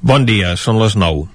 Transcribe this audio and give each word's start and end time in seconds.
Bon 0.00 0.24
dia, 0.24 0.54
són 0.56 0.78
les 0.80 0.94
9. 0.96 1.26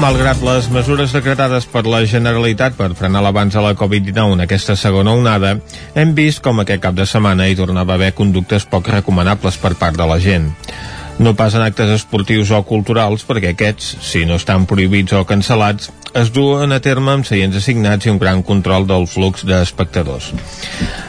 Malgrat 0.00 0.44
les 0.44 0.68
mesures 0.68 1.14
decretades 1.16 1.64
per 1.64 1.86
la 1.88 2.02
Generalitat 2.04 2.76
per 2.76 2.90
frenar 2.92 3.24
l'abans 3.24 3.56
de 3.56 3.64
la 3.64 3.72
Covid-19 3.72 4.36
en 4.36 4.44
aquesta 4.44 4.76
segona 4.76 5.16
onada, 5.16 5.56
hem 5.96 6.12
vist 6.12 6.44
com 6.44 6.60
aquest 6.60 6.84
cap 6.84 7.00
de 7.00 7.08
setmana 7.08 7.48
hi 7.48 7.56
tornava 7.56 7.96
a 7.96 8.00
haver 8.00 8.12
conductes 8.12 8.68
poc 8.68 8.92
recomanables 8.92 9.56
per 9.64 9.78
part 9.80 9.96
de 9.96 10.12
la 10.12 10.20
gent 10.20 10.52
no 11.20 11.34
pas 11.36 11.52
en 11.54 11.60
actes 11.60 11.90
esportius 11.92 12.48
o 12.56 12.62
culturals, 12.64 13.26
perquè 13.28 13.50
aquests, 13.52 13.90
si 14.00 14.22
no 14.24 14.38
estan 14.40 14.64
prohibits 14.64 15.12
o 15.12 15.26
cancel·lats, 15.28 15.90
es 16.14 16.32
duen 16.34 16.72
a 16.74 16.80
terme 16.82 17.12
amb 17.12 17.26
seients 17.26 17.54
assignats 17.56 18.06
i 18.06 18.10
un 18.10 18.18
gran 18.18 18.42
control 18.42 18.86
del 18.88 19.06
flux 19.06 19.44
d'espectadors. 19.46 20.30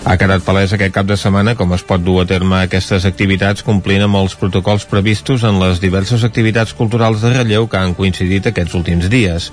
Ha 0.06 0.18
quedat 0.22 0.44
palès 0.46 0.74
aquest 0.76 0.94
cap 0.94 1.08
de 1.10 1.18
setmana 1.18 1.56
com 1.58 1.74
es 1.74 1.84
pot 1.88 2.04
dur 2.04 2.20
a 2.22 2.28
terme 2.30 2.60
aquestes 2.60 3.06
activitats 3.10 3.66
complint 3.66 4.06
amb 4.06 4.20
els 4.20 4.36
protocols 4.38 4.86
previstos 4.92 5.46
en 5.48 5.58
les 5.62 5.82
diverses 5.82 6.26
activitats 6.28 6.76
culturals 6.78 7.26
de 7.26 7.34
relleu 7.34 7.68
que 7.72 7.82
han 7.82 7.96
coincidit 7.98 8.52
aquests 8.52 8.78
últims 8.78 9.10
dies 9.10 9.50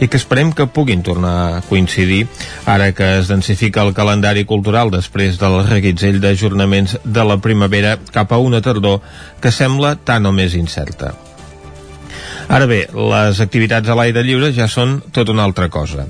i 0.00 0.08
que 0.08 0.20
esperem 0.20 0.52
que 0.52 0.68
puguin 0.68 1.02
tornar 1.06 1.36
a 1.46 1.64
coincidir 1.68 2.26
ara 2.66 2.92
que 2.92 3.16
es 3.20 3.32
densifica 3.32 3.86
el 3.86 3.94
calendari 3.96 4.44
cultural 4.44 4.92
després 4.92 5.40
del 5.40 5.62
reguitzell 5.68 6.20
d'ajornaments 6.20 6.98
de 7.04 7.24
la 7.24 7.40
primavera 7.40 7.96
cap 8.12 8.32
a 8.32 8.38
una 8.38 8.60
tardor 8.60 9.00
que 9.40 9.52
sembla 9.52 9.96
tan 9.96 10.28
o 10.28 10.36
més 10.36 10.54
incerta. 10.54 11.14
Ara 12.50 12.66
bé, 12.66 12.80
les 12.90 13.38
activitats 13.38 13.86
a 13.86 13.94
l'aire 13.94 14.24
lliure 14.26 14.48
ja 14.50 14.66
són 14.66 14.96
tot 15.14 15.28
una 15.30 15.44
altra 15.46 15.68
cosa. 15.70 16.08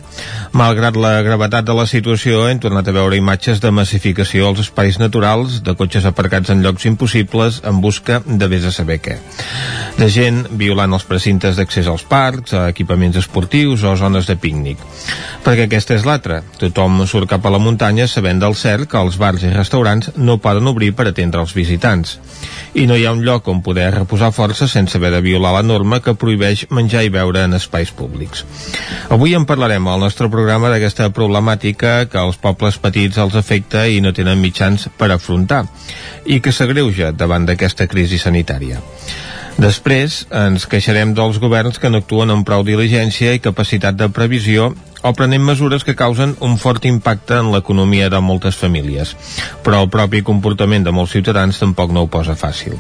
Malgrat 0.57 0.97
la 0.97 1.11
gravetat 1.21 1.67
de 1.69 1.75
la 1.77 1.85
situació, 1.85 2.47
hem 2.49 2.59
tornat 2.63 2.89
a 2.89 2.95
veure 2.97 3.19
imatges 3.21 3.61
de 3.61 3.69
massificació 3.77 4.49
als 4.49 4.63
espais 4.65 4.97
naturals, 4.99 5.59
de 5.67 5.75
cotxes 5.77 6.07
aparcats 6.09 6.49
en 6.49 6.63
llocs 6.65 6.87
impossibles, 6.89 7.61
en 7.69 7.83
busca 7.85 8.23
de 8.25 8.49
vés 8.49 8.65
a 8.65 8.73
saber 8.73 9.03
què. 9.05 9.19
De 10.01 10.09
gent 10.09 10.47
violant 10.57 10.97
els 10.97 11.05
precintes 11.05 11.61
d'accés 11.61 11.91
als 11.93 12.07
parcs, 12.09 12.55
a 12.57 12.65
equipaments 12.73 13.21
esportius 13.21 13.85
o 13.85 13.93
zones 14.01 14.25
de 14.31 14.39
pícnic. 14.41 14.81
Perquè 15.45 15.69
aquesta 15.69 15.99
és 15.99 16.09
l'altra. 16.09 16.41
Tothom 16.57 17.05
surt 17.05 17.29
cap 17.29 17.45
a 17.45 17.53
la 17.53 17.61
muntanya 17.61 18.09
sabent 18.09 18.41
del 18.41 18.57
cert 18.57 18.89
que 18.89 19.01
els 19.01 19.21
bars 19.21 19.45
i 19.45 19.53
restaurants 19.53 20.15
no 20.17 20.41
poden 20.41 20.73
obrir 20.73 20.95
per 20.97 21.11
atendre 21.11 21.45
els 21.45 21.53
visitants. 21.53 22.17
I 22.73 22.89
no 22.89 22.97
hi 22.97 23.05
ha 23.05 23.13
un 23.13 23.25
lloc 23.27 23.49
on 23.53 23.61
poder 23.67 23.91
reposar 23.93 24.33
força 24.33 24.69
sense 24.69 24.97
haver 24.97 25.13
de 25.13 25.21
violar 25.21 25.53
la 25.59 25.67
norma 25.67 26.01
que 26.01 26.15
prohibeix 26.15 26.30
menjar 26.37 27.03
i 27.07 27.11
beure 27.11 27.45
en 27.45 27.55
espais 27.59 27.91
públics. 27.91 28.45
Avui 29.11 29.35
en 29.35 29.47
parlarem 29.47 29.89
al 29.89 30.01
nostre 30.01 30.29
programa 30.31 30.71
d'aquesta 30.71 31.11
problemàtica 31.17 32.05
que 32.11 32.21
els 32.21 32.39
pobles 32.39 32.79
petits 32.79 33.19
els 33.19 33.35
afecta 33.35 33.87
i 33.89 34.01
no 34.01 34.13
tenen 34.13 34.41
mitjans 34.41 34.89
per 34.99 35.11
afrontar 35.11 35.65
i 36.27 36.41
que 36.41 36.53
s'agreuja 36.53 37.13
davant 37.13 37.47
d'aquesta 37.49 37.89
crisi 37.91 38.19
sanitària. 38.19 38.81
Després 39.61 40.23
ens 40.33 40.65
queixarem 40.71 41.11
dels 41.17 41.41
governs 41.43 41.81
que 41.81 41.91
no 41.91 42.01
actuen 42.01 42.31
amb 42.33 42.47
prou 42.49 42.63
diligència 42.65 43.35
i 43.35 43.43
capacitat 43.45 43.99
de 43.99 44.09
previsió 44.09 44.71
o 45.03 45.13
prenem 45.17 45.43
mesures 45.45 45.85
que 45.85 45.97
causen 45.97 46.37
un 46.41 46.59
fort 46.59 46.85
impacte 46.85 47.41
en 47.41 47.51
l'economia 47.55 48.11
de 48.13 48.21
moltes 48.21 48.59
famílies, 48.61 49.17
però 49.65 49.83
el 49.83 49.91
propi 49.93 50.23
comportament 50.27 50.85
de 50.85 50.95
molts 50.95 51.17
ciutadans 51.17 51.59
tampoc 51.61 51.93
no 51.93 52.05
ho 52.05 52.11
posa 52.13 52.37
fàcil. 52.37 52.77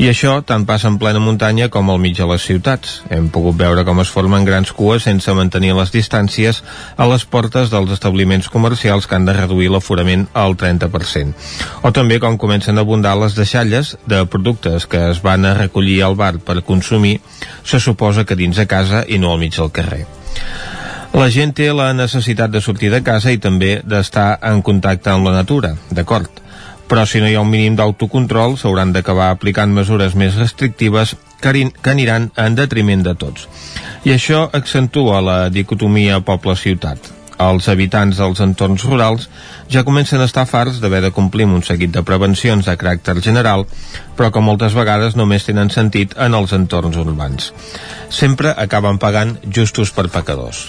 I 0.00 0.08
això 0.08 0.38
tant 0.46 0.64
passa 0.64 0.88
en 0.88 0.96
plena 1.00 1.20
muntanya 1.20 1.68
com 1.72 1.90
al 1.90 1.98
mig 2.00 2.16
de 2.16 2.26
les 2.30 2.44
ciutats. 2.46 3.00
Hem 3.12 3.28
pogut 3.34 3.58
veure 3.60 3.84
com 3.84 4.00
es 4.00 4.12
formen 4.12 4.46
grans 4.48 4.72
cues 4.72 5.04
sense 5.04 5.34
mantenir 5.36 5.74
les 5.76 5.92
distàncies 5.92 6.62
a 6.96 7.08
les 7.10 7.26
portes 7.26 7.72
dels 7.72 7.92
establiments 7.92 8.48
comercials 8.48 9.06
que 9.06 9.18
han 9.18 9.28
de 9.28 9.36
reduir 9.36 9.68
l'aforament 9.74 10.26
al 10.32 10.56
30%. 10.56 11.34
O 11.82 11.92
també 11.92 12.20
com 12.22 12.38
comencen 12.40 12.78
a 12.78 12.86
abundar 12.86 13.16
les 13.18 13.36
deixalles 13.36 13.96
de 14.06 14.24
productes 14.26 14.86
que 14.86 15.10
es 15.10 15.20
van 15.22 15.44
a 15.44 15.54
recollir 15.58 16.00
al 16.02 16.16
bar 16.16 16.38
per 16.38 16.62
consumir, 16.64 17.18
se 17.64 17.80
suposa 17.80 18.24
que 18.24 18.38
dins 18.38 18.56
de 18.56 18.66
casa 18.70 19.04
i 19.06 19.18
no 19.18 19.34
al 19.34 19.42
mig 19.42 19.56
del 19.58 19.72
carrer. 19.74 20.06
La 21.10 21.26
gent 21.34 21.50
té 21.58 21.66
la 21.74 21.88
necessitat 21.90 22.52
de 22.54 22.60
sortir 22.62 22.88
de 22.92 23.00
casa 23.02 23.32
i 23.34 23.38
també 23.42 23.80
d'estar 23.82 24.38
en 24.46 24.60
contacte 24.62 25.10
amb 25.10 25.26
la 25.26 25.34
natura, 25.34 25.72
d'acord. 25.90 26.30
Però 26.86 27.02
si 27.06 27.18
no 27.22 27.26
hi 27.26 27.34
ha 27.34 27.42
un 27.42 27.50
mínim 27.50 27.74
d'autocontrol, 27.78 28.54
s'hauran 28.58 28.92
d'acabar 28.94 29.32
aplicant 29.34 29.74
mesures 29.74 30.14
més 30.14 30.38
restrictives 30.38 31.16
que, 31.42 31.66
aniran 31.90 32.30
en 32.38 32.54
detriment 32.54 33.02
de 33.02 33.14
tots. 33.18 33.48
I 34.06 34.14
això 34.14 34.44
accentua 34.54 35.18
la 35.20 35.38
dicotomia 35.50 36.20
poble-ciutat. 36.22 37.10
Els 37.40 37.66
habitants 37.72 38.18
dels 38.20 38.42
entorns 38.44 38.84
rurals 38.84 39.26
ja 39.72 39.82
comencen 39.86 40.20
a 40.20 40.28
estar 40.28 40.44
farts 40.46 40.78
d'haver 40.80 41.00
de 41.06 41.12
complir 41.16 41.46
un 41.48 41.64
seguit 41.66 41.90
de 41.94 42.04
prevencions 42.06 42.68
de 42.68 42.76
caràcter 42.76 43.16
general, 43.24 43.64
però 44.16 44.30
que 44.30 44.44
moltes 44.44 44.76
vegades 44.78 45.16
només 45.16 45.48
tenen 45.48 45.72
sentit 45.74 46.14
en 46.18 46.38
els 46.38 46.52
entorns 46.52 47.00
urbans. 47.00 47.50
Sempre 48.10 48.54
acaben 48.56 49.00
pagant 49.02 49.38
justos 49.48 49.90
per 49.90 50.06
pecadors. 50.12 50.68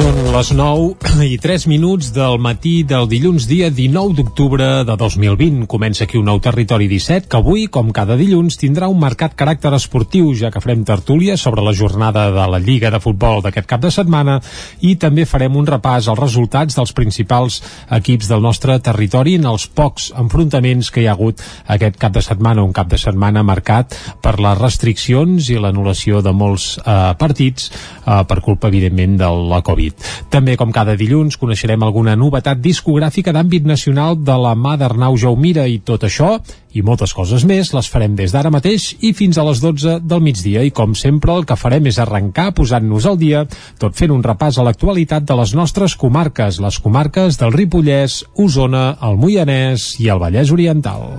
Són 0.00 0.30
les 0.32 0.50
9 0.56 1.24
i 1.26 1.34
3 1.36 1.66
minuts 1.68 2.08
del 2.14 2.38
matí 2.40 2.86
del 2.88 3.04
dilluns 3.10 3.44
dia 3.50 3.66
19 3.68 4.14
d'octubre 4.16 4.68
de 4.88 4.94
2020. 4.96 5.66
Comença 5.68 6.06
aquí 6.06 6.16
un 6.16 6.24
nou 6.30 6.38
Territori 6.40 6.86
17 6.88 7.28
que 7.28 7.36
avui, 7.36 7.66
com 7.68 7.90
cada 7.92 8.16
dilluns, 8.16 8.56
tindrà 8.56 8.88
un 8.88 8.96
marcat 9.02 9.34
caràcter 9.36 9.74
esportiu, 9.76 10.30
ja 10.38 10.48
que 10.54 10.62
farem 10.64 10.86
tertúlia 10.88 11.36
sobre 11.36 11.64
la 11.66 11.74
jornada 11.76 12.30
de 12.32 12.46
la 12.48 12.60
Lliga 12.62 12.88
de 12.94 13.00
Futbol 13.02 13.42
d'aquest 13.44 13.68
cap 13.68 13.82
de 13.84 13.90
setmana 13.92 14.38
i 14.80 14.94
també 14.96 15.26
farem 15.28 15.58
un 15.60 15.68
repàs 15.68 16.08
als 16.08 16.22
resultats 16.22 16.78
dels 16.78 16.94
principals 16.96 17.60
equips 17.98 18.30
del 18.32 18.40
nostre 18.40 18.78
territori 18.80 19.36
en 19.36 19.50
els 19.52 19.68
pocs 19.68 20.14
enfrontaments 20.16 20.88
que 20.88 21.04
hi 21.04 21.10
ha 21.10 21.18
hagut 21.18 21.44
aquest 21.68 22.00
cap 22.00 22.16
de 22.16 22.24
setmana, 22.24 22.64
un 22.64 22.72
cap 22.72 22.88
de 22.88 23.02
setmana 23.02 23.44
marcat 23.44 23.98
per 24.22 24.38
les 24.40 24.56
restriccions 24.62 25.52
i 25.52 25.60
l'anul·lació 25.60 26.24
de 26.24 26.32
molts 26.32 26.78
eh, 26.78 26.98
partits 27.20 27.68
eh, 27.68 28.22
per 28.24 28.40
culpa, 28.40 28.72
evidentment, 28.72 29.20
de 29.20 29.34
la 29.52 29.60
Covid. 29.66 29.89
També, 30.30 30.56
com 30.56 30.72
cada 30.72 30.96
dilluns, 30.98 31.38
coneixerem 31.40 31.82
alguna 31.82 32.16
novetat 32.16 32.60
discogràfica 32.62 33.34
d'àmbit 33.34 33.66
nacional 33.66 34.18
de 34.18 34.36
la 34.38 34.54
mà 34.54 34.76
d'Arnau 34.80 35.16
Jaumira 35.18 35.66
i 35.66 35.80
tot 35.84 36.04
això 36.06 36.36
i 36.72 36.84
moltes 36.86 37.12
coses 37.16 37.42
més 37.48 37.72
les 37.74 37.88
farem 37.90 38.14
des 38.18 38.30
d'ara 38.30 38.52
mateix 38.54 38.92
i 39.02 39.12
fins 39.16 39.38
a 39.38 39.44
les 39.46 39.62
12 39.62 39.98
del 40.06 40.22
migdia 40.22 40.62
i 40.62 40.70
com 40.70 40.94
sempre 40.94 41.34
el 41.34 41.46
que 41.48 41.58
farem 41.58 41.88
és 41.90 41.98
arrencar 41.98 42.50
posant-nos 42.54 43.08
al 43.10 43.18
dia 43.18 43.44
tot 43.82 43.96
fent 43.98 44.14
un 44.14 44.22
repàs 44.26 44.58
a 44.58 44.66
l'actualitat 44.66 45.26
de 45.26 45.38
les 45.40 45.54
nostres 45.58 45.96
comarques, 45.98 46.60
les 46.62 46.78
comarques 46.78 47.40
del 47.40 47.56
Ripollès, 47.56 48.22
Osona, 48.38 48.94
el 49.02 49.18
Moianès 49.18 49.96
i 49.98 50.12
el 50.14 50.22
Vallès 50.22 50.54
Oriental. 50.54 51.10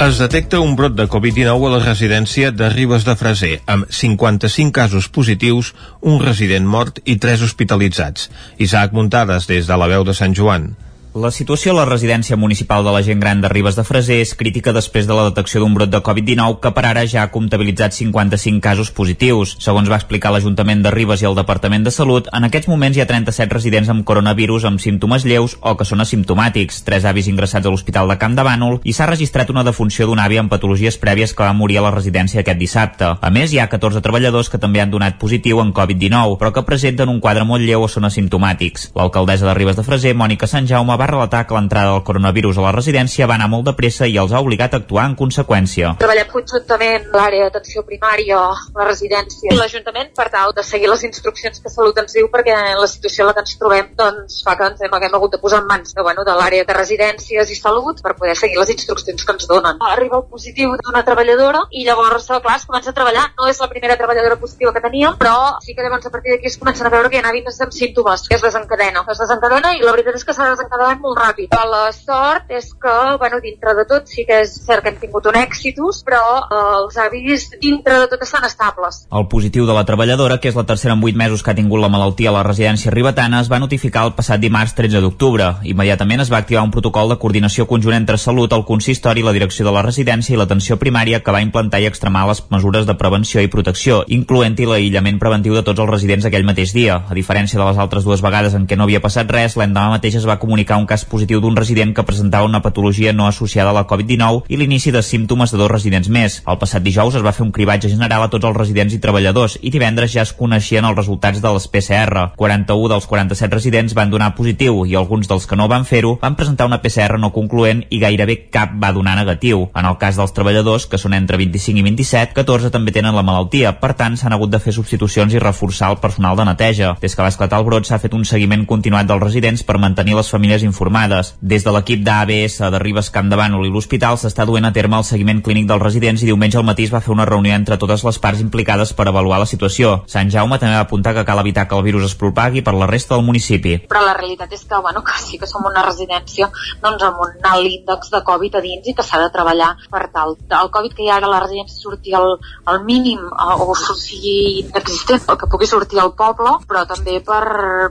Es 0.00 0.16
detecta 0.16 0.62
un 0.64 0.76
brot 0.78 0.94
de 0.96 1.04
Covid-19 1.12 1.66
a 1.68 1.70
la 1.74 1.78
residència 1.82 2.48
de 2.56 2.70
Ribes 2.72 3.04
de 3.04 3.12
Freser, 3.20 3.50
amb 3.68 3.90
55 3.92 4.72
casos 4.72 5.10
positius, 5.12 5.74
un 6.00 6.16
resident 6.24 6.64
mort 6.64 7.02
i 7.04 7.18
3 7.20 7.44
hospitalitzats. 7.44 8.30
Isaac 8.56 8.96
Muntades, 8.96 9.44
des 9.50 9.68
de 9.68 9.76
la 9.76 9.90
veu 9.92 10.06
de 10.08 10.16
Sant 10.16 10.32
Joan. 10.38 10.70
La 11.12 11.32
situació 11.34 11.72
a 11.72 11.74
la 11.74 11.84
residència 11.88 12.36
municipal 12.38 12.84
de 12.86 12.92
la 12.94 13.00
gent 13.02 13.18
gran 13.18 13.40
de 13.42 13.48
Ribes 13.50 13.74
de 13.74 13.82
Freser 13.82 14.20
és 14.22 14.30
crítica 14.38 14.70
després 14.70 15.08
de 15.08 15.14
la 15.18 15.24
detecció 15.26 15.58
d'un 15.58 15.72
brot 15.74 15.90
de 15.90 15.98
Covid-19 16.06 16.60
que 16.62 16.70
per 16.70 16.84
ara 16.86 17.02
ja 17.02 17.24
ha 17.24 17.32
comptabilitzat 17.34 17.96
55 17.96 18.62
casos 18.62 18.92
positius. 18.94 19.56
Segons 19.58 19.90
va 19.90 19.98
explicar 19.98 20.30
l'Ajuntament 20.30 20.84
de 20.84 20.92
Ribes 20.94 21.24
i 21.24 21.26
el 21.26 21.34
Departament 21.34 21.82
de 21.82 21.90
Salut, 21.90 22.28
en 22.30 22.46
aquests 22.46 22.70
moments 22.70 22.94
hi 22.94 23.02
ha 23.02 23.08
37 23.10 23.50
residents 23.50 23.90
amb 23.90 24.04
coronavirus 24.06 24.68
amb 24.70 24.78
símptomes 24.78 25.26
lleus 25.26 25.56
o 25.58 25.72
que 25.74 25.88
són 25.88 26.04
asimptomàtics, 26.06 26.84
tres 26.86 27.08
avis 27.10 27.26
ingressats 27.26 27.66
a 27.66 27.74
l'Hospital 27.74 28.14
de 28.14 28.18
Camp 28.22 28.38
de 28.38 28.46
Bànol 28.46 28.78
i 28.84 28.94
s'ha 28.94 29.10
registrat 29.10 29.50
una 29.50 29.66
defunció 29.66 30.06
d'un 30.06 30.22
avi 30.22 30.38
amb 30.38 30.54
patologies 30.54 31.00
prèvies 31.02 31.34
que 31.34 31.42
va 31.42 31.58
morir 31.58 31.80
a 31.82 31.84
la 31.88 31.94
residència 31.96 32.44
aquest 32.44 32.62
dissabte. 32.62 33.16
A 33.18 33.32
més, 33.34 33.50
hi 33.50 33.58
ha 33.58 33.66
14 33.66 33.98
treballadors 33.98 34.46
que 34.46 34.62
també 34.62 34.78
han 34.78 34.94
donat 34.94 35.18
positiu 35.18 35.58
en 35.58 35.74
Covid-19, 35.74 36.38
però 36.38 36.54
que 36.54 36.62
presenten 36.70 37.10
un 37.10 37.18
quadre 37.18 37.42
molt 37.42 37.66
lleu 37.66 37.82
o 37.82 37.90
són 37.90 38.06
asimptomàtics. 38.06 38.92
L'alcaldessa 38.94 39.50
de 39.50 39.58
Ribes 39.58 39.82
de 39.82 39.88
Freser, 39.90 40.14
Mònica 40.14 40.46
Sant 40.46 40.70
Jaume, 40.70 40.99
va 41.00 41.08
relatar 41.10 41.46
que 41.46 41.56
l'entrada 41.56 41.94
del 41.94 42.04
coronavirus 42.04 42.58
a 42.60 42.66
la 42.66 42.72
residència 42.76 43.28
va 43.30 43.36
anar 43.38 43.48
molt 43.52 43.66
de 43.68 43.74
pressa 43.78 44.06
i 44.06 44.18
els 44.20 44.32
ha 44.32 44.42
obligat 44.44 44.74
a 44.74 44.80
actuar 44.82 45.06
en 45.10 45.16
conseqüència. 45.18 45.94
Treballem 46.02 46.28
conjuntament 46.32 47.08
l'àrea 47.14 47.46
d'atenció 47.48 47.84
primària, 47.88 48.40
la 48.76 48.88
residència 48.88 49.54
i 49.54 49.58
l'Ajuntament 49.58 50.12
per 50.16 50.28
tal 50.34 50.54
de 50.56 50.64
seguir 50.66 50.90
les 50.90 51.04
instruccions 51.08 51.62
que 51.62 51.72
Salut 51.72 51.98
ens 52.02 52.16
diu 52.16 52.28
perquè 52.32 52.56
la 52.76 52.88
situació 52.90 53.24
en 53.24 53.30
la 53.30 53.36
que 53.36 53.44
ens 53.46 53.56
trobem 53.60 53.90
doncs, 53.96 54.40
fa 54.46 54.56
que 54.58 54.68
ens 54.70 54.82
hem, 54.84 54.92
haguem 54.98 55.16
hagut 55.16 55.34
de 55.36 55.40
posar 55.42 55.62
en 55.62 55.68
mans 55.70 55.94
de, 55.94 56.02
bueno, 56.02 56.24
de 56.26 56.36
l'àrea 56.36 56.66
de 56.68 56.76
residències 56.76 57.50
i 57.50 57.56
salut 57.56 58.02
per 58.04 58.16
poder 58.18 58.36
seguir 58.36 58.58
les 58.60 58.72
instruccions 58.74 59.24
que 59.24 59.36
ens 59.36 59.48
donen. 59.48 59.80
Arriba 59.92 60.20
el 60.20 60.26
positiu 60.30 60.74
d'una 60.82 61.04
treballadora 61.06 61.64
i 61.70 61.86
llavors, 61.86 62.28
clar, 62.28 62.56
es 62.58 62.66
comença 62.68 62.92
a 62.92 62.96
treballar. 62.96 63.28
No 63.38 63.48
és 63.48 63.60
la 63.62 63.70
primera 63.72 63.96
treballadora 64.00 64.38
positiva 64.42 64.74
que 64.76 64.84
teníem, 64.84 65.16
però 65.20 65.36
sí 65.64 65.74
que 65.74 65.86
llavors 65.86 66.06
a 66.06 66.14
partir 66.14 66.34
d'aquí 66.34 66.50
es 66.50 66.58
comencen 66.60 66.86
a 66.86 66.92
veure 66.92 67.10
que 67.10 67.20
hi 67.20 67.44
amb 67.50 67.72
símptomes, 67.72 68.26
que 68.28 68.36
es 68.36 68.42
desencadena. 68.42 69.04
Es 69.08 69.18
desencadena 69.22 69.74
i 69.76 69.82
la 69.84 69.92
veritat 69.94 70.16
és 70.18 70.24
que 70.24 70.34
s'ha 70.34 70.50
desencadenat 70.50 70.89
molt 70.98 71.18
ràpid. 71.20 71.50
Però 71.52 71.66
la 71.70 71.92
sort 71.94 72.50
és 72.50 72.72
que, 72.74 72.96
bueno, 73.22 73.38
dintre 73.44 73.74
de 73.78 73.84
tot 73.86 74.10
sí 74.10 74.24
que 74.26 74.40
és 74.42 74.56
cert 74.66 74.82
que 74.82 74.90
hem 74.90 74.98
tingut 74.98 75.28
un 75.30 75.38
èxitus, 75.38 76.02
però 76.06 76.22
eh, 76.42 76.60
els 76.80 76.98
avis 76.98 77.46
dintre 77.62 78.00
de 78.02 78.08
tot 78.10 78.24
estan 78.26 78.44
estables. 78.48 79.04
El 79.12 79.28
positiu 79.30 79.66
de 79.68 79.76
la 79.76 79.84
treballadora, 79.86 80.40
que 80.40 80.50
és 80.50 80.58
la 80.58 80.66
tercera 80.66 80.96
en 80.96 81.04
8 81.04 81.16
mesos 81.16 81.44
que 81.44 81.52
ha 81.52 81.58
tingut 81.58 81.80
la 81.80 81.92
malaltia 81.92 82.30
a 82.30 82.36
la 82.38 82.44
residència 82.46 82.90
ribetana, 82.90 83.40
es 83.40 83.50
va 83.52 83.60
notificar 83.62 84.04
el 84.08 84.14
passat 84.18 84.42
dimarts 84.42 84.74
13 84.74 85.04
d'octubre. 85.04 85.52
Immediatament 85.62 86.24
es 86.24 86.32
va 86.32 86.40
activar 86.42 86.64
un 86.66 86.74
protocol 86.74 87.12
de 87.12 87.18
coordinació 87.22 87.66
conjunt 87.70 87.94
entre 87.94 88.18
Salut, 88.18 88.52
el 88.52 88.66
consistori, 88.66 89.22
la 89.22 89.36
direcció 89.36 89.66
de 89.66 89.74
la 89.76 89.84
residència 89.86 90.34
i 90.34 90.40
l'atenció 90.40 90.78
primària 90.80 91.22
que 91.22 91.34
va 91.34 91.44
implantar 91.44 91.80
i 91.80 91.88
extremar 91.88 92.26
les 92.28 92.42
mesures 92.50 92.86
de 92.88 92.96
prevenció 92.98 93.42
i 93.44 93.52
protecció, 93.52 94.02
incloent-hi 94.08 94.66
l'aïllament 94.66 95.20
preventiu 95.22 95.54
de 95.54 95.64
tots 95.66 95.80
els 95.80 95.90
residents 95.90 96.26
aquell 96.26 96.48
mateix 96.48 96.74
dia. 96.74 97.00
A 97.08 97.16
diferència 97.16 97.60
de 97.60 97.66
les 97.66 97.78
altres 97.78 98.04
dues 98.04 98.22
vegades 98.24 98.56
en 98.56 98.66
què 98.66 98.78
no 98.78 98.88
havia 98.88 99.02
passat 99.04 99.30
res, 99.30 99.56
l'endemà 99.60 99.96
mateix 99.96 100.16
es 100.20 100.26
va 100.28 100.38
comunicar 100.42 100.79
un 100.80 100.88
cas 100.88 101.04
positiu 101.04 101.40
d'un 101.40 101.56
resident 101.56 101.92
que 101.94 102.04
presentava 102.08 102.48
una 102.48 102.62
patologia 102.64 103.12
no 103.12 103.26
associada 103.28 103.70
a 103.70 103.76
la 103.76 103.86
Covid-19 103.86 104.48
i 104.48 104.56
l'inici 104.56 104.90
de 104.90 105.02
símptomes 105.04 105.52
de 105.52 105.60
dos 105.60 105.70
residents 105.70 106.08
més. 106.08 106.40
El 106.48 106.58
passat 106.58 106.82
dijous 106.82 107.14
es 107.14 107.24
va 107.26 107.34
fer 107.36 107.44
un 107.44 107.52
cribatge 107.52 107.92
general 107.92 108.24
a 108.24 108.30
tots 108.32 108.48
els 108.48 108.56
residents 108.56 108.96
i 108.96 109.00
treballadors 109.02 109.58
i 109.60 109.70
divendres 109.70 110.14
ja 110.14 110.24
es 110.24 110.32
coneixien 110.36 110.88
els 110.88 110.96
resultats 110.96 111.42
de 111.44 111.52
les 111.54 111.68
PCR. 111.68 112.30
41 112.40 112.90
dels 112.94 113.06
47 113.06 113.54
residents 113.54 113.94
van 113.94 114.10
donar 114.10 114.34
positiu 114.34 114.84
i 114.86 114.96
alguns 114.96 115.28
dels 115.28 115.46
que 115.46 115.58
no 115.58 115.68
van 115.68 115.84
fer-ho 115.84 116.16
van 116.22 116.36
presentar 116.36 116.66
una 116.66 116.80
PCR 116.82 117.18
no 117.20 117.32
concloent 117.34 117.84
i 117.90 118.00
gairebé 118.00 118.36
cap 118.50 118.72
va 118.82 118.92
donar 118.96 119.16
negatiu. 119.18 119.68
En 119.74 119.86
el 119.86 119.98
cas 120.00 120.16
dels 120.18 120.34
treballadors, 120.36 120.86
que 120.90 120.98
són 120.98 121.14
entre 121.14 121.38
25 121.40 121.80
i 121.80 121.84
27, 121.86 122.34
14 122.36 122.72
també 122.72 122.94
tenen 122.94 123.16
la 123.16 123.26
malaltia, 123.26 123.74
per 123.80 123.92
tant 123.98 124.16
s'han 124.16 124.34
hagut 124.36 124.52
de 124.52 124.60
fer 124.62 124.74
substitucions 124.76 125.34
i 125.34 125.42
reforçar 125.42 125.90
el 125.92 126.00
personal 126.02 126.36
de 126.38 126.46
neteja. 126.48 126.94
Des 127.00 127.14
que 127.14 127.22
va 127.22 127.32
esclatar 127.32 127.60
el 127.60 127.68
brot 127.68 127.88
s'ha 127.88 128.00
fet 128.02 128.14
un 128.16 128.24
seguiment 128.24 128.66
continuat 128.66 129.08
dels 129.10 129.22
residents 129.22 129.64
per 129.66 129.78
mantenir 129.82 130.16
les 130.18 130.30
famílies 130.30 130.64
informades. 130.70 131.34
Des 131.40 131.66
de 131.66 131.74
l'equip 131.74 132.04
d'ABS 132.06 132.60
de 132.72 132.80
Ribes 132.82 133.10
Camp 133.14 133.30
de 133.30 133.38
Bànol 133.40 133.66
i 133.66 133.72
l'hospital 133.74 134.18
s'està 134.20 134.46
duent 134.48 134.68
a 134.68 134.72
terme 134.76 134.98
el 135.00 135.06
seguiment 135.08 135.42
clínic 135.44 135.68
dels 135.68 135.82
residents 135.82 136.22
i 136.22 136.30
diumenge 136.30 136.60
al 136.60 136.66
matí 136.68 136.86
es 136.88 136.94
va 136.94 137.02
fer 137.04 137.12
una 137.14 137.28
reunió 137.28 137.54
entre 137.56 137.78
totes 137.80 138.04
les 138.06 138.18
parts 138.22 138.42
implicades 138.44 138.94
per 138.94 139.08
avaluar 139.08 139.40
la 139.42 139.50
situació. 139.50 140.00
Sant 140.10 140.30
Jaume 140.32 140.58
també 140.58 140.78
va 140.78 140.86
apuntar 140.86 141.14
que 141.16 141.26
cal 141.28 141.42
evitar 141.42 141.66
que 141.68 141.76
el 141.78 141.86
virus 141.86 142.06
es 142.10 142.16
propagui 142.18 142.62
per 142.62 142.74
la 142.74 142.88
resta 142.90 143.16
del 143.16 143.26
municipi. 143.26 143.76
Però 143.90 144.04
la 144.04 144.16
realitat 144.16 144.52
és 144.56 144.64
que, 144.64 144.80
bueno, 144.80 145.02
que 145.04 145.18
sí 145.20 145.38
que 145.38 145.48
som 145.50 145.66
una 145.66 145.84
residència 145.86 146.50
doncs, 146.82 147.02
amb 147.02 147.22
un 147.26 147.50
alt 147.52 147.70
índex 147.70 148.12
de 148.14 148.22
Covid 148.26 148.58
a 148.58 148.64
dins 148.64 148.86
i 148.86 148.94
que 148.96 149.06
s'ha 149.06 149.20
de 149.22 149.30
treballar 149.34 149.74
per 149.90 150.06
tal. 150.14 150.36
El 150.60 150.70
Covid 150.74 150.94
que 150.96 151.04
hi 151.04 151.10
ha 151.10 151.18
ara 151.18 151.28
a 151.30 151.34
la 151.34 151.42
residència 151.44 151.76
surti 151.76 152.14
al, 152.16 152.36
al 152.70 152.82
mínim 152.84 153.20
o 153.30 153.74
sigui 153.96 154.60
inexistent, 154.60 155.26
o 155.30 155.36
que 155.40 155.48
pugui 155.50 155.68
sortir 155.70 156.00
al 156.00 156.12
poble, 156.18 156.56
però 156.68 156.84
també 156.88 157.18
per, 157.24 157.42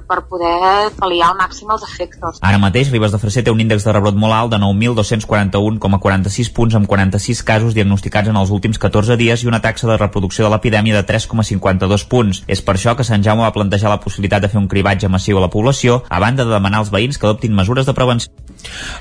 per 0.07 0.21
poder 0.29 0.91
pal·liar 0.99 1.31
al 1.31 1.39
màxim 1.39 1.71
els 1.73 1.85
efectes. 1.87 2.39
Ara 2.45 2.59
mateix, 2.61 2.69
Ribes 2.74 3.12
de 3.12 3.18
Freser 3.18 3.42
té 3.44 3.51
un 3.51 3.62
índex 3.63 3.86
de 3.86 3.94
rebrot 3.95 4.18
molt 4.19 4.36
alt 4.36 4.51
de 4.54 4.60
9.241,46 4.62 6.51
punts 6.54 6.75
amb 6.77 6.89
46 6.92 7.42
casos 7.48 7.74
diagnosticats 7.74 8.30
en 8.30 8.38
els 8.38 8.51
últims 8.54 8.77
14 8.77 9.18
dies 9.18 9.44
i 9.44 9.50
una 9.50 9.62
taxa 9.63 9.88
de 9.89 9.98
reproducció 9.98 10.45
de 10.45 10.51
l'epidèmia 10.54 11.00
de 11.00 11.06
3,52 11.07 12.06
punts. 12.12 12.44
És 12.48 12.62
per 12.62 12.75
això 12.75 12.94
que 12.95 13.07
Sant 13.07 13.25
Jaume 13.25 13.45
va 13.45 13.56
plantejar 13.56 13.89
la 13.89 14.01
possibilitat 14.04 14.44
de 14.44 14.51
fer 14.54 14.62
un 14.62 14.69
cribatge 14.69 15.10
massiu 15.10 15.39
a 15.39 15.45
la 15.48 15.50
població, 15.50 16.04
a 16.10 16.19
banda 16.19 16.45
de 16.45 16.54
demanar 16.54 16.83
als 16.83 16.94
veïns 16.94 17.18
que 17.18 17.25
adoptin 17.25 17.56
mesures 17.56 17.89
de 17.89 17.98
prevenció. 17.98 18.30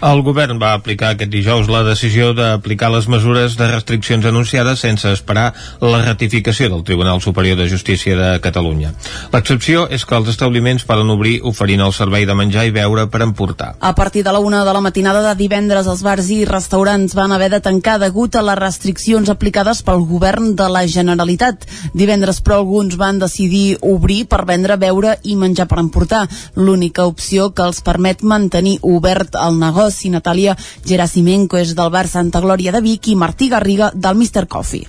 El 0.06 0.22
govern 0.22 0.60
va 0.62 0.72
aplicar 0.76 1.10
aquest 1.12 1.32
dijous 1.32 1.66
la 1.72 1.82
decisió 1.82 2.30
d'aplicar 2.36 2.92
les 2.94 3.08
mesures 3.10 3.56
de 3.58 3.66
restriccions 3.72 4.24
anunciades 4.30 4.84
sense 4.86 5.10
esperar 5.10 5.48
la 5.82 6.02
ratificació 6.04 6.68
del 6.70 6.84
Tribunal 6.86 7.20
Superior 7.20 7.58
de 7.58 7.66
Justícia 7.68 8.14
de 8.16 8.30
Catalunya. 8.44 8.92
L'excepció 9.32 9.88
és 9.90 10.06
que 10.06 10.16
els 10.16 10.30
establiments 10.30 10.86
poden 10.86 11.10
obrir 11.10 11.40
oferint 11.42 11.82
el 11.82 11.96
servei 11.96 12.26
de 12.28 12.38
menjar 12.38 12.68
i 12.68 12.74
beure 12.74 13.08
per 13.10 13.24
emportar. 13.26 13.57
A 13.60 13.94
partir 13.94 14.24
de 14.24 14.32
la 14.32 14.38
una 14.38 14.64
de 14.64 14.72
la 14.72 14.80
matinada 14.80 15.22
de 15.22 15.34
divendres, 15.38 15.86
els 15.86 16.02
bars 16.02 16.28
i 16.30 16.44
restaurants 16.46 17.14
van 17.14 17.32
haver 17.32 17.50
de 17.50 17.60
tancar 17.60 17.98
degut 17.98 18.36
a 18.36 18.42
les 18.46 18.58
restriccions 18.58 19.30
aplicades 19.30 19.82
pel 19.82 20.04
govern 20.06 20.54
de 20.56 20.68
la 20.70 20.84
Generalitat. 20.86 21.66
Divendres, 21.94 22.40
però, 22.42 22.60
alguns 22.62 22.96
van 22.96 23.18
decidir 23.18 23.78
obrir 23.82 24.24
per 24.28 24.44
vendre, 24.46 24.76
beure 24.76 25.16
i 25.22 25.36
menjar 25.36 25.68
per 25.68 25.80
emportar. 25.82 26.26
L'única 26.54 27.06
opció 27.06 27.50
que 27.54 27.66
els 27.66 27.82
permet 27.82 28.22
mantenir 28.22 28.78
obert 28.82 29.34
el 29.38 29.58
negoci. 29.58 30.12
Natàlia 30.14 30.56
Gerasimenko 30.84 31.58
és 31.58 31.74
del 31.74 31.90
bar 31.90 32.06
Santa 32.06 32.40
Glòria 32.44 32.72
de 32.72 32.84
Vic 32.84 33.08
i 33.08 33.16
Martí 33.16 33.48
Garriga 33.48 33.90
del 33.94 34.16
Mr. 34.16 34.46
Coffee. 34.46 34.86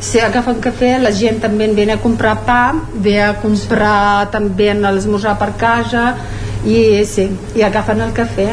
Si 0.00 0.20
agafen 0.22 0.60
cafè, 0.62 0.92
la 1.02 1.10
gent 1.10 1.40
també 1.42 1.66
ve 1.74 1.88
a 1.90 1.98
comprar 1.98 2.36
pa, 2.46 2.72
ve 2.94 3.16
a 3.20 3.32
comprar 3.42 4.30
també 4.30 4.70
a 4.70 4.92
l'esmorzar 4.92 5.34
per 5.40 5.56
casa 5.58 6.12
i 6.66 7.04
sí, 7.06 7.28
i 7.54 7.62
agafen 7.66 8.02
el 8.02 8.14
cafè. 8.16 8.48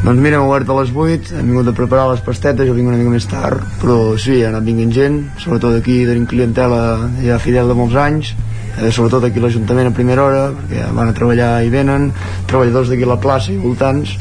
Doncs 0.00 0.20
mira, 0.22 0.38
hem 0.38 0.48
obert 0.48 0.68
a 0.70 0.76
les 0.78 0.92
8, 0.96 1.34
hem 1.36 1.50
vingut 1.50 1.66
a 1.68 1.74
preparar 1.76 2.06
les 2.08 2.22
pastetes, 2.24 2.64
jo 2.64 2.76
vinc 2.76 2.88
una 2.88 2.96
mica 2.96 3.12
més 3.12 3.26
tard, 3.28 3.64
però 3.82 4.16
sí, 4.16 4.38
ha 4.40 4.48
anat 4.48 4.64
vinguent 4.64 4.94
gent, 4.96 5.18
sobretot 5.42 5.76
aquí 5.76 5.98
tenim 6.08 6.24
clientela 6.30 7.10
ja 7.20 7.36
fidel 7.42 7.68
de 7.68 7.76
molts 7.76 7.98
anys, 8.00 8.30
eh, 8.78 8.88
sobretot 8.88 9.26
aquí 9.28 9.42
l'Ajuntament 9.44 9.90
a 9.90 9.96
primera 9.96 10.24
hora, 10.24 10.46
perquè 10.56 10.86
van 10.96 11.12
a 11.12 11.16
treballar 11.16 11.50
i 11.66 11.74
venen, 11.74 12.08
treballadors 12.48 12.88
d'aquí 12.88 13.04
a 13.04 13.12
la 13.12 13.20
plaça 13.20 13.52
i 13.52 13.58
voltants, 13.60 14.16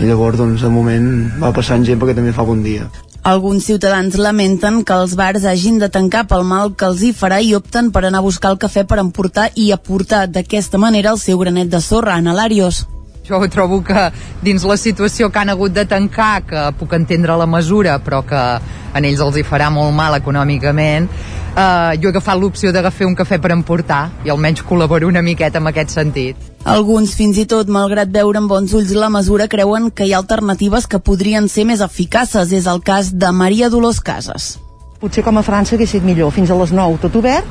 i 0.00 0.08
llavors 0.08 0.40
doncs 0.40 0.66
de 0.66 0.72
moment 0.72 1.06
va 1.38 1.54
passant 1.54 1.86
gent 1.86 2.00
perquè 2.00 2.18
també 2.18 2.34
fa 2.34 2.48
bon 2.48 2.66
dia. 2.66 2.88
Alguns 3.22 3.66
ciutadans 3.68 4.14
lamenten 4.16 4.80
que 4.82 4.94
els 4.96 5.12
bars 5.12 5.44
hagin 5.44 5.76
de 5.78 5.90
tancar 5.92 6.22
pel 6.28 6.40
mal 6.48 6.70
que 6.72 6.86
els 6.88 7.02
hi 7.04 7.10
farà 7.12 7.42
i 7.44 7.52
opten 7.54 7.90
per 7.92 8.06
anar 8.06 8.22
a 8.22 8.24
buscar 8.24 8.54
el 8.54 8.58
cafè 8.62 8.86
per 8.88 8.96
emportar 9.02 9.50
i 9.60 9.66
aportar 9.74 10.22
d'aquesta 10.26 10.80
manera 10.80 11.12
el 11.12 11.20
seu 11.20 11.36
granet 11.38 11.68
de 11.68 11.82
sorra. 11.84 12.14
Ana 12.16 12.32
Larios. 12.32 12.86
Jo 13.28 13.42
trobo 13.52 13.82
que 13.84 14.08
dins 14.42 14.64
la 14.64 14.78
situació 14.80 15.28
que 15.30 15.38
han 15.38 15.52
hagut 15.52 15.74
de 15.76 15.84
tancar, 15.84 16.46
que 16.48 16.62
puc 16.78 16.96
entendre 16.96 17.36
la 17.36 17.46
mesura, 17.46 17.98
però 18.00 18.22
que 18.24 18.40
a 18.40 19.02
ells 19.02 19.20
els 19.20 19.36
hi 19.36 19.44
farà 19.44 19.68
molt 19.70 19.92
mal 19.94 20.16
econòmicament, 20.16 21.10
eh, 21.54 22.00
jo 22.00 22.08
he 22.08 22.14
agafat 22.14 22.40
l'opció 22.40 22.72
d'agafar 22.72 23.06
un 23.06 23.14
cafè 23.14 23.38
per 23.38 23.52
emportar 23.52 24.06
i 24.24 24.32
almenys 24.32 24.64
col·laboro 24.64 25.12
una 25.12 25.22
miqueta 25.22 25.60
en 25.60 25.68
aquest 25.68 25.92
sentit. 26.00 26.49
Alguns, 26.68 27.14
fins 27.16 27.38
i 27.40 27.46
tot, 27.48 27.70
malgrat 27.72 28.10
veure 28.12 28.36
amb 28.36 28.50
bons 28.52 28.74
ulls 28.76 28.90
la 28.92 29.08
mesura, 29.08 29.46
creuen 29.48 29.88
que 29.90 30.04
hi 30.04 30.12
ha 30.12 30.18
alternatives 30.20 30.86
que 30.86 31.00
podrien 31.00 31.48
ser 31.48 31.64
més 31.64 31.80
eficaces. 31.80 32.52
És 32.52 32.66
el 32.68 32.82
cas 32.84 33.14
de 33.16 33.30
Maria 33.32 33.70
Dolors 33.72 34.00
Casas. 34.04 34.58
Potser 35.00 35.24
com 35.24 35.40
a 35.40 35.42
França 35.42 35.74
hagués 35.74 35.88
estat 35.88 36.04
millor, 36.04 36.34
fins 36.36 36.50
a 36.52 36.58
les 36.60 36.74
9 36.76 37.00
tot 37.00 37.16
obert 37.16 37.48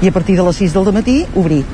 i 0.00 0.06
a 0.06 0.12
partir 0.14 0.36
de 0.38 0.44
les 0.46 0.60
6 0.62 0.76
del 0.76 0.92
matí 0.94 1.16
obrir, 1.34 1.64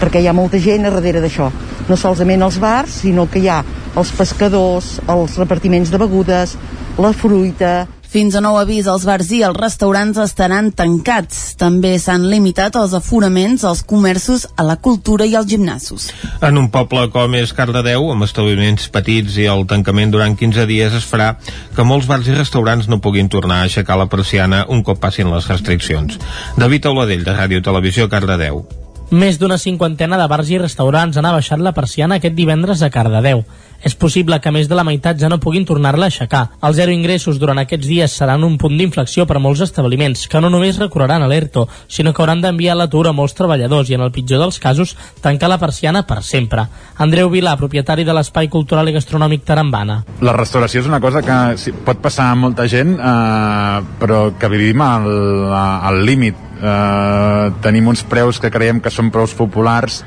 perquè 0.00 0.22
hi 0.22 0.28
ha 0.30 0.32
molta 0.32 0.56
gent 0.56 0.88
a 0.88 0.94
darrere 0.94 1.20
d'això. 1.20 1.50
No 1.90 1.98
solament 2.00 2.46
els 2.46 2.56
bars, 2.62 3.02
sinó 3.04 3.26
que 3.28 3.42
hi 3.42 3.50
ha 3.52 3.60
els 4.00 4.12
pescadors, 4.16 4.94
els 5.12 5.36
repartiments 5.36 5.92
de 5.92 6.00
begudes, 6.00 6.56
la 6.96 7.12
fruita, 7.12 7.86
fins 8.12 8.34
a 8.36 8.42
nou 8.44 8.58
avís, 8.60 8.84
els 8.90 9.06
bars 9.08 9.30
i 9.32 9.38
els 9.46 9.56
restaurants 9.56 10.18
estaran 10.20 10.68
tancats. 10.76 11.54
També 11.56 11.94
s'han 11.96 12.26
limitat 12.28 12.76
els 12.76 12.92
aforaments 12.98 13.64
als 13.64 13.80
comerços, 13.88 14.44
a 14.56 14.66
la 14.68 14.76
cultura 14.76 15.24
i 15.24 15.32
als 15.38 15.48
gimnasos. 15.48 16.10
En 16.44 16.60
un 16.60 16.68
poble 16.74 17.06
com 17.14 17.38
és 17.38 17.54
Cardedeu, 17.56 18.10
amb 18.12 18.26
establiments 18.28 18.90
petits 18.92 19.38
i 19.40 19.48
el 19.48 19.64
tancament 19.70 20.12
durant 20.12 20.36
15 20.36 20.68
dies 20.68 20.98
es 21.00 21.08
farà 21.08 21.32
que 21.72 21.88
molts 21.88 22.10
bars 22.10 22.28
i 22.28 22.36
restaurants 22.36 22.90
no 22.92 23.00
puguin 23.00 23.32
tornar 23.32 23.62
a 23.62 23.70
aixecar 23.70 23.96
la 23.96 24.10
persiana 24.12 24.66
un 24.68 24.84
cop 24.84 25.00
passin 25.00 25.32
les 25.32 25.48
restriccions. 25.48 26.20
David 26.60 26.92
Auladell, 26.92 27.24
de 27.24 27.32
Ràdio 27.32 27.64
Televisió, 27.64 28.10
Cardedeu. 28.12 28.66
Més 29.12 29.36
d'una 29.36 29.58
cinquantena 29.60 30.16
de 30.16 30.24
bars 30.24 30.48
i 30.48 30.56
restaurants 30.56 31.18
han 31.20 31.26
abaixat 31.28 31.60
la 31.60 31.74
persiana 31.76 32.16
aquest 32.16 32.32
divendres 32.32 32.80
a 32.80 32.88
Cardedeu. 32.88 33.42
És 33.82 33.96
possible 33.98 34.38
que 34.40 34.52
més 34.54 34.68
de 34.70 34.76
la 34.78 34.84
meitat 34.86 35.18
ja 35.18 35.28
no 35.30 35.40
puguin 35.42 35.66
tornar-la 35.66 36.06
a 36.06 36.12
aixecar. 36.12 36.42
Els 36.62 36.76
zero 36.78 36.94
ingressos 36.94 37.40
durant 37.42 37.58
aquests 37.58 37.88
dies 37.88 38.14
seran 38.14 38.44
un 38.46 38.56
punt 38.58 38.76
d'inflexió 38.78 39.26
per 39.26 39.38
a 39.38 39.42
molts 39.42 39.62
establiments, 39.64 40.28
que 40.30 40.40
no 40.40 40.50
només 40.52 40.78
recorreran 40.78 41.24
a 41.24 41.30
l'ERTO, 41.30 41.66
sinó 41.88 42.12
que 42.12 42.22
hauran 42.22 42.42
d'enviar 42.44 42.76
a 42.76 42.80
l'atur 42.82 43.08
a 43.08 43.14
molts 43.16 43.34
treballadors 43.38 43.90
i, 43.90 43.96
en 43.98 44.06
el 44.06 44.12
pitjor 44.14 44.42
dels 44.42 44.60
casos, 44.62 44.94
tancar 45.24 45.50
la 45.50 45.58
persiana 45.58 46.04
per 46.06 46.22
sempre. 46.22 46.68
Andreu 47.02 47.30
Vilà, 47.32 47.56
propietari 47.58 48.06
de 48.06 48.14
l'Espai 48.14 48.48
Cultural 48.52 48.88
i 48.88 48.94
Gastronòmic 48.94 49.42
Tarambana. 49.48 50.02
La 50.22 50.36
restauració 50.36 50.84
és 50.84 50.90
una 50.90 51.02
cosa 51.02 51.24
que 51.26 51.72
pot 51.86 51.98
passar 52.04 52.30
a 52.30 52.38
molta 52.38 52.68
gent, 52.70 52.94
eh, 52.98 53.82
però 53.98 54.22
que 54.38 54.52
vivim 54.52 54.86
al, 54.86 55.10
al 55.52 56.02
límit 56.06 56.38
eh, 56.62 57.50
tenim 57.62 57.90
uns 57.90 58.04
preus 58.06 58.38
que 58.40 58.50
creiem 58.52 58.80
que 58.80 58.92
són 58.94 59.10
preus 59.14 59.34
populars 59.34 60.02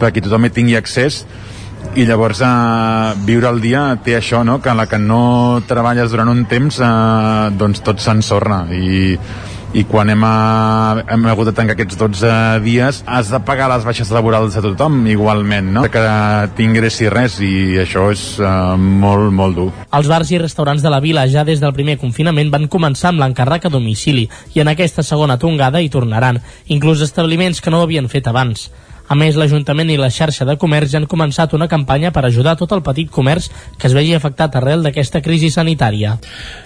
perquè 0.00 0.22
tothom 0.24 0.48
hi 0.48 0.54
tingui 0.54 0.76
accés 0.78 1.22
i 1.94 2.06
llavors 2.08 2.40
eh, 2.40 3.14
viure 3.26 3.50
el 3.52 3.60
dia 3.60 3.84
té 4.04 4.16
això, 4.16 4.42
no? 4.44 4.60
que 4.64 4.74
la 4.74 4.86
que 4.88 5.00
no 5.00 5.60
treballes 5.68 6.12
durant 6.12 6.30
un 6.32 6.44
temps 6.48 6.80
eh, 6.80 6.92
doncs 7.58 7.82
tot 7.84 8.00
s'ensorra 8.00 8.64
i 8.72 9.18
i 9.72 9.86
quan 9.88 10.10
hem, 10.12 10.20
a, 10.24 11.02
hem 11.14 11.22
hagut 11.30 11.48
de 11.48 11.54
tancar 11.56 11.72
aquests 11.72 11.96
12 11.96 12.32
dies 12.64 12.98
has 13.08 13.30
de 13.32 13.38
pagar 13.40 13.70
les 13.72 13.86
baixes 13.88 14.10
laborals 14.12 14.56
a 14.58 14.62
tothom 14.64 14.98
igualment, 15.08 15.70
no? 15.72 15.86
que 15.88 16.02
t'ingressi 16.58 17.08
res 17.12 17.38
i 17.40 17.80
això 17.80 18.10
és 18.12 18.26
uh, 18.42 18.76
molt, 18.76 19.30
molt 19.32 19.56
dur. 19.56 19.68
Els 19.96 20.12
bars 20.12 20.28
i 20.34 20.40
restaurants 20.42 20.84
de 20.84 20.92
la 20.92 21.00
vila 21.00 21.24
ja 21.24 21.46
des 21.48 21.64
del 21.64 21.72
primer 21.72 21.96
confinament 22.02 22.52
van 22.52 22.68
començar 22.68 23.14
amb 23.14 23.24
l'encàrrec 23.24 23.68
a 23.68 23.72
domicili 23.72 24.28
i 24.52 24.60
en 24.60 24.68
aquesta 24.72 25.04
segona 25.06 25.38
tongada 25.40 25.80
hi 25.80 25.88
tornaran, 25.92 26.42
inclús 26.68 27.00
establiments 27.08 27.64
que 27.64 27.72
no 27.72 27.80
ho 27.80 27.88
havien 27.88 28.12
fet 28.12 28.28
abans. 28.28 28.68
A 29.08 29.16
més, 29.18 29.36
l'Ajuntament 29.36 29.90
i 29.92 29.98
la 30.00 30.10
xarxa 30.12 30.46
de 30.48 30.56
comerç 30.60 30.94
han 30.96 31.08
començat 31.10 31.52
una 31.56 31.68
campanya 31.68 32.12
per 32.14 32.24
ajudar 32.26 32.54
tot 32.60 32.72
el 32.72 32.82
petit 32.86 33.10
comerç 33.10 33.48
que 33.78 33.88
es 33.88 33.96
vegi 33.96 34.14
afectat 34.14 34.54
arrel 34.56 34.82
d'aquesta 34.84 35.22
crisi 35.24 35.50
sanitària. 35.50 36.16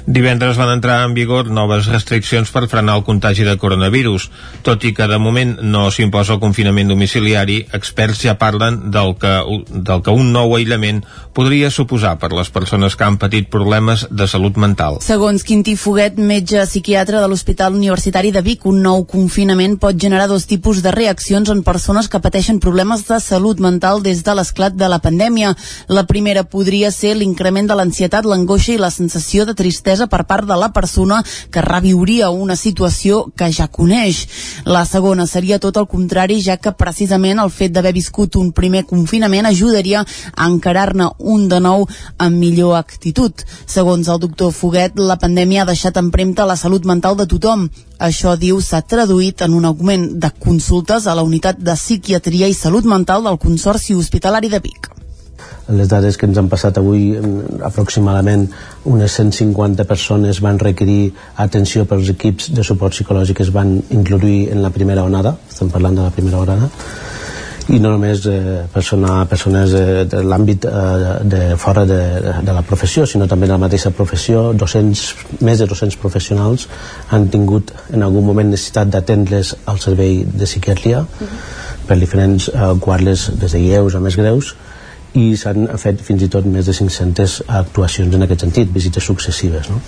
Divendres 0.06 0.58
van 0.60 0.74
entrar 0.74 1.00
en 1.04 1.14
vigor 1.16 1.50
noves 1.50 1.88
restriccions 1.90 2.50
per 2.52 2.66
frenar 2.68 2.98
el 3.00 3.04
contagi 3.06 3.46
de 3.46 3.56
coronavirus. 3.58 4.28
Tot 4.66 4.84
i 4.84 4.92
que 4.94 5.08
de 5.10 5.18
moment 5.22 5.56
no 5.62 5.88
s'imposa 5.90 6.36
el 6.36 6.42
confinament 6.42 6.92
domiciliari, 6.92 7.62
experts 7.76 8.22
ja 8.26 8.36
parlen 8.38 8.90
del 8.94 9.16
que, 9.20 9.34
del 9.70 10.04
que 10.04 10.14
un 10.14 10.32
nou 10.34 10.56
aïllament 10.56 11.02
podria 11.36 11.70
suposar 11.70 12.16
per 12.20 12.32
les 12.32 12.50
persones 12.50 12.96
que 12.96 13.04
han 13.04 13.18
patit 13.20 13.50
problemes 13.52 14.06
de 14.10 14.28
salut 14.30 14.56
mental. 14.60 15.00
Segons 15.04 15.44
Quintí 15.46 15.76
Foguet, 15.76 16.16
metge 16.16 16.64
psiquiatre 16.66 17.20
de 17.20 17.28
l'Hospital 17.28 17.76
Universitari 17.76 18.32
de 18.32 18.42
Vic, 18.44 18.64
un 18.68 18.80
nou 18.84 19.04
confinament 19.08 19.76
pot 19.80 19.98
generar 20.00 20.28
dos 20.30 20.46
tipus 20.48 20.82
de 20.84 20.94
reaccions 20.94 21.50
en 21.52 21.62
persones 21.66 22.08
que 22.08 22.22
pateixen 22.26 22.58
problemes 22.58 23.04
de 23.06 23.20
salut 23.22 23.60
mental 23.62 24.00
des 24.02 24.24
de 24.26 24.32
l'esclat 24.34 24.74
de 24.74 24.88
la 24.90 24.98
pandèmia. 24.98 25.52
La 25.86 26.02
primera 26.10 26.42
podria 26.42 26.90
ser 26.90 27.12
l'increment 27.14 27.68
de 27.70 27.76
l'ansietat, 27.78 28.26
l'angoixa 28.26 28.72
i 28.74 28.80
la 28.82 28.90
sensació 28.90 29.44
de 29.46 29.54
tristesa 29.54 30.08
per 30.10 30.24
part 30.26 30.48
de 30.48 30.56
la 30.58 30.72
persona 30.74 31.20
que 31.54 31.62
reviuria 31.62 32.32
una 32.34 32.56
situació 32.58 33.28
que 33.36 33.52
ja 33.54 33.68
coneix. 33.70 34.24
La 34.66 34.82
segona 34.84 35.28
seria 35.30 35.60
tot 35.62 35.78
el 35.78 35.86
contrari, 35.86 36.40
ja 36.42 36.58
que 36.58 36.74
precisament 36.74 37.38
el 37.38 37.52
fet 37.54 37.76
d'haver 37.76 37.94
viscut 37.94 38.40
un 38.42 38.50
primer 38.50 38.82
confinament 38.90 39.46
ajudaria 39.46 40.02
a 40.02 40.50
encarar-ne 40.50 41.12
un 41.18 41.46
de 41.48 41.60
nou 41.62 41.86
amb 42.18 42.42
millor 42.42 42.74
actitud. 42.80 43.46
Segons 43.66 44.08
el 44.08 44.18
doctor 44.18 44.50
Foguet, 44.50 44.98
la 44.98 45.20
pandèmia 45.22 45.62
ha 45.62 45.70
deixat 45.70 46.02
empremta 46.02 46.48
la 46.48 46.58
salut 46.58 46.90
mental 46.90 47.14
de 47.14 47.30
tothom. 47.30 47.68
Això, 47.98 48.34
diu, 48.36 48.58
s'ha 48.60 48.82
traduït 48.84 49.40
en 49.46 49.54
un 49.56 49.64
augment 49.64 50.10
de 50.20 50.28
consultes 50.36 51.06
a 51.06 51.14
la 51.16 51.24
unitat 51.24 51.56
de 51.56 51.72
psiquiatria 51.78 52.48
i 52.48 52.54
salut 52.54 52.84
mental 52.84 53.24
del 53.24 53.38
Consorci 53.40 53.96
Hospitalari 53.96 54.50
de 54.52 54.60
Vic. 54.60 54.90
Les 55.72 55.88
dades 55.88 56.18
que 56.20 56.28
ens 56.28 56.36
han 56.38 56.50
passat 56.52 56.76
avui, 56.78 57.16
aproximadament 57.64 58.44
unes 58.84 59.16
150 59.18 59.86
persones 59.88 60.42
van 60.44 60.60
requerir 60.60 61.14
atenció 61.42 61.86
pels 61.88 62.12
equips 62.12 62.52
de 62.54 62.62
suport 62.62 62.94
psicològic 62.94 63.40
que 63.40 63.46
es 63.48 63.50
van 63.54 63.80
incluir 63.90 64.52
en 64.52 64.62
la 64.62 64.70
primera 64.70 65.02
onada, 65.02 65.34
estem 65.48 65.72
parlant 65.72 65.96
de 65.96 66.04
la 66.04 66.12
primera 66.14 66.44
onada, 66.44 66.68
i 67.66 67.80
no 67.82 67.90
només 67.90 68.22
eh, 68.30 68.66
persona, 68.70 69.24
persones 69.26 69.72
eh, 69.74 70.04
de 70.06 70.20
l'àmbit 70.22 70.66
eh, 70.68 71.14
de 71.26 71.40
fora 71.58 71.82
de, 71.88 71.98
de 72.46 72.54
la 72.54 72.62
professió, 72.62 73.06
sinó 73.10 73.26
també 73.26 73.48
de 73.48 73.56
la 73.56 73.62
mateixa 73.62 73.90
professió. 73.90 74.52
200, 74.54 75.02
més 75.46 75.58
de 75.58 75.66
200 75.66 75.98
professionals 76.02 76.68
han 77.10 77.26
tingut 77.32 77.72
en 77.90 78.06
algun 78.06 78.26
moment 78.28 78.52
necessitat 78.54 78.92
d'atendre's 78.94 79.56
al 79.66 79.82
servei 79.82 80.22
de 80.24 80.46
psiquiatria 80.46 81.02
uh 81.02 81.26
-huh. 81.26 81.42
per 81.88 81.98
diferents 81.98 82.48
eh, 82.48 82.72
quadres 82.80 83.30
des 83.34 83.52
de 83.52 83.58
lleus 83.58 83.94
a 83.94 84.00
més 84.00 84.16
greus 84.16 84.54
i 85.14 85.36
s'han 85.36 85.66
fet 85.78 86.00
fins 86.00 86.22
i 86.22 86.28
tot 86.28 86.44
més 86.44 86.66
de 86.66 86.72
500 86.72 87.42
actuacions 87.48 88.14
en 88.14 88.22
aquest 88.22 88.40
sentit, 88.40 88.72
visites 88.72 89.04
successives. 89.04 89.68
No? 89.70 89.80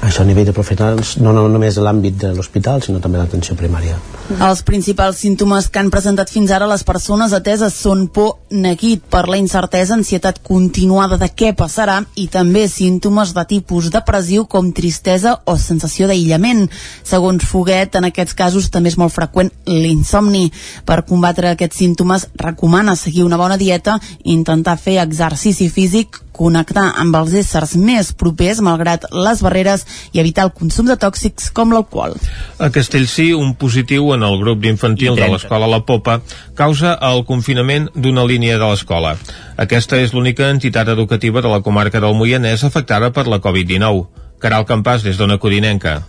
Això 0.00 0.22
a 0.22 0.24
nivell 0.24 0.46
de 0.48 0.54
professionals, 0.56 1.18
no, 1.20 1.32
no 1.36 1.44
només 1.52 1.76
a 1.76 1.82
l'àmbit 1.84 2.16
de 2.22 2.30
l'hospital, 2.32 2.80
sinó 2.82 3.00
també 3.04 3.20
l'atenció 3.20 3.56
primària. 3.56 3.98
Els 4.30 4.62
principals 4.64 5.18
símptomes 5.20 5.68
que 5.68 5.80
han 5.82 5.90
presentat 5.92 6.30
fins 6.32 6.52
ara 6.54 6.68
les 6.70 6.84
persones 6.88 7.34
ateses 7.36 7.76
són 7.76 8.06
por, 8.14 8.38
neguit 8.50 9.02
per 9.12 9.26
la 9.28 9.36
incertesa, 9.40 9.98
ansietat 9.98 10.40
continuada 10.46 11.18
de 11.20 11.28
què 11.28 11.52
passarà 11.58 11.98
i 12.16 12.28
també 12.32 12.64
símptomes 12.70 13.34
de 13.36 13.44
tipus 13.50 13.90
depressiu 13.92 14.46
com 14.48 14.72
tristesa 14.72 15.36
o 15.44 15.58
sensació 15.60 16.08
d'aïllament. 16.08 16.64
Segons 17.04 17.44
Foguet, 17.44 18.00
en 18.00 18.08
aquests 18.08 18.38
casos 18.38 18.70
també 18.72 18.94
és 18.94 18.98
molt 19.00 19.12
freqüent 19.14 19.52
l'insomni. 19.68 20.48
Per 20.88 21.02
combatre 21.04 21.52
aquests 21.52 21.82
símptomes 21.84 22.30
recomana 22.40 22.96
seguir 22.96 23.26
una 23.28 23.38
bona 23.40 23.60
dieta, 23.60 23.98
intentar 24.24 24.78
fer 24.80 25.00
exercici 25.04 25.68
físic, 25.68 26.22
connectar 26.36 26.86
amb 27.02 27.16
els 27.20 27.34
éssers 27.42 27.74
més 27.76 28.12
propers 28.16 28.60
malgrat 28.64 29.06
les 29.12 29.42
barreres 29.44 29.86
i 30.12 30.22
evitar 30.22 30.46
el 30.48 30.54
consum 30.56 30.88
de 30.90 30.96
tòxics 31.00 31.50
com 31.56 31.74
l'alcohol. 31.74 32.16
A 32.58 32.70
Castellcí, 32.74 33.30
un 33.34 33.54
positiu 33.58 34.12
en 34.14 34.24
el 34.26 34.38
grup 34.40 34.62
d'infantil 34.64 35.18
de 35.18 35.30
l'escola 35.32 35.70
La 35.70 35.82
Popa 35.86 36.20
causa 36.58 36.96
el 37.10 37.24
confinament 37.28 37.90
d'una 37.94 38.26
línia 38.28 38.58
de 38.58 38.70
l'escola. 38.70 39.16
Aquesta 39.60 39.98
és 40.00 40.14
l'única 40.14 40.48
entitat 40.50 40.88
educativa 40.88 41.42
de 41.42 41.50
la 41.52 41.60
comarca 41.60 42.00
del 42.00 42.16
Moianès 42.16 42.64
afectada 42.64 43.12
per 43.12 43.26
la 43.28 43.40
Covid-19. 43.42 44.06
Caral 44.40 44.64
Campàs, 44.64 45.04
des 45.04 45.20
d'Ona 45.20 45.36
Codinenca. 45.38 46.00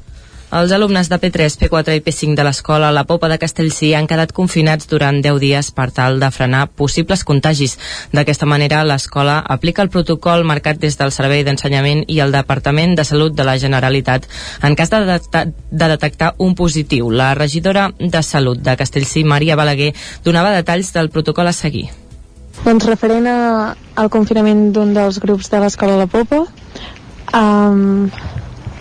Els 0.52 0.72
alumnes 0.76 1.08
de 1.08 1.16
P3, 1.16 1.54
P4 1.62 1.94
i 1.96 2.02
P5 2.04 2.36
de 2.36 2.44
l'escola 2.44 2.90
La 2.92 3.06
Popa 3.08 3.30
de 3.32 3.38
Castellcí 3.40 3.94
han 3.96 4.08
quedat 4.12 4.34
confinats 4.36 4.90
durant 4.92 5.22
10 5.24 5.38
dies 5.40 5.70
per 5.72 5.86
tal 5.96 6.18
de 6.20 6.28
frenar 6.36 6.66
possibles 6.76 7.24
contagis. 7.24 7.78
D'aquesta 8.12 8.50
manera, 8.52 8.82
l'escola 8.84 9.38
aplica 9.56 9.86
el 9.86 9.92
protocol 9.94 10.44
marcat 10.44 10.82
des 10.82 11.00
del 11.00 11.14
Servei 11.16 11.46
d'Ensenyament 11.48 12.04
i 12.12 12.20
el 12.20 12.36
Departament 12.36 12.98
de 13.00 13.06
Salut 13.08 13.32
de 13.38 13.46
la 13.48 13.56
Generalitat 13.64 14.28
en 14.68 14.76
cas 14.76 14.92
de, 14.92 15.00
detectar, 15.08 15.46
de 15.72 15.90
detectar 15.94 16.34
un 16.38 16.52
positiu. 16.54 17.08
La 17.16 17.32
regidora 17.34 17.88
de 17.98 18.22
Salut 18.22 18.60
de 18.60 18.76
Castellcí, 18.76 19.24
Maria 19.24 19.56
Balaguer, 19.56 19.94
donava 20.26 20.52
detalls 20.52 20.92
del 20.92 21.10
protocol 21.16 21.48
a 21.48 21.56
seguir. 21.56 21.88
Doncs 22.66 22.92
referent 22.92 23.32
a, 23.32 23.40
al 23.96 24.12
confinament 24.12 24.68
d'un 24.76 24.92
dels 25.00 25.24
grups 25.24 25.48
de 25.48 25.64
l'escola 25.64 25.96
La 25.96 26.12
Popa, 26.12 26.44
um, 27.40 28.12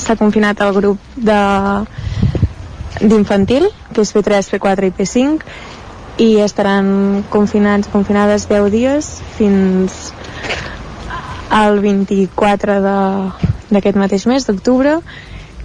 s'ha 0.00 0.16
confinat 0.20 0.60
el 0.64 0.72
grup 0.76 1.12
de 1.16 1.40
d'infantil, 3.00 3.68
que 3.94 4.02
és 4.04 4.10
P3, 4.12 4.48
P4 4.52 4.88
i 4.90 4.92
P5, 4.96 5.44
i 6.20 6.28
estaran 6.44 7.24
confinats, 7.32 7.88
confinades 7.88 8.44
10 8.50 8.68
dies 8.74 9.08
fins 9.38 10.10
al 11.50 11.80
24 11.80 12.76
d'aquest 13.70 13.96
mateix 13.98 14.26
mes, 14.28 14.44
d'octubre, 14.46 14.98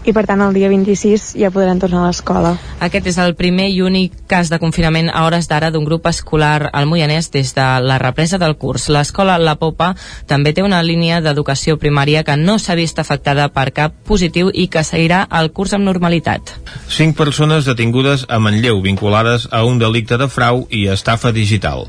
i 0.05 0.13
per 0.13 0.25
tant 0.29 0.41
el 0.45 0.53
dia 0.53 0.69
26 0.69 1.33
ja 1.39 1.51
podran 1.53 1.79
tornar 1.81 2.03
a 2.03 2.09
l'escola. 2.09 2.55
Aquest 2.85 3.09
és 3.09 3.17
el 3.21 3.35
primer 3.37 3.67
i 3.73 3.81
únic 3.81 4.13
cas 4.29 4.51
de 4.53 4.59
confinament 4.61 5.09
a 5.09 5.25
hores 5.25 5.49
d'ara 5.49 5.71
d'un 5.73 5.85
grup 5.85 6.05
escolar 6.09 6.69
al 6.71 6.85
Moianès 6.89 7.31
des 7.33 7.53
de 7.57 7.65
la 7.81 7.97
represa 8.01 8.37
del 8.37 8.55
curs. 8.61 8.87
L'escola 8.89 9.37
La 9.41 9.57
Popa 9.59 9.93
també 10.27 10.53
té 10.53 10.63
una 10.63 10.83
línia 10.83 11.21
d'educació 11.25 11.79
primària 11.81 12.23
que 12.23 12.37
no 12.37 12.59
s'ha 12.59 12.77
vist 12.77 12.99
afectada 12.99 13.49
per 13.49 13.71
cap 13.73 13.97
positiu 14.05 14.51
i 14.53 14.67
que 14.67 14.83
seguirà 14.83 15.25
el 15.39 15.51
curs 15.51 15.73
amb 15.73 15.85
normalitat. 15.89 16.55
Cinc 16.87 17.17
persones 17.17 17.65
detingudes 17.65 18.25
a 18.29 18.39
Manlleu 18.39 18.81
vinculades 18.81 19.49
a 19.51 19.65
un 19.65 19.79
delicte 19.79 20.17
de 20.21 20.29
frau 20.29 20.67
i 20.69 20.87
estafa 20.87 21.31
digital. 21.31 21.87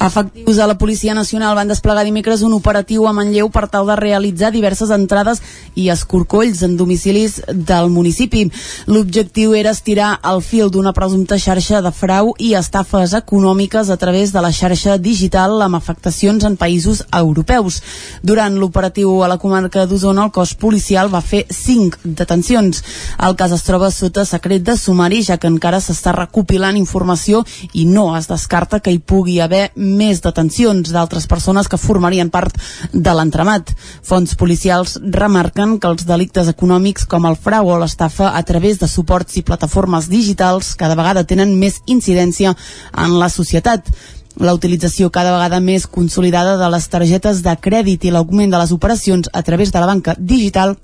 Efectius 0.00 0.56
de 0.56 0.66
la 0.66 0.78
Policia 0.78 1.12
Nacional 1.14 1.56
van 1.56 1.68
desplegar 1.68 2.04
dimecres 2.06 2.42
un 2.46 2.52
operatiu 2.54 3.08
a 3.08 3.12
Manlleu 3.12 3.48
per 3.50 3.66
tal 3.66 3.88
de 3.88 3.96
realitzar 3.98 4.52
diverses 4.54 4.92
entrades 4.94 5.40
i 5.74 5.88
escorcolls 5.90 6.62
en 6.62 6.76
domicilis 6.78 7.40
del 7.50 7.90
municipi. 7.90 8.44
L'objectiu 8.86 9.56
era 9.58 9.72
estirar 9.74 10.12
el 10.30 10.38
fil 10.46 10.70
d'una 10.70 10.92
presumpta 10.94 11.38
xarxa 11.42 11.80
de 11.82 11.90
frau 11.90 12.30
i 12.38 12.52
estafes 12.54 13.16
econòmiques 13.18 13.90
a 13.90 13.96
través 13.96 14.32
de 14.32 14.44
la 14.44 14.52
xarxa 14.54 14.98
digital 15.02 15.58
amb 15.66 15.80
afectacions 15.80 16.46
en 16.46 16.54
països 16.56 17.02
europeus. 17.10 17.82
Durant 18.22 18.54
l'operatiu 18.54 19.24
a 19.24 19.28
la 19.28 19.38
comarca 19.42 19.86
d'Osona, 19.86 20.28
el 20.28 20.30
cos 20.30 20.54
policial 20.54 21.10
va 21.10 21.24
fer 21.26 21.44
cinc 21.50 21.98
detencions. 22.04 22.84
El 23.18 23.34
cas 23.34 23.50
es 23.50 23.66
troba 23.66 23.90
sota 23.90 24.24
secret 24.24 24.62
de 24.62 24.78
sumari, 24.78 25.24
ja 25.26 25.38
que 25.42 25.50
encara 25.50 25.82
s'està 25.82 26.14
recopilant 26.14 26.78
informació 26.78 27.42
i 27.72 27.84
no 27.84 28.12
es 28.16 28.30
descarta 28.30 28.78
que 28.78 28.94
hi 28.94 29.02
pugui 29.02 29.40
haver 29.42 29.72
més 29.96 30.20
detencions 30.24 30.92
d'altres 30.92 31.26
persones 31.30 31.68
que 31.68 31.80
formarien 31.80 32.30
part 32.30 32.54
de 32.92 33.14
l'entramat. 33.14 33.72
Fons 34.02 34.34
policials 34.38 34.98
remarquen 35.02 35.78
que 35.80 35.88
els 35.88 36.06
delictes 36.08 36.50
econòmics 36.52 37.08
com 37.08 37.26
el 37.28 37.38
frau 37.40 37.72
o 37.72 37.78
l'estafa 37.80 38.34
a 38.36 38.42
través 38.44 38.78
de 38.78 38.88
suports 38.88 39.40
i 39.40 39.46
plataformes 39.46 40.08
digitals 40.12 40.74
cada 40.78 40.98
vegada 40.98 41.24
tenen 41.24 41.56
més 41.58 41.80
incidència 41.86 42.54
en 42.94 43.18
la 43.18 43.28
societat 43.32 43.90
la 44.38 44.54
utilització 44.54 45.10
cada 45.10 45.32
vegada 45.34 45.58
més 45.60 45.86
consolidada 45.86 46.56
de 46.60 46.68
les 46.70 46.86
targetes 46.88 47.42
de 47.42 47.54
crèdit 47.58 48.04
i 48.04 48.12
l'augment 48.14 48.52
de 48.52 48.60
les 48.60 48.72
operacions 48.72 49.30
a 49.32 49.42
través 49.42 49.72
de 49.72 49.80
la 49.80 49.90
banca 49.90 50.14
digital 50.18 50.76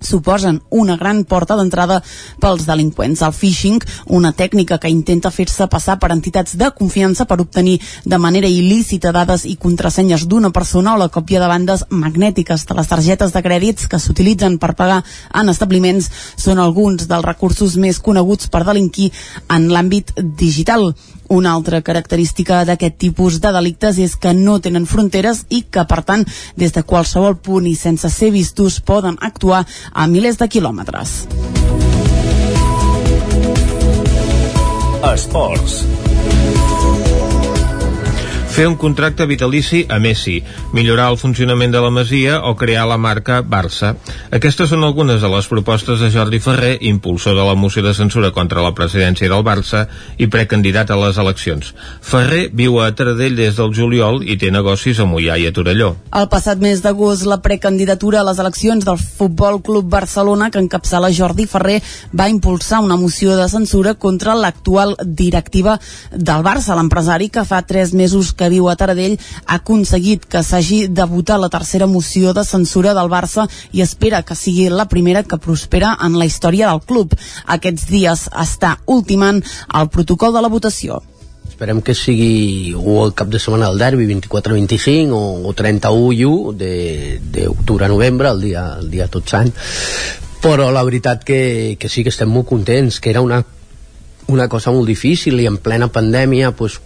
suposen 0.00 0.60
una 0.70 0.96
gran 0.96 1.24
porta 1.24 1.56
d'entrada 1.56 2.00
pels 2.40 2.66
delinqüents. 2.66 3.22
El 3.22 3.32
phishing, 3.32 3.80
una 4.06 4.32
tècnica 4.32 4.78
que 4.78 4.90
intenta 4.90 5.30
fer-se 5.34 5.68
passar 5.68 5.98
per 5.98 6.12
entitats 6.14 6.56
de 6.58 6.70
confiança 6.76 7.26
per 7.26 7.40
obtenir 7.40 7.78
de 8.04 8.18
manera 8.18 8.48
il·lícita 8.48 9.12
dades 9.12 9.44
i 9.44 9.56
contrasenyes 9.56 10.26
d'una 10.28 10.50
persona 10.50 10.94
o 10.94 10.98
la 11.00 11.10
còpia 11.12 11.40
de 11.42 11.50
bandes 11.50 11.84
magnètiques 11.90 12.66
de 12.66 12.78
les 12.78 12.88
targetes 12.88 13.34
de 13.34 13.42
crèdits 13.42 13.88
que 13.88 13.98
s'utilitzen 13.98 14.58
per 14.58 14.74
pagar 14.78 15.02
en 15.34 15.48
establiments 15.48 16.10
són 16.36 16.58
alguns 16.58 17.08
dels 17.08 17.24
recursos 17.24 17.76
més 17.76 18.00
coneguts 18.00 18.48
per 18.48 18.64
delinquir 18.64 19.10
en 19.48 19.68
l'àmbit 19.72 20.14
digital. 20.18 20.92
Una 21.28 21.52
altra 21.52 21.82
característica 21.84 22.62
d'aquest 22.64 22.96
tipus 22.96 23.38
de 23.44 23.52
delictes 23.52 23.98
és 24.00 24.16
que 24.16 24.32
no 24.32 24.58
tenen 24.64 24.86
fronteres 24.88 25.44
i 25.52 25.62
que, 25.68 25.84
per 25.84 26.00
tant, 26.08 26.24
des 26.56 26.72
de 26.72 26.82
qualsevol 26.82 27.36
punt 27.36 27.68
i 27.68 27.74
sense 27.76 28.08
ser 28.08 28.30
vistos 28.32 28.80
poden 28.80 29.18
actuar 29.20 29.66
a 29.92 30.06
milers 30.08 30.40
de 30.40 30.48
quilòmetres. 30.48 31.18
Esports. 35.12 35.84
Fer 38.58 38.66
un 38.66 38.74
contracte 38.74 39.24
vitalici 39.30 39.84
a 39.88 40.00
Messi, 40.02 40.40
millorar 40.74 41.12
el 41.12 41.16
funcionament 41.16 41.70
de 41.70 41.78
la 41.78 41.92
Masia 41.94 42.40
o 42.42 42.56
crear 42.58 42.88
la 42.90 42.96
marca 42.98 43.36
Barça. 43.46 43.92
Aquestes 44.34 44.72
són 44.72 44.82
algunes 44.82 45.20
de 45.22 45.28
les 45.30 45.46
propostes 45.46 46.00
de 46.02 46.08
Jordi 46.10 46.40
Ferrer, 46.42 46.72
impulsor 46.90 47.36
de 47.38 47.44
la 47.46 47.54
moció 47.54 47.84
de 47.86 47.92
censura 47.94 48.32
contra 48.34 48.64
la 48.64 48.72
presidència 48.74 49.30
del 49.30 49.44
Barça 49.46 49.84
i 50.18 50.26
precandidat 50.26 50.90
a 50.90 50.96
les 50.98 51.20
eleccions. 51.22 51.70
Ferrer 52.02 52.48
viu 52.50 52.80
a 52.82 52.88
Taradell 52.98 53.36
des 53.38 53.54
del 53.60 53.70
juliol 53.76 54.24
i 54.26 54.34
té 54.42 54.50
negocis 54.50 54.98
a 54.98 55.06
Mollà 55.06 55.38
i 55.38 55.46
a 55.46 55.54
Torelló. 55.54 55.92
El 56.10 56.26
passat 56.26 56.58
mes 56.58 56.82
d'agost, 56.82 57.28
la 57.30 57.38
precandidatura 57.38 58.24
a 58.24 58.26
les 58.26 58.42
eleccions 58.42 58.82
del 58.82 58.98
Futbol 58.98 59.62
Club 59.62 59.86
Barcelona, 59.86 60.50
que 60.50 60.58
encapçala 60.58 61.12
Jordi 61.14 61.46
Ferrer, 61.46 61.78
va 62.10 62.26
impulsar 62.26 62.82
una 62.82 62.98
moció 62.98 63.38
de 63.38 63.46
censura 63.54 63.94
contra 63.94 64.34
l'actual 64.34 64.96
directiva 65.06 65.78
del 66.10 66.42
Barça. 66.42 66.74
L'empresari, 66.74 67.30
que 67.30 67.46
fa 67.46 67.62
tres 67.62 67.94
mesos 67.94 68.34
que 68.34 68.47
viu 68.52 68.68
a 68.68 68.76
Taradell, 68.76 69.18
ha 69.46 69.58
aconseguit 69.60 70.24
que 70.26 70.42
s'hagi 70.42 70.86
de 70.88 71.04
votar 71.08 71.38
la 71.40 71.50
tercera 71.52 71.86
moció 71.86 72.32
de 72.34 72.44
censura 72.44 72.94
del 72.94 73.10
Barça 73.12 73.48
i 73.72 73.82
espera 73.84 74.22
que 74.22 74.36
sigui 74.38 74.68
la 74.70 74.88
primera 74.88 75.22
que 75.22 75.38
prospera 75.38 75.96
en 76.04 76.18
la 76.18 76.26
història 76.26 76.70
del 76.70 76.82
club. 76.82 77.14
Aquests 77.46 77.86
dies 77.90 78.26
està 78.32 78.78
ultimant 78.86 79.42
el 79.74 79.88
protocol 79.88 80.34
de 80.34 80.42
la 80.44 80.52
votació. 80.52 81.02
Esperem 81.48 81.80
que 81.82 81.94
sigui 81.96 82.74
o 82.76 83.00
el 83.04 83.14
cap 83.18 83.30
de 83.32 83.40
setmana 83.42 83.70
del 83.72 83.80
derbi, 83.82 84.06
24-25 84.06 85.16
o, 85.16 85.48
o 85.48 85.54
31 85.58 86.12
i 86.14 86.24
1 86.28 86.52
d'octubre 87.34 87.88
a 87.88 87.90
novembre, 87.90 88.30
el 88.30 88.44
dia, 88.44 88.64
el 88.78 88.90
dia 88.92 89.08
tot 89.10 89.26
sant. 89.26 89.50
Però 90.38 90.68
la 90.70 90.84
veritat 90.86 91.24
que, 91.26 91.76
que 91.80 91.90
sí 91.90 92.04
que 92.06 92.14
estem 92.14 92.30
molt 92.30 92.46
contents, 92.46 93.00
que 93.02 93.10
era 93.10 93.24
una 93.24 93.42
una 94.28 94.48
cosa 94.48 94.70
molt 94.70 94.86
difícil 94.88 95.40
i 95.40 95.46
en 95.48 95.56
plena 95.56 95.88
pandèmia 95.92 96.52
pues, 96.56 96.78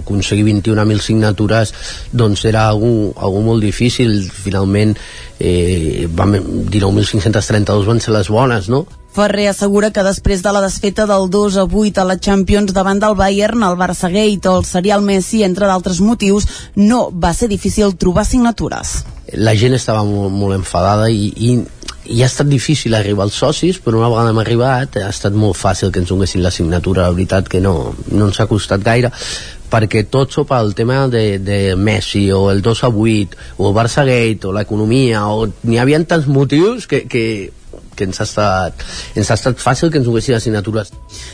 aconseguir 0.00 0.44
21.000 0.50 1.02
signatures 1.02 1.72
doncs 2.12 2.44
era 2.50 2.66
algú, 2.68 3.12
algú 3.16 3.42
molt 3.46 3.62
difícil 3.62 4.24
finalment 4.26 4.96
eh, 5.38 6.08
19.532 6.10 7.86
van 7.86 8.02
ser 8.02 8.16
les 8.16 8.30
bones 8.34 8.68
no? 8.68 8.84
Ferrer 9.14 9.48
assegura 9.50 9.90
que 9.90 10.04
després 10.04 10.42
de 10.44 10.50
la 10.52 10.60
desfeta 10.62 11.06
del 11.08 11.30
2 11.30 11.56
a 11.62 11.64
8 11.64 12.02
a 12.02 12.06
la 12.06 12.18
Champions 12.22 12.74
davant 12.76 13.00
del 13.02 13.16
Bayern, 13.18 13.64
el 13.66 13.78
Barça 13.78 14.10
Gate 14.12 14.46
o 14.46 14.58
el 14.58 14.66
serial 14.68 15.02
Messi, 15.02 15.42
entre 15.42 15.66
d'altres 15.66 15.98
motius, 16.04 16.46
no 16.76 17.08
va 17.10 17.32
ser 17.34 17.48
difícil 17.48 17.96
trobar 17.96 18.26
signatures. 18.28 19.00
La 19.34 19.56
gent 19.58 19.74
estava 19.74 20.04
molt, 20.06 20.30
molt 20.30 20.54
enfadada 20.60 21.08
i, 21.10 21.32
i, 21.34 21.56
i 22.08 22.22
ha 22.22 22.26
estat 22.26 22.48
difícil 22.48 22.94
arribar 22.96 23.26
als 23.26 23.36
socis, 23.36 23.78
però 23.84 24.00
una 24.00 24.08
vegada 24.08 24.32
hem 24.32 24.40
arribat 24.42 24.96
ha 25.02 25.10
estat 25.12 25.36
molt 25.36 25.58
fàcil 25.60 25.92
que 25.92 26.00
ens 26.02 26.08
donessin 26.08 26.42
la 26.42 26.52
signatura, 26.54 27.04
la 27.06 27.16
veritat 27.16 27.48
que 27.52 27.60
no, 27.60 27.94
no 28.10 28.28
ens 28.30 28.40
ha 28.40 28.48
costat 28.50 28.84
gaire 28.84 29.12
perquè 29.68 30.06
tot 30.08 30.32
sopa 30.32 30.62
el 30.64 30.72
tema 30.74 31.02
de, 31.12 31.38
de 31.44 31.76
Messi 31.76 32.30
o 32.32 32.48
el 32.50 32.62
2 32.64 32.84
a 32.84 32.88
8 32.88 33.36
o 33.60 33.72
Barça 33.76 34.04
Gate 34.08 34.48
o 34.48 34.54
l'economia 34.56 35.26
o 35.28 35.44
n'hi 35.68 35.76
havia 35.76 36.00
tants 36.08 36.28
motius 36.32 36.88
que, 36.88 37.04
que 37.04 37.24
que 37.98 38.06
ens 38.06 38.20
ha 38.22 38.26
estat, 38.28 38.86
ens 39.18 39.30
ha 39.30 39.36
estat 39.38 39.58
fàcil 39.58 39.90
que 39.90 39.98
ens 39.98 40.06
donessin 40.06 40.36
les 40.36 40.46
signatures. 40.46 40.92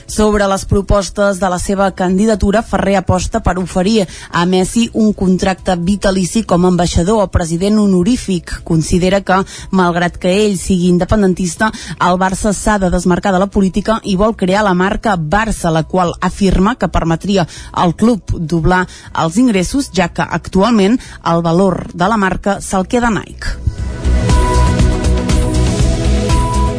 Sobre 0.09 0.49
les 0.49 0.65
propostes 0.71 1.41
de 1.41 1.51
la 1.53 1.59
seva 1.61 1.91
candidatura, 1.97 2.65
Ferrer 2.65 2.97
aposta 3.01 3.43
per 3.45 3.59
oferir 3.61 4.07
a 4.31 4.45
Messi 4.49 4.87
un 4.95 5.13
contracte 5.13 5.77
vitalici 5.77 6.45
com 6.49 6.65
a 6.65 6.73
ambaixador 6.73 7.23
o 7.23 7.31
president 7.33 7.79
honorífic. 7.83 8.63
Considera 8.65 9.21
que, 9.21 9.43
malgrat 9.71 10.17
que 10.21 10.33
ell 10.47 10.57
sigui 10.61 10.89
independentista, 10.89 11.71
el 12.01 12.19
Barça 12.21 12.55
s'ha 12.57 12.79
de 12.81 12.91
desmarcar 12.95 13.35
de 13.35 13.43
la 13.43 13.51
política 13.51 14.01
i 14.05 14.17
vol 14.17 14.37
crear 14.37 14.65
la 14.65 14.75
marca 14.75 15.19
Barça, 15.19 15.73
la 15.75 15.85
qual 15.85 16.15
afirma 16.21 16.77
que 16.79 16.89
permetria 16.89 17.47
al 17.73 17.95
club 17.95 18.39
doblar 18.39 18.85
els 19.25 19.37
ingressos, 19.37 19.91
ja 19.93 20.09
que 20.09 20.25
actualment 20.25 20.99
el 21.25 21.45
valor 21.45 21.89
de 21.93 22.09
la 22.09 22.21
marca 22.21 22.61
se'l 22.65 22.89
queda 22.89 23.13
Nike. 23.13 23.64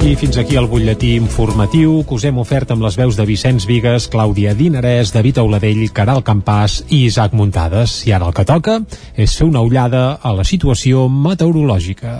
I 0.05 0.13
fins 0.13 0.37
aquí 0.37 0.53
el 0.53 0.67
butlletí 0.69 1.15
informatiu 1.17 2.03
que 2.05 2.13
us 2.13 2.23
hem 2.29 2.37
ofert 2.37 2.69
amb 2.69 2.83
les 2.85 2.93
veus 2.93 3.15
de 3.17 3.23
Vicenç 3.25 3.63
Vigues, 3.65 4.05
Clàudia 4.13 4.51
Dinarès, 4.53 5.09
David 5.09 5.39
Auladell, 5.41 5.79
Caral 5.97 6.19
Campàs 6.21 6.83
i 6.93 7.07
Isaac 7.07 7.33
Muntades. 7.33 8.03
I 8.05 8.13
ara 8.13 8.27
el 8.29 8.35
que 8.37 8.43
toca 8.45 8.75
és 9.17 9.33
fer 9.33 9.47
una 9.47 9.63
ullada 9.65 10.19
a 10.21 10.33
la 10.37 10.45
situació 10.45 11.07
meteorològica. 11.09 12.11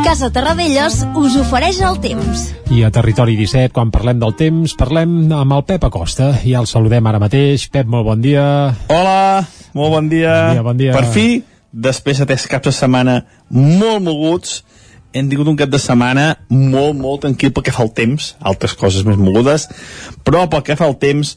Casa 0.00 0.30
Terradellos 0.32 1.02
us 1.12 1.36
ofereix 1.36 1.82
el 1.84 1.98
temps. 2.00 2.46
I 2.72 2.86
a 2.88 2.90
Territori 2.94 3.36
17, 3.36 3.68
quan 3.76 3.92
parlem 3.92 4.22
del 4.22 4.32
temps, 4.38 4.72
parlem 4.80 5.26
amb 5.28 5.58
el 5.58 5.66
Pep 5.68 5.84
Acosta. 5.90 6.30
I 6.40 6.56
el 6.56 6.70
saludem 6.70 7.04
ara 7.04 7.20
mateix. 7.20 7.68
Pep, 7.68 7.84
molt 7.84 8.08
bon 8.08 8.24
dia. 8.24 8.46
Hola, 8.88 9.44
molt 9.76 9.92
bon 9.98 10.08
dia. 10.08 10.38
Bon 10.46 10.56
dia, 10.56 10.64
bon 10.70 10.80
dia. 10.80 10.96
Per 10.96 11.04
fi, 11.12 11.26
després 11.76 12.18
de 12.18 12.26
tres 12.28 12.46
caps 12.48 12.70
de 12.70 12.72
setmana 12.72 13.16
molt 13.52 14.00
moguts, 14.04 14.62
hem 15.12 15.28
tingut 15.28 15.48
un 15.48 15.58
cap 15.60 15.70
de 15.72 15.80
setmana 15.80 16.26
molt, 16.48 16.96
molt 16.96 17.22
tranquil 17.24 17.52
pel 17.52 17.66
que 17.66 17.74
fa 17.74 17.84
al 17.84 17.92
temps, 17.96 18.34
altres 18.40 18.76
coses 18.76 19.04
més 19.04 19.20
mogudes, 19.20 19.68
però 20.24 20.46
pel 20.50 20.64
que 20.64 20.76
fa 20.76 20.88
al 20.88 20.96
temps 21.00 21.36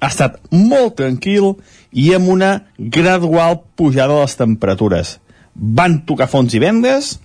ha 0.00 0.08
estat 0.08 0.38
molt 0.54 0.96
tranquil 1.00 1.56
i 1.90 2.12
amb 2.16 2.30
una 2.32 2.52
gradual 2.78 3.60
pujada 3.76 4.14
de 4.14 4.22
les 4.22 4.38
temperatures. 4.38 5.16
Van 5.54 6.00
tocar 6.06 6.30
fons 6.30 6.54
i 6.54 6.62
vendes, 6.62 7.16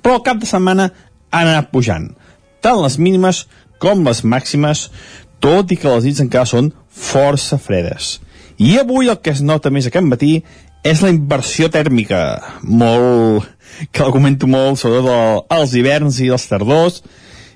però 0.00 0.18
el 0.18 0.26
cap 0.28 0.40
de 0.40 0.48
setmana 0.48 0.90
han 1.32 1.48
anat 1.48 1.72
pujant, 1.72 2.10
tant 2.60 2.80
les 2.84 2.98
mínimes 3.00 3.46
com 3.82 4.04
les 4.06 4.22
màximes, 4.22 4.90
tot 5.42 5.72
i 5.72 5.80
que 5.80 5.90
les 5.90 6.04
nits 6.06 6.20
encara 6.22 6.46
són 6.46 6.70
força 6.86 7.58
fredes. 7.58 8.18
I 8.62 8.76
avui 8.78 9.08
el 9.10 9.18
que 9.24 9.32
es 9.32 9.40
nota 9.42 9.72
més 9.74 9.88
aquest 9.88 10.06
matí 10.06 10.36
és 10.82 11.02
la 11.02 11.12
inversió 11.14 11.68
tèrmica, 11.70 12.20
molt, 12.66 13.46
que 13.94 14.02
la 14.02 14.14
comento 14.14 14.48
molt, 14.50 14.80
sobretot 14.80 15.52
als 15.54 15.74
hiverns 15.78 16.18
i 16.22 16.30
els 16.34 16.46
tardors, 16.50 17.00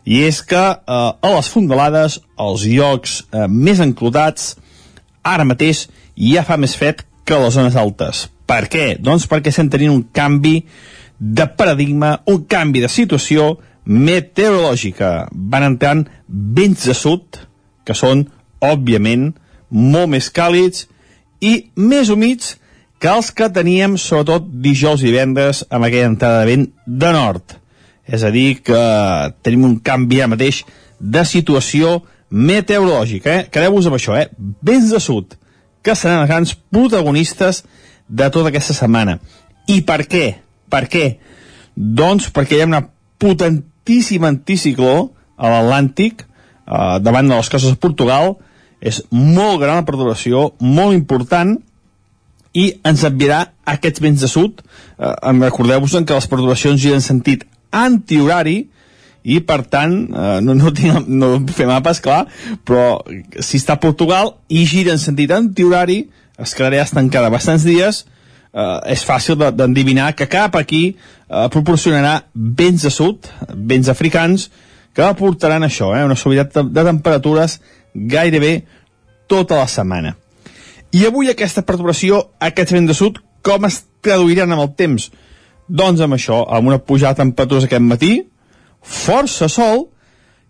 i 0.07 0.23
és 0.23 0.39
que 0.47 0.62
eh, 0.62 0.79
a 0.87 1.33
les 1.35 1.51
fondalades, 1.51 2.21
als 2.39 2.67
llocs 2.71 3.19
eh, 3.33 3.47
més 3.51 3.83
enclotats, 3.83 4.55
ara 5.27 5.47
mateix 5.47 5.89
ja 6.15 6.45
fa 6.47 6.57
més 6.57 6.77
fred 6.79 7.03
que 7.27 7.35
a 7.35 7.43
les 7.43 7.57
zones 7.59 7.75
altes. 7.77 8.29
Per 8.47 8.62
què? 8.71 8.85
Doncs 9.03 9.27
perquè 9.27 9.51
estem 9.51 9.71
tenint 9.73 9.91
un 9.91 10.05
canvi 10.15 10.61
de 11.19 11.49
paradigma, 11.59 12.21
un 12.31 12.45
canvi 12.47 12.85
de 12.85 12.91
situació 12.93 13.57
meteorològica. 13.87 15.27
Van 15.33 15.67
entrant 15.67 16.05
vents 16.29 16.87
de 16.87 16.95
sud, 16.95 17.41
que 17.83 17.99
són, 17.99 18.29
òbviament, 18.62 19.33
molt 19.71 20.12
més 20.15 20.31
càlids 20.31 20.87
i 21.43 21.73
més 21.75 22.12
humits 22.15 22.55
que 22.98 23.12
els 23.12 23.30
que 23.37 23.48
teníem 23.52 23.96
sobretot 24.00 24.48
dijous 24.64 25.02
i 25.02 25.11
divendres 25.11 25.64
amb 25.68 25.87
aquella 25.87 26.11
entrada 26.12 26.42
de 26.42 26.50
vent 26.50 26.66
de 26.87 27.12
nord. 27.12 27.56
És 28.06 28.22
a 28.24 28.30
dir, 28.30 28.62
que 28.64 28.82
tenim 29.44 29.66
un 29.66 29.78
canvi 29.85 30.22
ara 30.22 30.32
mateix 30.32 30.62
de 31.00 31.24
situació 31.26 32.00
meteorològica. 32.30 33.32
Eh? 33.32 33.46
Quedeu-vos 33.52 33.88
amb 33.88 33.98
això, 33.98 34.16
eh? 34.18 34.30
Vents 34.38 34.92
de 34.94 35.00
sud, 35.02 35.37
que 35.82 35.94
seran 35.94 36.22
els 36.22 36.30
grans 36.30 36.54
protagonistes 36.72 37.64
de 38.09 38.30
tota 38.30 38.50
aquesta 38.50 38.74
setmana. 38.74 39.18
I 39.66 39.82
per 39.87 40.04
què? 40.06 40.26
Per 40.70 40.85
què? 40.90 41.06
Doncs 41.74 42.30
perquè 42.35 42.56
hi 42.56 42.64
ha 42.64 42.70
una 42.70 42.85
potentíssima 43.20 44.30
anticicló 44.32 45.11
a 45.37 45.52
l'Atlàntic, 45.52 46.22
eh, 46.22 46.98
davant 47.02 47.28
de 47.28 47.37
les 47.37 47.50
costes 47.50 47.74
de 47.74 47.82
Portugal, 47.82 48.37
és 48.80 49.02
molt 49.11 49.61
gran 49.61 49.80
la 49.80 49.88
perturbació, 49.88 50.52
molt 50.61 50.94
important, 50.94 51.56
i 52.57 52.71
ens 52.88 53.05
enviarà 53.05 53.42
aquests 53.69 54.01
vents 54.01 54.23
de 54.25 54.31
sud. 54.33 54.62
Eh, 54.97 55.12
Recordeu-vos 55.42 55.92
que 56.07 56.14
les 56.16 56.31
perturbacions 56.31 56.81
giren 56.81 57.03
en 57.03 57.05
sentit 57.05 57.45
antihorari, 57.77 58.62
i 59.27 59.40
per 59.42 59.64
tant, 59.66 59.95
eh, 60.07 60.40
no, 60.40 60.55
no, 60.55 60.71
tinc, 60.73 61.09
no 61.11 61.33
fer 61.51 61.66
mapes, 61.66 61.99
clar, 62.01 62.25
però 62.64 63.01
si 63.42 63.59
està 63.59 63.75
a 63.75 63.83
Portugal 63.83 64.37
i 64.49 64.62
gira 64.71 64.95
en 64.95 65.03
sentit 65.03 65.33
antihorari, 65.35 66.05
es 66.38 66.53
quedarà 66.55 66.85
estancada 66.85 67.31
bastants 67.33 67.64
dies 67.66 68.05
eh, 68.53 68.92
és 68.92 69.03
fàcil 69.09 69.38
de- 69.40 69.51
d'endevinar 69.57 70.12
que 70.14 70.29
cap 70.31 70.55
aquí 70.61 70.85
eh, 70.92 71.49
proporcionarà 71.51 72.21
vents 72.35 72.87
de 72.87 72.92
sud, 72.95 73.27
vents 73.57 73.88
africans, 73.90 74.47
que 74.95 75.03
aportaran 75.05 75.66
això, 75.66 75.90
eh, 75.97 76.05
una 76.07 76.14
suavitat 76.16 76.55
de, 76.55 76.64
de 76.71 76.85
temperatures 76.87 77.59
gairebé 77.95 78.61
tota 79.27 79.59
la 79.59 79.66
setmana. 79.69 80.14
I 80.96 81.04
avui 81.09 81.28
aquesta 81.28 81.64
perturbació, 81.66 82.22
aquests 82.40 82.72
vents 82.72 82.88
de 82.88 82.96
sud, 82.96 83.18
com 83.44 83.66
es 83.68 83.82
traduiran 84.04 84.54
amb 84.54 84.64
el 84.64 84.72
temps? 84.78 85.11
Doncs 85.66 86.00
amb 86.04 86.16
això, 86.16 86.40
amb 86.56 86.70
una 86.70 86.78
pujada 86.78 87.16
de 87.16 87.24
temperatures 87.24 87.66
aquest 87.66 87.85
matí, 87.85 88.12
força 88.80 89.48
sol, 89.52 89.88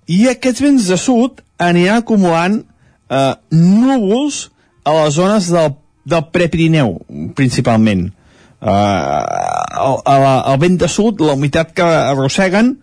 i 0.06 0.26
aquests 0.30 0.62
vents 0.62 0.86
de 0.92 0.98
sud 1.00 1.40
aniran 1.58 2.02
acumulant 2.02 2.60
eh, 2.62 3.34
núvols 3.50 4.46
a 4.86 4.94
les 5.00 5.16
zones 5.16 5.50
del, 5.50 5.72
del 6.06 6.26
Prepirineu, 6.34 6.98
principalment. 7.34 8.06
Eh, 8.06 8.72
el, 8.72 9.96
el, 10.12 10.26
el 10.52 10.60
vent 10.62 10.76
de 10.84 10.90
sud, 10.92 11.24
la 11.24 11.34
humitat 11.34 11.72
que 11.74 11.86
arrosseguen, 11.86 12.76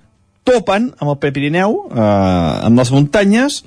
topen 0.44 0.90
amb 1.00 1.14
el 1.14 1.22
Prepirineu, 1.22 1.78
eh, 1.94 2.10
amb 2.68 2.82
les 2.82 2.92
muntanyes, 2.92 3.62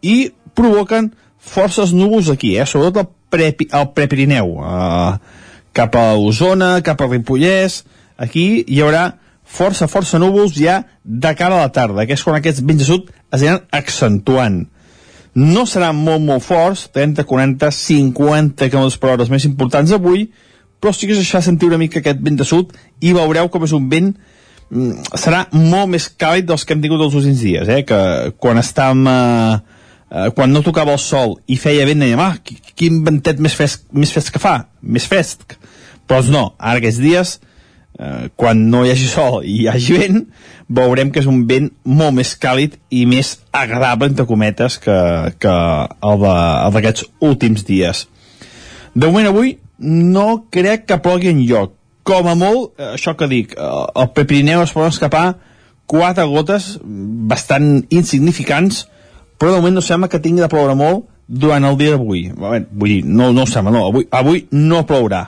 i 0.00 0.30
provoquen 0.56 1.12
forces 1.42 1.92
núvols 1.92 2.30
aquí, 2.32 2.54
eh, 2.56 2.64
sobretot 2.68 3.02
el, 3.02 3.10
Prepi, 3.32 3.68
el 3.72 3.88
Prepirineu, 3.96 4.54
eh, 4.60 5.40
cap 5.72 5.96
a 5.96 6.12
Osona, 6.20 6.74
cap 6.84 7.00
a 7.00 7.08
Ripollès, 7.08 7.82
aquí 8.20 8.64
hi 8.68 8.82
haurà 8.84 9.06
força, 9.42 9.88
força 9.88 10.20
núvols 10.20 10.54
ja 10.56 10.82
de 11.02 11.32
cara 11.38 11.56
a 11.56 11.66
la 11.66 11.72
tarda, 11.72 12.06
que 12.06 12.16
és 12.16 12.22
quan 12.24 12.38
aquests 12.38 12.62
vents 12.64 12.84
de 12.84 12.88
sud 12.88 13.10
es 13.32 13.40
aniran 13.40 13.64
accentuant. 13.72 14.62
No 15.34 15.64
seran 15.64 15.96
molt, 15.96 16.20
molt 16.24 16.44
forts, 16.44 16.86
30, 16.92 17.24
40, 17.24 17.70
50 17.72 18.68
km 18.68 19.00
per 19.00 19.14
hora 19.14 19.24
els 19.24 19.32
més 19.32 19.48
importants 19.48 19.94
avui, 19.96 20.26
però 20.82 20.92
sí 20.92 21.06
que 21.06 21.16
es 21.16 21.22
deixarà 21.22 21.40
sentir 21.46 21.70
una 21.70 21.80
mica 21.80 22.00
aquest 22.02 22.20
vent 22.20 22.36
de 22.40 22.44
sud 22.44 22.74
i 23.00 23.14
veureu 23.16 23.48
com 23.48 23.64
és 23.64 23.72
un 23.76 23.86
vent 23.88 24.10
mm, 24.12 25.14
serà 25.16 25.46
molt 25.54 25.92
més 25.94 26.08
càlid 26.18 26.48
dels 26.48 26.66
que 26.66 26.74
hem 26.74 26.82
tingut 26.84 27.04
els 27.06 27.14
últims 27.16 27.44
dies, 27.44 27.70
eh? 27.70 27.84
que 27.86 28.00
quan 28.42 28.60
estàvem 28.60 29.06
eh, 29.08 29.71
eh, 30.12 30.28
quan 30.36 30.52
no 30.52 30.62
tocava 30.62 30.92
el 30.92 31.00
sol 31.02 31.38
i 31.48 31.56
feia 31.56 31.86
vent 31.88 32.04
dèiem, 32.04 32.20
ah, 32.20 32.36
qui- 32.44 32.60
quin 32.76 33.02
ventet 33.06 33.40
més 33.40 33.56
fresc, 33.56 33.86
més 33.92 34.12
fresc 34.12 34.34
que 34.36 34.42
fa, 34.42 34.58
més 34.82 35.08
fresc 35.08 35.56
però 36.06 36.22
no, 36.28 36.52
ara 36.58 36.78
aquests 36.82 37.00
dies 37.00 37.34
eh, 37.98 38.28
quan 38.36 38.66
no 38.70 38.84
hi 38.84 38.90
hagi 38.92 39.08
sol 39.08 39.40
i 39.44 39.62
hi 39.62 39.68
hagi 39.70 39.96
vent 39.96 40.22
veurem 40.72 41.10
que 41.12 41.20
és 41.22 41.28
un 41.30 41.42
vent 41.48 41.70
molt 41.84 42.16
més 42.16 42.34
càlid 42.40 42.78
i 42.90 43.04
més 43.08 43.34
agradable 43.52 44.08
entre 44.10 44.26
cometes 44.28 44.78
que, 44.82 44.96
que 45.40 45.52
el 45.52 46.22
d'aquests 46.74 47.04
últims 47.20 47.64
dies. 47.68 48.06
De 48.94 49.06
moment 49.08 49.28
avui 49.28 49.56
no 49.82 50.44
crec 50.52 50.86
que 50.88 51.00
plogui 51.04 51.28
en 51.32 51.42
lloc 51.48 51.74
com 52.08 52.26
a 52.28 52.34
molt, 52.34 52.72
eh, 52.80 52.94
això 52.96 53.14
que 53.16 53.28
dic 53.30 53.52
eh, 53.56 53.66
el 53.94 54.08
Prepirineu 54.16 54.62
es 54.64 54.72
poden 54.74 54.92
escapar 54.92 55.26
quatre 55.86 56.24
gotes 56.30 56.78
bastant 56.82 57.82
insignificants 57.92 58.86
però 59.42 59.50
de 59.50 59.58
moment 59.58 59.74
no 59.74 59.82
sembla 59.82 60.06
que 60.06 60.20
tingui 60.22 60.38
de 60.38 60.46
ploure 60.46 60.76
molt 60.78 61.08
durant 61.26 61.64
el 61.66 61.74
dia 61.80 61.96
d'avui. 61.96 62.28
Vull 62.30 62.92
dir, 62.92 63.00
no, 63.02 63.32
no 63.34 63.42
sembla, 63.50 63.72
no, 63.74 63.88
avui, 63.88 64.06
avui 64.14 64.44
no 64.54 64.84
plourà. 64.86 65.24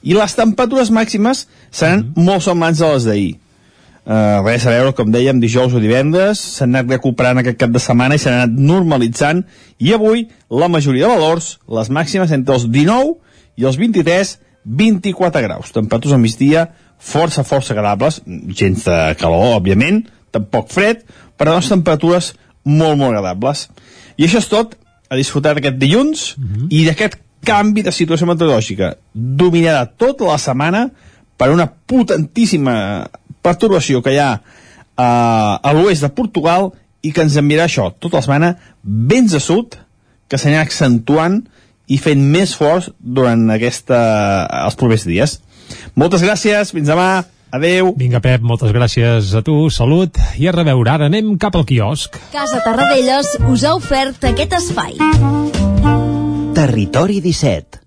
I 0.00 0.14
les 0.16 0.32
temperatures 0.32 0.88
màximes 0.96 1.42
seran 1.68 2.06
molt 2.16 2.46
semblants 2.46 2.80
a 2.80 2.94
les 2.94 3.04
d'ahir. 3.04 3.34
Uh, 4.00 4.40
res 4.46 4.64
a 4.64 4.72
veure, 4.72 4.94
com 4.96 5.12
dèiem, 5.12 5.42
dijous 5.42 5.74
o 5.76 5.82
divendres 5.82 6.40
s'han 6.56 6.72
anat 6.72 6.94
recuperant 6.96 7.42
aquest 7.42 7.58
cap 7.60 7.74
de 7.74 7.82
setmana 7.84 8.16
i 8.16 8.22
s'han 8.22 8.38
anat 8.38 8.56
normalitzant. 8.72 9.44
I 9.76 9.92
avui 9.92 10.24
la 10.48 10.70
majoria 10.72 11.10
de 11.10 11.18
valors, 11.20 11.58
les 11.68 11.92
màximes 11.92 12.32
entre 12.32 12.56
els 12.56 12.64
19 12.64 13.18
i 13.60 13.68
els 13.68 13.76
23 13.76 14.38
24 14.64 15.44
graus, 15.44 15.76
temperatures 15.76 16.16
al 16.16 16.24
migdia 16.24 16.70
força, 16.96 17.44
força 17.44 17.76
agradables. 17.76 18.22
Gens 18.56 18.88
de 18.88 18.98
calor, 19.20 19.58
òbviament 19.60 20.06
tampoc 20.32 20.72
fred, 20.72 21.04
però 21.36 21.58
unes 21.58 21.68
temperatures 21.68 22.32
molt, 22.64 22.96
molt 22.98 23.10
agradables. 23.10 23.68
I 24.16 24.26
això 24.26 24.40
és 24.42 24.48
tot, 24.50 24.76
a 25.10 25.18
disfrutar 25.18 25.56
d'aquest 25.56 25.78
dilluns 25.80 26.24
i 26.70 26.84
d'aquest 26.86 27.18
canvi 27.46 27.82
de 27.82 27.92
situació 27.92 28.28
meteorològica 28.28 28.92
dominarà 29.12 29.86
tota 29.98 30.28
la 30.28 30.36
setmana 30.38 30.84
per 31.40 31.48
una 31.50 31.66
potentíssima 31.66 33.08
perturbació 33.42 34.02
que 34.04 34.12
hi 34.14 34.20
ha 34.20 34.34
eh, 34.36 35.02
a 35.02 35.72
l'oest 35.74 36.04
de 36.04 36.12
Portugal 36.14 36.70
i 37.02 37.14
que 37.16 37.24
ens 37.24 37.38
enviarà 37.40 37.64
això, 37.66 37.88
tota 37.96 38.18
la 38.18 38.26
setmana, 38.26 38.50
vents 38.84 39.32
de 39.32 39.40
sud, 39.40 39.78
que 40.28 40.38
s'anirà 40.38 40.62
accentuant 40.66 41.40
i 41.90 41.98
fent 41.98 42.20
més 42.22 42.52
forts 42.54 42.90
durant 43.00 43.48
aquesta, 43.50 43.98
els 44.66 44.76
propers 44.78 45.06
dies. 45.08 45.38
Moltes 45.98 46.22
gràcies, 46.22 46.74
fins 46.76 46.90
demà, 46.92 47.24
adeu. 47.52 47.94
Vinga, 47.96 48.20
Pep, 48.24 48.42
moltes 48.42 48.72
gràcies 48.74 49.34
a 49.34 49.42
tu, 49.46 49.68
salut, 49.70 50.18
i 50.38 50.48
a 50.48 50.54
reveure. 50.56 50.90
Ara 50.90 51.10
anem 51.10 51.36
cap 51.40 51.56
al 51.58 51.66
quiosc. 51.68 52.18
Casa 52.34 52.62
Tarradellas 52.64 53.36
us 53.50 53.64
ha 53.64 53.74
ofert 53.78 54.24
aquest 54.32 54.56
espai. 54.60 54.96
Territori 56.56 57.20
17. 57.24 57.80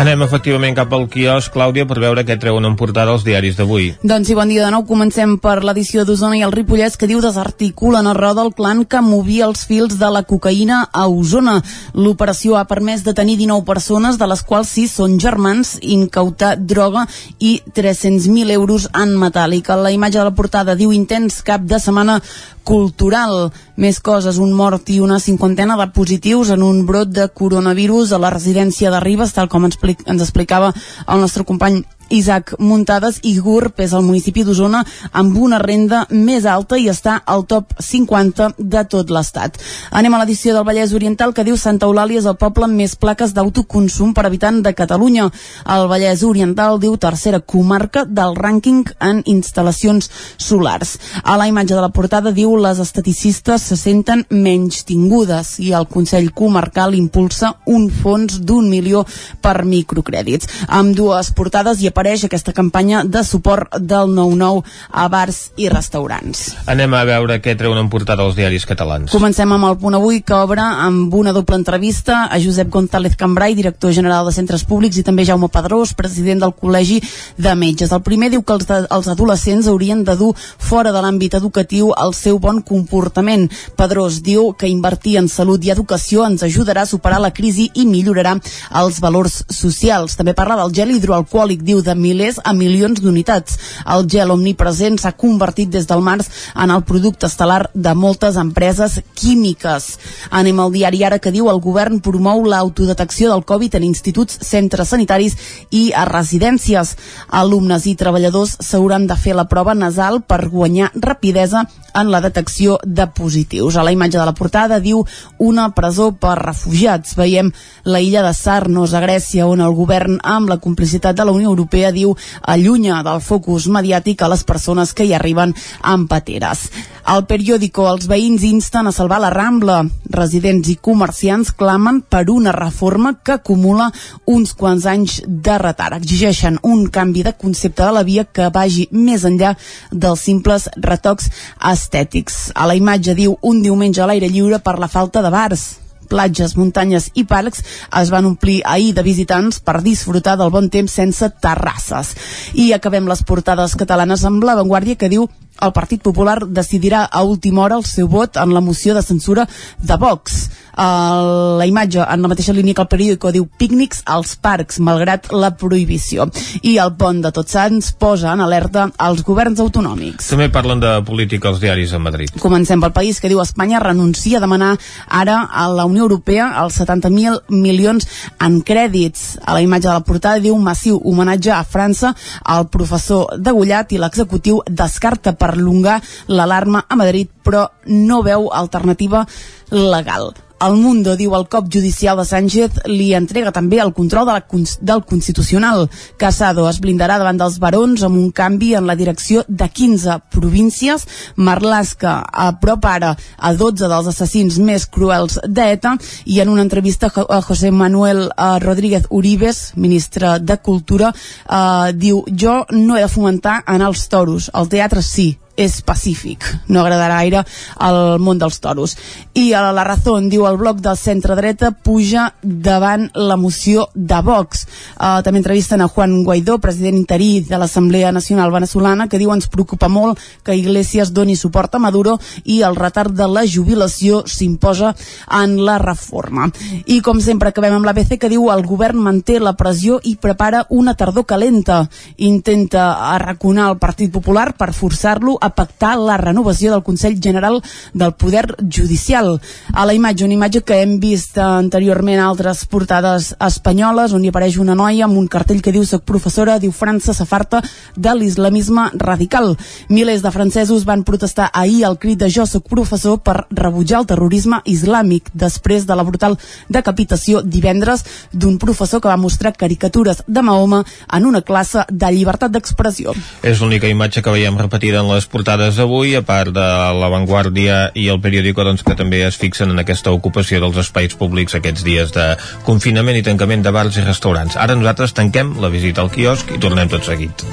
Anem 0.00 0.22
efectivament 0.24 0.74
cap 0.74 0.92
al 0.96 1.04
quiosc, 1.12 1.52
Clàudia, 1.52 1.84
per 1.86 1.98
veure 2.00 2.22
què 2.24 2.38
treuen 2.40 2.64
en 2.64 2.74
portada 2.80 3.12
els 3.12 3.26
diaris 3.26 3.58
d'avui. 3.58 3.90
Doncs 4.02 4.30
sí, 4.30 4.34
bon 4.34 4.48
dia 4.48 4.64
de 4.64 4.70
nou. 4.72 4.86
Comencem 4.88 5.36
per 5.42 5.58
l'edició 5.62 6.06
d'Osona 6.08 6.38
i 6.38 6.42
el 6.46 6.54
Ripollès 6.54 6.96
que 6.98 7.06
diu 7.10 7.20
desarticulen 7.22 8.08
a 8.08 8.14
roda 8.16 8.42
el 8.42 8.54
clan 8.56 8.82
que 8.88 9.02
movia 9.04 9.44
els 9.46 9.66
fils 9.68 9.98
de 10.00 10.08
la 10.10 10.24
cocaïna 10.24 10.80
a 10.90 11.04
Osona. 11.12 11.58
L'operació 11.94 12.56
ha 12.56 12.64
permès 12.70 13.04
detenir 13.04 13.36
19 13.42 13.68
persones, 13.68 14.18
de 14.18 14.30
les 14.32 14.42
quals 14.48 14.72
6 14.78 14.96
són 15.02 15.18
germans, 15.22 15.76
incautar 15.82 16.56
droga 16.56 17.04
i 17.38 17.58
300.000 17.76 18.56
euros 18.56 18.88
en 18.96 19.14
metàl·lic. 19.20 19.70
La 19.76 19.92
imatge 19.92 20.18
de 20.18 20.26
la 20.30 20.34
portada 20.34 20.74
diu 20.74 20.96
intens 20.96 21.42
cap 21.46 21.62
de 21.68 21.78
setmana 21.78 22.18
cultural. 22.64 23.50
Més 23.76 24.00
coses, 24.00 24.38
un 24.38 24.52
mort 24.52 24.90
i 24.90 25.00
una 25.00 25.18
cinquantena 25.20 25.76
de 25.80 25.88
positius 25.94 26.50
en 26.50 26.62
un 26.62 26.84
brot 26.86 27.08
de 27.08 27.28
coronavirus 27.28 28.12
a 28.12 28.18
la 28.22 28.30
residència 28.30 28.90
de 28.90 29.00
Ribes, 29.00 29.32
tal 29.32 29.48
com 29.48 29.64
ens, 29.64 29.76
expli- 29.78 29.98
ens 30.06 30.22
explicava 30.22 30.72
el 31.06 31.20
nostre 31.20 31.44
company 31.44 31.82
Isaac 32.10 32.54
Muntades 32.58 33.20
i 33.22 33.36
GURB 33.40 33.80
és 33.84 33.92
el 33.96 34.04
municipi 34.06 34.44
d'Osona 34.44 34.82
amb 35.12 35.36
una 35.38 35.58
renda 35.62 36.04
més 36.10 36.46
alta 36.46 36.78
i 36.78 36.88
està 36.90 37.18
al 37.26 37.46
top 37.46 37.72
50 37.78 38.52
de 38.58 38.82
tot 38.90 39.10
l'estat. 39.10 39.58
Anem 39.90 40.14
a 40.14 40.22
l'edició 40.22 40.54
del 40.54 40.66
Vallès 40.66 40.92
Oriental 40.96 41.34
que 41.34 41.44
diu 41.46 41.56
Santa 41.56 41.86
Eulàlia 41.86 42.20
és 42.20 42.28
el 42.28 42.38
poble 42.40 42.66
amb 42.66 42.78
més 42.78 42.96
plaques 42.96 43.32
d'autoconsum 43.36 44.12
per 44.14 44.26
habitant 44.26 44.62
de 44.64 44.74
Catalunya. 44.74 45.28
El 45.76 45.86
Vallès 45.90 46.24
Oriental 46.26 46.80
diu 46.82 46.96
tercera 46.96 47.40
comarca 47.40 48.04
del 48.04 48.36
rànquing 48.36 48.84
en 49.00 49.22
instal·lacions 49.26 50.10
solars. 50.36 50.98
A 51.22 51.36
la 51.40 51.48
imatge 51.48 51.74
de 51.74 51.80
la 51.84 51.92
portada 51.94 52.32
diu 52.32 52.56
les 52.56 52.80
esteticistes 52.82 53.68
se 53.70 53.76
senten 53.76 54.26
menys 54.30 54.82
tingudes 54.88 55.56
i 55.62 55.72
el 55.76 55.88
Consell 55.88 56.32
Comarcal 56.32 56.96
impulsa 56.98 57.54
un 57.66 57.88
fons 57.90 58.40
d'un 58.40 58.68
milió 58.70 59.04
per 59.42 59.62
microcrèdits. 59.68 60.48
Amb 60.68 60.96
dues 60.96 61.32
portades 61.36 61.80
hi 61.80 61.91
apareix 61.92 62.24
aquesta 62.26 62.54
campanya 62.56 63.04
de 63.04 63.22
suport 63.24 63.76
del 63.78 64.10
9-9 64.16 64.64
a 64.90 65.06
bars 65.12 65.52
i 65.60 65.68
restaurants. 65.72 66.44
Anem 66.66 66.94
a 66.96 67.04
veure 67.08 67.38
què 67.44 67.54
treuen 67.58 67.78
en 67.78 67.90
portada 67.92 68.24
els 68.26 68.36
diaris 68.38 68.66
catalans. 68.68 69.12
Comencem 69.12 69.52
amb 69.52 69.68
el 69.68 69.78
punt 69.80 69.96
avui 69.98 70.22
que 70.24 70.34
obre 70.34 70.62
amb 70.62 71.12
una 71.14 71.34
doble 71.36 71.58
entrevista 71.60 72.24
a 72.32 72.40
Josep 72.40 72.70
González 72.72 73.16
Cambrai, 73.20 73.54
director 73.54 73.92
general 73.92 74.26
de 74.26 74.34
centres 74.34 74.64
públics 74.64 74.98
i 74.98 75.04
també 75.06 75.26
Jaume 75.28 75.50
Pedrós, 75.52 75.92
president 75.98 76.40
del 76.42 76.54
Col·legi 76.56 77.00
de 77.36 77.54
Metges. 77.58 77.92
El 77.92 78.02
primer 78.06 78.30
diu 78.32 78.42
que 78.42 78.56
els, 78.56 78.66
de, 78.68 78.80
els 78.88 79.10
adolescents 79.12 79.68
haurien 79.68 80.04
de 80.06 80.16
dur 80.16 80.32
fora 80.38 80.92
de 80.94 81.02
l'àmbit 81.04 81.36
educatiu 81.36 81.92
el 81.92 82.16
seu 82.16 82.38
bon 82.40 82.62
comportament. 82.64 83.48
Pedrós 83.76 84.22
diu 84.24 84.52
que 84.56 84.70
invertir 84.70 85.18
en 85.20 85.28
salut 85.28 85.64
i 85.64 85.72
educació 85.74 86.24
ens 86.26 86.46
ajudarà 86.46 86.86
a 86.86 86.90
superar 86.90 87.20
la 87.20 87.32
crisi 87.36 87.68
i 87.74 87.86
millorarà 87.86 88.38
els 88.80 89.00
valors 89.02 89.42
socials. 89.52 90.16
També 90.16 90.34
parla 90.38 90.56
del 90.62 90.72
gel 90.76 90.94
hidroalcohòlic, 90.96 91.62
diu 91.66 91.81
de 91.84 91.94
milers 91.94 92.40
a 92.44 92.52
milions 92.52 93.00
d'unitats. 93.02 93.58
El 93.94 94.06
gel 94.10 94.30
omnipresent 94.34 94.98
s'ha 95.00 95.12
convertit 95.18 95.70
des 95.72 95.86
del 95.90 96.02
març 96.04 96.30
en 96.54 96.70
el 96.70 96.84
producte 96.88 97.28
estel·lar 97.28 97.68
de 97.74 97.94
moltes 97.94 98.36
empreses 98.40 99.00
químiques. 99.18 99.98
Anem 100.30 100.60
al 100.60 100.72
diari 100.72 101.04
ara 101.04 101.18
que 101.18 101.32
diu 101.34 101.50
el 101.50 101.60
govern 101.60 102.00
promou 102.00 102.44
l'autodetecció 102.44 103.30
del 103.32 103.44
Covid 103.44 103.76
en 103.78 103.86
instituts, 103.88 104.38
centres 104.42 104.92
sanitaris 104.94 105.36
i 105.70 105.90
a 105.92 106.04
residències. 106.08 106.96
Alumnes 107.28 107.86
i 107.86 107.96
treballadors 107.98 108.56
s'hauran 108.60 109.06
de 109.06 109.16
fer 109.16 109.36
la 109.36 109.48
prova 109.48 109.74
nasal 109.74 110.22
per 110.22 110.48
guanyar 110.48 110.92
rapidesa 110.94 111.66
en 111.94 112.10
la 112.10 112.20
detecció 112.20 112.78
de 112.84 113.06
positius. 113.06 113.76
A 113.76 113.82
la 113.84 113.92
imatge 113.92 114.18
de 114.18 114.24
la 114.24 114.34
portada 114.34 114.80
diu 114.80 115.04
una 115.38 115.68
presó 115.74 116.12
per 116.12 116.38
refugiats. 116.40 117.16
Veiem 117.16 117.52
la 117.84 118.00
illa 118.00 118.22
de 118.22 118.32
Sarnos, 118.34 118.94
a 118.94 119.02
Grècia, 119.04 119.46
on 119.46 119.60
el 119.60 119.74
govern, 119.76 120.18
amb 120.22 120.48
la 120.48 120.58
complicitat 120.58 121.16
de 121.16 121.24
la 121.24 121.32
Unió 121.32 121.50
Europea, 121.50 121.71
Europea, 121.72 121.92
diu, 121.92 122.12
allunya 122.42 123.00
del 123.02 123.22
focus 123.24 123.66
mediàtic 123.72 124.20
a 124.20 124.28
les 124.28 124.44
persones 124.44 124.92
que 124.92 125.06
hi 125.08 125.14
arriben 125.16 125.54
amb 125.80 126.08
pateres. 126.10 126.68
Al 127.08 127.24
periòdico, 127.26 127.86
els 127.88 128.06
veïns 128.06 128.44
insten 128.44 128.86
a 128.86 128.92
salvar 128.92 129.18
la 129.22 129.32
Rambla. 129.32 129.80
Residents 130.12 130.68
i 130.68 130.76
comerciants 130.76 131.50
clamen 131.56 132.02
per 132.02 132.28
una 132.30 132.52
reforma 132.52 133.14
que 133.24 133.38
acumula 133.38 133.88
uns 134.26 134.52
quants 134.52 134.86
anys 134.86 135.22
de 135.26 135.58
retard. 135.58 135.96
Exigeixen 135.96 136.60
un 136.62 136.86
canvi 136.92 137.24
de 137.24 137.32
concepte 137.32 137.82
de 137.82 137.92
la 137.96 138.04
via 138.04 138.24
que 138.24 138.52
vagi 138.52 138.88
més 138.92 139.24
enllà 139.24 139.56
dels 139.90 140.20
simples 140.20 140.68
retocs 140.76 141.30
estètics. 141.72 142.52
A 142.54 142.68
la 142.68 142.76
imatge 142.76 143.16
diu 143.16 143.38
un 143.40 143.62
diumenge 143.64 144.02
a 144.02 144.10
l'aire 144.10 144.28
lliure 144.28 144.60
per 144.60 144.78
la 144.78 144.92
falta 144.92 145.24
de 145.24 145.32
bars 145.32 145.81
platges, 146.12 146.56
muntanyes 146.60 147.10
i 147.18 147.24
parcs 147.28 147.64
es 148.00 148.12
van 148.12 148.28
omplir 148.28 148.60
ahir 148.68 148.92
de 148.94 149.04
visitants 149.06 149.62
per 149.64 149.80
disfrutar 149.82 150.36
del 150.40 150.52
bon 150.54 150.68
temps 150.70 150.92
sense 151.00 151.30
terrasses. 151.42 152.12
I 152.54 152.72
acabem 152.76 153.08
les 153.08 153.24
portades 153.24 153.76
catalanes 153.80 154.26
amb 154.28 154.44
la 154.44 154.58
Vanguardia 154.60 155.00
que 155.00 155.10
diu 155.12 155.28
el 155.62 155.72
Partit 155.76 156.02
Popular 156.02 156.40
decidirà 156.48 157.04
a 157.04 157.22
última 157.22 157.62
hora 157.62 157.78
el 157.78 157.86
seu 157.86 158.08
vot 158.10 158.38
en 158.40 158.54
la 158.54 158.62
moció 158.64 158.94
de 158.96 159.02
censura 159.02 159.46
de 159.78 159.96
Vox. 160.00 160.48
Uh, 160.72 161.58
la 161.60 161.66
imatge 161.68 162.00
en 162.00 162.22
la 162.22 162.30
mateixa 162.32 162.54
línia 162.56 162.74
que 162.74 162.80
el 162.84 162.88
periòdico 162.88 163.32
diu 163.34 163.44
pícnics 163.44 164.02
als 164.08 164.34
parcs, 164.40 164.78
malgrat 164.80 165.28
la 165.32 165.52
prohibició. 165.58 166.28
I 166.62 166.78
el 166.80 166.94
pont 166.96 167.20
de 167.24 167.32
Tots 167.34 167.52
Sants 167.52 167.90
posa 168.00 168.32
en 168.32 168.40
alerta 168.40 168.86
als 168.96 169.20
governs 169.26 169.60
autonòmics. 169.60 170.30
També 170.32 170.48
parlen 170.52 170.80
de 170.80 170.94
política 171.04 171.50
als 171.50 171.60
diaris 171.60 171.92
a 171.92 172.00
Madrid. 172.00 172.32
Comencem 172.40 172.80
pel 172.80 172.94
país 172.96 173.20
que 173.20 173.28
diu 173.28 173.42
Espanya 173.44 173.82
renuncia 173.84 174.38
a 174.38 174.44
demanar 174.44 174.72
ara 175.08 175.42
a 175.52 175.66
la 175.68 175.84
Unió 175.84 176.06
Europea 176.06 176.48
els 176.62 176.78
70.000 176.80 177.52
milions 177.52 178.08
en 178.40 178.60
crèdits. 178.64 179.36
A 179.44 179.56
la 179.56 179.64
imatge 179.64 179.88
de 179.88 179.94
la 179.94 180.06
portada 180.06 180.40
diu 180.40 180.56
massiu 180.58 181.00
homenatge 181.04 181.52
a 181.52 181.64
França 181.68 182.14
al 182.44 182.68
professor 182.72 183.36
degullat 183.36 183.92
i 183.92 184.00
l'executiu 184.00 184.62
descarta 184.68 185.36
perllongar 185.36 186.00
l'alarma 186.28 186.86
a 186.88 186.96
Madrid 186.96 187.28
però 187.42 187.66
no 187.86 188.22
veu 188.22 188.48
alternativa 188.54 189.26
legal. 189.70 190.32
El 190.62 190.76
Mundo 190.78 191.16
diu 191.18 191.32
el 191.34 191.48
cop 191.50 191.66
judicial 191.74 192.20
de 192.20 192.24
Sánchez 192.28 192.84
li 192.86 193.08
entrega 193.18 193.50
també 193.50 193.80
el 193.82 193.90
control 193.96 194.28
de 194.28 194.36
la, 194.36 194.60
del 194.92 195.00
Constitucional. 195.10 195.88
Casado 196.20 196.68
es 196.70 196.78
blindarà 196.84 197.16
davant 197.18 197.40
dels 197.40 197.56
barons 197.58 198.04
amb 198.06 198.20
un 198.20 198.28
canvi 198.30 198.70
en 198.78 198.86
la 198.86 198.94
direcció 198.94 199.42
de 199.48 199.66
15 199.66 200.20
províncies. 200.30 201.08
Marlaska 201.34 202.14
apropa 202.46 202.94
ara 202.94 203.10
a 203.38 203.52
12 203.58 203.90
dels 203.90 204.12
assassins 204.14 204.60
més 204.62 204.86
cruels 204.86 205.40
d'ETA 205.42 205.96
i 206.30 206.38
en 206.38 206.54
una 206.54 206.62
entrevista 206.62 207.10
a 207.10 207.42
José 207.42 207.74
Manuel 207.74 208.28
uh, 208.28 208.58
Rodríguez 208.62 209.10
Uribes, 209.10 209.72
ministre 209.74 210.38
de 210.38 210.60
Cultura, 210.62 211.10
uh, 211.10 211.90
diu 211.90 212.22
jo 212.30 212.60
no 212.70 212.96
he 212.96 213.02
de 213.02 213.10
fomentar 213.10 213.64
anar 213.66 213.90
als 213.90 214.06
toros, 214.06 214.52
al 214.54 214.70
teatre 214.70 215.02
sí, 215.02 215.32
és 215.56 215.82
pacífic, 215.84 216.44
no 216.72 216.80
agradarà 216.80 217.18
gaire 217.20 217.42
al 217.76 218.18
món 218.22 218.38
dels 218.40 218.58
toros. 218.62 218.96
I 219.36 219.52
a 219.52 219.62
la 219.72 219.84
raó 219.84 220.18
diu 220.32 220.46
el 220.48 220.56
bloc 220.56 220.80
del 220.80 220.96
centre-dreta 220.96 221.72
puja 221.84 222.30
davant 222.42 223.10
la 223.14 223.36
moció 223.36 223.88
de 223.94 224.20
Vox. 224.24 224.66
Uh, 224.96 225.20
també 225.24 225.42
entrevisten 225.42 225.82
a 225.82 225.88
Juan 225.88 226.22
Guaidó, 226.24 226.58
president 226.58 226.96
interí 226.96 227.42
de 227.44 227.58
l'Assemblea 227.58 228.12
Nacional 228.12 228.52
Venezolana, 228.52 229.08
que 229.08 229.20
diu 229.20 229.32
ens 229.34 229.50
preocupa 229.52 229.88
molt 229.92 230.20
que 230.44 230.56
Iglesias 230.56 231.12
doni 231.12 231.36
suport 231.36 231.74
a 231.74 231.82
Maduro 231.82 232.18
i 232.44 232.62
el 232.62 232.76
retard 232.76 233.12
de 233.12 233.28
la 233.28 233.44
jubilació 233.46 234.22
s'imposa 234.26 234.94
en 235.42 235.58
la 235.66 235.78
reforma. 235.82 236.48
I 236.86 237.00
com 237.04 237.20
sempre 237.20 237.52
acabem 237.52 237.76
amb 237.76 237.88
l'ABC 237.88 238.16
que 238.20 238.32
diu 238.32 238.48
el 238.52 238.64
govern 238.66 239.00
manté 239.02 239.38
la 239.40 239.54
pressió 239.58 240.00
i 240.02 240.16
prepara 240.16 240.64
una 240.70 240.94
tardor 240.94 241.26
calenta. 241.26 241.82
Intenta 242.16 243.12
arraconar 243.12 243.70
el 243.72 243.78
Partit 243.82 244.12
Popular 244.12 244.52
per 244.56 244.72
forçar-lo 244.76 245.38
a 245.42 245.50
pactar 245.50 245.96
la 245.98 246.16
renovació 246.16 246.70
del 246.72 246.84
Consell 246.86 247.18
General 247.20 247.60
del 247.92 248.14
Poder 248.14 248.56
Judicial. 248.62 249.40
A 249.72 249.84
la 249.86 249.94
imatge, 249.94 250.24
una 250.24 250.38
imatge 250.38 250.62
que 250.62 250.80
hem 250.82 250.98
vist 251.02 251.38
anteriorment 251.42 252.20
a 252.20 252.28
altres 252.30 252.64
portades 252.70 253.32
espanyoles, 253.42 254.14
on 254.14 254.24
hi 254.24 254.30
apareix 254.30 254.58
una 254.62 254.76
noia 254.78 255.08
amb 255.08 255.18
un 255.18 255.26
cartell 255.26 255.62
que 255.62 255.74
diu 255.74 255.84
soc 255.88 256.06
professora, 256.08 256.58
diu 256.62 256.72
França 256.72 257.14
s'afarta 257.16 257.62
de 257.96 258.14
l'islamisme 258.14 258.88
radical. 258.94 259.56
Milers 259.88 260.22
de 260.22 260.30
francesos 260.30 260.86
van 260.86 261.02
protestar 261.04 261.50
ahir 261.52 261.84
al 261.84 261.98
crit 261.98 262.22
de 262.22 262.30
jo 262.30 262.46
soc 262.46 262.68
professor 262.70 263.18
per 263.20 263.46
rebutjar 263.50 264.00
el 264.00 264.08
terrorisme 264.10 264.62
islàmic 264.64 265.32
després 265.34 265.86
de 265.88 265.96
la 265.98 266.06
brutal 266.06 266.38
decapitació 266.68 267.42
divendres 267.42 268.04
d'un 268.32 268.58
professor 268.62 269.00
que 269.00 269.10
va 269.10 269.18
mostrar 269.18 269.54
caricatures 269.58 270.22
de 270.26 270.42
Mahoma 270.42 270.84
en 271.12 271.26
una 271.26 271.42
classe 271.42 271.84
de 271.88 272.12
llibertat 272.12 272.52
d'expressió. 272.52 273.14
És 273.42 273.60
l'única 273.60 273.90
imatge 273.90 274.22
que 274.22 274.34
veiem 274.34 274.58
repetida 274.58 275.02
en 275.02 275.10
les 275.12 275.26
portades 275.32 275.78
d'avui, 275.80 276.14
a 276.18 276.22
part 276.26 276.52
de 276.54 276.66
La 276.98 277.08
Vanguardia 277.12 277.78
i 277.98 278.06
el 278.12 278.20
periòdico 278.22 278.66
doncs, 278.66 278.84
que 278.86 278.96
també 278.98 279.22
es 279.26 279.38
fixen 279.40 279.72
en 279.72 279.80
aquesta 279.82 280.12
ocupació 280.14 280.60
dels 280.62 280.78
espais 280.84 281.16
públics 281.18 281.56
aquests 281.58 281.84
dies 281.86 282.12
de 282.14 282.28
confinament 282.68 283.18
i 283.18 283.24
tancament 283.26 283.64
de 283.64 283.72
bars 283.74 283.96
i 283.96 284.04
restaurants. 284.04 284.58
Ara 284.60 284.76
nosaltres 284.76 285.16
tanquem 285.16 285.56
la 285.62 285.72
visita 285.72 286.04
al 286.04 286.12
quiosc 286.12 286.52
i 286.52 286.60
tornem 286.60 286.92
tot 286.92 287.08
seguit. 287.08 287.46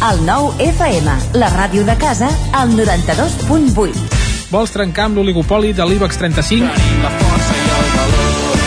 El 0.00 0.22
nou 0.24 0.52
FM, 0.64 1.16
la 1.36 1.50
ràdio 1.52 1.84
de 1.84 1.96
casa, 2.00 2.30
al 2.56 2.72
92.8. 2.72 4.48
Vols 4.50 4.72
trencar 4.74 5.10
amb 5.10 5.20
l'oligopoli 5.20 5.74
de 5.76 5.86
l'IBEX 5.86 6.22
35? 6.22 7.29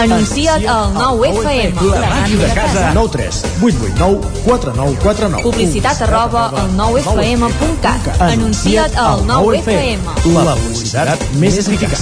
Anuncia't 0.00 0.64
al 0.66 0.94
9FM. 0.94 1.82
La 1.92 2.08
màquina 2.08 2.46
de 2.46 2.54
casa. 2.56 2.84
9 2.94 3.10
3 3.12 3.40
8 3.60 3.90
8 3.92 3.98
9 3.98 4.20
4 4.46 4.72
9 4.76 4.96
4 5.02 5.28
9. 5.28 5.42
Publicitat 5.44 6.00
arroba 6.06 6.46
al 6.48 6.70
9FM.cat. 6.78 8.08
Anuncia't 8.30 8.96
al 8.96 9.26
9FM. 9.28 10.08
La 10.32 10.56
publicitat 10.56 11.26
més 11.42 11.60
eficaç. 11.60 12.00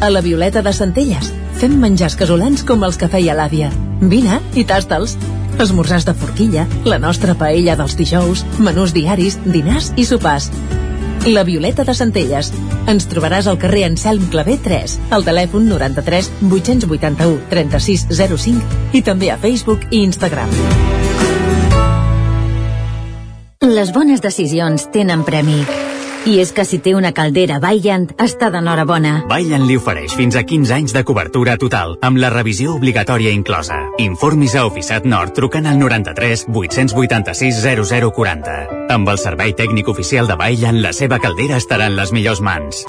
A 0.00 0.08
la 0.10 0.24
Violeta 0.24 0.62
de 0.64 0.72
Centelles 0.72 1.28
fem 1.60 1.76
menjars 1.78 2.16
casolans 2.16 2.64
com 2.64 2.88
els 2.88 2.96
que 2.96 3.10
feia 3.12 3.36
l'àvia. 3.36 3.68
Vine 4.00 4.40
i 4.56 4.64
tasta'ls. 4.64 5.18
Esmorzars 5.60 6.08
de 6.08 6.16
forquilla, 6.16 6.64
la 6.88 6.96
nostra 6.98 7.36
paella 7.36 7.76
dels 7.76 7.98
dijous, 8.00 8.46
menús 8.56 8.96
diaris, 8.96 9.36
dinars 9.44 9.92
i 10.00 10.08
sopars. 10.08 10.48
La 11.26 11.44
Violeta 11.44 11.84
de 11.86 11.94
Centelles. 11.94 12.48
Ens 12.90 13.04
trobaràs 13.06 13.46
al 13.46 13.58
carrer 13.62 13.84
Anselm 13.86 14.24
Clavé 14.32 14.56
3, 14.58 14.96
al 15.14 15.22
telèfon 15.22 15.68
93 15.70 16.32
881 16.48 17.36
3605 17.52 18.98
i 18.98 19.04
també 19.06 19.30
a 19.30 19.38
Facebook 19.38 19.86
i 19.90 20.02
Instagram. 20.02 20.50
Les 23.62 23.94
bones 23.94 24.20
decisions 24.20 24.90
tenen 24.90 25.22
premi. 25.22 25.62
I 26.22 26.36
és 26.38 26.52
que 26.54 26.62
si 26.64 26.78
té 26.78 26.92
una 26.94 27.10
caldera 27.10 27.58
Vaillant, 27.58 28.04
està 28.22 28.46
d'enhorabona. 28.54 29.24
Vaillant 29.30 29.64
li 29.66 29.74
ofereix 29.78 30.14
fins 30.14 30.36
a 30.38 30.44
15 30.46 30.74
anys 30.76 30.94
de 30.94 31.02
cobertura 31.02 31.56
total, 31.58 31.96
amb 32.06 32.20
la 32.22 32.30
revisió 32.30 32.76
obligatòria 32.76 33.32
inclosa. 33.34 33.80
Informis 34.04 34.54
a 34.54 34.62
Oficiat 34.68 35.08
Nord 35.08 35.34
trucant 35.34 35.66
al 35.66 35.80
93 35.82 36.46
886 36.52 37.58
0040. 37.66 38.54
Amb 38.94 39.10
el 39.10 39.18
servei 39.18 39.56
tècnic 39.58 39.90
oficial 39.90 40.30
de 40.30 40.38
Vaillant, 40.38 40.78
la 40.84 40.94
seva 40.94 41.18
caldera 41.18 41.58
estarà 41.58 41.90
en 41.90 41.98
les 41.98 42.14
millors 42.14 42.40
mans. 42.40 42.86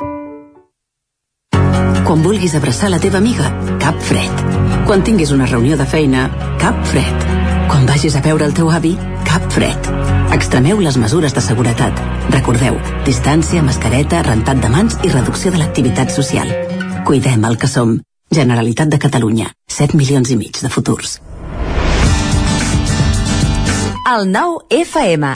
Quan 2.03 2.21
vulguis 2.21 2.53
abraçar 2.53 2.91
la 2.93 3.01
teva 3.01 3.17
amiga, 3.17 3.49
cap 3.81 3.97
fred. 3.97 4.45
Quan 4.85 5.01
tinguis 5.01 5.33
una 5.33 5.49
reunió 5.49 5.79
de 5.79 5.89
feina, 5.89 6.27
cap 6.61 6.85
fred. 6.91 7.29
Quan 7.71 7.89
vagis 7.89 8.13
a 8.19 8.21
veure 8.21 8.45
el 8.45 8.53
teu 8.53 8.69
avi, 8.69 8.93
cap 9.25 9.49
fred. 9.55 10.02
Extremeu 10.33 10.79
les 10.81 10.95
mesures 10.97 11.33
de 11.35 11.41
seguretat. 11.45 11.99
Recordeu, 12.33 12.79
distància, 13.05 13.61
mascareta, 13.61 14.23
rentat 14.25 14.63
de 14.63 14.69
mans 14.73 14.95
i 15.05 15.11
reducció 15.13 15.51
de 15.53 15.59
l'activitat 15.61 16.09
social. 16.09 16.49
Cuidem 17.05 17.45
el 17.45 17.59
que 17.61 17.69
som. 17.69 17.99
Generalitat 18.33 18.89
de 18.89 18.97
Catalunya. 18.97 19.51
7 19.69 19.93
milions 19.93 20.31
i 20.33 20.37
mig 20.39 20.57
de 20.57 20.71
futurs. 20.73 21.19
El 24.09 24.25
nou 24.31 24.57
FM. 24.73 25.35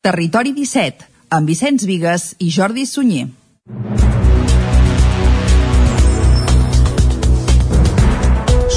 Territori 0.00 0.56
17, 0.56 1.10
amb 1.28 1.52
Vicenç 1.52 1.84
Vigues 1.84 2.30
i 2.40 2.48
Jordi 2.48 2.88
Sunyer. 2.88 3.28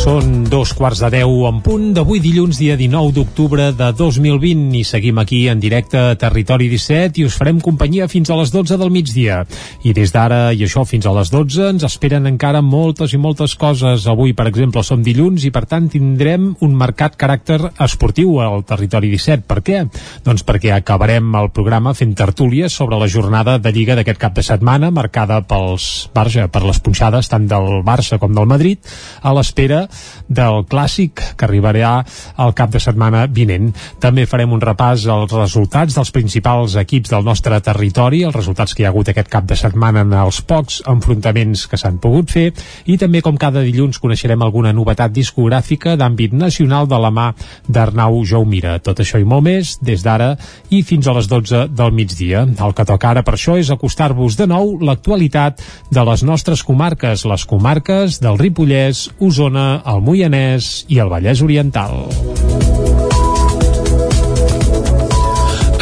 Són 0.01 0.47
dos 0.49 0.71
quarts 0.73 0.97
de 1.03 1.11
deu 1.13 1.43
en 1.45 1.59
punt 1.61 1.91
d'avui 1.93 2.17
dilluns, 2.23 2.57
dia 2.57 2.73
19 2.73 3.11
d'octubre 3.13 3.67
de 3.77 3.89
2020 3.93 4.79
i 4.79 4.81
seguim 4.87 5.19
aquí 5.21 5.43
en 5.51 5.59
directe 5.61 5.99
a 5.99 6.15
Territori 6.17 6.71
17 6.71 7.21
i 7.21 7.25
us 7.27 7.35
farem 7.37 7.59
companyia 7.61 8.07
fins 8.09 8.31
a 8.31 8.37
les 8.39 8.49
12 8.49 8.79
del 8.81 8.89
migdia. 8.89 9.43
I 9.85 9.93
des 9.93 10.09
d'ara 10.09 10.55
i 10.57 10.63
això 10.65 10.87
fins 10.89 11.05
a 11.05 11.13
les 11.13 11.29
12 11.29 11.67
ens 11.75 11.85
esperen 11.85 12.25
encara 12.25 12.63
moltes 12.65 13.13
i 13.13 13.19
moltes 13.21 13.53
coses. 13.53 14.07
Avui, 14.09 14.33
per 14.33 14.47
exemple, 14.49 14.81
som 14.81 15.03
dilluns 15.05 15.45
i 15.45 15.51
per 15.53 15.67
tant 15.69 15.85
tindrem 15.93 16.49
un 16.65 16.73
marcat 16.81 17.13
caràcter 17.13 17.59
esportiu 17.85 18.39
al 18.41 18.65
Territori 18.65 19.13
17. 19.13 19.45
Per 19.45 19.59
què? 19.61 19.83
Doncs 20.25 20.41
perquè 20.49 20.73
acabarem 20.79 21.29
el 21.43 21.51
programa 21.53 21.93
fent 21.93 22.17
tertúlies 22.17 22.73
sobre 22.73 22.97
la 22.97 23.11
jornada 23.11 23.59
de 23.61 23.69
Lliga 23.69 23.99
d'aquest 24.01 24.23
cap 24.25 24.33
de 24.33 24.47
setmana 24.49 24.89
marcada 24.89 25.43
pels 25.45 26.09
Barça, 26.09 26.49
per 26.49 26.65
les 26.65 26.81
punxades 26.81 27.29
tant 27.29 27.45
del 27.45 27.83
Barça 27.85 28.17
com 28.17 28.33
del 28.33 28.49
Madrid 28.49 28.81
a 29.21 29.37
l'espera 29.37 29.85
del 30.27 30.63
clàssic 30.69 31.21
que 31.37 31.47
arribarà 31.47 31.93
al 32.37 32.53
cap 32.57 32.71
de 32.73 32.79
setmana 32.79 33.25
vinent. 33.27 33.71
També 34.01 34.25
farem 34.29 34.53
un 34.53 34.63
repàs 34.63 35.07
als 35.11 35.33
resultats 35.33 35.97
dels 35.97 36.11
principals 36.15 36.75
equips 36.79 37.11
del 37.11 37.25
nostre 37.25 37.59
territori, 37.61 38.23
els 38.27 38.35
resultats 38.35 38.75
que 38.75 38.83
hi 38.83 38.87
ha 38.87 38.91
hagut 38.93 39.11
aquest 39.11 39.31
cap 39.31 39.47
de 39.49 39.57
setmana 39.59 40.05
en 40.05 40.13
els 40.13 40.41
pocs 40.47 40.81
enfrontaments 40.89 41.67
que 41.67 41.79
s'han 41.79 41.99
pogut 42.01 42.31
fer 42.31 42.49
i 42.85 42.97
també 43.01 43.21
com 43.21 43.37
cada 43.39 43.63
dilluns 43.65 43.99
coneixerem 44.01 44.41
alguna 44.41 44.73
novetat 44.75 45.13
discogràfica 45.15 45.97
d'àmbit 45.99 46.33
nacional 46.33 46.87
de 46.87 46.99
la 47.01 47.11
mà 47.11 47.31
d'Arnau 47.67 48.21
Jaumira. 48.25 48.77
Tot 48.79 49.01
això 49.03 49.19
i 49.21 49.27
molt 49.27 49.45
més 49.45 49.75
des 49.81 50.03
d'ara 50.05 50.35
i 50.69 50.81
fins 50.87 51.07
a 51.07 51.15
les 51.17 51.27
12 51.31 51.67
del 51.75 51.93
migdia. 51.95 52.45
El 52.45 52.75
que 52.77 52.85
toca 52.87 53.11
ara 53.11 53.25
per 53.27 53.35
això 53.37 53.57
és 53.59 53.71
acostar-vos 53.73 54.37
de 54.39 54.47
nou 54.49 54.77
l'actualitat 54.81 55.61
de 55.91 56.05
les 56.07 56.23
nostres 56.23 56.63
comarques, 56.63 57.25
les 57.25 57.45
comarques 57.45 58.19
del 58.21 58.39
Ripollès, 58.39 59.07
Osona, 59.19 59.80
el 59.85 60.01
Moianès 60.05 60.85
i 60.89 61.01
el 61.03 61.09
Vallès 61.11 61.41
Oriental. 61.45 62.05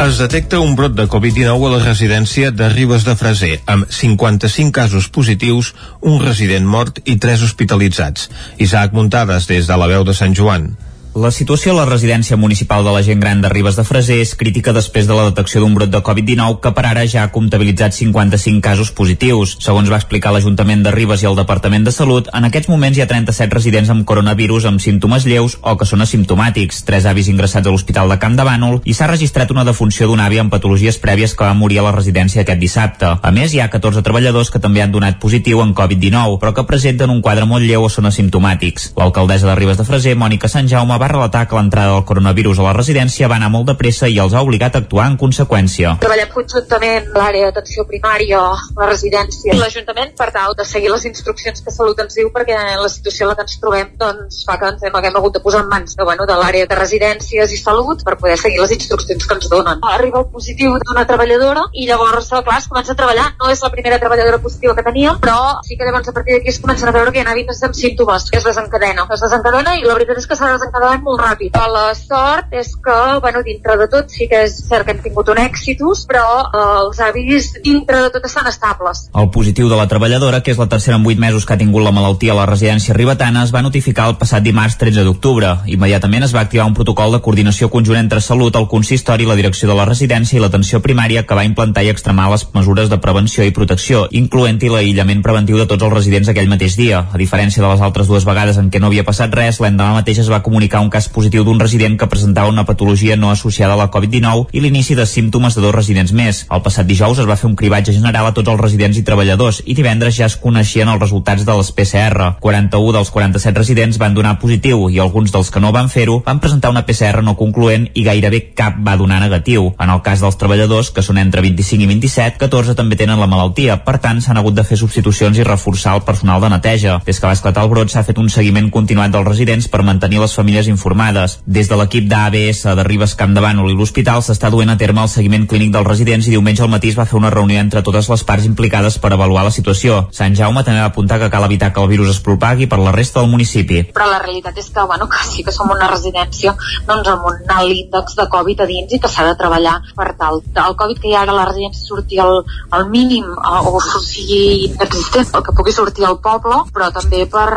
Es 0.00 0.16
detecta 0.16 0.62
un 0.64 0.72
brot 0.78 0.94
de 0.96 1.04
Covid-19 1.12 1.66
a 1.68 1.72
la 1.74 1.80
residència 1.82 2.48
de 2.56 2.70
Ribes 2.72 3.04
de 3.04 3.12
Freser, 3.20 3.58
amb 3.68 3.84
55 3.92 4.72
casos 4.72 5.10
positius, 5.12 5.74
un 6.00 6.22
resident 6.24 6.64
mort 6.64 7.02
i 7.04 7.18
3 7.20 7.44
hospitalitzats. 7.44 8.30
Isaac 8.56 8.96
Muntades, 8.96 9.50
des 9.50 9.68
de 9.68 9.76
la 9.76 9.90
veu 9.92 10.06
de 10.08 10.16
Sant 10.16 10.32
Joan. 10.32 10.70
La 11.10 11.32
situació 11.34 11.72
a 11.72 11.74
la 11.74 11.88
residència 11.88 12.36
municipal 12.38 12.84
de 12.86 12.92
la 12.94 13.00
gent 13.02 13.18
gran 13.18 13.40
de 13.42 13.48
Ribes 13.50 13.74
de 13.74 13.82
Freser 13.82 14.20
és 14.22 14.36
crítica 14.38 14.70
després 14.70 15.08
de 15.08 15.14
la 15.18 15.24
detecció 15.26 15.58
d'un 15.58 15.72
brot 15.74 15.90
de 15.90 15.98
Covid-19 16.06 16.60
que 16.62 16.70
per 16.70 16.84
ara 16.86 17.02
ja 17.10 17.24
ha 17.24 17.32
comptabilitzat 17.34 17.96
55 17.96 18.62
casos 18.62 18.92
positius. 18.94 19.56
Segons 19.58 19.90
va 19.90 19.98
explicar 19.98 20.30
l'Ajuntament 20.30 20.84
de 20.84 20.92
Ribes 20.94 21.24
i 21.24 21.26
el 21.26 21.34
Departament 21.34 21.82
de 21.82 21.90
Salut, 21.90 22.30
en 22.30 22.46
aquests 22.46 22.70
moments 22.70 22.94
hi 22.94 23.02
ha 23.02 23.08
37 23.10 23.58
residents 23.58 23.90
amb 23.90 24.04
coronavirus 24.06 24.68
amb 24.70 24.78
símptomes 24.78 25.26
lleus 25.26 25.56
o 25.62 25.74
que 25.80 25.88
són 25.90 26.06
asimptomàtics, 26.06 26.84
tres 26.86 27.10
avis 27.10 27.32
ingressats 27.34 27.66
a 27.66 27.74
l'Hospital 27.74 28.14
de 28.14 28.18
Camp 28.22 28.38
de 28.38 28.46
Bànol 28.46 28.78
i 28.86 28.94
s'ha 28.94 29.10
registrat 29.10 29.50
una 29.50 29.66
defunció 29.66 30.06
d'un 30.06 30.22
avi 30.22 30.38
amb 30.38 30.54
patologies 30.54 31.00
prèvies 31.02 31.34
que 31.34 31.42
va 31.42 31.58
morir 31.58 31.82
a 31.82 31.88
la 31.88 31.94
residència 31.96 32.46
aquest 32.46 32.62
dissabte. 32.62 33.16
A 33.18 33.34
més, 33.34 33.50
hi 33.50 33.58
ha 33.58 33.66
14 33.74 34.06
treballadors 34.06 34.54
que 34.54 34.62
també 34.62 34.86
han 34.86 34.94
donat 34.94 35.18
positiu 35.18 35.58
en 35.66 35.74
Covid-19, 35.74 36.38
però 36.38 36.54
que 36.54 36.68
presenten 36.70 37.10
un 37.10 37.18
quadre 37.18 37.50
molt 37.50 37.66
lleu 37.66 37.90
o 37.90 37.90
són 37.90 38.06
asimptomàtics. 38.06 38.92
L'alcaldessa 38.94 39.50
de 39.50 39.58
Ribes 39.58 39.82
de 39.82 39.90
Freser, 39.90 40.14
Mònica 40.14 40.46
Sant 40.46 40.70
Jaume, 40.70 40.99
va 41.00 41.08
relatar 41.08 41.46
que 41.48 41.56
l'entrada 41.56 41.94
del 41.94 42.04
coronavirus 42.04 42.60
a 42.60 42.66
la 42.68 42.74
residència 42.76 43.28
va 43.32 43.38
anar 43.40 43.50
molt 43.52 43.70
de 43.70 43.76
pressa 43.80 44.08
i 44.08 44.18
els 44.22 44.34
ha 44.34 44.42
obligat 44.44 44.76
a 44.76 44.82
actuar 44.84 45.06
en 45.10 45.16
conseqüència. 45.20 45.94
Treballem 46.02 46.32
conjuntament 46.34 47.08
l'àrea 47.16 47.48
d'atenció 47.48 47.86
primària, 47.88 48.40
la 48.76 48.88
residència 48.90 49.54
i 49.54 49.58
l'Ajuntament 49.58 50.12
per 50.18 50.28
tal 50.34 50.56
de 50.58 50.66
seguir 50.68 50.92
les 50.92 51.06
instruccions 51.08 51.64
que 51.64 51.74
Salut 51.74 52.00
ens 52.04 52.18
diu 52.18 52.28
perquè 52.34 52.58
la 52.76 52.90
situació 52.92 53.26
en 53.26 53.32
la 53.32 53.36
que 53.38 53.46
ens 53.46 53.58
trobem 53.62 53.94
doncs, 54.00 54.42
fa 54.48 54.58
que 54.60 54.68
ens 54.74 54.84
hem, 54.84 54.96
haguem 55.00 55.16
hagut 55.20 55.38
de 55.38 55.42
posar 55.44 55.62
en 55.64 55.70
mans 55.72 55.96
de, 55.96 56.04
bueno, 56.04 56.26
de 56.28 56.36
l'àrea 56.36 56.68
de 56.68 56.78
residències 56.78 57.54
i 57.54 57.60
salut 57.60 58.04
per 58.04 58.18
poder 58.20 58.36
seguir 58.40 58.60
les 58.60 58.74
instruccions 58.76 59.26
que 59.26 59.38
ens 59.38 59.48
donen. 59.52 59.80
Arriba 59.94 60.20
el 60.20 60.28
positiu 60.34 60.76
d'una 60.84 61.06
treballadora 61.08 61.64
i 61.72 61.86
llavors, 61.88 62.28
clar, 62.28 62.58
es 62.58 62.68
comença 62.68 62.92
a 62.92 62.98
treballar. 62.98 63.30
No 63.40 63.50
és 63.54 63.62
la 63.64 63.72
primera 63.72 64.00
treballadora 64.02 64.42
positiva 64.42 64.76
que 64.76 64.84
teníem, 64.86 65.20
però 65.24 65.38
sí 65.66 65.78
que 65.78 65.88
llavors 65.88 66.12
a 66.12 66.16
partir 66.16 66.36
d'aquí 66.36 66.52
es 66.52 66.60
comencen 66.60 66.90
a 66.90 66.96
veure 66.96 67.14
que 67.14 67.22
hi 67.22 67.24
ha 67.24 67.32
hàbits 67.32 67.64
amb 67.68 67.78
símptomes. 67.78 68.28
Es 68.36 68.46
desencadena. 68.46 69.06
Es 69.14 69.24
desencadena 69.24 69.76
i 69.78 69.86
la 69.86 69.96
veritat 69.96 70.20
és 70.20 70.28
que 70.28 70.36
s'ha 70.36 70.52
desencadenat 70.52 70.89
molt 70.98 71.22
ràpid. 71.22 71.54
La 71.70 71.94
sort 71.94 72.52
és 72.52 72.72
que, 72.74 72.98
bueno, 73.22 73.42
dintre 73.46 73.76
de 73.78 73.86
tot 73.92 74.10
sí 74.10 74.26
que 74.28 74.42
és 74.46 74.56
cert 74.66 74.86
que 74.86 74.96
hem 74.96 75.02
tingut 75.04 75.28
un 75.30 75.38
èxitus, 75.38 76.04
però 76.10 76.24
eh, 76.42 76.64
els 76.82 77.00
avis 77.04 77.50
dintre 77.62 78.02
de 78.06 78.10
tot 78.14 78.26
estan 78.26 78.48
estables. 78.50 79.06
El 79.14 79.30
positiu 79.30 79.68
de 79.70 79.78
la 79.78 79.86
treballadora, 79.88 80.42
que 80.42 80.50
és 80.50 80.58
la 80.58 80.68
tercera 80.68 80.96
en 80.96 81.06
8 81.06 81.20
mesos 81.20 81.46
que 81.46 81.54
ha 81.54 81.60
tingut 81.60 81.84
la 81.84 81.94
malaltia 81.94 82.34
a 82.34 82.38
la 82.40 82.48
residència 82.50 82.96
ribetana, 82.96 83.44
es 83.44 83.54
va 83.54 83.62
notificar 83.62 84.08
el 84.10 84.18
passat 84.18 84.42
dimarts 84.42 84.78
13 84.80 85.04
d'octubre. 85.06 85.54
Immediatament 85.70 86.26
es 86.26 86.34
va 86.34 86.42
activar 86.46 86.66
un 86.66 86.74
protocol 86.74 87.14
de 87.14 87.22
coordinació 87.22 87.70
conjunt 87.70 88.00
entre 88.00 88.20
Salut, 88.20 88.56
el 88.56 88.68
consistori, 88.68 89.28
la 89.28 89.38
direcció 89.38 89.68
de 89.68 89.78
la 89.78 89.86
residència 89.88 90.38
i 90.38 90.42
l'atenció 90.42 90.80
primària 90.82 91.24
que 91.26 91.38
va 91.38 91.46
implantar 91.46 91.84
i 91.84 91.92
extremar 91.92 92.30
les 92.32 92.46
mesures 92.54 92.90
de 92.90 92.98
prevenció 92.98 93.44
i 93.44 93.54
protecció, 93.54 94.06
incloent-hi 94.10 94.70
l'aïllament 94.72 95.22
preventiu 95.22 95.58
de 95.60 95.66
tots 95.70 95.86
els 95.86 95.94
residents 95.94 96.30
aquell 96.32 96.50
mateix 96.50 96.76
dia. 96.80 97.04
A 97.12 97.20
diferència 97.20 97.62
de 97.62 97.68
les 97.68 97.84
altres 97.84 98.08
dues 98.10 98.26
vegades 98.26 98.58
en 98.58 98.70
què 98.70 98.80
no 98.80 98.90
havia 98.90 99.06
passat 99.06 99.34
res, 99.34 99.60
l'endemà 99.60 100.00
mateix 100.00 100.22
es 100.24 100.30
va 100.32 100.42
comunicar 100.42 100.79
un 100.80 100.90
cas 100.90 101.08
positiu 101.08 101.44
d'un 101.44 101.60
resident 101.60 101.96
que 101.98 102.08
presentava 102.10 102.50
una 102.50 102.64
patologia 102.64 103.16
no 103.16 103.30
associada 103.30 103.74
a 103.74 103.80
la 103.80 103.90
Covid-19 103.90 104.48
i 104.52 104.60
l'inici 104.64 104.94
de 104.94 105.06
símptomes 105.06 105.54
de 105.54 105.64
dos 105.64 105.74
residents 105.74 106.12
més. 106.12 106.44
El 106.50 106.62
passat 106.62 106.86
dijous 106.86 107.18
es 107.18 107.28
va 107.28 107.36
fer 107.36 107.48
un 107.50 107.56
cribatge 107.56 107.92
general 107.92 108.26
a 108.26 108.34
tots 108.36 108.48
els 108.48 108.60
residents 108.60 108.98
i 108.98 109.04
treballadors 109.06 109.62
i 109.66 109.74
divendres 109.74 110.16
ja 110.16 110.28
es 110.30 110.36
coneixien 110.40 110.88
els 110.88 111.02
resultats 111.02 111.44
de 111.44 111.56
les 111.56 111.72
PCR. 111.72 112.34
41 112.40 112.96
dels 112.96 113.10
47 113.10 113.58
residents 113.58 114.00
van 114.00 114.14
donar 114.14 114.38
positiu 114.40 114.88
i 114.90 114.98
alguns 114.98 115.32
dels 115.32 115.50
que 115.50 115.60
no 115.60 115.72
van 115.72 115.90
fer-ho 115.92 116.20
van 116.26 116.40
presentar 116.40 116.70
una 116.70 116.84
PCR 116.86 117.22
no 117.26 117.36
concloent 117.36 117.88
i 117.94 118.04
gairebé 118.06 118.40
cap 118.56 118.78
va 118.86 118.96
donar 118.96 119.20
negatiu. 119.20 119.70
En 119.78 119.90
el 119.90 120.02
cas 120.06 120.22
dels 120.22 120.38
treballadors, 120.40 120.90
que 120.94 121.04
són 121.04 121.18
entre 121.18 121.42
25 121.44 121.84
i 121.84 121.88
27, 121.90 122.38
14 122.40 122.76
també 122.78 122.98
tenen 123.00 123.20
la 123.20 123.28
malaltia. 123.30 123.80
Per 123.84 123.96
tant, 124.02 124.20
s'han 124.22 124.40
hagut 124.40 124.56
de 124.56 124.64
fer 124.66 124.78
substitucions 124.80 125.38
i 125.38 125.46
reforçar 125.46 125.96
el 125.98 126.04
personal 126.06 126.40
de 126.42 126.50
neteja. 126.52 126.98
Des 127.06 127.20
que 127.20 127.28
va 127.28 127.36
esclatar 127.36 127.64
el 127.66 127.72
brot 127.72 127.92
s'ha 127.92 128.04
fet 128.06 128.18
un 128.18 128.30
seguiment 128.32 128.70
continuat 128.70 129.14
dels 129.14 129.28
residents 129.28 129.68
per 129.68 129.82
mantenir 129.86 130.22
les 130.22 130.34
famílies 130.36 130.69
informades. 130.70 131.38
Des 131.46 131.68
de 131.68 131.78
l'equip 131.78 132.08
d'ABS 132.10 132.62
de 132.78 132.86
Ribes 132.86 133.14
Camp 133.18 133.34
de 133.36 133.42
Bànol 133.44 133.70
i 133.72 133.76
l'hospital 133.76 134.22
s'està 134.24 134.50
duent 134.52 134.72
a 134.72 134.78
terme 134.80 135.02
el 135.04 135.12
seguiment 135.12 135.46
clínic 135.50 135.74
dels 135.74 135.86
residents 135.86 136.28
i 136.28 136.34
diumenge 136.34 136.64
al 136.64 136.72
matí 136.72 136.90
es 136.90 136.98
va 136.98 137.08
fer 137.10 137.18
una 137.18 137.32
reunió 137.34 137.60
entre 137.60 137.82
totes 137.86 138.08
les 138.12 138.24
parts 138.24 138.46
implicades 138.48 138.98
per 139.02 139.12
avaluar 139.12 139.44
la 139.46 139.54
situació. 139.54 140.06
Sant 140.16 140.36
Jaume 140.38 140.64
també 140.64 140.80
va 140.80 140.90
apuntar 140.90 141.20
que 141.20 141.30
cal 141.32 141.46
evitar 141.46 141.72
que 141.72 141.82
el 141.82 141.90
virus 141.90 142.14
es 142.14 142.22
propagui 142.24 142.68
per 142.70 142.80
la 142.80 142.94
resta 142.96 143.20
del 143.20 143.30
municipi. 143.30 143.82
Però 143.94 144.08
la 144.10 144.20
realitat 144.22 144.58
és 144.58 144.70
que, 144.70 144.86
bueno, 144.86 145.08
que 145.12 145.24
sí 145.28 145.44
que 145.46 145.54
som 145.54 145.70
una 145.70 145.90
residència 145.90 146.54
doncs, 146.86 147.08
amb 147.08 147.28
un 147.30 147.54
alt 147.56 147.76
índex 147.76 148.16
de 148.18 148.28
Covid 148.32 148.64
a 148.64 148.68
dins 148.70 148.94
i 148.94 149.00
que 149.02 149.10
s'ha 149.10 149.26
de 149.28 149.36
treballar 149.38 149.76
per 149.96 150.12
tal. 150.18 150.42
El 150.54 150.76
Covid 150.80 151.00
que 151.00 151.10
hi 151.10 151.16
ha 151.16 151.24
ara 151.24 151.34
a 151.34 151.40
la 151.40 151.48
residència 151.48 151.86
surti 151.86 152.20
al, 152.22 152.42
al 152.76 152.88
mínim 152.92 153.26
eh, 153.26 153.60
o 153.70 153.80
sigui 154.00 154.70
inexistent, 154.70 155.28
el 155.34 155.44
que 155.46 155.54
pugui 155.56 155.74
sortir 155.74 156.06
al 156.06 156.18
poble, 156.24 156.62
però 156.74 156.90
també 156.94 157.24
per, 157.30 157.48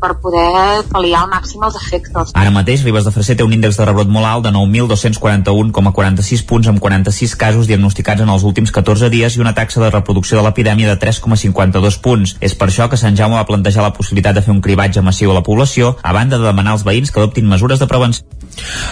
per 0.00 0.12
poder 0.22 0.82
pal·liar 0.92 1.24
al 1.24 1.32
màxim 1.32 1.64
els 1.66 1.78
efectes. 1.80 2.34
Ara 2.36 2.52
mateix, 2.56 2.82
Ribes 2.86 3.04
de 3.06 3.12
Freser 3.14 3.36
té 3.38 3.44
un 3.44 3.52
índex 3.54 3.76
de 3.78 3.86
rebrot 3.86 4.08
molt 4.12 4.26
alt 4.28 4.46
de 4.46 4.52
9.241,46 4.56 6.44
punts 6.48 6.70
amb 6.72 6.80
46 6.82 7.36
casos 7.38 7.68
diagnosticats 7.70 8.24
en 8.24 8.32
els 8.32 8.46
últims 8.48 8.72
14 8.74 9.10
dies 9.12 9.36
i 9.36 9.42
una 9.44 9.54
taxa 9.54 9.82
de 9.82 9.90
reproducció 9.92 10.38
de 10.38 10.46
l'epidèmia 10.46 10.88
de 10.90 10.98
3,52 11.02 12.00
punts. 12.02 12.36
És 12.40 12.56
per 12.56 12.70
això 12.70 12.88
que 12.90 13.00
Sant 13.00 13.18
Jaume 13.18 13.38
va 13.38 13.46
plantejar 13.48 13.84
la 13.84 13.92
possibilitat 13.96 14.38
de 14.38 14.44
fer 14.46 14.54
un 14.54 14.62
cribatge 14.64 15.04
massiu 15.04 15.30
a 15.32 15.38
la 15.38 15.44
població, 15.46 15.96
a 16.02 16.16
banda 16.16 16.40
de 16.40 16.48
demanar 16.48 16.76
als 16.76 16.86
veïns 16.88 17.12
que 17.12 17.20
adoptin 17.20 17.48
mesures 17.48 17.82
de 17.82 17.90
prevenció. 17.90 18.24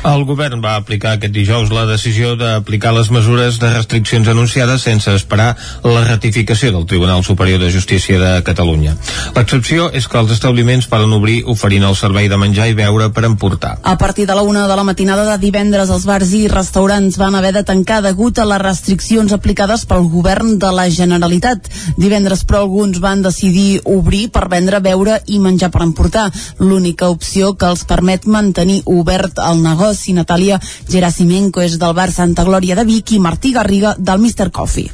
El 0.05 0.25
govern 0.29 0.61
va 0.65 0.75
aplicar 0.77 1.15
aquest 1.17 1.33
dijous 1.33 1.71
la 1.73 1.87
decisió 1.89 2.35
d'aplicar 2.37 2.93
les 2.97 3.11
mesures 3.15 3.59
de 3.63 3.71
restriccions 3.73 4.29
anunciades 4.29 4.85
sense 4.85 5.15
esperar 5.17 5.55
la 5.85 6.05
ratificació 6.05 6.73
del 6.75 6.87
Tribunal 6.91 7.25
Superior 7.25 7.63
de 7.63 7.71
Justícia 7.73 8.19
de 8.21 8.33
Catalunya. 8.45 8.97
L'excepció 9.37 9.89
és 9.93 10.09
que 10.09 10.21
els 10.21 10.35
establiments 10.37 10.89
poden 10.91 11.17
obrir 11.17 11.43
oferint 11.49 11.87
el 11.89 11.97
servei 11.97 12.29
de 12.29 12.41
menjar 12.41 12.69
i 12.69 12.77
beure 12.77 13.11
per 13.15 13.25
emportar. 13.25 13.54
A 13.83 13.99
partir 13.99 14.27
de 14.27 14.35
la 14.35 14.43
una 14.43 14.67
de 14.69 14.77
la 14.77 14.85
matinada 14.85 15.25
de 15.31 15.39
divendres, 15.39 15.91
els 15.91 16.05
bars 16.09 16.33
i 16.35 16.47
restaurants 16.49 17.19
van 17.21 17.35
haver 17.35 17.53
de 17.55 17.63
tancar 17.65 18.01
degut 18.03 18.39
a 18.39 18.47
les 18.49 18.63
restriccions 18.63 19.33
aplicades 19.33 19.85
pel 19.87 20.09
govern 20.11 20.59
de 20.59 20.73
la 20.73 20.89
Generalitat. 20.91 21.69
Divendres, 21.97 22.45
però, 22.45 22.65
alguns 22.65 23.01
van 23.01 23.23
decidir 23.23 23.81
obrir 23.85 24.29
per 24.33 24.49
vendre, 24.49 24.81
beure 24.81 25.21
i 25.27 25.39
menjar 25.39 25.71
per 25.71 25.85
emportar. 25.85 26.31
L'única 26.59 27.09
opció 27.13 27.55
que 27.55 27.71
els 27.71 27.85
permet 27.85 28.27
mantenir 28.27 28.83
obert 28.87 29.39
el 29.39 29.63
negoci. 29.63 30.17
Natàlia 30.17 30.61
Gerasimenko 30.91 31.63
és 31.63 31.79
del 31.79 31.95
bar 31.95 32.11
Santa 32.13 32.45
Glòria 32.45 32.77
de 32.77 32.85
Vic 32.85 33.13
i 33.13 33.23
Martí 33.23 33.53
Garriga 33.53 33.95
del 33.99 34.21
Mr. 34.21 34.51
Coffee. 34.51 34.91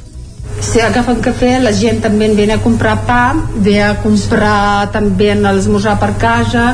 Si 0.61 0.81
agafen 0.83 1.21
cafè, 1.23 1.55
la 1.63 1.71
gent 1.73 2.01
també 2.03 2.27
ve 2.35 2.45
a 2.53 2.59
comprar 2.61 2.99
pa, 3.07 3.33
ve 3.55 3.79
a 3.81 3.95
comprar 4.03 4.91
també 4.93 5.33
l'esmorzar 5.33 5.97
per 5.99 6.11
casa 6.21 6.65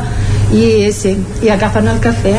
i 0.54 0.92
sí, 0.96 1.16
i 1.44 1.50
agafen 1.52 1.88
el 1.92 2.00
cafè. 2.04 2.36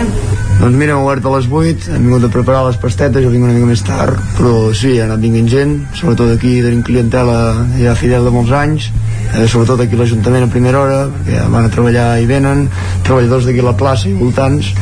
Doncs 0.59 0.75
mira, 0.75 0.97
hem 0.97 1.05
obert 1.05 1.27
a 1.29 1.33
les 1.37 1.47
8, 1.47 1.91
hem 1.95 2.07
vingut 2.09 2.25
a 2.27 2.31
preparar 2.35 2.65
les 2.67 2.79
pastetes, 2.83 3.23
jo 3.23 3.31
vinc 3.31 3.47
una 3.47 3.55
mica 3.55 3.69
més 3.69 3.85
tard, 3.87 4.19
però 4.35 4.73
sí, 4.75 4.97
ha 4.99 5.05
anat 5.07 5.23
vinguent 5.23 5.51
gent, 5.53 5.75
sobretot 5.95 6.33
aquí 6.35 6.57
tenim 6.65 6.83
clientela 6.87 7.37
ja 7.79 7.95
fidel 7.99 8.27
de 8.27 8.33
molts 8.35 8.55
anys, 8.59 8.89
eh, 9.37 9.47
sobretot 9.47 9.85
aquí 9.85 10.01
l'Ajuntament 10.01 10.49
a 10.49 10.51
primera 10.51 10.81
hora, 10.83 11.05
perquè 11.13 11.45
van 11.53 11.69
a 11.69 11.75
treballar 11.75 12.09
i 12.19 12.27
venen, 12.27 12.67
treballadors 13.07 13.47
d'aquí 13.47 13.63
a 13.63 13.69
la 13.71 13.77
plaça 13.79 14.11
i 14.11 14.17
voltants, 14.19 14.73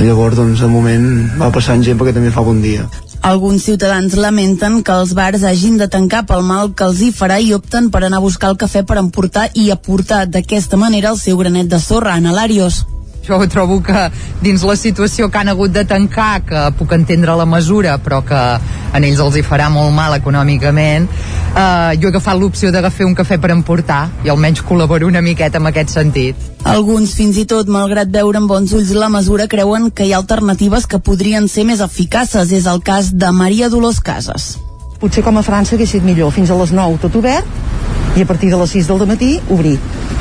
i 0.00 0.08
llavors 0.08 0.40
doncs 0.40 0.64
de 0.64 0.72
moment 0.72 1.06
va 1.38 1.52
passant 1.54 1.86
gent 1.86 2.00
perquè 2.00 2.16
també 2.16 2.34
fa 2.34 2.42
bon 2.46 2.58
dia. 2.64 2.88
Alguns 3.22 3.64
ciutadans 3.68 4.14
lamenten 4.16 4.78
que 4.82 4.94
els 4.96 5.10
bars 5.12 5.42
hagin 5.44 5.76
de 5.76 5.88
tancar 5.92 6.22
pel 6.28 6.40
mal 6.40 6.70
que 6.72 6.86
els 6.88 7.02
hi 7.04 7.10
farà 7.12 7.36
i 7.44 7.52
opten 7.52 7.90
per 7.92 8.00
anar 8.06 8.16
a 8.22 8.24
buscar 8.24 8.48
el 8.48 8.56
cafè 8.62 8.80
per 8.88 8.96
emportar 8.96 9.50
i 9.52 9.68
aportar 9.74 10.22
d'aquesta 10.24 10.80
manera 10.80 11.12
el 11.12 11.20
seu 11.20 11.36
granet 11.36 11.68
de 11.68 11.80
sorra 11.84 12.16
en 12.16 12.30
Alarios. 12.32 12.86
Jo 13.26 13.38
trobo 13.52 13.80
que 13.84 14.06
dins 14.40 14.62
la 14.64 14.76
situació 14.76 15.28
que 15.30 15.38
han 15.38 15.50
hagut 15.52 15.72
de 15.72 15.84
tancar, 15.84 16.42
que 16.46 16.62
puc 16.78 16.94
entendre 16.96 17.36
la 17.36 17.46
mesura, 17.46 17.98
però 18.02 18.22
que 18.26 18.38
a 18.38 18.98
ells 18.98 19.20
els 19.20 19.36
hi 19.36 19.42
farà 19.46 19.68
molt 19.70 19.92
mal 19.94 20.16
econòmicament, 20.16 21.08
eh, 21.50 21.98
jo 22.00 22.08
he 22.08 22.12
agafat 22.14 22.38
l'opció 22.40 22.72
d'agafar 22.72 23.06
un 23.06 23.14
cafè 23.14 23.38
per 23.40 23.52
emportar 23.54 24.08
i 24.24 24.32
almenys 24.32 24.64
col·laboro 24.66 25.06
una 25.06 25.20
miqueta 25.20 25.60
en 25.60 25.68
aquest 25.70 25.94
sentit. 25.94 26.48
Alguns, 26.64 27.14
fins 27.16 27.38
i 27.40 27.46
tot, 27.48 27.68
malgrat 27.68 28.10
veure 28.12 28.40
amb 28.40 28.50
bons 28.50 28.72
ulls 28.76 28.90
la 28.96 29.08
mesura, 29.12 29.48
creuen 29.48 29.90
que 29.90 30.08
hi 30.08 30.12
ha 30.12 30.20
alternatives 30.20 30.86
que 30.86 31.00
podrien 31.00 31.48
ser 31.48 31.64
més 31.64 31.80
eficaces. 31.80 32.52
És 32.52 32.66
el 32.66 32.82
cas 32.82 33.14
de 33.16 33.30
Maria 33.32 33.70
Dolors 33.72 34.00
Casas. 34.00 34.56
Potser 35.00 35.22
com 35.24 35.38
a 35.38 35.42
França 35.42 35.78
hagués 35.78 35.94
sigut 35.94 36.04
millor, 36.04 36.28
fins 36.28 36.50
a 36.52 36.56
les 36.60 36.74
9 36.76 36.98
tot 37.00 37.14
obert 37.16 38.18
i 38.18 38.20
a 38.20 38.26
partir 38.28 38.50
de 38.52 38.58
les 38.60 38.72
6 38.76 38.90
del 38.90 39.06
matí 39.08 39.30
obrir 39.48 39.78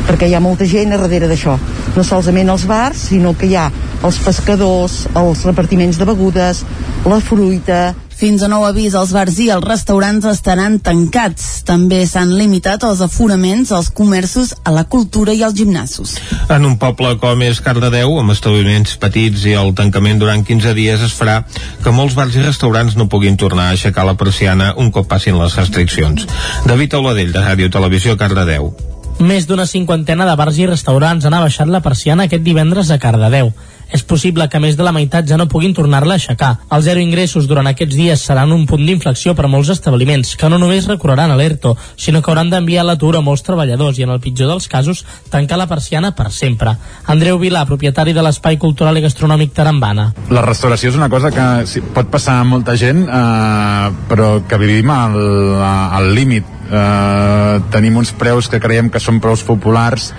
perquè 0.08 0.30
hi 0.30 0.36
ha 0.38 0.40
molta 0.40 0.64
gent 0.64 0.96
a 0.96 1.00
darrere 1.02 1.28
d'això. 1.28 1.58
No 1.98 2.04
solament 2.08 2.48
els 2.54 2.64
bars, 2.70 3.02
sinó 3.12 3.34
que 3.36 3.50
hi 3.50 3.58
ha 3.60 3.66
els 4.08 4.20
pescadors, 4.24 5.02
els 5.20 5.44
repartiments 5.44 6.00
de 6.00 6.08
begudes 6.08 6.64
la 7.04 7.20
fruita 7.20 7.82
fins 8.20 8.42
a 8.44 8.50
nou 8.52 8.66
avís, 8.68 8.92
els 9.00 9.14
bars 9.16 9.38
i 9.40 9.46
els 9.54 9.64
restaurants 9.64 10.26
estaran 10.28 10.76
tancats. 10.84 11.62
També 11.68 12.02
s'han 12.04 12.34
limitat 12.36 12.84
els 12.84 13.00
aforaments 13.06 13.72
als 13.72 13.88
comerços, 13.96 14.52
a 14.68 14.74
la 14.76 14.84
cultura 14.92 15.32
i 15.32 15.44
als 15.46 15.56
gimnasos. 15.56 16.18
En 16.52 16.68
un 16.68 16.76
poble 16.82 17.14
com 17.22 17.46
és 17.48 17.62
Cardedeu, 17.64 18.18
amb 18.20 18.36
establiments 18.36 18.98
petits 19.00 19.48
i 19.48 19.56
el 19.56 19.72
tancament 19.78 20.20
durant 20.20 20.44
15 20.44 20.76
dies 20.76 21.08
es 21.08 21.16
farà 21.16 21.40
que 21.84 21.96
molts 21.96 22.18
bars 22.20 22.36
i 22.36 22.44
restaurants 22.44 23.00
no 23.00 23.08
puguin 23.08 23.40
tornar 23.40 23.70
a 23.70 23.78
aixecar 23.78 24.04
la 24.04 24.18
persiana 24.20 24.74
un 24.76 24.92
cop 24.92 25.08
passin 25.08 25.40
les 25.40 25.56
restriccions. 25.56 26.28
David 26.68 27.00
Auladell, 27.00 27.32
de 27.32 27.46
Ràdio 27.46 27.72
Televisió, 27.72 28.20
Cardedeu. 28.20 28.74
Més 29.20 29.48
d'una 29.48 29.68
cinquantena 29.68 30.28
de 30.28 30.36
bars 30.40 30.60
i 30.60 30.68
restaurants 30.68 31.26
han 31.28 31.36
abaixat 31.36 31.72
la 31.72 31.84
persiana 31.84 32.28
aquest 32.28 32.44
divendres 32.44 32.92
a 32.92 33.00
Cardedeu 33.00 33.54
és 33.92 34.04
possible 34.04 34.48
que 34.50 34.62
més 34.62 34.78
de 34.78 34.86
la 34.86 34.94
meitat 34.96 35.28
ja 35.28 35.38
no 35.38 35.48
puguin 35.50 35.74
tornar-la 35.74 36.16
a 36.16 36.20
aixecar. 36.20 36.52
Els 36.72 36.86
zero 36.86 37.02
ingressos 37.02 37.48
durant 37.50 37.68
aquests 37.70 37.96
dies 37.96 38.26
seran 38.26 38.54
un 38.54 38.66
punt 38.70 38.86
d'inflexió 38.86 39.34
per 39.36 39.48
a 39.48 39.52
molts 39.52 39.72
establiments, 39.74 40.36
que 40.38 40.50
no 40.50 40.60
només 40.62 40.88
recorreran 40.90 41.34
a 41.34 41.38
l'ERTO, 41.40 41.76
sinó 41.98 42.22
que 42.22 42.32
hauran 42.32 42.52
d'enviar 42.54 42.86
l'atur 42.86 43.16
a 43.18 43.24
molts 43.26 43.44
treballadors 43.48 44.00
i, 44.00 44.06
en 44.06 44.14
el 44.14 44.22
pitjor 44.24 44.52
dels 44.52 44.70
casos, 44.70 45.06
tancar 45.34 45.58
la 45.58 45.70
persiana 45.70 46.14
per 46.16 46.30
sempre. 46.36 46.76
Andreu 47.08 47.40
Vilà, 47.42 47.66
propietari 47.70 48.14
de 48.14 48.26
l'Espai 48.26 48.60
Cultural 48.62 48.98
i 49.00 49.06
Gastronòmic 49.08 49.56
Tarambana. 49.58 50.12
La 50.30 50.46
restauració 50.46 50.94
és 50.94 51.00
una 51.00 51.10
cosa 51.10 51.34
que 51.34 51.50
sí, 51.70 51.82
pot 51.82 52.12
passar 52.14 52.40
a 52.40 52.48
molta 52.48 52.78
gent, 52.78 53.06
eh, 53.08 53.92
però 54.10 54.32
que 54.48 54.62
vivim 54.62 54.94
al, 54.94 55.20
al 55.64 56.14
límit 56.16 56.58
eh, 56.70 57.60
tenim 57.74 57.98
uns 57.98 58.14
preus 58.14 58.50
que 58.50 58.62
creiem 58.62 58.90
que 58.94 59.02
són 59.02 59.20
preus 59.24 59.44
populars 59.46 60.12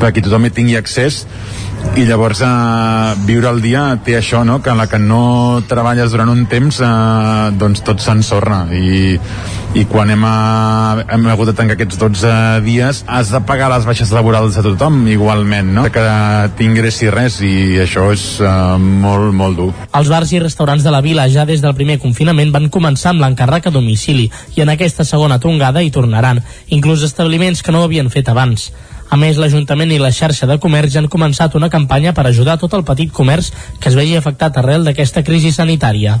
perquè 0.00 0.24
tothom 0.24 0.48
hi 0.48 0.54
tingui 0.56 0.78
accés 0.80 1.24
i 1.98 2.04
llavors 2.06 2.40
eh, 2.44 3.14
viure 3.26 3.50
el 3.50 3.60
dia 3.60 3.82
té 4.04 4.14
això, 4.16 4.44
no? 4.46 4.60
que 4.62 4.70
en 4.70 4.78
la 4.78 4.86
que 4.88 4.98
no 5.02 5.60
treballes 5.68 6.12
durant 6.14 6.30
un 6.30 6.44
temps 6.48 6.78
eh, 6.80 6.90
doncs 7.58 7.82
tot 7.84 8.00
s'ensorra 8.00 8.62
i, 8.76 9.16
i 9.74 9.84
quan 9.90 10.12
hem, 10.14 10.22
a, 10.24 11.04
hem 11.16 11.26
hagut 11.32 11.50
de 11.50 11.54
tancar 11.58 11.76
aquests 11.76 11.98
12 12.00 12.34
dies 12.64 13.02
has 13.10 13.32
de 13.34 13.40
pagar 13.46 13.70
les 13.72 13.88
baixes 13.88 14.12
laborals 14.14 14.58
a 14.58 14.64
tothom 14.64 15.02
igualment, 15.10 15.72
no? 15.76 15.86
que 15.92 16.04
t'ingressi 16.58 17.10
res 17.12 17.40
i 17.44 17.80
això 17.82 18.06
és 18.14 18.24
eh, 18.38 18.52
molt, 18.78 19.34
molt 19.36 19.58
dur. 19.58 19.70
Els 19.90 20.12
bars 20.12 20.32
i 20.32 20.42
restaurants 20.42 20.86
de 20.86 20.94
la 20.94 21.02
vila 21.04 21.26
ja 21.32 21.44
des 21.48 21.64
del 21.64 21.74
primer 21.78 21.98
confinament 22.02 22.54
van 22.54 22.70
començar 22.70 23.12
amb 23.14 23.26
l'encàrrec 23.26 23.68
a 23.68 23.74
domicili 23.74 24.30
i 24.56 24.62
en 24.64 24.72
aquesta 24.72 25.04
segona 25.04 25.40
tongada 25.42 25.82
hi 25.82 25.92
tornaran, 25.92 26.40
inclús 26.68 27.04
establiments 27.06 27.62
que 27.62 27.74
no 27.74 27.82
ho 27.82 27.90
havien 27.90 28.10
fet 28.14 28.30
abans. 28.30 28.70
A 29.10 29.18
més, 29.18 29.38
l'Ajuntament 29.42 29.90
i 29.90 29.98
la 29.98 30.12
xarxa 30.14 30.46
de 30.46 30.56
comerç 30.62 30.94
han 31.00 31.08
començat 31.10 31.56
una 31.58 31.68
campanya 31.70 32.12
per 32.14 32.28
ajudar 32.28 32.54
tot 32.62 32.76
el 32.78 32.84
petit 32.86 33.10
comerç 33.10 33.48
que 33.82 33.90
es 33.90 33.96
vegi 33.98 34.14
afectat 34.14 34.60
arrel 34.60 34.86
d'aquesta 34.86 35.24
crisi 35.26 35.50
sanitària. 35.50 36.20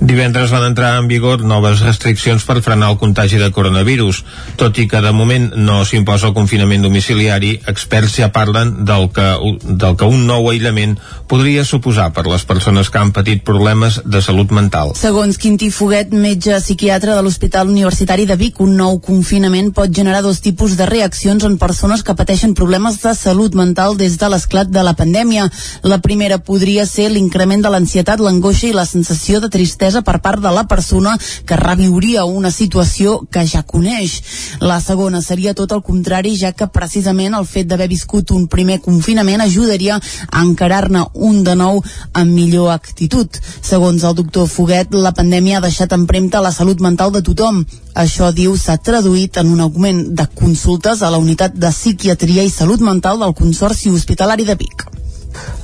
Divendres 0.00 0.52
van 0.52 0.66
entrar 0.68 0.98
en 1.00 1.08
vigor 1.08 1.40
noves 1.48 1.80
restriccions 1.80 2.44
per 2.44 2.58
frenar 2.60 2.90
el 2.92 2.98
contagi 3.00 3.40
de 3.40 3.48
coronavirus. 3.56 4.20
Tot 4.60 4.76
i 4.76 4.84
que 4.90 5.00
de 5.00 5.14
moment 5.16 5.48
no 5.56 5.78
s'imposa 5.88 6.28
el 6.28 6.34
confinament 6.36 6.84
domiciliari, 6.84 7.54
experts 7.72 8.18
ja 8.20 8.28
parlen 8.34 8.84
del 8.84 9.08
que, 9.16 9.30
del 9.64 9.96
que 9.96 10.10
un 10.10 10.28
nou 10.28 10.50
aïllament 10.52 10.98
podria 11.26 11.64
suposar 11.64 12.10
per 12.12 12.26
les 12.28 12.44
persones 12.44 12.92
que 12.92 13.00
han 13.00 13.14
patit 13.16 13.46
problemes 13.48 14.02
de 14.04 14.20
salut 14.20 14.52
mental. 14.52 14.92
Segons 15.00 15.40
Quintí 15.40 15.70
Foguet, 15.72 16.12
metge 16.12 16.60
psiquiatre 16.60 17.16
de 17.16 17.24
l'Hospital 17.24 17.72
Universitari 17.72 18.28
de 18.28 18.36
Vic, 18.36 18.60
un 18.60 18.76
nou 18.76 19.00
confinament 19.00 19.72
pot 19.72 19.88
generar 19.88 20.20
dos 20.20 20.44
tipus 20.44 20.76
de 20.76 20.84
reaccions 20.84 21.48
en 21.48 21.56
persones 21.56 22.04
que 22.04 22.12
pateixen 22.12 22.25
problemes 22.56 23.00
de 23.02 23.14
salut 23.14 23.54
mental 23.54 23.96
des 23.96 24.16
de 24.18 24.28
l'esclat 24.28 24.66
de 24.66 24.82
la 24.82 24.94
pandèmia. 24.94 25.48
La 25.84 25.98
primera 25.98 26.38
podria 26.38 26.86
ser 26.86 27.08
l'increment 27.10 27.62
de 27.62 27.70
l'ansietat, 27.70 28.18
l'angoixa 28.18 28.66
i 28.66 28.72
la 28.72 28.84
sensació 28.84 29.40
de 29.40 29.48
tristesa 29.48 30.02
per 30.02 30.20
part 30.20 30.42
de 30.42 30.50
la 30.50 30.64
persona 30.66 31.16
que 31.46 31.56
reviuria 31.56 32.24
una 32.24 32.50
situació 32.50 33.26
que 33.30 33.46
ja 33.46 33.62
coneix. 33.62 34.22
La 34.60 34.80
segona 34.80 35.22
seria 35.22 35.54
tot 35.54 35.72
el 35.72 35.82
contrari, 35.82 36.36
ja 36.36 36.52
que 36.52 36.66
precisament 36.66 37.34
el 37.34 37.46
fet 37.46 37.68
d'haver 37.68 37.88
viscut 37.88 38.32
un 38.32 38.48
primer 38.48 38.80
confinament 38.80 39.40
ajudaria 39.40 40.00
a 40.30 40.42
encarar-ne 40.42 41.04
un 41.14 41.44
de 41.44 41.54
nou 41.54 41.82
amb 42.12 42.32
millor 42.32 42.72
actitud. 42.72 43.28
Segons 43.62 44.02
el 44.02 44.14
doctor 44.14 44.48
Foguet, 44.48 44.94
la 44.94 45.12
pandèmia 45.12 45.58
ha 45.58 45.66
deixat 45.68 45.92
empremta 45.92 46.42
la 46.42 46.50
salut 46.50 46.80
mental 46.80 47.12
de 47.12 47.22
tothom. 47.22 47.64
Això, 47.96 48.32
diu, 48.32 48.56
s'ha 48.60 48.76
traduït 48.76 49.38
en 49.40 49.48
un 49.54 49.60
augment 49.60 50.02
de 50.12 50.26
consultes 50.34 51.00
a 51.00 51.08
la 51.10 51.16
unitat 51.22 51.54
de 51.54 51.70
psiquiatria 51.72 52.15
i 52.42 52.50
salut 52.50 52.80
mental 52.80 53.18
del 53.18 53.34
Consorci 53.34 53.90
Hospitalari 53.90 54.44
de 54.44 54.54
Vic 54.54 55.05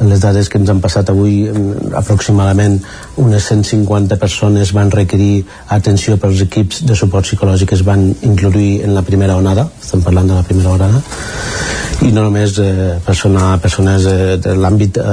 les 0.00 0.20
dades 0.20 0.48
que 0.48 0.58
ens 0.58 0.70
han 0.70 0.80
passat 0.80 1.10
avui 1.10 1.48
aproximadament 1.98 2.78
unes 3.22 3.50
150 3.50 4.18
persones 4.22 4.72
van 4.76 4.90
requerir 4.90 5.44
atenció 5.68 6.16
pels 6.18 6.42
equips 6.46 6.82
de 6.88 6.96
suport 6.98 7.26
psicològic 7.26 7.72
que 7.72 7.78
es 7.80 7.86
van 7.86 8.08
incluir 8.22 8.82
en 8.82 8.94
la 8.94 9.02
primera 9.06 9.36
onada 9.36 9.68
estem 9.82 10.02
parlant 10.02 10.28
de 10.28 10.40
la 10.40 10.46
primera 10.48 10.74
onada 10.78 11.02
i 12.02 12.10
no 12.10 12.24
només 12.24 12.56
eh, 12.58 12.98
persona, 13.04 13.56
persones 13.62 14.06
eh, 14.10 14.36
de 14.42 14.54
l'àmbit 14.58 14.98
eh, 14.98 15.04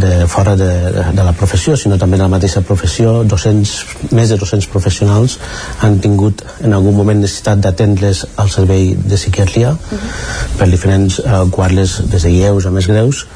de 0.00 0.12
fora 0.30 0.54
de, 0.56 0.70
de 1.16 1.26
la 1.26 1.34
professió 1.36 1.76
sinó 1.76 1.98
també 2.00 2.16
de 2.16 2.24
la 2.24 2.32
mateixa 2.32 2.62
professió 2.66 3.20
200, 3.28 3.74
més 4.16 4.32
de 4.32 4.38
200 4.40 4.70
professionals 4.72 5.36
han 5.84 5.98
tingut 6.00 6.44
en 6.64 6.76
algun 6.76 6.96
moment 6.96 7.20
necessitat 7.20 7.60
d'atendre's 7.60 8.24
al 8.40 8.52
servei 8.52 8.94
de 8.94 9.20
psiquiatria 9.20 9.74
uh 9.74 9.76
-huh. 9.76 10.58
per 10.58 10.70
diferents 10.70 11.20
eh, 11.20 11.44
quadres 11.50 12.00
des 12.10 12.22
de 12.22 12.30
lleus 12.30 12.66
a 12.66 12.70
més 12.70 12.86
greus 12.86 13.26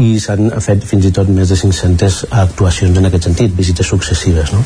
i 0.00 0.18
s'han 0.20 0.50
fet 0.64 0.84
fins 0.88 1.06
i 1.08 1.12
tot 1.12 1.28
més 1.28 1.52
de 1.52 1.58
500 1.58 2.22
actuacions 2.30 2.98
en 2.98 3.08
aquest 3.10 3.28
sentit, 3.28 3.56
visites 3.56 3.92
successives 3.94 4.52
no? 4.56 4.64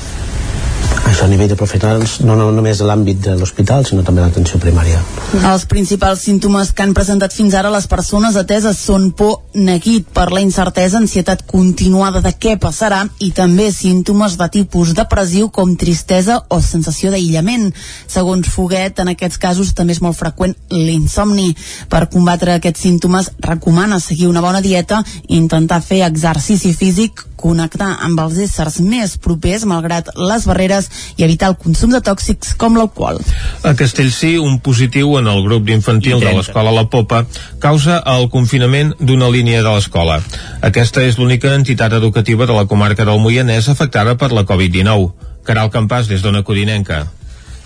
Això 1.07 1.25
a 1.25 1.31
nivell 1.31 1.49
de 1.49 1.57
professionals 1.57 2.19
no, 2.27 2.35
no 2.37 2.51
només 2.53 2.81
de 2.81 2.87
l'àmbit 2.89 3.21
de 3.25 3.37
l'hospital 3.39 3.87
sinó 3.87 4.03
també 4.05 4.21
l'atenció 4.21 4.59
primària 4.61 4.99
Els 5.37 5.65
principals 5.71 6.25
símptomes 6.27 6.73
que 6.77 6.83
han 6.85 6.95
presentat 6.97 7.33
fins 7.33 7.55
ara 7.55 7.71
les 7.73 7.87
persones 7.89 8.37
ateses 8.37 8.79
són 8.89 9.11
por, 9.17 9.39
neguit 9.55 10.09
per 10.13 10.29
la 10.33 10.43
incertesa, 10.45 10.99
ansietat 10.99 11.45
continuada 11.49 12.21
de 12.25 12.33
què 12.37 12.57
passarà 12.61 13.05
i 13.25 13.31
també 13.37 13.71
símptomes 13.73 14.37
de 14.41 14.49
tipus 14.59 14.93
depressiu 14.99 15.49
com 15.55 15.77
tristesa 15.79 16.39
o 16.53 16.61
sensació 16.61 17.13
d'aïllament. 17.13 17.71
Segons 18.11 18.51
Foguet, 18.53 19.01
en 19.01 19.13
aquests 19.13 19.41
casos 19.43 19.73
també 19.77 19.97
és 19.97 20.03
molt 20.05 20.19
freqüent 20.19 20.57
l'insomni. 20.73 21.53
Per 21.89 22.07
combatre 22.13 22.57
aquests 22.57 22.85
símptomes 22.87 23.33
recomana 23.47 24.01
seguir 24.01 24.29
una 24.29 24.45
bona 24.45 24.61
dieta, 24.65 25.03
intentar 25.29 25.83
fer 25.85 26.03
exercici 26.07 26.75
físic, 26.77 27.25
connectar 27.41 27.93
amb 28.07 28.21
els 28.25 28.39
éssers 28.47 28.79
més 28.81 29.17
propers 29.23 29.67
malgrat 29.69 30.09
les 30.17 30.47
barreres 30.49 30.89
i 31.17 31.27
evitar 31.27 31.53
el 31.53 31.59
consum 31.61 31.93
de 31.95 32.01
tòxics 32.05 32.55
com 32.61 32.79
l'alcohol. 32.79 33.21
A 33.63 33.75
Castellcí, 33.79 34.37
un 34.39 34.59
positiu 34.65 35.17
en 35.21 35.29
el 35.33 35.43
grup 35.47 35.67
d'infantil 35.69 36.21
de 36.23 36.33
l'escola 36.33 36.75
La 36.75 36.87
Popa 36.91 37.25
causa 37.63 38.01
el 38.17 38.29
confinament 38.33 38.95
d'una 39.01 39.31
línia 39.33 39.63
de 39.63 39.71
l'escola. 39.73 40.21
Aquesta 40.65 41.05
és 41.05 41.21
l'única 41.21 41.55
entitat 41.55 41.93
educativa 41.97 42.47
de 42.47 42.57
la 42.57 42.67
comarca 42.67 43.05
del 43.05 43.23
Moianès 43.23 43.71
afectada 43.73 44.17
per 44.17 44.33
la 44.33 44.47
Covid-19. 44.49 45.13
Caral 45.47 45.71
Campàs, 45.71 46.09
des 46.11 46.25
d'Ona 46.25 46.43
Codinenca. 46.43 47.05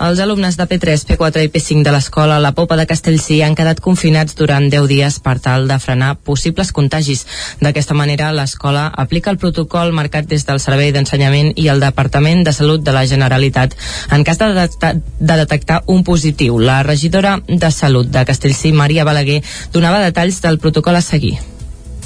Els 0.01 0.21
alumnes 0.25 0.57
de 0.57 0.65
P3, 0.65 1.03
P4 1.11 1.43
i 1.45 1.49
P5 1.53 1.83
de 1.85 1.93
l'escola 1.93 2.39
La 2.41 2.55
Popa 2.57 2.79
de 2.81 2.87
Castellcí 2.89 3.43
han 3.45 3.53
quedat 3.53 3.83
confinats 3.85 4.33
durant 4.39 4.65
10 4.73 4.87
dies 4.89 5.19
per 5.21 5.35
tal 5.45 5.67
de 5.69 5.77
frenar 5.77 6.15
possibles 6.25 6.71
contagis. 6.73 7.27
D'aquesta 7.61 7.93
manera, 7.99 8.31
l'escola 8.33 8.87
aplica 9.03 9.29
el 9.29 9.37
protocol 9.37 9.93
marcat 9.93 10.25
des 10.31 10.47
del 10.49 10.63
Servei 10.65 10.95
d'Ensenyament 10.97 11.53
i 11.61 11.69
el 11.69 11.85
Departament 11.85 12.41
de 12.49 12.55
Salut 12.57 12.81
de 12.81 12.95
la 12.97 13.05
Generalitat. 13.11 13.77
En 14.11 14.25
cas 14.25 14.41
de 14.41 14.49
detectar, 14.55 14.95
de 14.97 15.37
detectar 15.43 15.83
un 15.85 16.01
positiu, 16.03 16.57
la 16.57 16.81
regidora 16.83 17.37
de 17.47 17.71
Salut 17.71 18.09
de 18.09 18.25
Castellcí, 18.25 18.73
Maria 18.73 19.05
Balaguer, 19.05 19.43
donava 19.71 20.01
detalls 20.01 20.41
del 20.41 20.57
protocol 20.65 20.97
a 20.97 21.05
seguir. 21.05 21.35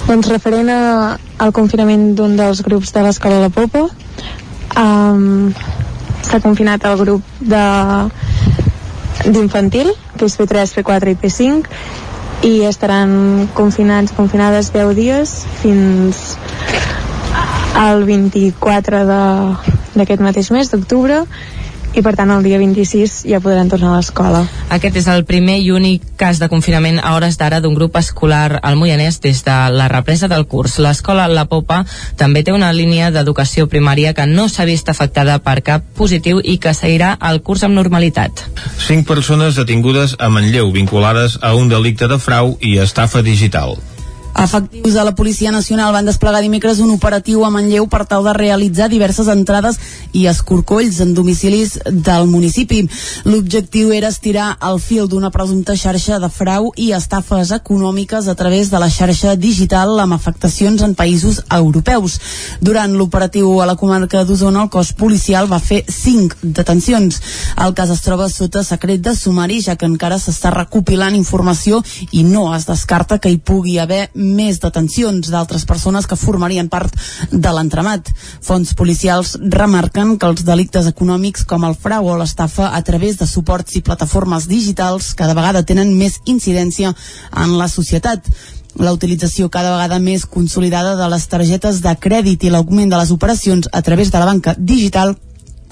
Doncs 0.02 0.32
referent 0.34 0.66
a, 0.74 0.82
al 1.38 1.54
confinament 1.54 2.10
d'un 2.18 2.34
dels 2.42 2.66
grups 2.66 2.90
de 2.90 3.06
l'escola 3.06 3.38
La 3.46 3.54
Popa, 3.54 3.86
um, 4.82 5.54
s'ha 6.24 6.40
confinat 6.44 6.84
el 6.88 6.98
grup 7.00 7.22
de 7.40 7.64
d'infantil, 9.24 9.92
que 10.18 10.26
és 10.26 10.34
P3, 10.36 10.72
P4 10.76 11.12
i 11.12 11.18
P5, 11.20 11.68
i 12.44 12.54
estaran 12.68 13.48
confinats, 13.56 14.12
confinades 14.12 14.72
10 14.74 14.94
dies 14.98 15.32
fins 15.62 16.34
al 17.78 18.04
24 18.04 19.04
d'aquest 19.08 20.24
mateix 20.24 20.50
mes, 20.54 20.70
d'octubre, 20.70 21.22
i 21.94 22.02
per 22.02 22.14
tant 22.18 22.30
el 22.34 22.42
dia 22.42 22.58
26 22.58 23.22
ja 23.30 23.40
podran 23.42 23.70
tornar 23.70 23.92
a 23.92 23.98
l'escola. 23.98 24.42
Aquest 24.74 24.98
és 24.98 25.06
el 25.10 25.24
primer 25.28 25.60
i 25.62 25.70
únic 25.74 26.02
cas 26.20 26.40
de 26.42 26.48
confinament 26.50 26.98
a 27.00 27.14
hores 27.14 27.38
d'ara 27.38 27.60
d'un 27.62 27.76
grup 27.78 27.96
escolar 28.00 28.60
al 28.62 28.76
Moianès 28.80 29.20
des 29.22 29.44
de 29.46 29.56
la 29.70 29.88
represa 29.92 30.28
del 30.28 30.46
curs. 30.50 30.78
L'escola 30.82 31.28
La 31.28 31.46
Popa 31.50 31.84
també 32.18 32.42
té 32.42 32.52
una 32.52 32.72
línia 32.72 33.10
d'educació 33.14 33.68
primària 33.70 34.14
que 34.14 34.26
no 34.26 34.48
s'ha 34.48 34.66
vist 34.68 34.90
afectada 34.90 35.38
per 35.38 35.60
cap 35.62 35.86
positiu 35.96 36.42
i 36.42 36.58
que 36.58 36.74
seguirà 36.74 37.14
el 37.30 37.42
curs 37.42 37.62
amb 37.62 37.78
normalitat. 37.78 38.46
Cinc 38.78 39.06
persones 39.06 39.56
detingudes 39.56 40.16
a 40.18 40.28
Manlleu 40.28 40.72
vinculades 40.72 41.38
a 41.42 41.54
un 41.54 41.68
delicte 41.68 42.08
de 42.08 42.18
frau 42.18 42.56
i 42.60 42.78
estafa 42.82 43.22
digital. 43.22 43.78
Efectius 44.36 44.94
de 44.94 45.04
la 45.04 45.14
Policia 45.14 45.52
Nacional 45.52 45.92
van 45.94 46.06
desplegar 46.06 46.40
dimecres 46.42 46.80
un 46.82 46.90
operatiu 46.90 47.44
a 47.44 47.50
Manlleu 47.54 47.86
per 47.86 48.02
tal 48.04 48.24
de 48.26 48.32
realitzar 48.34 48.88
diverses 48.90 49.28
entrades 49.30 49.78
i 50.12 50.26
escorcolls 50.26 50.98
en 51.04 51.12
domicilis 51.14 51.76
del 51.86 52.26
municipi. 52.26 52.82
L'objectiu 53.24 53.92
era 53.94 54.10
estirar 54.10 54.56
el 54.68 54.80
fil 54.82 55.06
d'una 55.08 55.30
presumpta 55.30 55.76
xarxa 55.78 56.18
de 56.18 56.28
frau 56.28 56.72
i 56.76 56.90
estafes 56.96 57.52
econòmiques 57.54 58.26
a 58.26 58.34
través 58.34 58.72
de 58.72 58.80
la 58.82 58.90
xarxa 58.90 59.36
digital 59.36 60.00
amb 60.02 60.18
afectacions 60.18 60.82
en 60.82 60.96
països 60.98 61.40
europeus. 61.48 62.18
Durant 62.60 62.98
l'operatiu 62.98 63.60
a 63.62 63.70
la 63.70 63.78
comarca 63.78 64.24
d'Osona, 64.24 64.66
el 64.66 64.70
cos 64.74 64.92
policial 64.98 65.46
va 65.50 65.62
fer 65.62 65.84
cinc 65.86 66.34
detencions. 66.42 67.20
El 67.64 67.74
cas 67.78 67.94
es 67.94 68.02
troba 68.02 68.28
sota 68.28 68.64
secret 68.66 69.00
de 69.00 69.14
sumari, 69.14 69.62
ja 69.62 69.78
que 69.78 69.86
encara 69.86 70.18
s'està 70.18 70.50
recopilant 70.50 71.14
informació 71.14 71.84
i 72.10 72.26
no 72.26 72.48
es 72.56 72.66
descarta 72.66 73.20
que 73.22 73.30
hi 73.30 73.38
pugui 73.38 73.78
haver 73.78 74.10
més 74.24 74.60
detencions 74.62 75.30
d'altres 75.30 75.66
persones 75.68 76.08
que 76.08 76.18
formarien 76.18 76.70
part 76.72 76.94
de 77.30 77.52
l'entramat. 77.54 78.10
Fons 78.44 78.74
policials 78.74 79.36
remarquen 79.40 80.16
que 80.18 80.30
els 80.30 80.44
delictes 80.48 80.88
econòmics 80.90 81.44
com 81.48 81.68
el 81.68 81.76
frau 81.76 82.08
o 82.10 82.18
l'estafa 82.18 82.72
a 82.72 82.82
través 82.82 83.20
de 83.20 83.28
suports 83.28 83.76
i 83.76 83.84
plataformes 83.84 84.48
digitals 84.48 85.12
cada 85.14 85.36
vegada 85.36 85.64
tenen 85.66 85.94
més 85.98 86.20
incidència 86.24 86.94
en 87.44 87.58
la 87.58 87.68
societat 87.68 88.30
la 88.74 88.92
utilització 88.92 89.48
cada 89.50 89.70
vegada 89.76 90.00
més 90.02 90.24
consolidada 90.26 90.96
de 90.98 91.06
les 91.12 91.28
targetes 91.30 91.78
de 91.84 91.94
crèdit 92.06 92.42
i 92.42 92.50
l'augment 92.50 92.90
de 92.90 92.98
les 92.98 93.12
operacions 93.14 93.68
a 93.72 93.82
través 93.86 94.10
de 94.10 94.18
la 94.18 94.26
banca 94.26 94.56
digital 94.58 95.14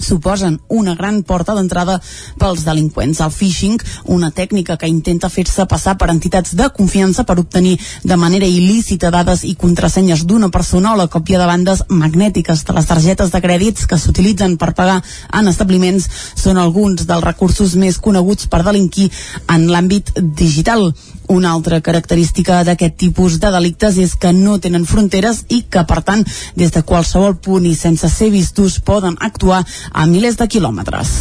suposen 0.03 0.59
una 0.67 0.95
gran 0.99 1.21
porta 1.23 1.55
d'entrada 1.55 1.99
pels 2.39 2.65
delinqüents. 2.67 3.21
El 3.23 3.31
phishing, 3.31 3.79
una 4.11 4.31
tècnica 4.31 4.77
que 4.77 4.89
intenta 4.91 5.31
fer-se 5.31 5.65
passar 5.69 5.95
per 5.97 6.11
entitats 6.11 6.55
de 6.59 6.69
confiança 6.75 7.23
per 7.23 7.39
obtenir 7.39 7.77
de 8.03 8.17
manera 8.19 8.45
il·lícita 8.45 9.11
dades 9.13 9.45
i 9.47 9.55
contrasenyes 9.55 10.25
d'una 10.27 10.51
persona 10.51 10.93
o 10.93 10.99
la 10.99 11.07
còpia 11.07 11.39
de 11.39 11.47
bandes 11.49 11.83
magnètiques 11.89 12.65
de 12.67 12.77
les 12.77 12.89
targetes 12.89 13.31
de 13.31 13.41
crèdits 13.41 13.87
que 13.87 13.97
s'utilitzen 13.97 14.57
per 14.57 14.73
pagar 14.77 14.99
en 15.33 15.47
establiments 15.47 16.09
són 16.35 16.59
alguns 16.59 17.07
dels 17.07 17.23
recursos 17.23 17.75
més 17.79 17.97
coneguts 17.97 18.47
per 18.51 18.63
delinquir 18.67 19.09
en 19.47 19.69
l'àmbit 19.71 20.13
digital. 20.19 20.91
Una 21.27 21.53
altra 21.53 21.79
característica 21.81 22.63
d'aquest 22.63 22.97
tipus 22.97 23.39
de 23.39 23.51
delictes 23.53 23.97
és 23.97 24.15
que 24.15 24.33
no 24.33 24.59
tenen 24.59 24.85
fronteres 24.89 25.43
i 25.49 25.63
que, 25.69 25.85
per 25.87 26.01
tant, 26.03 26.25
des 26.55 26.73
de 26.75 26.83
qualsevol 26.83 27.37
punt 27.37 27.65
i 27.69 27.75
sense 27.75 28.09
ser 28.09 28.29
vistos 28.33 28.79
poden 28.79 29.17
actuar 29.19 29.63
a 29.91 30.05
milers 30.05 30.37
de 30.41 30.47
quilòmetres. 30.47 31.15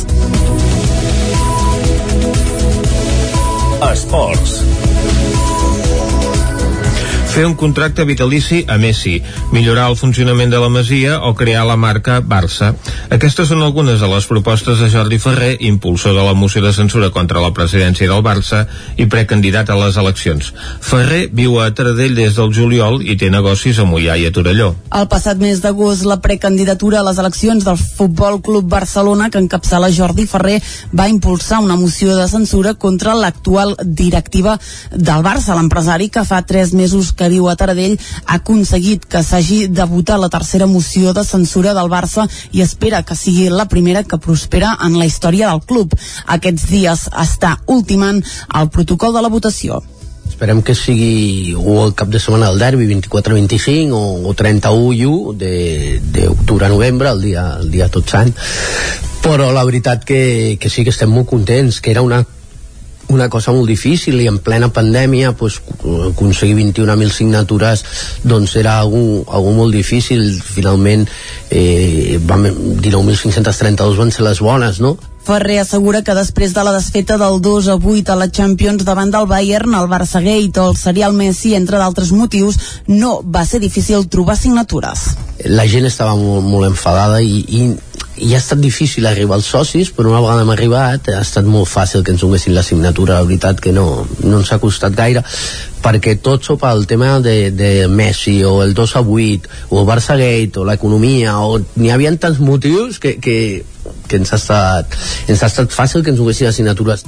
Esports. 3.93 4.72
Fer 7.33 7.47
un 7.49 7.55
contracte 7.57 8.05
vitalici 8.05 8.59
a 8.69 8.77
Messi, 8.77 9.15
millorar 9.57 9.87
el 9.89 9.95
funcionament 9.97 10.51
de 10.53 10.59
la 10.61 10.69
Masia 10.69 11.15
o 11.25 11.31
crear 11.33 11.63
la 11.65 11.79
marca 11.81 12.19
Barça. 12.21 12.75
Aquestes 13.09 13.49
són 13.49 13.63
algunes 13.65 14.03
de 14.05 14.09
les 14.11 14.27
propostes 14.29 14.83
de 14.83 14.91
Jordi 14.93 15.17
Ferrer, 15.17 15.55
impulsor 15.65 16.13
de 16.13 16.27
la 16.27 16.35
moció 16.37 16.61
de 16.61 16.75
censura 16.77 17.09
contra 17.09 17.41
la 17.41 17.55
presidència 17.57 18.11
del 18.11 18.21
Barça 18.27 18.67
i 19.01 19.07
precandidat 19.09 19.73
a 19.73 19.79
les 19.81 19.97
eleccions. 19.97 20.51
Ferrer 20.85 21.23
viu 21.33 21.57
a 21.57 21.71
Taradell 21.73 22.19
des 22.19 22.37
del 22.37 22.53
juliol 22.53 23.01
i 23.01 23.17
té 23.17 23.31
negocis 23.33 23.81
a 23.81 23.89
Mollà 23.89 24.19
i 24.21 24.29
a 24.29 24.35
Torelló. 24.37 24.69
El 24.93 25.09
passat 25.09 25.41
mes 25.41 25.65
d'agost, 25.65 26.05
la 26.05 26.21
precandidatura 26.21 27.01
a 27.01 27.07
les 27.09 27.17
eleccions 27.17 27.65
del 27.65 27.81
Futbol 27.81 28.43
Club 28.45 28.69
Barcelona, 28.69 29.31
que 29.33 29.41
encapçala 29.41 29.89
Jordi 29.89 30.29
Ferrer, 30.29 30.59
va 30.93 31.09
impulsar 31.09 31.63
una 31.65 31.81
moció 31.81 32.13
de 32.13 32.29
censura 32.29 32.75
contra 32.75 33.17
l'actual 33.17 33.73
directiva 33.83 34.61
del 34.93 35.25
Barça. 35.25 35.57
L'empresari, 35.57 36.13
que 36.13 36.29
fa 36.29 36.45
tres 36.45 36.77
mesos 36.77 37.15
que 37.17 37.22
viu 37.29 37.49
a 37.49 37.57
Taradell, 37.57 37.99
ha 38.27 38.39
aconseguit 38.41 39.07
que 39.07 39.23
s'hagi 39.23 39.67
de 39.69 39.87
votar 39.91 40.19
la 40.19 40.31
tercera 40.33 40.67
moció 40.67 41.13
de 41.13 41.25
censura 41.25 41.75
del 41.75 41.91
Barça 41.93 42.27
i 42.53 42.63
espera 42.63 43.03
que 43.03 43.17
sigui 43.19 43.49
la 43.51 43.69
primera 43.69 44.05
que 44.05 44.19
prospera 44.19 44.77
en 44.83 44.99
la 44.99 45.07
història 45.07 45.51
del 45.51 45.63
club. 45.63 45.95
Aquests 46.27 46.69
dies 46.71 47.09
està 47.13 47.57
ultimant 47.67 48.23
el 48.59 48.71
protocol 48.71 49.15
de 49.15 49.23
la 49.23 49.33
votació. 49.33 49.83
Esperem 50.33 50.63
que 50.65 50.75
sigui 50.75 51.55
o 51.55 51.83
el 51.85 51.95
cap 51.95 52.09
de 52.09 52.19
setmana 52.19 52.49
del 52.51 52.59
derbi 52.63 52.89
24-25 52.89 53.93
o, 53.93 54.05
o 54.27 54.35
31 54.35 55.35
d'octubre-novembre, 55.39 57.13
el 57.13 57.23
dia, 57.29 57.47
el 57.61 57.71
dia 57.71 57.91
tot 57.93 58.09
sant 58.11 58.33
però 59.23 59.53
la 59.55 59.63
veritat 59.63 60.03
que, 60.05 60.59
que 60.59 60.71
sí 60.71 60.83
que 60.83 60.91
estem 60.91 61.13
molt 61.15 61.29
contents 61.31 61.79
que 61.81 61.93
era 61.93 62.03
una 62.03 62.25
una 63.13 63.29
cosa 63.29 63.53
molt 63.53 63.69
difícil 63.71 64.21
i 64.21 64.29
en 64.31 64.39
plena 64.43 64.73
pandèmia 64.73 65.33
pues, 65.39 65.61
aconseguir 66.09 66.57
21.000 66.59 67.13
signatures 67.13 67.85
doncs 68.25 68.57
era 68.61 68.79
algú, 68.81 69.25
algú 69.29 69.55
molt 69.57 69.75
difícil 69.75 70.43
finalment 70.43 71.07
eh, 71.51 72.19
19.532 72.19 73.97
van 73.99 74.11
ser 74.15 74.27
les 74.27 74.41
bones 74.41 74.81
no? 74.83 74.97
Ferrer 75.23 75.61
assegura 75.63 76.03
que 76.03 76.17
després 76.19 76.51
de 76.51 76.65
la 76.67 76.73
desfeta 76.75 77.15
del 77.19 77.39
2 77.43 77.69
a 77.71 77.77
8 77.79 78.11
a 78.11 78.17
la 78.19 78.27
Champions 78.27 78.83
davant 78.83 79.13
del 79.15 79.29
Bayern, 79.31 79.77
el 79.79 79.87
Barça 79.87 80.19
Gate 80.19 80.59
o 80.59 80.73
el 80.73 80.77
serial 80.77 81.15
Messi, 81.15 81.55
entre 81.55 81.79
d'altres 81.79 82.11
motius, 82.11 82.59
no 82.89 83.21
va 83.23 83.45
ser 83.47 83.61
difícil 83.63 84.09
trobar 84.11 84.35
signatures. 84.37 85.13
La 85.47 85.69
gent 85.71 85.87
estava 85.87 86.17
molt, 86.19 86.43
molt 86.43 86.67
enfadada 86.73 87.23
i, 87.23 87.39
i 87.47 87.63
i 88.17 88.35
ha 88.35 88.39
estat 88.39 88.61
difícil 88.61 89.07
arribar 89.09 89.39
als 89.39 89.49
socis, 89.49 89.91
però 89.95 90.11
una 90.11 90.21
vegada 90.21 90.45
hem 90.45 90.53
arribat 90.53 91.09
ha 91.15 91.23
estat 91.23 91.49
molt 91.49 91.71
fàcil 91.71 92.05
que 92.05 92.13
ens 92.13 92.21
donessin 92.21 92.55
la 92.55 92.65
signatura, 92.67 93.17
la 93.19 93.29
veritat 93.29 93.61
que 93.61 93.73
no, 93.73 94.07
no 94.23 94.41
ens 94.41 94.53
ha 94.53 94.61
costat 94.61 94.97
gaire, 94.97 95.25
perquè 95.83 96.17
tot 96.23 96.47
sopa 96.47 96.73
el 96.73 96.87
tema 96.87 97.19
de, 97.21 97.51
de 97.51 97.89
Messi 97.89 98.43
o 98.45 98.63
el 98.63 98.75
2 98.75 98.97
a 98.97 99.03
8 99.03 99.51
o 99.71 99.85
Barça 99.89 100.17
Gate 100.19 100.61
o 100.61 100.67
l'economia 100.69 101.39
o 101.43 101.59
n'hi 101.59 101.91
havia 101.91 102.15
tants 102.23 102.41
motius 102.41 103.01
que, 103.03 103.17
que, 103.21 103.65
que 104.07 104.17
ens 104.21 104.33
ha, 104.33 104.39
estat, 104.39 104.95
ens 105.27 105.43
ha 105.43 105.49
estat 105.51 105.73
fàcil 105.75 106.05
que 106.05 106.13
ens 106.13 106.21
donessin 106.21 106.47
les 106.47 106.59
signatures 106.59 107.05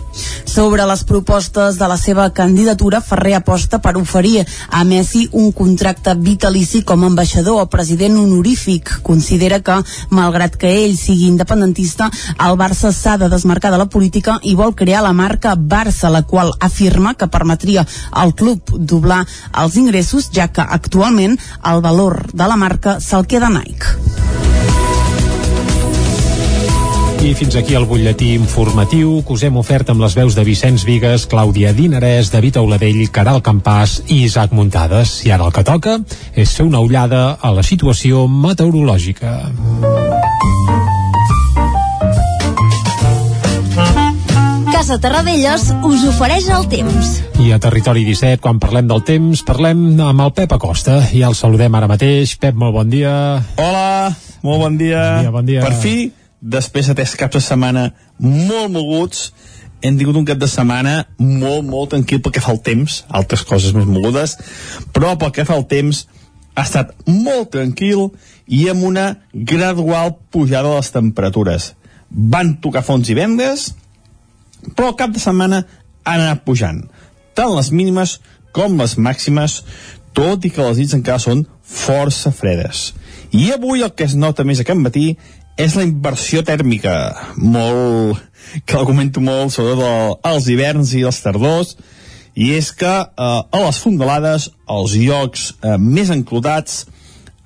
Sobre 0.55 0.87
les 0.87 1.05
propostes 1.05 1.79
de 1.79 1.89
la 1.91 1.97
seva 2.01 2.29
candidatura, 2.35 3.01
Ferrer 3.05 3.35
aposta 3.39 3.81
per 3.83 3.97
oferir 4.01 4.45
a 4.71 4.85
Messi 4.89 5.27
un 5.33 5.53
contracte 5.53 6.15
vitalici 6.15 6.83
com 6.87 7.03
a 7.03 7.11
ambaixador 7.11 7.61
o 7.63 7.67
president 7.71 8.17
honorífic. 8.19 9.01
Considera 9.03 9.61
que, 9.61 9.81
malgrat 10.15 10.57
que 10.61 10.71
ell 10.85 10.97
sigui 10.99 11.29
independentista, 11.29 12.11
el 12.39 12.59
Barça 12.61 12.93
s'ha 12.95 13.17
de 13.21 13.29
desmarcar 13.33 13.73
de 13.75 13.81
la 13.83 13.89
política 13.91 14.39
i 14.43 14.55
vol 14.55 14.75
crear 14.75 15.03
la 15.05 15.13
marca 15.13 15.55
Barça, 15.57 16.11
la 16.11 16.23
qual 16.23 16.55
afirma 16.61 17.15
que 17.15 17.29
permetria 17.29 17.87
al 18.11 18.35
club 18.35 18.64
doblar 18.73 19.25
els 19.53 19.77
ingressos, 19.81 20.31
ja 20.35 20.49
que 20.49 20.63
actualment 20.63 21.39
el 21.65 21.85
valor 21.85 22.25
de 22.33 22.49
la 22.49 22.57
marca 22.57 22.99
se'l 23.01 23.27
queda 23.27 23.53
Nike. 23.53 23.99
I 27.25 27.31
fins 27.33 27.55
aquí 27.57 27.73
el 27.73 27.87
butlletí 27.89 28.35
informatiu 28.37 29.23
que 29.25 29.33
us 29.33 29.43
hem 29.47 29.57
ofert 29.57 29.89
amb 29.89 30.05
les 30.05 30.13
veus 30.13 30.35
de 30.37 30.45
Vicenç 30.45 30.85
Vigues, 30.85 31.25
Clàudia 31.25 31.73
Dinarès, 31.73 32.29
David 32.29 32.59
Auladell, 32.61 33.01
Caral 33.09 33.41
Campàs 33.41 34.03
i 34.13 34.27
Isaac 34.27 34.53
Muntades. 34.53 35.23
I 35.25 35.33
ara 35.33 35.49
el 35.49 35.57
que 35.57 35.65
toca 35.65 35.97
és 36.37 36.53
fer 36.53 36.69
una 36.69 36.85
ullada 36.85 37.39
a 37.41 37.57
la 37.57 37.65
situació 37.65 38.27
meteorològica. 38.29 39.39
Casa 44.85 45.01
Terradellos 45.01 45.63
us 45.89 46.03
ofereix 46.05 46.45
el 46.53 46.67
temps. 46.69 47.15
I 47.41 47.55
a 47.55 47.57
Territori 47.57 48.03
17, 48.05 48.37
quan 48.45 48.59
parlem 48.61 48.85
del 48.91 49.01
temps, 49.09 49.41
parlem 49.49 49.79
amb 50.05 50.21
el 50.21 50.33
Pep 50.37 50.51
Acosta. 50.53 50.99
I 51.17 51.23
el 51.25 51.33
saludem 51.39 51.73
ara 51.73 51.87
mateix. 51.89 52.35
Pep, 52.37 52.53
molt 52.53 52.75
bon 52.77 52.91
dia. 52.93 53.15
Hola, 53.57 54.11
molt 54.45 54.61
bon 54.61 54.75
dia. 54.77 54.99
Bon 55.01 55.23
dia, 55.25 55.31
bon 55.33 55.47
dia. 55.49 55.63
Per 55.65 55.79
fi, 55.81 56.11
després 56.37 56.91
de 56.91 56.97
tres 56.99 57.15
caps 57.17 57.39
de 57.39 57.41
setmana 57.41 57.85
molt 58.21 58.75
moguts, 58.75 59.23
hem 59.81 59.97
tingut 59.97 60.19
un 60.21 60.27
cap 60.29 60.43
de 60.43 60.51
setmana 60.53 60.93
molt, 61.17 61.65
molt 61.65 61.95
tranquil 61.95 62.21
pel 62.21 62.35
que 62.37 62.43
fa 62.45 62.53
al 62.53 62.61
temps, 62.67 62.99
altres 63.09 63.47
coses 63.49 63.73
més 63.73 63.89
mogudes, 63.89 64.37
però 64.93 65.15
pel 65.17 65.33
que 65.33 65.47
fa 65.49 65.57
al 65.57 65.65
temps 65.71 66.03
ha 66.53 66.67
estat 66.67 66.93
molt 67.09 67.55
tranquil 67.57 68.11
i 68.53 68.67
amb 68.69 68.85
una 68.85 69.07
gradual 69.33 70.13
pujada 70.29 70.75
de 70.75 70.83
les 70.83 70.93
temperatures. 70.99 71.71
Van 72.13 72.59
tocar 72.61 72.85
fons 72.85 73.09
i 73.09 73.17
vendes, 73.17 73.71
però 74.75 74.93
el 74.93 74.99
cap 75.01 75.13
de 75.15 75.23
setmana 75.23 75.65
han 76.05 76.21
anat 76.21 76.45
pujant, 76.47 76.83
tant 77.37 77.53
les 77.55 77.71
mínimes 77.73 78.19
com 78.55 78.79
les 78.79 78.97
màximes, 78.97 79.63
tot 80.15 80.45
i 80.47 80.51
que 80.55 80.63
les 80.63 80.81
nits 80.81 80.95
encara 80.97 81.23
són 81.23 81.45
força 81.65 82.31
fredes. 82.33 82.93
I 83.35 83.51
avui 83.57 83.83
el 83.83 83.93
que 83.99 84.07
es 84.07 84.15
nota 84.15 84.45
més 84.47 84.61
aquest 84.63 84.79
matí 84.79 85.09
és 85.59 85.75
la 85.79 85.85
inversió 85.87 86.43
tèrmica, 86.47 86.95
molt, 87.39 88.21
que 88.67 88.79
la 88.79 88.87
comento 88.87 89.23
molt, 89.23 89.55
sobretot 89.55 90.23
als 90.27 90.49
hiverns 90.51 90.95
i 90.95 91.05
els 91.07 91.21
tardors, 91.23 91.75
i 92.35 92.51
és 92.57 92.73
que 92.75 92.91
eh, 92.91 93.07
a 93.15 93.63
les 93.63 93.79
fondalades, 93.79 94.49
als 94.67 94.97
llocs 94.99 95.53
eh, 95.63 95.77
més 95.79 96.11
enclotats, 96.11 96.85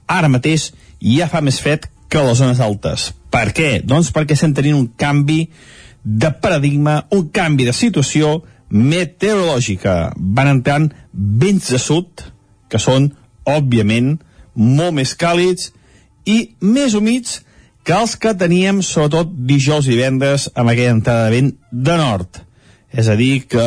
ara 0.09 0.33
mateix 0.33 0.71
ja 1.05 1.29
fa 1.29 1.43
més 1.45 1.61
fred 1.61 1.89
que 2.09 2.21
a 2.21 2.25
les 2.25 2.41
zones 2.41 2.61
altes. 2.65 3.11
Per 3.29 3.51
què? 3.53 3.71
Doncs 3.85 4.09
perquè 4.17 4.37
estem 4.37 4.55
tenint 4.57 4.79
un 4.79 4.89
canvi 4.97 5.43
de 6.05 6.31
paradigma, 6.43 7.03
un 7.11 7.29
canvi 7.35 7.67
de 7.69 7.75
situació 7.77 8.43
meteorològica. 8.71 10.13
Van 10.17 10.51
entrant 10.53 10.91
vents 11.13 11.71
de 11.73 11.81
sud, 11.83 12.25
que 12.69 12.81
són, 12.83 13.11
òbviament, 13.49 14.17
molt 14.55 14.97
més 14.99 15.15
càlids 15.17 15.71
i 16.29 16.55
més 16.61 16.95
humits 16.99 17.41
que 17.87 17.97
els 17.97 18.19
que 18.21 18.35
teníem 18.37 18.83
sobretot 18.85 19.31
dijous 19.49 19.87
i 19.87 19.95
divendres 19.95 20.51
amb 20.55 20.69
aquella 20.69 20.97
entrada 20.99 21.29
de 21.29 21.37
vent 21.39 21.55
de 21.73 21.97
nord. 21.97 22.43
És 22.93 23.09
a 23.09 23.17
dir, 23.17 23.47
que 23.49 23.65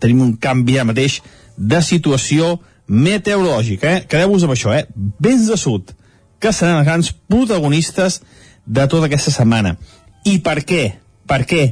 tenim 0.00 0.22
un 0.24 0.34
canvi 0.40 0.78
ara 0.78 0.88
mateix 0.88 1.18
de 1.56 1.80
situació 1.84 2.54
meteorològica. 2.88 3.90
Eh? 3.90 4.04
Quedeu-vos 4.08 4.46
amb 4.46 4.54
això, 4.56 4.72
eh? 4.74 4.86
Vents 4.96 5.48
de 5.50 5.58
sud, 5.60 5.92
que 6.40 6.52
seran 6.56 6.80
els 6.80 6.88
grans 6.88 7.12
protagonistes 7.28 8.20
de 8.66 8.86
tota 8.88 9.10
aquesta 9.10 9.32
setmana. 9.34 9.76
I 10.24 10.38
per 10.44 10.60
què? 10.64 10.84
Per 11.30 11.44
què? 11.46 11.64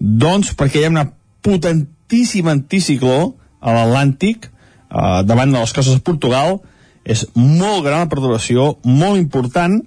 Doncs 0.00 0.54
perquè 0.56 0.80
hi 0.80 0.88
ha 0.88 0.92
una 0.92 1.06
potentíssim 1.44 2.48
anticicló 2.48 3.34
a 3.60 3.74
l'Atlàntic, 3.74 4.48
eh, 4.48 5.22
davant 5.28 5.52
de 5.52 5.60
les 5.60 5.72
costes 5.76 5.98
de 5.98 6.04
Portugal, 6.06 6.60
és 7.04 7.26
molt 7.34 7.84
gran 7.84 8.02
la 8.04 8.10
perturbació, 8.10 8.76
molt 8.84 9.20
important, 9.20 9.78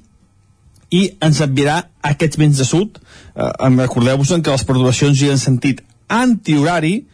i 0.90 1.04
ens 1.22 1.42
enviarà 1.46 1.84
aquests 2.02 2.40
vents 2.40 2.58
de 2.58 2.66
sud. 2.66 2.98
Eh, 3.36 3.70
Recordeu-vos 3.76 4.34
que 4.42 4.52
les 4.52 4.66
perturbacions 4.66 5.18
giren 5.18 5.38
en 5.38 5.42
sentit 5.42 5.84
antihorari, 6.08 7.06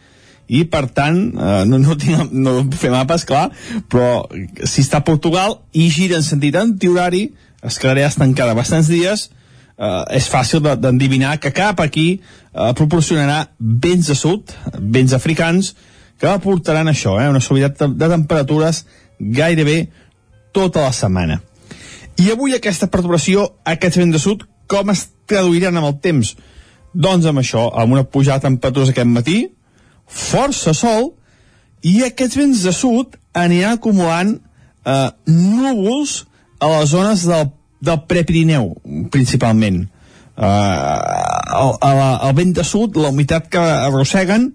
i 0.46 0.62
per 0.70 0.86
tant, 0.94 1.16
eh, 1.34 1.64
no, 1.66 1.78
no, 1.82 1.96
tinc, 1.98 2.30
no 2.32 2.60
fer 2.78 2.92
mapes, 2.94 3.24
clar, 3.26 3.48
però 3.90 4.26
si 4.62 4.84
està 4.84 5.02
a 5.02 5.06
Portugal 5.06 5.58
i 5.74 5.88
gira 5.90 6.20
en 6.20 6.26
sentit 6.26 6.54
antihorari, 6.60 7.32
es 7.66 7.80
quedarà 7.82 8.06
estancada 8.06 8.54
bastants 8.54 8.86
dies, 8.92 9.30
eh, 9.78 10.16
és 10.16 10.28
fàcil 10.32 10.62
d'endivinar 10.64 11.36
que 11.40 11.52
cap 11.54 11.80
aquí 11.80 12.08
eh, 12.16 12.72
proporcionarà 12.78 13.46
vents 13.58 14.10
de 14.10 14.16
sud, 14.18 14.52
vents 14.80 15.14
africans, 15.16 15.74
que 16.20 16.28
aportaran 16.30 16.88
això, 16.88 17.18
eh, 17.20 17.28
una 17.28 17.42
suavitat 17.44 17.92
de, 17.92 18.08
temperatures 18.08 18.84
gairebé 19.20 19.86
tota 20.56 20.86
la 20.86 20.94
setmana. 20.96 21.40
I 22.16 22.30
avui 22.32 22.56
aquesta 22.56 22.88
perturbació, 22.88 23.50
aquests 23.64 24.00
vents 24.00 24.16
de 24.16 24.22
sud, 24.22 24.46
com 24.66 24.90
es 24.90 25.06
traduiran 25.28 25.76
amb 25.76 25.90
el 25.90 25.98
temps? 26.02 26.32
Doncs 26.96 27.28
amb 27.28 27.42
això, 27.42 27.68
amb 27.76 27.92
una 27.92 28.06
pujada 28.08 28.40
de 28.40 28.48
temperatures 28.48 28.94
aquest 28.94 29.12
matí, 29.12 29.38
força 30.06 30.72
sol, 30.74 31.12
i 31.84 32.00
aquests 32.06 32.38
vents 32.40 32.64
de 32.64 32.72
sud 32.72 33.18
aniran 33.36 33.76
acumulant 33.76 34.32
eh, 34.32 35.10
núvols 35.28 36.22
a 36.58 36.70
les 36.72 36.88
zones 36.94 37.26
del, 37.28 37.50
del 37.86 38.02
Prepirineu, 38.10 38.72
principalment. 39.14 39.84
Eh, 40.36 40.46
el, 40.46 41.72
el, 41.88 42.04
el 42.28 42.36
vent 42.36 42.54
de 42.58 42.64
sud, 42.66 42.98
la 43.00 43.12
humitat 43.14 43.48
que 43.52 43.62
arrosseguen, 43.62 44.50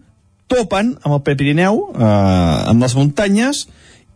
topen 0.52 0.96
amb 1.02 1.18
el 1.18 1.24
Prepirineu, 1.26 1.86
eh, 1.96 2.70
amb 2.72 2.84
les 2.84 2.96
muntanyes, 3.00 3.66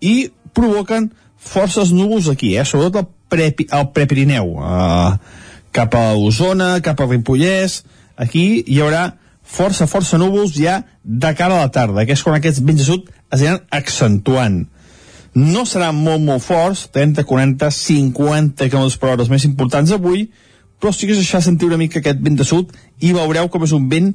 i 0.03 0.29
provoquen 0.55 1.09
forces 1.45 1.91
núvols 1.95 2.29
aquí, 2.31 2.55
eh, 2.57 2.65
sobretot 2.65 3.03
el, 3.03 3.11
Prepi, 3.29 3.67
el 3.73 3.89
Prepirineu, 3.95 4.55
eh, 4.61 5.43
cap 5.75 5.95
a 5.95 6.13
Osona, 6.15 6.79
cap 6.81 7.01
a 7.01 7.07
Ripollès, 7.09 7.83
aquí 8.15 8.63
hi 8.63 8.79
haurà 8.79 9.09
força, 9.45 9.87
força 9.87 10.19
núvols 10.21 10.55
ja 10.55 10.81
de 11.03 11.33
cara 11.37 11.57
a 11.57 11.65
la 11.65 11.73
tarda, 11.73 12.05
que 12.05 12.15
és 12.15 12.23
quan 12.23 12.37
aquests 12.37 12.63
vents 12.65 12.81
de 12.81 12.87
sud 12.87 13.09
es 13.31 13.41
aniran 13.41 13.61
accentuant. 13.71 14.63
No 15.35 15.65
seran 15.67 15.97
molt, 15.99 16.23
molt 16.23 16.43
forts, 16.43 16.85
30, 16.95 17.25
40, 17.27 17.69
50 17.75 18.69
km 18.71 18.99
per 18.99 19.11
hora 19.11 19.25
els 19.25 19.31
més 19.31 19.45
importants 19.47 19.91
avui, 19.91 20.29
però 20.79 20.93
sí 20.95 21.07
que 21.07 21.15
es 21.15 21.19
deixarà 21.19 21.43
sentir 21.43 21.67
una 21.67 21.79
mica 21.81 21.99
aquest 21.99 22.21
vent 22.23 22.39
de 22.39 22.47
sud 22.47 22.71
i 23.03 23.11
veureu 23.15 23.49
com 23.51 23.63
és 23.67 23.73
un 23.75 23.87
vent 23.91 24.11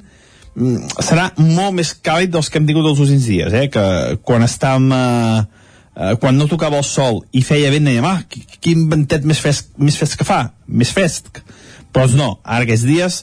mm, 0.55 1.01
serà 1.05 1.31
molt 1.41 1.77
més 1.77 1.93
càlid 2.05 2.33
dels 2.33 2.49
que 2.49 2.61
hem 2.61 2.69
tingut 2.69 2.89
els 2.89 3.01
últims 3.03 3.29
dies, 3.29 3.53
eh? 3.53 3.67
que 3.73 3.85
quan 4.25 4.45
estàvem 4.47 4.89
eh, 4.97 5.41
eh, 5.97 6.15
quan 6.23 6.41
no 6.41 6.49
tocava 6.49 6.81
el 6.81 6.87
sol 6.89 7.23
i 7.37 7.45
feia 7.45 7.73
vent 7.75 7.91
dèiem, 7.91 8.07
ah, 8.09 8.23
quin 8.65 8.89
ventet 8.93 9.27
més 9.29 9.41
fresc, 9.45 9.75
més 9.77 9.99
fresc 10.01 10.21
que 10.21 10.29
fa, 10.29 10.47
més 10.69 10.93
fresc 10.95 11.43
però 11.93 12.07
no, 12.15 12.33
ara 12.45 12.65
aquests 12.65 12.87
dies 12.87 13.23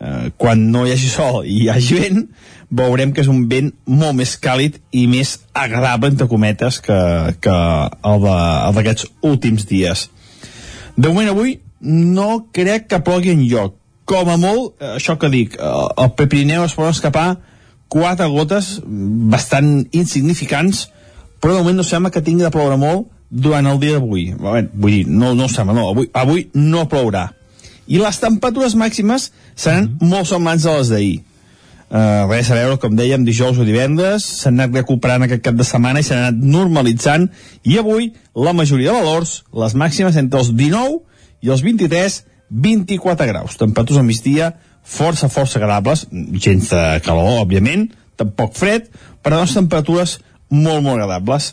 eh, 0.00 0.28
quan 0.38 0.68
no 0.72 0.86
hi 0.86 0.94
hagi 0.94 1.10
sol 1.12 1.42
i 1.44 1.64
hi 1.64 1.70
hagi 1.72 2.00
vent 2.00 2.22
veurem 2.70 3.12
que 3.12 3.22
és 3.22 3.30
un 3.30 3.44
vent 3.50 3.70
molt 3.86 4.16
més 4.18 4.36
càlid 4.42 4.78
i 4.92 5.06
més 5.10 5.36
agradable 5.54 6.10
entre 6.12 6.28
cometes 6.30 6.80
que, 6.82 6.98
que 7.40 7.56
el 8.10 8.26
d'aquests 8.76 9.10
últims 9.22 9.66
dies 9.68 10.08
de 10.96 11.08
moment 11.08 11.30
avui 11.30 11.58
no 11.80 12.46
crec 12.56 12.88
que 12.90 13.02
plogui 13.04 13.34
en 13.34 13.44
lloc 13.46 13.76
com 14.06 14.28
a 14.30 14.36
molt, 14.38 14.76
eh, 14.80 14.96
això 14.96 15.16
que 15.18 15.30
dic 15.30 15.56
el 15.58 16.12
Pepirineu 16.18 16.64
es 16.66 16.74
poden 16.78 16.94
escapar 16.94 17.28
quatre 17.88 18.26
gotes 18.30 18.76
bastant 18.84 19.86
insignificants 19.92 20.86
però 21.40 21.54
de 21.54 21.62
moment 21.62 21.78
no 21.78 21.86
sembla 21.86 22.10
que 22.10 22.24
tingui 22.24 22.46
de 22.46 22.50
ploure 22.54 22.78
molt 22.80 23.06
durant 23.30 23.66
el 23.66 23.78
dia 23.82 23.96
d'avui. 23.96 24.28
Vull 24.38 24.92
dir, 24.92 25.04
no, 25.06 25.34
no 25.34 25.48
sembla, 25.50 25.74
no, 25.76 25.88
avui, 25.92 26.08
avui 26.14 26.46
no 26.54 26.86
plourà. 26.90 27.28
I 27.86 28.00
les 28.02 28.18
temperatures 28.18 28.74
màximes 28.74 29.30
seran 29.54 29.84
mm 29.84 29.98
-hmm. 29.98 30.08
molt 30.10 30.26
semblants 30.26 30.66
a 30.66 30.78
les 30.78 30.88
d'ahir. 30.88 31.20
Uh, 31.86 32.26
res 32.26 32.48
a 32.50 32.56
veure, 32.58 32.78
com 32.82 32.96
dèiem, 32.98 33.22
dijous 33.24 33.58
o 33.62 33.64
divendres, 33.64 34.24
s'han 34.42 34.56
anat 34.58 34.74
recuperant 34.74 35.22
aquest 35.22 35.44
cap 35.44 35.54
de 35.54 35.66
setmana 35.66 36.02
i 36.02 36.06
s'han 36.06 36.24
anat 36.24 36.40
normalitzant, 36.42 37.28
i 37.62 37.78
avui 37.78 38.10
la 38.34 38.54
majoria 38.56 38.90
de 38.90 39.04
valors, 39.04 39.44
les 39.54 39.76
màximes 39.78 40.18
entre 40.18 40.42
els 40.42 40.50
19 40.50 40.98
i 41.46 41.52
els 41.54 41.62
23 41.62 42.24
24 42.50 43.26
graus, 43.26 43.56
temperatures 43.58 44.00
al 44.00 44.06
migdia 44.06 44.52
força, 44.86 45.28
força 45.28 45.58
agradables, 45.58 46.06
gens 46.38 46.70
de 46.70 46.82
calor, 47.04 47.42
òbviament, 47.42 47.88
tampoc 48.16 48.54
fred, 48.56 48.86
però 49.22 49.42
unes 49.42 49.56
temperatures 49.56 50.18
molt, 50.48 50.82
molt 50.82 50.94
agradables. 50.94 51.52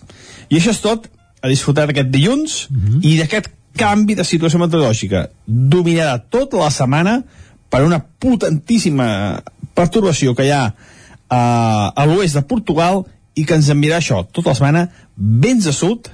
I 0.50 0.60
això 0.60 0.74
és 0.74 0.82
tot, 0.84 1.10
a 1.44 1.50
disfrutar 1.52 1.88
d'aquest 1.90 2.10
dilluns 2.14 2.68
mm 2.70 2.80
-hmm. 2.80 3.00
i 3.04 3.18
d'aquest 3.18 3.50
canvi 3.76 4.16
de 4.16 4.24
situació 4.24 4.60
meteorològica. 4.60 5.28
Dominarà 5.46 6.22
tota 6.30 6.58
la 6.58 6.70
setmana 6.70 7.24
per 7.70 7.84
una 7.84 8.00
potentíssima 8.00 9.42
perturbació 9.76 10.36
que 10.38 10.48
hi 10.48 10.54
ha 10.54 10.66
uh, 10.70 11.88
a 11.94 12.06
l'oest 12.10 12.38
de 12.38 12.46
Portugal 12.48 13.04
i 13.36 13.46
que 13.48 13.58
ens 13.58 13.72
enviarà 13.74 14.00
això 14.02 14.22
tota 14.30 14.52
la 14.52 14.60
setmana 14.60 14.88
vents 15.18 15.66
de 15.66 15.74
sud 15.74 16.10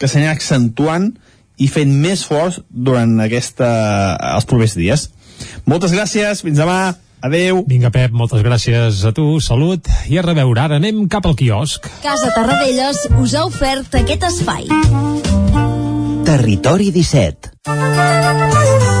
que 0.00 0.08
s'anirà 0.08 0.32
accentuant 0.36 1.10
i 1.60 1.68
fent 1.68 1.92
més 2.02 2.22
forts 2.24 2.60
durant 2.70 3.18
aquesta, 3.20 3.68
els 4.32 4.46
propers 4.48 4.74
dies. 4.78 5.10
Moltes 5.68 5.92
gràcies, 5.92 6.40
fins 6.46 6.60
demà. 6.60 6.94
Adeu. 7.20 7.60
Vinga, 7.68 7.90
Pep, 7.92 8.14
moltes 8.16 8.40
gràcies 8.40 9.02
a 9.04 9.12
tu, 9.12 9.26
salut, 9.44 9.84
i 10.08 10.16
a 10.16 10.24
reveure. 10.24 10.62
Ara 10.62 10.78
anem 10.80 11.04
cap 11.12 11.28
al 11.28 11.36
quiosc. 11.36 11.84
Casa 12.00 12.30
Tarradellas 12.32 13.04
us 13.20 13.36
ha 13.36 13.44
ofert 13.50 14.00
aquest 14.00 14.24
espai. 14.30 14.64
Territori 16.24 16.88
17 16.94 18.99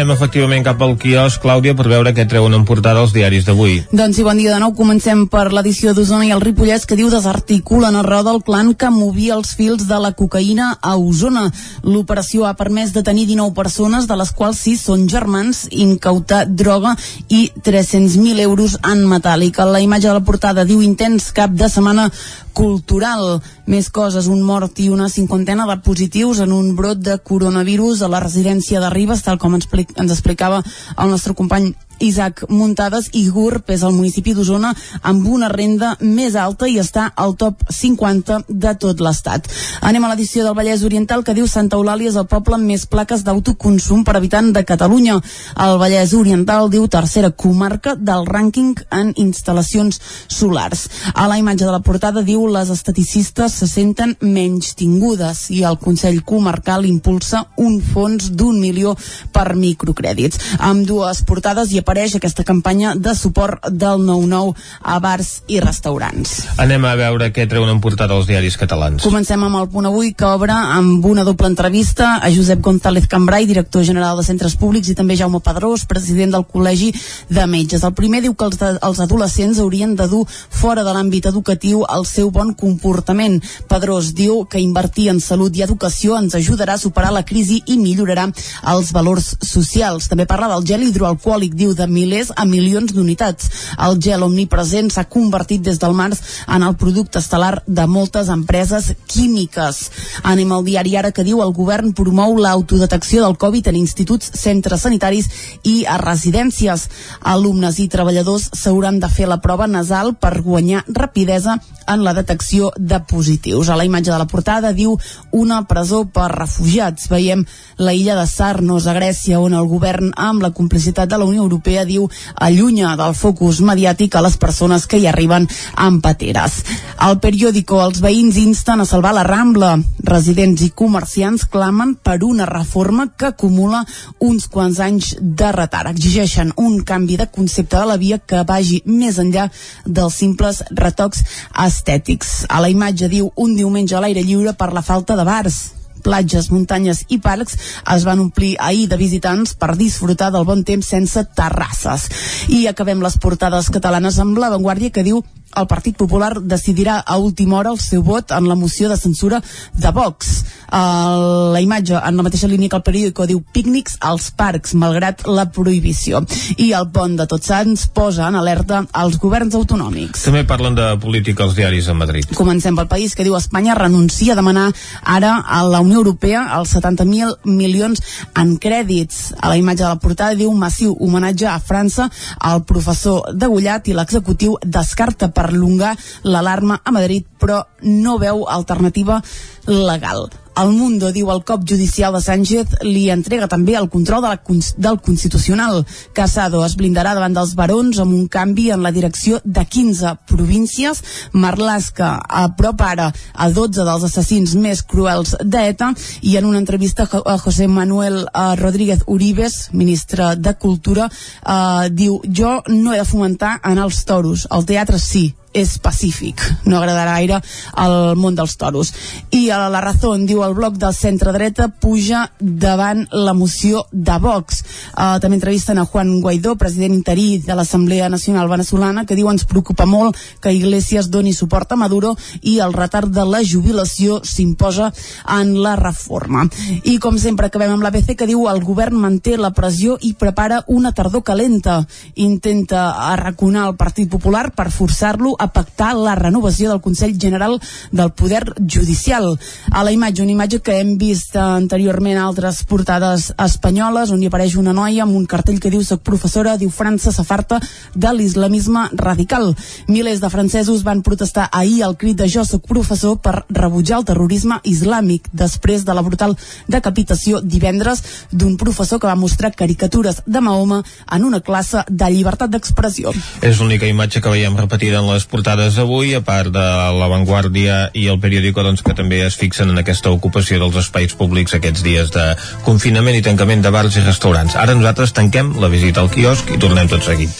Anem 0.00 0.14
efectivament 0.14 0.62
cap 0.64 0.80
al 0.80 0.94
quiosc, 0.96 1.42
Clàudia, 1.42 1.74
per 1.76 1.84
veure 1.90 2.14
què 2.16 2.24
treuen 2.24 2.54
en 2.56 2.62
portada 2.64 3.02
els 3.04 3.10
diaris 3.12 3.44
d'avui. 3.44 3.74
Doncs 3.92 4.16
sí, 4.16 4.22
bon 4.24 4.38
dia 4.40 4.54
de 4.54 4.60
nou. 4.62 4.72
Comencem 4.72 5.26
per 5.28 5.50
l'edició 5.52 5.92
d'Osona 5.92 6.24
i 6.24 6.32
el 6.32 6.40
Ripollès 6.40 6.88
que 6.88 6.96
diu 6.96 7.10
desarticulen 7.12 7.98
a 8.00 8.06
roda 8.06 8.32
el 8.32 8.40
clan 8.46 8.72
que 8.72 8.88
movia 8.88 9.36
els 9.36 9.52
fils 9.58 9.84
de 9.90 10.00
la 10.00 10.14
cocaïna 10.16 10.70
a 10.80 10.94
Osona. 10.96 11.50
L'operació 11.84 12.48
ha 12.48 12.54
permès 12.56 12.94
detenir 12.96 13.26
19 13.28 13.52
persones, 13.52 14.08
de 14.08 14.16
les 14.16 14.32
quals 14.32 14.64
6 14.64 14.88
són 14.88 15.04
germans, 15.12 15.66
incautar 15.68 16.46
droga 16.48 16.96
i 17.28 17.50
300.000 17.60 18.40
euros 18.48 18.80
en 18.80 19.04
metàl·lic. 19.04 19.60
La 19.68 19.84
imatge 19.84 20.08
de 20.08 20.16
la 20.16 20.24
portada 20.24 20.64
diu 20.64 20.80
intens 20.80 21.28
cap 21.36 21.52
de 21.52 21.68
setmana 21.68 22.08
cultural. 22.52 23.40
Més 23.70 23.90
coses, 23.90 24.28
un 24.30 24.42
mort 24.46 24.80
i 24.80 24.88
una 24.90 25.08
cinquantena 25.08 25.66
de 25.68 25.78
positius 25.84 26.40
en 26.44 26.52
un 26.52 26.74
brot 26.76 27.02
de 27.04 27.18
coronavirus 27.18 28.02
a 28.02 28.10
la 28.12 28.20
residència 28.20 28.80
de 28.80 28.90
Ribes, 28.90 29.22
tal 29.26 29.38
com 29.38 29.54
ens, 29.58 29.68
ens 29.74 30.12
explicava 30.12 30.62
el 30.96 31.10
nostre 31.10 31.34
company 31.34 31.72
Isaac 32.00 32.44
Muntades 32.48 33.10
i 33.12 33.26
GURB 33.30 33.70
és 33.74 33.82
el 33.86 33.94
municipi 33.94 34.34
d'Osona 34.34 34.72
amb 35.06 35.26
una 35.28 35.48
renda 35.52 35.92
més 36.00 36.36
alta 36.36 36.68
i 36.68 36.78
està 36.80 37.10
al 37.14 37.36
top 37.40 37.62
50 37.70 38.40
de 38.48 38.72
tot 38.80 39.00
l'estat. 39.04 39.46
Anem 39.86 40.04
a 40.04 40.10
l'edició 40.12 40.44
del 40.44 40.56
Vallès 40.56 40.84
Oriental 40.86 41.24
que 41.24 41.34
diu 41.36 41.46
Santa 41.48 41.78
Eulàlia 41.78 42.10
és 42.10 42.18
el 42.20 42.28
poble 42.30 42.56
amb 42.56 42.68
més 42.70 42.86
plaques 42.90 43.24
d'autoconsum 43.26 44.04
per 44.04 44.16
habitant 44.16 44.50
de 44.54 44.64
Catalunya. 44.66 45.18
El 45.66 45.76
Vallès 45.80 46.14
Oriental 46.16 46.70
diu 46.72 46.88
tercera 46.88 47.30
comarca 47.30 47.94
del 47.94 48.26
rànquing 48.26 48.74
en 48.96 49.12
instal·lacions 49.16 50.00
solars. 50.28 50.86
A 51.14 51.28
la 51.28 51.38
imatge 51.38 51.66
de 51.66 51.74
la 51.74 51.82
portada 51.84 52.24
diu 52.26 52.46
les 52.48 52.70
esteticistes 52.72 53.60
se 53.60 53.68
senten 53.70 54.16
menys 54.20 54.74
tingudes 54.78 55.46
i 55.54 55.62
el 55.68 55.78
Consell 55.82 56.22
Comarcal 56.24 56.86
impulsa 56.88 57.44
un 57.60 57.80
fons 57.80 58.30
d'un 58.32 58.60
milió 58.60 58.96
per 59.32 59.54
microcrèdits. 59.56 60.56
Amb 60.58 60.86
dues 60.88 61.22
portades 61.28 61.72
i 61.74 61.80
a 61.80 61.86
apareix 61.90 62.12
aquesta 62.14 62.44
campanya 62.46 62.92
de 62.94 63.10
suport 63.18 63.64
del 63.66 64.04
9-9 64.06 64.54
a 64.86 64.98
bars 65.02 65.30
i 65.50 65.58
restaurants. 65.58 66.44
Anem 66.62 66.84
a 66.86 66.92
veure 66.94 67.32
què 67.34 67.48
treuen 67.50 67.72
en 67.72 67.80
portada 67.82 68.14
els 68.14 68.28
diaris 68.28 68.54
catalans. 68.60 69.02
Comencem 69.02 69.42
amb 69.42 69.58
el 69.58 69.66
punt 69.72 69.88
avui 69.88 70.12
que 70.14 70.28
obre 70.28 70.54
amb 70.54 71.02
una 71.10 71.24
doble 71.26 71.48
entrevista 71.50 72.12
a 72.22 72.30
Josep 72.30 72.62
González 72.62 73.08
Cambrai, 73.10 73.48
director 73.48 73.82
general 73.82 74.20
de 74.20 74.26
centres 74.28 74.54
públics 74.60 74.92
i 74.92 74.94
també 74.94 75.16
Jaume 75.18 75.40
Pedrós, 75.42 75.82
president 75.90 76.36
del 76.36 76.44
Col·legi 76.46 76.92
de 77.26 77.48
Metges. 77.50 77.82
El 77.82 77.96
primer 77.98 78.22
diu 78.22 78.36
que 78.38 78.46
els, 78.46 78.60
de, 78.60 78.70
els 78.86 79.02
adolescents 79.02 79.58
haurien 79.58 79.96
de 79.98 80.06
dur 80.06 80.22
fora 80.30 80.86
de 80.86 80.94
l'àmbit 80.94 81.26
educatiu 81.32 81.82
el 81.90 82.06
seu 82.06 82.30
bon 82.30 82.54
comportament. 82.54 83.40
Pedrós 83.66 84.12
diu 84.14 84.44
que 84.46 84.62
invertir 84.62 85.08
en 85.10 85.18
salut 85.18 85.58
i 85.58 85.66
educació 85.66 86.20
ens 86.22 86.38
ajudarà 86.38 86.78
a 86.78 86.84
superar 86.84 87.10
la 87.10 87.26
crisi 87.26 87.64
i 87.66 87.80
millorarà 87.82 88.30
els 88.76 88.94
valors 88.94 89.32
socials. 89.42 90.06
També 90.06 90.30
parla 90.30 90.52
del 90.54 90.70
gel 90.70 90.86
hidroalcohòlic, 90.86 91.58
diu 91.58 91.74
de 91.80 91.88
milers 91.88 92.30
a 92.36 92.44
milions 92.44 92.92
d'unitats. 92.92 93.48
El 93.80 93.98
gel 94.04 94.22
omnipresent 94.26 94.90
s'ha 94.92 95.06
convertit 95.08 95.64
des 95.64 95.80
del 95.80 95.96
març 95.96 96.20
en 96.46 96.62
el 96.66 96.76
producte 96.80 97.20
estel·lar 97.22 97.62
de 97.66 97.86
moltes 97.88 98.28
empreses 98.28 98.92
químiques. 99.10 99.80
Anem 100.22 100.52
al 100.52 100.64
diari 100.68 100.96
ara 101.00 101.12
que 101.16 101.24
diu 101.26 101.42
el 101.42 101.54
govern 101.56 101.94
promou 101.96 102.36
l'autodetecció 102.38 103.24
del 103.24 103.38
Covid 103.40 103.72
en 103.72 103.80
instituts, 103.80 104.32
centres 104.38 104.84
sanitaris 104.86 105.30
i 105.64 105.84
a 105.88 105.96
residències. 106.02 106.88
Alumnes 107.34 107.80
i 107.80 107.88
treballadors 107.88 108.50
s'hauran 108.56 109.00
de 109.00 109.08
fer 109.08 109.28
la 109.30 109.40
prova 109.40 109.66
nasal 109.70 110.14
per 110.20 110.40
guanyar 110.44 110.84
rapidesa 110.88 111.58
en 111.90 112.04
la 112.04 112.14
detecció 112.14 112.70
de 112.76 113.00
positius. 113.00 113.68
A 113.68 113.76
la 113.76 113.84
imatge 113.84 114.12
de 114.12 114.18
la 114.18 114.28
portada 114.30 114.72
diu 114.76 114.96
una 115.32 115.62
presó 115.68 116.04
per 116.04 116.28
refugiats. 116.34 117.08
Veiem 117.10 117.44
la 117.78 117.94
illa 117.94 118.16
de 118.18 118.26
Sarnos, 118.26 118.86
a 118.86 118.94
Grècia, 118.94 119.40
on 119.40 119.54
el 119.56 119.66
govern, 119.70 120.12
amb 120.16 120.42
la 120.42 120.52
complicitat 120.54 121.08
de 121.10 121.18
la 121.18 121.24
Unió 121.24 121.42
Europea, 121.42 121.69
Europea 121.70 121.84
diu 121.86 122.08
allunya 122.34 122.96
del 122.98 123.14
focus 123.14 123.60
mediàtic 123.62 124.16
a 124.16 124.22
les 124.24 124.36
persones 124.36 124.86
que 124.90 124.98
hi 124.98 125.06
arriben 125.06 125.46
amb 125.78 126.02
pateres. 126.02 126.64
Al 126.98 127.20
periòdico 127.22 127.78
els 127.84 128.00
veïns 128.02 128.38
insten 128.40 128.80
a 128.80 128.88
salvar 128.88 129.14
la 129.14 129.22
Rambla. 129.22 129.76
Residents 130.10 130.64
i 130.66 130.72
comerciants 130.74 131.46
clamen 131.46 131.94
per 132.02 132.18
una 132.26 132.48
reforma 132.50 133.10
que 133.16 133.30
acumula 133.30 133.84
uns 134.18 134.48
quants 134.50 134.80
anys 134.80 135.14
de 135.20 135.52
retard. 135.54 135.94
Exigeixen 135.94 136.52
un 136.56 136.80
canvi 136.82 137.16
de 137.20 137.30
concepte 137.30 137.78
de 137.78 137.86
la 137.86 137.98
via 138.00 138.18
que 138.18 138.42
vagi 138.46 138.82
més 138.86 139.20
enllà 139.22 139.48
dels 139.86 140.18
simples 140.18 140.64
retocs 140.70 141.22
estètics. 141.54 142.46
A 142.48 142.60
la 142.60 142.72
imatge 142.72 143.08
diu 143.08 143.30
un 143.36 143.54
diumenge 143.54 143.94
a 143.94 144.02
l'aire 144.02 144.26
lliure 144.26 144.56
per 144.58 144.72
la 144.74 144.82
falta 144.82 145.14
de 145.14 145.24
bars 145.24 145.79
platges, 146.04 146.50
muntanyes 146.52 147.04
i 147.08 147.20
parcs 147.22 147.58
es 147.94 148.06
van 148.08 148.22
omplir 148.26 148.56
ahir 148.58 148.88
de 148.90 148.98
visitants 149.00 149.54
per 149.54 149.76
disfrutar 149.78 150.30
del 150.34 150.46
bon 150.48 150.64
temps 150.64 150.86
sense 150.86 151.24
terrasses. 151.36 152.08
I 152.48 152.66
acabem 152.70 153.02
les 153.04 153.18
portades 153.20 153.70
catalanes 153.70 154.18
amb 154.18 154.38
la 154.38 154.50
Vanguardia 154.52 154.90
que 154.94 155.06
diu 155.06 155.22
el 155.56 155.66
Partit 155.66 155.96
Popular 155.96 156.40
decidirà 156.40 157.00
a 157.00 157.16
última 157.18 157.58
hora 157.58 157.72
el 157.74 157.80
seu 157.80 158.02
vot 158.02 158.30
en 158.30 158.46
la 158.48 158.54
moció 158.54 158.88
de 158.88 158.96
censura 158.96 159.42
de 159.74 159.90
Vox. 159.90 160.44
Uh, 160.70 161.50
la 161.50 161.60
imatge 161.60 161.98
en 161.98 162.16
la 162.16 162.22
mateixa 162.22 162.46
línia 162.46 162.70
que 162.70 162.78
el 162.78 162.84
periòdico 162.86 163.26
diu 163.26 163.40
pícnics 163.42 163.96
als 164.06 164.28
parcs, 164.30 164.76
malgrat 164.78 165.24
la 165.26 165.48
prohibició. 165.50 166.22
I 166.56 166.70
el 166.78 166.90
pont 166.94 167.16
de 167.18 167.26
Tots 167.30 167.50
Sants 167.50 167.88
posa 167.90 168.28
en 168.28 168.38
alerta 168.38 168.84
als 168.92 169.18
governs 169.18 169.56
autonòmics. 169.58 170.28
També 170.28 170.44
parlen 170.46 170.78
de 170.78 170.86
política 171.02 171.44
als 171.44 171.56
diaris 171.58 171.88
a 171.90 171.96
Madrid. 171.98 172.30
Comencem 172.38 172.78
pel 172.78 172.90
país 172.90 173.16
que 173.18 173.26
diu 173.26 173.34
Espanya 173.38 173.74
renuncia 173.74 174.34
a 174.34 174.38
demanar 174.38 174.68
ara 175.02 175.36
a 175.42 175.64
la 175.66 175.82
Unió 175.82 175.98
Europea 176.04 176.44
els 176.60 176.76
70.000 176.76 177.50
milions 177.50 178.02
en 178.38 178.54
crèdits. 178.62 179.34
A 179.40 179.50
la 179.50 179.58
imatge 179.58 179.82
de 179.82 179.90
la 179.90 179.98
portada 179.98 180.38
diu 180.38 180.54
massiu 180.54 180.94
homenatge 180.94 181.48
a 181.50 181.58
França 181.58 182.06
al 182.38 182.62
professor 182.68 183.34
degullat 183.34 183.90
i 183.90 183.96
l'executiu 183.96 184.54
descarta 184.62 185.32
perllongar 185.40 185.96
l'alarma 186.28 186.80
a 186.84 186.92
Madrid, 186.92 187.26
però 187.40 187.64
no 187.88 188.18
veu 188.20 188.44
alternativa 188.48 189.22
legal. 189.66 190.28
El 190.58 190.72
Mundo 190.74 191.12
diu 191.14 191.30
el 191.32 191.42
cop 191.46 191.62
judicial 191.68 192.12
de 192.14 192.20
Sánchez 192.20 192.80
li 192.82 193.06
entrega 193.12 193.46
també 193.48 193.76
el 193.78 193.88
control 193.88 194.24
de 194.24 194.32
la, 194.32 194.38
del 194.76 194.98
Constitucional. 195.00 195.84
Casado 196.12 196.64
es 196.66 196.74
blindarà 196.76 197.14
davant 197.14 197.36
dels 197.36 197.54
barons 197.56 198.00
amb 198.02 198.14
un 198.16 198.26
canvi 198.28 198.68
en 198.74 198.82
la 198.82 198.92
direcció 198.92 199.40
de 199.44 199.64
15 199.64 200.14
províncies. 200.28 201.02
Marlaska 201.32 202.12
apropa 202.42 202.90
ara 202.90 203.08
a 203.32 203.48
12 203.50 203.86
dels 203.86 204.06
assassins 204.10 204.56
més 204.58 204.82
cruels 204.82 205.36
d'ETA 205.40 205.92
i 206.22 206.36
en 206.36 206.50
una 206.50 206.58
entrevista 206.58 207.06
a 207.06 207.38
José 207.38 207.68
Manuel 207.68 208.24
uh, 208.26 208.54
Rodríguez 208.60 209.04
Uribes, 209.06 209.70
ministre 209.72 210.34
de 210.36 210.54
Cultura, 210.58 211.08
uh, 211.08 211.88
diu 211.88 212.20
jo 212.26 212.58
no 212.68 212.92
he 212.92 212.98
de 213.00 213.08
fomentar 213.08 213.58
anar 213.62 213.88
als 213.88 214.04
toros, 214.04 214.46
al 214.50 214.66
teatre 214.66 214.98
sí, 214.98 215.30
és 215.52 215.78
pacífic, 215.82 216.40
no 216.64 216.78
agradarà 216.78 217.16
gaire 217.18 217.40
al 217.74 218.14
món 218.16 218.36
dels 218.38 218.54
toros. 218.60 218.92
I 219.34 219.48
a 219.50 219.64
la 219.72 219.80
raó 219.82 220.14
diu 220.26 220.44
el 220.46 220.54
bloc 220.54 220.76
del 220.78 220.94
centre-dreta 220.94 221.68
puja 221.82 222.28
davant 222.38 223.06
la 223.10 223.34
moció 223.34 223.84
de 223.90 224.18
Vox. 224.22 224.62
Uh, 224.94 225.18
també 225.22 225.38
entrevisten 225.40 225.78
a 225.78 225.84
Juan 225.84 226.20
Guaidó, 226.22 226.54
president 226.56 226.94
interí 226.94 227.40
de 227.42 227.56
l'Assemblea 227.58 228.08
Nacional 228.08 228.48
Venezolana, 228.48 229.04
que 229.06 229.16
diu 229.18 229.30
ens 229.30 229.46
preocupa 229.48 229.86
molt 229.90 230.18
que 230.40 230.54
Iglesias 230.54 231.10
doni 231.10 231.32
suport 231.34 231.72
a 231.72 231.78
Maduro 231.80 232.14
i 232.42 232.58
el 232.60 232.72
retard 232.72 233.10
de 233.10 233.24
la 233.26 233.42
jubilació 233.42 234.20
s'imposa 234.22 234.92
en 235.40 235.56
la 235.64 235.74
reforma. 235.76 236.46
I 236.84 236.98
com 237.02 237.18
sempre 237.18 237.50
acabem 237.50 237.74
amb 237.74 237.82
l'ABC 237.82 238.14
que 238.14 238.28
diu 238.30 238.46
el 238.50 238.62
govern 238.62 238.98
manté 239.00 239.36
la 239.38 239.52
pressió 239.56 239.98
i 240.00 240.14
prepara 240.14 240.62
una 240.68 240.92
tardor 240.92 241.24
calenta. 241.26 241.80
Intenta 242.14 243.10
arraconar 243.10 243.66
el 243.68 243.76
Partit 243.80 244.10
Popular 244.10 244.50
per 244.54 244.70
forçar-lo 244.70 245.34
a 245.40 245.48
pactar 245.48 245.94
la 245.96 246.14
renovació 246.14 246.70
del 246.70 246.82
Consell 246.84 247.16
General 247.18 247.56
del 247.90 248.12
Poder 248.12 248.44
Judicial. 248.60 249.32
A 249.72 249.82
la 249.84 249.92
imatge, 249.92 250.22
una 250.22 250.34
imatge 250.36 250.60
que 250.60 250.76
hem 250.80 250.96
vist 251.00 251.36
anteriorment 251.40 252.18
a 252.18 252.26
altres 252.28 252.62
portades 252.68 253.30
espanyoles, 253.40 254.12
on 254.12 254.20
hi 254.22 254.28
apareix 254.28 254.58
una 254.60 254.74
noia 254.76 255.06
amb 255.06 255.16
un 255.16 255.26
cartell 255.26 255.60
que 255.60 255.72
diu 255.72 255.82
soc 255.86 256.04
professora, 256.04 256.58
diu 256.60 256.70
França 256.70 257.12
s'afarta 257.14 257.60
de 257.94 258.12
l'islamisme 258.14 258.88
radical. 258.92 259.54
Milers 259.88 260.20
de 260.20 260.30
francesos 260.30 260.84
van 260.84 261.02
protestar 261.02 261.48
ahir 261.52 261.82
al 261.84 261.96
crit 261.96 262.20
de 262.20 262.28
jo 262.28 262.44
soc 262.44 262.66
professor 262.68 263.16
per 263.18 263.44
rebutjar 263.48 264.00
el 264.00 264.08
terrorisme 264.08 264.60
islàmic 264.64 265.30
després 265.32 265.86
de 265.88 265.96
la 265.96 266.04
brutal 266.04 266.36
decapitació 266.68 267.40
divendres 267.40 268.02
d'un 268.30 268.56
professor 268.60 269.00
que 269.00 269.08
va 269.08 269.16
mostrar 269.16 269.54
caricatures 269.56 270.22
de 270.26 270.40
Mahoma 270.40 270.82
en 271.10 271.24
una 271.24 271.40
classe 271.40 271.84
de 271.88 272.10
llibertat 272.12 272.50
d'expressió. 272.50 273.14
És 273.42 273.60
l'única 273.60 273.88
imatge 273.88 274.20
que 274.20 274.32
veiem 274.32 274.56
repetida 274.58 275.00
en 275.00 275.08
les 275.10 275.26
portades 275.30 275.76
d'avui, 275.78 276.12
a 276.18 276.20
part 276.26 276.50
de 276.52 276.64
La 276.98 277.08
Vanguardia 277.10 277.90
i 277.96 278.08
el 278.10 278.18
periòdico 278.20 278.64
doncs, 278.66 278.82
que 278.84 278.94
també 278.98 279.22
es 279.24 279.36
fixen 279.38 279.70
en 279.70 279.78
aquesta 279.80 280.10
ocupació 280.10 280.58
dels 280.60 280.76
espais 280.82 281.14
públics 281.16 281.54
aquests 281.56 281.84
dies 281.86 282.10
de 282.14 282.24
confinament 282.66 283.16
i 283.16 283.22
tancament 283.24 283.62
de 283.62 283.72
bars 283.72 283.96
i 283.96 284.04
restaurants. 284.04 284.56
Ara 284.58 284.74
nosaltres 284.74 285.14
tanquem 285.16 285.54
la 285.62 285.70
visita 285.72 286.02
al 286.02 286.10
quiosc 286.12 286.50
i 286.50 286.58
tornem 286.60 286.90
tot 286.90 287.06
seguit. 287.06 287.30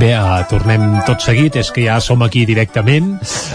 Bé, 0.00 0.10
uh, 0.16 0.40
tornem 0.50 0.86
tot 1.06 1.22
seguit, 1.22 1.60
és 1.60 1.70
que 1.70 1.84
ja 1.86 2.00
som 2.02 2.24
aquí 2.24 2.46
directament 2.48 3.12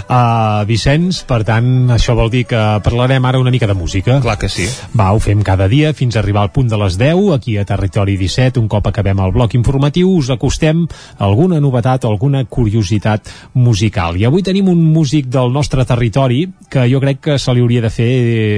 a 0.08 0.22
uh, 0.62 0.68
Vicenç, 0.70 1.24
per 1.28 1.42
tant 1.48 1.90
això 1.98 2.16
vol 2.16 2.32
dir 2.32 2.46
que 2.50 2.62
parlarem 2.86 3.26
ara 3.26 3.42
una 3.42 3.52
mica 3.52 3.68
de 3.68 3.76
música. 3.76 4.20
Clar 4.24 4.38
que 4.40 4.52
sí. 4.52 4.70
Va, 4.94 5.10
ho 5.12 5.20
fem 5.24 5.42
cada 5.44 5.68
dia 5.72 5.92
fins 5.98 6.16
a 6.16 6.24
arribar 6.24 6.46
al 6.46 6.54
punt 6.56 6.70
de 6.70 6.80
les 6.80 7.00
10, 7.02 7.34
aquí 7.36 7.58
a 7.58 7.66
Territori 7.68 8.16
17, 8.22 8.62
un 8.62 8.70
cop 8.72 8.88
acabem 8.88 9.20
el 9.20 9.36
bloc 9.36 9.58
informatiu, 9.58 10.14
us 10.16 10.30
acostem 10.32 10.86
alguna 11.18 11.60
novetat 11.60 12.06
o 12.06 12.14
alguna 12.14 12.46
curiositat 12.46 13.34
musical. 13.54 13.79
I 14.20 14.26
avui 14.28 14.44
tenim 14.44 14.70
un 14.72 14.82
músic 14.94 15.28
del 15.32 15.52
nostre 15.54 15.86
territori 15.86 16.44
que 16.70 16.86
jo 16.92 17.00
crec 17.00 17.22
que 17.24 17.38
se 17.40 17.54
li 17.54 17.64
hauria 17.64 17.82
de 17.82 17.92
fer, 17.94 18.12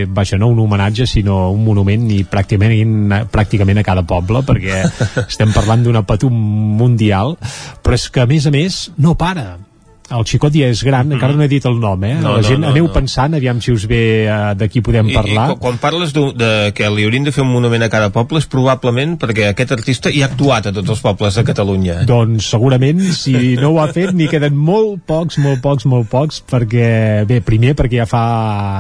vaja, 0.10 0.38
no 0.42 0.50
un 0.52 0.60
homenatge, 0.60 1.08
sinó 1.08 1.52
un 1.54 1.64
monument 1.66 2.10
i 2.12 2.24
pràcticament, 2.24 3.28
pràcticament 3.32 3.82
a 3.82 3.88
cada 3.88 4.06
poble, 4.08 4.44
perquè 4.48 4.84
estem 5.28 5.54
parlant 5.56 5.84
d'una 5.84 6.06
patum 6.08 6.34
mundial, 6.82 7.38
però 7.82 7.98
és 7.98 8.10
que 8.10 8.24
a 8.24 8.30
més 8.30 8.48
a 8.48 8.56
més 8.56 8.88
no 8.98 9.16
para 9.20 9.71
el 10.12 10.26
xicot 10.28 10.56
ja 10.56 10.70
és 10.72 10.84
gran, 10.86 11.08
mm. 11.08 11.18
encara 11.18 11.38
no 11.38 11.46
he 11.46 11.50
dit 11.52 11.66
el 11.68 11.80
nom, 11.82 12.04
eh? 12.04 12.16
No, 12.22 12.36
la 12.38 12.46
gent 12.46 12.62
no, 12.62 12.68
no, 12.68 12.74
aneu 12.76 12.88
no. 12.88 12.94
pensant, 12.94 13.36
aviam 13.38 13.62
si 13.64 13.74
us 13.74 13.86
ve 13.90 14.02
uh, 14.28 14.52
de 14.58 14.68
qui 14.72 14.84
podem 14.86 15.12
I, 15.12 15.16
parlar. 15.16 15.48
I, 15.54 15.60
quan 15.62 15.80
parles 15.82 16.14
de, 16.16 16.26
de 16.38 16.52
que 16.76 16.90
li 16.92 17.06
haurien 17.08 17.28
de 17.28 17.34
fer 17.36 17.46
un 17.46 17.52
monument 17.54 17.86
a 17.86 17.90
cada 17.92 18.12
poble 18.14 18.42
és 18.42 18.48
probablement 18.52 19.18
perquè 19.22 19.50
aquest 19.52 19.76
artista 19.78 20.12
hi 20.12 20.24
ha 20.24 20.30
actuat 20.32 20.70
a 20.70 20.76
tots 20.76 20.96
els 20.96 21.04
pobles 21.04 21.38
de 21.40 21.46
Catalunya. 21.48 22.02
Doncs 22.08 22.52
segurament, 22.54 23.02
si 23.16 23.56
no 23.60 23.74
ho 23.74 23.82
ha 23.82 23.88
fet, 23.94 24.12
n'hi 24.16 24.30
queden 24.32 24.58
molt 24.58 25.06
pocs, 25.08 25.40
molt 25.42 25.62
pocs, 25.64 25.88
molt 25.90 26.10
pocs, 26.12 26.42
perquè, 26.52 26.90
bé, 27.30 27.42
primer 27.46 27.76
perquè 27.80 28.02
ja 28.02 28.08
fa 28.10 28.24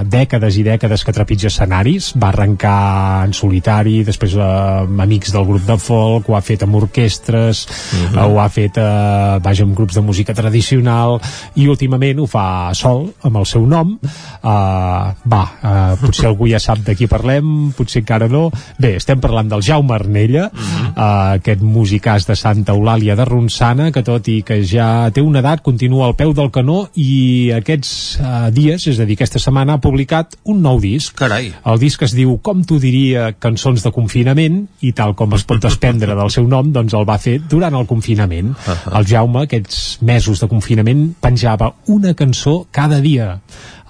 dècades 0.07 0.57
i 0.59 0.65
dècades 0.67 1.05
que 1.05 1.15
trepitja 1.15 1.51
escenaris, 1.51 2.11
va 2.19 2.31
arrencar 2.31 3.25
en 3.27 3.35
solitari, 3.37 4.01
després 4.07 4.35
eh, 4.37 4.49
amb 4.83 5.05
amics 5.05 5.33
del 5.35 5.47
grup 5.47 5.65
de 5.67 5.77
folk, 5.81 6.29
ho 6.29 6.37
ha 6.37 6.43
fet 6.45 6.65
amb 6.65 6.79
orquestres, 6.81 7.65
uh 7.67 8.03
-huh. 8.11 8.27
ho 8.27 8.39
ha 8.41 8.49
fet, 8.49 8.77
eh, 8.77 9.39
vaja, 9.43 9.63
amb 9.63 9.75
grups 9.77 9.95
de 9.95 10.01
música 10.01 10.33
tradicional, 10.33 11.20
i 11.55 11.67
últimament 11.67 12.19
ho 12.21 12.27
fa 12.29 12.71
sol, 12.77 13.07
amb 13.27 13.41
el 13.41 13.45
seu 13.45 13.65
nom. 13.67 13.93
Uh, 14.41 15.11
va, 15.31 15.43
uh, 15.61 15.95
potser 16.01 16.27
algú 16.29 16.47
ja 16.49 16.59
sap 16.61 16.81
de 16.85 16.95
qui 16.97 17.09
parlem, 17.11 17.71
potser 17.77 18.01
encara 18.01 18.29
no. 18.31 18.47
Bé, 18.81 18.95
estem 18.99 19.21
parlant 19.21 19.49
del 19.51 19.63
Jaume 19.65 19.93
Arnella, 19.95 20.49
uh 20.51 20.59
-huh. 20.59 20.89
uh, 20.95 21.33
aquest 21.37 21.61
musicàs 21.61 22.25
de 22.27 22.35
Santa 22.35 22.73
Eulàlia 22.73 23.15
de 23.15 23.25
Ronçana, 23.25 23.91
que 23.91 24.03
tot 24.03 24.27
i 24.27 24.41
que 24.43 24.63
ja 24.63 25.09
té 25.11 25.21
una 25.21 25.39
edat, 25.39 25.61
continua 25.61 26.05
al 26.07 26.15
peu 26.15 26.33
del 26.33 26.51
canó 26.51 26.89
i 26.95 27.51
aquests 27.55 28.19
uh, 28.19 28.49
dies, 28.51 28.87
és 28.87 28.99
a 28.99 29.05
dir, 29.05 29.17
aquesta 29.17 29.39
setmana, 29.39 29.73
ha 29.73 29.83
publicat 29.83 30.35
un 30.43 30.61
nou 30.61 30.79
disc. 30.79 31.15
Carai. 31.15 31.51
El 31.65 31.79
disc 31.79 32.01
es 32.01 32.15
diu 32.17 32.39
Com 32.41 32.63
t'ho 32.63 32.79
diria, 32.79 33.31
cançons 33.39 33.83
de 33.83 33.91
confinament, 33.93 34.67
i 34.81 34.91
tal 34.97 35.13
com 35.15 35.33
es 35.37 35.43
pot 35.47 35.61
desprendre 35.61 36.15
del 36.17 36.31
seu 36.33 36.47
nom, 36.47 36.71
doncs 36.73 36.95
el 36.97 37.05
va 37.07 37.17
fer 37.21 37.37
durant 37.51 37.75
el 37.77 37.87
confinament. 37.89 38.51
Uh 38.51 38.73
-huh. 38.73 38.97
El 38.99 39.07
Jaume, 39.07 39.43
aquests 39.45 39.99
mesos 40.01 40.39
de 40.39 40.47
confinament, 40.47 41.00
penjava 41.23 41.73
una 41.87 42.13
cançó 42.17 42.65
cada 42.71 43.01
dia 43.03 43.39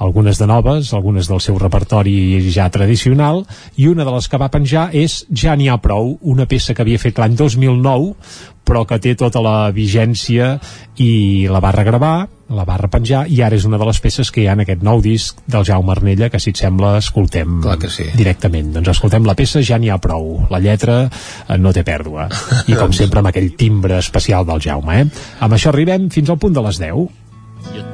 algunes 0.02 0.42
de 0.42 0.48
noves, 0.50 0.94
algunes 0.98 1.30
del 1.30 1.42
seu 1.44 1.60
repertori 1.62 2.42
ja 2.50 2.68
tradicional, 2.74 3.44
i 3.78 3.88
una 3.92 4.06
de 4.08 4.16
les 4.16 4.28
que 4.28 4.40
va 4.42 4.50
penjar 4.54 4.90
és 4.98 5.22
Ja 5.30 5.56
n'hi 5.56 5.70
ha 5.70 5.78
prou, 5.82 6.16
una 6.22 6.48
peça 6.50 6.74
que 6.74 6.82
havia 6.82 7.02
fet 7.02 7.22
l'any 7.22 7.38
2009, 7.38 8.16
però 8.66 8.86
que 8.88 9.00
té 9.04 9.16
tota 9.20 9.42
la 9.44 9.72
vigència 9.74 10.56
i 11.02 11.48
la 11.52 11.60
va 11.64 11.74
regravar, 11.76 12.16
la 12.52 12.66
va 12.68 12.78
repenjar, 12.80 13.26
i 13.32 13.42
ara 13.44 13.56
és 13.56 13.66
una 13.68 13.80
de 13.80 13.88
les 13.88 14.00
peces 14.04 14.32
que 14.32 14.44
hi 14.44 14.48
ha 14.50 14.56
en 14.58 14.64
aquest 14.64 14.84
nou 14.84 15.02
disc 15.04 15.40
del 15.50 15.66
Jaume 15.68 15.94
Arnella, 15.94 16.30
que 16.32 16.40
si 16.40 16.52
et 16.52 16.62
sembla 16.62 16.96
escoltem 17.00 17.62
Clar 17.64 17.78
que 17.82 17.90
sí. 17.92 18.10
directament. 18.18 18.74
Doncs 18.76 18.94
escoltem 18.96 19.28
la 19.28 19.36
peça 19.40 19.64
Ja 19.66 19.80
n'hi 19.80 19.92
ha 19.92 20.00
prou. 20.04 20.46
La 20.52 20.60
lletra 20.64 21.02
eh, 21.08 21.58
no 21.58 21.74
té 21.76 21.86
pèrdua. 21.88 22.28
I 22.68 22.78
com 22.80 22.94
sempre 23.00 23.24
amb 23.24 23.32
aquell 23.32 23.54
timbre 23.60 24.00
especial 24.00 24.48
del 24.48 24.62
Jaume, 24.64 25.02
eh? 25.02 25.26
Amb 25.40 25.58
això 25.58 25.72
arribem 25.72 26.10
fins 26.14 26.30
al 26.30 26.40
punt 26.42 26.56
de 26.56 26.66
les 26.68 26.82
10. 26.82 27.21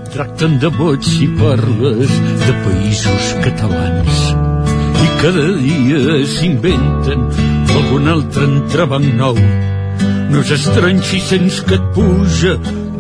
I 0.08 0.10
tracten 0.10 0.54
de 0.62 0.70
boig 0.72 1.04
si 1.04 1.26
parles 1.36 2.12
de 2.46 2.54
països 2.64 3.26
catalans. 3.44 4.20
I 5.04 5.08
cada 5.20 5.48
dia 5.60 6.20
s'inventen 6.32 7.26
algun 7.76 8.08
altre 8.14 8.46
entrebanc 8.48 9.10
nou. 9.20 9.36
No 10.32 10.44
és 10.46 10.54
estrany 10.56 11.02
si 11.04 11.20
sents 11.20 11.58
que 11.68 11.76
et 11.76 11.90
puja 11.98 12.54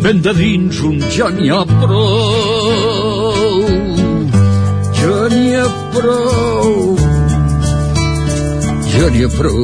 ben 0.03 0.19
de 0.25 0.33
dins 0.35 0.81
un 0.89 0.99
ja 1.15 1.29
n'hi 1.31 1.47
ha 1.47 1.61
prou. 1.69 3.63
Ja 4.99 5.19
n'hi 5.31 5.53
ha 5.55 5.67
prou. 5.95 6.73
Ja 8.97 9.05
n'hi 9.13 9.23
ha 9.23 9.31
prou. 9.37 9.61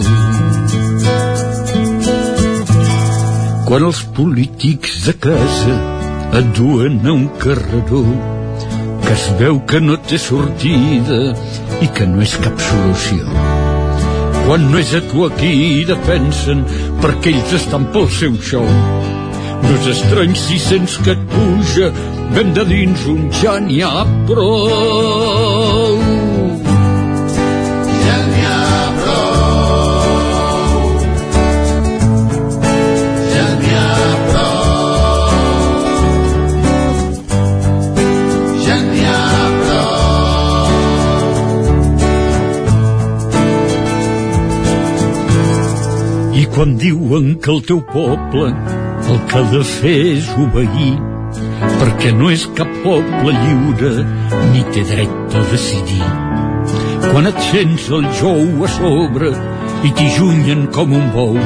Quan 3.67 3.89
els 3.89 3.99
polítics 4.15 5.01
de 5.09 5.17
casa 5.27 5.75
et 6.33 6.47
duen 6.57 6.99
a 7.05 7.11
un 7.13 7.27
carreró 7.37 8.03
que 9.05 9.13
es 9.13 9.25
veu 9.37 9.59
que 9.69 9.79
no 9.83 9.97
té 10.09 10.17
sortida 10.17 11.19
i 11.85 11.89
que 11.93 12.07
no 12.09 12.23
és 12.25 12.33
cap 12.41 12.57
solució. 12.69 13.27
Quan 14.43 14.65
no 14.71 14.79
és 14.81 14.95
a 14.97 15.01
tu 15.11 15.27
aquí 15.27 15.83
defensen 15.87 16.65
perquè 17.03 17.35
ells 17.35 17.53
estan 17.59 17.85
pel 17.93 18.09
seu 18.17 18.33
show. 18.41 18.65
No 19.63 19.75
és 19.77 19.91
estrany 19.93 20.33
si 20.39 20.57
sents 20.59 20.97
que 21.05 21.13
et 21.13 21.23
puja 21.35 21.91
ben 22.33 22.55
de 22.57 22.65
dins 22.71 23.05
un 23.13 23.29
ja 23.43 23.59
n'hi 23.61 23.83
ha 23.85 24.03
prou. 24.29 25.82
Quan 46.53 46.75
diuen 46.77 47.33
que 47.41 47.49
el 47.49 47.63
teu 47.65 47.79
poble 47.81 48.51
el 49.09 49.19
que 49.29 49.39
ha 49.39 49.45
de 49.51 49.61
fer 49.65 49.95
és 50.11 50.27
obeir 50.37 50.93
perquè 51.79 52.11
no 52.13 52.29
és 52.29 52.43
cap 52.57 52.69
poble 52.83 53.33
lliure 53.39 53.93
ni 54.51 54.61
té 54.75 54.83
dret 54.91 55.37
a 55.39 55.41
decidir. 55.49 56.03
Quan 57.09 57.29
et 57.31 57.41
sents 57.47 57.87
el 57.97 58.05
jou 58.19 58.65
a 58.67 58.69
sobre 58.75 59.31
i 59.87 59.91
t'hi 59.97 60.11
junyen 60.17 60.67
com 60.75 60.93
un 60.99 61.09
bou, 61.15 61.41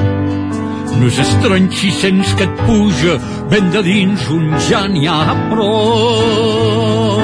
no 0.97 1.07
és 1.07 1.21
estrany 1.23 1.71
si 1.79 1.93
sents 2.01 2.35
que 2.35 2.49
et 2.49 2.61
puja 2.67 3.17
ben 3.53 3.71
de 3.71 3.85
dins 3.87 4.27
un 4.35 4.51
ja 4.67 4.83
n'hi 4.91 5.07
ha 5.07 5.39
prou. 5.47 7.23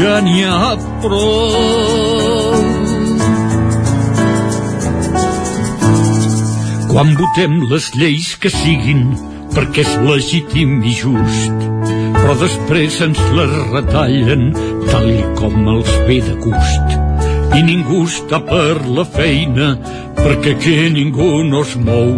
Ja 0.00 0.18
n'hi 0.24 0.42
ha 0.48 0.74
prou. 1.04 2.13
Quan 6.94 7.16
votem 7.18 7.56
les 7.66 7.88
lleis 7.98 8.36
que 8.38 8.46
siguin 8.54 9.16
perquè 9.50 9.82
és 9.82 9.94
legítim 10.06 10.76
i 10.86 10.92
just, 10.94 11.64
però 12.20 12.36
després 12.38 13.00
ens 13.02 13.18
les 13.34 13.56
retallen 13.72 14.44
tal 14.92 15.08
i 15.10 15.24
com 15.34 15.66
els 15.72 15.90
ve 16.06 16.20
de 16.22 16.36
gust. 16.44 16.94
I 17.58 17.64
ningú 17.66 18.04
està 18.06 18.38
per 18.46 18.86
la 18.86 19.02
feina 19.16 19.72
perquè 20.20 20.54
aquí 20.54 20.76
ningú 20.94 21.42
no 21.50 21.66
es 21.66 21.74
mou. 21.82 22.14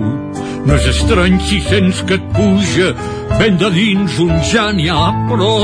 No 0.68 0.76
és 0.76 0.92
estrany 0.92 1.40
si 1.48 1.64
sents 1.64 2.04
que 2.04 2.20
et 2.20 2.30
puja 2.36 2.92
ben 3.38 3.56
de 3.56 3.72
dins 3.80 4.20
un 4.28 4.36
ja 4.52 4.68
n'hi 4.76 4.92
ha 4.92 5.08
prou. 5.32 5.56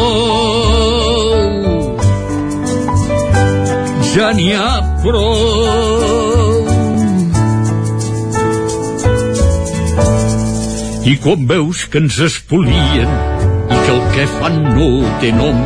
Ja 4.17 4.33
n'hi 4.33 4.55
ha 4.57 4.77
prou. 5.05 6.32
I 11.03 11.17
quan 11.19 11.49
veus 11.51 11.83
que 11.91 11.99
ens 11.99 12.19
espolien 12.23 13.09
i 13.11 13.79
que 13.79 13.95
el 13.95 14.03
que 14.15 14.27
fan 14.37 14.61
no 14.77 14.91
té 15.23 15.33
nom 15.35 15.59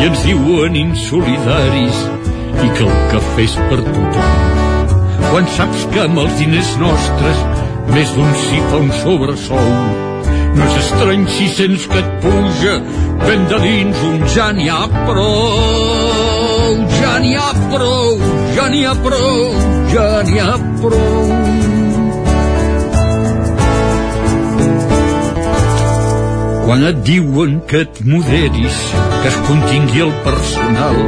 i 0.00 0.08
ens 0.08 0.24
diuen 0.26 0.74
insolidaris 0.80 2.00
i 2.64 2.66
que 2.74 2.82
el 2.88 2.90
cafè 3.12 3.44
és 3.44 3.54
per 3.70 3.78
tothom. 3.86 4.42
Quan 5.28 5.46
saps 5.54 5.86
que 5.92 6.02
amb 6.08 6.18
els 6.24 6.34
diners 6.40 6.72
nostres 6.82 7.44
més 7.94 8.10
d'un 8.16 8.34
s'hi 8.42 8.60
fa 8.72 8.82
un 8.82 8.90
sobresou 8.98 9.70
no 10.58 10.66
és 10.66 10.78
estrany 10.80 11.26
si 11.36 11.46
sents 11.54 11.86
que 11.92 12.00
et 12.02 12.08
puja 12.24 12.78
ben 13.22 13.46
de 13.52 13.60
dins 13.62 14.00
un 14.08 14.24
ja 14.34 14.48
n'hi 14.56 14.66
ha 14.74 14.80
prou, 15.04 16.80
ja 16.98 17.14
n'hi 17.22 17.36
ha 17.38 17.52
prou, 17.68 18.18
ja 18.56 18.66
n'hi 18.72 18.82
ha 18.88 18.96
prou, 19.06 19.46
ja 19.94 20.08
n'hi 20.26 20.42
ha 20.42 20.56
prou. 20.82 21.47
Quan 26.68 26.82
et 26.84 26.98
diuen 27.00 27.62
que 27.64 27.78
et 27.86 27.98
moderis, 28.04 28.74
que 29.22 29.28
es 29.30 29.36
contingui 29.46 30.02
el 30.04 30.10
personal 30.20 30.98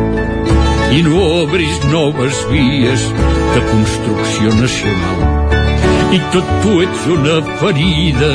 i 0.97 1.03
no 1.05 1.19
obris 1.43 1.83
noves 1.93 2.39
vies 2.49 3.05
de 3.53 3.61
construcció 3.69 4.55
nacional. 4.57 5.21
I 6.17 6.23
tot 6.33 6.49
tu 6.65 6.79
ets 6.87 7.05
una 7.13 7.37
ferida 7.61 8.33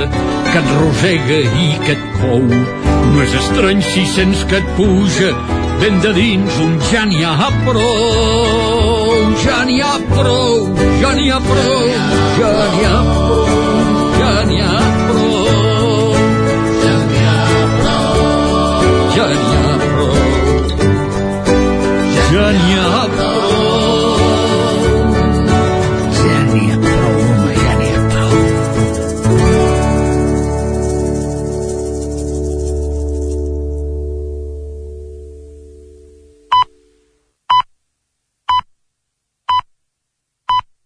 que 0.52 0.62
et 0.62 0.70
rosega 0.84 1.42
i 1.64 1.68
que 1.82 1.98
et 1.98 2.06
cou. 2.22 2.46
No 2.46 3.26
és 3.26 3.34
estrany 3.42 3.82
si 3.90 4.06
sents 4.14 4.46
que 4.46 4.62
et 4.62 4.72
puja 4.78 5.34
ben 5.82 5.98
de 6.06 6.14
dins 6.22 6.62
un 6.62 6.78
ja 6.94 7.08
n'hi 7.10 7.26
ha 7.26 7.52
prou, 7.66 9.34
ja 9.50 9.64
n'hi 9.66 9.82
ha 9.82 9.98
prou, 10.14 10.70
ja 11.02 11.18
n'hi 11.18 11.32
ha 11.34 11.42
prou, 11.50 11.86
ja 12.38 12.58
n'hi 12.70 12.90
ha 12.94 12.98
prou, 13.10 13.56
ja 14.22 14.34
n'hi 14.46 14.62
ha 14.62 14.70
prou. 14.70 14.85
Ja 22.36 22.48
n'hi 22.52 22.76
ha 22.76 23.04
prou, 23.16 23.38
ja 26.20 26.40
n'hi 26.50 26.66
ha 26.72 26.80
prou, 26.84 27.14
home, 27.26 27.52
ja 27.62 27.74
n'hi 27.80 27.90
ha 27.94 28.02
prou. 28.12 28.34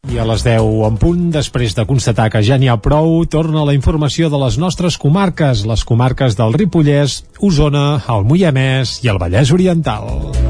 I 0.09 0.17
a 0.17 0.25
les 0.25 0.45
10 0.45 0.85
en 0.89 0.97
punt, 1.01 1.25
després 1.33 1.73
de 1.77 1.85
constatar 1.89 2.29
que 2.33 2.43
ja 2.45 2.59
n'hi 2.61 2.69
ha 2.69 2.77
prou, 2.77 3.23
torna 3.25 3.65
la 3.65 3.73
informació 3.77 4.29
de 4.29 4.37
les 4.45 4.61
nostres 4.61 5.01
comarques, 5.01 5.65
les 5.65 5.85
comarques 5.85 6.37
del 6.37 6.53
Ripollès, 6.61 7.23
Osona, 7.41 8.03
el 8.09 8.29
Moianès 8.29 8.99
i 9.05 9.09
el 9.09 9.21
Vallès 9.21 9.53
Oriental. 9.55 10.48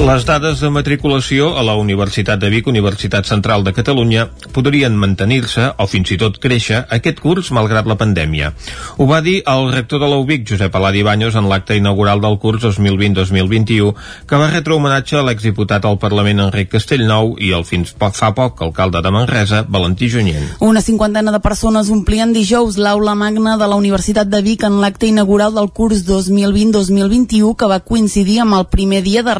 Les 0.00 0.24
dades 0.24 0.62
de 0.64 0.68
matriculació 0.72 1.50
a 1.60 1.62
la 1.62 1.74
Universitat 1.76 2.40
de 2.40 2.48
Vic, 2.48 2.68
Universitat 2.70 3.26
Central 3.28 3.66
de 3.66 3.74
Catalunya, 3.76 4.22
podrien 4.56 4.94
mantenir-se 4.96 5.66
o 5.76 5.86
fins 5.92 6.08
i 6.14 6.16
tot 6.16 6.38
créixer 6.40 6.78
aquest 6.96 7.18
curs 7.20 7.50
malgrat 7.52 7.84
la 7.84 7.98
pandèmia. 8.00 8.54
Ho 8.96 9.04
va 9.10 9.18
dir 9.20 9.42
el 9.44 9.68
rector 9.74 10.00
de 10.00 10.08
la 10.08 10.16
UBIC, 10.22 10.46
Josep 10.48 10.78
Aladi 10.78 11.02
Baños, 11.04 11.36
en 11.36 11.50
l'acte 11.50 11.76
inaugural 11.76 12.22
del 12.24 12.38
curs 12.40 12.64
2020-2021, 12.64 13.90
que 14.24 14.40
va 14.40 14.48
retre 14.48 14.72
homenatge 14.72 15.18
a 15.20 15.22
l'exdiputat 15.26 15.84
al 15.84 16.00
Parlament 16.00 16.40
Enric 16.46 16.72
Castellnou 16.72 17.34
i 17.36 17.52
el 17.52 17.68
fins 17.68 17.92
fa 17.92 18.32
poc 18.32 18.64
alcalde 18.64 19.04
de 19.04 19.12
Manresa, 19.12 19.66
Valentí 19.68 20.08
Junyent. 20.08 20.48
Una 20.64 20.80
cinquantena 20.80 21.36
de 21.36 21.42
persones 21.44 21.92
omplien 21.92 22.32
dijous 22.32 22.80
l'aula 22.80 23.14
magna 23.14 23.58
de 23.60 23.68
la 23.68 23.76
Universitat 23.76 24.32
de 24.32 24.40
Vic 24.48 24.64
en 24.64 24.80
l'acte 24.80 25.12
inaugural 25.12 25.52
del 25.52 25.68
curs 25.76 26.06
2020-2021 26.08 27.52
que 27.54 27.68
va 27.68 27.82
coincidir 27.84 28.40
amb 28.40 28.56
el 28.62 28.66
primer 28.72 29.04
dia 29.04 29.22
de 29.22 29.36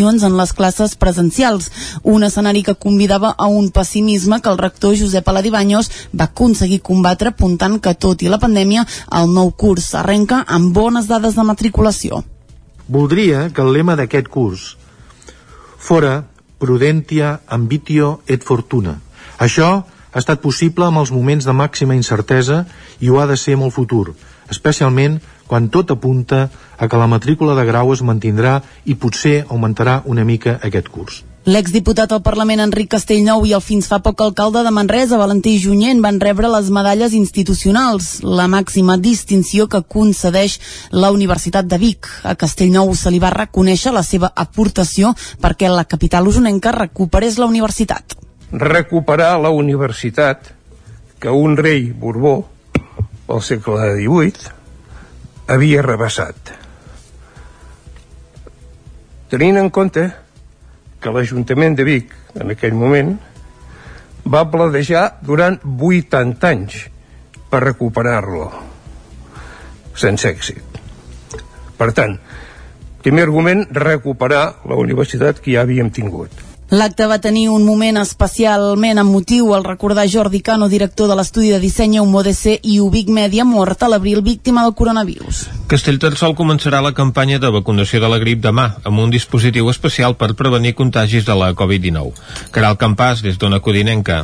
restriccions 0.00 0.22
en 0.22 0.36
les 0.36 0.52
classes 0.52 0.96
presencials. 0.96 1.70
Un 2.02 2.24
escenari 2.24 2.62
que 2.62 2.74
convidava 2.74 3.34
a 3.36 3.46
un 3.46 3.70
pessimisme 3.70 4.40
que 4.40 4.48
el 4.48 4.58
rector 4.58 4.96
Josep 4.96 5.28
Aladibanyos 5.28 5.90
va 6.14 6.24
aconseguir 6.24 6.80
combatre 6.80 7.30
apuntant 7.30 7.80
que 7.80 7.94
tot 7.94 8.22
i 8.22 8.28
la 8.28 8.38
pandèmia 8.38 8.86
el 9.12 9.32
nou 9.32 9.52
curs 9.52 9.94
arrenca 9.94 10.44
amb 10.46 10.72
bones 10.72 11.06
dades 11.06 11.34
de 11.34 11.44
matriculació. 11.44 12.24
Voldria 12.88 13.50
que 13.50 13.62
el 13.62 13.72
lema 13.72 13.96
d'aquest 13.96 14.28
curs 14.28 14.76
fora 15.78 16.26
Prudentia, 16.58 17.40
Ambitio 17.48 18.20
et 18.26 18.44
Fortuna. 18.44 18.98
Això 19.38 19.84
ha 20.12 20.18
estat 20.18 20.40
possible 20.40 20.84
amb 20.84 21.00
els 21.00 21.12
moments 21.12 21.46
de 21.46 21.52
màxima 21.52 21.96
incertesa 21.96 22.66
i 23.00 23.08
ho 23.08 23.20
ha 23.20 23.26
de 23.26 23.36
ser 23.36 23.54
amb 23.56 23.68
el 23.68 23.72
futur, 23.72 24.12
especialment 24.50 25.20
quan 25.50 25.66
tot 25.74 25.90
apunta 25.90 26.44
a 26.78 26.86
que 26.86 27.00
la 27.00 27.10
matrícula 27.10 27.56
de 27.58 27.66
grau 27.66 27.90
es 27.90 28.04
mantindrà 28.06 28.60
i 28.86 28.94
potser 28.94 29.40
augmentarà 29.48 30.02
una 30.06 30.22
mica 30.24 30.60
aquest 30.62 30.86
curs. 30.94 31.24
L'exdiputat 31.50 32.12
al 32.12 32.20
Parlament 32.20 32.60
Enric 32.60 32.90
Castellnou 32.92 33.46
i 33.48 33.54
el 33.56 33.62
fins 33.64 33.88
fa 33.88 33.98
poc 34.04 34.20
alcalde 34.22 34.60
de 34.62 34.70
Manresa, 34.76 35.16
Valentí 35.18 35.54
Junyent, 35.58 36.02
van 36.04 36.20
rebre 36.20 36.50
les 36.52 36.68
medalles 36.70 37.16
institucionals, 37.16 38.20
la 38.22 38.44
màxima 38.52 38.98
distinció 39.00 39.66
que 39.66 39.80
concedeix 39.80 40.58
la 40.92 41.10
Universitat 41.16 41.66
de 41.66 41.80
Vic. 41.80 42.06
A 42.22 42.36
Castellnou 42.36 42.92
se 42.94 43.10
li 43.10 43.18
va 43.18 43.32
reconèixer 43.34 43.94
la 43.96 44.04
seva 44.06 44.30
aportació 44.36 45.14
perquè 45.40 45.72
la 45.72 45.88
capital 45.88 46.28
usonenca 46.28 46.76
recuperés 46.76 47.40
la 47.40 47.48
universitat. 47.50 48.14
Recuperar 48.52 49.32
la 49.40 49.50
universitat 49.50 50.52
que 51.18 51.32
un 51.32 51.56
rei 51.56 51.90
Borbó, 51.90 52.36
al 53.26 53.42
segle 53.42 53.94
XVIII, 53.96 54.59
havia 55.50 55.82
rebassat. 55.82 56.52
Tenint 59.30 59.58
en 59.58 59.70
compte 59.74 60.04
que 61.02 61.12
l'Ajuntament 61.14 61.76
de 61.78 61.86
Vic, 61.86 62.12
en 62.38 62.52
aquell 62.54 62.76
moment, 62.78 63.14
va 64.30 64.44
planejar 64.52 65.04
durant 65.26 65.56
80 65.64 66.50
anys 66.50 66.76
per 67.50 67.62
recuperar-lo, 67.64 68.50
sense 69.96 70.28
èxit. 70.28 70.78
Per 71.80 71.90
tant, 71.96 72.14
primer 73.02 73.24
argument, 73.26 73.64
recuperar 73.74 74.44
la 74.70 74.78
universitat 74.78 75.40
que 75.40 75.56
ja 75.56 75.64
havíem 75.64 75.90
tingut. 75.90 76.49
L'acte 76.70 77.06
va 77.10 77.16
tenir 77.18 77.48
un 77.50 77.64
moment 77.66 77.96
especialment 77.98 79.00
emotiu 79.02 79.48
al 79.56 79.64
recordar 79.66 80.04
Jordi 80.06 80.38
Cano, 80.38 80.68
director 80.70 81.08
de 81.10 81.16
l'estudi 81.18 81.48
de 81.50 81.58
disseny 81.58 81.96
UMODC 81.98 82.60
i 82.62 82.76
Ubic 82.78 83.10
Media, 83.10 83.42
mort 83.44 83.82
a 83.82 83.88
l'abril 83.90 84.20
víctima 84.22 84.62
del 84.62 84.76
coronavirus. 84.78 85.40
Castellterçol 85.66 86.36
començarà 86.38 86.78
la 86.78 86.94
campanya 86.94 87.40
de 87.42 87.50
vacunació 87.50 87.98
de 87.98 88.12
la 88.12 88.20
grip 88.22 88.38
demà, 88.46 88.68
amb 88.86 89.02
un 89.02 89.10
dispositiu 89.10 89.66
especial 89.74 90.14
per 90.14 90.36
prevenir 90.38 90.76
contagis 90.78 91.26
de 91.26 91.34
la 91.34 91.50
Covid-19. 91.58 92.14
Caral 92.54 92.78
Campàs, 92.78 93.26
des 93.26 93.42
d'Ona 93.42 93.58
Codinenca. 93.58 94.22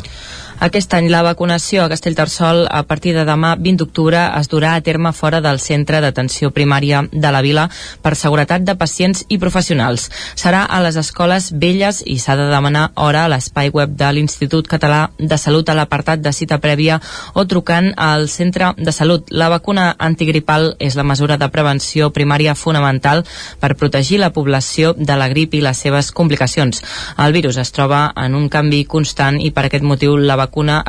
Aquest 0.57 0.94
any 0.96 1.11
la 1.12 1.20
vacunació 1.20 1.82
a 1.84 1.88
Castellterçol 1.92 2.62
a 2.72 2.80
partir 2.88 3.12
de 3.12 3.26
demà 3.28 3.50
20 3.61 3.82
d'octubre 3.82 4.20
es 4.38 4.48
durà 4.48 4.70
a 4.72 4.80
terme 4.80 5.11
fora 5.12 5.42
del 5.44 5.59
centre 5.61 5.98
d'atenció 6.00 6.48
primària 6.50 7.02
de 7.12 7.32
la 7.34 7.42
vila 7.44 7.66
per 8.00 8.14
seguretat 8.16 8.64
de 8.64 8.72
pacients 8.74 9.26
i 9.28 9.36
professionals. 9.36 10.07
Serà 10.34 10.62
a 10.64 10.78
les 10.80 10.96
escoles 10.96 11.50
velles 11.52 12.00
i 12.07 12.16
s'ha 12.18 12.38
de 12.40 12.46
demanar 12.48 12.86
hora 12.94 13.26
a 13.26 13.28
l'espai 13.28 13.68
web 13.68 13.92
de 14.00 14.09
l'Institut 14.16 14.64
Català 14.66 15.11
de 15.18 15.36
Salut 15.36 15.68
a 15.68 15.74
l'apartat 15.76 16.24
de 16.24 16.32
cita 16.32 16.57
prèvia 16.57 17.02
o 17.34 17.44
trucant 17.44 17.92
al 17.96 18.26
centre 18.32 18.72
de 18.78 18.96
salut. 18.96 19.28
La 19.28 19.50
vacuna 19.52 19.90
antigripal 19.98 20.72
és 20.80 20.96
la 20.96 21.04
mesura 21.04 21.36
de 21.36 21.50
prevenció 21.52 22.09
primària 22.16 22.57
fonamental 22.57 23.26
per 23.61 23.74
protegir 23.76 24.22
la 24.24 24.32
població 24.32 24.94
de 24.96 25.20
la 25.20 25.28
grip 25.28 25.52
i 25.52 25.61
les 25.61 25.84
seves 25.84 26.11
complicacions. 26.12 26.80
El 27.18 27.36
virus 27.36 27.61
es 27.61 27.76
troba 27.76 28.07
en 28.16 28.34
un 28.34 28.48
canvi 28.48 28.86
constant 28.88 29.36
i 29.36 29.52
per 29.52 29.68
aquest 29.68 29.84
motiu 29.84 30.16
la 30.16 30.32
vacuna 30.32 30.45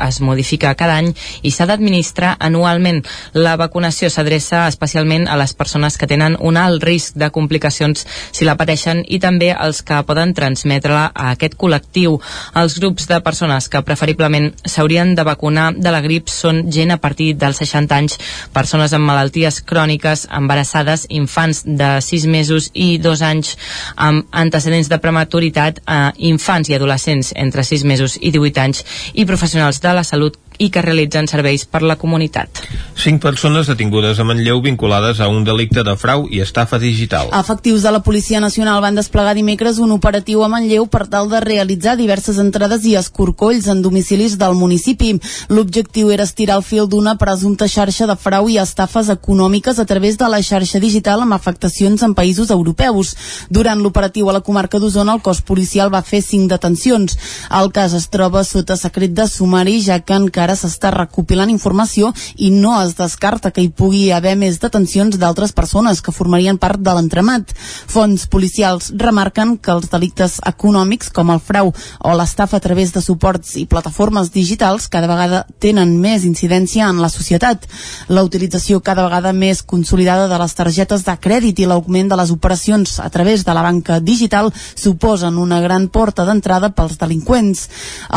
es 0.08 0.20
modifica 0.20 0.74
cada 0.74 0.96
any 0.98 1.12
i 1.42 1.50
s'ha 1.50 1.66
d'administrar 1.66 2.36
anualment. 2.38 3.02
La 3.34 3.56
vacunació 3.60 4.10
s'adreça 4.10 4.66
especialment 4.68 5.28
a 5.28 5.36
les 5.36 5.54
persones 5.54 5.98
que 5.98 6.06
tenen 6.06 6.36
un 6.40 6.56
alt 6.56 6.84
risc 6.84 7.16
de 7.18 7.30
complicacions 7.34 8.06
si 8.32 8.46
la 8.46 8.56
pateixen 8.56 9.04
i 9.06 9.18
també 9.18 9.50
als 9.52 9.82
que 9.82 10.00
poden 10.06 10.34
transmetre-la 10.34 11.08
a 11.14 11.32
aquest 11.34 11.56
col·lectiu. 11.58 12.18
Els 12.54 12.78
grups 12.78 13.08
de 13.10 13.20
persones 13.24 13.68
que 13.68 13.82
preferiblement 13.82 14.50
s'haurien 14.64 15.14
de 15.14 15.26
vacunar 15.26 15.72
de 15.76 15.92
la 15.92 16.02
grip 16.04 16.28
són 16.32 16.64
gent 16.72 16.92
a 16.94 17.00
partir 17.02 17.34
dels 17.38 17.60
60 17.62 17.96
anys, 17.96 18.18
persones 18.52 18.94
amb 18.94 19.08
malalties 19.08 19.60
cròniques, 19.66 20.26
embarassades, 20.30 21.06
infants 21.08 21.64
de 21.66 21.98
6 22.04 22.26
mesos 22.30 22.70
i 22.74 22.98
2 23.02 23.24
anys 23.26 23.54
amb 23.96 24.26
antecedents 24.30 24.88
de 24.88 25.00
prematuritat, 25.02 25.80
eh, 25.86 26.12
infants 26.30 26.68
i 26.68 26.76
adolescents 26.76 27.32
entre 27.36 27.64
6 27.64 27.84
mesos 27.84 28.18
i 28.20 28.30
18 28.30 28.60
anys 28.60 28.84
i 29.14 29.24
professionals 29.24 29.47
de 29.54 29.94
la 29.94 30.04
salut 30.04 30.36
i 30.58 30.70
que 30.70 30.82
realitzen 30.82 31.28
serveis 31.30 31.64
per 31.64 31.82
la 31.82 31.96
comunitat. 31.96 32.62
Cinc 32.98 33.22
persones 33.22 33.68
detingudes 33.70 34.18
a 34.18 34.24
Manlleu 34.26 34.60
vinculades 34.60 35.20
a 35.20 35.28
un 35.30 35.44
delicte 35.46 35.84
de 35.86 35.94
frau 35.96 36.26
i 36.30 36.40
estafa 36.42 36.78
digital. 36.82 37.30
Efectius 37.38 37.84
de 37.86 37.92
la 37.94 38.02
Policia 38.02 38.40
Nacional 38.40 38.82
van 38.82 38.98
desplegar 38.98 39.36
dimecres 39.38 39.78
un 39.78 39.92
operatiu 39.94 40.42
a 40.42 40.48
Manlleu 40.50 40.88
per 40.90 41.06
tal 41.06 41.30
de 41.30 41.40
realitzar 41.40 41.96
diverses 41.96 42.40
entrades 42.42 42.84
i 42.84 42.96
escorcolls 42.98 43.68
en 43.70 43.82
domicilis 43.82 44.34
del 44.38 44.58
municipi. 44.58 45.12
L'objectiu 45.48 46.10
era 46.10 46.26
estirar 46.26 46.58
el 46.58 46.66
fil 46.66 46.88
d'una 46.90 47.14
presumpta 47.18 47.68
xarxa 47.70 48.08
de 48.10 48.16
frau 48.18 48.48
i 48.50 48.58
estafes 48.58 49.12
econòmiques 49.14 49.78
a 49.78 49.86
través 49.86 50.18
de 50.18 50.28
la 50.28 50.42
xarxa 50.42 50.82
digital 50.82 51.22
amb 51.22 51.38
afectacions 51.38 52.02
en 52.02 52.14
països 52.18 52.50
europeus. 52.50 53.14
Durant 53.48 53.78
l'operatiu 53.78 54.28
a 54.28 54.34
la 54.34 54.42
comarca 54.42 54.78
d'Osona, 54.82 55.14
el 55.14 55.22
cos 55.22 55.40
policial 55.40 55.92
va 55.94 56.02
fer 56.02 56.22
cinc 56.22 56.50
detencions. 56.50 57.18
El 57.60 57.70
cas 57.72 57.94
es 57.94 58.08
troba 58.10 58.42
sota 58.44 58.76
secret 58.76 59.14
de 59.14 59.28
sumari, 59.28 59.78
ja 59.82 60.00
que 60.00 60.18
encara 60.18 60.47
s'està 60.56 60.92
recopilant 60.94 61.50
informació 61.50 62.12
i 62.36 62.50
no 62.54 62.76
es 62.80 62.94
descarta 62.98 63.50
que 63.50 63.62
hi 63.64 63.68
pugui 63.68 64.08
haver 64.12 64.36
més 64.40 64.60
detencions 64.62 65.18
d'altres 65.18 65.52
persones 65.52 66.00
que 66.00 66.14
formarien 66.14 66.58
part 66.58 66.80
de 66.80 66.94
l'entremat. 66.94 67.52
Fons 67.88 68.26
policials 68.30 68.92
remarquen 68.96 69.56
que 69.58 69.72
els 69.74 69.90
delictes 69.92 70.38
econòmics, 70.46 71.10
com 71.10 71.32
el 71.34 71.40
frau 71.40 71.72
o 71.72 72.14
l'estafa 72.16 72.58
a 72.58 72.64
través 72.64 72.92
de 72.94 73.02
suports 73.04 73.56
i 73.60 73.66
plataformes 73.66 74.32
digitals, 74.32 74.88
cada 74.88 75.10
vegada 75.10 75.44
tenen 75.58 75.96
més 76.00 76.24
incidència 76.24 76.88
en 76.88 77.02
la 77.02 77.10
societat. 77.12 77.66
La 78.08 78.24
utilització 78.24 78.80
cada 78.80 79.04
vegada 79.06 79.32
més 79.32 79.62
consolidada 79.62 80.28
de 80.28 80.38
les 80.40 80.54
targetes 80.54 81.04
de 81.04 81.16
crèdit 81.20 81.58
i 81.58 81.68
l'augment 81.68 82.08
de 82.08 82.18
les 82.20 82.30
operacions 82.30 82.98
a 83.00 83.08
través 83.10 83.44
de 83.44 83.54
la 83.54 83.62
banca 83.62 84.00
digital 84.00 84.52
suposen 84.74 85.38
una 85.38 85.60
gran 85.60 85.88
porta 85.88 86.24
d'entrada 86.24 86.70
pels 86.70 86.98
delinqüents. 87.00 87.66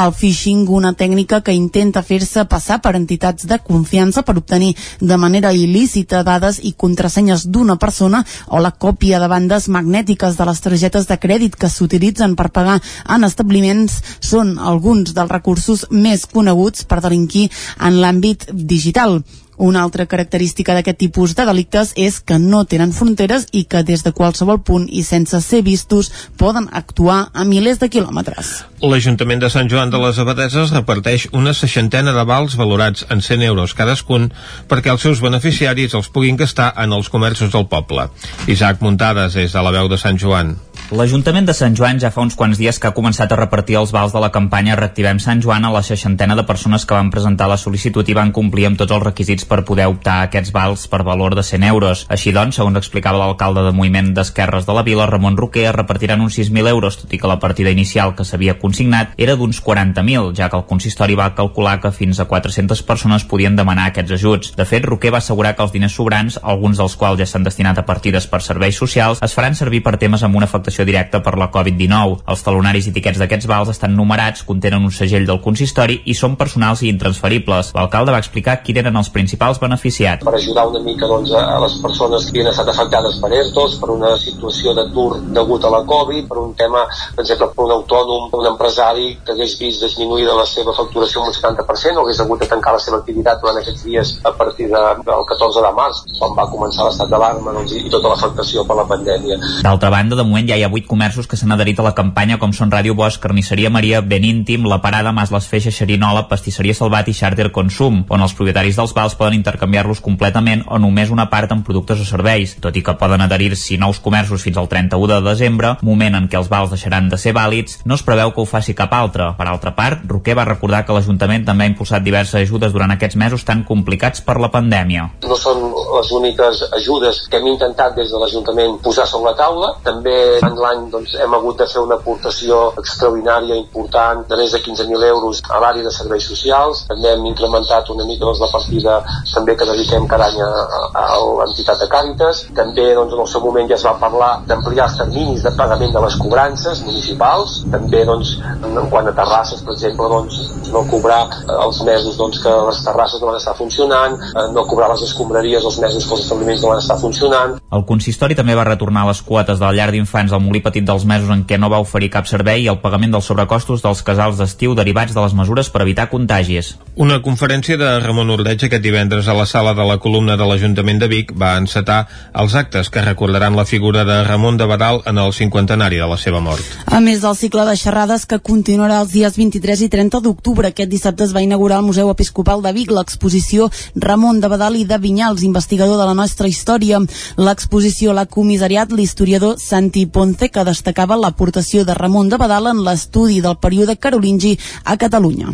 El 0.04 0.14
phishing, 0.14 0.68
una 0.70 0.94
tècnica 0.94 1.42
que 1.42 1.56
intenta 1.56 2.04
fer-se 2.22 2.46
passar 2.46 2.78
per 2.82 2.94
entitats 2.98 3.48
de 3.50 3.58
confiança 3.66 4.22
per 4.22 4.38
obtenir 4.38 4.76
de 5.00 5.18
manera 5.18 5.52
il·lícita 5.54 6.22
dades 6.28 6.60
i 6.62 6.74
contrasenyes 6.78 7.48
d'una 7.50 7.78
persona 7.82 8.24
o 8.48 8.62
la 8.62 8.72
còpia 8.72 9.20
de 9.20 9.30
bandes 9.32 9.68
magnètiques 9.68 10.38
de 10.38 10.46
les 10.46 10.62
targetes 10.62 11.08
de 11.10 11.18
crèdit 11.18 11.58
que 11.58 11.70
s'utilitzen 11.70 12.36
per 12.36 12.52
pagar 12.54 12.80
en 13.10 13.26
establiments 13.26 14.02
són 14.20 14.58
alguns 14.60 15.16
dels 15.18 15.32
recursos 15.32 15.88
més 15.92 16.26
coneguts 16.26 16.86
per 16.86 17.02
delinquir 17.02 17.50
en 17.80 18.02
l'àmbit 18.02 18.52
digital. 18.54 19.22
Una 19.62 19.84
altra 19.86 20.08
característica 20.10 20.74
d'aquest 20.74 20.98
tipus 20.98 21.36
de 21.38 21.44
delictes 21.46 21.92
és 21.94 22.16
que 22.26 22.40
no 22.42 22.64
tenen 22.66 22.96
fronteres 22.98 23.44
i 23.54 23.68
que 23.70 23.84
des 23.86 24.02
de 24.02 24.10
qualsevol 24.18 24.58
punt 24.66 24.88
i 24.90 25.04
sense 25.06 25.38
ser 25.46 25.60
vistos 25.62 26.10
poden 26.42 26.66
actuar 26.80 27.28
a 27.30 27.46
milers 27.46 27.78
de 27.78 27.92
quilòmetres. 27.94 28.50
L'Ajuntament 28.82 29.44
de 29.44 29.52
Sant 29.54 29.70
Joan 29.70 29.94
de 29.94 30.02
les 30.02 30.18
Abadeses 30.18 30.74
reparteix 30.74 31.28
una 31.38 31.54
seixantena 31.54 32.16
de 32.16 32.26
vals 32.26 32.58
valorats 32.58 33.06
en 33.14 33.22
100 33.22 33.46
euros 33.52 33.78
cadascun 33.78 34.32
perquè 34.72 34.96
els 34.96 35.06
seus 35.06 35.22
beneficiaris 35.22 35.94
els 35.94 36.10
puguin 36.10 36.42
gastar 36.42 36.72
en 36.82 36.98
els 36.98 37.14
comerços 37.14 37.54
del 37.54 37.70
poble. 37.70 38.10
Isaac 38.50 38.82
Muntades 38.82 39.38
és 39.38 39.54
de 39.54 39.62
la 39.62 39.78
veu 39.78 39.94
de 39.94 40.02
Sant 40.02 40.18
Joan. 40.18 40.56
L'Ajuntament 40.92 41.46
de 41.48 41.54
Sant 41.56 41.72
Joan 41.72 42.02
ja 42.04 42.10
fa 42.12 42.20
uns 42.20 42.34
quants 42.36 42.60
dies 42.60 42.76
que 42.76 42.90
ha 42.90 42.92
començat 42.92 43.32
a 43.32 43.36
repartir 43.40 43.78
els 43.80 43.94
vals 43.96 44.12
de 44.12 44.20
la 44.20 44.28
campanya 44.36 44.74
Reactivem 44.76 45.22
Sant 45.24 45.40
Joan 45.40 45.64
a 45.64 45.70
la 45.72 45.80
seixantena 45.88 46.36
de 46.36 46.44
persones 46.44 46.84
que 46.84 46.98
van 46.98 47.08
presentar 47.14 47.46
la 47.48 47.56
sol·licitud 47.56 48.10
i 48.12 48.16
van 48.18 48.34
complir 48.36 48.66
amb 48.68 48.76
tots 48.82 48.92
els 48.92 49.06
requisits 49.06 49.48
per 49.48 49.62
poder 49.64 49.86
optar 49.88 50.18
a 50.20 50.26
aquests 50.28 50.52
vals 50.52 50.84
per 50.92 51.00
valor 51.08 51.38
de 51.40 51.46
100 51.48 51.64
euros. 51.70 52.02
Així 52.12 52.34
doncs, 52.36 52.58
segons 52.60 52.76
explicava 52.76 53.22
l'alcalde 53.22 53.64
de 53.64 53.72
Moviment 53.78 54.10
d'Esquerres 54.18 54.68
de 54.68 54.76
la 54.76 54.84
Vila, 54.84 55.06
Ramon 55.08 55.38
Roquer, 55.40 55.70
es 55.70 55.78
repartiran 55.78 56.26
uns 56.26 56.36
6.000 56.36 56.68
euros, 56.74 57.00
tot 57.00 57.16
i 57.16 57.22
que 57.24 57.32
la 57.32 57.40
partida 57.40 57.72
inicial 57.72 58.12
que 58.12 58.28
s'havia 58.28 58.58
consignat 58.60 59.16
era 59.16 59.38
d'uns 59.40 59.64
40.000, 59.64 60.36
ja 60.36 60.52
que 60.52 60.60
el 60.60 60.68
consistori 60.68 61.16
va 61.16 61.30
calcular 61.40 61.78
que 61.80 61.94
fins 61.96 62.20
a 62.20 62.28
400 62.28 62.84
persones 62.84 63.24
podien 63.24 63.56
demanar 63.56 63.88
aquests 63.94 64.18
ajuts. 64.20 64.52
De 64.60 64.68
fet, 64.68 64.84
Roquer 64.92 65.16
va 65.16 65.24
assegurar 65.24 65.56
que 65.56 65.64
els 65.64 65.72
diners 65.72 65.96
sobrants, 65.96 66.42
alguns 66.44 66.84
dels 66.84 67.00
quals 67.00 67.24
ja 67.24 67.32
s'han 67.32 67.48
destinat 67.48 67.80
a 67.80 67.88
partides 67.88 68.28
per 68.28 68.44
serveis 68.44 68.76
socials, 68.76 69.24
es 69.24 69.40
faran 69.40 69.56
servir 69.56 69.86
per 69.88 69.96
temes 69.96 70.28
amb 70.28 70.36
una 70.36 70.52
afectació 70.52 70.81
directa 70.88 71.22
per 71.24 71.38
la 71.40 71.50
Covid-19. 71.54 72.22
Els 72.32 72.44
talonaris 72.46 72.88
i 72.90 72.96
tiquets 72.96 73.20
d'aquests 73.22 73.50
vals 73.50 73.72
estan 73.74 73.96
numerats, 73.96 74.46
contenen 74.48 74.84
un 74.88 74.94
segell 74.96 75.28
del 75.28 75.42
consistori 75.44 76.02
i 76.06 76.16
són 76.18 76.38
personals 76.40 76.84
i 76.84 76.92
intransferibles. 76.92 77.74
L'alcalde 77.78 78.16
va 78.16 78.22
explicar 78.24 78.60
qui 78.64 78.76
eren 78.78 78.98
els 78.98 79.12
principals 79.14 79.60
beneficiats. 79.62 80.26
Per 80.26 80.36
ajudar 80.36 80.68
una 80.72 80.84
mica 80.86 81.10
doncs, 81.10 81.34
a 81.38 81.60
les 81.64 81.78
persones 81.84 82.26
que 82.26 82.36
havien 82.36 82.52
estat 82.52 82.72
afectades 82.74 83.20
per 83.22 83.32
ERTOs, 83.42 83.78
per 83.82 83.92
una 83.94 84.16
situació 84.22 84.76
d'atur 84.78 85.22
degut 85.36 85.66
a 85.66 85.74
la 85.74 85.84
Covid, 85.88 86.28
per 86.30 86.40
un 86.42 86.54
tema, 86.60 86.86
per 87.16 87.26
exemple, 87.26 87.52
per 87.56 87.66
un 87.68 87.76
autònom, 87.78 88.30
un 88.42 88.50
empresari 88.52 89.12
que 89.26 89.36
hagués 89.36 89.58
vist 89.60 89.84
disminuïda 89.84 90.36
la 90.38 90.48
seva 90.50 90.74
facturació 90.78 91.26
un 91.26 91.34
70% 91.36 92.00
o 92.00 92.06
hagués 92.06 92.22
hagut 92.24 92.42
de 92.42 92.50
tancar 92.52 92.74
la 92.76 92.82
seva 92.84 93.00
activitat 93.02 93.42
durant 93.42 93.60
aquests 93.62 93.86
dies 93.86 94.14
a 94.28 94.34
partir 94.38 94.70
de, 94.72 94.82
del 95.08 95.26
14 95.30 95.66
de 95.66 95.72
març, 95.78 96.02
quan 96.18 96.36
va 96.38 96.48
començar 96.52 96.88
l'estat 96.88 97.12
d'alarma 97.12 97.56
doncs, 97.58 97.76
i, 97.76 97.86
i 97.88 97.94
tota 97.94 98.12
l'afectació 98.14 98.66
per 98.68 98.78
la 98.80 98.88
pandèmia. 98.90 99.40
D'altra 99.66 99.92
banda, 99.94 100.18
de 100.20 100.26
moment 100.28 100.50
ja 100.50 100.58
hi 100.58 100.66
ha 100.66 100.71
8 100.72 100.88
comerços 100.88 101.28
que 101.28 101.38
s'han 101.38 101.52
adherit 101.52 101.80
a 101.80 101.86
la 101.86 101.94
campanya 101.98 102.38
com 102.40 102.54
són 102.56 102.72
Ràdio 102.72 102.96
Bosch, 102.96 103.20
Carnisseria 103.22 103.70
Maria, 103.70 104.02
Beníntim, 104.02 104.66
La 104.70 104.82
Parada, 104.82 105.12
Mas 105.12 105.32
les 105.32 105.48
Feixes, 105.48 105.76
Xerinola, 105.76 106.28
Pastisseria 106.30 106.76
Salvat 106.78 107.10
i 107.12 107.16
Charter 107.18 107.52
Consum, 107.52 108.04
on 108.10 108.24
els 108.24 108.36
propietaris 108.38 108.80
dels 108.80 108.96
vals 108.96 109.16
poden 109.20 109.38
intercanviar-los 109.38 110.02
completament 110.02 110.64
o 110.68 110.80
només 110.80 111.12
una 111.12 111.28
part 111.30 111.52
en 111.52 111.64
productes 111.68 112.02
o 112.02 112.08
serveis. 112.08 112.56
Tot 112.64 112.78
i 112.78 112.84
que 112.86 112.96
poden 113.00 113.22
adherir-s'hi 113.26 113.80
nous 113.82 114.00
comerços 114.00 114.44
fins 114.46 114.58
al 114.58 114.70
31 114.72 115.12
de 115.12 115.20
desembre, 115.30 115.76
moment 115.82 116.18
en 116.18 116.30
què 116.32 116.40
els 116.40 116.50
vals 116.52 116.72
deixaran 116.74 117.10
de 117.12 117.20
ser 117.20 117.36
vàlids, 117.38 117.80
no 117.86 117.98
es 118.00 118.06
preveu 118.08 118.32
que 118.32 118.42
ho 118.42 118.48
faci 118.48 118.76
cap 118.78 118.94
altre. 118.96 119.32
Per 119.38 119.48
altra 119.48 119.76
part, 119.76 120.06
Roquer 120.08 120.36
va 120.38 120.48
recordar 120.48 120.86
que 120.86 120.96
l'Ajuntament 120.96 121.46
també 121.48 121.66
ha 121.66 121.74
impulsat 121.74 122.04
diverses 122.06 122.40
ajudes 122.42 122.74
durant 122.74 122.96
aquests 122.96 123.20
mesos 123.20 123.46
tan 123.48 123.64
complicats 123.68 124.24
per 124.26 124.38
la 124.42 124.52
pandèmia. 124.54 125.08
No 125.28 125.38
són 125.40 125.64
les 125.98 126.12
úniques 126.16 126.64
ajudes 126.78 127.26
que 127.30 127.40
hem 127.40 127.52
intentat 127.54 127.96
des 127.98 128.12
de 128.12 128.22
l'Ajuntament 128.22 128.78
posar 128.84 129.08
sobre 129.10 129.32
la 129.32 129.38
taula. 129.38 129.74
També 129.86 130.16
en 130.52 130.60
l'any 130.64 130.86
doncs, 130.94 131.16
hem 131.24 131.36
hagut 131.38 131.60
de 131.62 131.68
fer 131.72 131.82
una 131.84 131.98
aportació 132.00 132.60
extraordinària 132.82 133.58
important 133.60 134.24
de 134.30 134.40
més 134.40 134.54
de 134.56 134.62
15.000 134.64 135.08
euros 135.10 135.42
a 135.50 135.62
l'àrea 135.64 135.88
de 135.88 135.94
serveis 135.96 136.28
socials. 136.28 136.86
També 136.92 137.14
hem 137.14 137.26
incrementat 137.32 137.90
una 137.94 138.08
mica 138.10 138.28
doncs, 138.28 138.42
la 138.44 138.52
partida 138.54 138.98
també 139.34 139.56
que 139.58 139.68
dediquem 139.70 140.08
cada 140.12 140.30
any 140.30 140.42
a, 140.44 140.50
a, 140.50 141.06
a 141.06 141.20
l'entitat 141.42 141.82
de 141.84 141.90
Càritas. 141.92 142.44
També 142.58 142.88
doncs, 142.98 143.16
en 143.16 143.24
el 143.26 143.32
seu 143.34 143.44
moment 143.46 143.70
ja 143.72 143.78
es 143.80 143.86
va 143.88 143.96
parlar 144.02 144.32
d'ampliar 144.50 144.90
els 144.90 144.98
terminis 145.00 145.46
de 145.46 145.54
pagament 145.58 145.96
de 145.96 146.04
les 146.06 146.18
cobrances 146.22 146.84
municipals. 146.88 147.62
També 147.72 148.04
doncs, 148.08 148.36
en 148.62 148.92
quant 148.92 149.10
a 149.10 149.16
terrasses, 149.18 149.64
per 149.66 149.76
exemple, 149.78 150.10
doncs, 150.12 150.40
no 150.72 150.84
cobrar 150.92 151.22
eh, 151.28 151.58
els 151.66 151.82
mesos 151.88 152.18
doncs, 152.20 152.42
que 152.44 152.54
les 152.70 152.84
terrasses 152.86 153.22
no 153.22 153.32
van 153.32 153.40
estar 153.40 153.56
funcionant, 153.58 154.18
eh, 154.32 154.48
no 154.56 154.66
cobrar 154.70 154.92
les 154.94 155.06
escombraries 155.08 155.66
els 155.68 155.80
mesos 155.84 156.08
que 156.08 156.18
els 156.18 156.26
establiments 156.26 156.64
no 156.64 156.74
van 156.74 156.84
estar 156.84 157.00
funcionant. 157.02 157.58
El 157.72 157.86
consistori 157.88 158.38
també 158.38 158.56
va 158.58 158.68
retornar 158.68 159.06
les 159.08 159.22
quotes 159.26 159.60
de 159.60 159.66
la 159.66 159.74
llar 159.78 159.90
d'infants 159.94 160.34
al 160.36 160.41
Molí 160.42 160.62
Petit 160.66 160.86
dels 160.88 161.06
mesos 161.06 161.30
en 161.34 161.46
què 161.48 161.60
no 161.62 161.70
va 161.72 161.82
oferir 161.84 162.12
cap 162.14 162.28
servei 162.30 162.66
i 162.66 162.70
el 162.72 162.80
pagament 162.84 163.14
dels 163.16 163.28
sobrecostos 163.30 163.84
dels 163.86 164.02
casals 164.06 164.40
d'estiu 164.42 164.76
derivats 164.76 165.14
de 165.16 165.22
les 165.22 165.36
mesures 165.38 165.70
per 165.70 165.84
evitar 165.86 166.10
contagis. 166.12 166.76
Una 166.96 167.22
conferència 167.24 167.78
de 167.80 167.90
Ramon 168.04 168.34
Ordeig 168.34 168.66
aquest 168.68 168.84
divendres 168.84 169.28
a 169.28 169.36
la 169.38 169.46
sala 169.46 169.74
de 169.78 169.86
la 169.88 169.98
columna 170.04 170.36
de 170.38 170.48
l'Ajuntament 170.48 171.00
de 171.00 171.08
Vic 171.12 171.32
va 171.38 171.54
encetar 171.60 172.02
els 172.34 172.56
actes 172.56 172.90
que 172.92 173.04
recordaran 173.06 173.56
la 173.56 173.66
figura 173.66 174.04
de 174.06 174.18
Ramon 174.28 174.58
de 174.58 174.68
Badal 174.68 175.02
en 175.06 175.18
el 175.22 175.34
cinquantenari 175.34 176.02
de 176.02 176.10
la 176.10 176.18
seva 176.18 176.42
mort. 176.44 176.66
A 176.86 177.00
més 177.00 177.22
del 177.24 177.38
cicle 177.40 177.66
de 177.68 177.78
xerrades 177.80 178.26
que 178.26 178.42
continuarà 178.44 179.00
els 179.02 179.14
dies 179.16 179.38
23 179.38 179.86
i 179.88 179.90
30 179.94 180.22
d'octubre, 180.26 180.68
aquest 180.68 180.92
dissabte 180.92 181.24
es 181.24 181.36
va 181.36 181.46
inaugurar 181.46 181.80
al 181.80 181.88
Museu 181.88 182.12
Episcopal 182.12 182.62
de 182.66 182.74
Vic 182.76 182.92
l'exposició 182.92 183.70
Ramon 183.96 184.42
de 184.42 184.52
Badal 184.52 184.76
i 184.80 184.86
de 184.86 184.98
Vinyals, 184.98 185.44
investigador 185.48 186.00
de 186.00 186.10
la 186.10 186.18
nostra 186.18 186.48
història. 186.48 187.00
L'exposició 187.38 188.14
l'ha 188.14 188.28
comissariat 188.28 188.92
l'historiador 188.92 189.58
Santi 189.62 190.06
Ponce, 190.32 190.48
que 190.48 190.64
destacava 190.64 191.18
l'aportació 191.20 191.84
de 191.84 191.94
Ramon 191.94 192.30
de 192.32 192.38
Badal 192.40 192.70
en 192.72 192.80
l'estudi 192.86 193.42
del 193.44 193.58
període 193.60 193.98
carolingi 194.00 194.58
a 194.86 194.96
Catalunya. 194.96 195.52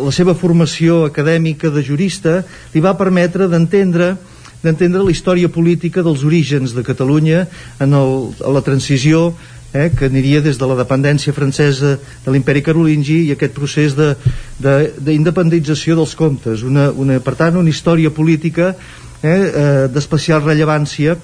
La 0.00 0.10
seva 0.10 0.34
formació 0.34 1.04
acadèmica 1.06 1.70
de 1.70 1.82
jurista 1.84 2.42
li 2.74 2.80
va 2.82 2.98
permetre 2.98 3.46
d'entendre 3.48 4.16
d'entendre 4.60 5.00
la 5.00 5.10
història 5.10 5.48
política 5.48 6.02
dels 6.02 6.24
orígens 6.26 6.74
de 6.74 6.82
Catalunya 6.84 7.46
en 7.80 7.94
el, 7.96 8.34
a 8.44 8.50
la 8.52 8.60
transició 8.60 9.32
eh, 9.72 9.88
que 9.96 10.10
aniria 10.10 10.42
des 10.44 10.58
de 10.58 10.66
la 10.68 10.76
dependència 10.76 11.32
francesa 11.32 11.96
de 11.96 12.30
l'imperi 12.34 12.60
carolingi 12.66 13.24
i 13.28 13.32
aquest 13.32 13.54
procés 13.56 13.94
d'independització 13.96 15.94
de, 15.94 15.96
de, 15.96 16.02
dels 16.02 16.14
comtes 16.18 16.62
una, 16.66 16.90
una, 16.90 17.20
per 17.24 17.38
tant 17.40 17.56
una 17.56 17.70
història 17.72 18.10
política 18.12 18.74
eh, 19.22 19.30
eh, 19.30 19.88
d'especial 19.88 20.44
rellevància 20.44 21.16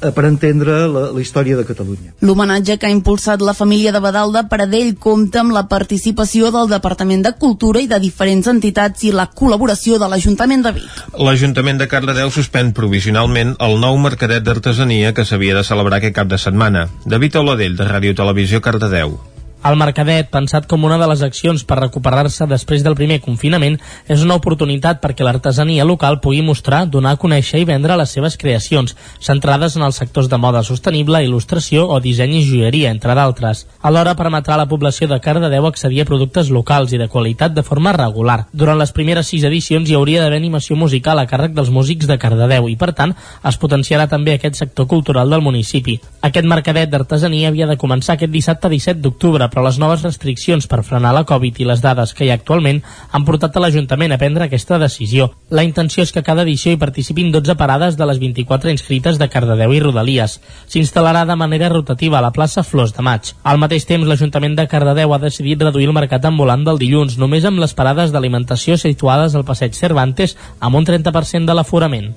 per 0.00 0.24
entendre 0.28 0.84
la, 0.90 1.04
la 1.14 1.20
història 1.22 1.58
de 1.58 1.64
Catalunya. 1.68 2.14
L'homenatge 2.24 2.78
que 2.78 2.88
ha 2.88 2.94
impulsat 2.94 3.42
la 3.44 3.54
família 3.56 3.92
de 3.94 4.02
Badal 4.04 4.32
de 4.34 4.44
Pradell 4.50 4.94
compta 5.00 5.42
amb 5.42 5.54
la 5.56 5.66
participació 5.70 6.50
del 6.54 6.70
Departament 6.72 7.24
de 7.26 7.34
Cultura 7.40 7.82
i 7.82 7.90
de 7.90 8.00
diferents 8.02 8.48
entitats 8.50 9.04
i 9.04 9.12
la 9.14 9.28
col·laboració 9.30 9.98
de 10.00 10.08
l'Ajuntament 10.10 10.64
de 10.64 10.74
Vic. 10.80 11.04
L'Ajuntament 11.18 11.80
de 11.80 11.90
Cardedeu 11.90 12.32
suspèn 12.34 12.72
provisionalment 12.76 13.54
el 13.58 13.78
nou 13.82 14.00
mercadet 14.00 14.44
d'artesania 14.46 15.14
que 15.14 15.26
s'havia 15.28 15.58
de 15.58 15.66
celebrar 15.66 16.00
aquest 16.00 16.18
cap 16.18 16.30
de 16.30 16.40
setmana. 16.40 16.88
David 17.04 17.40
Oladell, 17.42 17.78
de 17.78 17.88
Ràdio 17.88 18.16
Televisió 18.16 18.60
Cardedeu. 18.64 19.18
El 19.64 19.78
Mercadet, 19.80 20.26
pensat 20.28 20.66
com 20.68 20.82
una 20.84 20.98
de 21.00 21.06
les 21.08 21.22
accions 21.24 21.62
per 21.64 21.78
recuperar-se 21.78 22.44
després 22.44 22.82
del 22.84 22.96
primer 22.98 23.16
confinament, 23.24 23.78
és 24.12 24.20
una 24.20 24.34
oportunitat 24.36 24.98
perquè 25.00 25.24
l'artesania 25.24 25.86
local 25.88 26.18
pugui 26.20 26.42
mostrar, 26.44 26.82
donar 26.84 27.14
a 27.14 27.18
conèixer 27.22 27.62
i 27.62 27.64
vendre 27.70 27.96
les 27.96 28.12
seves 28.12 28.36
creacions, 28.36 28.92
centrades 29.24 29.78
en 29.78 29.86
els 29.86 29.96
sectors 29.96 30.28
de 30.28 30.36
moda 30.36 30.60
sostenible, 30.68 31.22
il·lustració 31.24 31.86
o 31.88 31.96
disseny 32.04 32.34
i 32.36 32.42
joieria, 32.44 32.90
entre 32.92 33.14
d'altres. 33.16 33.62
Alhora 33.80 34.12
permetrà 34.18 34.58
a 34.58 34.60
la 34.60 34.68
població 34.68 35.08
de 35.08 35.16
Cardedeu 35.24 35.70
accedir 35.70 36.02
a 36.04 36.08
productes 36.12 36.52
locals 36.52 36.92
i 36.92 37.00
de 37.00 37.08
qualitat 37.08 37.56
de 37.56 37.64
forma 37.64 37.96
regular. 37.96 38.42
Durant 38.52 38.76
les 38.76 38.92
primeres 38.92 39.32
sis 39.32 39.48
edicions 39.48 39.88
hi 39.88 39.96
hauria 39.96 40.26
d'haver 40.26 40.42
animació 40.42 40.76
musical 40.76 41.24
a 41.24 41.24
càrrec 41.30 41.56
dels 41.56 41.72
músics 41.72 42.04
de 42.04 42.18
Cardedeu 42.20 42.68
i, 42.68 42.76
per 42.76 42.92
tant, 42.92 43.16
es 43.48 43.56
potenciarà 43.56 44.10
també 44.12 44.36
aquest 44.36 44.60
sector 44.60 44.92
cultural 44.92 45.32
del 45.32 45.46
municipi. 45.48 45.96
Aquest 46.20 46.52
mercadet 46.52 46.92
d'artesania 46.92 47.48
havia 47.48 47.72
de 47.72 47.80
començar 47.80 48.18
aquest 48.18 48.36
dissabte 48.36 48.68
17 48.68 49.00
d'octubre, 49.00 49.48
però 49.54 49.62
les 49.62 49.78
noves 49.78 50.02
restriccions 50.02 50.66
per 50.66 50.82
frenar 50.82 51.12
la 51.14 51.22
Covid 51.28 51.60
i 51.62 51.66
les 51.68 51.78
dades 51.80 52.10
que 52.12 52.26
hi 52.26 52.30
ha 52.32 52.38
actualment 52.40 52.80
han 53.14 53.24
portat 53.28 53.54
a 53.54 53.62
l'Ajuntament 53.62 54.12
a 54.12 54.18
prendre 54.18 54.48
aquesta 54.48 54.80
decisió. 54.82 55.28
La 55.54 55.62
intenció 55.62 56.02
és 56.02 56.10
que 56.10 56.24
cada 56.26 56.42
edició 56.42 56.74
hi 56.74 56.80
participin 56.80 57.30
12 57.30 57.54
parades 57.60 57.94
de 57.96 58.08
les 58.10 58.18
24 58.18 58.74
inscrites 58.74 59.20
de 59.22 59.28
Cardedeu 59.30 59.76
i 59.76 59.80
Rodalies. 59.84 60.40
S'instal·larà 60.66 61.22
de 61.28 61.38
manera 61.38 61.70
rotativa 61.70 62.18
a 62.18 62.24
la 62.26 62.32
plaça 62.34 62.66
Flors 62.66 62.96
de 62.96 63.06
Maig. 63.06 63.30
Al 63.44 63.62
mateix 63.62 63.86
temps, 63.86 64.08
l'Ajuntament 64.10 64.58
de 64.58 64.66
Cardedeu 64.66 65.14
ha 65.14 65.22
decidit 65.22 65.62
reduir 65.62 65.86
el 65.86 65.94
mercat 65.94 66.26
ambulant 66.26 66.66
del 66.66 66.82
dilluns, 66.82 67.14
només 67.22 67.46
amb 67.46 67.62
les 67.62 67.78
parades 67.78 68.10
d'alimentació 68.10 68.74
situades 68.80 69.38
al 69.38 69.46
passeig 69.46 69.78
Cervantes 69.78 70.34
amb 70.58 70.82
un 70.82 70.90
30% 70.90 71.46
de 71.46 71.54
l'aforament. 71.54 72.10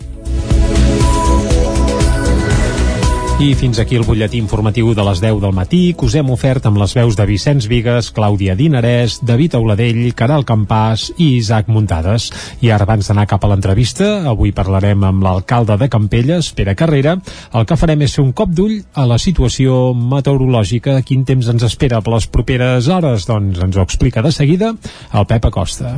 I 3.38 3.52
fins 3.54 3.78
aquí 3.78 3.94
el 3.94 4.02
butlletí 4.02 4.40
informatiu 4.42 4.96
de 4.98 5.04
les 5.06 5.20
10 5.22 5.36
del 5.44 5.52
matí 5.54 5.94
que 5.94 6.08
us 6.08 6.16
hem 6.18 6.32
ofert 6.34 6.66
amb 6.66 6.80
les 6.82 6.96
veus 6.98 7.14
de 7.14 7.26
Vicenç 7.30 7.68
Vigues, 7.70 8.08
Clàudia 8.10 8.56
Dinarès, 8.58 9.20
David 9.22 9.54
Auladell, 9.60 10.00
Caral 10.18 10.42
Campàs 10.42 11.12
i 11.22 11.36
Isaac 11.36 11.70
Muntades. 11.70 12.32
I 12.66 12.72
ara 12.74 12.88
abans 12.88 13.06
d'anar 13.06 13.28
cap 13.30 13.46
a 13.46 13.52
l'entrevista, 13.52 14.08
avui 14.32 14.56
parlarem 14.58 15.06
amb 15.06 15.22
l'alcalde 15.22 15.78
de 15.78 15.86
Campelles, 15.86 16.50
Pere 16.58 16.74
Carrera. 16.74 17.14
El 17.54 17.70
que 17.70 17.78
farem 17.78 18.02
és 18.08 18.18
fer 18.18 18.26
un 18.26 18.34
cop 18.34 18.50
d'ull 18.58 18.80
a 18.98 19.06
la 19.06 19.22
situació 19.22 19.94
meteorològica. 19.94 20.98
Quin 21.06 21.22
temps 21.30 21.54
ens 21.54 21.70
espera 21.70 22.02
per 22.02 22.16
les 22.18 22.26
properes 22.26 22.90
hores? 22.90 23.30
Doncs 23.30 23.62
ens 23.62 23.78
ho 23.78 23.86
explica 23.86 24.26
de 24.26 24.34
seguida 24.34 24.74
el 25.14 25.30
Pep 25.30 25.46
Acosta. 25.46 25.94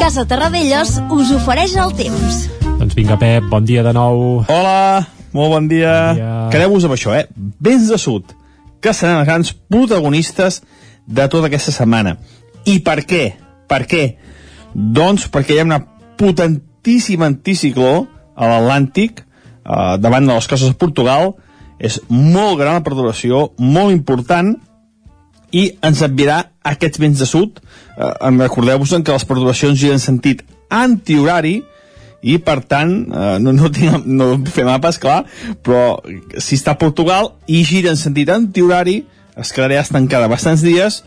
Casa 0.00 0.22
Terradellos 0.24 0.94
us 1.12 1.28
ofereix 1.36 1.74
el 1.76 1.90
temps. 1.92 2.36
Doncs 2.80 2.94
vinga, 2.96 3.18
Pep, 3.20 3.44
bon 3.52 3.66
dia 3.68 3.82
de 3.84 3.90
nou. 3.92 4.38
Hola, 4.48 5.02
molt 5.36 5.52
bon 5.52 5.66
dia. 5.68 5.90
Bon 5.92 6.16
dia. 6.16 6.30
Quedeu-vos 6.54 6.86
amb 6.88 6.94
això, 6.96 7.12
eh? 7.18 7.26
Vents 7.36 7.90
de 7.92 7.98
sud, 8.00 8.32
que 8.80 8.94
seran 8.96 9.18
els 9.20 9.28
grans 9.28 9.50
protagonistes 9.68 10.62
de 11.04 11.26
tota 11.28 11.50
aquesta 11.50 11.74
setmana. 11.76 12.14
I 12.64 12.78
per 12.86 13.02
què? 13.04 13.26
Per 13.68 13.82
què? 13.90 14.06
Doncs 14.72 15.28
perquè 15.28 15.58
hi 15.58 15.60
ha 15.60 15.68
una 15.68 15.82
potentíssima 16.16 17.28
anticicló 17.28 17.92
a 18.32 18.48
l'Atlàntic, 18.54 19.20
eh, 19.20 19.94
davant 20.00 20.24
de 20.24 20.32
les 20.32 20.48
costes 20.48 20.72
de 20.72 20.80
Portugal, 20.80 21.34
és 21.76 22.00
molt 22.08 22.56
gran 22.56 22.80
la 22.80 22.86
perturbació, 22.88 23.50
molt 23.60 23.92
important, 23.92 24.56
i 25.52 25.66
ens 25.82 26.02
enviarà 26.06 26.44
aquests 26.72 27.00
vents 27.00 27.20
de 27.20 27.26
sud. 27.28 27.60
Eh, 27.96 28.30
Recordeu-vos 28.38 28.94
que 29.02 29.12
les 29.12 29.26
perturbacions 29.26 29.78
giren 29.78 29.98
en 29.98 30.02
sentit 30.02 30.44
antihorari 30.70 31.60
i 32.22 32.36
per 32.44 32.60
tant, 32.68 32.90
eh, 33.08 33.36
no, 33.40 33.52
no, 33.56 33.70
tinc, 33.72 34.04
no 34.06 34.32
fem 34.52 34.68
mapes, 34.68 34.98
clar, 35.00 35.22
però 35.64 36.00
si 36.36 36.58
està 36.58 36.76
a 36.76 36.80
Portugal 36.80 37.32
i 37.48 37.62
gira 37.64 37.92
en 37.92 38.00
sentit 38.00 38.28
antihorari, 38.32 39.00
es 39.40 39.54
quedarà 39.56 39.80
estancada 39.80 40.28
bastants 40.28 40.64
dies, 40.64 41.00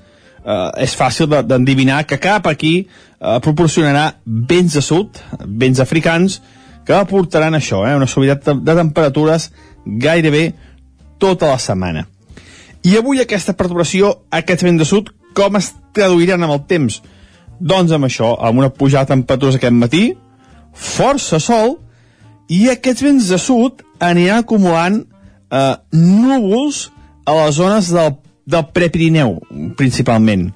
eh, 0.44 0.70
és 0.84 0.98
fàcil 0.98 1.30
d'endivinar 1.30 2.04
que 2.10 2.20
cap 2.22 2.50
aquí 2.50 2.74
eh, 2.84 3.38
proporcionarà 3.46 4.10
vents 4.26 4.80
de 4.80 4.82
sud, 4.82 5.22
vents 5.46 5.80
africans, 5.84 6.42
que 6.84 6.96
aportaran 6.98 7.56
això, 7.56 7.84
eh, 7.88 7.96
una 7.96 8.10
suavitat 8.10 8.64
de 8.66 8.76
temperatures 8.82 9.52
gairebé 9.86 10.50
tota 11.22 11.54
la 11.54 11.60
setmana. 11.62 12.08
I 12.84 12.98
avui 13.00 13.22
aquesta 13.24 13.56
perturbació, 13.56 14.12
aquest 14.32 14.64
vent 14.66 14.80
de 14.82 14.88
sud, 14.88 15.14
com 15.38 15.56
es 15.60 15.72
traduiran 15.96 16.44
amb 16.44 16.58
el 16.58 16.64
temps? 16.68 17.00
Doncs 17.60 17.94
amb 17.96 18.10
això, 18.10 18.34
amb 18.44 18.60
una 18.60 18.74
pujada 18.76 19.08
de 19.08 19.14
temperatures 19.16 19.56
aquest 19.60 19.78
matí, 19.78 20.04
força 20.74 21.40
sol, 21.40 21.78
i 22.52 22.68
aquests 22.74 23.06
vents 23.06 23.30
de 23.32 23.40
sud 23.40 23.84
aniran 24.04 24.44
acumulant 24.44 25.00
eh, 25.00 25.76
núvols 25.96 26.90
a 27.26 27.38
les 27.38 27.56
zones 27.56 27.92
del, 27.94 28.18
del 28.46 28.66
Prepirineu, 28.76 29.38
principalment. 29.80 30.50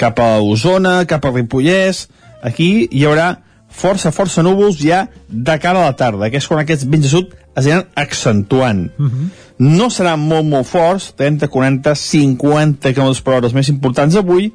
Cap 0.00 0.20
a 0.20 0.34
Osona, 0.44 1.00
cap 1.08 1.24
a 1.24 1.32
Ripollès, 1.32 2.08
aquí 2.44 2.88
hi 2.90 3.06
haurà 3.08 3.38
força, 3.80 4.12
força 4.14 4.44
núvols 4.44 4.78
ja 4.80 5.06
de 5.28 5.58
cara 5.62 5.80
a 5.80 5.90
la 5.90 5.96
tarda, 5.96 6.30
que 6.30 6.40
és 6.40 6.48
quan 6.48 6.62
aquests 6.62 6.86
vents 6.88 7.06
de 7.06 7.12
sud 7.12 7.32
es 7.56 7.64
aniran 7.64 7.86
accentuant. 7.96 8.90
Uh 8.98 9.06
-huh. 9.06 9.28
No 9.58 9.90
seran 9.90 10.20
molt, 10.20 10.46
molt 10.46 10.66
forts, 10.66 11.12
30, 11.16 11.48
40, 11.48 11.94
50 11.94 12.94
km 12.94 13.22
per 13.24 13.34
hora 13.34 13.46
els 13.46 13.54
més 13.54 13.68
importants 13.68 14.16
avui, 14.16 14.52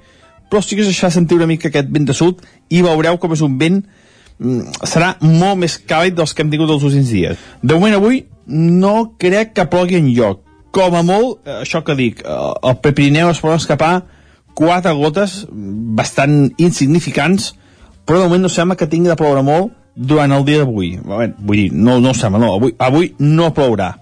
però 0.49 0.61
sí 0.61 0.75
que 0.75 0.81
es 0.81 0.87
deixarà 0.87 1.11
sentir 1.11 1.37
una 1.37 1.47
mica 1.47 1.67
aquest 1.67 1.89
vent 1.89 2.07
de 2.07 2.13
sud 2.13 2.41
i 2.69 2.81
veureu 2.81 3.17
com 3.17 3.33
és 3.33 3.41
un 3.41 3.57
vent 3.57 3.83
serà 4.83 5.15
molt 5.21 5.59
més 5.61 5.77
càlid 5.79 6.15
dels 6.15 6.33
que 6.33 6.43
hem 6.43 6.51
tingut 6.51 6.69
els 6.69 6.83
últims 6.83 7.09
dies. 7.09 7.37
De 7.61 7.73
moment 7.73 7.95
avui 7.95 8.25
no 8.47 9.15
crec 9.17 9.53
que 9.55 9.67
plogui 9.71 9.95
en 9.95 10.09
lloc. 10.13 10.41
Com 10.75 10.95
a 10.95 11.03
molt, 11.07 11.45
això 11.47 11.83
que 11.87 11.95
dic, 11.95 12.21
el 12.25 12.77
Prepirineu 12.83 13.29
es 13.31 13.39
poden 13.39 13.61
escapar 13.61 14.03
quatre 14.55 14.91
gotes 14.95 15.45
bastant 15.49 16.51
insignificants, 16.57 17.53
però 18.05 18.21
de 18.21 18.29
moment 18.29 18.45
no 18.45 18.51
sembla 18.53 18.77
que 18.77 18.87
tingui 18.87 19.11
de 19.11 19.17
ploure 19.19 19.43
molt 19.45 19.73
durant 19.95 20.31
el 20.35 20.45
dia 20.45 20.61
d'avui. 20.61 20.95
Vull 21.05 21.59
dir, 21.59 21.69
no, 21.73 21.99
no 22.03 22.13
sembla, 22.13 22.41
no, 22.41 22.53
avui, 22.59 22.75
avui 22.79 23.13
no 23.19 23.51
plourà. 23.55 23.93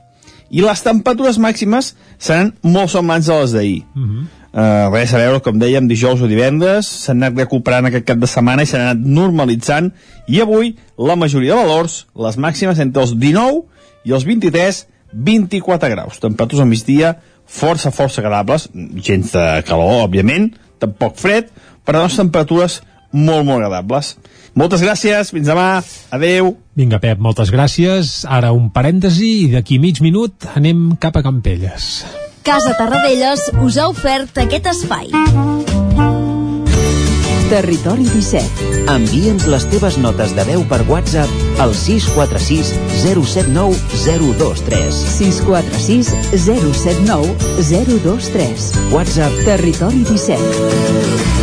I 0.53 0.61
les 0.61 0.83
temperatures 0.85 1.39
màximes 1.41 1.93
seran 2.21 2.51
molt 2.61 2.91
semblants 2.93 3.29
a 3.29 3.39
les 3.41 3.53
d'ahir. 3.55 3.83
Uh 3.95 4.01
-huh. 4.01 4.23
uh, 4.53 4.93
res 4.93 5.13
a 5.13 5.17
veure, 5.17 5.41
com 5.41 5.59
dèiem, 5.59 5.87
dijous 5.87 6.21
o 6.21 6.27
divendres, 6.27 6.85
s'han 6.85 7.23
anat 7.23 7.37
recuperant 7.37 7.85
aquest 7.85 8.05
cap 8.05 8.17
de 8.17 8.27
setmana 8.27 8.63
i 8.63 8.65
s'han 8.65 8.81
anat 8.81 8.99
normalitzant, 8.99 9.91
i 10.27 10.41
avui 10.41 10.75
la 10.97 11.15
majoria 11.15 11.55
de 11.55 11.61
valors, 11.61 12.07
les 12.15 12.37
màximes 12.37 12.79
entre 12.79 13.01
els 13.01 13.17
19 13.17 13.63
i 14.03 14.11
els 14.11 14.25
23, 14.25 14.87
24 15.13 15.89
graus. 15.89 16.19
Temperatures 16.19 16.61
al 16.61 16.67
migdia 16.67 17.17
força, 17.45 17.91
força 17.91 18.21
agradables, 18.21 18.69
gens 18.95 19.31
de 19.31 19.63
calor, 19.67 20.07
òbviament, 20.07 20.53
tampoc 20.79 21.17
fred, 21.17 21.49
però 21.85 22.03
les 22.03 22.15
temperatures 22.15 22.81
molt, 23.13 23.45
molt 23.47 23.61
agradables. 23.61 24.15
Moltes 24.53 24.83
gràcies, 24.85 25.31
fins 25.33 25.47
demà, 25.49 25.81
adeu. 26.13 26.53
Vinga, 26.77 26.99
Pep, 27.01 27.21
moltes 27.21 27.49
gràcies. 27.53 28.19
Ara 28.29 28.51
un 28.53 28.69
parèntesi 28.73 29.31
i 29.45 29.47
d'aquí 29.53 29.79
mig 29.81 30.01
minut 30.01 30.49
anem 30.57 30.91
cap 31.01 31.17
a 31.17 31.23
Campelles. 31.25 32.03
Casa 32.43 32.73
Tarradellas 32.77 33.47
us 33.63 33.77
ha 33.79 33.87
ofert 33.87 34.37
aquest 34.43 34.67
espai. 34.73 35.13
Territori 37.53 38.07
17. 38.09 38.89
Envia'ns 38.89 39.45
les 39.47 39.65
teves 39.69 39.99
notes 40.01 40.33
de 40.33 40.45
veu 40.47 40.63
per 40.69 40.81
WhatsApp 40.89 41.61
al 41.61 41.75
646 41.77 42.73
079 43.03 43.77
023. 44.03 45.01
646 45.19 46.11
079 46.33 47.37
023. 47.61 48.69
WhatsApp 48.91 49.41
Territori 49.45 50.03
17. 50.09 51.42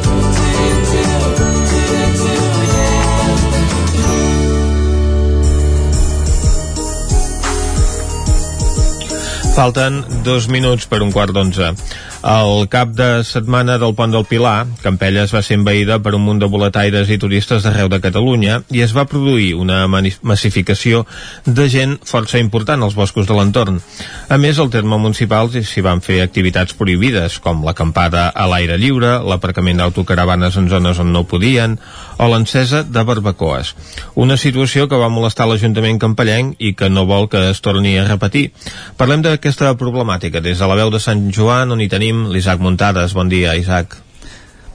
Falten 9.61 9.99
dos 10.25 10.47
minuts 10.49 10.87
per 10.89 11.03
un 11.05 11.11
quart 11.13 11.35
d'onze. 11.37 11.67
El 12.25 12.67
cap 12.69 12.95
de 12.97 13.23
setmana 13.25 13.75
del 13.81 13.93
Pont 13.93 14.13
del 14.13 14.25
Pilar, 14.25 14.65
Campelles 14.81 15.29
va 15.33 15.41
ser 15.45 15.59
envaïda 15.59 15.99
per 16.01 16.15
un 16.17 16.23
munt 16.25 16.39
de 16.41 16.49
boletaires 16.49 17.09
i 17.13 17.17
turistes 17.21 17.61
d'arreu 17.61 17.89
de 17.89 17.99
Catalunya 18.01 18.59
i 18.73 18.81
es 18.81 18.95
va 18.97 19.05
produir 19.09 19.51
una 19.57 19.83
massificació 19.89 21.03
de 21.45 21.67
gent 21.69 21.95
força 22.05 22.41
important 22.41 22.81
als 22.81 22.97
boscos 22.97 23.29
de 23.29 23.37
l'entorn. 23.37 23.77
A 24.29 24.37
més, 24.41 24.57
al 24.57 24.69
terme 24.73 24.97
municipal 24.97 25.49
s'hi 25.53 25.85
van 25.85 26.01
fer 26.01 26.23
activitats 26.25 26.73
prohibides, 26.77 27.37
com 27.37 27.61
l'acampada 27.65 28.31
a 28.33 28.47
l'aire 28.49 28.77
lliure, 28.81 29.19
l'aparcament 29.21 29.81
d'autocaravanes 29.81 30.57
en 30.57 30.69
zones 30.73 31.01
on 31.01 31.13
no 31.13 31.25
podien, 31.29 31.77
o 32.17 32.29
l'encesa 32.29 32.81
de 32.81 33.05
barbacoes. 33.05 33.75
Una 34.13 34.37
situació 34.37 34.87
que 34.89 34.97
va 34.97 35.09
molestar 35.09 35.49
l'Ajuntament 35.49 35.97
campellenc 36.01 36.57
i 36.61 36.73
que 36.77 36.89
no 36.89 37.07
vol 37.09 37.29
que 37.29 37.47
es 37.49 37.61
torni 37.65 37.97
a 37.97 38.05
repetir. 38.05 38.51
Parlem 38.97 39.25
d'aquesta 39.25 39.50
aquesta 39.51 39.75
problemàtica? 39.75 40.39
Des 40.39 40.61
de 40.61 40.67
la 40.67 40.77
veu 40.79 40.89
de 40.93 40.99
Sant 41.03 41.25
Joan, 41.35 41.73
on 41.75 41.81
hi 41.83 41.89
tenim 41.91 42.29
l'Isaac 42.31 42.61
Muntades. 42.63 43.11
Bon 43.11 43.27
dia, 43.27 43.51
Isaac. 43.59 43.97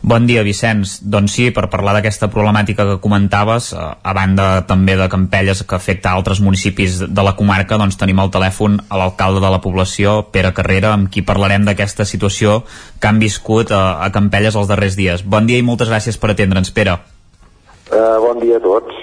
Bon 0.06 0.26
dia, 0.28 0.42
Vicenç. 0.44 0.98
Doncs 1.00 1.32
sí, 1.32 1.46
per 1.50 1.64
parlar 1.72 1.94
d'aquesta 1.96 2.28
problemàtica 2.28 2.84
que 2.84 2.98
comentaves, 3.00 3.72
eh, 3.72 3.78
a 3.80 4.12
banda 4.12 4.66
també 4.68 4.94
de 5.00 5.08
Campelles 5.08 5.62
que 5.64 5.74
afecta 5.74 6.12
altres 6.12 6.42
municipis 6.44 6.98
de 7.08 7.24
la 7.24 7.34
comarca, 7.34 7.78
doncs 7.80 7.96
tenim 7.96 8.20
al 8.20 8.30
telèfon 8.30 8.76
a 8.88 9.00
l'alcalde 9.00 9.40
de 9.40 9.50
la 9.50 9.62
població, 9.64 10.28
Pere 10.30 10.52
Carrera, 10.52 10.92
amb 10.92 11.08
qui 11.08 11.24
parlarem 11.24 11.64
d'aquesta 11.64 12.04
situació 12.04 12.62
que 13.00 13.08
han 13.08 13.18
viscut 13.18 13.72
a, 13.72 14.04
a 14.04 14.12
Campelles 14.12 14.54
els 14.54 14.68
darrers 14.68 14.94
dies. 14.94 15.24
Bon 15.24 15.46
dia 15.46 15.58
i 15.58 15.64
moltes 15.64 15.88
gràcies 15.88 16.20
per 16.20 16.34
atendre'ns, 16.36 16.70
Pere. 16.70 17.00
Uh, 17.88 18.20
bon 18.20 18.44
dia 18.44 18.60
a 18.60 18.60
tots. 18.60 18.95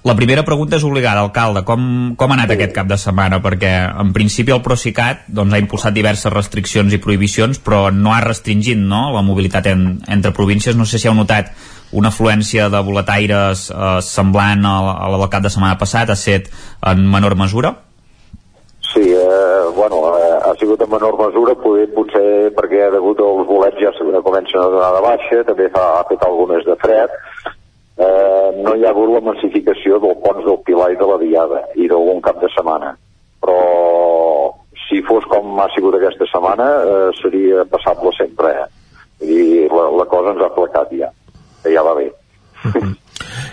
La 0.00 0.14
primera 0.16 0.46
pregunta 0.48 0.78
és 0.78 0.84
obligada, 0.88 1.20
alcalde. 1.20 1.60
Com, 1.68 1.82
com 2.16 2.32
ha 2.32 2.36
anat 2.38 2.54
sí. 2.54 2.56
aquest 2.56 2.72
cap 2.72 2.86
de 2.88 2.96
setmana? 2.96 3.42
Perquè, 3.44 3.72
en 4.00 4.14
principi, 4.16 4.54
el 4.54 4.62
Procicat 4.64 5.26
doncs, 5.28 5.52
ha 5.52 5.60
impulsat 5.60 5.92
diverses 5.92 6.32
restriccions 6.32 6.94
i 6.96 7.00
prohibicions, 7.04 7.60
però 7.60 7.90
no 7.92 8.14
ha 8.16 8.22
restringit 8.24 8.80
no, 8.80 9.10
la 9.12 9.20
mobilitat 9.26 9.68
en, 9.68 9.84
entre 10.08 10.32
províncies. 10.32 10.78
No 10.78 10.88
sé 10.88 11.02
si 11.02 11.10
heu 11.10 11.18
notat 11.18 11.52
una 11.92 12.08
afluència 12.14 12.70
de 12.72 12.80
boletaires 12.86 13.66
eh, 13.74 13.92
semblant 14.06 14.64
a, 14.64 14.74
a 14.94 15.12
la 15.12 15.20
del 15.20 15.30
cap 15.36 15.44
de 15.44 15.52
setmana 15.52 15.76
passat, 15.76 16.08
ha 16.08 16.16
set 16.16 16.48
en 16.86 17.04
menor 17.12 17.36
mesura? 17.36 17.74
Sí, 18.94 19.04
eh, 19.04 19.62
bueno, 19.76 20.00
eh, 20.16 20.38
ha 20.48 20.54
sigut 20.58 20.80
en 20.80 20.90
menor 20.90 21.18
mesura, 21.20 21.54
poder, 21.60 21.90
potser 21.94 22.50
perquè 22.56 22.88
degut 22.94 23.20
als 23.20 23.46
bolets 23.46 23.84
ja 23.84 23.92
comencen 24.24 24.64
a 24.64 24.70
donar 24.72 24.94
de 24.96 25.02
baixa, 25.04 25.44
també 25.46 25.68
fa, 25.76 25.84
ha 26.00 26.06
fet 26.08 26.24
algunes 26.26 26.64
de 26.66 26.78
fred, 26.80 27.20
eh, 28.00 28.48
no 28.64 28.74
hi 28.74 28.84
ha 28.84 28.92
hagut 28.94 29.12
la 29.12 29.22
massificació 29.28 30.00
del 30.02 30.16
Pons 30.24 30.44
del 30.46 30.60
Pilar 30.66 30.90
i 30.94 30.98
de 31.00 31.08
la 31.10 31.18
Diada 31.20 31.62
i 31.76 31.88
d'algun 31.90 32.22
cap 32.24 32.40
de 32.42 32.48
setmana. 32.54 32.94
Però 33.40 33.58
si 34.86 35.02
fos 35.06 35.26
com 35.30 35.60
ha 35.60 35.68
sigut 35.74 35.96
aquesta 35.98 36.28
setmana, 36.32 36.70
eh, 36.82 37.10
seria 37.20 37.64
passable 37.68 38.12
sempre. 38.16 38.54
Eh? 38.62 38.68
I 39.30 39.68
la, 39.70 39.88
la 40.00 40.08
cosa 40.10 40.34
ens 40.34 40.42
ha 40.44 40.52
placat 40.56 40.96
ja, 40.96 41.12
ja 41.68 41.84
va 41.86 41.94
bé. 41.98 42.10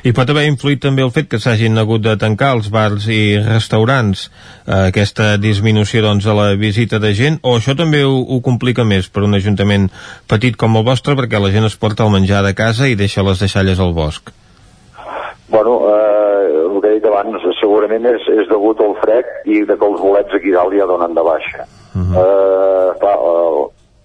I 0.08 0.14
pot 0.16 0.30
haver 0.30 0.46
influït 0.48 0.82
també 0.84 1.04
el 1.04 1.12
fet 1.16 1.28
que 1.32 1.40
s'hagin 1.42 1.78
hagut 1.78 2.04
de 2.06 2.16
tancar 2.20 2.54
els 2.58 2.70
bars 2.74 3.08
i 3.12 3.38
restaurants, 3.44 4.28
eh, 4.66 4.88
aquesta 4.88 5.36
disminució 5.42 6.04
doncs, 6.06 6.26
de 6.26 6.36
la 6.38 6.50
visita 6.56 7.00
de 7.04 7.14
gent, 7.18 7.40
o 7.44 7.58
això 7.58 7.76
també 7.78 8.04
ho, 8.06 8.16
ho 8.22 8.42
complica 8.46 8.86
més 8.88 9.10
per 9.10 9.26
un 9.28 9.36
ajuntament 9.36 9.90
petit 10.28 10.58
com 10.58 10.78
el 10.78 10.86
vostre, 10.88 11.18
perquè 11.20 11.42
la 11.42 11.52
gent 11.56 11.68
es 11.68 11.78
porta 11.78 12.06
el 12.08 12.14
menjar 12.16 12.44
de 12.46 12.54
casa 12.56 12.88
i 12.88 13.00
deixa 13.00 13.26
les 13.28 13.40
deixalles 13.44 13.80
al 13.80 13.96
bosc? 13.98 14.32
Bueno, 15.50 15.80
eh, 15.88 16.46
el 16.66 16.82
que 16.82 16.90
he 16.90 16.98
dit 17.00 17.06
abans, 17.08 17.44
segurament 17.62 18.06
és, 18.10 18.28
és 18.42 18.50
degut 18.52 18.82
al 18.84 18.96
fred 19.00 19.48
i 19.48 19.64
de 19.68 19.78
que 19.80 19.88
els 19.88 20.02
bolets 20.04 20.36
aquí 20.36 20.52
dalt 20.52 20.76
ja 20.76 20.88
donen 20.90 21.16
de 21.16 21.24
baixa. 21.24 21.68
Uh 21.96 22.02
-huh. 22.04 22.24
eh, 22.24 22.90
clar, 23.00 23.18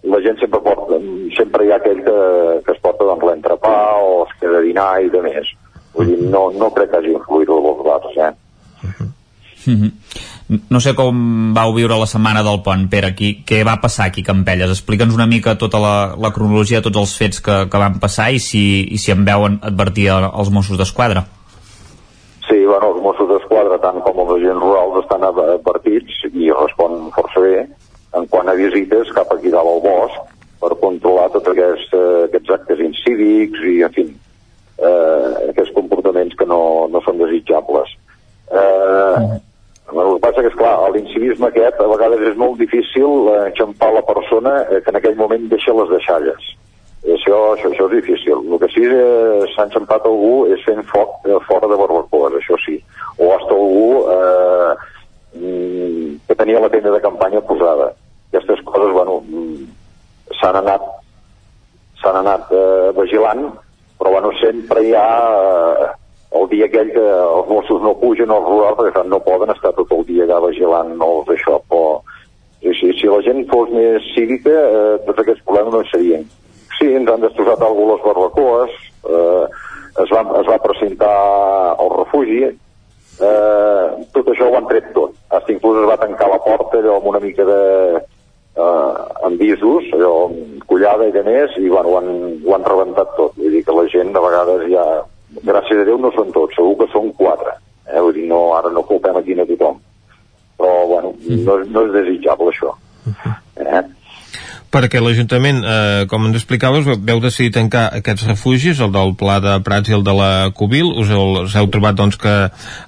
la 0.03 0.21
gent 0.21 0.39
sempre 0.41 0.61
porta, 0.61 0.99
sempre 1.37 1.67
hi 1.67 1.71
ha 1.71 1.79
aquell 1.79 2.03
que, 2.03 2.19
que 2.67 2.75
es 2.75 2.81
porta 2.83 3.07
doncs, 3.07 3.25
l'entrepà 3.29 3.75
o 4.03 4.23
es 4.27 4.35
queda 4.41 4.59
a 4.59 4.67
dinar 4.67 4.91
i 5.05 5.11
de 5.13 5.23
més. 5.23 5.51
Vull 5.95 6.11
dir, 6.11 6.19
no, 6.33 6.49
no 6.57 6.71
crec 6.75 6.91
que 6.91 6.99
hagi 6.99 7.13
influït 7.15 7.51
els 7.53 7.83
bars, 7.87 8.17
eh? 8.17 8.33
Uh 8.83 8.95
-huh. 8.99 9.91
No 10.71 10.81
sé 10.81 10.95
com 10.95 11.55
vau 11.55 11.73
viure 11.73 11.97
la 11.99 12.07
setmana 12.07 12.43
del 12.43 12.63
pont, 12.63 12.89
Pere, 12.91 13.07
aquí, 13.07 13.45
què 13.47 13.65
va 13.65 13.81
passar 13.81 14.07
aquí 14.07 14.23
a 14.23 14.25
Campelles? 14.25 14.71
Explica'ns 14.71 15.15
una 15.15 15.27
mica 15.27 15.57
tota 15.57 15.79
la, 15.79 16.15
la 16.19 16.33
cronologia 16.33 16.83
tots 16.83 16.99
els 16.99 17.17
fets 17.17 17.41
que, 17.41 17.69
que 17.71 17.79
van 17.79 18.01
passar 18.01 18.33
i 18.33 18.39
si, 18.39 18.65
i 18.91 18.99
si 18.99 19.13
en 19.13 19.25
veuen 19.25 19.61
advertir 19.63 20.09
els 20.11 20.51
Mossos 20.51 20.79
d'Esquadra. 20.79 21.25
Sí, 22.49 22.67
bueno, 22.67 22.93
els 22.93 23.03
Mossos 23.03 23.29
d'Esquadra, 23.29 23.79
tant 23.79 24.03
com 24.03 24.19
els 24.19 24.35
agents 24.37 24.61
rurals, 24.61 25.05
estan 25.05 25.23
advertits 25.23 26.13
i 26.35 26.51
respon 26.51 27.11
força 27.15 27.41
bé 27.41 27.69
en 28.19 28.27
quant 28.33 28.49
a 28.49 28.57
visites 28.59 29.13
cap 29.17 29.33
aquí 29.33 29.53
dalt 29.53 29.71
al 29.71 29.83
bosc 29.85 30.33
per 30.63 30.75
controlar 30.83 31.31
tots 31.35 31.53
aquests, 31.53 31.89
eh, 31.97 32.25
aquests 32.29 32.55
actes 32.59 32.83
incívics 32.87 33.65
i, 33.67 33.79
en 33.87 33.95
fi, 33.97 34.05
eh, 34.79 35.49
aquests 35.51 35.75
comportaments 35.75 36.37
que 36.39 36.47
no, 36.47 36.89
no 36.93 37.03
són 37.07 37.19
desitjables. 37.23 37.97
Eh, 38.53 39.41
el 39.93 40.15
que 40.15 40.23
passa 40.25 40.41
que, 40.41 40.49
esclar, 40.49 40.75
l'incivisme 40.95 41.49
aquest 41.49 41.81
a 41.83 41.89
vegades 41.91 42.23
és 42.31 42.37
molt 42.41 42.61
difícil 42.61 43.29
eh, 43.33 43.39
enxampar 43.51 43.91
la 43.97 44.05
persona 44.07 44.61
eh, 44.65 44.81
que 44.81 44.93
en 44.93 45.01
aquell 45.01 45.19
moment 45.19 45.49
deixa 45.51 45.75
les 45.77 45.91
deixalles. 45.93 46.53
Això, 47.03 47.39
això, 47.57 47.73
això 47.73 47.89
és 47.89 47.97
difícil. 47.99 48.45
El 48.47 48.61
que 48.63 48.71
sí 48.71 48.87
eh, 48.87 49.43
s'ha 49.53 49.67
enxampat 49.67 50.07
algú 50.07 50.47
és 50.55 50.63
fent 50.65 50.85
foc 50.93 51.27
eh, 51.27 51.41
fora 51.49 51.69
de 51.69 51.81
barbacoes, 51.81 52.39
això 52.39 52.57
sí. 52.63 52.79
O 53.19 53.33
hasta 53.35 53.59
algú 53.59 53.89
eh, 54.15 54.71
mm, 55.41 56.15
que 56.29 56.39
tenia 56.39 56.63
la 56.63 56.71
tenda 56.71 56.95
de 56.95 57.03
campanya 57.03 57.43
posada. 57.51 57.91
Aquestes 58.33 58.65
coses, 58.65 58.93
bueno, 58.97 59.21
mm, 59.29 59.67
s'han 60.41 60.57
anat 60.57 60.87
s'han 62.03 62.17
anat 62.19 62.51
eh, 62.51 62.91
vigilant, 62.97 63.51
però 63.99 64.11
bueno, 64.17 64.33
sempre 64.41 64.83
hi 64.83 64.95
ha 64.97 65.09
eh, 65.31 65.91
el 66.41 66.49
dia 66.49 66.67
aquell 66.67 66.91
que 66.95 67.05
els 67.05 67.51
Mossos 67.51 67.83
no 67.85 67.93
pugen 68.01 68.33
als 68.33 68.49
rurals 68.49 68.79
perquè 68.79 69.05
no 69.07 69.21
poden 69.23 69.53
estar 69.53 69.75
tot 69.77 69.93
el 69.95 70.07
dia 70.09 70.25
allà 70.25 70.41
vigilant 70.49 70.97
els 70.97 71.29
d'això, 71.29 71.59
però 71.69 72.01
sí, 72.63 72.73
sí, 72.81 72.95
si 72.99 73.11
la 73.11 73.21
gent 73.27 73.45
fos 73.53 73.71
més 73.75 74.09
cívica 74.17 74.55
eh, 74.65 74.97
tots 75.07 75.23
aquests 75.23 75.45
problemes 75.45 75.77
no 75.77 75.83
hi 75.85 75.93
serien. 75.93 76.25
Sí, 76.79 76.89
ens 76.89 77.13
han 77.13 77.23
destrossat 77.23 77.63
algú 77.63 77.87
les 77.93 78.03
barbacoes, 78.07 78.75
eh, 79.05 79.45
es, 80.03 80.11
va, 80.11 80.25
es 80.41 80.49
va 80.49 80.63
presentar 80.65 81.15
al 81.77 81.93
refugi, 81.99 82.43
eh, 82.49 83.87
tot 84.17 84.33
això 84.33 84.49
ho 84.49 84.57
han 84.59 84.71
tret 84.73 84.91
tot. 84.97 85.15
Fins 85.33 85.59
inclús 85.59 85.83
es 85.83 85.89
va 85.89 86.01
tancar 86.01 86.33
la 86.33 86.41
porta 86.43 86.81
allò 86.81 86.97
amb 86.99 87.13
una 87.13 87.21
mica 87.21 87.45
de, 87.45 87.61
eh, 88.57 88.93
amb 89.27 89.41
visos, 89.41 89.89
allò 89.97 90.31
collada 90.67 91.09
i 91.09 91.15
de 91.15 91.23
més, 91.27 91.57
i 91.59 91.69
bueno, 91.69 91.93
ho 91.93 91.99
han, 92.01 92.11
ho 92.45 92.57
han 92.57 92.69
rebentat 92.69 93.15
tot. 93.19 93.37
Vull 93.39 93.57
dir 93.57 93.65
que 93.67 93.77
la 93.77 93.87
gent 93.93 94.13
de 94.15 94.25
vegades 94.27 94.69
ja 94.73 94.87
gràcies 95.49 95.83
a 95.83 95.89
Déu 95.89 95.99
no 96.01 96.13
són 96.17 96.33
tots, 96.35 96.57
segur 96.59 96.77
que 96.83 96.91
són 96.93 97.11
quatre. 97.19 97.57
Eh? 97.89 97.99
Vull 98.01 98.15
dir, 98.21 98.29
no, 98.31 98.45
ara 98.59 98.73
no 98.73 98.85
culpem 98.89 99.19
aquí 99.19 99.37
a 99.39 99.49
tothom. 99.49 99.81
Però, 100.61 100.77
bueno, 100.87 101.17
no, 101.47 101.59
no 101.65 101.89
és 101.89 101.97
desitjable 101.97 102.53
això. 102.53 102.77
Eh? 103.63 103.83
perquè 104.73 105.03
l'Ajuntament, 105.05 105.59
eh, 105.69 106.05
com 106.09 106.25
ens 106.25 106.39
explicaves, 106.39 106.87
veu 106.89 107.21
decidir 107.21 107.53
tancar 107.53 107.91
aquests 107.99 108.25
refugis, 108.31 108.81
el 108.81 108.93
del 108.95 109.13
Pla 109.21 109.37
de 109.45 109.59
Prats 109.67 109.93
i 109.93 109.97
el 109.99 110.05
de 110.07 110.15
la 110.17 110.31
Cubil, 110.57 110.89
us 111.03 111.13
heu, 111.13 111.43
us 111.45 111.57
heu 111.61 111.69
trobat 111.69 111.99
doncs, 111.99 112.17
que 112.17 112.33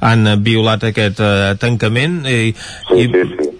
han 0.00 0.24
violat 0.46 0.88
aquest 0.88 1.20
eh, 1.20 1.52
tancament 1.60 2.22
i, 2.24 2.54
sí, 2.88 3.02
i, 3.02 3.10
sí, 3.12 3.26
sí. 3.36 3.50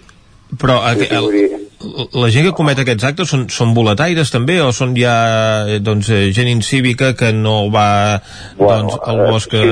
però 0.57 0.79
sí, 0.97 1.05
sí, 1.05 1.11
el, 1.13 1.64
la 2.13 2.29
gent 2.33 2.47
que 2.47 2.55
comet 2.57 2.79
aquests 2.81 3.07
actes 3.11 3.31
són, 3.31 3.47
són 3.53 3.73
boletaires 3.77 4.31
també 4.33 4.59
o 4.63 4.71
són 4.75 4.95
ja 4.97 5.15
eh, 5.67 5.79
doncs, 5.83 6.09
eh, 6.09 6.31
gent 6.35 6.49
incívica 6.51 7.13
que 7.17 7.31
no 7.33 7.69
va 7.73 8.21
bueno, 8.57 8.89
doncs, 8.89 8.97
al 9.05 9.21
bosc 9.29 9.53
eh, 9.57 9.65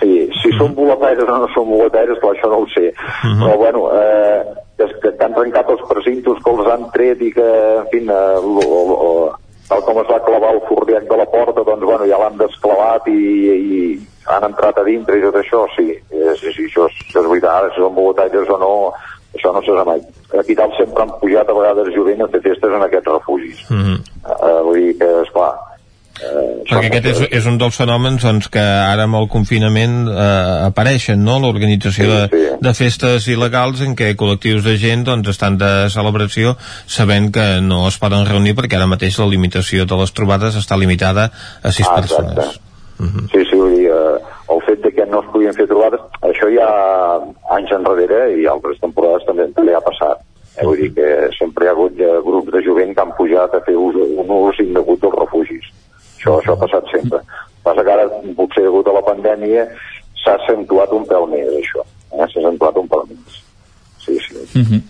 sí, 0.00 0.12
sí, 0.12 0.44
si 0.44 0.54
són 0.58 0.76
boletaires 0.76 1.26
o 1.26 1.40
no 1.42 1.50
són 1.54 1.70
boletaires 1.72 2.22
però 2.22 2.34
això 2.34 2.52
no 2.52 2.62
ho 2.62 2.68
sé. 2.74 2.92
Mm 2.92 3.32
-hmm. 3.32 3.42
però 3.44 3.56
bueno 3.64 3.88
eh, 3.92 4.42
que, 4.76 4.86
que, 5.02 5.24
han 5.24 5.34
trencat 5.34 5.70
els 5.72 5.82
precintos, 5.88 6.38
que 6.44 6.50
els 6.52 6.68
han 6.72 6.90
tret 6.92 7.22
i 7.22 7.32
que, 7.32 7.48
en 7.80 7.86
fi, 7.92 8.02
eh, 8.04 9.30
tal 9.68 9.82
com 9.86 9.98
es 10.02 10.10
va 10.10 10.20
clavar 10.26 10.52
el 10.54 10.62
forriac 10.68 11.08
de 11.08 11.16
la 11.16 11.26
porta, 11.32 11.64
doncs, 11.64 11.84
bueno, 11.84 12.06
ja 12.06 12.20
l'han 12.20 12.38
desclavat 12.38 13.08
i, 13.08 13.16
i 13.56 13.80
han 14.26 14.44
entrat 14.50 14.78
a 14.78 14.84
dintre 14.86 15.18
i 15.18 15.24
tot 15.24 15.38
això, 15.40 15.64
sí, 15.76 15.88
sí, 16.10 16.52
sí 16.52 16.66
això, 16.68 16.86
és, 16.90 17.02
això 17.06 17.22
és 17.22 17.30
veritat, 17.30 17.70
si 17.72 17.82
són 17.82 17.96
bogotaires 17.96 18.52
o 18.52 18.58
no, 18.62 18.72
això 19.36 19.52
no 19.52 19.62
sap 19.62 19.86
mai. 19.86 20.02
Aquí 20.40 20.56
dalt 20.58 20.74
sempre 20.80 21.04
han 21.04 21.14
pujat 21.20 21.48
a 21.48 21.56
vegades 21.60 21.94
jovent 21.94 22.24
a 22.24 22.28
fer 22.34 22.42
festes 22.48 22.76
en 22.80 22.82
aquests 22.88 23.12
refugis. 23.12 23.64
Mm 23.70 23.82
-hmm. 23.82 23.98
uh, 24.32 24.60
vull 24.66 24.80
dir 24.80 24.98
que, 24.98 25.10
esclar, 25.22 25.54
Eh, 26.16 26.64
Perquè 26.64 26.88
aquest 26.88 27.06
és, 27.10 27.18
és 27.40 27.46
un 27.48 27.58
dels 27.60 27.76
fenòmens 27.76 28.22
doncs, 28.24 28.48
que 28.52 28.62
ara 28.62 29.04
amb 29.04 29.18
el 29.18 29.26
confinament 29.32 30.06
eh, 30.08 30.68
apareixen, 30.70 31.20
no? 31.24 31.36
l'organització 31.42 32.06
sí, 32.06 32.28
sí. 32.30 32.44
De, 32.46 32.54
de 32.64 32.72
festes 32.78 33.26
il·legals 33.32 33.82
en 33.84 33.92
què 33.98 34.14
col·lectius 34.16 34.64
de 34.64 34.78
gent 34.80 35.04
doncs, 35.08 35.28
estan 35.34 35.58
de 35.60 35.70
celebració 35.92 36.54
sabent 36.88 37.28
que 37.36 37.46
no 37.64 37.84
es 37.90 38.00
poden 38.00 38.24
reunir 38.28 38.56
perquè 38.56 38.78
ara 38.78 38.88
mateix 38.88 39.18
la 39.20 39.28
limitació 39.28 39.84
de 39.84 40.00
les 40.00 40.16
trobades 40.16 40.56
està 40.56 40.80
limitada 40.80 41.28
a 41.60 41.74
sis 41.74 41.88
ah, 41.90 41.98
persones. 42.00 42.56
Uh 42.96 43.04
mhm. 43.04 43.12
-huh. 43.12 43.28
Sí, 43.34 43.44
sí, 43.50 43.56
vull 43.60 43.76
dir, 43.76 43.90
eh, 43.92 44.16
el 44.56 44.62
fet 44.64 44.80
de 44.80 44.92
que 44.96 45.04
no 45.04 45.20
es 45.20 45.28
podien 45.32 45.52
fer 45.52 45.66
trobades, 45.66 46.00
això 46.30 46.50
ja 46.52 46.68
anys 47.56 47.72
enrere 47.72 48.20
i 48.40 48.46
altres 48.50 48.80
temporades 48.80 49.24
també, 49.26 49.48
també 49.56 49.74
ha 49.74 49.84
passat. 49.84 50.22
Eh, 50.56 50.64
vull 50.64 50.78
dir 50.80 50.92
que 50.96 51.08
sempre 51.36 51.66
hi 51.66 51.68
ha 51.68 51.74
hagut 51.76 51.98
ja, 51.98 52.12
grups 52.24 52.52
de 52.52 52.62
jovent 52.64 52.94
que 52.94 53.02
han 53.02 53.16
pujat 53.18 53.54
a 53.54 53.60
fer 53.66 53.76
ús, 53.76 53.96
un 53.96 54.30
ús 54.38 54.60
indegut 54.64 55.02
dels 55.02 55.18
refugis 55.20 55.66
això, 56.26 56.40
això 56.40 56.54
ha 56.54 56.62
passat 56.64 56.90
sempre. 56.90 57.20
Passa 57.62 57.84
que 57.84 57.92
ara, 57.92 58.06
potser 58.36 58.64
degut 58.66 58.88
a 58.88 58.96
la 58.96 59.04
pandèmia, 59.06 59.66
s'ha 60.22 60.34
accentuat 60.34 60.92
un 60.92 61.06
pèl 61.06 61.28
més, 61.30 61.48
això. 61.60 61.84
Eh? 62.12 62.26
S'ha 62.26 62.40
accentuat 62.40 62.76
un 62.76 62.88
pèl 62.88 63.06
més. 63.10 63.40
Sí, 64.02 64.18
sí. 64.18 64.34
Mm 64.54 64.62
-hmm. 64.62 64.80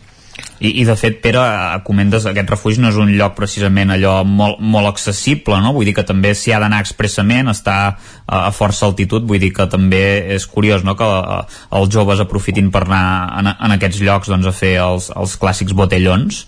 I, 0.59 0.81
i 0.81 0.85
de 0.89 0.95
fet, 0.97 1.19
Pere, 1.25 1.41
eh, 1.41 1.81
comentes 1.85 2.27
aquest 2.29 2.51
refugi 2.53 2.81
no 2.81 2.91
és 2.93 2.99
un 3.01 3.13
lloc 3.17 3.35
precisament 3.37 3.93
allò 3.93 4.19
molt, 4.25 4.61
molt 4.61 4.89
accessible, 4.89 5.59
no? 5.61 5.75
Vull 5.77 5.89
dir 5.89 5.95
que 5.97 6.07
també 6.09 6.33
s'hi 6.37 6.55
ha 6.57 6.61
d'anar 6.63 6.81
expressament, 6.85 7.51
està 7.53 7.77
a, 7.93 8.51
força 8.57 8.87
altitud, 8.89 9.27
vull 9.29 9.41
dir 9.43 9.53
que 9.57 9.69
també 9.73 10.03
és 10.37 10.47
curiós 10.49 10.85
no? 10.85 10.97
que 10.97 11.09
els 11.79 11.93
joves 11.93 12.21
aprofitin 12.25 12.71
per 12.73 12.87
anar 12.87 13.07
en, 13.41 13.53
en 13.53 13.77
aquests 13.77 14.01
llocs 14.05 14.33
doncs, 14.33 14.49
a 14.49 14.55
fer 14.57 14.77
els, 14.81 15.11
els 15.17 15.37
clàssics 15.41 15.77
botellons. 15.77 16.45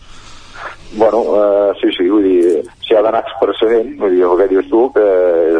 Bueno, 0.97 1.20
uh, 1.36 1.73
sí, 1.81 1.93
sí, 1.97 2.09
vull 2.09 2.24
dir, 2.24 2.62
s'hi 2.86 2.97
ha 2.97 3.05
d'anar 3.05 3.20
expressament, 3.27 3.93
vull 4.01 4.16
dir, 4.16 4.24
el 4.24 4.39
que 4.40 4.52
dius 4.55 4.70
tu, 4.73 4.86
que 4.97 5.09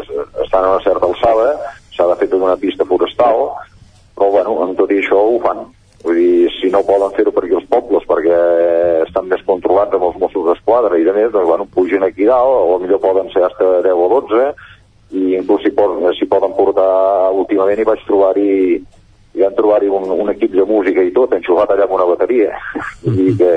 és, 0.00 0.12
estan 0.44 0.64
a 0.64 0.76
una 0.76 0.84
certa 0.86 1.05
alçada, 1.05 1.50
s'ha 1.92 2.09
de 2.09 2.16
fer 2.20 2.30
tota 2.32 2.48
una 2.48 2.60
pista 2.60 2.88
forestal, 2.88 3.50
però 4.16 4.32
bueno, 4.32 4.62
amb 4.64 4.78
tot 4.80 4.92
i 4.94 5.02
això 5.02 5.20
ho 5.20 5.36
fan. 5.44 5.66
Vull 6.05 6.19
dir, 6.19 6.51
si 6.61 6.70
no 6.70 6.85
poden 6.87 7.15
fer-ho 7.16 7.33
per 7.35 7.45
aquí 7.45 7.57
els 7.59 7.66
pobles 7.70 8.05
perquè 8.07 8.37
estan 9.07 9.27
més 9.31 9.43
controlats 9.47 9.97
amb 9.97 10.07
els 10.09 10.20
Mossos 10.23 10.47
d'Esquadra 10.47 10.99
i 10.99 11.07
de 11.07 11.15
més, 11.16 11.33
doncs 11.35 11.49
bueno, 11.49 11.66
pugen 11.75 12.07
aquí 12.07 12.29
dalt, 12.29 12.70
o 12.70 12.79
millor 12.83 13.03
poden 13.03 13.33
ser 13.35 13.43
hasta 13.49 13.81
10 13.87 14.05
o 14.05 14.07
12, 14.15 14.47
i 15.19 15.35
inclús 15.41 15.65
si 15.65 15.75
poden, 15.75 16.07
si 16.15 16.29
poden 16.31 16.55
portar 16.55 17.33
últimament 17.35 17.81
hi 17.81 17.89
vaig 17.89 18.07
trobar-hi 18.07 18.55
hi 19.35 19.45
van 19.45 19.59
trobar-hi 19.59 19.91
un, 19.93 20.09
un 20.23 20.31
equip 20.33 20.55
de 20.55 20.65
música 20.66 21.03
i 21.05 21.12
tot, 21.15 21.35
enxufat 21.35 21.75
allà 21.75 21.87
amb 21.87 21.99
una 21.99 22.09
bateria. 22.15 22.55
Vull 23.03 23.19
dir 23.19 23.37
que 23.43 23.53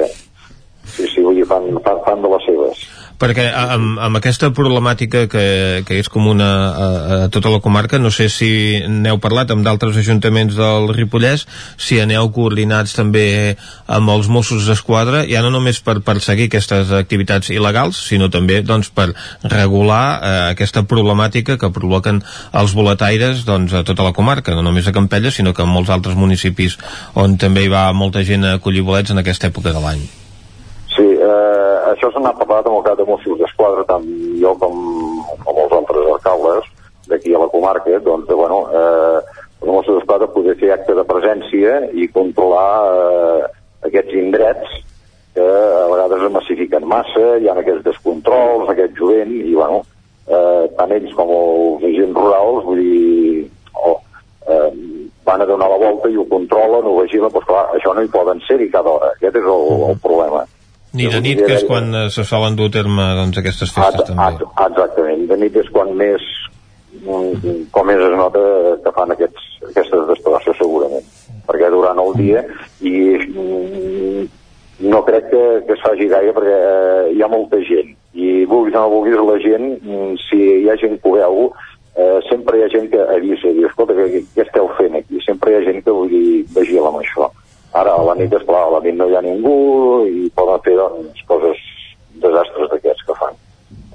Sí, 0.92 1.08
sí, 1.08 1.22
vull 1.22 1.38
dir, 1.38 1.46
fan, 1.48 1.68
fan, 1.86 2.00
fan 2.06 2.24
de 2.24 2.30
les 2.34 2.46
seves. 2.48 2.82
Perquè 3.22 3.46
amb, 3.54 4.00
amb 4.02 4.18
aquesta 4.18 4.50
problemàtica 4.56 5.28
que, 5.30 5.46
que 5.86 5.98
és 6.02 6.10
comuna 6.10 6.50
a, 6.50 6.88
a 7.26 7.28
tota 7.34 7.52
la 7.54 7.60
comarca, 7.62 8.00
no 8.02 8.10
sé 8.10 8.26
si 8.34 8.50
n'heu 8.90 9.20
parlat 9.22 9.52
amb 9.54 9.66
d'altres 9.66 10.00
ajuntaments 10.02 10.56
del 10.58 10.90
Ripollès, 10.96 11.46
si 11.78 12.00
aneu 12.02 12.32
coordinats 12.34 12.96
també 12.98 13.26
amb 13.86 14.10
els 14.10 14.30
Mossos 14.32 14.66
d'Esquadra, 14.66 15.22
ja 15.30 15.44
no 15.46 15.52
només 15.54 15.82
per 15.86 16.00
perseguir 16.06 16.48
aquestes 16.50 16.94
activitats 16.98 17.52
il·legals, 17.54 18.00
sinó 18.10 18.32
també 18.34 18.62
doncs, 18.66 18.90
per 18.90 19.12
regular 19.44 20.06
eh, 20.08 20.32
aquesta 20.56 20.84
problemàtica 20.90 21.60
que 21.62 21.74
provoquen 21.76 22.24
els 22.58 22.74
boletaires 22.78 23.46
doncs, 23.46 23.76
a 23.78 23.84
tota 23.86 24.08
la 24.08 24.16
comarca, 24.18 24.56
no 24.58 24.66
només 24.66 24.90
a 24.90 24.96
Campella, 24.96 25.30
sinó 25.30 25.54
que 25.54 25.62
en 25.62 25.70
molts 25.70 25.94
altres 25.94 26.18
municipis 26.18 26.80
on 27.14 27.38
també 27.38 27.68
hi 27.68 27.72
va 27.72 27.86
molta 27.94 28.26
gent 28.26 28.50
a 28.50 28.58
collir 28.64 28.82
bolets 28.88 29.14
en 29.14 29.22
aquesta 29.22 29.52
època 29.54 29.76
de 29.76 29.86
l'any. 29.86 30.10
Això 31.92 32.12
se 32.12 32.22
n'ha 32.24 32.34
parlat 32.38 32.68
amb 32.68 32.80
el 32.80 32.86
cap 32.86 33.00
de 33.00 33.08
Mossos 33.08 33.40
d'Esquadra, 33.40 33.86
tant 33.90 34.06
jo 34.42 34.54
com, 34.62 34.78
com 35.46 35.64
els 35.66 35.74
altres 35.78 36.12
alcaldes 36.16 36.70
d'aquí 37.12 37.34
a 37.36 37.42
la 37.42 37.50
comarca, 37.52 38.00
doncs, 38.06 38.28
de, 38.30 38.38
bueno, 38.38 38.62
eh, 38.72 39.42
els 39.62 39.72
Mossos 39.72 40.00
d'Esquadra 40.00 40.30
poder 40.34 40.56
fer 40.62 40.72
acte 40.76 40.96
de 40.98 41.08
presència 41.10 41.82
i 41.94 42.08
controlar 42.14 42.70
eh, 42.92 43.50
aquests 43.90 44.18
indrets 44.18 44.78
que 45.36 45.48
a 45.48 45.88
vegades 45.92 46.26
es 46.28 46.34
massifiquen 46.36 46.88
massa, 46.88 47.26
hi 47.40 47.48
ha 47.48 47.56
aquests 47.60 47.86
descontrols, 47.86 48.70
aquest 48.70 48.96
jovent, 49.00 49.32
i 49.32 49.54
bueno, 49.56 49.82
eh, 50.28 50.64
tant 50.78 50.96
ells 50.96 51.14
com 51.18 51.32
els 51.36 51.86
agents 51.92 52.18
rurals, 52.18 52.66
vull 52.68 52.82
dir, 52.84 53.46
oh, 53.80 53.98
eh, 54.48 54.72
van 55.28 55.44
a 55.44 55.48
donar 55.48 55.70
la 55.72 55.80
volta 55.86 56.12
i 56.12 56.18
ho 56.20 56.26
controlen, 56.30 56.88
ho 56.88 56.98
vigilen, 57.02 57.32
però 57.32 57.48
clar, 57.48 57.68
això 57.78 57.96
no 57.96 58.04
hi 58.04 58.12
poden 58.12 58.44
ser-hi 58.48 58.68
cada 58.74 58.92
hora, 58.92 59.14
aquest 59.16 59.40
és 59.40 59.48
el, 59.56 59.70
el 59.92 60.02
problema. 60.04 60.44
Ni 60.94 61.08
de 61.08 61.22
nit, 61.24 61.40
que 61.40 61.56
és 61.56 61.64
quan 61.68 61.88
eh, 61.96 62.08
se 62.12 62.26
solen 62.28 62.58
dur 62.60 62.68
a 62.68 62.74
terme 62.74 63.06
doncs, 63.16 63.40
aquestes 63.40 63.72
festes, 63.72 64.10
també. 64.10 64.44
Exactament, 64.66 65.24
de 65.30 65.38
nit 65.40 65.56
és 65.62 65.70
quan 65.72 65.94
més 65.96 66.26
mm, 67.00 67.70
com 67.72 67.88
més 67.88 68.04
es 68.04 68.18
nota 68.20 68.44
que 68.84 68.94
fan 68.98 69.16
aquests, 69.16 69.48
aquestes 69.70 70.06
destrosses 70.12 70.60
segurament. 70.60 71.08
Perquè 71.48 71.72
durant 71.72 72.00
el 72.04 72.14
dia 72.20 72.44
i 72.84 72.94
mm, 73.24 74.28
no 74.92 75.02
crec 75.08 75.32
que, 75.32 75.44
que 75.68 75.78
es 75.78 75.84
faci 75.86 76.12
gaire 76.12 76.36
perquè 76.36 76.60
eh, 76.60 77.10
hi 77.16 77.24
ha 77.24 77.32
molta 77.32 77.64
gent. 77.72 77.96
I 78.12 78.44
vulguis 78.52 78.76
o 78.76 78.84
no 78.84 78.96
vulguis 78.98 79.16
la 79.16 79.40
gent 79.48 79.70
mm, 79.80 80.16
si 80.28 80.42
hi 80.60 80.68
ha 80.68 80.80
gent 80.82 81.00
que 81.00 81.08
ho 81.08 81.16
veu 81.16 81.46
eh, 81.96 82.20
sempre 82.28 82.60
hi 82.60 82.66
ha 82.66 82.74
gent 82.74 82.92
que 82.92 83.00
avisa 83.16 83.48
i 83.48 83.62
diu, 83.62 83.72
escolta, 83.72 83.96
què, 83.96 84.26
què 84.36 84.44
esteu 84.44 84.68
fent 84.76 85.00
aquí? 85.00 85.24
Sempre 85.24 85.54
hi 85.54 85.62
ha 85.62 85.70
gent 85.70 85.86
que 85.86 85.96
vull 85.96 86.12
dir, 86.12 86.42
vigila 86.52 86.92
amb 86.92 87.00
això 87.00 87.32
Ara, 87.74 87.94
a 87.96 88.04
la 88.04 88.16
nit, 88.20 88.34
esclar, 88.36 88.66
a 88.68 88.74
la 88.76 88.82
nit 88.84 88.98
no 89.00 89.08
hi 89.08 89.16
ha 89.16 89.22
ningú 89.24 89.56
i 90.10 90.28
poden 90.36 90.60
fer, 90.66 90.76
doncs, 90.76 91.24
coses, 91.30 91.62
desastres 92.24 92.70
d'aquests 92.74 93.08
que 93.08 93.16
fan. 93.20 93.40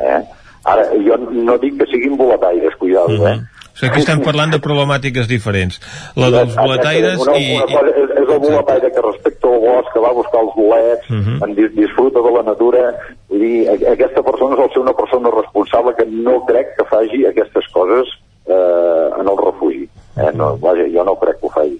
Eh? 0.00 0.20
Ara, 0.66 0.86
jo 1.04 1.18
no 1.30 1.58
dic 1.62 1.76
que 1.80 1.86
siguin 1.90 2.16
boletaires, 2.16 2.74
cuidado, 2.80 3.08
mm 3.08 3.20
-hmm. 3.20 3.34
eh? 3.34 3.56
O 3.76 3.78
sigui, 3.78 3.90
aquí 3.90 4.00
estem 4.00 4.22
parlant 4.24 4.52
de 4.54 4.58
problemàtiques 4.64 5.26
diferents. 5.28 5.76
La 6.16 6.30
dels 6.32 6.54
boletaires 6.56 7.20
una, 7.20 7.34
i... 7.36 7.56
Una 7.56 7.66
cosa 7.68 7.90
és, 8.02 8.12
és 8.22 8.30
el 8.34 8.40
boletaire 8.40 8.90
que 8.94 9.02
respecta 9.04 9.50
el 9.52 9.60
bosc, 9.60 9.90
que 9.92 10.00
va 10.00 10.12
buscar 10.16 10.40
els 10.40 10.54
bolets, 10.56 11.10
uh 11.10 11.16
-huh. 11.16 11.44
en 11.44 11.54
dis 11.58 11.74
disfruta 11.74 12.22
de 12.26 12.30
la 12.36 12.42
natura. 12.42 12.94
Vull 13.28 13.40
dir, 13.40 13.68
aquesta 13.68 14.22
persona 14.22 14.56
sol 14.56 14.70
ser 14.72 14.80
una 14.80 14.96
persona 14.96 15.28
responsable 15.30 15.94
que 15.98 16.06
no 16.06 16.46
crec 16.46 16.72
que 16.78 16.88
faci 16.94 17.26
aquestes 17.26 17.68
coses 17.76 18.08
eh, 18.46 19.20
en 19.20 19.28
el 19.28 19.38
refugi. 19.44 19.84
Eh? 20.16 20.32
No, 20.32 20.56
vaja, 20.56 20.88
jo 20.94 21.04
no 21.04 21.14
crec 21.20 21.36
que 21.40 21.46
ho 21.46 21.50
faci. 21.50 21.78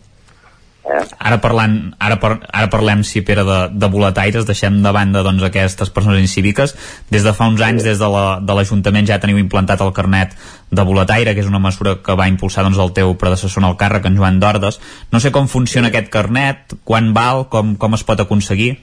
Eh? 0.87 1.03
Ara, 1.19 1.39
parlant, 1.43 1.75
ara, 1.99 2.19
par, 2.23 2.37
ara 2.55 2.69
parlem, 2.71 3.03
si 3.07 3.23
Pere, 3.27 3.43
de, 3.47 3.57
de 3.75 3.89
boletaires, 3.91 4.47
deixem 4.47 4.79
de 4.85 4.93
banda 4.95 5.25
doncs, 5.27 5.43
aquestes 5.47 5.91
persones 5.91 6.23
incíviques. 6.23 6.77
Des 7.11 7.27
de 7.27 7.33
fa 7.35 7.49
uns 7.51 7.63
anys, 7.65 7.83
des 7.87 7.99
de 7.99 8.09
l'Ajuntament, 8.09 9.07
la, 9.07 9.15
ja 9.15 9.23
teniu 9.23 9.41
implantat 9.43 9.83
el 9.83 9.91
carnet 9.97 10.37
de 10.71 10.85
boletaire, 10.87 11.35
que 11.35 11.43
és 11.43 11.51
una 11.51 11.63
mesura 11.63 11.97
que 12.07 12.15
va 12.19 12.29
impulsar 12.31 12.65
doncs, 12.67 12.79
el 12.83 12.95
teu 12.95 13.17
predecessor 13.19 13.65
en 13.65 13.71
el 13.71 13.79
càrrec, 13.81 14.07
en 14.07 14.21
Joan 14.21 14.39
Dordes. 14.43 14.79
No 15.11 15.23
sé 15.23 15.35
com 15.35 15.51
funciona 15.51 15.91
aquest 15.91 16.13
carnet, 16.15 16.79
quan 16.87 17.11
val, 17.17 17.49
com, 17.51 17.75
com 17.81 17.99
es 17.99 18.07
pot 18.07 18.23
aconseguir? 18.23 18.77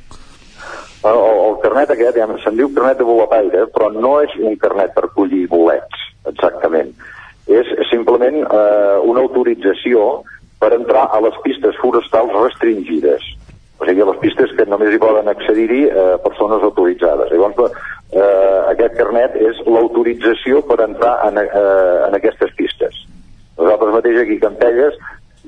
El, 1.07 1.23
el 1.23 1.57
carnet 1.63 1.95
aquest, 1.95 2.19
ja 2.19 2.27
se'n 2.43 2.59
diu 2.59 2.71
carnet 2.75 2.99
de 2.99 3.07
boletaire, 3.07 3.65
però 3.71 3.89
no 3.95 4.17
és 4.23 4.35
un 4.43 4.59
carnet 4.59 4.91
per 4.95 5.07
collir 5.15 5.45
bolets, 5.51 6.05
exactament. 6.27 6.91
És 7.51 7.67
simplement 7.89 8.37
eh, 8.43 8.99
una 9.03 9.23
autorització 9.23 10.23
per 10.63 10.71
entrar 10.77 11.09
a 11.11 11.19
les 11.19 11.35
pistes 11.43 11.75
forestals 11.81 12.31
restringides. 12.39 13.25
O 13.81 13.87
sigui, 13.87 14.03
a 14.03 14.07
les 14.07 14.19
pistes 14.21 14.53
que 14.55 14.65
només 14.69 14.93
hi 14.93 15.01
poden 15.01 15.27
accedir-hi 15.27 15.81
eh, 15.89 16.11
persones 16.23 16.63
autoritzades. 16.63 17.33
Llavors, 17.33 17.81
eh, 18.15 18.59
aquest 18.71 18.95
carnet 18.95 19.35
és 19.49 19.59
l'autorització 19.67 20.61
per 20.69 20.79
entrar 20.85 21.17
en, 21.27 21.41
eh, 21.41 21.97
en 22.07 22.15
aquestes 22.15 22.53
pistes. 22.55 23.01
Nosaltres 23.57 23.97
mateix 23.97 24.21
aquí 24.21 24.39
a 24.39 24.45
Campelles 24.45 24.95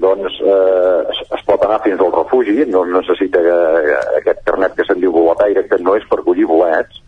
doncs 0.04 0.42
eh, 0.44 1.14
es, 1.14 1.44
pot 1.48 1.64
anar 1.64 1.80
fins 1.86 2.02
al 2.04 2.12
refugi, 2.12 2.66
no 2.68 2.84
necessita 2.90 3.40
eh, 3.40 3.94
aquest 4.20 4.44
carnet 4.50 4.76
que 4.76 4.84
se'n 4.84 5.00
diu 5.00 5.14
boletaire, 5.16 5.64
que 5.70 5.80
no 5.80 5.96
és 5.96 6.04
per 6.10 6.20
collir 6.26 6.50
bolets, 6.50 7.00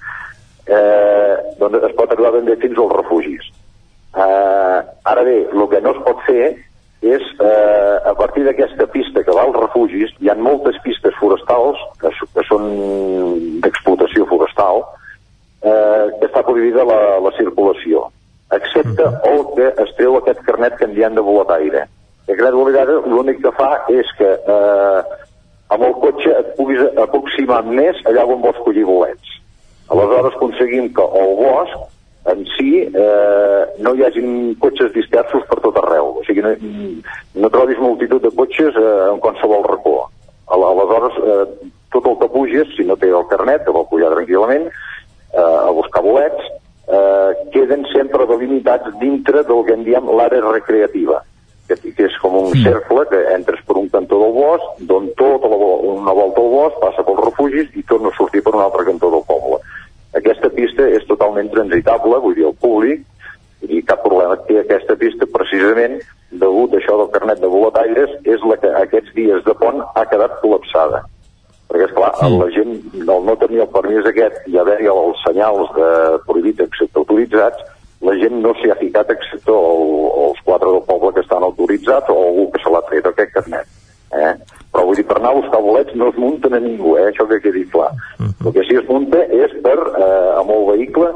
eh, 0.63 1.35
doncs 1.59 1.83
es 1.89 1.97
pot 1.99 2.13
arribar 2.13 2.31
ben 2.37 2.47
bé 2.47 2.55
fins 2.63 2.79
als 2.79 2.95
refugis. 3.01 3.51
Eh, 4.15 4.79
ara 5.11 5.27
bé, 5.27 5.41
el 5.51 5.67
que 5.73 5.83
no 5.83 5.91
es 5.97 6.01
pot 6.07 6.23
fer 6.29 6.55
és 7.05 7.23
eh, 7.39 7.95
a 8.09 8.13
partir 8.17 8.43
d'aquesta 8.47 8.87
pista 8.89 9.23
que 9.23 9.35
va 9.35 9.45
als 9.45 9.57
refugis, 9.59 10.13
hi 10.19 10.29
ha 10.29 10.35
moltes 10.35 10.79
pistes 10.83 11.13
forestals 11.21 11.81
que, 12.01 12.09
que 12.33 12.45
són 12.49 12.69
d'explotació 13.61 14.25
forestal 14.29 14.81
eh, 15.61 16.05
que 16.17 16.25
està 16.29 16.41
prohibida 16.47 16.87
la, 16.87 17.01
la 17.21 17.33
circulació 17.37 18.07
excepte 18.51 19.03
el 19.27 19.43
que 19.55 19.67
es 19.83 19.93
treu 19.97 20.17
aquest 20.17 20.39
carnet 20.47 20.77
canviant 20.79 21.15
de 21.15 21.23
boletaire. 21.23 21.85
El 22.27 22.35
carnet 22.35 22.53
de 22.53 22.59
boletaire 22.61 22.99
l'únic 23.11 23.41
que 23.43 23.51
fa 23.57 23.71
és 23.91 24.11
que 24.19 24.29
eh, 24.37 25.01
amb 25.75 25.83
el 25.83 25.95
cotxe 26.03 26.31
et 26.31 26.53
puguis 26.59 26.83
aproximar 27.03 27.63
més 27.67 27.99
allà 28.07 28.23
on 28.25 28.41
vols 28.43 28.61
collir 28.63 28.85
bolets. 28.87 29.35
Aleshores 29.91 30.35
aconseguim 30.35 30.89
que 30.95 31.05
el 31.21 31.35
bosc 31.39 31.75
en 32.27 32.45
si 32.57 32.81
eh, 32.83 33.61
no 33.79 33.93
hi 33.95 34.03
hagin 34.03 34.55
cotxes 34.59 34.91
dispersos 34.95 35.45
per 35.47 35.61
tot 35.63 35.79
arreu. 35.79 36.17
O 36.19 36.25
sigui, 36.27 36.43
no, 36.43 36.51
no 37.39 37.51
trobis 37.53 37.79
multitud 37.79 38.21
de 38.23 38.31
cotxes 38.35 38.75
eh, 38.75 38.95
en 39.13 39.21
qualsevol 39.23 39.63
racó. 39.67 39.97
Aleshores, 40.51 41.15
eh, 41.23 41.71
tot 41.95 42.07
el 42.11 42.19
que 42.19 42.29
puges, 42.33 42.75
si 42.75 42.83
no 42.87 42.99
té 42.99 43.09
el 43.11 43.27
carnet, 43.31 43.63
que 43.63 43.75
vol 43.75 43.87
pujar 43.87 44.11
tranquil·lament, 44.15 44.67
eh, 44.67 45.39
a 45.39 45.71
buscar 45.71 46.03
bolets, 46.03 46.51
eh, 46.87 47.31
queden 47.55 47.87
sempre 47.93 48.27
delimitats 48.27 48.91
dintre 48.99 49.43
del 49.47 49.63
que 49.63 49.79
en 49.79 49.87
diem 49.87 50.11
l'àrea 50.19 50.43
recreativa, 50.51 51.23
que, 51.67 51.79
que 51.79 52.07
és 52.11 52.19
com 52.19 52.35
un 52.43 52.51
mm. 52.51 52.63
cercle 52.67 53.07
que 53.11 53.23
entres 53.35 53.63
per 53.67 53.79
un 53.79 53.87
cantó 53.91 54.19
del 54.23 54.35
bosc, 54.35 54.83
d'on 54.91 55.11
tota 55.19 55.51
la, 55.51 55.63
una 55.95 56.15
volta 56.15 56.43
al 56.43 56.53
bosc, 56.59 56.79
passa 56.83 57.07
pels 57.07 57.23
refugis 57.23 57.71
i 57.75 57.87
torna 57.87 58.11
a 58.11 58.19
sortir 58.19 58.43
per 58.43 58.55
un 58.55 58.67
altre 58.67 58.87
cantó 58.91 59.11
del 59.15 59.27
poble 59.27 59.63
aquesta 60.15 60.49
pista 60.53 60.87
és 60.87 61.05
totalment 61.09 61.49
transitable, 61.51 62.21
vull 62.23 62.35
dir, 62.37 62.47
el 62.47 62.55
públic, 62.61 63.03
i 63.67 63.81
cap 63.81 64.03
problema 64.05 64.37
té 64.47 64.59
aquesta 64.61 64.95
pista 64.99 65.27
precisament 65.33 65.99
degut 66.31 66.73
a 66.73 66.79
això 66.79 66.97
del 66.99 67.11
carnet 67.13 67.39
de 67.41 67.49
boletaires 67.49 68.11
és 68.27 68.43
la 68.45 68.57
que 68.61 68.71
aquests 68.83 69.13
dies 69.15 69.45
de 69.45 69.55
pont 69.57 69.81
ha 69.81 70.03
quedat 70.11 70.37
col·lapsada 70.43 71.01
perquè 71.67 71.87
esclar, 71.89 72.13
mm. 72.21 72.37
la 72.39 72.49
gent 72.55 73.09
al 73.11 73.25
no 73.27 73.35
tenir 73.41 73.63
el 73.65 73.71
permís 73.73 74.05
aquest 74.07 74.45
i 74.47 74.59
haver-hi 74.59 74.87
els 74.91 75.23
senyals 75.25 75.73
de 75.75 75.89
prohibit 76.27 76.61
excepte 76.63 77.01
autoritzats 77.01 77.65
la 78.07 78.13
gent 78.21 78.37
no 78.43 78.53
s'hi 78.59 78.71
ha 78.71 78.77
ficat 78.79 79.09
excepte 79.11 79.51
el, 79.51 79.83
els 80.27 80.43
quatre 80.45 80.69
del 80.69 80.85
poble 80.87 81.15
que 81.15 81.25
estan 81.25 81.43
autoritzats 81.47 82.13
o 82.13 82.19
algú 82.27 82.47
que 82.53 82.61
se 82.63 82.71
l'ha 82.71 82.83
tret 82.91 83.09
aquest 83.09 83.33
carnet 83.33 83.67
eh? 84.13 84.33
Però 84.77 84.85
vull 84.85 84.99
dir, 84.99 85.07
per 85.09 85.17
anar 85.17 85.31
a 85.33 85.39
buscar 85.39 85.59
bolets 85.65 85.95
no 85.97 86.11
es 86.11 86.17
munten 86.21 86.53
a 86.53 86.59
ningú, 86.61 86.91
eh? 87.01 87.07
això 87.09 87.25
que 87.25 87.41
quedi 87.41 87.65
clar. 87.73 87.89
Uh 88.19 88.27
-huh. 88.27 88.45
El 88.45 88.53
que 88.53 88.65
sí 88.69 88.75
es 88.77 88.85
munta 88.87 89.17
és 89.25 89.51
per, 89.65 89.73
eh, 89.73 90.39
amb 90.39 90.51
el 90.53 90.65
vehicle, 90.71 91.07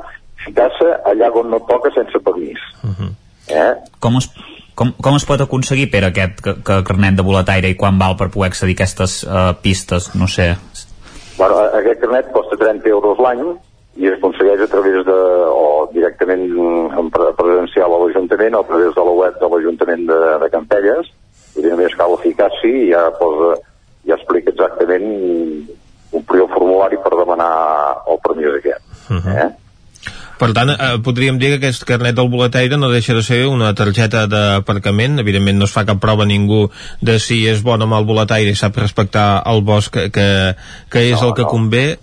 ficar-se 0.45 0.87
allà 1.05 1.29
on 1.31 1.51
no 1.51 1.59
toca 1.69 1.91
sense 1.93 2.17
permís. 2.19 2.57
Uh 2.83 2.89
-huh. 2.89 3.11
eh? 3.49 3.73
Com 3.99 4.17
es, 4.17 4.31
com, 4.73 4.93
com 4.99 5.15
es 5.15 5.25
pot 5.25 5.41
aconseguir, 5.41 5.91
per 5.91 6.05
aquest 6.05 6.41
que, 6.41 6.53
que 6.63 6.83
carnet 6.83 7.15
de 7.15 7.23
boletaire 7.23 7.69
i 7.69 7.75
quan 7.75 7.99
val 7.99 8.17
per 8.17 8.31
poder 8.31 8.47
accedir 8.47 8.73
a 8.73 8.77
aquestes 8.81 9.23
uh, 9.23 9.53
pistes? 9.61 10.15
No 10.15 10.27
sé. 10.27 10.57
Bueno, 11.37 11.55
aquest 11.59 11.99
carnet 12.01 12.31
costa 12.31 12.57
30 12.57 12.89
euros 12.89 13.19
l'any 13.19 13.41
i 13.95 14.07
es 14.07 14.17
aconsegueix 14.17 14.61
a 14.61 14.67
través 14.67 15.05
de, 15.05 15.19
o 15.63 15.87
directament 15.93 16.43
en 16.99 17.09
presencial 17.11 17.93
a 17.93 17.99
l'Ajuntament 17.99 18.55
o 18.55 18.59
a 18.59 18.67
través 18.67 18.95
de 18.95 19.03
la 19.03 19.11
web 19.21 19.33
de 19.39 19.47
l'Ajuntament 19.47 20.07
de, 20.07 20.19
de 20.39 20.49
Campelles 20.49 21.11
i 21.65 21.71
només 21.71 21.97
cal 21.99 22.17
ficar-s'hi 22.23 22.73
i 22.85 22.91
ja 22.91 23.07
posa, 23.19 23.55
ja 24.07 24.17
explica 24.17 24.53
exactament 24.53 25.07
omplir 26.11 26.43
el 26.43 26.51
formulari 26.51 26.99
per 27.01 27.15
demanar 27.15 27.51
el 28.11 28.21
permís 28.23 28.57
aquest. 28.59 28.83
Uh 29.09 29.17
-huh. 29.17 29.37
eh? 29.45 29.49
Per 30.41 30.49
tant, 30.57 30.71
eh, 30.73 30.97
podríem 31.05 31.37
dir 31.37 31.51
que 31.51 31.57
aquest 31.59 31.83
carnet 31.85 32.15
del 32.17 32.29
boleteire 32.31 32.77
no 32.77 32.89
deixa 32.89 33.13
de 33.13 33.21
ser 33.21 33.43
una 33.45 33.75
targeta 33.77 34.25
d'aparcament. 34.25 35.19
Evidentment 35.21 35.59
no 35.59 35.65
es 35.65 35.71
fa 35.75 35.85
cap 35.85 35.99
prova 36.01 36.23
a 36.23 36.25
ningú 36.25 36.71
de 36.99 37.19
si 37.19 37.47
és 37.47 37.61
bon 37.61 37.81
o 37.81 37.87
mal 37.87 38.07
boleteire 38.09 38.49
i 38.49 38.55
sap 38.55 38.79
respectar 38.81 39.43
el 39.45 39.61
bosc 39.61 39.93
que, 39.93 40.09
que, 40.09 40.55
que 40.89 41.11
és 41.11 41.21
no, 41.21 41.27
el 41.27 41.35
que 41.37 41.45
no. 41.45 41.47
convé. 41.47 41.99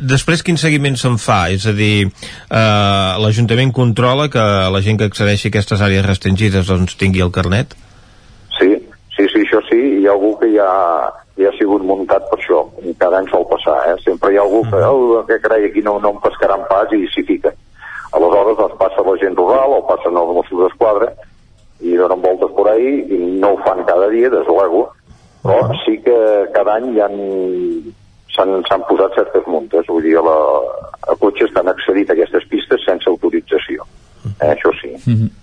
Després, 0.00 0.42
quin 0.42 0.56
seguiment 0.56 0.96
se'n 0.96 1.18
fa? 1.20 1.50
És 1.52 1.66
a 1.68 1.72
dir, 1.76 2.08
eh, 2.08 3.12
l'Ajuntament 3.20 3.72
controla 3.72 4.30
que 4.32 4.40
la 4.72 4.80
gent 4.80 4.96
que 4.96 5.12
accedeixi 5.12 5.48
a 5.48 5.52
aquestes 5.52 5.84
àrees 5.84 6.06
restringides 6.06 6.72
doncs, 6.72 6.96
tingui 6.96 7.20
el 7.20 7.32
carnet? 7.32 7.76
Això 9.52 9.60
sí, 9.68 9.78
hi 10.00 10.06
ha 10.08 10.12
algú 10.14 10.30
que 10.40 10.48
ja, 10.48 10.66
ja 11.36 11.50
ha 11.50 11.56
sigut 11.58 11.82
muntat 11.84 12.24
per 12.30 12.38
això, 12.38 12.62
i 12.88 12.94
cada 12.96 13.18
any 13.18 13.26
sol 13.28 13.42
passar, 13.50 13.74
eh? 13.90 13.98
Sempre 14.00 14.30
hi 14.32 14.38
ha 14.38 14.44
algú 14.46 14.62
que, 14.64 14.78
oh, 14.80 15.18
que 15.28 15.36
carai, 15.44 15.66
aquí 15.66 15.82
no, 15.84 15.98
no 16.00 16.14
em 16.14 16.20
pescaran 16.24 16.64
pas 16.70 16.88
i 16.96 17.02
s'hi 17.12 17.20
fiquen. 17.28 17.58
Aleshores, 18.16 18.56
doncs 18.56 18.78
passa 18.80 19.04
la 19.04 19.16
gent 19.20 19.36
rural 19.36 19.74
o 19.76 19.82
passen 19.90 20.16
els 20.16 20.32
Mossos 20.38 20.62
d'Esquadra 20.62 21.10
i 21.84 21.98
donen 22.00 22.24
voltes 22.24 22.54
per 22.56 22.64
ahí 22.72 22.94
i 23.12 23.18
no 23.42 23.52
ho 23.52 23.60
fan 23.66 23.84
cada 23.90 24.08
dia, 24.14 24.32
des 24.32 24.48
de 24.48 24.56
luego, 24.56 24.86
però 25.44 25.68
sí 25.82 25.98
que 26.00 26.16
cada 26.56 26.78
any 26.80 26.88
hi 26.94 27.04
han 27.04 27.20
s'han 28.32 28.88
posat 28.88 29.20
certes 29.20 29.52
muntes, 29.52 29.84
vull 29.92 30.08
dir, 30.08 30.16
la, 30.24 30.38
a 31.12 31.20
cotxes 31.20 31.52
que 31.52 31.60
han 31.60 31.68
accedit 31.76 32.08
a 32.08 32.16
aquestes 32.16 32.48
pistes 32.48 32.88
sense 32.88 33.12
autorització. 33.12 33.84
Eh, 34.38 34.54
això 34.54 34.72
sí. 34.80 34.96
Mm 34.96 35.20
-hmm 35.20 35.41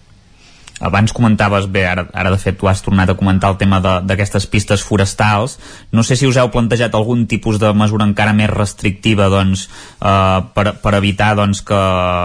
abans 0.79 1.13
comentaves, 1.13 1.67
bé, 1.71 1.85
ara, 1.87 2.07
ara 2.13 2.31
de 2.31 2.39
fet 2.41 2.57
tu 2.59 2.67
has 2.69 2.81
tornat 2.85 3.11
a 3.11 3.17
comentar 3.19 3.51
el 3.51 3.57
tema 3.59 3.79
d'aquestes 3.83 4.47
pistes 4.47 4.83
forestals, 4.85 5.57
no 5.91 6.03
sé 6.03 6.15
si 6.15 6.27
us 6.27 6.39
heu 6.39 6.51
plantejat 6.53 6.95
algun 6.95 7.25
tipus 7.27 7.59
de 7.59 7.71
mesura 7.75 8.07
encara 8.07 8.33
més 8.33 8.49
restrictiva 8.51 9.29
doncs, 9.31 9.67
eh, 10.01 10.39
per, 10.55 10.65
per 10.81 10.95
evitar 10.97 11.33
doncs, 11.39 11.61
que 11.67 11.79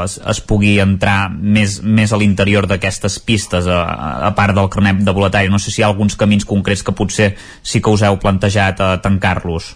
es, 0.05 0.18
es 0.18 0.40
pugui 0.40 0.78
entrar 0.82 1.31
més, 1.35 1.81
més 1.82 2.12
a 2.12 2.20
l'interior 2.20 2.68
d'aquestes 2.70 3.18
pistes, 3.26 3.66
a, 3.66 3.82
a 4.31 4.35
part 4.36 4.56
del 4.56 4.70
carnet 4.70 5.02
de 5.05 5.16
boletari, 5.16 5.51
no 5.52 5.59
sé 5.59 5.74
si 5.74 5.82
hi 5.82 5.86
ha 5.86 5.90
alguns 5.93 6.18
camins 6.20 6.47
concrets 6.47 6.85
que 6.86 6.94
potser 6.94 7.35
sí 7.62 7.82
que 7.82 7.90
us 7.90 8.05
heu 8.06 8.20
plantejat 8.22 8.81
a 8.81 8.93
tancar-los. 9.02 9.74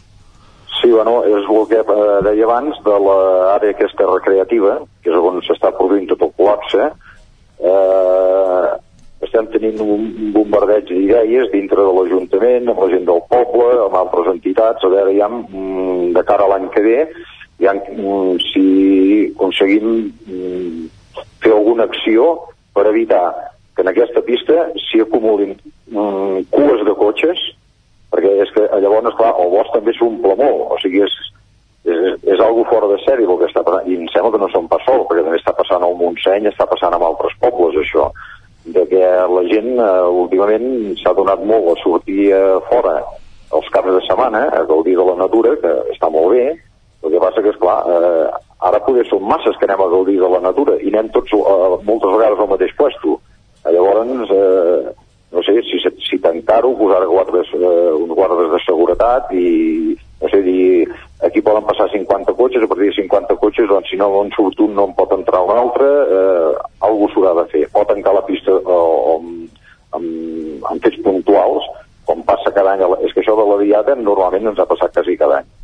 Sí, 0.79 0.93
bueno, 0.93 1.25
és 1.27 1.43
el 1.43 1.65
que 1.67 1.81
eh, 1.83 2.19
deia 2.23 2.47
abans 2.47 2.77
de 2.87 2.97
l'àrea 3.03 3.75
aquesta 3.75 4.07
recreativa, 4.07 4.77
que 5.03 5.11
és 5.11 5.29
on 5.31 5.41
s'està 5.43 5.73
produint 5.75 6.07
tot 6.13 6.23
el 6.23 6.31
col·lapse, 6.39 6.87
eh, 6.87 7.08
estem 9.27 9.49
tenint 9.53 9.81
un 9.83 10.33
bombardeig 10.35 10.87
d'idees 10.89 11.51
dintre 11.53 11.83
de 11.83 11.95
l'Ajuntament, 11.95 12.69
amb 12.71 12.85
la 12.85 12.91
gent 12.93 13.05
del 13.09 13.21
poble, 13.31 13.67
amb 13.85 13.99
altres 13.99 14.31
entitats, 14.35 14.85
a 14.85 14.93
veure, 14.93 15.15
ja 15.17 15.29
mm, 15.29 16.13
de 16.17 16.25
cara 16.29 16.47
a 16.47 16.53
l'any 16.55 16.69
que 16.75 16.85
ve, 16.87 16.99
ja, 17.63 17.75
mm, 17.75 18.39
si 18.47 18.65
aconseguim 19.35 19.89
mm, 20.07 20.87
fer 21.43 21.53
alguna 21.55 21.89
acció 21.91 22.31
per 22.75 22.87
evitar 22.91 23.27
que 23.75 23.83
en 23.83 23.93
aquesta 23.93 24.23
pista 24.27 24.69
s'hi 24.89 25.03
acumulin 25.05 25.55
cues 26.51 26.85
de 26.87 26.95
cotxes, 26.99 27.41
perquè 28.13 28.33
és 28.43 28.51
que 28.55 28.65
llavors, 28.83 29.15
clar, 29.19 29.35
el 29.43 29.51
bosc 29.53 29.75
també 29.75 29.95
s'omple 29.95 30.35
molt, 30.39 30.65
o 30.75 30.79
sigui, 30.83 31.05
és, 31.07 31.15
és, 31.89 32.19
és 32.35 32.41
algo 32.45 32.65
fora 32.71 32.89
de 32.91 32.99
sèrie 33.05 33.29
el 33.29 33.39
que 33.41 33.49
està 33.49 33.63
passant, 33.67 33.87
i 33.89 33.97
em 33.99 34.09
sembla 34.13 34.35
que 34.35 34.43
no 34.43 34.51
som 34.53 34.69
pas 34.71 34.85
sol, 34.87 35.07
perquè 35.09 35.25
també 35.25 35.41
està 35.41 35.55
passant 35.57 35.85
al 35.85 35.97
Montseny, 35.99 36.49
està 36.51 36.67
passant 36.71 36.95
amb 36.95 37.07
altres 37.09 37.35
pobles, 37.43 37.79
això, 37.83 38.09
de 38.69 38.85
que 38.91 39.05
la 39.33 39.45
gent 39.49 39.71
eh, 39.79 39.89
últimament 40.25 40.69
s'ha 41.01 41.15
donat 41.17 41.43
molt 41.49 41.73
a 41.73 41.77
sortir 41.83 42.29
eh, 42.37 42.59
fora 42.69 42.99
els 43.57 43.69
caps 43.73 43.95
de 43.95 44.03
setmana, 44.07 44.45
a 44.53 44.65
gaudir 44.69 44.97
de 44.99 45.07
la 45.09 45.17
natura, 45.23 45.57
que 45.63 45.73
està 45.95 46.11
molt 46.13 46.35
bé, 46.37 46.47
el 47.03 47.15
que 47.15 47.23
passa 47.23 47.43
que, 47.45 47.55
és 47.55 47.61
clar, 47.63 47.79
eh, 47.89 48.29
ara 48.69 48.83
poder 48.85 49.07
són 49.09 49.25
masses 49.31 49.57
que 49.59 49.69
anem 49.69 49.85
a 49.85 49.91
gaudir 49.93 50.19
de 50.21 50.31
la 50.35 50.43
natura 50.45 50.77
i 50.83 50.91
anem 50.93 51.13
tots 51.15 51.33
eh, 51.37 51.77
moltes 51.87 52.17
vegades 52.17 52.43
al 52.43 52.51
mateix 52.51 52.75
puesto. 52.77 53.19
Eh, 53.65 53.73
llavors, 53.73 54.35
eh, 54.35 54.97
no 55.33 55.45
sé, 55.47 55.55
si, 55.69 55.81
si 56.09 56.19
tancar-ho, 56.25 56.75
posar 56.77 57.07
guardes, 57.07 57.55
eh, 57.55 57.95
uns 57.95 58.13
guardes 58.19 58.53
de 58.53 58.61
seguretat 58.67 59.33
i, 59.37 59.49
no 60.21 60.29
sé, 60.29 60.41
dir, 60.43 60.89
aquí 61.23 61.41
poden 61.41 61.67
passar 61.67 61.89
50 61.91 62.35
cotxes, 62.35 62.63
a 62.63 62.67
partir 62.67 62.91
de 62.91 62.97
50 63.03 63.37
cotxes, 63.39 63.69
doncs 63.71 63.91
si 63.91 63.97
no 63.97 64.11
en 64.23 64.33
surt 64.35 64.59
un 64.65 64.75
no 64.75 64.89
en 64.89 64.95
pot 64.99 65.13
entrar 65.15 65.45
un 65.47 65.55
altre, 65.55 65.87
eh, 65.87 66.51
algú 66.89 67.07
s'haurà 67.13 67.37
de 67.39 67.47
fer. 67.53 67.65
O 67.73 67.85
tancar 67.87 68.15
la 68.17 68.25
pista 68.27 68.55
o, 68.55 68.79
o 69.13 69.15
amb, 69.95 70.67
amb 70.71 70.83
fets 70.83 70.99
puntuals, 71.05 71.71
com 72.09 72.25
passa 72.27 72.51
cada 72.57 72.75
any. 72.75 72.83
És 73.07 73.15
que 73.15 73.23
això 73.23 73.37
de 73.39 73.47
la 73.47 73.61
diada 73.63 73.95
normalment 74.01 74.51
ens 74.51 74.59
ha 74.59 74.67
passat 74.67 74.95
quasi 74.97 75.17
cada 75.21 75.43
any. 75.43 75.55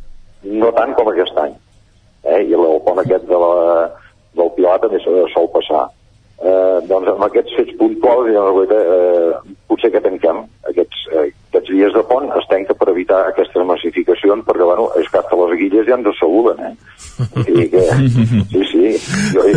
No 0.61 0.71
tant 0.77 0.95
com 0.95 1.11
aquest 1.11 1.37
any. 1.41 1.55
Eh? 2.23 2.41
I 2.47 2.55
el 2.55 2.79
pont 2.85 3.03
aquest 3.03 3.27
de 3.27 3.41
la, 3.41 3.53
del 4.39 4.51
Pilar 4.55 4.79
també 4.83 5.01
sol 5.03 5.51
passar 5.53 5.89
eh, 6.41 6.77
doncs 6.89 7.11
amb 7.13 7.25
aquests 7.27 7.55
fets 7.57 7.75
puntuals 7.79 8.29
i 8.31 8.35
eh, 8.35 9.53
potser 9.69 9.91
que 9.93 10.01
tanquem 10.03 10.41
aquests, 10.71 11.05
eh, 11.13 11.29
aquests 11.51 11.71
dies 11.71 11.95
de 11.95 12.03
pont 12.09 12.27
es 12.39 12.49
tanca 12.51 12.75
per 12.75 12.89
evitar 12.91 13.21
aquestes 13.29 13.67
massificacions 13.69 14.43
perquè 14.47 14.67
bueno, 14.67 14.89
és 14.99 15.07
que 15.11 15.21
hasta 15.21 15.39
les 15.43 15.55
guilles 15.61 15.87
ja 15.87 15.99
ens 15.99 16.19
saluden 16.19 16.59
eh? 16.67 16.73
I 17.47 17.69
que, 17.71 17.85
sí, 18.51 18.65
sí 18.71 18.91
jo, 19.35 19.45
i, 19.47 19.55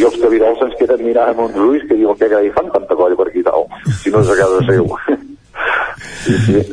i 0.00 0.08
els 0.08 0.18
cabirols 0.22 0.64
ens 0.66 0.74
queden 0.80 1.06
mirant 1.06 1.34
amb 1.34 1.46
uns 1.46 1.62
ulls 1.68 1.86
que 1.86 1.98
diuen 1.98 2.18
que 2.18 2.30
hi 2.42 2.52
fan 2.56 2.72
tanta 2.74 2.98
colla 2.98 3.18
per 3.18 3.30
aquí 3.30 3.46
tal 3.46 3.68
si 4.02 4.10
no 4.10 4.24
és 4.24 4.34
a 4.34 4.40
casa 4.42 4.66
seu 4.66 4.90
sí, 6.26 6.38
sí 6.48 6.66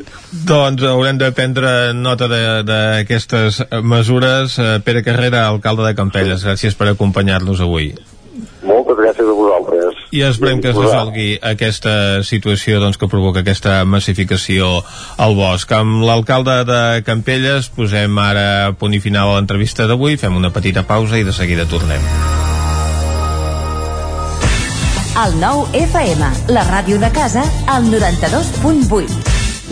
doncs 0.50 0.82
haurem 0.90 1.20
de 1.22 1.30
prendre 1.32 1.94
nota 1.94 2.26
d'aquestes 2.28 3.62
mesures. 3.86 4.58
Eh, 4.58 4.80
Pere 4.84 5.04
Carrera, 5.06 5.46
alcalde 5.46 5.86
de 5.86 5.94
Campelles, 5.96 6.42
gràcies 6.44 6.74
per 6.76 6.90
acompanyar-nos 6.90 7.62
avui. 7.62 7.92
Vosaltres. 7.94 8.83
I 10.14 10.22
esperem 10.28 10.62
que 10.62 10.70
es 10.70 10.78
resolgui 10.78 11.40
aquesta 11.42 12.22
situació 12.22 12.78
doncs, 12.84 13.00
que 13.02 13.10
provoca 13.10 13.42
aquesta 13.42 13.80
massificació 13.90 14.76
al 15.18 15.34
bosc. 15.34 15.74
Amb 15.74 16.06
l'alcalde 16.06 16.60
de 16.70 16.82
Campelles 17.08 17.72
posem 17.74 18.22
ara 18.22 18.76
punt 18.78 18.94
i 18.94 19.02
final 19.02 19.32
a 19.32 19.40
l'entrevista 19.40 19.90
d'avui, 19.90 20.20
fem 20.22 20.38
una 20.38 20.54
petita 20.54 20.86
pausa 20.86 21.18
i 21.18 21.26
de 21.26 21.34
seguida 21.34 21.66
tornem. 21.66 22.06
El 25.24 25.36
nou 25.42 25.68
FM, 25.78 26.30
la 26.54 26.66
ràdio 26.70 27.02
de 27.02 27.10
casa, 27.14 27.46
al 27.70 27.90
92.8. 27.90 29.43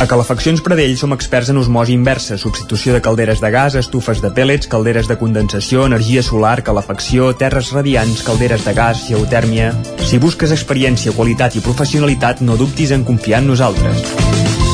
A 0.00 0.06
Calefaccions 0.08 0.62
Pradell 0.64 0.94
som 0.96 1.12
experts 1.12 1.50
en 1.52 1.58
osmosi 1.60 1.92
inversa, 1.92 2.38
substitució 2.40 2.94
de 2.94 3.02
calderes 3.04 3.42
de 3.44 3.50
gas, 3.52 3.74
estufes 3.76 4.22
de 4.24 4.30
pèl·lets, 4.32 4.64
calderes 4.72 5.10
de 5.10 5.18
condensació, 5.20 5.84
energia 5.84 6.22
solar, 6.24 6.62
calefacció, 6.64 7.34
terres 7.36 7.68
radiants, 7.76 8.22
calderes 8.24 8.64
de 8.64 8.72
gas, 8.72 9.04
geotèrmia... 9.10 9.74
Si 10.00 10.16
busques 10.16 10.56
experiència, 10.56 11.12
qualitat 11.12 11.60
i 11.60 11.60
professionalitat, 11.60 12.40
no 12.40 12.56
dubtis 12.56 12.96
en 12.96 13.04
confiar 13.04 13.42
en 13.44 13.52
nosaltres. 13.52 14.00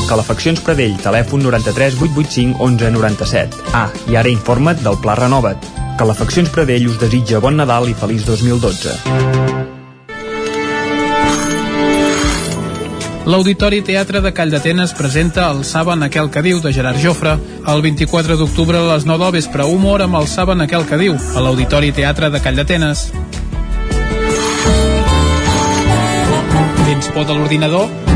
Calefaccions 0.07 0.63
Pradell, 0.63 0.95
telèfon 1.03 1.43
93 1.43 1.99
885 1.99 2.63
11 2.63 2.93
97. 2.95 3.65
Ah, 3.75 3.89
i 4.07 4.15
ara 4.15 4.31
informa't 4.31 4.79
del 4.79 4.95
Pla 5.03 5.19
Renova't. 5.19 5.73
Calefaccions 5.99 6.55
Pradell 6.55 6.87
us 6.87 7.01
desitja 7.03 7.43
bon 7.43 7.59
Nadal 7.59 7.91
i 7.91 7.97
feliç 7.99 8.23
2012. 8.31 9.75
L'Auditori 13.27 13.81
Teatre 13.83 14.21
de 14.23 14.29
Call 14.31 14.53
d'Atenes 14.53 14.93
presenta 14.95 15.49
el 15.51 15.65
Saben 15.67 16.05
aquel 16.05 16.29
que 16.31 16.39
diu 16.45 16.61
de 16.63 16.71
Gerard 16.71 17.01
Jofre. 17.03 17.33
El 17.67 17.83
24 17.83 18.37
d'octubre 18.39 18.79
a 18.79 18.85
les 18.93 19.03
9 19.03 19.25
del 19.25 19.35
vespre, 19.35 19.67
humor 19.67 20.05
amb 20.05 20.15
el 20.15 20.29
Saben 20.31 20.63
aquel 20.63 20.87
que 20.87 21.01
diu, 21.03 21.19
a 21.35 21.43
l'Auditori 21.43 21.91
Teatre 21.91 22.31
de 22.31 22.39
Call 22.39 22.55
d'Atenes. 22.55 23.09
Tens 26.87 27.11
por 27.11 27.27
de 27.27 27.35
l'ordinador? 27.35 28.06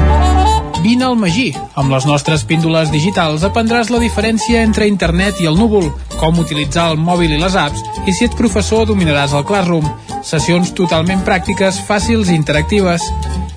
Vine 0.81 1.05
al 1.05 1.15
Magí. 1.15 1.51
Amb 1.77 1.91
les 1.93 2.07
nostres 2.09 2.41
píndoles 2.49 2.89
digitals 2.89 3.43
aprendràs 3.45 3.91
la 3.93 3.99
diferència 4.01 4.63
entre 4.65 4.87
internet 4.89 5.37
i 5.41 5.45
el 5.45 5.59
núvol, 5.59 5.91
com 6.17 6.39
utilitzar 6.41 6.87
el 6.91 6.97
mòbil 6.97 7.35
i 7.35 7.37
les 7.37 7.55
apps, 7.55 7.83
i 8.09 8.15
si 8.17 8.25
ets 8.25 8.37
professor 8.37 8.87
dominaràs 8.89 9.35
el 9.37 9.45
Classroom. 9.45 9.85
Sessions 10.25 10.73
totalment 10.77 11.21
pràctiques, 11.27 11.77
fàcils 11.85 12.31
i 12.31 12.37
interactives. 12.39 13.05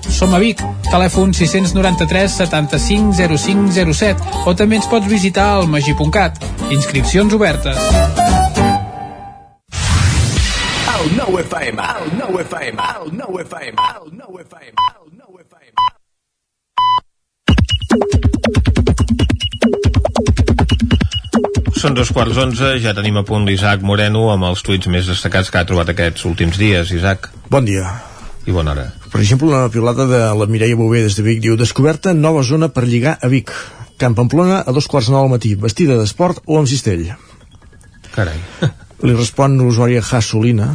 Som 0.05 0.35
a 0.37 0.39
Vic, 0.41 0.61
telèfon 0.91 1.33
693 1.33 2.37
75 2.45 3.17
05 3.17 3.73
07 3.73 4.45
o 4.45 4.53
també 4.53 4.77
ens 4.77 4.89
pots 4.91 5.09
visitar 5.09 5.47
al 5.55 5.69
magí.cat. 5.69 6.37
Inscripcions 6.69 7.33
obertes. 7.33 7.81
El 10.93 11.17
9 11.17 11.41
FM, 11.41 11.89
el 12.05 12.13
9 12.21 12.45
FM, 12.45 12.91
el 13.01 13.17
9 13.17 13.41
FM, 13.49 13.89
el 13.97 14.13
9 14.13 14.13
FM, 14.13 14.13
el 14.13 14.13
9 14.13 14.45
FM. 14.45 14.94
Són 21.85 21.93
dos 21.93 22.09
quarts 22.09 22.39
onze, 22.41 22.71
ja 22.81 22.95
tenim 22.97 23.19
a 23.19 23.21
punt 23.21 23.43
l'Isaac 23.45 23.83
Moreno 23.85 24.23
amb 24.33 24.47
els 24.47 24.63
tuits 24.65 24.87
més 24.89 25.05
destacats 25.05 25.51
que 25.53 25.59
ha 25.59 25.67
trobat 25.69 25.91
aquests 25.91 26.23
últims 26.25 26.57
dies. 26.57 26.89
Isaac. 26.97 27.27
Bon 27.53 27.61
dia. 27.67 27.91
I 28.49 28.55
bona 28.55 28.71
hora. 28.71 28.85
Per 29.13 29.19
exemple, 29.21 29.51
una 29.51 29.69
pilota 29.69 30.07
de 30.09 30.21
la 30.33 30.47
Mireia 30.49 30.79
Bové 30.79 31.03
des 31.05 31.13
de 31.13 31.21
Vic 31.27 31.43
diu 31.43 31.53
Descoberta 31.59 32.15
nova 32.17 32.41
zona 32.41 32.71
per 32.73 32.87
lligar 32.89 33.19
a 33.21 33.29
Vic. 33.29 33.53
Camp 34.01 34.17
Pamplona 34.17 34.63
a 34.65 34.73
dos 34.73 34.89
quarts 34.89 35.11
de 35.11 35.13
nou 35.13 35.27
al 35.27 35.31
matí, 35.35 35.53
vestida 35.53 35.99
d'esport 35.99 36.41
o 36.47 36.57
amb 36.57 36.71
cistell. 36.73 37.05
Carai. 38.17 38.41
Li 39.05 39.13
respon 39.13 39.61
l'usuària 39.61 40.01
Hasolina. 40.01 40.71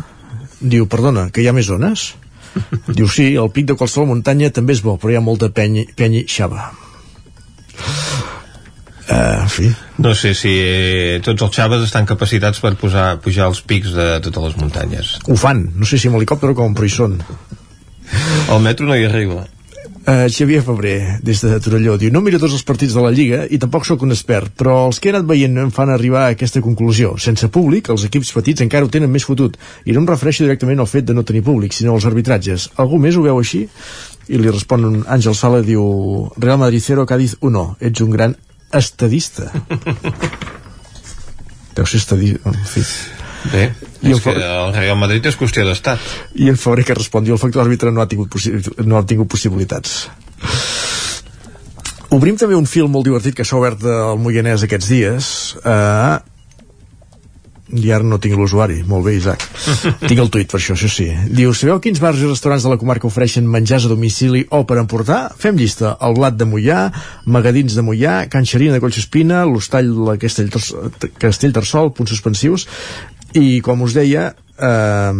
Diu, 0.60 0.86
perdona, 0.86 1.26
que 1.34 1.42
hi 1.42 1.50
ha 1.50 1.56
més 1.58 1.66
zones? 1.74 2.12
Diu, 2.86 3.10
sí, 3.10 3.32
el 3.34 3.50
pic 3.50 3.66
de 3.66 3.74
qualsevol 3.74 4.12
muntanya 4.12 4.54
també 4.54 4.78
és 4.78 4.86
bo, 4.86 4.94
però 4.94 5.10
hi 5.10 5.18
ha 5.18 5.26
molta 5.26 5.50
penya, 5.50 5.88
penya 5.98 6.22
xava. 6.30 6.70
Uh, 9.10 9.42
en 9.42 9.48
fi. 9.50 9.68
No 9.98 10.14
sé 10.14 10.36
si 10.38 10.52
eh, 10.54 11.20
tots 11.24 11.42
els 11.42 11.56
xaves 11.56 11.82
estan 11.82 12.06
capacitats 12.06 12.60
per 12.62 12.76
posar, 12.78 13.16
pujar 13.22 13.48
els 13.50 13.58
pics 13.66 13.90
de 13.96 14.12
totes 14.22 14.44
les 14.44 14.58
muntanyes. 14.60 15.16
Ho 15.26 15.34
fan, 15.34 15.64
no 15.74 15.88
sé 15.88 15.98
si 15.98 16.06
amb 16.06 16.20
helicòpter 16.20 16.52
o 16.52 16.58
com, 16.58 16.76
però 16.78 16.86
hi 16.86 16.92
són. 16.94 17.16
El 18.54 18.62
metro 18.62 18.86
no 18.86 18.94
hi 18.94 19.08
arriba. 19.08 19.48
Uh, 20.00 20.30
Xavier 20.32 20.62
Febrer, 20.62 21.18
des 21.26 21.42
de 21.42 21.58
Torelló, 21.60 21.96
diu 22.00 22.08
No 22.14 22.22
miro 22.24 22.38
tots 22.40 22.54
els 22.56 22.64
partits 22.64 22.94
de 22.96 23.02
la 23.04 23.10
Lliga 23.12 23.42
i 23.52 23.58
tampoc 23.60 23.84
sóc 23.84 24.06
un 24.06 24.14
expert, 24.14 24.54
però 24.56 24.86
els 24.86 24.98
que 24.98 25.10
he 25.10 25.12
anat 25.12 25.26
veient 25.28 25.58
em 25.60 25.72
fan 25.74 25.90
arribar 25.92 26.22
a 26.24 26.36
aquesta 26.36 26.62
conclusió. 26.64 27.16
Sense 27.20 27.50
públic, 27.52 27.90
els 27.92 28.06
equips 28.06 28.30
petits 28.32 28.64
encara 28.64 28.86
ho 28.86 28.92
tenen 28.94 29.10
més 29.12 29.26
fotut. 29.26 29.58
I 29.84 29.92
no 29.92 30.04
em 30.04 30.08
refereixo 30.08 30.46
directament 30.46 30.80
al 30.80 30.88
fet 30.88 31.10
de 31.10 31.18
no 31.18 31.26
tenir 31.26 31.42
públic, 31.44 31.74
sinó 31.76 31.98
als 31.98 32.06
arbitratges. 32.08 32.70
Algú 32.78 33.02
més 33.02 33.18
ho 33.18 33.26
veu 33.26 33.42
així? 33.42 33.66
I 34.30 34.38
li 34.38 34.54
respon 34.54 34.86
un 34.86 35.02
Àngel 35.04 35.34
Sala, 35.34 35.60
diu 35.66 35.82
Real 36.38 36.62
Madrid 36.62 36.86
0, 36.86 37.04
Cádiz 37.10 37.36
1. 37.42 37.66
Ets 37.90 38.06
un 38.06 38.14
gran 38.14 38.38
estadista. 38.72 39.50
Deu 41.76 41.86
ser 41.86 42.00
estadista, 42.02 42.50
en 42.50 42.66
fi. 42.66 42.84
Bé, 43.50 43.70
I 44.04 44.12
és 44.12 44.20
que 44.20 44.34
el 44.36 44.74
Real 44.74 44.98
Madrid 45.00 45.24
és 45.30 45.36
qüestió 45.38 45.64
d'estat. 45.64 46.00
I 46.36 46.50
en 46.52 46.58
Febrer 46.60 46.84
que 46.84 46.96
respon, 46.98 47.26
el 47.26 47.40
factor 47.40 47.64
àrbitre 47.64 47.92
no 47.92 48.02
ha 48.02 48.08
tingut, 48.08 48.36
no 48.84 48.98
ha 48.98 49.06
tingut 49.08 49.30
possibilitats. 49.32 50.02
Obrim 52.10 52.36
també 52.36 52.58
un 52.58 52.66
film 52.66 52.90
molt 52.92 53.06
divertit 53.06 53.36
que 53.38 53.46
s'ha 53.46 53.56
obert 53.56 53.84
al 53.86 54.18
Moianès 54.20 54.64
aquests 54.66 54.88
dies. 54.90 55.30
Uh, 55.62 56.18
i 57.76 57.92
ara 57.94 58.06
no 58.06 58.18
tinc 58.22 58.34
l'usuari, 58.38 58.80
molt 58.88 59.06
bé 59.06 59.14
Isaac. 59.18 59.44
Tinc 60.08 60.18
el 60.18 60.30
tuit 60.32 60.50
per 60.50 60.58
això, 60.58 60.74
això 60.74 60.90
sí. 60.90 61.06
Diu, 61.30 61.52
sabeu 61.54 61.78
quins 61.82 62.00
bars 62.02 62.22
i 62.22 62.28
restaurants 62.28 62.66
de 62.66 62.72
la 62.72 62.78
comarca 62.80 63.08
ofereixen 63.08 63.46
menjars 63.46 63.86
a 63.86 63.92
domicili 63.92 64.44
o 64.50 64.64
per 64.66 64.80
emportar? 64.82 65.20
fem 65.40 65.58
llista, 65.58 65.94
el 66.02 66.16
Blat 66.18 66.36
de 66.38 66.46
Mollà 66.48 66.80
Magadins 67.30 67.76
de 67.76 67.84
Mollà, 67.86 68.24
Can 68.32 68.48
Xerina 68.48 68.74
de 68.76 68.82
Collsospina 68.82 69.44
l'Hostall 69.48 69.92
de 69.94 70.16
Castell, 70.20 70.50
Castell 71.20 71.54
Tarsol, 71.56 71.94
punts 71.96 72.12
suspensius. 72.14 72.66
I 73.38 73.60
com 73.62 73.86
us 73.86 73.94
deia 73.94 74.32
eh, 74.58 75.14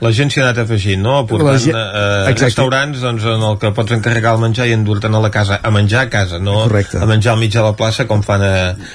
la 0.00 0.10
gent 0.14 0.30
s'hi 0.30 0.38
ha 0.40 0.44
anat 0.46 0.58
afegint, 0.62 1.00
no? 1.02 1.16
Aportant 1.24 1.58
gent... 1.58 1.74
eh, 1.74 2.34
restaurants 2.38 3.00
doncs, 3.02 3.24
en 3.26 3.42
el 3.48 3.56
que 3.58 3.72
pots 3.74 3.94
encarregar 3.96 4.36
el 4.36 4.42
menjar 4.44 4.68
i 4.70 4.74
endur-te'n 4.76 5.14
a 5.18 5.22
la 5.24 5.30
casa, 5.34 5.58
a 5.62 5.72
menjar 5.74 6.04
a 6.06 6.10
casa, 6.12 6.38
no 6.38 6.60
Correcte. 6.68 7.00
a 7.02 7.06
menjar 7.10 7.32
al 7.34 7.40
mig 7.40 7.50
de 7.56 7.64
la 7.64 7.72
plaça 7.78 8.06
com 8.06 8.22
fan 8.22 8.44
a, 8.46 8.52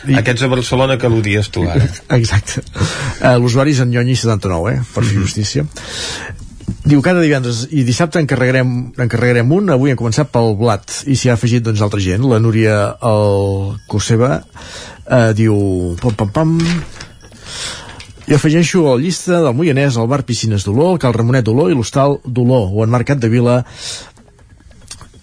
I... 0.07 0.15
aquests 0.21 0.45
a 0.47 0.51
Barcelona 0.53 0.95
que 1.01 1.09
l'odies 1.11 1.49
tu 1.51 1.65
ara. 1.67 1.83
Exacte. 2.19 2.63
Uh, 3.19 3.35
L'usuari 3.43 3.75
és 3.75 3.81
en 3.83 3.91
Nyonyi 3.91 4.15
79, 4.15 4.71
eh? 4.77 4.79
Per 4.93 5.03
fer 5.03 5.11
Mhm. 5.17 5.21
justícia. 5.27 5.65
Diu 6.87 7.01
cada 7.03 7.19
divendres 7.23 7.65
i 7.71 7.83
dissabte 7.87 8.19
encarregarem, 8.23 8.93
encarregarem 8.99 9.51
un, 9.55 9.69
avui 9.71 9.91
hem 9.91 9.97
començat 9.99 10.31
pel 10.31 10.53
blat 10.59 11.01
i 11.07 11.15
s'hi 11.19 11.29
ha 11.31 11.35
afegit 11.35 11.63
doncs 11.63 11.81
altra 11.83 11.99
gent, 12.03 12.23
la 12.27 12.39
Núria 12.43 12.77
el 13.03 13.75
Coseba 13.91 14.37
eh, 14.39 15.31
diu 15.35 15.95
pam 16.01 16.15
pam 16.19 16.31
pam 16.35 16.57
i 18.27 18.33
afegeixo 18.35 18.85
a 18.87 18.95
la 18.95 19.01
llista 19.03 19.41
del 19.43 19.55
Moianès 19.57 19.97
el 19.99 20.07
bar 20.07 20.23
Piscines 20.27 20.63
d'Olor, 20.65 20.95
el 20.95 21.01
Cal 21.03 21.15
Ramonet 21.15 21.45
d'Olor 21.47 21.71
i 21.71 21.75
l'Hostal 21.75 22.19
d'Olor, 22.23 22.71
o 22.71 22.83
en 22.85 22.91
Mercat 22.93 23.19
de 23.19 23.29
Vila 23.31 23.59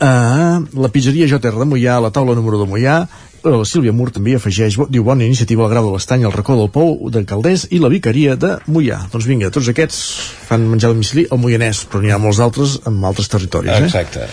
uh, 0.01 0.56
la 0.85 0.93
pizzeria 0.93 1.28
JR 1.31 1.56
de 1.56 1.68
Mollà, 1.70 2.01
la 2.05 2.12
taula 2.12 2.36
número 2.36 2.60
de 2.60 2.68
Mollà 2.68 3.01
la 3.40 3.64
Sílvia 3.64 3.93
Mur 3.97 4.10
també 4.12 4.35
afegeix 4.36 4.77
diu 4.93 5.05
bona 5.06 5.24
iniciativa 5.24 5.64
al 5.64 5.70
Grau 5.72 5.86
de 5.89 5.94
l'Estany, 5.94 6.27
el 6.28 6.35
racó 6.35 6.59
del 6.59 6.68
Pou 6.74 7.09
de 7.09 7.24
Calders 7.24 7.66
i 7.72 7.81
la 7.81 7.89
Vicaria 7.89 8.36
de 8.36 8.59
Mollà 8.68 9.01
doncs 9.12 9.28
vinga, 9.31 9.48
tots 9.55 9.70
aquests 9.72 10.01
fan 10.51 10.68
menjar 10.68 10.90
a 10.90 10.93
domicili 10.93 11.24
al 11.31 11.40
Moianès, 11.40 11.86
però 11.89 12.05
n'hi 12.05 12.12
ha 12.12 12.20
molts 12.20 12.40
altres 12.44 12.77
en 12.85 13.01
altres 13.05 13.32
territoris 13.32 13.72
eh? 13.72 13.85
Exacte. 13.89 14.28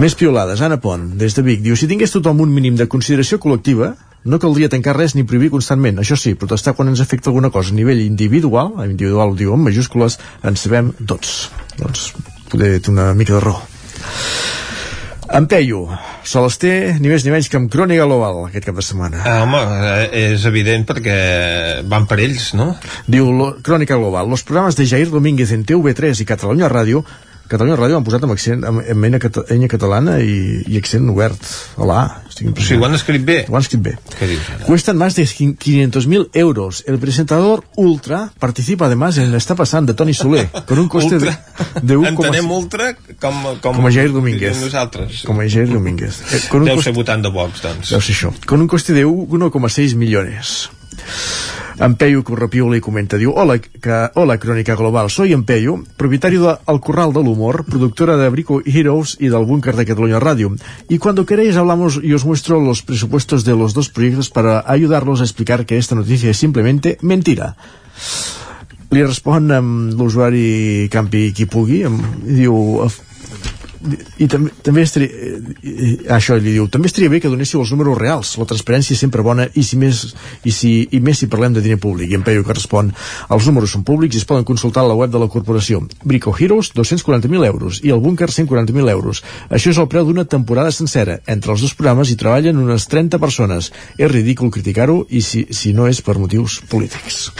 Més 0.00 0.14
piolades, 0.16 0.62
Anna 0.62 0.78
Pont, 0.80 1.10
des 1.18 1.34
de 1.36 1.42
Vic, 1.44 1.60
diu 1.66 1.76
si 1.76 1.90
tingués 1.90 2.14
tothom 2.14 2.40
un 2.40 2.54
mínim 2.54 2.78
de 2.78 2.86
consideració 2.88 3.36
col·lectiva, 3.42 3.90
no 4.24 4.38
caldria 4.42 4.70
tancar 4.72 4.96
res 4.96 5.16
ni 5.16 5.26
prohibir 5.28 5.50
constantment. 5.54 5.98
Això 6.02 6.16
sí, 6.18 6.34
protestar 6.38 6.76
quan 6.78 6.92
ens 6.92 7.02
afecta 7.02 7.30
alguna 7.30 7.50
cosa 7.50 7.72
a 7.72 7.78
nivell 7.78 8.02
individual, 8.04 8.74
individual 8.86 9.34
ho 9.34 9.38
diu 9.38 9.54
en 9.54 9.64
majúscules, 9.66 10.18
en 10.42 10.58
sabem 10.60 10.92
tots. 11.06 11.50
Doncs 11.80 12.12
poder 12.52 12.78
té 12.80 12.92
una 12.92 13.12
mica 13.18 13.38
de 13.38 13.44
raó. 13.44 13.62
En 15.32 15.46
Peyu, 15.48 15.86
sol 16.28 16.44
es 16.50 16.58
té 16.60 16.72
ni 17.00 17.08
més 17.08 17.22
ni 17.24 17.32
menys 17.32 17.46
que 17.48 17.56
amb 17.56 17.70
Crònica 17.72 18.04
Global 18.04 18.42
aquest 18.50 18.66
cap 18.66 18.76
de 18.76 18.82
setmana. 18.84 19.22
Ah, 19.24 19.38
home, 19.46 19.60
eh, 19.88 20.32
és 20.34 20.44
evident 20.44 20.84
perquè 20.84 21.14
van 21.88 22.04
per 22.10 22.18
ells, 22.20 22.50
no? 22.58 22.74
Diu 23.08 23.30
Crònica 23.64 23.96
Global, 23.96 24.28
los 24.28 24.44
programas 24.44 24.76
de 24.76 24.86
Jair 24.90 25.08
Domínguez 25.08 25.54
en 25.56 25.64
TV3 25.64 26.20
y 26.20 26.26
Cataluña 26.28 26.68
Radio 26.68 27.06
Catalunya 27.52 27.76
Ràdio 27.76 27.98
han 28.00 28.04
posat 28.06 28.24
amb 28.24 28.32
accent 28.34 28.64
amb, 28.68 28.80
amb 28.94 29.06
enya, 29.08 29.18
cata, 29.20 29.44
enya 29.52 29.68
catalana 29.68 30.18
i, 30.24 30.62
i 30.72 30.78
accent 30.80 31.08
obert 31.12 31.36
a 31.76 31.88
la. 31.88 32.00
Estic 32.30 32.48
O 32.48 32.64
sigui, 32.64 32.80
ho 32.80 32.86
han 32.88 32.96
escrit 32.96 33.24
bé. 33.28 33.38
Ho 33.48 33.56
han 33.58 33.66
escrit 33.66 33.82
bé. 33.84 33.94
Cuestan 34.64 34.96
más 34.96 35.14
de 35.18 35.26
500.000 35.28 36.30
euros. 36.32 36.82
El 36.86 36.98
presentador 36.98 37.64
Ultra 37.76 38.30
participa 38.38 38.86
además 38.86 39.18
en 39.18 39.34
Está 39.34 39.54
pasando 39.54 39.92
de 39.92 39.96
Toni 39.96 40.14
Soler 40.14 40.48
con 40.66 40.78
un 40.78 40.88
coste 40.88 41.18
de, 41.18 41.36
de 41.82 41.98
1,5 41.98 42.08
Entenem 42.08 42.50
ultra 42.50 42.94
com, 43.20 43.42
com, 43.60 43.76
com 43.76 43.86
a 43.86 43.90
Jair 43.92 44.12
Domínguez. 44.12 44.60
Nosaltres. 44.60 45.22
Com 45.26 45.40
a 45.40 45.48
Jair 45.48 45.68
Domínguez. 45.68 46.22
Eh, 46.32 46.40
con 46.48 46.62
un 46.62 46.70
Deu 46.70 46.76
coste- 46.76 46.90
ser 46.90 46.96
votant 46.96 47.24
de 47.24 47.32
Vox, 47.34 47.62
doncs. 47.64 47.90
Deu 47.90 48.00
ser 48.00 48.14
això. 48.14 48.32
Con 48.46 48.62
un 48.62 48.68
coste 48.70 48.94
de 48.94 49.04
1,6 49.04 49.96
millones. 51.74 51.90
Empeyo 51.90 52.24
Corrapiula 52.24 52.76
y 52.76 52.80
comenta, 52.80 53.16
diu, 53.16 53.32
hola, 53.34 53.58
que, 53.58 54.10
hola 54.14 54.38
Crónica 54.38 54.74
Global, 54.76 55.10
soy 55.10 55.32
Empeyo, 55.32 55.82
propietario 55.96 56.42
de 56.42 56.56
El 56.66 56.80
Corral 56.80 57.12
del 57.12 57.28
Humor, 57.28 57.64
productora 57.64 58.16
de 58.16 58.28
Brico 58.28 58.62
Heroes 58.64 59.16
y 59.20 59.28
del 59.28 59.44
Búnker 59.44 59.76
de 59.76 59.86
Cataluña 59.86 60.20
Radio. 60.20 60.54
Y 60.88 60.98
cuando 60.98 61.26
queréis 61.26 61.56
hablamos 61.56 62.00
y 62.02 62.12
os 62.12 62.24
muestro 62.24 62.60
los 62.60 62.82
presupuestos 62.82 63.44
de 63.44 63.56
los 63.56 63.74
dos 63.74 63.88
proyectos 63.88 64.30
para 64.30 64.64
ayudarlos 64.66 65.20
a 65.20 65.24
explicar 65.24 65.66
que 65.66 65.78
esta 65.78 65.94
noticia 65.94 66.30
es 66.30 66.36
simplemente 66.36 66.98
mentira. 67.00 67.56
Li 68.92 69.00
respon 69.00 69.48
amb 69.56 69.94
l'usuari 69.96 70.88
Campi 70.92 71.30
qui 71.32 71.46
pugui, 71.48 71.78
amb, 71.88 72.02
i 72.28 72.42
diu, 72.42 72.84
i 74.22 74.28
també, 74.30 74.52
també 74.62 74.84
estaria, 74.86 75.08
eh, 75.10 75.96
això 76.14 76.36
li 76.38 76.52
diu, 76.54 76.68
també 76.70 76.86
estaria 76.86 77.10
bé 77.10 77.20
que 77.22 77.30
donéssiu 77.30 77.62
els 77.62 77.72
números 77.74 77.98
reals, 77.98 78.34
la 78.38 78.46
transparència 78.48 78.94
és 78.94 79.02
sempre 79.02 79.24
bona 79.26 79.48
i 79.58 79.64
si 79.66 79.78
més, 79.80 80.02
i 80.44 80.52
si, 80.54 80.72
i 80.92 81.00
més 81.00 81.18
si 81.18 81.28
parlem 81.32 81.56
de 81.56 81.62
diner 81.64 81.80
públic. 81.82 82.10
I 82.10 82.18
en 82.18 82.26
Peyu 82.26 82.44
que 82.46 82.54
respon, 82.54 82.92
els 83.28 83.48
números 83.48 83.74
són 83.74 83.84
públics 83.88 84.16
i 84.16 84.22
es 84.22 84.28
poden 84.28 84.46
consultar 84.48 84.84
a 84.84 84.90
la 84.90 84.98
web 84.98 85.10
de 85.10 85.22
la 85.22 85.30
corporació. 85.32 85.82
Brico 86.04 86.34
Heroes, 86.38 86.72
240.000 86.76 87.46
euros. 87.46 87.80
I 87.82 87.94
el 87.94 88.02
búnquer 88.04 88.30
140.000 88.30 88.90
euros. 88.94 89.22
Això 89.50 89.72
és 89.74 89.80
el 89.82 89.90
preu 89.90 90.06
d'una 90.06 90.24
temporada 90.24 90.72
sencera. 90.72 91.18
Entre 91.26 91.52
els 91.52 91.64
dos 91.64 91.74
programes 91.74 92.10
hi 92.10 92.18
treballen 92.20 92.60
unes 92.62 92.86
30 92.88 93.18
persones. 93.22 93.72
És 93.98 94.12
ridícul 94.12 94.52
criticar-ho 94.54 95.02
i 95.10 95.22
si, 95.26 95.46
si 95.50 95.74
no 95.74 95.88
és 95.90 96.02
per 96.02 96.18
motius 96.22 96.60
polítics 96.70 97.32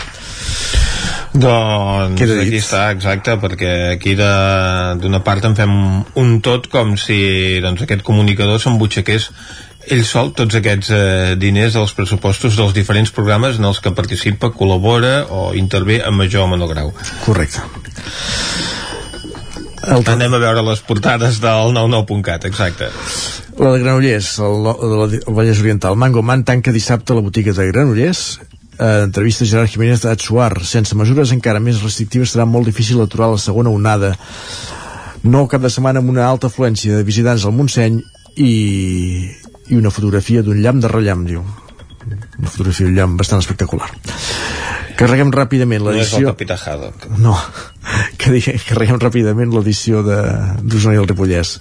Doncs 1.32 2.18
Queda 2.20 2.34
dit. 2.36 2.42
aquí 2.50 2.58
està, 2.60 2.90
exacte, 2.92 3.38
perquè 3.40 3.94
aquí 3.94 4.14
de- 4.14 4.96
d'una 5.00 5.22
part 5.24 5.44
en 5.48 5.54
fem 5.56 5.72
un 6.20 6.40
tot 6.44 6.68
com 6.68 6.96
si 7.00 7.58
doncs, 7.64 7.82
aquest 7.86 8.02
comunicador 8.04 8.60
s'embutxaqués 8.60 9.30
ell 9.90 10.04
sol 10.06 10.32
tots 10.36 10.54
aquests 10.54 10.90
eh, 10.94 11.34
diners 11.40 11.72
dels 11.74 11.92
pressupostos 11.96 12.54
dels 12.56 12.74
diferents 12.76 13.10
programes 13.10 13.56
en 13.58 13.64
els 13.64 13.80
que 13.80 13.90
participa, 13.96 14.52
col·labora 14.54 15.24
o 15.30 15.54
intervé 15.58 16.02
en 16.06 16.14
major 16.14 16.44
o 16.44 16.50
menor 16.52 16.68
grau. 16.70 16.92
Correcte. 17.24 17.64
El... 19.82 20.04
Anem 20.06 20.36
a 20.36 20.38
veure 20.38 20.62
les 20.62 20.80
portades 20.86 21.40
del 21.42 21.72
99.cat, 21.74 22.44
exacte. 22.46 22.92
La 23.58 23.72
de 23.74 23.80
Granollers, 23.82 24.28
el, 24.38 24.68
el, 24.70 25.16
el 25.18 25.34
Vallès 25.34 25.58
Oriental. 25.60 25.96
Mango 25.98 26.22
Man 26.22 26.44
tanca 26.46 26.70
dissabte 26.72 27.16
la 27.16 27.24
botiga 27.24 27.52
de 27.56 27.66
Granollers. 27.72 28.38
Eh, 28.78 29.02
entrevista 29.04 29.44
Gerard 29.44 29.68
Jiménez 29.68 30.00
d'Atsuar. 30.00 30.64
Sense 30.64 30.96
mesures 30.96 31.32
encara 31.34 31.60
més 31.60 31.82
restrictives 31.84 32.32
serà 32.32 32.46
molt 32.48 32.66
difícil 32.70 33.02
aturar 33.02 33.30
la 33.34 33.40
segona 33.40 33.70
onada. 33.70 34.14
Nou 35.22 35.46
cap 35.46 35.62
de 35.62 35.70
setmana 35.70 36.00
amb 36.00 36.10
una 36.10 36.24
alta 36.26 36.48
afluència 36.48 36.96
de 36.96 37.06
visitants 37.06 37.44
al 37.44 37.54
Montseny 37.54 38.00
i, 38.36 38.52
i 39.68 39.76
una 39.76 39.92
fotografia 39.92 40.42
d'un 40.42 40.62
llamp 40.64 40.80
de 40.82 40.90
rellamp, 40.90 41.28
diu. 41.28 41.44
Una 42.42 42.50
fotografia 42.50 42.90
llamp 42.90 43.14
bastant 43.20 43.38
espectacular. 43.38 43.86
Carreguem 44.98 45.30
ràpidament 45.32 45.82
No 45.82 45.92
és 45.92 45.94
el 45.94 46.02
l'edició... 46.02 46.32
Capità 46.34 46.56
Haddock. 46.58 47.06
No, 47.22 47.32
carreguem 48.22 48.98
ràpidament 49.00 49.54
l'edició 49.54 50.02
de 50.06 50.18
d'Osona 50.62 50.96
i 50.96 51.00
el 51.00 51.08
Ripollès. 51.08 51.54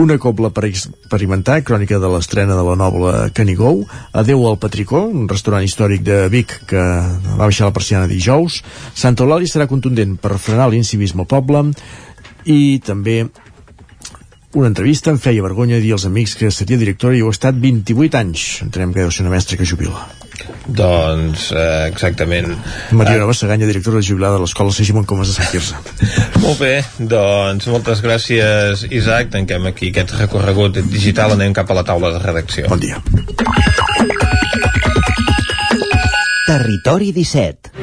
Una 0.00 0.18
cobla 0.22 0.52
per 0.54 0.66
experimentar, 0.68 1.60
crònica 1.66 1.98
de 2.00 2.12
l'estrena 2.12 2.56
de 2.56 2.64
la 2.66 2.76
noble 2.78 3.14
Canigou, 3.36 3.82
Adeu 4.12 4.46
al 4.48 4.60
Patricó, 4.62 5.02
un 5.08 5.28
restaurant 5.28 5.66
històric 5.66 6.04
de 6.06 6.22
Vic 6.32 6.56
que 6.70 6.80
va 6.80 7.46
baixar 7.46 7.68
la 7.68 7.76
persiana 7.76 8.10
dijous, 8.10 8.60
Santa 8.94 9.26
Eulàlia 9.26 9.50
serà 9.50 9.68
contundent 9.70 10.16
per 10.20 10.38
frenar 10.38 10.70
l'incivisme 10.70 11.24
al 11.24 11.32
poble 11.32 11.70
i 12.44 12.78
també 12.84 13.22
una 14.52 14.66
entrevista 14.66 15.12
em 15.12 15.18
feia 15.22 15.42
vergonya 15.44 15.78
dir 15.78 15.92
als 15.94 16.06
amics 16.08 16.34
que 16.34 16.50
seria 16.50 16.78
directora 16.78 17.14
i 17.14 17.22
ho 17.22 17.28
ha 17.30 17.34
estat 17.34 17.54
28 17.54 18.18
anys. 18.18 18.46
Entenem 18.64 18.94
que 18.94 19.04
deu 19.04 19.12
ser 19.14 19.22
una 19.22 19.34
mestra 19.34 19.56
que 19.56 19.66
jubila. 19.66 20.08
Doncs, 20.66 21.50
eh, 21.52 21.86
exactament. 21.90 22.50
Mariona 22.96 23.28
Bassaganya, 23.28 23.68
directora 23.68 24.02
jubilada 24.02 24.38
de 24.38 24.44
l'Escola 24.44 24.72
Sigimon 24.74 25.06
Comas 25.06 25.30
de 25.30 25.36
Sant 25.36 25.50
Quirze. 25.52 25.78
Molt 26.44 26.58
bé, 26.58 26.72
doncs 26.98 27.68
moltes 27.70 28.02
gràcies 28.02 28.86
Isaac, 28.90 29.30
tanquem 29.34 29.68
aquí 29.70 29.92
aquest 29.92 30.16
recorregut 30.18 30.80
digital, 30.90 31.36
anem 31.36 31.54
cap 31.54 31.70
a 31.70 31.78
la 31.78 31.84
taula 31.86 32.14
de 32.16 32.22
redacció. 32.24 32.66
Bon 32.70 32.80
dia. 32.80 32.98
Territori 36.50 37.12
17 37.14 37.79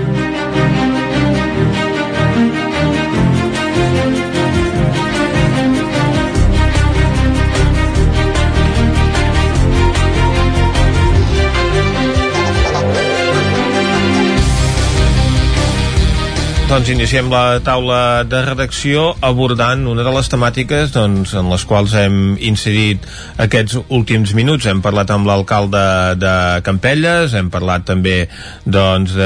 Doncs 16.78 16.92
iniciem 16.94 17.32
la 17.34 17.58
taula 17.66 18.22
de 18.30 18.38
redacció 18.46 19.08
abordant 19.26 19.88
una 19.90 20.04
de 20.06 20.12
les 20.14 20.28
temàtiques 20.30 20.92
doncs, 20.94 21.32
en 21.34 21.48
les 21.50 21.64
quals 21.66 21.96
hem 21.98 22.36
incidit 22.38 23.02
aquests 23.42 23.80
últims 23.98 24.36
minuts. 24.38 24.68
Hem 24.70 24.84
parlat 24.86 25.10
amb 25.10 25.26
l'alcalde 25.26 25.82
de 26.22 26.34
Campelles, 26.68 27.34
hem 27.34 27.50
parlat 27.50 27.88
també 27.90 28.28
doncs, 28.62 29.18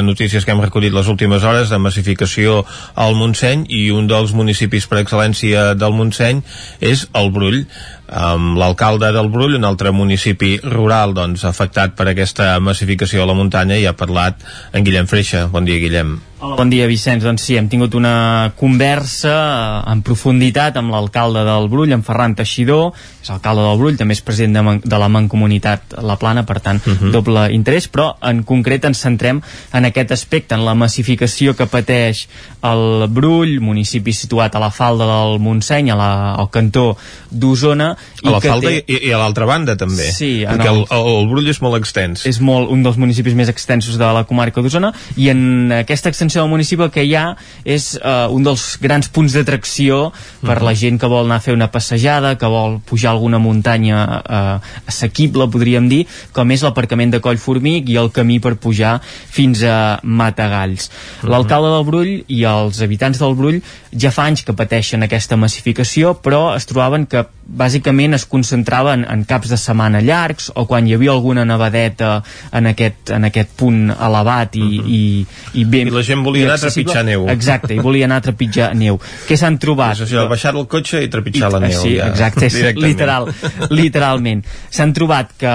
notícies 0.00 0.48
que 0.48 0.54
hem 0.56 0.64
recollit 0.64 0.96
les 0.96 1.12
últimes 1.12 1.44
hores 1.44 1.68
de 1.68 1.76
massificació 1.76 2.62
al 2.96 3.20
Montseny 3.20 3.66
i 3.68 3.90
un 3.92 4.08
dels 4.08 4.32
municipis 4.32 4.88
per 4.88 5.02
excel·lència 5.02 5.74
del 5.76 5.92
Montseny 5.92 6.40
és 6.80 7.04
el 7.12 7.28
Brull 7.36 7.66
amb 8.08 8.58
l'alcalde 8.60 9.12
del 9.14 9.30
Brull, 9.32 9.56
un 9.56 9.64
altre 9.64 9.92
municipi 9.94 10.58
rural 10.62 11.14
doncs, 11.16 11.46
afectat 11.48 11.96
per 11.96 12.10
aquesta 12.10 12.58
massificació 12.60 13.24
a 13.24 13.30
la 13.30 13.38
muntanya 13.38 13.78
i 13.80 13.86
ha 13.88 13.96
parlat 13.96 14.44
en 14.72 14.84
Guillem 14.84 15.08
Freixa. 15.10 15.46
Bon 15.52 15.64
dia, 15.64 15.80
Guillem. 15.80 16.18
Hola, 16.44 16.56
bon 16.60 16.68
dia, 16.68 16.84
Vicenç. 16.84 17.22
Doncs 17.24 17.40
sí, 17.46 17.54
hem 17.56 17.70
tingut 17.72 17.94
una 17.96 18.52
conversa 18.58 19.32
eh, 19.32 19.92
en 19.94 20.02
profunditat 20.04 20.76
amb 20.76 20.92
l'alcalde 20.92 21.40
del 21.46 21.68
Brull, 21.72 21.94
en 21.96 22.02
Ferran 22.04 22.34
Teixidor, 22.36 22.90
és 23.24 23.30
alcalde 23.32 23.62
del 23.64 23.78
Brull, 23.80 23.96
també 23.96 24.12
és 24.12 24.20
president 24.20 24.58
de, 24.58 24.64
Man 24.66 24.80
de 24.84 24.98
la 25.00 25.08
Mancomunitat 25.08 25.94
La 26.04 26.18
Plana, 26.20 26.42
per 26.44 26.58
tant, 26.60 26.82
uh 26.84 26.92
-huh. 27.00 27.10
doble 27.14 27.46
interès, 27.54 27.88
però 27.88 28.10
en 28.20 28.42
concret 28.44 28.84
ens 28.84 28.98
centrem 29.00 29.40
en 29.72 29.84
aquest 29.84 30.12
aspecte, 30.12 30.54
en 30.54 30.64
la 30.66 30.74
massificació 30.74 31.54
que 31.56 31.66
pateix 31.66 32.28
el 32.62 33.06
Brull, 33.08 33.60
municipi 33.60 34.12
situat 34.12 34.54
a 34.54 34.58
la 34.60 34.70
falda 34.70 35.06
del 35.06 35.38
Montseny, 35.40 35.90
a 35.90 35.96
la, 35.96 36.34
al 36.34 36.50
cantó 36.50 36.96
d'Osona. 37.30 37.96
A 38.22 38.30
la 38.30 38.40
falda 38.40 38.68
té- 38.68 38.84
i, 38.86 39.08
i 39.08 39.12
a 39.12 39.18
l'altra 39.18 39.46
banda 39.46 39.76
també 39.76 40.12
Sí, 40.12 40.44
perquè 40.44 40.68
el- 40.68 40.86
el, 40.90 41.06
el 41.20 41.28
Brull 41.28 41.48
és 41.48 41.60
molt 41.62 41.76
extens 41.76 42.26
és 42.26 42.40
molt, 42.40 42.70
un 42.70 42.82
dels 42.82 42.96
municipis 42.98 43.34
més 43.34 43.48
extensos 43.48 43.96
de 43.96 44.04
la 44.12 44.24
comarca 44.24 44.60
d'Osona 44.60 44.92
i 45.16 45.28
en 45.30 45.72
aquesta 45.72 46.08
extensió 46.10 46.33
del 46.42 46.50
municipi 46.50 46.82
el 46.82 46.90
que 46.90 47.04
hi 47.04 47.14
ha 47.14 47.36
és 47.64 47.94
uh, 48.00 48.26
un 48.34 48.42
dels 48.42 48.78
grans 48.80 49.08
punts 49.08 49.32
d'atracció 49.32 50.12
per 50.40 50.58
Mhm. 50.58 50.64
la 50.64 50.74
gent 50.74 51.00
que 51.00 51.06
vol 51.06 51.24
anar 51.26 51.36
a 51.36 51.40
fer 51.40 51.54
una 51.54 51.70
passejada, 51.70 52.36
que 52.38 52.46
vol 52.46 52.80
pujar 52.80 53.10
alguna 53.12 53.38
muntanya 53.38 54.22
uh, 54.24 54.60
assequible, 54.86 55.48
podríem 55.48 55.88
dir, 55.88 56.06
com 56.32 56.50
és 56.50 56.62
l'aparcament 56.62 57.10
de 57.12 57.20
Collformic 57.20 57.88
i 57.88 57.96
el 57.96 58.10
camí 58.10 58.40
per 58.40 58.56
pujar 58.56 59.00
fins 59.04 59.62
a 59.62 60.00
Matagalls. 60.02 60.90
Mhm. 61.22 61.30
L'alcalde 61.30 61.70
del 61.74 61.84
Brull 61.84 62.24
i 62.28 62.42
els 62.44 62.80
habitants 62.82 63.18
del 63.18 63.34
Brull 63.34 63.62
ja 63.96 64.10
fa 64.10 64.24
anys 64.26 64.42
que 64.44 64.52
pateixen 64.52 65.02
aquesta 65.02 65.36
massificació, 65.36 66.14
però 66.20 66.54
es 66.56 66.66
trobaven 66.66 67.06
que 67.06 67.26
bàsicament 67.44 68.14
es 68.14 68.24
concentrava 68.24 68.94
en, 68.94 69.24
caps 69.28 69.50
de 69.52 69.56
setmana 69.60 70.00
llargs 70.00 70.50
o 70.54 70.64
quan 70.66 70.86
hi 70.88 70.94
havia 70.94 71.12
alguna 71.12 71.44
nevadeta 71.44 72.22
en 72.52 72.66
aquest, 72.66 73.10
en 73.10 73.24
aquest 73.28 73.50
punt 73.56 73.90
elevat 73.92 74.56
i, 74.56 74.80
i, 74.84 75.26
i 75.54 75.64
ben 75.64 75.84
Mhm. 75.84 75.92
I 75.92 75.96
la 75.98 76.02
gent 76.02 76.23
volia 76.24 76.44
i 76.44 76.48
anar 76.48 76.58
a 76.58 76.62
trepitjar 76.64 77.04
neu. 77.06 77.26
exacte, 77.32 77.72
i 77.74 77.78
volia 77.84 78.08
anar 78.08 78.20
a 78.22 78.26
trepitjar 78.28 78.72
neu. 78.78 78.98
Què 79.28 79.38
s'han 79.40 79.58
trobat? 79.62 79.98
és 79.98 80.04
això, 80.08 80.26
baixar 80.30 80.54
el 80.54 80.66
cotxe 80.70 81.02
i 81.04 81.10
trepitjar 81.12 81.52
la 81.54 81.62
neu 81.62 81.80
sí, 81.80 81.94
ja, 81.98 82.08
exacte, 82.10 82.48
és 82.48 82.76
literal, 82.80 83.28
literalment. 83.70 84.44
S'han 84.74 84.94
trobat 84.96 85.34
que 85.38 85.54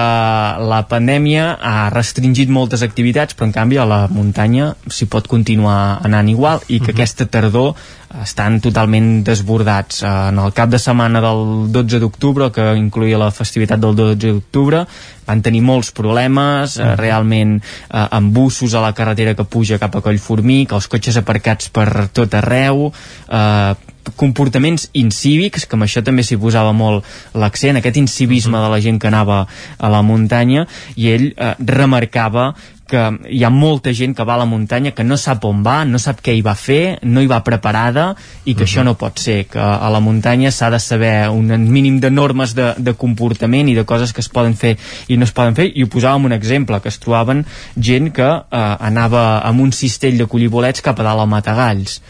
la 0.72 0.82
pandèmia 0.90 1.52
ha 1.60 1.88
restringit 1.94 2.50
moltes 2.50 2.84
activitats 2.86 3.36
però 3.36 3.50
en 3.50 3.56
canvi 3.56 3.80
a 3.80 3.86
la 3.88 4.02
muntanya 4.10 4.74
s'hi 4.88 5.10
pot 5.10 5.28
continuar 5.30 6.00
anant 6.06 6.28
igual 6.30 6.62
i 6.68 6.80
que 6.80 6.94
aquesta 6.94 7.26
tardor 7.26 7.74
estan 8.22 8.60
totalment 8.60 9.22
desbordats. 9.24 10.02
Eh, 10.02 10.08
En 10.30 10.38
el 10.38 10.52
cap 10.52 10.70
de 10.70 10.78
setmana 10.78 11.20
del 11.20 11.70
12 11.72 12.00
d'octubre, 12.00 12.50
que 12.52 12.74
incluïa 12.76 13.18
la 13.18 13.30
festivitat 13.30 13.80
del 13.80 13.94
12 13.94 14.16
d'octubre, 14.16 14.86
van 15.26 15.42
tenir 15.42 15.62
molts 15.62 15.92
problemes, 15.92 16.76
eh, 16.76 16.96
realment 16.96 17.60
eh, 17.60 18.06
amb 18.10 18.32
bussos 18.34 18.74
a 18.74 18.80
la 18.80 18.92
carretera 18.92 19.34
que 19.34 19.44
puja 19.44 19.78
cap 19.78 19.94
a 19.96 20.02
Collformic, 20.02 20.72
els 20.72 20.88
cotxes 20.88 21.16
aparcats 21.16 21.70
per 21.70 22.08
tot 22.12 22.34
arreu, 22.34 22.92
eh, 23.28 23.74
comportaments 24.16 24.88
incívics, 24.92 25.66
que 25.66 25.76
amb 25.76 25.86
això 25.86 26.02
també 26.02 26.24
s'hi 26.26 26.38
posava 26.40 26.72
molt 26.72 27.04
l'accent, 27.34 27.76
aquest 27.78 28.00
incivisme 28.00 28.58
de 28.58 28.70
la 28.72 28.80
gent 28.80 28.98
que 28.98 29.10
anava 29.10 29.46
a 29.78 29.88
la 29.92 30.02
muntanya, 30.02 30.66
i 30.96 31.10
ell 31.12 31.30
eh, 31.36 31.54
remarcava 31.58 32.54
que 32.90 33.02
hi 33.30 33.44
ha 33.44 33.50
molta 33.54 33.92
gent 33.96 34.16
que 34.16 34.26
va 34.26 34.34
a 34.34 34.42
la 34.42 34.48
muntanya 34.50 34.92
que 34.96 35.06
no 35.06 35.16
sap 35.20 35.44
on 35.48 35.62
va, 35.66 35.84
no 35.86 36.00
sap 36.02 36.20
què 36.24 36.34
hi 36.36 36.42
va 36.42 36.56
fer, 36.58 36.98
no 37.02 37.22
hi 37.22 37.30
va 37.30 37.42
preparada 37.46 38.14
i 38.44 38.54
que 38.54 38.64
uh 38.64 38.66
-huh. 38.66 38.68
això 38.68 38.84
no 38.84 38.96
pot 38.98 39.18
ser, 39.18 39.46
que 39.46 39.60
a 39.60 39.90
la 39.90 40.00
muntanya 40.00 40.50
s'ha 40.50 40.70
de 40.70 40.78
saber 40.78 41.28
un 41.28 41.46
mínim 41.70 42.00
de 42.00 42.10
normes 42.10 42.54
de, 42.54 42.74
de 42.76 42.94
comportament 42.94 43.68
i 43.68 43.74
de 43.74 43.84
coses 43.84 44.12
que 44.12 44.20
es 44.20 44.28
poden 44.28 44.54
fer 44.54 44.76
i 45.08 45.16
no 45.16 45.24
es 45.24 45.32
poden 45.32 45.54
fer, 45.54 45.70
i 45.74 45.82
ho 45.82 45.86
posàvem 45.86 46.24
un 46.24 46.32
exemple, 46.32 46.80
que 46.80 46.88
es 46.88 46.98
trobaven 46.98 47.44
gent 47.76 48.12
que 48.12 48.28
eh, 48.28 48.76
anava 48.80 49.40
amb 49.46 49.60
un 49.60 49.72
cistell 49.72 50.18
de 50.18 50.26
collir 50.26 50.48
bolets 50.48 50.80
cap 50.80 50.98
a 51.00 51.02
dalt 51.02 51.20
al 51.20 51.28
Matagalls. 51.28 52.00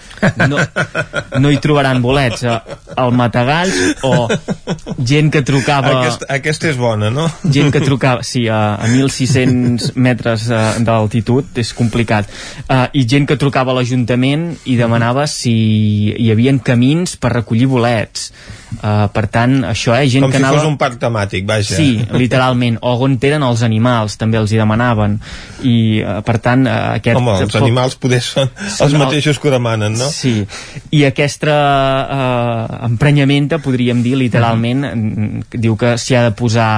No, 0.49 0.59
no 1.39 1.51
hi 1.51 1.59
trobaran 1.59 2.03
bolets 2.03 2.43
eh, 2.43 2.59
al 2.97 3.13
Matagalls 3.13 4.03
o 4.03 4.29
gent 4.99 5.31
que 5.31 5.43
trucava... 5.43 5.93
Aquesta, 6.01 6.29
aquesta 6.29 6.71
és 6.71 6.79
bona, 6.81 7.11
no? 7.11 7.29
Gent 7.45 7.73
que 7.75 7.83
trucava, 7.85 8.25
sí, 8.27 8.47
a, 8.49 8.77
a 8.77 8.89
1.600 8.89 9.95
metres 10.01 10.49
eh, 10.51 10.70
d'altitud 10.79 11.59
és 11.61 11.73
complicat. 11.77 12.31
Uh, 12.67 12.87
i 12.93 13.07
gent 13.09 13.27
que 13.29 13.39
trucava 13.41 13.73
a 13.73 13.79
l'Ajuntament 13.81 14.51
i 14.71 14.77
demanava 14.79 15.27
si 15.31 15.55
hi 16.17 16.31
havia 16.33 16.57
camins 16.65 17.17
per 17.21 17.35
recollir 17.35 17.69
bolets 17.71 18.31
uh, 18.79 19.07
per 19.13 19.27
tant 19.33 19.61
això 19.69 19.95
eh, 19.97 20.09
gent 20.11 20.27
com 20.27 20.33
que 20.33 20.39
si 20.39 20.45
anava... 20.45 20.61
fos 20.61 20.69
un 20.69 20.79
parc 20.81 20.99
temàtic, 21.03 21.47
vaja. 21.49 21.77
Sí, 21.77 22.01
literalment, 22.17 22.81
o 22.83 22.95
on 23.07 23.19
eren 23.21 23.45
els 23.47 23.65
animals 23.67 24.17
també 24.21 24.41
els 24.41 24.53
hi 24.53 24.61
demanaven. 24.61 25.19
I 25.67 25.77
uh, 26.01 26.19
per 26.27 26.39
tant 26.43 26.67
uh, 26.67 26.97
aquest... 26.97 27.21
Home, 27.21 27.37
els 27.45 27.59
animals 27.61 27.99
poder 28.01 28.23
són 28.25 28.51
els 28.81 28.97
mateixos 28.99 29.39
que 29.39 29.51
ho 29.51 29.55
demanen, 29.55 29.99
no? 30.01 30.09
Sí, 30.11 30.41
i 30.91 31.05
aquesta 31.09 31.55
uh, 31.55 32.81
emprenyamenta, 32.89 33.61
podríem 33.63 34.03
dir 34.03 34.17
literalment, 34.19 34.85
-huh. 34.85 35.45
diu 35.53 35.77
que 35.77 35.97
s'hi 35.99 36.17
ha 36.17 36.25
de 36.29 36.35
posar 36.37 36.71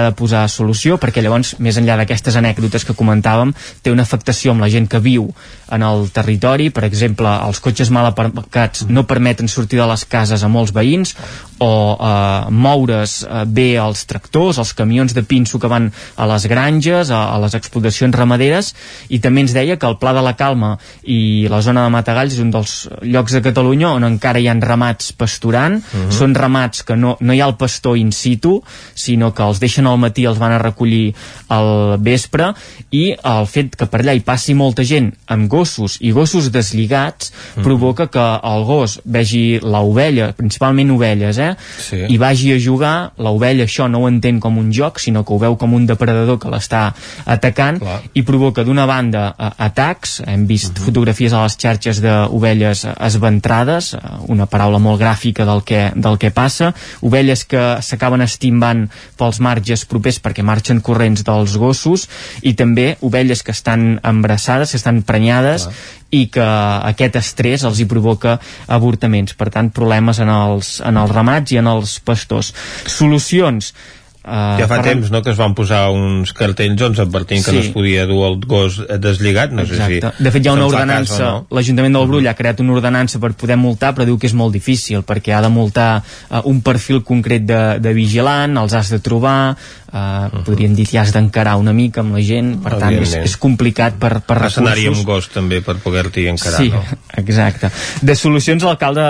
ha 0.00 0.04
de 0.08 0.12
posar 0.16 0.48
solució 0.48 0.98
perquè 1.00 1.22
llavors, 1.22 1.54
més 1.58 1.78
enllà 1.80 1.96
d'aquestes 2.00 2.36
anècdotes 2.36 2.84
que 2.86 2.96
comentàvem, 2.96 3.52
té 3.82 3.92
una 3.92 4.02
afectació 4.06 4.54
amb 4.54 4.64
la 4.64 4.70
gent 4.72 4.88
que 4.90 5.00
viu 5.02 5.28
en 5.70 5.84
el 5.86 6.08
territori, 6.14 6.70
per 6.74 6.84
exemple, 6.88 7.30
els 7.46 7.60
cotxes 7.62 7.90
mal 7.94 8.08
aparcats 8.08 8.86
no 8.88 9.06
permeten 9.06 9.48
sortir 9.48 9.80
de 9.80 9.86
les 9.90 10.04
cases 10.04 10.42
a 10.42 10.50
molts 10.50 10.74
veïns 10.74 11.14
o 11.60 11.96
eh, 12.00 12.50
moure's 12.50 13.20
eh, 13.22 13.44
bé 13.44 13.74
els 13.78 14.06
tractors, 14.08 14.58
els 14.58 14.72
camions 14.74 15.12
de 15.14 15.22
pinso 15.22 15.60
que 15.60 15.68
van 15.68 15.90
a 16.16 16.26
les 16.30 16.46
granges, 16.48 17.10
a, 17.12 17.20
a 17.34 17.38
les 17.42 17.54
explotacions 17.58 18.16
ramaderes, 18.16 18.72
i 19.12 19.20
també 19.20 19.44
ens 19.44 19.54
deia 19.54 19.76
que 19.76 19.88
el 19.88 19.98
Pla 20.00 20.14
de 20.16 20.24
la 20.24 20.34
Calma 20.38 20.72
i 21.04 21.46
la 21.52 21.60
zona 21.64 21.84
de 21.84 21.92
Matagalls 21.92 22.38
és 22.38 22.42
un 22.42 22.52
dels 22.54 22.74
llocs 23.04 23.36
de 23.36 23.42
Catalunya 23.44 23.92
on 23.92 24.08
encara 24.08 24.40
hi 24.40 24.48
han 24.48 24.62
ramats 24.64 25.12
pasturant, 25.12 25.80
uh 25.80 26.00
-huh. 26.00 26.10
són 26.10 26.34
ramats 26.34 26.82
que 26.82 26.96
no, 26.96 27.16
no 27.20 27.32
hi 27.32 27.40
ha 27.40 27.46
el 27.46 27.56
pastor 27.60 27.98
in 27.98 28.12
situ, 28.12 28.62
sinó 28.94 29.34
que 29.34 29.42
els 29.42 29.60
deixen 29.60 29.86
al 29.86 29.98
matí, 29.98 30.24
els 30.24 30.38
van 30.38 30.52
a 30.52 30.58
recollir 30.58 31.14
al 31.48 31.98
vespre, 31.98 32.54
i 32.90 33.14
el 33.22 33.46
fet 33.46 33.76
que 33.76 33.86
per 33.86 34.00
allà 34.00 34.14
hi 34.14 34.24
passi 34.24 34.54
molta 34.54 34.82
gent 34.82 35.12
amb 35.26 35.48
gossos 35.48 35.98
i 36.00 36.12
gossos 36.12 36.50
deslligats 36.50 37.30
uh 37.30 37.34
-huh. 37.34 37.62
provoca 37.62 38.06
que 38.06 38.40
el 38.42 38.64
gos 38.64 39.00
vegi 39.04 39.60
l'ovella, 39.62 40.32
principalment 40.32 40.90
ovelles, 41.30 41.38
eh? 41.38 41.56
Sí. 41.80 42.06
i 42.08 42.18
vagi 42.18 42.52
a 42.52 42.58
jugar, 42.58 43.12
l'ovella 43.18 43.64
això 43.64 43.88
no 43.88 44.02
ho 44.02 44.08
entén 44.08 44.40
com 44.40 44.58
un 44.58 44.70
joc, 44.72 45.00
sinó 45.00 45.24
que 45.24 45.32
ho 45.34 45.38
veu 45.38 45.56
com 45.56 45.74
un 45.74 45.86
depredador 45.86 46.38
que 46.38 46.50
l'està 46.50 46.92
atacant 47.26 47.80
Clar. 47.80 48.00
i 48.14 48.22
provoca 48.22 48.64
d'una 48.64 48.86
banda 48.86 49.34
eh, 49.38 49.50
atacs, 49.66 50.20
hem 50.26 50.46
vist 50.46 50.72
uh 50.72 50.80
-huh. 50.80 50.84
fotografies 50.86 51.32
a 51.32 51.42
les 51.42 51.56
xarxes 51.56 52.00
d'ovelles 52.00 52.86
esventrades, 52.98 53.94
eh, 53.94 53.98
una 54.28 54.46
paraula 54.46 54.78
molt 54.78 55.00
gràfica 55.00 55.44
del 55.44 55.62
que, 55.62 55.92
del 55.94 56.18
que 56.18 56.30
passa, 56.30 56.74
ovelles 57.00 57.44
que 57.44 57.78
s'acaben 57.80 58.20
estimbant 58.20 58.88
pels 59.16 59.40
marges 59.40 59.84
propers 59.84 60.20
perquè 60.22 60.42
marxen 60.42 60.80
corrents 60.80 61.24
dels 61.24 61.56
gossos 61.56 62.08
i 62.42 62.54
també 62.54 62.96
ovelles 63.00 63.42
que 63.42 63.52
estan 63.52 64.00
embrassades, 64.02 64.70
que 64.70 64.76
estan 64.76 65.02
prenyades 65.02 65.64
Clar 65.64 65.99
i 66.10 66.26
que 66.32 66.46
aquest 66.90 67.16
estrès 67.20 67.64
els 67.66 67.80
hi 67.80 67.86
provoca 67.90 68.38
avortaments, 68.68 69.36
per 69.38 69.50
tant 69.54 69.70
problemes 69.74 70.20
en 70.22 70.30
els, 70.32 70.78
en 70.86 70.98
els 71.00 71.14
ramats 71.14 71.54
i 71.54 71.60
en 71.62 71.70
els 71.70 71.98
pastors. 72.04 72.52
Solucions 72.90 73.72
Uh, 74.20 74.58
ja 74.60 74.66
fa 74.68 74.82
Ferran... 74.82 74.98
temps 75.00 75.10
no, 75.14 75.22
que 75.24 75.32
es 75.32 75.38
van 75.40 75.54
posar 75.56 75.86
uns 75.96 76.34
cartells 76.36 76.76
doncs, 76.76 76.98
advertint 77.00 77.40
sí. 77.40 77.46
que 77.46 77.54
no 77.56 77.60
es 77.62 77.70
podia 77.72 78.02
dur 78.04 78.18
el 78.26 78.34
gos 78.44 78.74
deslligat 79.00 79.54
no 79.56 79.64
Exacte. 79.64 79.96
sé 79.96 80.10
si 80.12 80.24
de 80.26 80.32
fet 80.34 80.44
hi 80.44 80.50
ha 80.50 80.56
una 80.58 80.66
ordenança 80.68 81.20
no? 81.24 81.46
l'Ajuntament 81.56 81.96
del 81.96 82.04
Brull 82.10 82.28
ha 82.28 82.34
creat 82.36 82.60
una 82.60 82.74
ordenança 82.76 83.16
per 83.16 83.30
poder 83.40 83.56
multar 83.56 83.94
però 83.96 84.04
diu 84.04 84.18
que 84.20 84.28
és 84.28 84.34
molt 84.36 84.52
difícil 84.52 85.00
perquè 85.08 85.32
ha 85.32 85.40
de 85.40 85.48
multar 85.48 86.02
uh, 86.02 86.42
un 86.52 86.60
perfil 86.60 87.00
concret 87.00 87.46
de, 87.48 87.62
de 87.80 87.94
vigilant 87.96 88.60
els 88.60 88.76
has 88.76 88.90
de 88.92 88.98
trobar 89.00 89.54
uh, 89.54 89.96
uh 89.96 90.28
-huh. 90.28 90.44
podríem 90.44 90.76
dir 90.76 90.86
que 90.86 90.98
has 91.00 91.14
d'encarar 91.16 91.56
una 91.56 91.72
mica 91.72 92.04
amb 92.04 92.12
la 92.12 92.20
gent 92.20 92.60
per 92.62 92.76
tant 92.76 93.00
és, 93.00 93.14
és 93.14 93.36
complicat 93.38 93.96
per, 93.96 94.20
per 94.20 94.36
recursos 94.36 94.60
escenari 94.60 94.86
amb 94.86 95.02
gos 95.02 95.30
també 95.32 95.62
per 95.62 95.76
poder-t'hi 95.80 96.28
encarar 96.28 96.60
sí, 96.60 96.68
no? 96.68 96.84
exacte 97.16 97.70
de 98.02 98.14
solucions 98.14 98.62
l'alcalde 98.62 99.00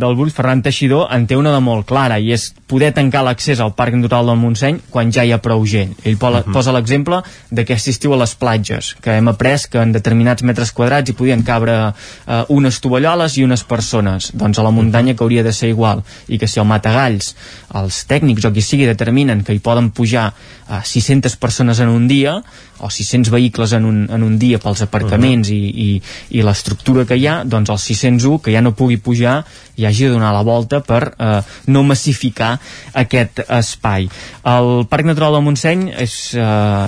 del 0.00 0.16
Brull 0.16 0.32
Ferran 0.32 0.62
Teixidor 0.62 1.12
en 1.12 1.26
té 1.26 1.36
una 1.36 1.52
de 1.52 1.60
molt 1.60 1.84
clara 1.84 2.18
i 2.18 2.32
és 2.32 2.54
poder 2.66 2.92
tancar 2.92 3.22
l'accés 3.22 3.60
al 3.60 3.74
Parc 3.74 3.92
Natural 3.92 4.24
del 4.26 4.45
Montseny 4.46 4.80
quan 4.90 5.10
ja 5.12 5.24
hi 5.26 5.32
ha 5.34 5.40
prou 5.42 5.64
gent. 5.66 5.96
Ell 6.04 6.16
posa, 6.16 6.40
uh 6.40 6.46
-huh. 6.46 6.54
posa 6.54 6.72
l'exemple 6.72 7.20
d'aquest 7.50 7.88
estiu 7.88 8.14
a 8.14 8.16
les 8.16 8.34
platges, 8.34 8.94
que 9.00 9.16
hem 9.16 9.28
après 9.28 9.66
que 9.70 9.82
en 9.82 9.92
determinats 9.92 10.42
metres 10.42 10.72
quadrats 10.72 11.10
hi 11.10 11.14
podien 11.14 11.42
cabre 11.42 11.76
uh, 11.88 12.44
unes 12.48 12.80
tovalloles 12.80 13.36
i 13.36 13.44
unes 13.44 13.64
persones. 13.64 14.30
Doncs 14.34 14.58
a 14.58 14.62
la 14.62 14.70
muntanya 14.70 15.14
que 15.14 15.24
hauria 15.24 15.42
de 15.42 15.52
ser 15.52 15.68
igual. 15.68 16.02
I 16.28 16.38
que 16.38 16.48
si 16.48 16.60
el 16.60 16.66
Matagalls, 16.66 17.34
els 17.74 18.06
tècnics 18.06 18.44
o 18.44 18.52
qui 18.52 18.62
sigui 18.62 18.86
determinen 18.86 19.44
que 19.44 19.52
hi 19.52 19.58
poden 19.58 19.90
pujar 19.90 20.32
uh, 20.68 20.82
600 20.84 21.36
persones 21.36 21.80
en 21.80 21.88
un 21.88 22.08
dia, 22.08 22.42
o 22.78 22.90
600 22.90 23.30
vehicles 23.30 23.72
en 23.72 23.84
un, 23.84 24.06
en 24.10 24.22
un 24.22 24.38
dia 24.38 24.58
pels 24.58 24.82
aparcaments 24.82 25.48
uh 25.48 25.54
-huh. 25.54 25.56
i, 25.56 25.96
i, 26.30 26.38
i 26.38 26.42
l'estructura 26.42 27.06
que 27.06 27.16
hi 27.16 27.26
ha, 27.26 27.44
doncs 27.44 27.70
el 27.70 27.78
601 27.78 28.42
que 28.42 28.52
ja 28.52 28.60
no 28.60 28.74
pugui 28.74 28.96
pujar 28.96 29.44
i 29.76 29.86
hagi 29.86 30.04
de 30.04 30.10
donar 30.10 30.32
la 30.32 30.42
volta 30.42 30.80
per 30.80 31.14
eh, 31.18 31.42
no 31.66 31.82
massificar 31.82 32.58
aquest 32.92 33.40
espai. 33.48 34.08
El 34.46 34.86
Parc 34.86 35.08
Natural 35.08 35.34
del 35.34 35.42
Montseny 35.42 35.80
és 35.98 36.12
eh, 36.38 36.44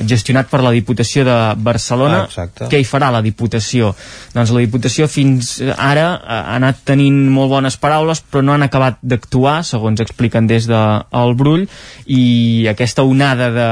gestionat 0.07 0.47
per 0.47 0.61
la 0.63 0.71
Diputació 0.71 1.25
de 1.27 1.37
Barcelona. 1.59 2.21
Ah, 2.31 2.47
Què 2.71 2.79
hi 2.79 2.87
farà 2.87 3.09
la 3.11 3.23
Diputació? 3.25 3.91
Doncs 4.35 4.53
la 4.55 4.63
Diputació 4.63 5.09
fins 5.11 5.57
ara 5.75 6.07
ha 6.23 6.39
anat 6.55 6.85
tenint 6.87 7.17
molt 7.35 7.51
bones 7.51 7.79
paraules 7.83 8.23
però 8.23 8.45
no 8.47 8.55
han 8.55 8.63
acabat 8.67 9.01
d'actuar, 9.03 9.57
segons 9.67 9.99
expliquen 10.05 10.47
des 10.47 10.69
del 10.71 11.03
de 11.11 11.35
Brull, 11.39 11.65
i 12.07 12.69
aquesta 12.71 13.03
onada 13.03 13.51
de, 13.51 13.71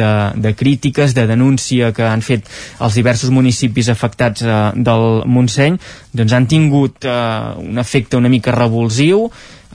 de, 0.00 0.10
de 0.46 0.54
crítiques, 0.56 1.12
de 1.12 1.26
denúncia 1.28 1.92
que 1.92 2.08
han 2.08 2.24
fet 2.24 2.48
els 2.80 2.96
diversos 2.96 3.34
municipis 3.34 3.92
afectats 3.92 4.46
eh, 4.46 4.56
del 4.76 5.06
Montseny 5.28 5.76
doncs 6.16 6.32
han 6.32 6.48
tingut 6.48 7.04
eh, 7.04 7.12
un 7.60 7.78
efecte 7.82 8.16
una 8.16 8.32
mica 8.32 8.54
revulsiu 8.56 9.26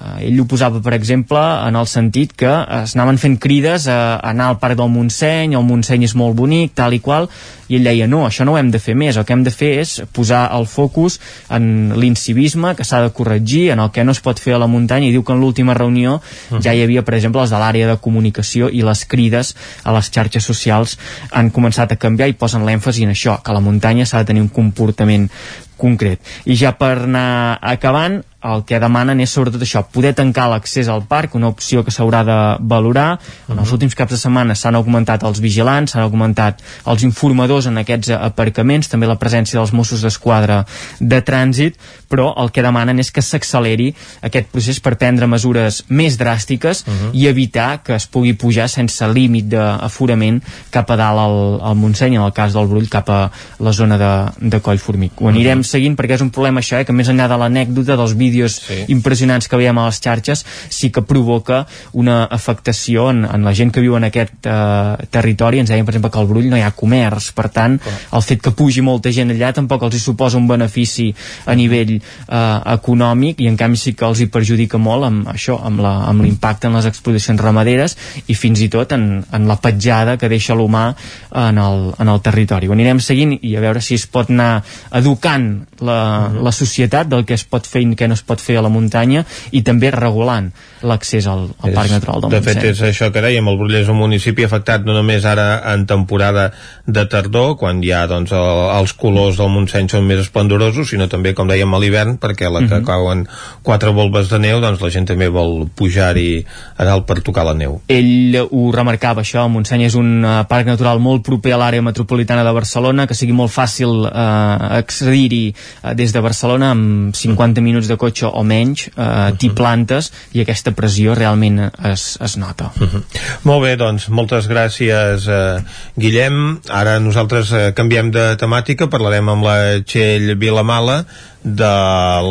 eh, 0.02 0.28
ell 0.28 0.42
ho 0.42 0.48
posava, 0.50 0.82
per 0.82 0.94
exemple, 0.98 1.40
en 1.40 1.78
el 1.78 1.88
sentit 1.88 2.34
que 2.38 2.52
es 2.82 2.96
anaven 2.98 3.20
fent 3.22 3.38
crides 3.42 3.88
a, 3.88 4.20
anar 4.32 4.50
al 4.52 4.60
Parc 4.62 4.80
del 4.80 4.92
Montseny, 4.92 5.56
el 5.58 5.68
Montseny 5.68 6.08
és 6.08 6.16
molt 6.18 6.36
bonic, 6.38 6.74
tal 6.78 6.96
i 6.98 7.02
qual, 7.04 7.30
i 7.72 7.78
ell 7.78 7.88
deia, 7.88 8.08
no, 8.12 8.26
això 8.28 8.44
no 8.48 8.56
ho 8.56 8.60
hem 8.60 8.72
de 8.74 8.82
fer 8.84 8.98
més, 9.00 9.16
el 9.16 9.26
que 9.28 9.36
hem 9.36 9.46
de 9.46 9.54
fer 9.54 9.72
és 9.80 9.94
posar 10.12 10.44
el 10.58 10.66
focus 10.68 11.20
en 11.56 11.94
l'incivisme 11.96 12.74
que 12.76 12.88
s'ha 12.88 13.02
de 13.06 13.14
corregir, 13.16 13.70
en 13.76 13.84
el 13.84 13.94
que 13.96 14.04
no 14.04 14.16
es 14.16 14.20
pot 14.24 14.40
fer 14.44 14.58
a 14.58 14.62
la 14.62 14.68
muntanya, 14.72 15.08
i 15.08 15.16
diu 15.16 15.24
que 15.24 15.36
en 15.36 15.40
l'última 15.44 15.78
reunió 15.78 16.16
uh 16.16 16.22
-huh. 16.22 16.62
ja 16.64 16.74
hi 16.74 16.84
havia, 16.84 17.06
per 17.06 17.16
exemple, 17.16 17.42
els 17.42 17.52
de 17.52 17.58
l'àrea 17.58 17.88
de 17.88 17.98
comunicació 17.98 18.70
i 18.70 18.82
les 18.82 19.06
crides 19.06 19.56
a 19.84 19.92
les 19.94 20.12
xarxes 20.12 20.44
socials 20.44 20.98
han 21.32 21.52
començat 21.52 21.92
a 21.92 21.96
canviar 21.96 22.28
i 22.28 22.34
posen 22.34 22.66
l'èmfasi 22.66 23.04
en 23.04 23.12
això, 23.12 23.42
que 23.42 23.54
la 23.54 23.60
muntanya 23.60 24.06
s'ha 24.06 24.20
de 24.20 24.26
tenir 24.26 24.42
un 24.42 24.50
comportament 24.50 25.30
concret. 25.78 26.20
I 26.46 26.56
ja 26.56 26.78
per 26.78 26.98
anar 27.04 27.58
acabant, 27.62 28.24
el 28.42 28.64
que 28.66 28.80
demanen 28.82 29.20
és 29.22 29.32
sobretot 29.34 29.62
això, 29.62 29.84
poder 29.94 30.14
tancar 30.18 30.48
l'accés 30.50 30.90
al 30.90 31.04
parc, 31.10 31.36
una 31.38 31.52
opció 31.52 31.84
que 31.86 31.94
s'haurà 31.94 32.24
de 32.26 32.38
valorar. 32.66 33.20
En 33.52 33.60
els 33.62 33.72
últims 33.72 33.96
caps 33.98 34.16
de 34.16 34.20
setmana 34.22 34.56
s'han 34.58 34.78
augmentat 34.80 35.24
els 35.28 35.42
vigilants, 35.44 35.94
s'han 35.94 36.06
augmentat 36.08 36.64
els 36.90 37.06
informadors 37.06 37.68
en 37.70 37.78
aquests 37.82 38.10
aparcaments, 38.18 38.90
també 38.90 39.10
la 39.10 39.20
presència 39.22 39.60
dels 39.60 39.74
Mossos 39.78 40.02
d'Esquadra 40.02 40.64
de 41.00 41.22
trànsit, 41.22 41.78
però 42.10 42.32
el 42.42 42.52
que 42.52 42.66
demanen 42.66 43.00
és 43.00 43.12
que 43.14 43.22
s'acceleri 43.24 43.92
aquest 44.26 44.50
procés 44.52 44.82
per 44.84 44.98
prendre 44.98 45.30
mesures 45.30 45.84
més 45.90 46.18
dràstiques 46.20 46.84
uh 46.88 46.92
-huh. 46.92 47.12
i 47.14 47.28
evitar 47.28 47.84
que 47.84 47.96
es 47.96 48.08
pugui 48.08 48.34
pujar 48.34 48.68
sense 48.70 49.08
límit 49.08 49.46
d'aforament 49.46 50.42
cap 50.72 50.90
a 50.90 50.96
dalt 50.96 51.20
al, 51.20 51.62
al 51.62 51.76
Montseny, 51.76 52.16
en 52.16 52.22
el 52.22 52.34
cas 52.34 52.54
del 52.54 52.68
Brull, 52.68 52.90
cap 52.90 53.10
a 53.10 53.32
la 53.60 53.72
zona 53.72 53.98
de, 53.98 54.50
de 54.50 54.60
Collformic. 54.60 55.22
Ho 55.22 55.30
anirem 55.30 55.60
uh 55.60 55.64
-huh. 55.64 55.68
seguint 55.68 55.96
perquè 55.96 56.14
és 56.14 56.22
un 56.22 56.32
problema 56.32 56.60
això, 56.60 56.80
eh, 56.80 56.86
que 56.86 56.94
més 56.94 57.08
enllà 57.08 57.28
de 57.28 57.38
l'anècdota 57.38 57.96
dels 57.96 58.18
vídeos 58.18 58.31
vídeos 58.32 58.58
sí. 58.64 58.80
impressionants 58.96 59.50
que 59.52 59.60
veiem 59.60 59.78
a 59.78 59.88
les 59.90 60.02
xarxes 60.02 60.46
sí 60.70 60.92
que 60.92 61.04
provoca 61.04 61.66
una 61.94 62.24
afectació 62.26 63.10
en, 63.12 63.26
en 63.28 63.46
la 63.46 63.54
gent 63.58 63.74
que 63.76 63.84
viu 63.84 63.98
en 64.00 64.08
aquest 64.08 64.48
eh, 64.48 65.08
territori 65.12 65.62
ens 65.62 65.72
deien 65.72 65.86
per 65.86 65.96
exemple 65.96 66.14
que 66.14 66.22
al 66.22 66.30
Brull 66.32 66.50
no 66.52 66.60
hi 66.60 66.66
ha 66.66 66.74
comerç 66.76 67.32
per 67.38 67.50
tant 67.54 67.78
el 67.82 68.26
fet 68.26 68.42
que 68.42 68.56
pugi 68.56 68.84
molta 68.86 69.12
gent 69.14 69.34
allà 69.36 69.52
tampoc 69.56 69.84
els 69.88 70.00
hi 70.00 70.04
suposa 70.04 70.40
un 70.40 70.48
benefici 70.50 71.10
a 71.46 71.56
nivell 71.58 71.98
eh, 71.98 72.58
econòmic 72.78 73.42
i 73.44 73.50
en 73.52 73.60
canvi 73.60 73.80
sí 73.80 73.96
que 73.98 74.08
els 74.08 74.22
hi 74.22 74.30
perjudica 74.32 74.80
molt 74.82 75.08
amb 75.08 75.30
això, 75.32 75.58
amb 75.66 76.24
l'impacte 76.24 76.70
en 76.70 76.78
les 76.78 76.88
explotacions 76.90 77.42
ramaderes 77.42 77.98
i 78.28 78.36
fins 78.38 78.62
i 78.64 78.70
tot 78.72 78.94
en, 78.96 79.24
en 79.34 79.48
la 79.50 79.58
petjada 79.62 80.18
que 80.22 80.30
deixa 80.32 80.56
l'humà 80.58 80.92
en, 80.92 81.58
el, 81.58 81.92
en 82.00 82.12
el 82.12 82.22
territori. 82.24 82.70
Ho 82.70 82.76
anirem 82.76 83.02
seguint 83.04 83.36
i 83.42 83.56
a 83.58 83.64
veure 83.64 83.82
si 83.84 83.98
es 84.00 84.08
pot 84.12 84.32
anar 84.32 84.64
educant 84.98 85.50
la, 85.80 86.00
uh 86.02 86.34
-huh. 86.34 86.44
la 86.44 86.52
societat 86.52 87.08
del 87.08 87.26
que 87.26 87.34
es 87.34 87.44
pot 87.44 87.68
fer 87.68 87.82
i 87.82 87.96
què 87.96 88.08
no 88.08 88.14
es 88.14 88.21
pot 88.28 88.42
fer 88.42 88.58
a 88.60 88.66
la 88.66 88.72
muntanya 88.74 89.26
i 89.52 89.64
també 89.66 89.92
regulant 89.92 90.52
l'accés 90.88 91.28
al, 91.30 91.46
al 91.62 91.70
és, 91.70 91.76
Parc 91.76 91.92
Natural 91.94 92.24
del 92.24 92.34
De 92.34 92.42
fet, 92.46 92.64
és 92.72 92.82
això 92.86 93.12
que 93.14 93.22
dèiem, 93.24 93.48
el 93.48 93.58
Brull 93.60 93.76
és 93.82 93.90
un 93.92 94.00
municipi 94.00 94.46
afectat 94.48 94.86
no 94.88 94.96
només 94.98 95.26
ara 95.30 95.62
en 95.74 95.86
temporada 95.90 96.50
de 96.86 97.06
tardor, 97.10 97.56
quan 97.62 97.82
ja 97.86 98.04
doncs, 98.10 98.34
el, 98.36 98.62
els 98.80 98.94
colors 98.98 99.38
del 99.40 99.52
Montseny 99.54 99.90
són 99.92 100.08
més 100.10 100.24
esplendorosos, 100.26 100.90
sinó 100.90 101.08
també, 101.12 101.36
com 101.38 101.50
dèiem, 101.50 101.74
a 101.74 101.82
l'hivern, 101.82 102.18
perquè 102.22 102.50
la 102.50 102.64
que 102.66 102.76
uh 102.76 102.82
-huh. 102.82 102.86
cauen 102.86 103.28
quatre 103.64 103.92
volves 103.92 104.30
de 104.30 104.40
neu, 104.40 104.62
doncs 104.62 104.82
la 104.82 104.90
gent 104.90 105.08
també 105.08 105.28
vol 105.28 105.68
pujar-hi 105.76 106.46
a 106.78 106.86
dalt 106.86 107.06
per 107.06 107.22
tocar 107.22 107.46
la 107.46 107.54
neu. 107.54 107.82
Ell 107.88 108.38
ho 108.50 108.72
remarcava, 108.72 109.22
això, 109.22 109.46
el 109.46 109.52
Montseny 109.52 109.84
és 109.84 109.96
un 109.96 110.24
uh, 110.24 110.44
parc 110.48 110.66
natural 110.66 111.00
molt 111.00 111.24
proper 111.24 111.54
a 111.54 111.58
l'àrea 111.58 111.82
metropolitana 111.82 112.44
de 112.44 112.52
Barcelona, 112.52 113.08
que 113.08 113.14
sigui 113.14 113.34
molt 113.34 113.52
fàcil 113.52 114.06
uh, 114.06 114.78
accedir-hi 114.82 115.54
uh, 115.84 115.94
des 115.94 116.12
de 116.14 116.22
Barcelona 116.22 116.72
amb 116.72 117.16
50 117.16 117.62
minuts 117.62 117.88
de 117.88 117.98
cotxe 117.98 118.11
o 118.24 118.44
menys, 118.44 118.88
uh, 118.88 119.02
uh 119.02 119.38
-huh. 119.38 119.54
plantes, 119.54 120.12
i 120.34 120.42
aquesta 120.42 120.72
pressió 120.72 121.16
realment 121.16 121.72
es, 121.84 122.18
es 122.22 122.38
nota. 122.38 122.72
Uh 122.80 122.88
-huh. 122.88 123.04
Molt 123.44 123.64
bé, 123.64 123.76
doncs, 123.76 124.10
moltes 124.10 124.48
gràcies, 124.48 125.28
uh, 125.28 125.62
Guillem. 125.96 126.60
Ara 126.70 127.00
nosaltres 127.00 127.52
uh, 127.52 127.74
canviem 127.74 128.12
de 128.12 128.36
temàtica, 128.36 128.90
parlarem 128.90 129.30
amb 129.30 129.44
la 129.44 129.82
Txell 129.84 130.36
Vilamala 130.36 131.06
de 131.44 131.74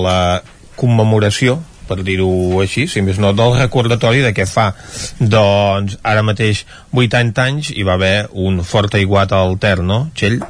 la 0.03 0.43
commemoració 0.77 1.61
per 1.91 2.05
dir-ho 2.07 2.61
així, 2.63 2.87
si 2.87 3.03
més 3.03 3.19
no, 3.19 3.33
del 3.35 3.57
recordatori 3.59 4.23
de 4.23 4.31
què 4.37 4.47
fa. 4.47 4.71
Doncs 5.19 5.99
ara 6.07 6.23
mateix 6.23 6.65
80 6.95 7.43
anys 7.43 7.73
hi 7.75 7.83
va 7.83 7.99
haver 7.99 8.29
un 8.33 8.63
fort 8.63 8.95
aiguat 8.95 9.33
al 9.33 9.59
Ter, 9.59 9.81
no, 9.83 10.05
Txell? 10.15 10.41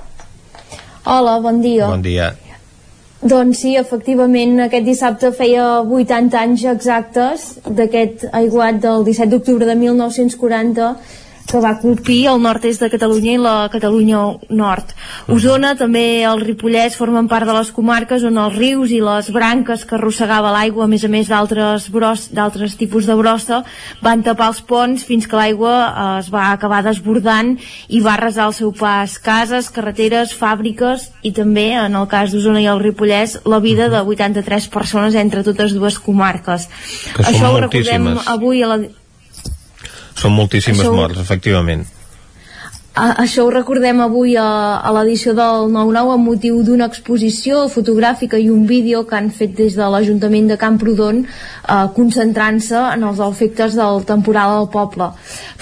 Hola, 1.09 1.39
bon 1.41 1.63
dia. 1.65 1.89
Bon 1.89 2.05
dia. 2.05 2.35
Doncs 3.21 3.59
sí, 3.61 3.75
efectivament, 3.77 4.55
aquest 4.65 4.87
dissabte 4.87 5.29
feia 5.37 5.65
80 5.85 6.39
anys 6.41 6.63
exactes 6.71 7.43
d'aquest 7.69 8.25
aiguat 8.33 8.79
del 8.81 9.05
17 9.05 9.29
d'octubre 9.35 9.67
de 9.69 9.75
1940 9.77 10.87
que 11.51 11.61
va 11.63 11.73
colpir 11.83 12.29
el 12.31 12.39
nord-est 12.43 12.83
de 12.85 12.89
Catalunya 12.93 13.33
i 13.35 13.41
la 13.43 13.55
Catalunya 13.73 14.21
nord. 14.55 14.93
Osona, 15.35 15.73
també 15.79 16.23
el 16.27 16.43
Ripollès, 16.45 16.95
formen 16.99 17.27
part 17.31 17.49
de 17.49 17.57
les 17.57 17.73
comarques 17.75 18.23
on 18.27 18.39
els 18.39 18.55
rius 18.55 18.93
i 18.95 19.01
les 19.03 19.31
branques 19.35 19.83
que 19.85 19.97
arrossegava 19.99 20.53
l'aigua, 20.55 20.87
a 20.87 20.91
més 20.91 21.05
a 21.05 21.11
més 21.11 21.31
d'altres 21.31 22.77
tipus 22.79 23.09
de 23.09 23.17
brossa, 23.19 23.65
van 24.05 24.23
tapar 24.23 24.53
els 24.53 24.63
ponts 24.63 25.03
fins 25.07 25.27
que 25.27 25.39
l'aigua 25.39 25.75
eh, 25.89 26.07
es 26.21 26.31
va 26.31 26.51
acabar 26.53 26.85
desbordant 26.87 27.57
i 27.89 28.03
va 28.05 28.15
arrasar 28.15 28.47
el 28.51 28.57
seu 28.57 28.71
pas 28.77 29.19
cases, 29.19 29.73
carreteres, 29.75 30.37
fàbriques 30.37 31.11
i 31.27 31.35
també, 31.35 31.73
en 31.75 31.99
el 31.99 32.07
cas 32.11 32.31
d'Osona 32.31 32.63
i 32.63 32.71
el 32.71 32.83
Ripollès, 32.85 33.41
la 33.51 33.59
vida 33.59 33.91
de 33.91 34.05
83 34.07 34.71
persones 34.71 35.19
entre 35.19 35.43
totes 35.43 35.75
dues 35.75 35.99
comarques. 35.99 36.71
Que 37.17 37.27
Això 37.33 37.51
ho 37.51 37.61
recordem 37.61 38.13
avui 38.31 38.63
a 38.63 38.71
la, 38.71 38.81
són 40.21 40.37
moltíssimes 40.37 40.85
Això... 40.85 40.95
morts, 40.97 41.21
efectivament. 41.23 41.87
A, 42.91 43.23
això 43.23 43.45
ho 43.47 43.51
recordem 43.55 44.01
avui 44.03 44.33
a, 44.35 44.45
a 44.83 44.91
l'edició 44.97 45.31
del 45.39 45.69
9-9 45.71 46.15
amb 46.17 46.27
motiu 46.27 46.57
d'una 46.67 46.89
exposició 46.91 47.69
fotogràfica 47.71 48.39
i 48.43 48.49
un 48.51 48.65
vídeo 48.67 49.05
que 49.07 49.15
han 49.15 49.29
fet 49.31 49.53
des 49.55 49.77
de 49.79 49.87
l'Ajuntament 49.87 50.49
de 50.51 50.57
Camprodon 50.59 51.21
eh, 51.23 51.85
concentrant-se 51.95 52.81
en 52.97 53.05
els 53.07 53.21
efectes 53.23 53.77
del 53.79 54.03
temporal 54.09 54.57
al 54.57 54.67
poble. 54.75 55.13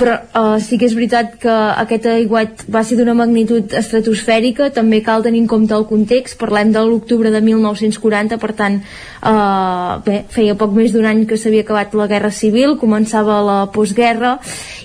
Però 0.01 0.15
eh, 0.17 0.55
sí 0.65 0.79
que 0.81 0.89
és 0.89 0.97
veritat 0.97 1.37
que 1.43 1.53
aquest 1.85 2.09
aiguat 2.15 2.65
va 2.73 2.81
ser 2.81 2.97
d'una 2.97 3.17
magnitud 3.19 3.77
estratosfèrica, 3.77 4.71
també 4.73 5.03
cal 5.05 5.27
tenir 5.27 5.45
en 5.45 5.53
compte 5.53 5.77
el 5.77 5.85
context, 5.91 6.39
parlem 6.41 6.73
de 6.73 6.87
l'octubre 6.89 7.29
de 7.35 7.45
1940, 7.45 8.41
per 8.41 8.53
tant, 8.57 8.81
eh, 8.81 9.93
bé, 10.09 10.23
feia 10.33 10.57
poc 10.57 10.73
més 10.73 10.97
d'un 10.97 11.05
any 11.05 11.27
que 11.29 11.37
s'havia 11.37 11.69
acabat 11.69 11.93
la 11.93 12.09
Guerra 12.09 12.33
Civil, 12.33 12.79
començava 12.81 13.43
la 13.45 13.61
postguerra, 13.69 14.39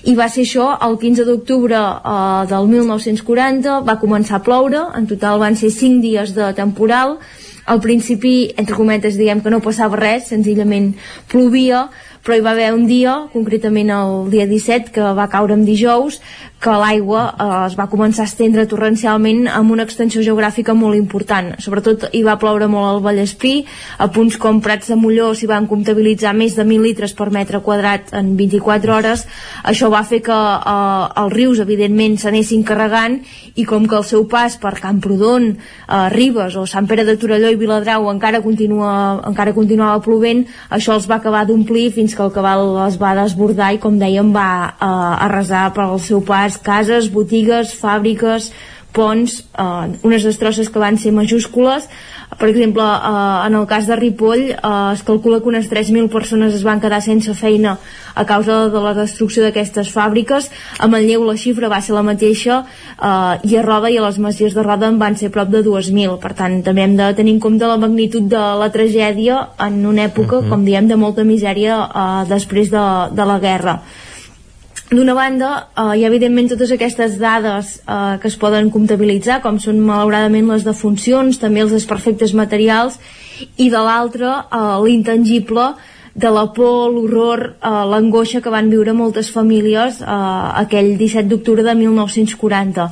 i 0.04 0.12
va 0.12 0.28
ser 0.28 0.44
això 0.44 0.74
el 0.84 1.00
15 1.00 1.24
d'octubre 1.24 1.80
eh, 1.80 2.33
del 2.50 2.68
1940 2.70 3.80
va 3.86 3.98
començar 4.02 4.38
a 4.38 4.44
ploure, 4.44 4.82
en 4.98 5.08
total 5.10 5.40
van 5.42 5.56
ser 5.56 5.70
5 5.74 6.02
dies 6.02 6.34
de 6.36 6.52
temporal, 6.58 7.18
al 7.64 7.80
principi, 7.80 8.52
entre 8.60 8.76
cometes, 8.76 9.16
diguem 9.16 9.40
que 9.40 9.52
no 9.52 9.62
passava 9.64 9.96
res, 9.96 10.28
senzillament 10.28 10.92
plovia, 11.32 11.86
però 12.24 12.36
hi 12.36 12.42
va 12.44 12.52
haver 12.52 12.70
un 12.72 12.86
dia, 12.88 13.14
concretament 13.32 13.92
el 13.92 14.30
dia 14.32 14.46
17, 14.48 14.92
que 14.92 15.12
va 15.16 15.28
caure 15.32 15.56
en 15.56 15.64
dijous, 15.64 16.20
que 16.64 16.74
l'aigua 16.80 17.24
eh, 17.28 17.46
es 17.66 17.74
va 17.76 17.88
començar 17.92 18.24
a 18.24 18.30
estendre 18.30 18.64
torrencialment 18.68 19.44
amb 19.52 19.74
una 19.74 19.84
extensió 19.84 20.22
geogràfica 20.24 20.72
molt 20.76 20.96
important. 20.96 21.52
Sobretot 21.60 22.08
hi 22.16 22.22
va 22.24 22.38
ploure 22.40 22.68
molt 22.72 22.88
al 22.88 23.02
Vallespí, 23.04 23.54
a 24.00 24.08
punts 24.12 24.38
com 24.40 24.62
Prats 24.64 24.88
de 24.88 24.96
Molló 24.96 25.32
s'hi 25.36 25.48
van 25.50 25.68
comptabilitzar 25.68 26.32
més 26.36 26.56
de 26.56 26.64
1.000 26.64 26.88
litres 26.88 27.12
per 27.18 27.28
metre 27.34 27.60
quadrat 27.64 28.14
en 28.16 28.32
24 28.38 28.94
hores. 28.96 29.26
Això 29.64 29.90
va 29.92 30.04
fer 30.08 30.22
que 30.24 30.34
eh, 30.36 31.22
els 31.24 31.34
rius, 31.34 31.60
evidentment, 31.60 32.16
s'anessin 32.22 32.64
carregant 32.64 33.20
i 33.54 33.66
com 33.68 33.84
que 33.90 33.98
el 34.00 34.08
seu 34.08 34.24
pas 34.30 34.56
per 34.60 34.74
Camprodon, 34.80 35.50
eh, 35.52 36.08
Ribes 36.14 36.56
o 36.56 36.64
Sant 36.70 36.88
Pere 36.88 37.04
de 37.04 37.18
Torelló 37.20 37.52
i 37.52 37.60
Viladrau 37.60 38.08
encara, 38.12 38.40
continua, 38.44 39.20
encara 39.28 39.52
continuava 39.56 40.00
plovent, 40.04 40.44
això 40.72 40.96
els 40.96 41.10
va 41.10 41.20
acabar 41.20 41.44
d'omplir 41.44 41.90
fins 41.92 42.16
que 42.16 42.24
el 42.24 42.32
cabal 42.32 42.72
es 42.88 42.96
va 43.00 43.14
desbordar 43.20 43.74
i, 43.74 43.82
com 43.82 44.00
dèiem, 44.00 44.32
va 44.32 44.48
eh, 44.72 44.90
arrasar 45.28 45.68
per 45.76 45.90
al 45.90 46.00
seu 46.00 46.24
pas 46.24 46.53
les 46.54 46.62
cases, 46.62 47.10
botigues, 47.10 47.74
fàbriques, 47.74 48.52
ponts, 48.94 49.40
eh, 49.58 49.98
unes 50.06 50.22
destrosses 50.22 50.70
que 50.70 50.78
van 50.78 50.96
ser 50.96 51.12
majúscules. 51.12 51.88
Per 52.38 52.48
exemple, 52.48 52.82
eh, 52.82 53.46
en 53.46 53.54
el 53.54 53.66
cas 53.66 53.86
de 53.86 53.96
Ripoll 53.96 54.50
eh, 54.50 54.92
es 54.92 55.02
calcula 55.02 55.40
que 55.40 55.48
unes 55.48 55.68
3.000 55.68 56.08
persones 56.08 56.54
es 56.54 56.62
van 56.62 56.80
quedar 56.80 57.00
sense 57.02 57.34
feina 57.34 57.78
a 58.14 58.24
causa 58.24 58.68
de 58.70 58.80
la 58.80 58.94
destrucció 58.94 59.42
d'aquestes 59.42 59.90
fàbriques. 59.90 60.50
A 60.78 60.86
Manlleu 60.86 61.24
la 61.24 61.36
xifra 61.36 61.68
va 61.68 61.80
ser 61.80 61.94
la 61.94 62.02
mateixa 62.06 62.62
eh, 62.64 63.50
i 63.50 63.56
a 63.56 63.62
Roda 63.62 63.90
i 63.90 63.98
a 63.98 64.06
les 64.06 64.18
Masies 64.18 64.54
de 64.54 64.62
Roda 64.62 64.88
en 64.88 64.98
van 64.98 65.16
ser 65.16 65.30
prop 65.30 65.50
de 65.50 65.64
2.000. 65.66 66.18
Per 66.22 66.32
tant, 66.34 66.62
també 66.62 66.86
hem 66.86 66.96
de 66.96 67.12
tenir 67.14 67.34
en 67.34 67.40
compte 67.40 67.66
la 67.66 67.78
magnitud 67.78 68.22
de 68.30 68.46
la 68.62 68.70
tragèdia 68.70 69.48
en 69.58 69.84
una 69.86 70.06
època, 70.06 70.38
uh 70.38 70.40
mhm. 70.40 70.46
-huh. 70.46 70.50
com 70.50 70.64
diem, 70.64 70.86
de 70.88 70.96
molta 70.96 71.24
misèria 71.24 71.82
eh, 71.82 72.28
després 72.28 72.70
de, 72.70 72.86
de 73.10 73.24
la 73.24 73.38
guerra. 73.38 73.82
D'una 74.90 75.14
banda, 75.16 75.50
eh, 75.72 75.96
hi 75.96 76.02
ha 76.04 76.10
evidentment 76.10 76.50
totes 76.50 76.72
aquestes 76.74 77.16
dades 77.20 77.78
eh, 77.88 78.18
que 78.20 78.28
es 78.28 78.36
poden 78.36 78.68
comptabilitzar, 78.74 79.40
com 79.40 79.56
són 79.58 79.80
malauradament 79.80 80.50
les 80.52 80.66
defuncions, 80.66 81.38
també 81.40 81.62
els 81.64 81.72
desperfectes 81.72 82.34
materials, 82.36 82.98
i 83.56 83.70
de 83.72 83.80
l'altra, 83.80 84.34
eh, 84.44 84.76
l'intangible, 84.84 85.70
de 86.14 86.30
la 86.30 86.52
por, 86.52 86.92
l'horror, 86.94 87.56
eh, 87.58 87.68
l'angoixa 87.90 88.40
que 88.40 88.50
van 88.50 88.70
viure 88.70 88.92
moltes 88.94 89.32
famílies 89.34 89.98
eh, 90.00 90.06
aquell 90.62 90.94
17 90.96 91.26
d'octubre 91.28 91.64
de 91.66 91.74
1940. 91.74 92.86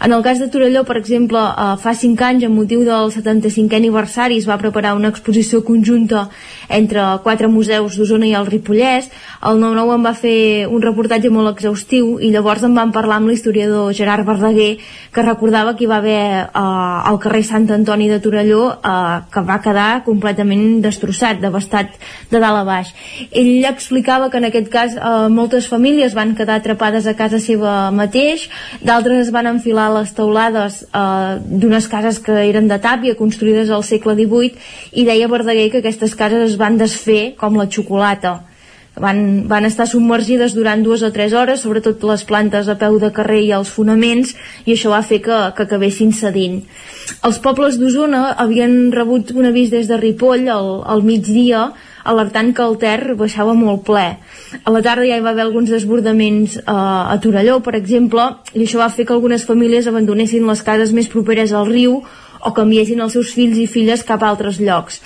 En 0.00 0.12
el 0.14 0.22
cas 0.22 0.38
de 0.38 0.46
Torelló, 0.46 0.84
per 0.86 0.96
exemple, 0.96 1.40
eh, 1.42 1.74
fa 1.82 1.94
5 1.94 2.24
anys, 2.24 2.44
amb 2.46 2.54
motiu 2.54 2.84
del 2.86 3.10
75è 3.10 3.74
aniversari, 3.80 4.38
es 4.38 4.46
va 4.46 4.60
preparar 4.62 4.94
una 4.94 5.10
exposició 5.10 5.64
conjunta 5.64 6.28
entre 6.68 7.02
quatre 7.24 7.48
museus 7.48 7.96
d'Osona 7.98 8.28
i 8.28 8.36
el 8.38 8.46
Ripollès. 8.46 9.10
El 9.42 9.58
9-9 9.58 9.98
en 9.98 10.06
va 10.06 10.14
fer 10.14 10.68
un 10.70 10.82
reportatge 10.82 11.32
molt 11.34 11.50
exhaustiu 11.56 12.18
i 12.22 12.30
llavors 12.30 12.62
en 12.62 12.78
van 12.78 12.94
parlar 12.94 13.18
amb 13.18 13.32
l'historiador 13.32 13.90
Gerard 13.92 14.26
Verdaguer, 14.26 14.78
que 15.10 15.26
recordava 15.26 15.74
que 15.74 15.84
hi 15.84 15.90
va 15.90 15.98
haver 15.98 16.22
eh, 16.46 16.48
al 16.54 17.18
carrer 17.18 17.42
Sant 17.42 17.66
Antoni 17.74 18.06
de 18.08 18.20
Torelló 18.22 18.62
eh, 18.78 19.18
que 19.34 19.42
va 19.42 19.58
quedar 19.66 20.04
completament 20.06 20.78
destrossat, 20.84 21.42
devastat 21.42 21.98
de 22.30 22.38
dalt 22.38 22.62
a 22.62 22.67
baix. 22.68 22.92
Ell 23.32 23.66
explicava 23.68 24.28
que 24.30 24.40
en 24.40 24.48
aquest 24.48 24.68
cas 24.72 24.96
eh, 24.96 25.14
moltes 25.32 25.68
famílies 25.72 26.16
van 26.18 26.34
quedar 26.38 26.60
atrapades 26.60 27.08
a 27.08 27.16
casa 27.18 27.40
seva 27.42 27.90
mateix, 27.94 28.48
d'altres 28.84 29.26
es 29.26 29.32
van 29.34 29.50
enfilar 29.50 29.88
a 29.88 29.96
les 30.00 30.12
teulades 30.16 30.82
eh, 30.88 31.38
d'unes 31.64 31.88
cases 31.88 32.20
que 32.22 32.36
eren 32.44 32.68
de 32.68 32.80
tàpia 32.82 33.16
construïdes 33.18 33.72
al 33.72 33.86
segle 33.86 34.14
XVIII 34.18 35.00
i 35.00 35.08
deia 35.08 35.32
Verdaguer 35.32 35.70
que 35.72 35.82
aquestes 35.82 36.14
cases 36.18 36.52
es 36.52 36.60
van 36.60 36.78
desfer 36.78 37.34
com 37.40 37.56
la 37.58 37.68
xocolata 37.72 38.38
van, 38.98 39.48
van 39.48 39.66
estar 39.68 39.86
submergides 39.88 40.54
durant 40.54 40.82
dues 40.84 41.02
o 41.06 41.10
tres 41.14 41.32
hores, 41.32 41.62
sobretot 41.62 42.02
les 42.08 42.24
plantes 42.28 42.68
a 42.68 42.76
peu 42.78 42.98
de 43.00 43.10
carrer 43.14 43.40
i 43.46 43.52
els 43.56 43.70
fonaments, 43.72 44.34
i 44.66 44.74
això 44.74 44.92
va 44.92 45.02
fer 45.06 45.20
que, 45.24 45.38
que 45.56 45.66
acabessin 45.66 46.12
cedint. 46.12 46.60
Els 47.24 47.38
pobles 47.44 47.78
d'Osona 47.80 48.34
havien 48.42 48.90
rebut 48.94 49.32
un 49.34 49.48
avís 49.50 49.72
des 49.74 49.88
de 49.88 49.98
Ripoll 50.00 50.48
al, 50.52 50.72
al 50.84 51.04
migdia, 51.06 51.70
alertant 52.04 52.52
que 52.54 52.64
el 52.64 52.76
Ter 52.78 53.14
baixava 53.18 53.54
molt 53.58 53.84
ple. 53.86 54.06
A 54.64 54.74
la 54.74 54.82
tarda 54.84 55.06
ja 55.08 55.18
hi 55.18 55.24
va 55.24 55.32
haver 55.34 55.44
alguns 55.46 55.70
desbordaments 55.72 56.58
eh, 56.58 56.64
a 56.66 57.18
Torelló, 57.22 57.58
per 57.64 57.76
exemple, 57.78 58.26
i 58.54 58.64
això 58.64 58.82
va 58.82 58.90
fer 58.94 59.06
que 59.06 59.16
algunes 59.16 59.46
famílies 59.48 59.88
abandonessin 59.90 60.46
les 60.48 60.62
cases 60.62 60.92
més 60.92 61.10
properes 61.12 61.52
al 61.52 61.68
riu 61.70 62.02
o 62.38 62.54
canviessin 62.54 63.00
els 63.02 63.16
seus 63.16 63.32
fills 63.34 63.58
i 63.58 63.66
filles 63.66 64.04
cap 64.06 64.22
a 64.22 64.30
altres 64.30 64.60
llocs. 64.62 65.02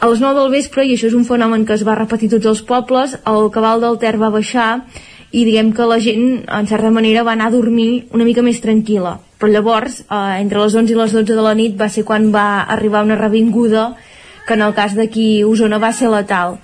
A 0.00 0.08
les 0.10 0.20
9 0.20 0.36
del 0.36 0.52
vespre, 0.52 0.84
i 0.84 0.94
això 0.94 1.08
és 1.08 1.16
un 1.16 1.24
fenomen 1.24 1.64
que 1.64 1.74
es 1.78 1.84
va 1.86 1.96
repetir 1.96 2.28
tots 2.32 2.50
els 2.50 2.62
pobles, 2.66 3.14
el 3.30 3.50
cabal 3.54 3.80
del 3.80 3.98
Ter 4.02 4.16
va 4.20 4.32
baixar 4.34 4.84
i 5.34 5.42
diguem 5.46 5.72
que 5.74 5.86
la 5.90 5.98
gent, 6.02 6.44
en 6.46 6.66
certa 6.70 6.90
manera, 6.94 7.24
va 7.26 7.32
anar 7.34 7.48
a 7.50 7.54
dormir 7.54 8.06
una 8.14 8.26
mica 8.26 8.42
més 8.42 8.60
tranquil·la. 8.62 9.16
Però 9.40 9.50
llavors, 9.50 10.02
eh, 10.02 10.40
entre 10.42 10.60
les 10.60 10.74
11 10.74 10.92
i 10.92 10.98
les 10.98 11.14
12 11.14 11.34
de 11.34 11.46
la 11.46 11.54
nit, 11.58 11.74
va 11.80 11.88
ser 11.88 12.04
quan 12.04 12.30
va 12.34 12.62
arribar 12.76 13.02
una 13.02 13.18
revinguda 13.18 13.94
que 14.46 14.54
en 14.54 14.62
el 14.62 14.74
cas 14.76 14.94
d'aquí 14.94 15.44
Osona 15.44 15.80
va 15.80 15.92
ser 15.96 16.10
letal. 16.12 16.58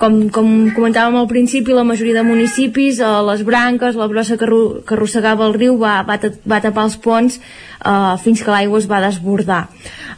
Com, 0.00 0.28
com 0.32 0.48
comentàvem 0.74 1.18
al 1.18 1.28
principi, 1.28 1.74
la 1.74 1.84
majoria 1.84 2.20
de 2.20 2.24
municipis, 2.26 3.00
eh, 3.02 3.10
les 3.28 3.42
branques, 3.44 3.98
la 3.98 4.08
brossa 4.08 4.38
que, 4.40 4.46
que 4.46 4.96
arrossegava 4.96 5.48
el 5.48 5.56
riu 5.58 5.76
va, 5.80 5.98
va, 6.06 6.18
va 6.46 6.62
tapar 6.64 6.86
els 6.88 6.96
ponts 6.96 7.40
eh, 7.40 8.14
fins 8.22 8.42
que 8.42 8.54
l'aigua 8.54 8.80
es 8.80 8.88
va 8.90 9.02
desbordar. 9.04 9.64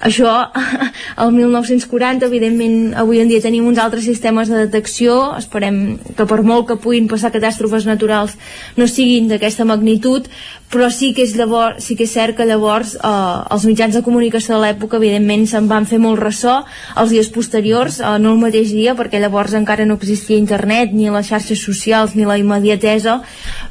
Això, 0.06 0.32
el 1.24 1.32
1940, 1.32 2.28
evidentment, 2.28 2.76
avui 3.00 3.22
en 3.22 3.32
dia 3.32 3.42
tenim 3.42 3.66
uns 3.66 3.80
altres 3.82 4.04
sistemes 4.04 4.52
de 4.52 4.66
detecció, 4.66 5.16
esperem 5.40 5.96
que 6.16 6.28
per 6.28 6.42
molt 6.44 6.68
que 6.70 6.78
puguin 6.80 7.08
passar 7.10 7.32
catàstrofes 7.34 7.88
naturals 7.88 8.36
no 8.76 8.86
siguin 8.90 9.32
d'aquesta 9.32 9.66
magnitud, 9.68 10.28
però 10.72 10.88
sí 10.90 11.12
que 11.14 11.22
és, 11.22 11.34
llavors, 11.38 11.84
sí 11.84 11.94
que 11.96 12.04
és 12.04 12.12
cert 12.12 12.36
que 12.36 12.44
llavors 12.44 12.96
eh, 12.96 13.54
els 13.54 13.64
mitjans 13.68 13.94
de 13.94 14.02
comunicació 14.02 14.56
de 14.56 14.64
l'època 14.64 14.98
evidentment 14.98 15.46
se'n 15.46 15.68
van 15.70 15.86
fer 15.86 16.00
molt 16.02 16.18
ressò 16.20 16.64
els 16.96 17.10
dies 17.14 17.28
posteriors, 17.30 18.00
eh, 18.00 18.18
no 18.18 18.32
el 18.34 18.40
mateix 18.42 18.72
dia 18.74 18.96
perquè 18.98 19.20
llavors 19.22 19.54
encara 19.54 19.86
no 19.86 19.94
existia 20.00 20.36
internet 20.38 20.92
ni 20.92 21.10
les 21.10 21.28
xarxes 21.30 21.62
socials 21.62 22.16
ni 22.16 22.26
la 22.26 22.38
immediatesa 22.38 23.20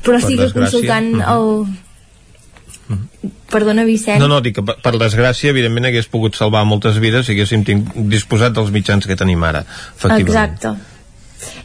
però 0.03 0.21
Per 0.21 0.27
sí 0.29 0.37
que 0.37 0.43
desgràcia. 0.47 0.53
consultant 0.61 1.11
Mhm. 1.15 1.21
el 1.35 1.81
Perdona, 3.49 3.83
Vicent. 3.83 4.19
No, 4.19 4.27
no, 4.27 4.41
dic 4.41 4.55
que 4.57 4.63
per, 4.65 4.75
per 4.83 4.91
desgràcia, 4.99 5.49
evidentment, 5.53 5.85
hagués 5.89 6.07
pogut 6.11 6.35
salvar 6.37 6.65
moltes 6.65 6.97
vides 7.01 7.25
si 7.25 7.33
haguéssim 7.33 7.63
tinc, 7.65 7.93
disposat 8.11 8.53
dels 8.53 8.71
mitjans 8.73 9.05
que 9.07 9.15
tenim 9.17 9.41
ara, 9.47 9.63
efectivament. 9.95 10.27
Exacte. 10.27 10.94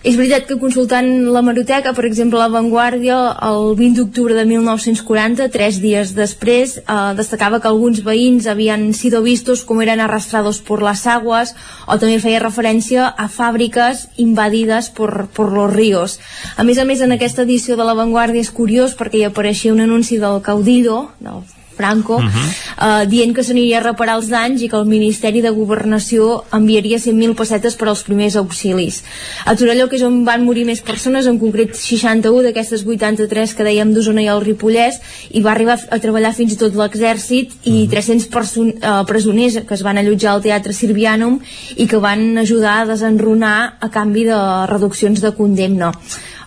És 0.01 0.16
veritat 0.16 0.47
que 0.48 0.56
consultant 0.56 1.09
la 1.28 1.42
Maroteca, 1.44 1.92
per 1.92 2.06
exemple, 2.09 2.38
La 2.40 2.48
Vanguardia, 2.48 3.18
el 3.44 3.74
20 3.76 4.01
d'octubre 4.01 4.34
de 4.34 4.47
1940, 4.48 5.51
tres 5.52 5.80
dies 5.82 6.14
després, 6.16 6.78
eh, 6.78 6.97
destacava 7.18 7.60
que 7.60 7.68
alguns 7.68 8.01
veïns 8.06 8.48
havien 8.48 8.88
sido 8.94 9.20
vistos 9.22 9.62
com 9.68 9.82
eren 9.84 10.01
arrastrados 10.01 10.60
por 10.60 10.82
las 10.82 11.06
aguas, 11.06 11.55
o 11.86 11.98
també 11.98 12.18
feia 12.18 12.40
referència 12.40 13.12
a 13.12 13.28
fàbriques 13.28 14.09
invadides 14.16 14.88
por, 14.88 15.28
por 15.36 15.52
los 15.52 15.72
ríos. 15.72 16.18
A 16.56 16.64
més 16.64 16.78
a 16.78 16.88
més, 16.88 17.05
en 17.05 17.12
aquesta 17.12 17.42
edició 17.42 17.76
de 17.76 17.84
La 17.84 17.94
Vanguardia 17.94 18.40
és 18.40 18.51
curiós 18.51 18.97
perquè 18.97 19.20
hi 19.20 19.28
apareixia 19.28 19.74
un 19.76 19.84
anunci 19.84 20.16
del 20.16 20.40
caudillo, 20.40 21.10
del 21.20 21.44
Franco, 21.81 22.16
uh 22.16 22.23
-huh. 22.23 23.02
eh, 23.02 23.07
dient 23.09 23.35
que 23.35 23.43
s'aniria 23.43 23.78
a 23.78 23.82
reparar 23.82 24.16
els 24.19 24.28
danys 24.28 24.62
i 24.62 24.69
que 24.69 24.77
el 24.77 24.86
Ministeri 24.86 25.40
de 25.40 25.51
Governació 25.51 26.44
enviaria 26.52 26.98
100.000 26.98 27.35
pessetes 27.35 27.74
per 27.77 27.89
als 27.89 28.02
primers 28.02 28.36
auxilis. 28.36 29.02
A 29.44 29.57
Torelló, 29.57 29.89
que 29.89 29.97
és 29.97 30.02
on 30.02 30.24
van 30.24 30.44
morir 30.44 30.65
més 30.65 30.82
persones, 30.82 31.27
en 31.27 31.39
concret 31.39 31.74
61 31.74 32.43
d'aquestes 32.43 32.85
83 32.85 33.55
que 33.55 33.65
dèiem 33.65 33.94
d'Osona 33.94 34.23
i 34.23 34.28
el 34.28 34.44
Ripollès, 34.44 35.01
i 35.31 35.40
va 35.40 35.52
arribar 35.52 35.78
a 35.90 35.98
treballar 35.98 36.35
fins 36.35 36.52
i 36.52 36.57
tot 36.57 36.74
l'exèrcit 36.74 37.52
i 37.65 37.89
300 37.89 38.27
perso- 38.28 38.66
eh, 38.69 39.05
presoners 39.07 39.61
que 39.66 39.74
es 39.74 39.82
van 39.82 39.98
allotjar 39.98 40.32
al 40.32 40.43
Teatre 40.43 40.73
Sirvianum 40.73 41.40
i 41.77 41.86
que 41.86 41.97
van 41.97 42.39
ajudar 42.39 42.81
a 42.81 42.86
desenrunar 42.86 43.77
a 43.81 43.89
canvi 43.89 44.24
de 44.24 44.66
reduccions 44.66 45.20
de 45.20 45.32
condemna. 45.32 45.93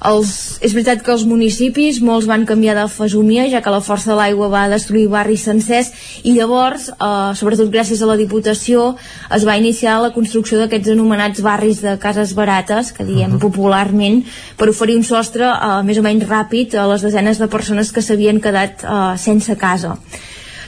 Els, 0.04 0.32
és 0.60 0.74
veritat 0.76 1.00
que 1.04 1.14
els 1.14 1.24
municipis 1.28 2.02
molts 2.04 2.28
van 2.28 2.44
canviar 2.48 2.76
de 2.76 2.84
fesomia 2.92 3.46
ja 3.52 3.62
que 3.64 3.72
la 3.72 3.80
força 3.84 4.12
de 4.12 4.18
l'aigua 4.20 4.50
va 4.52 4.66
destruir 4.72 5.06
barris 5.12 5.46
sencers 5.48 5.94
i 6.28 6.34
llavors, 6.36 6.90
eh, 6.92 7.32
sobretot 7.40 7.72
gràcies 7.72 8.02
a 8.02 8.10
la 8.10 8.18
Diputació, 8.20 8.96
es 9.32 9.48
va 9.48 9.58
iniciar 9.58 10.02
la 10.04 10.12
construcció 10.16 10.60
d'aquests 10.60 10.92
anomenats 10.96 11.42
barris 11.46 11.82
de 11.86 11.96
cases 12.04 12.36
barates, 12.36 12.92
que 12.92 13.08
diem 13.08 13.40
popularment, 13.40 14.24
per 14.58 14.70
oferir 14.70 15.00
un 15.00 15.08
sostre 15.08 15.48
eh, 15.48 15.82
més 15.88 15.98
o 15.98 16.06
menys 16.06 16.28
ràpid 16.28 16.76
a 16.76 16.88
les 16.92 17.08
desenes 17.08 17.40
de 17.40 17.48
persones 17.48 17.92
que 17.96 18.04
s'havien 18.04 18.44
quedat 18.44 18.84
eh, 18.84 19.02
sense 19.18 19.56
casa. 19.56 19.98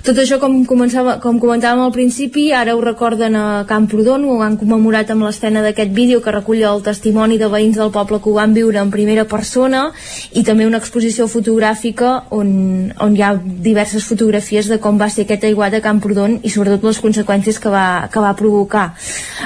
Tot 0.05 0.19
això, 0.21 0.37
com, 0.37 0.59
començava, 0.69 1.15
com 1.17 1.39
comentàvem 1.41 1.79
al 1.81 1.89
principi, 1.89 2.43
ara 2.53 2.75
ho 2.77 2.81
recorden 2.83 3.33
a 3.39 3.45
Camprodon, 3.65 4.27
ho 4.29 4.35
han 4.45 4.53
commemorat 4.61 5.09
amb 5.09 5.25
l'escena 5.25 5.63
d'aquest 5.65 5.95
vídeo 5.97 6.19
que 6.21 6.33
recull 6.35 6.59
el 6.61 6.83
testimoni 6.85 7.39
de 7.41 7.47
veïns 7.49 7.79
del 7.79 7.89
poble 7.89 8.19
que 8.21 8.29
ho 8.29 8.35
van 8.35 8.53
viure 8.53 8.77
en 8.77 8.91
primera 8.93 9.23
persona 9.25 9.87
i 10.37 10.43
també 10.45 10.67
una 10.69 10.77
exposició 10.77 11.25
fotogràfica 11.25 12.11
on, 12.37 12.51
on 13.01 13.15
hi 13.17 13.23
ha 13.25 13.31
diverses 13.65 14.05
fotografies 14.05 14.69
de 14.69 14.77
com 14.83 14.99
va 15.01 15.07
ser 15.09 15.25
aquest 15.25 15.47
aiguat 15.49 15.73
a 15.73 15.81
Camprodon 15.81 16.37
i 16.43 16.53
sobretot 16.53 16.85
les 16.85 17.01
conseqüències 17.01 17.57
que 17.57 17.73
va, 17.73 18.05
que 18.13 18.21
va 18.21 18.35
provocar. 18.37 18.91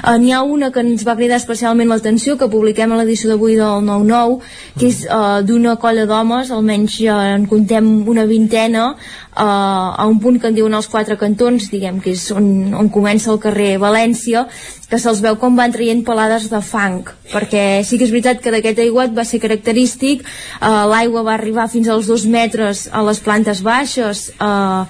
Eh, 0.04 0.18
N'hi 0.20 0.36
ha 0.36 0.44
una 0.44 0.74
que 0.76 0.84
ens 0.84 1.08
va 1.08 1.16
cridar 1.16 1.40
especialment 1.40 1.88
l'atenció, 1.88 2.36
que 2.36 2.52
publiquem 2.52 2.92
a 2.92 3.00
l'edició 3.00 3.32
d'avui 3.32 3.56
del 3.56 3.88
9-9, 3.88 4.44
que 4.76 4.92
és 4.92 5.06
eh, 5.08 5.40
d'una 5.48 5.80
colla 5.80 6.04
d'homes, 6.04 6.52
almenys 6.52 7.00
ja 7.00 7.18
en 7.32 7.48
contem 7.48 7.90
una 8.12 8.28
vintena, 8.28 8.92
eh, 9.40 9.40
a 9.40 10.04
un 10.06 10.20
punt 10.20 10.42
que 10.42 10.49
en 10.50 10.58
diuen 10.58 10.76
els 10.76 10.90
quatre 10.92 11.18
cantons, 11.20 11.70
diguem 11.72 12.00
que 12.04 12.14
és 12.16 12.28
on, 12.36 12.74
on 12.78 12.90
comença 12.94 13.32
el 13.34 13.40
carrer 13.42 13.78
València, 13.82 14.46
que 14.90 14.98
se'ls 14.98 15.22
veu 15.22 15.38
com 15.38 15.56
van 15.58 15.74
traient 15.74 16.02
pelades 16.06 16.48
de 16.50 16.60
fang, 16.66 17.04
perquè 17.30 17.82
sí 17.86 18.00
que 18.00 18.08
és 18.08 18.14
veritat 18.14 18.42
que 18.42 18.54
d'aquest 18.54 18.82
aiguat 18.84 19.14
va 19.16 19.26
ser 19.28 19.42
característic, 19.44 20.26
eh, 20.26 20.70
l'aigua 20.92 21.24
va 21.28 21.36
arribar 21.38 21.70
fins 21.70 21.90
als 21.90 22.10
dos 22.10 22.26
metres 22.26 22.88
a 22.92 23.04
les 23.06 23.22
plantes 23.26 23.62
baixes 23.66 24.28
eh, 24.34 24.84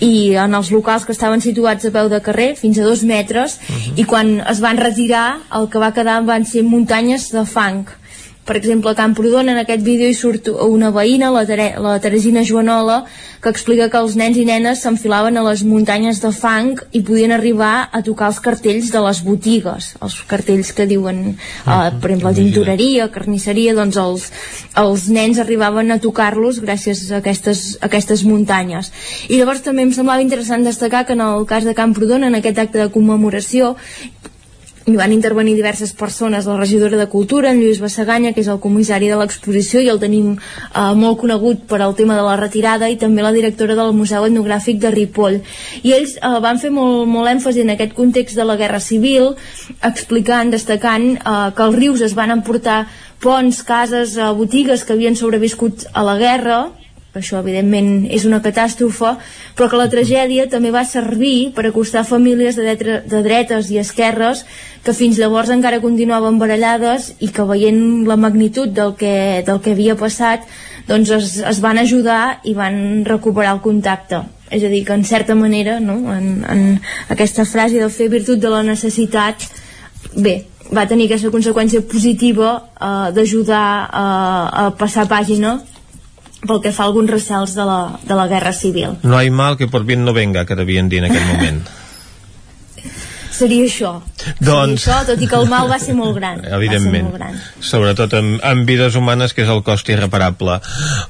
i 0.00 0.12
en 0.40 0.56
els 0.56 0.72
locals 0.72 1.04
que 1.04 1.12
estaven 1.16 1.44
situats 1.44 1.84
a 1.84 1.92
peu 1.94 2.08
de 2.12 2.22
carrer, 2.24 2.52
fins 2.56 2.80
a 2.80 2.88
dos 2.88 3.04
metres, 3.04 3.58
i 3.96 4.08
quan 4.08 4.38
es 4.48 4.64
van 4.64 4.80
retirar 4.80 5.26
el 5.58 5.68
que 5.68 5.82
va 5.82 5.92
quedar 5.92 6.22
van 6.24 6.48
ser 6.48 6.64
muntanyes 6.64 7.30
de 7.36 7.44
fang 7.44 7.84
per 8.44 8.56
exemple, 8.56 8.90
a 8.90 8.98
Camprodon 8.98 9.48
en 9.52 9.58
aquest 9.60 9.84
vídeo 9.86 10.08
hi 10.10 10.16
surt 10.18 10.48
una 10.50 10.90
veïna, 10.90 11.30
la, 11.30 11.44
Tere, 11.46 11.68
la 11.78 11.94
Teresina 12.02 12.42
Joanola, 12.42 13.04
que 13.42 13.50
explica 13.50 13.86
que 13.90 14.00
els 14.02 14.16
nens 14.18 14.38
i 14.38 14.46
nenes 14.46 14.82
s'enfilaven 14.82 15.38
a 15.38 15.44
les 15.46 15.62
muntanyes 15.66 16.18
de 16.22 16.32
fang 16.34 16.72
i 16.90 17.04
podien 17.06 17.34
arribar 17.34 17.88
a 17.94 18.02
tocar 18.02 18.32
els 18.32 18.40
cartells 18.42 18.90
de 18.90 19.02
les 19.06 19.22
botigues, 19.22 19.92
els 20.02 20.18
cartells 20.30 20.72
que 20.74 20.88
diuen, 20.90 21.22
uh, 21.66 21.90
per 22.02 22.10
exemple, 22.10 22.34
tintoreria, 22.40 23.08
carnisseria, 23.14 23.76
doncs 23.78 24.00
els, 24.02 24.28
els 24.82 25.06
nens 25.14 25.38
arribaven 25.42 25.94
a 25.94 26.00
tocar-los 26.02 26.58
gràcies 26.66 27.08
a 27.12 27.22
aquestes, 27.22 27.64
a 27.78 27.86
aquestes 27.86 28.26
muntanyes. 28.26 28.90
I 29.30 29.38
llavors 29.38 29.62
també 29.62 29.86
em 29.86 29.94
semblava 29.94 30.22
interessant 30.22 30.66
destacar 30.66 31.06
que 31.06 31.14
en 31.14 31.22
el 31.22 31.46
cas 31.46 31.62
de 31.66 31.78
Camprodon, 31.78 32.26
en 32.26 32.38
aquest 32.38 32.58
acte 32.58 32.82
de 32.82 32.90
commemoració, 32.90 33.76
hi 34.84 34.96
van 34.98 35.12
intervenir 35.14 35.54
diverses 35.54 35.92
persones, 35.92 36.46
la 36.46 36.56
regidora 36.56 36.96
de 36.96 37.06
Cultura, 37.06 37.52
en 37.52 37.60
Lluís 37.60 37.78
Bassaganya, 37.80 38.32
que 38.34 38.42
és 38.42 38.48
el 38.50 38.58
comissari 38.58 39.06
de 39.10 39.18
l'exposició 39.20 39.82
i 39.82 39.90
el 39.92 40.00
tenim 40.02 40.32
eh, 40.34 40.94
molt 40.98 41.20
conegut 41.20 41.62
per 41.70 41.78
al 41.82 41.94
tema 41.94 42.16
de 42.18 42.24
la 42.26 42.34
retirada, 42.40 42.88
i 42.90 42.98
també 42.98 43.22
la 43.22 43.34
directora 43.34 43.76
del 43.78 43.94
Museu 43.94 44.26
Etnogràfic 44.26 44.80
de 44.82 44.90
Ripoll. 44.90 45.38
I 45.86 45.94
ells 45.94 46.16
eh, 46.18 46.34
van 46.42 46.58
fer 46.58 46.72
molt, 46.74 47.06
molt 47.06 47.30
èmfasi 47.30 47.62
en 47.62 47.76
aquest 47.76 47.94
context 47.94 48.38
de 48.38 48.48
la 48.48 48.58
Guerra 48.58 48.82
Civil, 48.82 49.32
explicant, 49.86 50.50
destacant 50.50 51.08
eh, 51.14 51.38
que 51.54 51.66
els 51.68 51.78
rius 51.78 52.02
es 52.02 52.18
van 52.18 52.34
emportar 52.34 52.86
ponts, 53.22 53.62
cases, 53.62 54.16
eh, 54.18 54.30
botigues 54.34 54.82
que 54.82 54.96
havien 54.96 55.14
sobreviscut 55.14 55.86
a 55.94 56.02
la 56.02 56.18
guerra, 56.18 56.62
això 57.18 57.40
evidentment 57.42 58.06
és 58.08 58.24
una 58.24 58.40
catàstrofe, 58.44 59.14
però 59.56 59.68
que 59.68 59.80
la 59.80 59.88
tragèdia 59.92 60.46
també 60.48 60.70
va 60.72 60.84
servir 60.88 61.52
per 61.56 61.66
acostar 61.68 62.06
famílies 62.08 62.56
de, 62.56 62.64
dretre, 62.64 63.00
de 63.08 63.22
dretes 63.24 63.70
i 63.70 63.80
esquerres 63.82 64.46
que 64.82 64.94
fins 64.96 65.18
llavors 65.20 65.52
encara 65.52 65.82
continuaven 65.82 66.38
barallades 66.40 67.12
i 67.20 67.28
que 67.28 67.44
veient 67.48 68.06
la 68.08 68.16
magnitud 68.16 68.72
del 68.72 68.94
que, 68.96 69.42
del 69.46 69.60
que 69.60 69.74
havia 69.76 69.96
passat 70.00 70.46
doncs 70.88 71.12
es, 71.14 71.34
es 71.46 71.60
van 71.62 71.78
ajudar 71.78 72.40
i 72.48 72.54
van 72.56 73.04
recuperar 73.04 73.58
el 73.58 73.64
contacte 73.64 74.22
és 74.52 74.64
a 74.64 74.70
dir, 74.72 74.82
que 74.84 74.96
en 74.96 75.04
certa 75.04 75.34
manera 75.34 75.78
no? 75.80 75.98
en, 76.12 76.44
en 76.48 76.64
aquesta 77.12 77.44
frase 77.48 77.80
de 77.80 77.90
fer 77.92 78.08
virtut 78.12 78.40
de 78.40 78.50
la 78.52 78.62
necessitat 78.64 79.44
bé, 80.16 80.42
va 80.72 80.88
tenir 80.88 81.10
aquesta 81.10 81.32
conseqüència 81.32 81.84
positiva 81.88 82.54
eh, 82.56 83.12
d'ajudar 83.12 83.66
eh, 83.84 84.64
a 84.64 84.66
passar 84.80 85.06
pàgina 85.10 85.58
pel 86.46 86.62
que 86.64 86.72
fa 86.74 86.86
a 86.86 86.90
alguns 86.90 87.10
recels 87.10 87.54
de 87.58 87.66
la, 87.68 87.98
de 88.02 88.18
la 88.18 88.26
Guerra 88.30 88.52
Civil. 88.52 88.98
No 89.02 89.16
hay 89.18 89.30
mal 89.30 89.56
que 89.56 89.68
por 89.68 89.84
bien 89.84 90.04
no 90.04 90.12
venga, 90.12 90.46
que 90.46 90.58
devien 90.58 90.88
dir 90.88 91.04
en 91.04 91.10
aquell 91.10 91.30
moment. 91.30 91.62
seria 93.42 93.66
això. 93.66 93.92
Doncs... 94.38 94.84
Seria 94.84 94.98
això, 94.98 94.98
tot 95.08 95.22
i 95.22 95.28
que 95.30 95.38
el 95.38 95.48
mal 95.50 95.70
va 95.70 95.78
ser 95.82 95.94
molt 95.98 96.14
gran. 96.18 96.42
Evidentment. 96.58 97.08
Molt 97.08 97.18
gran. 97.18 97.40
Sobretot 97.72 98.14
en, 98.18 98.34
en 98.46 98.64
vides 98.68 98.96
humanes, 98.98 99.34
que 99.34 99.44
és 99.46 99.52
el 99.52 99.62
cost 99.66 99.88
irreparable. 99.92 100.58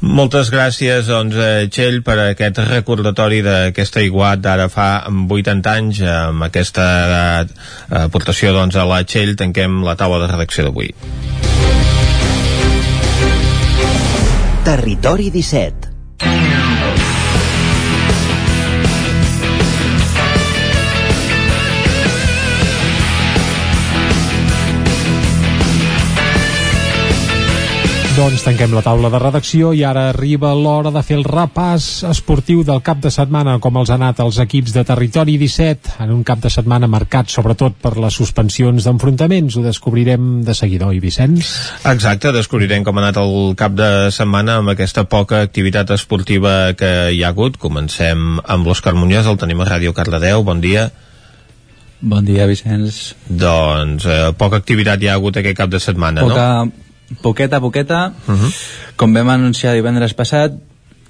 Moltes 0.00 0.52
gràcies, 0.54 1.08
doncs, 1.10 1.36
eh, 1.36 1.68
Txell, 1.72 2.00
per 2.06 2.18
aquest 2.28 2.62
recordatori 2.68 3.42
d'aquesta 3.46 4.04
iguat 4.06 4.42
d'ara 4.44 4.68
fa 4.72 4.90
80 5.10 5.76
anys, 5.76 6.02
amb 6.14 6.48
aquesta 6.48 6.86
eh, 7.12 7.46
aportació 8.04 8.54
doncs, 8.56 8.78
a 8.78 8.88
la 8.88 9.02
Txell, 9.04 9.36
tanquem 9.38 9.82
la 9.86 9.98
taula 10.00 10.22
de 10.24 10.32
redacció 10.32 10.68
d'avui. 10.68 10.92
Territori 14.62 15.28
17 15.32 15.91
Doncs 28.12 28.42
tanquem 28.44 28.74
la 28.76 28.82
taula 28.84 29.08
de 29.08 29.16
redacció 29.16 29.70
i 29.72 29.80
ara 29.88 30.02
arriba 30.10 30.50
l'hora 30.52 30.90
de 30.92 31.00
fer 31.00 31.14
el 31.16 31.22
repàs 31.24 32.02
esportiu 32.04 32.60
del 32.60 32.82
cap 32.84 32.98
de 33.00 33.08
setmana, 33.14 33.54
com 33.64 33.78
els 33.80 33.88
ha 33.88 33.96
anat 33.96 34.18
els 34.20 34.36
equips 34.42 34.74
de 34.74 34.82
Territori 34.84 35.38
17, 35.40 35.94
en 36.04 36.12
un 36.12 36.20
cap 36.28 36.42
de 36.42 36.50
setmana 36.52 36.90
marcat 36.92 37.32
sobretot 37.32 37.78
per 37.80 37.94
les 37.96 38.18
suspensions 38.20 38.84
d'enfrontaments. 38.84 39.56
Ho 39.56 39.62
descobrirem 39.64 40.42
de 40.44 40.52
seguida, 40.52 40.90
oi, 40.92 41.00
Vicenç? 41.00 41.54
Exacte, 41.88 42.34
descobrirem 42.36 42.84
com 42.84 43.00
ha 43.00 43.06
anat 43.06 43.22
el 43.22 43.56
cap 43.56 43.72
de 43.80 43.88
setmana 44.12 44.58
amb 44.60 44.74
aquesta 44.74 45.06
poca 45.08 45.40
activitat 45.46 45.94
esportiva 45.96 46.74
que 46.76 46.92
hi 47.16 47.24
ha 47.24 47.32
hagut. 47.32 47.56
Comencem 47.56 48.36
amb 48.44 48.68
l'Òscar 48.68 48.92
Muñoz, 48.92 49.24
el 49.24 49.40
tenim 49.40 49.64
a 49.64 49.70
Ràdio 49.72 49.96
Cardedeu. 49.96 50.44
Bon 50.44 50.60
dia. 50.60 50.90
Bon 52.02 52.24
dia, 52.26 52.44
Vicenç. 52.50 53.14
Doncs 53.30 54.04
eh, 54.04 54.22
poca 54.36 54.58
activitat 54.58 55.00
hi 55.00 55.08
ha 55.08 55.16
hagut 55.16 55.40
aquest 55.40 55.56
cap 55.64 55.70
de 55.72 55.80
setmana, 55.80 56.26
Poca, 56.26 56.46
no? 56.66 56.81
Poqueta 57.20 57.56
a 57.56 57.60
poqueta, 57.60 58.12
Uh 58.26 58.34
-huh. 58.34 58.52
com 58.96 59.12
vam 59.12 59.28
anunciar 59.30 59.74
divendres 59.74 60.14
passat, 60.14 60.52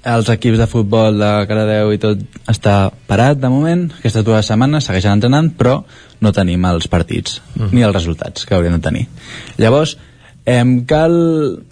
els 0.03 0.27
equips 0.29 0.57
de 0.57 0.67
futbol 0.67 1.17
de 1.17 1.47
Caradeu 1.47 1.93
i 1.93 1.97
tot 1.97 2.17
està 2.47 2.91
parat 3.07 3.37
de 3.39 3.47
moment, 3.49 3.91
aquestes 3.99 4.23
dues 4.25 4.45
setmanes 4.45 4.83
segueixen 4.83 5.13
entrenant, 5.13 5.53
però 5.57 5.83
no 6.19 6.31
tenim 6.31 6.65
els 6.65 6.87
partits, 6.87 7.41
Mhm. 7.55 7.69
ni 7.71 7.83
els 7.83 7.93
resultats 7.93 8.45
que 8.45 8.53
haurien 8.55 8.73
de 8.73 8.79
tenir. 8.79 9.07
Llavors, 9.57 9.97
em 10.45 10.85
cal 10.85 11.63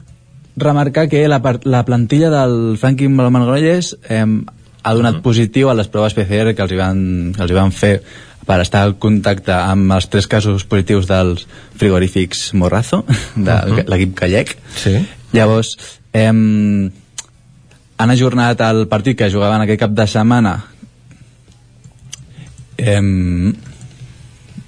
remarcar 0.56 1.08
que 1.10 1.28
la, 1.28 1.42
la 1.64 1.86
plantilla 1.86 2.30
del 2.30 2.78
Franklin 2.78 3.16
Balmangrolles 3.18 3.98
eh, 4.10 4.26
ha 4.84 4.94
donat 4.94 5.22
positiu 5.22 5.70
a 5.70 5.74
les 5.74 5.88
proves 5.88 6.14
PCR 6.14 6.56
que 6.56 6.62
els 6.62 6.72
hi 6.72 6.78
van, 6.80 7.34
que 7.36 7.42
els 7.42 7.52
hi 7.52 7.56
van 7.56 7.72
fer 7.72 8.02
per 8.46 8.60
estar 8.64 8.88
en 8.88 8.96
contacte 9.00 9.54
amb 9.54 9.92
els 9.94 10.08
tres 10.10 10.28
casos 10.28 10.64
positius 10.66 11.08
dels 11.08 11.46
frigorífics 11.78 12.54
Morrazo, 12.54 13.04
de 13.36 13.52
Mhm. 13.54 13.86
l'equip 13.88 14.16
gallec. 14.20 14.58
Sí. 14.76 14.96
Llavors, 15.34 15.78
hem, 16.14 16.92
han 17.98 18.10
ajornat 18.10 18.62
el 18.62 18.88
partit 18.88 19.18
que 19.18 19.30
jugaven 19.32 19.62
aquest 19.62 19.80
cap 19.80 19.92
de 19.92 20.08
setmana 20.08 20.56
em, 22.78 23.54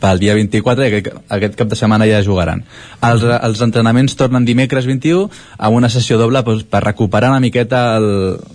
pel 0.03 0.19
dia 0.19 0.35
24 0.35 0.83
i 0.83 0.89
aquest, 0.91 1.17
aquest 1.31 1.55
cap 1.59 1.69
de 1.71 1.77
setmana 1.79 2.05
ja 2.09 2.21
jugaran. 2.25 2.63
Els, 3.07 3.23
els 3.23 3.61
entrenaments 3.65 4.15
tornen 4.19 4.45
dimecres 4.45 4.85
21 4.89 5.29
amb 5.57 5.77
una 5.79 5.89
sessió 5.89 6.17
doble 6.19 6.43
doncs, 6.43 6.65
per 6.67 6.83
recuperar 6.83 7.31
una 7.31 7.39
miqueta 7.43 7.95
el, 7.97 8.09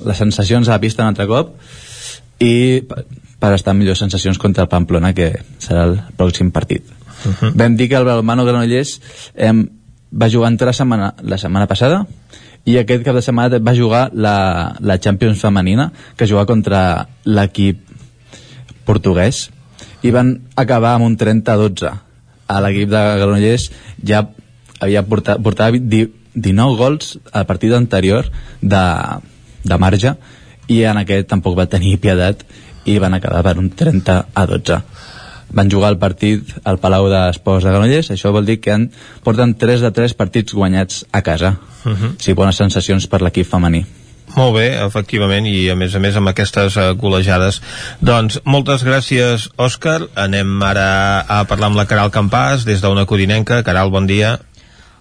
les 0.07 0.21
sensacions 0.21 0.69
a 0.69 0.77
la 0.77 0.83
pista 0.83 1.03
un 1.03 1.09
altre 1.15 1.27
cop 1.31 1.55
i 2.45 2.83
per, 3.39 3.53
estar 3.55 3.75
en 3.75 3.79
millors 3.79 4.03
sensacions 4.03 4.39
contra 4.39 4.65
el 4.65 4.71
Pamplona 4.73 5.15
que 5.15 5.33
serà 5.63 5.85
el 5.89 5.99
pròxim 6.19 6.51
partit. 6.51 6.85
Uh 7.25 7.33
-huh. 7.33 7.53
Vam 7.55 7.77
dir 7.77 7.89
que 7.89 7.97
el 7.97 8.05
Balmano 8.05 8.45
Granollers 8.45 9.01
em, 9.35 9.69
va 10.13 10.31
jugar 10.31 10.51
entre 10.51 10.67
la 10.67 10.73
setmana, 10.73 11.15
la 11.23 11.39
setmana 11.39 11.67
passada 11.67 12.07
i 12.65 12.77
aquest 12.79 13.05
cap 13.05 13.15
de 13.15 13.23
setmana 13.23 13.59
va 13.59 13.75
jugar 13.75 14.11
la, 14.13 14.77
la 14.81 14.99
Champions 14.99 15.41
femenina 15.41 15.93
que 16.17 16.27
jugava 16.27 16.47
contra 16.47 17.09
l'equip 17.25 17.81
portuguès 18.85 19.51
i 20.03 20.11
van 20.11 20.35
acabar 20.57 20.95
amb 20.97 21.05
un 21.05 21.17
30-12 21.17 21.93
a 22.49 22.61
l'equip 22.65 22.89
de 22.89 23.03
Granollers 23.21 23.71
ja 24.05 24.27
havia 24.81 25.03
portat, 25.03 25.43
portava 25.43 25.77
19 25.79 26.77
gols 26.79 27.19
al 27.33 27.47
partit 27.47 27.75
anterior 27.75 28.31
de, 28.61 28.85
de 29.65 29.79
marge 29.79 30.15
i 30.69 30.83
en 30.85 31.01
aquest 31.01 31.29
tampoc 31.29 31.57
va 31.59 31.69
tenir 31.71 31.99
piedat 32.01 32.45
i 32.89 32.99
van 33.03 33.15
acabar 33.19 33.45
per 33.47 33.59
un 33.61 33.71
30 33.71 34.19
a 34.35 34.47
12 34.49 34.81
van 35.59 35.71
jugar 35.73 35.95
el 35.95 36.01
partit 36.01 36.51
al 36.69 36.81
Palau 36.81 37.09
d'Esports 37.09 37.65
de 37.65 37.73
Granollers 37.73 38.11
això 38.13 38.33
vol 38.35 38.49
dir 38.49 38.59
que 38.61 38.75
han, 38.75 38.91
porten 39.25 39.55
3 39.61 39.87
de 39.87 39.93
3 40.03 40.17
partits 40.19 40.57
guanyats 40.57 41.05
a 41.13 41.23
casa 41.23 41.57
Uh 41.85 41.93
-huh. 41.93 42.17
sí, 42.19 42.33
bones 42.33 42.57
sensacions 42.57 43.07
per 43.07 43.23
l'equip 43.23 43.47
femení 43.47 43.87
Molt 44.37 44.57
bé, 44.57 44.67
efectivament, 44.85 45.47
i 45.47 45.71
a 45.73 45.75
més 45.75 45.95
a 45.95 45.99
més 46.03 46.17
amb 46.17 46.29
aquestes 46.29 46.77
uh, 46.77 46.93
golejades. 47.01 47.63
Doncs 48.05 48.41
moltes 48.45 48.85
gràcies, 48.85 49.49
Òscar. 49.57 50.03
Anem 50.15 50.63
ara 50.63 51.25
a 51.27 51.45
parlar 51.49 51.71
amb 51.71 51.77
la 51.81 51.87
Caral 51.87 52.11
Campàs, 52.11 52.67
des 52.69 52.83
d'una 52.85 53.07
codinenca. 53.07 53.63
Caral, 53.63 53.91
bon 53.91 54.07
dia. 54.07 54.39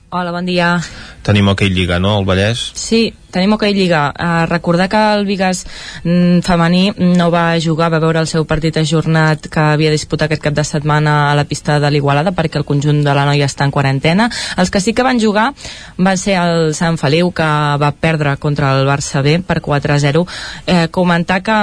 Hola, 0.10 0.32
bon 0.32 0.46
dia. 0.48 0.78
Tenim 1.20 1.50
hoquei 1.52 1.68
Lliga, 1.68 1.98
no, 2.00 2.14
al 2.16 2.24
Vallès? 2.24 2.62
Sí, 2.80 3.10
tenim 3.28 3.52
hoquei 3.52 3.74
Lliga. 3.76 4.06
Uh, 4.16 4.46
recordar 4.48 4.86
que 4.88 5.00
el 5.18 5.26
Vigas 5.28 5.66
mm, 6.06 6.46
femení 6.48 6.94
no 6.96 7.28
va 7.28 7.60
jugar, 7.60 7.90
va 7.92 8.00
veure 8.00 8.22
el 8.24 8.30
seu 8.32 8.46
partit 8.48 8.78
ajornat 8.80 9.50
que 9.52 9.66
havia 9.74 9.92
disputat 9.92 10.30
aquest 10.30 10.46
cap 10.46 10.56
de 10.56 10.64
setmana 10.64 11.16
a 11.34 11.34
la 11.36 11.44
pista 11.44 11.76
de 11.84 11.92
l'Igualada 11.92 12.32
perquè 12.32 12.56
el 12.62 12.64
conjunt 12.70 13.02
de 13.04 13.16
la 13.18 13.26
noia 13.28 13.50
està 13.52 13.68
en 13.68 13.74
quarantena. 13.76 14.30
Els 14.56 14.72
que 14.72 14.80
sí 14.80 14.94
que 14.96 15.04
van 15.04 15.20
jugar 15.20 15.50
van 15.98 16.22
ser 16.24 16.38
el 16.40 16.72
Sant 16.72 16.96
Feliu 16.96 17.34
que 17.36 17.50
va 17.84 17.92
perdre 17.92 18.38
contra 18.40 18.78
el 18.78 18.88
Barça 18.88 19.20
B 19.20 19.42
per 19.44 19.60
4-0. 19.60 20.24
Eh, 20.68 20.88
comentar 20.88 21.42
que 21.44 21.60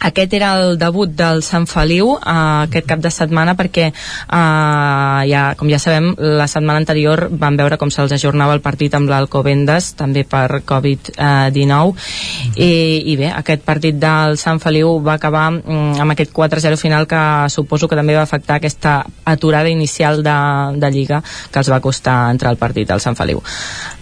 aquest 0.00 0.32
era 0.34 0.54
el 0.56 0.78
debut 0.80 1.12
del 1.12 1.42
Sant 1.44 1.66
Feliu 1.68 2.14
eh, 2.16 2.20
aquest 2.66 2.86
cap 2.88 3.02
de 3.04 3.10
setmana 3.12 3.54
perquè 3.58 3.90
eh, 3.90 5.20
ja, 5.30 5.42
com 5.60 5.68
ja 5.70 5.80
sabem 5.82 6.14
la 6.40 6.48
setmana 6.48 6.80
anterior 6.80 7.28
van 7.30 7.58
veure 7.60 7.76
com 7.80 7.92
se'ls 7.92 8.14
ajornava 8.16 8.56
el 8.56 8.62
partit 8.64 8.94
amb 8.96 9.10
l'Alcobendes 9.12 9.92
també 10.00 10.24
per 10.24 10.62
Covid-19 10.66 12.56
i, 12.56 12.70
i 13.12 13.16
bé, 13.20 13.28
aquest 13.34 13.64
partit 13.66 14.00
del 14.00 14.38
Sant 14.40 14.60
Feliu 14.62 14.96
va 15.04 15.18
acabar 15.18 15.50
mm, 15.52 16.00
amb 16.00 16.16
aquest 16.16 16.32
4-0 16.36 16.80
final 16.80 17.06
que 17.10 17.22
suposo 17.52 17.88
que 17.88 17.98
també 17.98 18.16
va 18.16 18.24
afectar 18.24 18.56
aquesta 18.56 19.02
aturada 19.24 19.68
inicial 19.68 20.24
de, 20.24 20.38
de 20.80 20.90
Lliga 20.94 21.20
que 21.52 21.60
els 21.60 21.70
va 21.70 21.82
costar 21.84 22.30
entrar 22.32 22.54
al 22.54 22.60
partit 22.60 22.90
al 22.90 23.04
Sant 23.04 23.18
Feliu. 23.18 23.42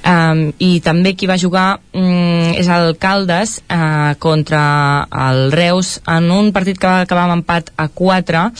Um, 0.09 0.53
i 0.63 0.79
també 0.81 1.13
qui 1.19 1.27
va 1.29 1.37
jugar 1.41 1.81
um, 1.93 2.55
és 2.57 2.69
el 2.71 2.95
Caldes 3.03 3.59
uh, 3.67 4.15
contra 4.23 4.63
el 5.27 5.51
Reus 5.53 5.88
en 6.07 6.31
un 6.35 6.53
partit 6.53 6.79
que 6.79 6.91
va 6.91 7.07
acabar 7.07 7.27
amb 7.27 7.39
empat 7.39 7.73
a 7.77 7.89
4 7.89 8.45
uh, 8.45 8.53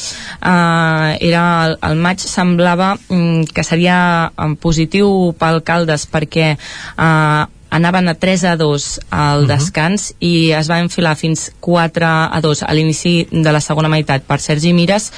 era 1.21 1.45
el, 1.67 1.77
el 1.91 2.01
maig 2.01 2.25
semblava 2.25 2.95
um, 3.13 3.45
que 3.45 3.65
seria 3.67 3.99
um, 4.37 4.57
positiu 4.57 5.35
pel 5.39 5.63
Caldes 5.67 6.09
perquè 6.11 6.55
uh, 6.57 7.45
anaven 7.71 8.09
a 8.09 8.15
3 8.15 8.45
a 8.45 8.57
2 8.57 8.89
al 9.11 9.47
descans 9.49 10.13
i 10.25 10.51
es 10.57 10.71
va 10.71 10.81
enfilar 10.81 11.15
fins 11.21 11.51
4 11.61 12.09
a 12.09 12.41
2 12.41 12.65
a 12.65 12.75
l'inici 12.75 13.29
de 13.31 13.53
la 13.53 13.61
segona 13.61 13.91
meitat. 13.93 14.25
Per 14.25 14.41
Sergi 14.41 14.73
Mires 14.73 15.13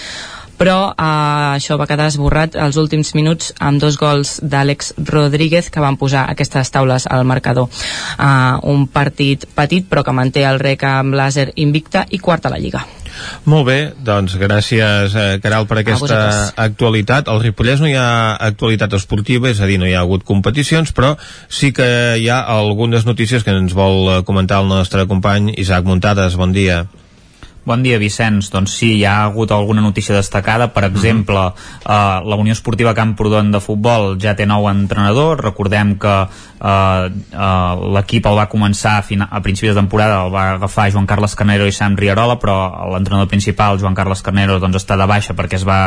però 0.61 0.93
eh, 0.93 1.57
això 1.57 1.79
va 1.81 1.89
quedar 1.89 2.11
esborrat 2.11 2.59
als 2.61 2.77
últims 2.81 3.15
minuts 3.17 3.55
amb 3.65 3.81
dos 3.81 3.97
gols 4.01 4.37
d'Àlex 4.45 4.93
Rodríguez 5.09 5.71
que 5.73 5.81
van 5.81 5.97
posar 5.97 6.27
aquestes 6.29 6.71
taules 6.75 7.09
al 7.09 7.25
marcador. 7.25 7.71
Eh, 8.21 8.55
un 8.69 8.87
partit 8.93 9.49
petit 9.57 9.89
però 9.89 10.05
que 10.05 10.13
manté 10.17 10.45
el 10.45 10.61
rec 10.61 10.85
amb 10.85 11.17
l'àser 11.17 11.51
invicta 11.57 12.05
i 12.11 12.21
quarta 12.21 12.51
a 12.51 12.57
la 12.57 12.61
Lliga. 12.61 12.85
Molt 13.51 13.67
bé, 13.67 13.79
doncs 14.05 14.37
gràcies, 14.39 15.17
eh, 15.17 15.41
Caral, 15.43 15.67
per 15.67 15.81
aquesta 15.81 16.53
actualitat. 16.57 17.29
Al 17.29 17.43
Ripollès 17.43 17.81
no 17.81 17.89
hi 17.89 17.97
ha 17.99 18.37
actualitat 18.37 18.95
esportiva, 18.97 19.51
és 19.51 19.61
a 19.61 19.67
dir, 19.67 19.81
no 19.81 19.89
hi 19.89 19.97
ha 19.97 20.05
hagut 20.05 20.25
competicions, 20.29 20.93
però 20.93 21.17
sí 21.49 21.73
que 21.73 22.17
hi 22.21 22.29
ha 22.29 22.41
algunes 22.41 23.07
notícies 23.09 23.45
que 23.45 23.57
ens 23.57 23.75
vol 23.75 24.09
eh, 24.09 24.23
comentar 24.25 24.61
el 24.63 24.69
nostre 24.69 25.07
company 25.11 25.55
Isaac 25.57 25.85
Muntades. 25.89 26.37
Bon 26.37 26.53
dia. 26.53 26.85
Bon 27.61 27.83
dia, 27.85 27.99
Vicenç. 28.01 28.49
Doncs 28.49 28.73
sí, 28.81 28.95
hi 28.97 29.05
ha 29.05 29.19
hagut 29.27 29.51
alguna 29.53 29.83
notícia 29.85 30.15
destacada. 30.17 30.71
Per 30.73 30.85
exemple, 30.89 31.37
uh 31.37 31.53
-huh. 31.53 32.23
uh, 32.23 32.29
la 32.29 32.37
Unió 32.37 32.53
Esportiva 32.53 32.95
Camprodon 32.95 33.51
de 33.53 33.61
futbol 33.61 34.17
ja 34.19 34.35
té 34.35 34.47
nou 34.47 34.69
entrenador. 34.69 35.45
Recordem 35.45 35.99
que 35.99 36.27
uh, 36.61 37.09
uh, 37.09 37.91
l'equip 37.97 38.27
el 38.31 38.39
va 38.39 38.47
començar 38.53 38.99
a, 38.99 39.05
final, 39.07 39.29
a 39.31 39.41
principis 39.45 39.73
de 39.73 39.81
temporada, 39.81 40.21
el 40.27 40.33
va 40.35 40.45
agafar 40.57 40.91
Joan 40.93 41.09
Carles 41.09 41.35
Carnero 41.39 41.67
i 41.67 41.75
Sam 41.75 41.97
Rierola, 41.99 42.37
però 42.41 42.57
l'entrenador 42.93 43.29
principal, 43.31 43.81
Joan 43.81 43.97
Carles 43.99 44.23
Carnero, 44.23 44.59
doncs 44.63 44.81
està 44.83 44.99
de 45.01 45.09
baixa 45.11 45.37
perquè 45.39 45.59
es 45.61 45.67
va 45.67 45.81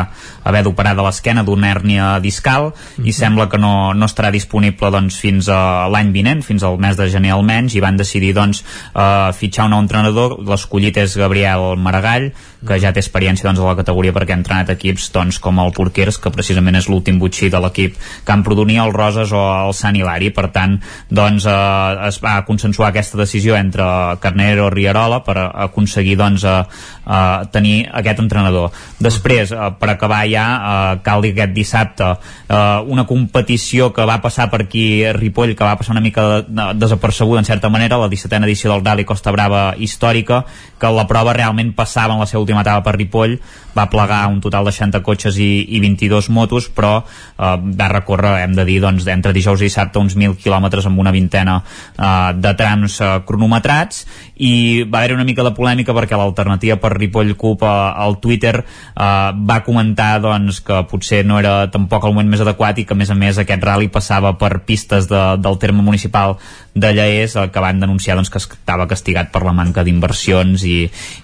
haver 0.44 0.64
d'operar 0.66 0.94
de 0.98 1.06
l'esquena 1.06 1.44
d'una 1.46 1.72
hèrnia 1.72 2.18
discal 2.20 2.68
uh 2.68 2.72
-huh. 2.72 3.06
i 3.06 3.12
sembla 3.12 3.48
que 3.48 3.58
no, 3.58 3.94
no 3.94 4.06
estarà 4.06 4.30
disponible 4.30 4.90
doncs, 4.90 5.18
fins 5.18 5.48
a 5.48 5.88
l'any 5.88 6.12
vinent, 6.12 6.42
fins 6.42 6.62
al 6.62 6.78
mes 6.78 6.96
de 6.96 7.08
gener 7.08 7.32
almenys, 7.32 7.74
i 7.74 7.80
van 7.80 7.96
decidir 7.96 8.34
doncs, 8.34 8.64
uh, 8.94 9.32
fitxar 9.32 9.66
un 9.66 9.70
nou 9.70 9.80
entrenador. 9.80 10.38
L'escollit 10.44 10.96
és 10.96 11.16
Gabriel 11.16 11.72
el 11.72 11.78
Maragall, 11.78 12.32
que 12.66 12.78
ja 12.82 12.92
té 12.94 13.02
experiència 13.02 13.46
doncs, 13.48 13.60
a 13.60 13.68
la 13.68 13.78
categoria 13.78 14.14
perquè 14.16 14.34
ha 14.34 14.40
entrenat 14.40 14.72
equips 14.74 15.10
doncs, 15.14 15.38
com 15.42 15.60
el 15.62 15.72
Porquers, 15.76 16.18
que 16.18 16.32
precisament 16.34 16.78
és 16.78 16.88
l'últim 16.90 17.18
butxí 17.20 17.50
de 17.52 17.60
l'equip 17.62 17.98
Camprodoní, 18.28 18.78
el 18.82 18.94
Roses 18.94 19.32
o 19.32 19.42
el 19.42 19.74
Sant 19.76 19.96
Hilari. 19.98 20.30
Per 20.34 20.48
tant, 20.54 20.78
doncs, 21.10 21.46
eh, 21.46 22.08
es 22.08 22.20
va 22.24 22.36
consensuar 22.48 22.90
aquesta 22.90 23.20
decisió 23.20 23.56
entre 23.56 23.84
Carnero 24.20 24.68
i 24.68 24.74
Rierola 24.74 25.22
per 25.26 25.38
aconseguir 25.68 26.16
doncs, 26.20 26.44
eh, 26.44 26.62
eh, 27.06 27.46
tenir 27.52 27.88
aquest 27.92 28.20
entrenador. 28.20 28.72
Després, 28.98 29.52
eh, 29.52 29.70
per 29.78 29.90
acabar 29.90 30.24
ja, 30.30 30.44
eh, 30.54 31.00
cal 31.04 31.22
dir 31.22 31.32
aquest 31.34 31.54
dissabte 31.54 32.10
eh, 32.48 32.80
una 32.86 33.06
competició 33.06 33.92
que 33.92 34.06
va 34.08 34.20
passar 34.22 34.50
per 34.50 34.64
aquí 34.64 35.04
Ripoll, 35.12 35.54
que 35.54 35.64
va 35.64 35.76
passar 35.76 35.94
una 35.96 36.04
mica 36.04 36.26
de, 36.28 36.40
de, 36.48 36.68
desapercebuda 36.80 37.40
en 37.40 37.50
certa 37.50 37.68
manera, 37.68 37.98
la 37.98 38.08
17a 38.08 38.44
edició 38.44 38.72
del 38.72 38.84
Rally 38.84 39.04
Costa 39.04 39.32
Brava 39.32 39.74
històrica, 39.78 40.44
que 40.78 40.90
la 40.92 41.06
prova 41.08 41.32
realment 41.32 41.74
passava 41.74 42.14
en 42.14 42.20
la 42.20 42.26
seva 42.26 42.42
última 42.42 42.64
etapa 42.64 42.84
per 42.84 42.98
Ripoll, 42.98 43.38
va 43.74 43.88
plegar 43.90 44.26
un 44.30 44.40
total 44.40 44.64
de 44.68 44.72
60 44.72 45.02
cotxes 45.02 45.38
i, 45.42 45.66
i 45.74 45.80
22 45.82 46.30
motos, 46.30 46.68
però 46.70 47.00
eh, 47.02 47.56
va 47.58 47.88
recórrer, 47.90 48.36
hem 48.44 48.54
de 48.54 48.64
dir, 48.68 48.80
doncs, 48.84 49.06
entre 49.10 49.34
dijous 49.34 49.60
i 49.60 49.68
dissabte 49.68 49.98
uns 49.98 50.16
1.000 50.16 50.38
quilòmetres 50.40 50.86
amb 50.86 51.00
una 51.02 51.12
vintena 51.14 51.60
eh, 51.60 52.32
de 52.38 52.54
trams 52.58 53.00
eh, 53.00 53.10
cronometrats 53.26 54.04
i 54.36 54.84
va 54.84 55.02
haver 55.02 55.18
una 55.18 55.26
mica 55.26 55.44
de 55.46 55.54
polèmica 55.56 55.94
perquè 55.96 56.18
l'alternativa 56.18 56.78
per 56.82 56.93
Ripoll 56.96 57.34
Cup 57.40 57.64
al 57.66 58.18
Twitter 58.22 58.54
eh, 58.60 59.30
va 59.34 59.60
comentar 59.66 60.18
doncs, 60.24 60.60
que 60.64 60.82
potser 60.90 61.24
no 61.26 61.38
era 61.40 61.70
tampoc 61.72 62.06
el 62.06 62.14
moment 62.14 62.34
més 62.34 62.44
adequat 62.44 62.78
i 62.78 62.86
que 62.88 62.94
a 62.94 62.98
més 62.98 63.10
a 63.10 63.18
més 63.18 63.38
aquest 63.38 63.64
rally 63.64 63.90
passava 63.92 64.34
per 64.38 64.64
pistes 64.66 65.08
de, 65.10 65.22
del 65.42 65.58
terme 65.62 65.82
municipal 65.82 66.38
de 66.74 66.92
Lleés 66.92 67.36
eh, 67.36 67.48
que 67.50 67.62
van 67.62 67.80
denunciar 67.80 68.16
doncs, 68.18 68.30
que 68.30 68.42
estava 68.42 68.88
castigat 68.90 69.30
per 69.32 69.44
la 69.46 69.54
manca 69.54 69.84
d'inversions 69.86 70.64
i, 70.66 70.76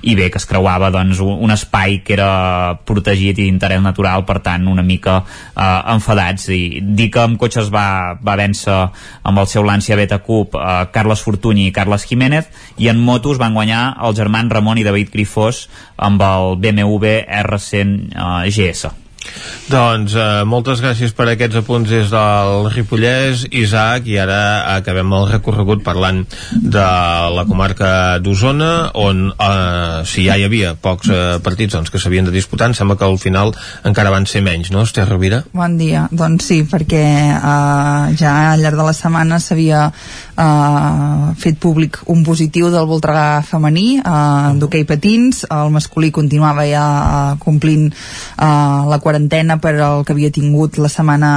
i 0.06 0.14
bé, 0.16 0.30
que 0.30 0.38
es 0.38 0.46
creuava 0.46 0.92
doncs, 0.94 1.20
un, 1.20 1.50
espai 1.50 2.00
que 2.06 2.14
era 2.14 2.78
protegit 2.86 3.38
i 3.38 3.48
d'interès 3.48 3.82
natural, 3.82 4.24
per 4.28 4.38
tant 4.44 4.68
una 4.70 4.84
mica 4.86 5.20
eh, 5.20 5.80
enfadats. 5.94 6.48
I 6.54 6.80
dir 6.80 7.10
que 7.10 7.24
amb 7.24 7.40
cotxes 7.40 7.72
va, 7.74 8.14
va 8.22 8.38
vèncer 8.38 8.78
amb 9.26 9.42
el 9.42 9.50
seu 9.50 9.66
Lancia 9.66 9.98
Beta 9.98 10.20
Cup 10.22 10.54
eh, 10.54 10.68
Carles 10.94 11.24
Fortuny 11.26 11.66
i 11.66 11.74
Carles 11.74 12.06
Jiménez 12.06 12.48
i 12.78 12.88
en 12.92 13.02
motos 13.02 13.40
van 13.42 13.56
guanyar 13.56 13.96
els 14.06 14.18
germans 14.18 14.52
Ramon 14.54 14.78
i 14.78 14.86
David 14.86 15.10
Crifós 15.60 15.68
amb 16.00 16.22
el 16.22 16.56
BMW 16.60 17.20
R100 17.44 17.94
eh, 18.16 18.50
GS 18.50 18.96
doncs 19.70 20.14
eh, 20.16 20.42
moltes 20.48 20.80
gràcies 20.82 21.12
per 21.14 21.28
aquests 21.30 21.60
apunts 21.60 21.90
des 21.92 22.08
del 22.10 22.68
Ripollès, 22.72 23.44
Isaac, 23.54 24.08
i 24.10 24.16
ara 24.18 24.40
acabem 24.74 25.12
el 25.14 25.28
recorregut 25.30 25.84
parlant 25.86 26.24
de 26.50 26.86
la 27.36 27.44
comarca 27.46 28.18
d'Osona, 28.18 28.90
on 28.98 29.28
eh, 29.30 30.00
si 30.08 30.24
ja 30.26 30.38
hi 30.40 30.46
havia 30.48 30.72
pocs 30.74 31.12
eh, 31.12 31.20
partits 31.44 31.76
doncs, 31.76 31.92
que 31.92 32.00
s'havien 32.02 32.26
de 32.26 32.34
disputar, 32.34 32.70
em 32.70 32.74
sembla 32.74 32.96
que 32.98 33.06
al 33.06 33.20
final 33.22 33.54
encara 33.86 34.10
van 34.10 34.26
ser 34.26 34.42
menys, 34.46 34.72
no, 34.74 34.82
Esther 34.88 35.06
Rovira? 35.06 35.44
Bon 35.54 35.76
dia, 35.78 36.08
doncs 36.10 36.50
sí, 36.50 36.62
perquè 36.66 37.04
eh, 37.36 38.10
ja 38.18 38.34
al 38.50 38.64
llarg 38.64 38.80
de 38.80 38.88
la 38.88 38.96
setmana 38.96 39.38
s'havia 39.38 39.86
eh, 40.40 41.34
fet 41.40 41.58
públic 41.60 42.00
un 42.10 42.24
positiu 42.24 42.70
del 42.72 42.88
Voltregà 42.88 43.42
femení 43.46 44.00
eh, 44.00 44.52
d'hoquei 44.60 44.86
patins, 44.88 45.44
el 45.50 45.72
masculí 45.74 46.10
continuava 46.14 46.64
ja 46.68 46.84
eh, 46.84 47.38
complint 47.42 47.90
eh, 47.90 48.46
la 48.90 49.00
quarantena 49.02 49.58
per 49.60 49.74
al 49.80 50.04
que 50.04 50.14
havia 50.16 50.32
tingut 50.32 50.78
la 50.80 50.88
setmana 50.88 51.32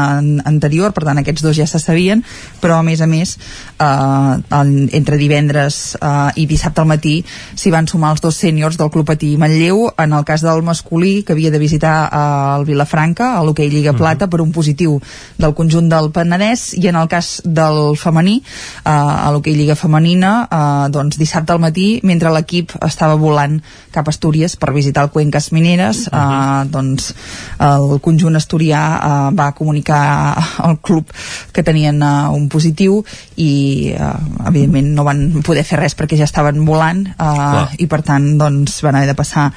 anterior, 0.48 0.94
per 0.96 1.06
tant 1.10 1.20
aquests 1.22 1.44
dos 1.44 1.58
ja 1.58 1.68
se 1.70 1.82
sabien, 1.84 2.24
però 2.62 2.80
a 2.80 2.86
més 2.88 3.02
a 3.04 3.10
més 3.10 3.36
eh, 3.36 4.34
en, 4.60 4.74
entre 4.92 5.20
divendres 5.22 5.98
eh, 6.00 6.42
i 6.42 6.48
dissabte 6.50 6.84
al 6.84 6.90
matí 6.90 7.20
s'hi 7.28 7.74
van 7.74 7.90
sumar 7.90 8.14
els 8.16 8.24
dos 8.24 8.40
sèniors 8.40 8.80
del 8.80 8.92
Club 8.94 9.12
Patí 9.12 9.36
Manlleu, 9.38 9.90
en 10.00 10.14
el 10.16 10.26
cas 10.28 10.46
del 10.46 10.64
masculí 10.64 11.24
que 11.24 11.36
havia 11.36 11.52
de 11.52 11.60
visitar 11.62 11.96
eh, 12.08 12.24
el 12.58 12.66
Vilafranca 12.70 13.34
a 13.38 13.44
l'hoquei 13.44 13.70
Lliga 13.70 13.94
Plata 13.98 14.30
per 14.32 14.42
un 14.42 14.54
positiu 14.56 15.00
del 15.38 15.56
conjunt 15.58 15.90
del 15.92 16.12
Penedès. 16.16 16.72
I 16.80 16.90
en 16.92 17.00
el 17.00 17.10
cas 17.12 17.36
del 17.44 17.98
femení 18.00 18.40
eh, 18.40 18.93
a 18.94 19.32
l'hoquei 19.34 19.56
Lliga 19.58 19.76
Femenina 19.80 20.34
eh, 20.46 20.90
doncs 20.94 21.18
dissabte 21.22 21.54
al 21.54 21.62
matí 21.64 22.00
mentre 22.04 22.32
l'equip 22.34 22.76
estava 22.86 23.18
volant 23.20 23.60
cap 23.94 24.08
a 24.08 24.14
Astúries 24.14 24.56
per 24.58 24.74
visitar 24.76 25.08
el 25.08 25.14
Cuenques 25.14 25.52
Mineres 25.56 26.06
eh, 26.08 26.62
doncs 26.70 27.12
el 27.64 27.98
conjunt 28.04 28.38
asturià 28.40 28.84
eh, 28.94 29.30
va 29.38 29.52
comunicar 29.58 30.04
al 30.68 30.80
club 30.82 31.12
que 31.54 31.64
tenien 31.66 32.02
eh, 32.02 32.14
un 32.34 32.50
positiu 32.50 33.02
i 33.38 33.94
eh, 33.94 34.48
evidentment 34.48 34.94
no 34.98 35.08
van 35.08 35.26
poder 35.46 35.66
fer 35.68 35.82
res 35.82 35.98
perquè 35.98 36.18
ja 36.20 36.28
estaven 36.30 36.64
volant 36.68 37.06
eh, 37.14 37.78
i 37.84 37.88
per 37.90 38.04
tant 38.06 38.34
doncs 38.40 38.80
van 38.86 38.98
haver 39.00 39.12
de 39.12 39.18
passar 39.18 39.50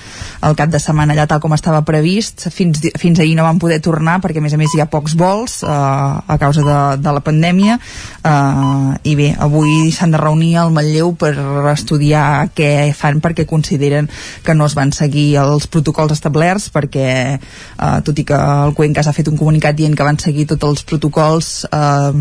el 0.46 0.56
cap 0.58 0.72
de 0.72 0.80
setmana 0.82 1.14
allà 1.14 1.26
tal 1.28 1.42
com 1.42 1.54
estava 1.56 1.82
previst. 1.86 2.48
Fins, 2.52 2.82
fins 2.98 3.20
ahir 3.20 3.36
no 3.38 3.46
van 3.46 3.60
poder 3.62 3.80
tornar 3.84 4.18
perquè 4.24 4.40
a 4.40 4.44
més 4.44 4.54
a 4.54 4.60
més 4.60 4.74
hi 4.74 4.82
ha 4.82 4.88
pocs 4.90 5.16
vols 5.18 5.60
eh, 5.64 5.70
a 5.70 6.38
causa 6.40 6.64
de, 6.66 6.78
de 7.02 7.16
la 7.16 7.24
pandèmia 7.24 7.78
eh, 7.78 9.10
i 9.10 9.16
bé, 9.18 9.25
avui 9.38 9.90
s'han 9.94 10.14
de 10.14 10.20
reunir 10.20 10.56
al 10.60 10.72
Manlleu 10.74 11.14
per 11.18 11.34
estudiar 11.72 12.48
què 12.56 12.92
fan 12.96 13.20
perquè 13.24 13.46
consideren 13.46 14.08
que 14.44 14.54
no 14.54 14.66
es 14.66 14.76
van 14.78 14.92
seguir 14.92 15.36
els 15.42 15.66
protocols 15.66 16.14
establerts 16.16 16.70
perquè 16.74 17.08
eh, 17.36 17.98
tot 18.06 18.18
i 18.18 18.26
que 18.28 18.36
el 18.36 18.74
Cuenca 18.78 19.04
s'ha 19.04 19.14
fet 19.16 19.30
un 19.32 19.38
comunicat 19.40 19.76
dient 19.76 19.96
que 19.96 20.06
van 20.06 20.20
seguir 20.22 20.46
tots 20.50 20.68
els 20.68 20.84
protocols 20.88 21.50
eh, 21.70 22.12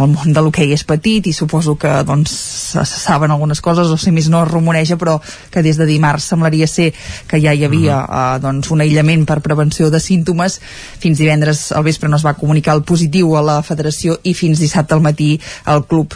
el 0.00 0.08
món 0.12 0.36
de 0.36 0.44
l'hoquei 0.44 0.74
és 0.76 0.86
petit 0.86 1.26
i 1.26 1.34
suposo 1.36 1.76
que 1.80 1.92
doncs 2.06 2.34
se 2.76 2.84
saben 2.86 3.30
algunes 3.30 3.60
coses 3.60 3.90
o 3.92 3.96
si 4.00 4.12
més 4.12 4.30
no 4.32 4.42
es 4.44 4.50
rumoreja 4.50 4.98
però 5.00 5.18
que 5.50 5.62
des 5.62 5.78
de 5.80 5.86
dimarts 5.88 6.28
semblaria 6.32 6.66
ser 6.66 6.92
que 7.28 7.40
ja 7.42 7.54
hi 7.54 7.64
havia 7.64 8.00
eh, 8.04 8.38
doncs 8.42 8.70
un 8.74 8.82
aïllament 8.84 9.26
per 9.28 9.40
prevenció 9.44 9.90
de 9.90 10.00
símptomes. 10.02 10.60
Fins 11.02 11.20
divendres 11.22 11.70
al 11.72 11.86
vespre 11.86 12.10
no 12.10 12.18
es 12.20 12.26
va 12.26 12.36
comunicar 12.38 12.76
el 12.76 12.84
positiu 12.88 13.36
a 13.36 13.44
la 13.44 13.60
federació 13.66 14.18
i 14.24 14.34
fins 14.34 14.62
dissabte 14.62 14.96
al 14.96 15.04
matí 15.04 15.36
el 15.72 15.84
club 15.88 16.15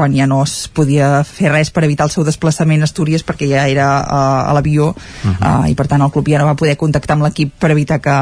quan 0.00 0.16
ja 0.16 0.24
no 0.24 0.38
es 0.46 0.70
podia 0.72 1.20
fer 1.28 1.50
res 1.52 1.68
per 1.76 1.82
evitar 1.84 2.06
el 2.08 2.12
seu 2.14 2.24
desplaçament 2.24 2.80
a 2.80 2.86
Astúries 2.88 3.20
perquè 3.26 3.50
ja 3.50 3.66
era 3.68 3.88
uh, 4.00 4.48
a 4.48 4.52
l'avió 4.56 4.86
uh 4.88 4.94
-huh. 4.96 5.64
uh, 5.66 5.68
i 5.68 5.74
per 5.76 5.86
tant 5.88 6.00
el 6.00 6.10
club 6.10 6.30
ja 6.32 6.38
no 6.38 6.46
va 6.48 6.56
poder 6.56 6.78
contactar 6.80 7.16
amb 7.16 7.24
l'equip 7.24 7.52
per 7.60 7.70
evitar 7.70 8.00
que, 8.00 8.16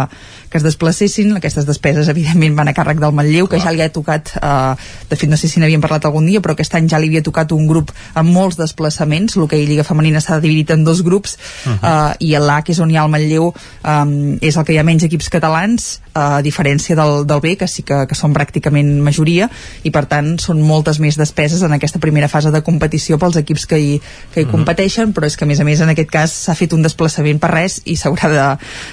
que 0.51 0.59
es 0.59 0.65
desplacessin 0.65 1.37
aquestes 1.37 1.67
despeses 1.67 2.09
evidentment 2.09 2.57
van 2.57 2.69
a 2.69 2.75
càrrec 2.75 2.99
del 2.99 3.13
Manlleu 3.13 3.47
que 3.47 3.61
ja 3.61 3.71
li 3.71 3.83
ha 3.83 3.93
tocat, 3.93 4.33
uh, 4.43 4.75
de 5.09 5.17
fet 5.17 5.31
no 5.31 5.37
sé 5.37 5.47
si 5.49 5.61
n'havíem 5.61 5.81
parlat 5.81 6.05
algun 6.05 6.27
dia 6.27 6.41
però 6.41 6.53
aquest 6.53 6.75
any 6.75 6.89
ja 6.89 6.99
li 6.99 7.07
havia 7.07 7.23
tocat 7.23 7.53
un 7.53 7.69
grup 7.69 7.93
amb 8.15 8.29
molts 8.29 8.57
desplaçaments, 8.57 9.37
l'hoquei 9.37 9.65
Lliga 9.67 9.85
Femenina 9.85 10.21
s'ha 10.21 10.41
dividit 10.41 10.71
en 10.71 10.85
dos 10.85 11.03
grups 11.03 11.39
uh 11.67 11.73
-huh. 11.73 12.11
uh, 12.11 12.15
i 12.19 12.37
l'A 12.39 12.63
que 12.63 12.73
és 12.73 12.81
on 12.81 12.91
hi 12.91 12.97
ha 12.97 13.05
el 13.05 13.11
Manlleu 13.11 13.55
um, 13.85 14.39
és 14.41 14.57
el 14.57 14.65
que 14.65 14.73
hi 14.73 14.79
ha 14.79 14.83
menys 14.83 15.05
equips 15.05 15.29
catalans 15.29 16.01
uh, 16.15 16.39
a 16.39 16.43
diferència 16.43 16.97
del, 16.97 17.27
del 17.27 17.41
B 17.41 17.57
que 17.57 17.69
sí 17.69 17.83
que, 17.83 18.07
que 18.07 18.15
són 18.15 18.35
pràcticament 18.35 19.01
majoria 19.01 19.49
i 19.85 19.91
per 19.91 20.07
tant 20.07 20.39
són 20.39 20.61
moltes 20.63 20.99
més 20.99 21.17
despeses 21.17 21.63
en 21.69 21.77
aquesta 21.77 22.01
primera 22.03 22.29
fase 22.29 22.51
de 22.55 22.63
competició 22.67 23.19
pels 23.21 23.39
equips 23.41 23.67
que 23.69 23.79
hi, 23.79 23.93
que 24.33 24.41
hi 24.41 24.45
mm 24.45 24.49
-hmm. 24.49 24.51
competeixen, 24.51 25.15
però 25.15 25.27
és 25.27 25.37
que 25.37 25.45
a 25.45 25.49
més 25.49 25.61
a 25.61 25.65
més 25.65 25.81
en 25.81 25.93
aquest 25.95 26.11
cas 26.11 26.33
s'ha 26.33 26.55
fet 26.55 26.73
un 26.73 26.83
desplaçament 26.83 27.39
per 27.39 27.51
res 27.51 27.81
i 27.85 27.97
s'haurà 27.97 28.29
de, 28.33 28.49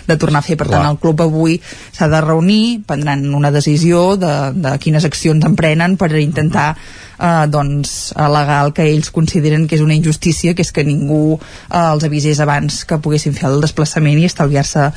de 0.07 0.17
tornar 0.17 0.39
a 0.39 0.47
fer. 0.47 0.57
Per 0.57 0.67
Clar. 0.67 0.81
tant, 0.81 0.91
el 0.91 0.99
club 0.99 1.21
avui 1.21 1.61
s'ha 1.91 2.07
de 2.07 2.21
reunir, 2.21 2.81
prendran 2.85 3.33
una 3.33 3.51
decisió 3.51 4.17
de, 4.17 4.51
de 4.53 4.77
quines 4.79 5.05
accions 5.05 5.45
emprenen 5.45 5.97
per 5.97 6.11
intentar 6.19 6.75
eh, 7.19 7.45
doncs, 7.47 8.13
legal 8.15 8.73
que 8.73 8.87
ells 8.89 9.11
consideren 9.11 9.67
que 9.67 9.75
és 9.75 9.81
una 9.81 9.95
injustícia, 9.95 10.53
que 10.55 10.65
és 10.65 10.71
que 10.71 10.83
ningú 10.83 11.37
eh, 11.37 11.77
els 11.77 12.03
avisés 12.03 12.39
abans 12.39 12.83
que 12.85 12.99
poguessin 12.99 13.33
fer 13.33 13.49
el 13.49 13.61
desplaçament 13.61 14.19
i 14.19 14.27
estalviar-se 14.29 14.91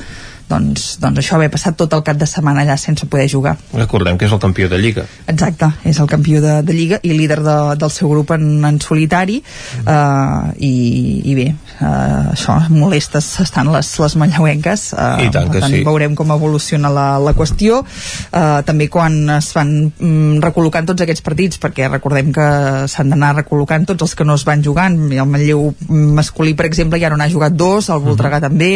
doncs, 0.49 0.97
doncs 1.01 1.21
això 1.21 1.37
haver 1.37 1.51
passat 1.53 1.77
tot 1.79 1.93
el 1.93 2.03
cap 2.05 2.17
de 2.19 2.27
setmana 2.29 2.63
allà 2.65 2.77
sense 2.77 3.05
poder 3.09 3.29
jugar. 3.31 3.55
Recordem 3.73 4.17
que 4.17 4.25
és 4.25 4.33
el 4.33 4.41
campió 4.41 4.69
de 4.69 4.79
Lliga. 4.81 5.05
Exacte, 5.29 5.69
és 5.87 5.99
el 5.99 6.09
campió 6.09 6.41
de, 6.41 6.59
de 6.65 6.73
Lliga 6.75 6.99
i 7.03 7.13
líder 7.13 7.39
de, 7.45 7.57
del 7.79 7.91
seu 7.93 8.09
grup 8.09 8.33
en, 8.35 8.47
en 8.65 8.79
solitari 8.81 9.39
mm. 9.43 9.85
uh, 9.85 10.51
i, 10.57 10.73
i 11.29 11.35
bé, 11.37 11.47
uh, 11.79 12.33
això, 12.33 12.57
molestes 12.73 13.27
estan 13.43 13.69
les, 13.73 13.91
les 14.01 14.17
manlleuenques 14.19 14.89
uh, 14.97 15.21
I 15.23 15.29
tant 15.33 15.51
que 15.53 15.61
tant, 15.63 15.73
sí. 15.73 15.83
veurem 15.87 16.17
com 16.17 16.33
evoluciona 16.35 16.91
la, 16.93 17.07
la 17.21 17.35
qüestió 17.37 17.81
uh, 17.83 18.59
també 18.67 18.89
quan 18.91 19.21
es 19.37 19.51
van 19.55 19.73
um, 19.91 20.39
recol·locant 20.43 20.89
tots 20.89 21.05
aquests 21.05 21.25
partits 21.25 21.61
perquè 21.61 21.89
recordem 21.91 22.33
que 22.35 22.49
s'han 22.91 23.13
d'anar 23.13 23.35
recol·locant 23.41 23.89
tots 23.91 24.07
els 24.07 24.17
que 24.17 24.27
no 24.27 24.37
es 24.39 24.45
van 24.47 24.65
jugant 24.65 24.97
el 25.09 25.29
Manlleu 25.29 25.69
masculí 25.89 26.55
per 26.57 26.69
exemple 26.69 27.01
ja 27.01 27.11
no 27.11 27.19
n'ha 27.19 27.31
jugat 27.31 27.57
dos, 27.57 27.89
el 27.93 28.03
Voltregà 28.03 28.39
mm 28.39 28.43
-hmm. 28.43 28.47
també 28.49 28.71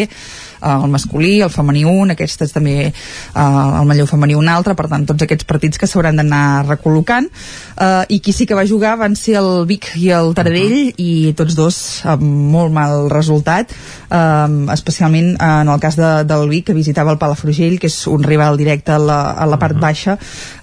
el 0.64 0.88
masculí, 0.88 1.42
el 1.42 1.50
femení 1.50 1.63
femení 1.64 1.86
un, 1.88 2.14
aquestes 2.14 2.54
també 2.54 2.76
eh, 2.90 2.92
el 3.40 3.88
Manlleu 3.88 4.08
femení 4.10 4.36
un 4.38 4.52
altre, 4.52 4.76
per 4.76 4.90
tant 4.92 5.08
tots 5.08 5.26
aquests 5.26 5.48
partits 5.50 5.80
que 5.80 5.90
s'hauran 5.90 6.20
d'anar 6.20 6.66
recol·locant 6.68 7.30
eh, 7.30 8.04
i 8.14 8.20
qui 8.24 8.36
sí 8.36 8.48
que 8.50 8.58
va 8.58 8.68
jugar 8.70 8.98
van 9.02 9.18
ser 9.20 9.40
el 9.42 9.66
Vic 9.70 9.94
i 10.00 10.10
el 10.14 10.34
Taradell 10.36 10.78
uh 10.78 10.92
-huh. 10.92 10.94
i 10.98 11.34
tots 11.38 11.56
dos 11.56 12.06
amb 12.06 12.24
molt 12.24 12.72
mal 12.72 13.10
resultat 13.10 13.72
eh, 14.12 14.48
especialment 14.74 15.36
en 15.40 15.70
el 15.70 15.80
cas 15.80 15.96
de, 15.96 16.24
del 16.24 16.50
Vic 16.50 16.68
que 16.68 16.74
visitava 16.74 17.12
el 17.12 17.18
Palafrugell 17.18 17.80
que 17.80 17.88
és 17.88 18.08
un 18.08 18.24
rival 18.24 18.58
directe 18.58 18.92
a 18.92 19.00
la, 19.00 19.32
a 19.32 19.46
la 19.46 19.58
part 19.58 19.76
uh 19.76 19.78
-huh. 19.78 19.82
baixa 19.82 20.14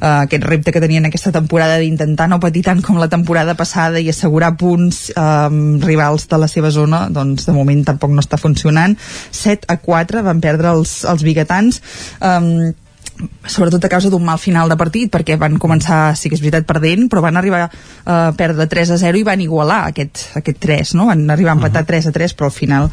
eh, 0.01 0.06
aquest 0.06 0.44
repte 0.44 0.72
que 0.72 0.81
tenien 0.81 1.06
aquesta 1.06 1.32
temporada 1.32 1.78
d'intentar 1.78 2.28
no 2.28 2.40
patir 2.40 2.62
tant 2.62 2.82
com 2.82 2.98
la 2.98 3.09
temporada 3.09 3.55
passada 3.55 4.01
i 4.01 4.09
assegurar 4.09 4.56
punts 4.56 5.10
eh, 5.10 5.48
rivals 5.81 6.28
de 6.28 6.39
la 6.39 6.48
seva 6.48 6.70
zona 6.70 7.09
doncs 7.09 7.47
de 7.47 7.52
moment 7.52 7.85
tampoc 7.85 8.10
no 8.10 8.20
està 8.20 8.36
funcionant 8.36 8.97
7 9.31 9.66
a 9.68 9.77
4 9.78 10.22
van 10.27 10.40
perdre 10.40 10.72
els, 10.72 10.90
els 11.09 11.27
biguetans 11.27 11.83
eh, 12.21 12.73
sobretot 13.47 13.85
a 13.85 13.91
causa 13.93 14.11
d'un 14.11 14.25
mal 14.25 14.39
final 14.41 14.71
de 14.71 14.77
partit 14.81 15.11
perquè 15.12 15.37
van 15.41 15.59
començar, 15.61 16.15
sí 16.17 16.31
que 16.31 16.37
és 16.39 16.43
veritat, 16.43 16.67
perdent 16.69 17.09
però 17.11 17.23
van 17.25 17.37
arribar 17.41 17.67
a 17.67 18.19
perdre 18.37 18.69
3 18.71 18.95
a 18.97 18.99
0 19.01 19.21
i 19.21 19.27
van 19.27 19.43
igualar 19.45 19.83
aquest, 19.91 20.31
aquest 20.41 20.61
3 20.62 20.95
no? 20.99 21.09
van 21.11 21.27
arribar 21.31 21.55
a 21.55 21.59
empatar 21.59 21.83
uh 21.83 21.87
-huh. 21.87 22.01
3 22.01 22.07
a 22.07 22.12
3 22.12 22.37
però 22.37 22.49
al 22.49 22.57
final 22.57 22.91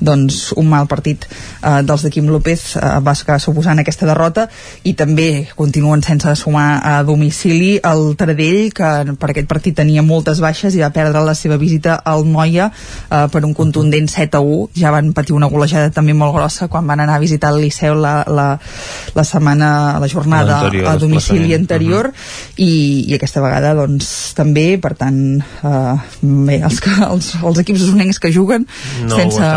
doncs 0.00 0.52
un 0.56 0.68
mal 0.70 0.86
partit 0.90 1.26
eh, 1.26 1.80
dels 1.82 2.04
de 2.04 2.10
Quim 2.10 2.28
López 2.30 2.76
eh, 2.76 2.82
va 3.04 3.14
acabar 3.14 3.40
suposant 3.42 3.78
aquesta 3.82 4.06
derrota 4.06 4.48
i 4.84 4.94
també 4.98 5.48
continuen 5.58 6.02
sense 6.02 6.34
sumar 6.38 6.80
a 6.84 7.02
domicili 7.02 7.78
el 7.82 8.14
Taradell 8.18 8.72
que 8.74 9.16
per 9.18 9.32
aquest 9.32 9.48
partit 9.50 9.78
tenia 9.78 10.02
moltes 10.02 10.42
baixes 10.44 10.74
i 10.74 10.82
va 10.84 10.92
perdre 10.94 11.22
la 11.24 11.34
seva 11.34 11.58
visita 11.58 11.98
al 12.04 12.26
Noia 12.26 12.70
eh, 12.70 13.26
per 13.32 13.44
un 13.44 13.54
contundent 13.54 14.08
7 14.08 14.38
a 14.38 14.42
1 14.42 14.78
ja 14.78 14.92
van 14.94 15.12
patir 15.16 15.36
una 15.36 15.50
golejada 15.50 15.90
també 15.94 16.14
molt 16.14 16.34
grossa 16.36 16.68
quan 16.68 16.86
van 16.86 17.00
anar 17.04 17.18
a 17.18 17.24
visitar 17.24 17.52
el 17.54 17.62
Liceu 17.64 17.96
la, 17.98 18.22
la, 18.26 18.48
la 19.14 19.24
setmana 19.24 19.98
la 19.98 20.08
jornada 20.08 20.60
a 20.68 20.96
domicili 20.96 21.54
anterior. 21.54 22.08
Uh 22.08 22.12
-huh. 22.12 22.52
i, 22.56 23.04
i 23.10 23.14
aquesta 23.14 23.40
vegada 23.40 23.74
doncs 23.74 24.34
també, 24.34 24.78
per 24.78 24.94
tant 24.94 25.18
eh, 25.40 25.96
bé, 26.20 26.60
els, 26.62 26.80
que, 26.80 26.90
els, 27.12 27.34
els 27.42 27.58
equips 27.58 27.82
usonencs 27.86 28.18
que 28.18 28.32
juguen 28.32 28.66
no 29.06 29.16
sense, 29.16 29.50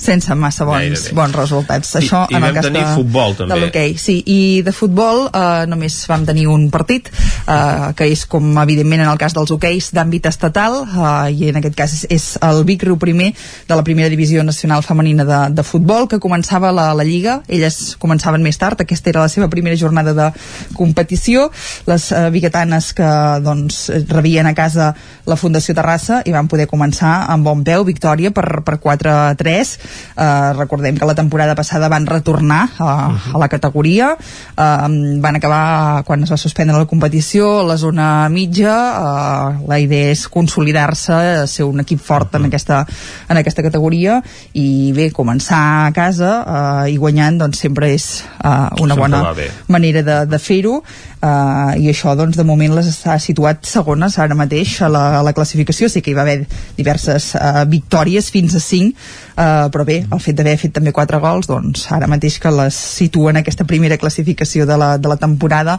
sense 0.00 0.34
massa 0.38 0.66
bons, 0.68 1.08
bons 1.16 1.36
resultats. 1.36 1.94
Això 2.00 2.24
I, 2.28 2.34
i 2.34 2.38
en 2.38 2.48
el 2.48 2.56
cas 2.56 2.68
tenir 2.68 2.82
de, 2.82 2.94
futbol 2.98 3.36
també. 3.38 3.54
de 3.54 3.60
l'hoquei, 3.60 3.94
sí, 4.00 4.18
i 4.26 4.40
de 4.66 4.74
futbol 4.74 5.26
eh, 5.28 5.64
només 5.70 5.96
vam 6.10 6.26
tenir 6.28 6.46
un 6.52 6.68
partit 6.74 7.10
eh, 7.10 7.92
que 7.96 8.08
és 8.10 8.24
com 8.30 8.46
evidentment 8.62 9.04
en 9.04 9.12
el 9.12 9.20
cas 9.20 9.36
dels 9.36 9.52
hoqueis 9.54 9.90
d'àmbit 9.94 10.28
estatal 10.30 10.80
eh, 10.84 11.34
i 11.34 11.50
en 11.52 11.60
aquest 11.60 11.78
cas 11.78 11.96
és, 11.98 12.04
és 12.12 12.28
el 12.44 12.64
Vic 12.68 12.86
Riu 12.86 12.98
primer 13.00 13.32
de 13.68 13.74
la 13.76 13.84
primera 13.86 14.10
divisió 14.12 14.44
nacional 14.44 14.84
femenina 14.86 15.26
de, 15.28 15.40
de 15.54 15.66
futbol 15.66 16.08
que 16.10 16.20
començava 16.22 16.72
la, 16.74 16.90
la 16.96 17.06
Lliga, 17.06 17.40
elles 17.48 17.94
començaven 18.00 18.42
més 18.44 18.58
tard, 18.60 18.80
aquesta 18.80 19.12
era 19.12 19.24
la 19.24 19.32
seva 19.32 19.50
primera 19.52 19.76
jornada 19.76 20.14
de 20.14 20.30
competició. 20.76 21.48
Les 21.88 22.10
eh, 22.12 22.28
biguetanes 22.34 22.92
que 22.96 23.10
doncs, 23.44 23.88
rebien 24.10 24.46
a 24.46 24.54
casa 24.56 24.92
la 25.26 25.38
Fundació 25.40 25.74
Terrassa 25.76 26.22
i 26.26 26.34
van 26.34 26.48
poder 26.50 26.68
començar 26.70 27.24
amb 27.32 27.46
bon 27.46 27.64
peu, 27.64 27.84
victòria 27.86 28.32
per, 28.34 28.62
per 28.66 28.78
4 28.82 29.12
a 29.12 29.34
3 29.38 29.73
eh, 29.78 30.52
recordem 30.56 30.98
que 30.98 31.06
la 31.06 31.14
temporada 31.14 31.54
passada 31.54 31.88
van 31.88 32.06
retornar 32.06 32.68
a, 32.78 32.94
a 33.34 33.38
la 33.38 33.48
categoria. 33.48 34.14
Eh, 34.16 35.18
van 35.20 35.36
acabar 35.36 36.04
quan 36.04 36.22
es 36.24 36.32
va 36.32 36.38
suspendre 36.40 36.78
la 36.78 36.88
competició 36.90 37.60
a 37.60 37.66
la 37.68 37.76
zona 37.76 38.28
mitja. 38.28 38.74
Eh, 38.74 39.64
la 39.68 39.80
idea 39.80 40.12
és 40.12 40.26
consolidar-se 40.28 41.46
ser 41.50 41.68
un 41.68 41.84
equip 41.84 42.00
fort 42.02 42.34
en 42.38 42.48
aquesta, 42.50 42.84
en 43.28 43.40
aquesta 43.40 43.64
categoria. 43.66 44.20
I 44.52 44.92
bé, 44.96 45.10
començar 45.14 45.62
a 45.86 45.92
casa 45.96 46.34
eh, 46.44 46.94
i 46.94 47.00
guanyant 47.00 47.40
doncs 47.44 47.64
sempre 47.64 47.92
és 47.94 48.08
eh, 48.22 48.54
una 48.80 48.94
Sempre 48.94 49.02
bona 49.02 49.50
manera 49.68 50.02
de, 50.02 50.20
de 50.30 50.38
fer-ho. 50.42 50.80
Uh, 51.24 51.72
i 51.80 51.86
això 51.88 52.12
doncs 52.18 52.36
de 52.36 52.44
moment 52.44 52.74
les 52.76 52.88
està 52.90 53.14
situat 53.22 53.62
segones 53.64 54.18
ara 54.20 54.36
mateix 54.36 54.74
a 54.84 54.90
la, 54.92 55.04
a 55.20 55.22
la 55.24 55.32
classificació. 55.32 55.88
Sí 55.88 56.02
que 56.04 56.12
hi 56.12 56.16
va 56.18 56.24
haver 56.26 56.42
diverses 56.76 57.30
uh, 57.38 57.62
victòries 57.70 58.28
fins 58.34 58.56
a 58.58 58.60
5 58.60 59.23
uh, 59.36 59.68
però 59.72 59.84
bé, 59.86 60.00
el 60.10 60.22
fet 60.22 60.38
d'haver 60.38 60.56
fet 60.60 60.74
també 60.78 60.92
4 60.94 61.20
gols 61.22 61.50
doncs 61.50 61.86
ara 61.94 62.08
mateix 62.10 62.38
que 62.42 62.52
les 62.54 62.74
situen 62.74 63.40
aquesta 63.40 63.66
primera 63.68 63.98
classificació 64.00 64.66
de 64.66 64.78
la, 64.80 64.94
de 64.98 65.10
la 65.10 65.18
temporada 65.20 65.78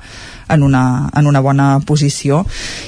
en 0.50 0.64
una, 0.64 1.10
en 1.16 1.28
una 1.28 1.42
bona 1.42 1.80
posició. 1.86 2.44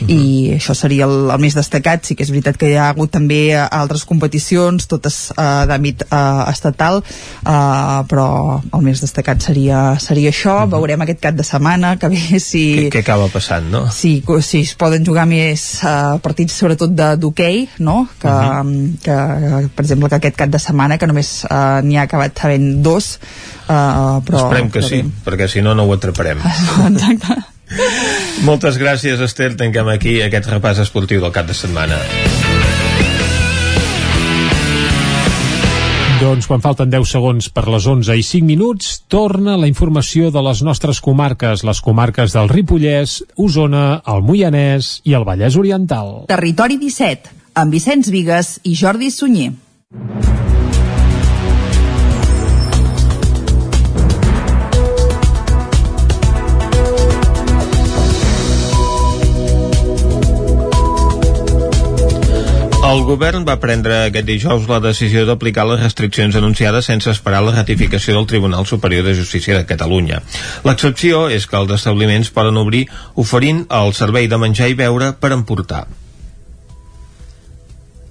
I 0.08 0.58
això 0.58 0.76
seria 0.78 1.06
el, 1.08 1.30
el 1.34 1.42
més 1.42 1.56
destacat. 1.58 2.06
Sí 2.08 2.16
que 2.16 2.24
és 2.28 2.32
veritat 2.34 2.58
que 2.60 2.70
hi 2.72 2.78
ha 2.78 2.90
hagut 2.92 3.12
també 3.14 3.54
eh, 3.54 3.62
altres 3.64 4.06
competicions, 4.08 4.88
totes 4.88 5.32
uh, 5.36 5.66
d'àmbit 5.70 6.06
uh, 6.08 6.46
estatal 6.52 7.02
uh, 7.02 8.04
però 8.10 8.28
el 8.74 8.84
més 8.86 9.02
destacat 9.04 9.42
seria, 9.44 9.82
seria 10.02 10.32
això, 10.34 10.58
veurem 10.72 11.04
aquest 11.06 11.22
cap 11.24 11.38
de 11.38 11.46
setmana 11.48 11.96
que 12.02 12.10
ve 12.14 12.40
si... 12.44 12.64
què, 12.94 13.02
acaba 13.04 13.30
passant, 13.34 13.68
no? 13.74 13.86
Co- 14.26 14.40
si 14.46 14.62
es 14.66 14.74
poden 14.80 15.06
jugar 15.08 15.26
més 15.30 15.66
uh, 15.84 16.18
partits 16.24 16.58
sobretot 16.58 16.94
de- 16.96 17.14
d'hoquei, 17.22 17.66
no? 17.80 18.04
Que, 18.22 18.34
que, 19.04 19.18
per 19.76 19.86
exemple, 19.86 20.10
que 20.12 20.20
aquest 20.22 20.38
cap 20.40 20.52
de 20.54 20.62
setmana 20.62 20.98
que 20.98 21.10
només 21.10 21.42
uh, 21.50 21.80
n'hi 21.86 21.98
ha 22.00 22.08
acabat 22.08 22.44
havent 22.46 22.70
dos 22.86 23.18
uh, 23.68 24.18
però, 24.26 24.46
Esperem 24.46 24.72
que 24.74 24.82
sí, 24.82 25.04
bé. 25.04 25.24
perquè 25.28 25.48
si 25.52 25.62
no, 25.62 25.76
no 25.78 25.86
ho 25.88 25.94
atraparem. 25.94 26.42
Exacte. 26.90 27.38
Moltes 28.48 28.78
gràcies, 28.80 29.20
Esther. 29.22 29.54
Tanquem 29.60 29.90
aquí 29.92 30.22
aquest 30.24 30.48
repàs 30.52 30.80
esportiu 30.84 31.22
del 31.24 31.34
cap 31.36 31.48
de 31.50 31.56
setmana. 31.58 32.00
Doncs 36.18 36.48
quan 36.50 36.64
falten 36.64 36.90
10 36.90 37.12
segons 37.12 37.48
per 37.54 37.68
les 37.70 37.86
11 37.86 38.16
i 38.18 38.24
5 38.26 38.48
minuts, 38.48 38.88
torna 39.06 39.54
la 39.62 39.68
informació 39.70 40.32
de 40.34 40.42
les 40.42 40.64
nostres 40.66 40.98
comarques, 41.06 41.62
les 41.62 41.82
comarques 41.86 42.34
del 42.34 42.50
Ripollès, 42.50 43.20
Osona, 43.38 44.02
el 44.02 44.26
Moianès 44.26 44.96
i 45.06 45.14
el 45.14 45.28
Vallès 45.28 45.60
Oriental. 45.62 46.24
Territori 46.32 46.80
17, 46.82 47.36
amb 47.62 47.78
Vicenç 47.78 48.10
Vigues 48.10 48.56
i 48.66 48.74
Jordi 48.74 49.12
Sunyer. 49.14 49.54
El 62.88 63.02
govern 63.04 63.44
va 63.48 63.58
prendre 63.60 63.96
aquest 64.06 64.28
dijous 64.30 64.68
la 64.70 64.78
decisió 64.84 65.26
d'aplicar 65.28 65.66
les 65.68 65.82
restriccions 65.82 66.38
anunciades 66.40 66.88
sense 66.88 67.12
esperar 67.12 67.42
la 67.44 67.56
ratificació 67.58 68.16
del 68.16 68.30
Tribunal 68.32 68.70
Superior 68.70 69.04
de 69.04 69.18
Justícia 69.20 69.58
de 69.58 69.68
Catalunya. 69.68 70.22
L'excepció 70.64 71.26
és 71.42 71.52
que 71.52 71.60
els 71.60 71.76
establiments 71.82 72.32
poden 72.32 72.64
obrir 72.64 72.86
oferint 73.28 73.66
el 73.84 73.96
servei 74.02 74.32
de 74.32 74.40
menjar 74.40 74.72
i 74.72 74.80
beure 74.86 75.12
per 75.20 75.36
emportar. 75.36 75.84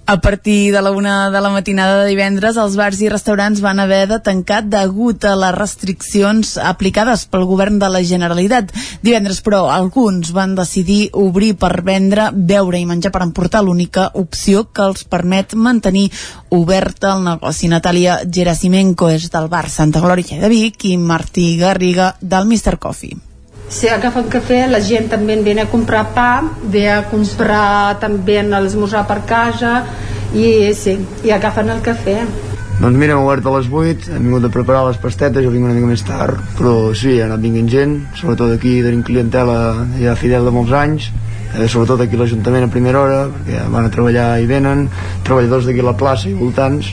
A 0.08 0.20
partir 0.20 0.72
de 0.72 0.80
la 0.80 0.92
una 0.92 1.32
de 1.32 1.40
la 1.40 1.48
matinada 1.50 2.04
de 2.04 2.10
divendres, 2.12 2.54
els 2.62 2.76
bars 2.78 3.00
i 3.02 3.08
restaurants 3.10 3.58
van 3.58 3.80
haver 3.82 4.04
de 4.06 4.20
tancar 4.22 4.60
degut 4.62 5.26
a 5.26 5.32
les 5.34 5.54
restriccions 5.56 6.52
aplicades 6.62 7.24
pel 7.26 7.42
govern 7.50 7.80
de 7.82 7.88
la 7.90 8.04
Generalitat. 8.06 8.70
Divendres, 9.02 9.42
però, 9.42 9.64
alguns 9.74 10.30
van 10.30 10.54
decidir 10.54 11.10
obrir 11.10 11.56
per 11.58 11.82
vendre, 11.82 12.30
beure 12.30 12.78
i 12.78 12.86
menjar 12.86 13.10
per 13.10 13.26
emportar 13.26 13.64
l'única 13.66 14.12
opció 14.14 14.68
que 14.70 14.86
els 14.86 15.02
permet 15.10 15.58
mantenir 15.58 16.06
obert 16.54 17.02
el 17.10 17.26
negoci. 17.26 17.66
Natàlia 17.66 18.20
Gerasimenko 18.30 19.10
és 19.10 19.26
del 19.34 19.50
bar 19.50 19.66
Santa 19.66 20.06
Glòria 20.06 20.38
de 20.38 20.54
Vic 20.54 20.86
i 20.86 20.98
Martí 21.02 21.56
Garriga 21.58 22.14
del 22.20 22.46
Mr. 22.46 22.78
Coffee. 22.78 23.25
Se 23.68 23.90
agafen 23.90 24.28
cafè, 24.30 24.60
la 24.70 24.78
gent 24.78 25.08
també 25.10 25.34
viene 25.42 25.64
a 25.64 25.70
comprar 25.70 26.04
pa, 26.14 26.30
ve 26.70 26.84
a 26.90 27.00
comprar 27.10 27.98
també 28.02 28.38
a 28.38 28.60
l'esmorzar 28.62 29.02
per 29.08 29.24
casa 29.26 29.80
i 30.34 30.72
sí, 30.74 30.94
i 31.26 31.32
agafen 31.34 31.72
el 31.74 31.82
cafè. 31.82 32.20
Doncs 32.76 32.98
mira, 33.00 33.16
hem 33.16 33.24
obert 33.24 33.46
a 33.48 33.52
les 33.56 33.66
8, 33.72 34.10
hem 34.12 34.26
vingut 34.28 34.46
a 34.46 34.52
preparar 34.52 34.84
les 34.86 34.98
pastetes, 35.00 35.42
jo 35.42 35.50
vinc 35.50 35.64
una 35.64 35.74
mica 35.74 35.88
més 35.88 36.04
tard, 36.04 36.38
però 36.58 36.92
sí, 36.94 37.14
ha 37.18 37.24
anat 37.24 37.40
vinguent 37.40 37.70
gent, 37.72 37.94
sobretot 38.20 38.52
aquí 38.52 38.74
tenim 38.84 39.02
clientela 39.02 39.86
ja 39.96 40.14
fidel 40.20 40.44
de 40.44 40.52
molts 40.52 40.74
anys, 40.76 41.06
eh, 41.56 41.64
sobretot 41.64 42.04
aquí 42.04 42.20
l'Ajuntament 42.20 42.68
a 42.68 42.72
primera 42.72 43.00
hora, 43.00 43.22
perquè 43.32 43.64
van 43.72 43.88
a 43.88 43.92
treballar 43.94 44.28
i 44.44 44.50
venen, 44.50 44.90
treballadors 45.24 45.66
d'aquí 45.66 45.80
a 45.80 45.88
la 45.88 45.96
plaça 45.96 46.28
i 46.28 46.36
voltants, 46.36 46.92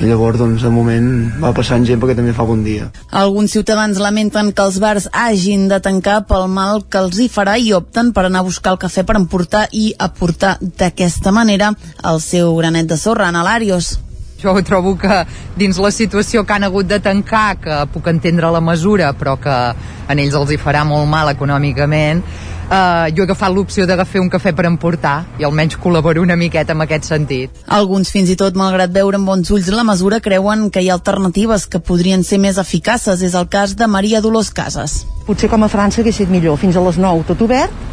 llavors 0.00 0.38
doncs 0.40 0.64
de 0.64 0.70
moment 0.72 1.08
va 1.42 1.52
passant 1.56 1.84
gent 1.86 2.00
perquè 2.00 2.16
també 2.16 2.32
fa 2.36 2.46
bon 2.48 2.62
dia. 2.64 2.88
Alguns 3.10 3.52
ciutadans 3.56 4.00
lamenten 4.00 4.52
que 4.56 4.64
els 4.64 4.78
bars 4.80 5.08
hagin 5.12 5.68
de 5.68 5.80
tancar 5.84 6.22
pel 6.28 6.48
mal 6.48 6.84
que 6.88 7.02
els 7.04 7.20
hi 7.20 7.28
farà 7.32 7.58
i 7.60 7.72
opten 7.76 8.14
per 8.16 8.26
anar 8.26 8.40
a 8.40 8.48
buscar 8.48 8.74
el 8.74 8.80
cafè 8.80 9.04
per 9.06 9.18
emportar 9.20 9.66
i 9.72 9.90
aportar 9.98 10.56
d'aquesta 10.60 11.32
manera 11.32 11.74
el 12.04 12.22
seu 12.24 12.54
granet 12.56 12.88
de 12.88 12.96
sorra 12.96 13.28
en 13.28 13.36
Alarios. 13.36 13.98
Jo 14.40 14.54
trobo 14.64 14.94
que 14.96 15.24
dins 15.60 15.76
la 15.76 15.90
situació 15.92 16.46
que 16.48 16.54
han 16.56 16.64
hagut 16.64 16.88
de 16.88 16.96
tancar, 17.04 17.58
que 17.60 17.80
puc 17.92 18.08
entendre 18.08 18.48
la 18.48 18.62
mesura, 18.64 19.12
però 19.12 19.36
que 19.36 19.52
a 19.52 20.16
ells 20.16 20.36
els 20.38 20.54
hi 20.54 20.56
farà 20.60 20.80
molt 20.88 21.04
mal 21.10 21.28
econòmicament, 21.28 22.22
eh, 22.70 23.12
jo 23.14 23.22
he 23.22 23.26
agafat 23.26 23.52
l'opció 23.52 23.86
d'agafar 23.86 24.22
un 24.22 24.30
cafè 24.30 24.52
per 24.56 24.66
emportar 24.68 25.16
i 25.38 25.44
almenys 25.44 25.76
col·laboro 25.82 26.22
una 26.22 26.38
miqueta 26.38 26.72
en 26.76 26.84
aquest 26.86 27.10
sentit. 27.10 27.62
Alguns 27.66 28.12
fins 28.14 28.30
i 28.30 28.38
tot, 28.38 28.56
malgrat 28.56 28.94
veure 28.94 29.18
amb 29.18 29.28
bons 29.28 29.50
ulls 29.50 29.70
la 29.74 29.84
mesura, 29.86 30.20
creuen 30.20 30.68
que 30.70 30.82
hi 30.82 30.90
ha 30.90 30.96
alternatives 30.98 31.66
que 31.66 31.82
podrien 31.82 32.24
ser 32.24 32.38
més 32.38 32.58
eficaces. 32.58 33.22
És 33.22 33.34
el 33.34 33.48
cas 33.48 33.76
de 33.76 33.86
Maria 33.86 34.20
Dolors 34.20 34.50
Casas. 34.54 35.04
Potser 35.26 35.50
com 35.50 35.64
a 35.64 35.70
França 35.72 36.00
hagués 36.00 36.16
estat 36.16 36.32
millor, 36.32 36.58
fins 36.58 36.76
a 36.76 36.84
les 36.84 36.98
9 36.98 37.26
tot 37.28 37.46
obert 37.46 37.88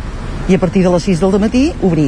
i 0.47 0.55
a 0.55 0.59
partir 0.59 0.83
de 0.83 0.91
les 0.93 1.03
6 1.03 1.19
del 1.19 1.39
matí 1.43 1.65
obrir, 1.83 2.07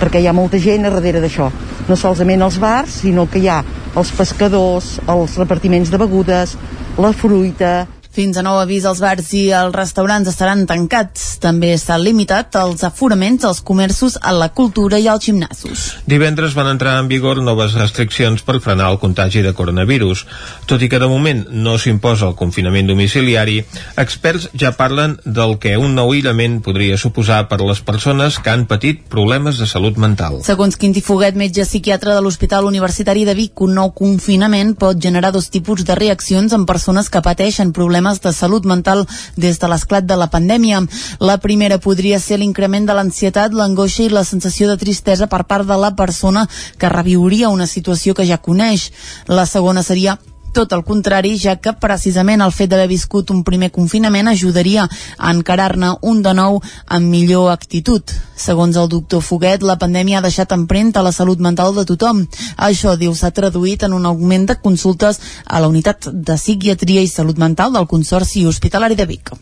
perquè 0.00 0.20
hi 0.20 0.26
ha 0.26 0.34
molta 0.34 0.58
gent 0.58 0.86
a 0.86 0.90
darrere 0.90 1.22
d'això. 1.22 1.50
No 1.86 1.96
solament 1.96 2.42
els 2.42 2.58
bars, 2.58 3.02
sinó 3.02 3.28
que 3.30 3.38
hi 3.38 3.48
ha 3.48 3.60
els 3.96 4.10
pescadors, 4.12 4.96
els 5.08 5.36
repartiments 5.38 5.90
de 5.92 6.00
begudes, 6.02 6.56
la 6.98 7.12
fruita, 7.12 7.86
fins 8.16 8.38
a 8.40 8.44
nou 8.46 8.56
avís, 8.56 8.86
els 8.88 9.00
bars 9.02 9.28
i 9.36 9.42
els 9.52 9.74
restaurants 9.76 10.28
estaran 10.30 10.64
tancats. 10.68 11.34
També 11.42 11.74
s'ha 11.76 11.98
limitat 12.00 12.56
els 12.56 12.84
aforaments 12.86 13.44
als 13.44 13.60
comerços, 13.60 14.16
a 14.22 14.32
la 14.32 14.48
cultura 14.56 14.98
i 15.02 15.08
als 15.12 15.26
gimnasos. 15.28 15.82
Divendres 16.08 16.56
van 16.56 16.70
entrar 16.72 16.96
en 17.00 17.10
vigor 17.10 17.42
noves 17.44 17.76
restriccions 17.76 18.40
per 18.46 18.62
frenar 18.64 18.88
el 18.94 19.00
contagi 19.02 19.42
de 19.44 19.52
coronavirus. 19.52 20.24
Tot 20.70 20.82
i 20.82 20.88
que 20.88 21.00
de 21.02 21.10
moment 21.10 21.44
no 21.52 21.76
s'imposa 21.76 22.30
el 22.30 22.36
confinament 22.38 22.88
domiciliari, 22.88 23.58
experts 24.00 24.48
ja 24.56 24.72
parlen 24.78 25.18
del 25.24 25.58
que 25.60 25.76
un 25.76 25.92
nou 25.98 26.14
aïllament 26.14 26.62
podria 26.64 26.96
suposar 26.96 27.42
per 27.50 27.60
a 27.60 27.68
les 27.68 27.82
persones 27.84 28.40
que 28.40 28.54
han 28.54 28.64
patit 28.70 29.04
problemes 29.12 29.60
de 29.60 29.68
salut 29.68 30.00
mental. 30.00 30.40
Segons 30.46 30.78
Quinti 30.80 31.04
Foguet, 31.04 31.36
metge 31.36 31.66
psiquiatre 31.68 32.14
de 32.16 32.24
l'Hospital 32.24 32.64
Universitari 32.70 33.26
de 33.28 33.36
Vic, 33.36 33.60
un 33.66 33.76
nou 33.76 33.92
confinament 33.96 34.72
pot 34.78 34.96
generar 35.02 35.34
dos 35.34 35.50
tipus 35.52 35.84
de 35.84 35.98
reaccions 35.98 36.54
en 36.56 36.64
persones 36.64 37.10
que 37.12 37.24
pateixen 37.24 37.74
problemes 37.76 38.05
problemes 38.06 38.20
de 38.20 38.32
salut 38.32 38.64
mental 38.64 39.06
des 39.36 39.58
de 39.58 39.68
l'esclat 39.68 40.04
de 40.04 40.16
la 40.16 40.28
pandèmia. 40.28 40.86
La 41.20 41.38
primera 41.38 41.78
podria 41.78 42.18
ser 42.20 42.38
l'increment 42.38 42.86
de 42.86 42.94
l'ansietat, 42.94 43.52
l'angoixa 43.52 44.04
i 44.04 44.08
la 44.10 44.24
sensació 44.24 44.68
de 44.68 44.76
tristesa 44.76 45.26
per 45.26 45.44
part 45.44 45.66
de 45.66 45.76
la 45.76 45.94
persona 45.96 46.46
que 46.78 46.88
reviuria 46.88 47.48
una 47.48 47.66
situació 47.66 48.14
que 48.14 48.26
ja 48.26 48.38
coneix. 48.38 48.92
La 49.26 49.46
segona 49.46 49.82
seria 49.82 50.18
tot 50.56 50.72
el 50.72 50.84
contrari, 50.88 51.34
ja 51.36 51.56
que 51.60 51.74
precisament 51.76 52.40
el 52.40 52.52
fet 52.54 52.70
d'haver 52.72 52.88
viscut 52.88 53.30
un 53.34 53.42
primer 53.44 53.68
confinament 53.74 54.30
ajudaria 54.30 54.86
a 54.88 55.32
encarar-ne 55.34 55.92
un 56.02 56.22
de 56.24 56.32
nou 56.36 56.60
amb 56.86 57.12
millor 57.12 57.50
actitud. 57.52 58.14
Segons 58.36 58.76
el 58.80 58.88
doctor 58.92 59.24
Foguet, 59.24 59.64
la 59.66 59.76
pandèmia 59.80 60.20
ha 60.20 60.26
deixat 60.26 60.54
empremta 60.56 61.02
a 61.02 61.06
la 61.06 61.12
salut 61.12 61.42
mental 61.44 61.76
de 61.76 61.84
tothom. 61.88 62.24
Això, 62.56 62.96
diu, 62.96 63.12
s'ha 63.14 63.34
traduït 63.36 63.84
en 63.84 63.96
un 63.96 64.08
augment 64.08 64.48
de 64.48 64.60
consultes 64.62 65.20
a 65.44 65.60
la 65.60 65.68
unitat 65.72 66.08
de 66.12 66.38
psiquiatria 66.40 67.04
i 67.04 67.12
salut 67.12 67.36
mental 67.38 67.76
del 67.76 67.90
Consorci 67.90 68.46
Hospitalari 68.46 68.96
de 68.96 69.06
Vic 69.12 69.36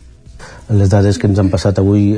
les 0.69 0.89
dades 0.89 1.17
que 1.21 1.27
ens 1.29 1.39
han 1.39 1.51
passat 1.53 1.77
avui 1.79 2.15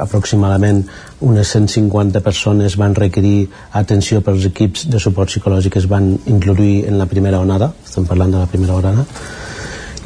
aproximadament 0.00 0.84
unes 1.20 1.52
150 1.52 2.22
persones 2.24 2.78
van 2.80 2.94
requerir 2.96 3.50
atenció 3.82 4.22
pels 4.24 4.46
equips 4.48 4.86
de 4.88 5.00
suport 5.02 5.28
psicològic 5.28 5.74
que 5.74 5.82
es 5.82 5.88
van 5.90 6.14
incluir 6.26 6.86
en 6.88 6.98
la 6.98 7.06
primera 7.06 7.40
onada 7.40 7.74
estem 7.84 8.08
parlant 8.08 8.32
de 8.32 8.40
la 8.40 8.48
primera 8.48 8.78
onada 8.80 9.04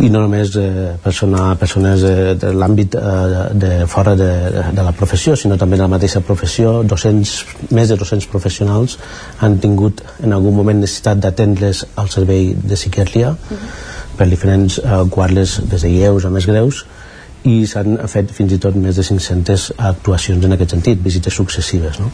i 0.03 0.09
no 0.11 0.25
només 0.25 0.57
eh, 0.59 0.95
persona, 1.03 1.53
persones 1.59 2.03
eh, 2.03 2.35
de 2.35 2.51
l'àmbit 2.51 2.97
eh, 2.99 3.43
de 3.55 3.87
fora 3.87 4.17
de, 4.19 4.31
de 4.75 4.83
la 4.83 4.93
professió, 4.97 5.37
sinó 5.39 5.55
també 5.61 5.79
de 5.79 5.85
la 5.85 5.93
mateixa 5.93 6.23
professió, 6.27 6.81
200, 6.83 7.35
més 7.79 7.93
de 7.93 7.99
200 8.01 8.27
professionals 8.33 8.99
han 9.39 9.61
tingut 9.63 10.03
en 10.25 10.35
algun 10.35 10.57
moment 10.57 10.83
necessitat 10.83 11.23
d'atendre's 11.23 11.85
al 11.95 12.11
servei 12.11 12.57
de 12.59 12.75
psiquiatria 12.75 13.31
uh 13.31 13.55
-huh. 13.55 13.71
per 14.19 14.29
diferents 14.29 14.79
eh, 14.79 15.05
quadres 15.11 15.61
des 15.63 15.83
de 15.83 15.89
lleus 15.89 16.25
a 16.25 16.31
més 16.31 16.47
greus 16.47 16.85
i 17.45 17.67
s'han 17.69 17.99
fet 18.09 18.31
fins 18.33 18.55
i 18.57 18.61
tot 18.61 18.77
més 18.81 18.97
de 18.97 19.05
500 19.05 19.73
actuacions 19.91 20.45
en 20.47 20.57
aquest 20.57 20.77
sentit, 20.77 21.03
visites 21.05 21.37
successives 21.41 22.01
no? 22.01 22.11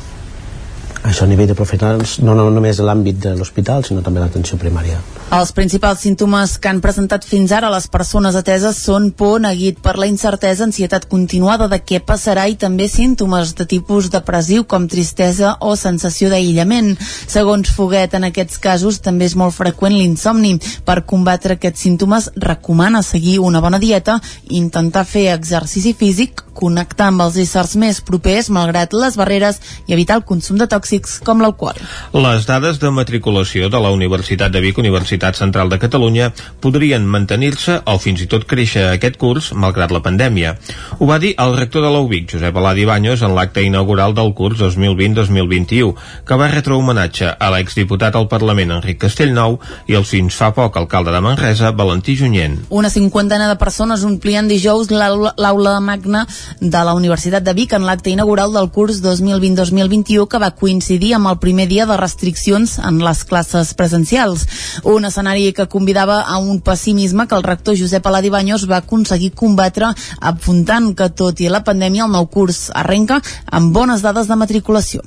Això 1.10 1.26
a 1.26 1.30
nivell 1.30 1.50
de 1.50 1.58
professionals 1.58 2.18
no, 2.24 2.34
no 2.38 2.50
només 2.50 2.80
l'àmbit 2.80 3.20
de 3.26 3.34
l'hospital 3.38 3.84
sinó 3.86 4.04
també 4.06 4.22
l'atenció 4.22 4.58
primària 4.60 5.00
els 5.30 5.52
principals 5.54 6.00
símptomes 6.02 6.56
que 6.58 6.66
han 6.66 6.80
presentat 6.82 7.22
fins 7.22 7.52
ara 7.54 7.68
les 7.70 7.84
persones 7.86 8.34
ateses 8.34 8.80
són 8.82 9.12
por, 9.14 9.36
neguit 9.38 9.76
per 9.78 9.92
la 9.94 10.08
incertesa, 10.10 10.64
ansietat 10.66 11.06
continuada 11.06 11.68
de 11.70 11.78
què 11.86 12.00
passarà 12.02 12.48
i 12.50 12.56
també 12.58 12.88
símptomes 12.90 13.52
de 13.54 13.68
tipus 13.70 14.08
depressiu 14.10 14.64
com 14.66 14.88
tristesa 14.90 15.52
o 15.62 15.76
sensació 15.78 16.32
d'aïllament. 16.32 16.96
Segons 17.30 17.70
Foguet, 17.70 18.16
en 18.18 18.26
aquests 18.26 18.58
casos 18.58 18.98
també 19.04 19.28
és 19.30 19.36
molt 19.38 19.54
freqüent 19.54 19.94
l'insomni. 19.94 20.56
Per 20.82 20.98
combatre 21.06 21.54
aquests 21.54 21.86
símptomes 21.86 22.32
recomana 22.34 23.04
seguir 23.06 23.38
una 23.38 23.62
bona 23.62 23.78
dieta, 23.78 24.18
intentar 24.50 25.06
fer 25.06 25.28
exercici 25.36 25.94
físic, 25.94 26.42
connectar 26.60 27.06
amb 27.08 27.22
els 27.24 27.38
éssers 27.40 27.76
més 27.80 28.02
propers 28.04 28.50
malgrat 28.52 28.92
les 28.92 29.14
barreres 29.16 29.62
i 29.86 29.94
evitar 29.94 30.18
el 30.18 30.26
consum 30.26 30.58
de 30.58 30.66
tòxics 30.68 30.99
com 31.24 31.40
l'alcohol. 31.40 31.78
Les 32.12 32.46
dades 32.48 32.80
de 32.82 32.90
matriculació 32.90 33.68
de 33.72 33.80
la 33.80 33.90
Universitat 33.94 34.52
de 34.52 34.60
Vic, 34.60 34.78
Universitat 34.78 35.38
Central 35.38 35.70
de 35.70 35.78
Catalunya 35.80 36.30
podrien 36.60 37.06
mantenir-se 37.06 37.80
o 37.86 37.96
fins 38.02 38.22
i 38.24 38.28
tot 38.30 38.46
créixer 38.50 38.86
aquest 38.90 39.16
curs 39.20 39.52
malgrat 39.54 39.92
la 39.94 40.02
pandèmia. 40.04 40.56
Ho 40.98 41.08
va 41.08 41.18
dir 41.22 41.34
el 41.38 41.56
rector 41.56 41.84
de 41.84 41.90
l'UBIC, 41.94 42.34
Josep 42.34 42.56
Aladi 42.56 42.84
Baños, 42.84 43.22
en 43.22 43.34
l'acte 43.36 43.62
inaugural 43.64 44.14
del 44.14 44.34
curs 44.34 44.60
2020-2021, 44.60 45.94
que 46.26 46.38
va 46.40 46.50
retre 46.52 46.76
homenatge 46.76 47.30
a 47.32 47.50
l'exdiputat 47.54 48.16
al 48.16 48.28
Parlament 48.28 48.76
Enric 48.76 49.00
Castellnou 49.06 49.58
i 49.88 49.96
el 49.98 50.06
fins 50.08 50.36
fa 50.36 50.50
poc 50.56 50.76
alcalde 50.76 51.14
de 51.14 51.22
Manresa, 51.24 51.72
Valentí 51.76 52.16
Junyent. 52.18 52.58
Una 52.70 52.90
cinquantena 52.90 53.48
de 53.48 53.58
persones 53.60 54.04
omplien 54.04 54.48
dijous 54.50 54.90
l'aula 54.90 55.78
magna 55.80 56.26
de 56.60 56.84
la 56.84 56.94
Universitat 56.94 57.44
de 57.46 57.54
Vic 57.56 57.72
en 57.76 57.86
l'acte 57.88 58.10
inaugural 58.10 58.52
del 58.52 58.70
curs 58.74 59.00
2020-2021 59.04 60.28
que 60.28 60.42
va 60.42 60.50
coincidir 60.50 60.79
amb 61.14 61.28
el 61.28 61.38
primer 61.38 61.66
dia 61.68 61.86
de 61.86 61.96
restriccions 61.96 62.78
en 62.78 62.98
les 63.04 63.24
classes 63.24 63.74
presencials. 63.74 64.46
Una 64.84 65.08
escenari 65.08 65.52
que 65.52 65.68
convidava 65.68 66.22
a 66.22 66.38
un 66.38 66.60
pessimisme 66.60 67.26
que 67.28 67.34
el 67.34 67.42
rector 67.42 67.76
Josep 67.76 68.06
Aladi 68.06 68.30
Baños 68.30 68.66
va 68.70 68.78
aconseguir 68.78 69.32
combatre 69.32 69.94
apuntant 70.20 70.94
que 70.96 71.10
tot 71.10 71.40
i 71.40 71.48
la 71.48 71.62
pandèmia 71.64 72.04
el 72.04 72.12
nou 72.12 72.26
curs 72.26 72.70
arrenca 72.74 73.20
amb 73.46 73.72
bones 73.72 74.02
dades 74.02 74.26
de 74.26 74.36
matriculació. 74.36 75.02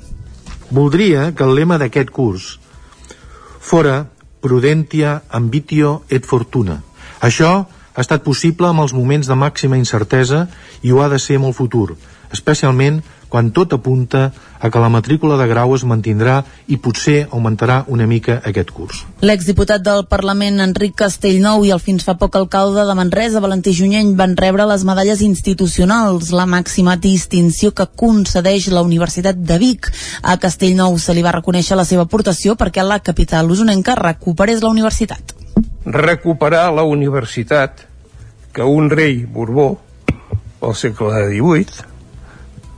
Voldria 0.70 1.32
que 1.34 1.44
el 1.44 1.54
lema 1.54 1.78
d'aquest 1.78 2.10
curs 2.10 2.58
fora 3.60 4.06
Prudentia, 4.40 5.22
Ambitio 5.30 6.04
et 6.10 6.26
Fortuna. 6.26 6.82
Això 7.20 7.64
ha 7.94 8.02
estat 8.02 8.22
possible 8.22 8.68
amb 8.68 8.82
els 8.84 8.92
moments 8.92 9.26
de 9.26 9.36
màxima 9.38 9.78
incertesa 9.80 10.48
i 10.82 10.92
ho 10.92 11.00
ha 11.02 11.08
de 11.08 11.18
ser 11.18 11.38
amb 11.38 11.48
el 11.48 11.54
futur, 11.56 11.94
especialment 12.30 13.00
quan 13.28 13.50
tot 13.52 13.72
apunta 13.72 14.32
a 14.64 14.70
que 14.70 14.80
la 14.80 14.88
matrícula 14.88 15.36
de 15.36 15.46
grau 15.46 15.74
es 15.76 15.84
mantindrà 15.84 16.38
i 16.72 16.78
potser 16.80 17.26
augmentarà 17.30 17.82
una 17.92 18.06
mica 18.08 18.38
aquest 18.48 18.70
curs. 18.72 19.02
L'exdiputat 19.20 19.82
del 19.84 20.06
Parlament, 20.08 20.62
Enric 20.64 20.94
Castellnou, 21.02 21.66
i 21.68 21.72
el 21.74 21.82
fins 21.84 22.06
fa 22.06 22.16
poc 22.16 22.38
alcalde 22.40 22.86
de 22.88 22.96
Manresa, 22.96 23.42
Valentí 23.44 23.74
Junyent, 23.76 24.14
van 24.16 24.36
rebre 24.40 24.64
les 24.70 24.86
medalles 24.88 25.20
institucionals, 25.26 26.32
la 26.32 26.48
màxima 26.48 26.96
distinció 26.96 27.74
que 27.76 27.86
concedeix 27.86 28.70
la 28.72 28.82
Universitat 28.86 29.36
de 29.36 29.58
Vic. 29.60 29.90
A 30.22 30.38
Castellnou 30.40 30.98
se 30.98 31.12
li 31.12 31.24
va 31.24 31.36
reconèixer 31.36 31.76
la 31.76 31.84
seva 31.84 32.08
aportació 32.08 32.56
perquè 32.56 32.84
la 32.86 33.02
capital 33.04 33.50
usonenca 33.50 33.98
recuperés 34.00 34.62
la 34.64 34.72
universitat. 34.72 35.36
Recuperar 35.84 36.70
la 36.72 36.88
universitat 36.88 37.84
que 38.54 38.62
un 38.62 38.88
rei 38.88 39.26
Borbó, 39.26 39.74
al 40.62 40.74
segle 40.74 41.26
XVIII, 41.28 41.93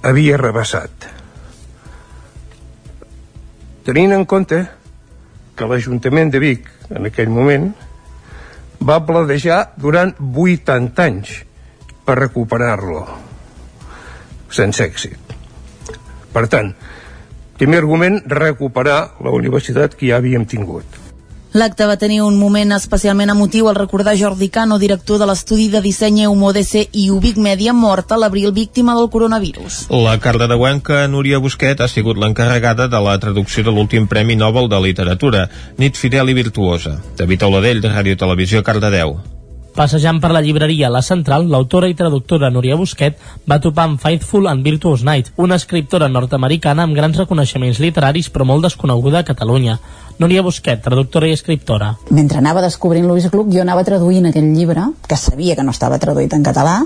havia 0.06 0.38
rebassat. 0.38 1.08
Tenint 3.86 4.14
en 4.14 4.24
compte 4.26 4.60
que 5.56 5.68
l'Ajuntament 5.70 6.30
de 6.30 6.42
Vic, 6.42 6.68
en 6.90 7.08
aquell 7.08 7.30
moment, 7.32 7.70
va 8.86 9.00
planejar 9.08 9.72
durant 9.80 10.12
80 10.20 11.06
anys 11.06 11.32
per 12.06 12.18
recuperar-lo, 12.20 13.02
sense 14.52 14.84
èxit. 14.84 15.34
Per 16.34 16.44
tant, 16.52 16.70
primer 17.56 17.80
argument, 17.82 18.20
recuperar 18.30 19.00
la 19.24 19.32
universitat 19.34 19.96
que 19.96 20.12
ja 20.12 20.20
havíem 20.20 20.44
tingut. 20.46 21.05
L'acte 21.56 21.86
va 21.88 21.94
tenir 21.96 22.18
un 22.20 22.34
moment 22.36 22.74
especialment 22.76 23.30
emotiu 23.32 23.70
al 23.70 23.78
recordar 23.78 24.12
Jordi 24.20 24.50
Cano, 24.52 24.76
director 24.78 25.16
de 25.16 25.24
l'estudi 25.30 25.70
de 25.72 25.80
disseny 25.80 26.18
EUMODC 26.26 26.98
i 27.00 27.06
Ubic 27.14 27.38
Media, 27.40 27.72
mort 27.72 28.10
a 28.12 28.18
l'abril 28.20 28.52
víctima 28.52 28.92
del 28.98 29.08
coronavirus. 29.14 29.78
La 29.88 30.18
cardedeuenca 30.20 31.06
Núria 31.08 31.40
Busquet 31.40 31.80
ha 31.80 31.88
sigut 31.88 32.20
l'encarregada 32.20 32.90
de 32.92 33.00
la 33.00 33.14
traducció 33.22 33.64
de 33.64 33.72
l'últim 33.72 34.04
Premi 34.06 34.36
Nobel 34.36 34.68
de 34.68 34.82
Literatura, 34.84 35.46
Nit 35.78 35.96
Fidel 35.96 36.28
i 36.28 36.36
Virtuosa. 36.36 36.98
David 37.16 37.48
Oladell, 37.48 37.80
de 37.80 37.94
Ràdio 37.94 38.20
Televisió, 38.20 38.60
Cardedeu. 38.60 39.16
Passejant 39.76 40.22
per 40.22 40.30
la 40.32 40.40
llibreria 40.40 40.88
La 40.88 41.02
Central, 41.04 41.50
l'autora 41.52 41.90
i 41.92 41.94
traductora 41.94 42.48
Núria 42.48 42.78
Busquet 42.80 43.18
va 43.44 43.58
topar 43.60 43.84
amb 43.84 44.00
Faithful 44.00 44.48
and 44.48 44.64
Virtuous 44.64 45.02
Night, 45.04 45.34
una 45.36 45.58
escriptora 45.60 46.08
nord-americana 46.08 46.86
amb 46.86 46.96
grans 46.96 47.18
reconeixements 47.20 47.80
literaris 47.84 48.30
però 48.32 48.46
molt 48.48 48.64
desconeguda 48.64 49.20
a 49.20 49.28
Catalunya. 49.28 49.76
Núria 50.16 50.40
Busquet, 50.40 50.80
traductora 50.80 51.28
i 51.28 51.34
escriptora. 51.36 51.90
Mentre 52.16 52.38
anava 52.40 52.62
descobrint 52.64 53.04
Louis 53.04 53.26
Gluck, 53.28 53.50
jo 53.52 53.60
anava 53.60 53.82
traduint 53.84 54.30
aquell 54.30 54.46
llibre, 54.56 54.80
que 55.04 55.16
sabia 55.20 55.52
que 55.58 55.64
no 55.66 55.74
estava 55.74 55.98
traduït 56.00 56.32
en 56.32 56.44
català, 56.46 56.78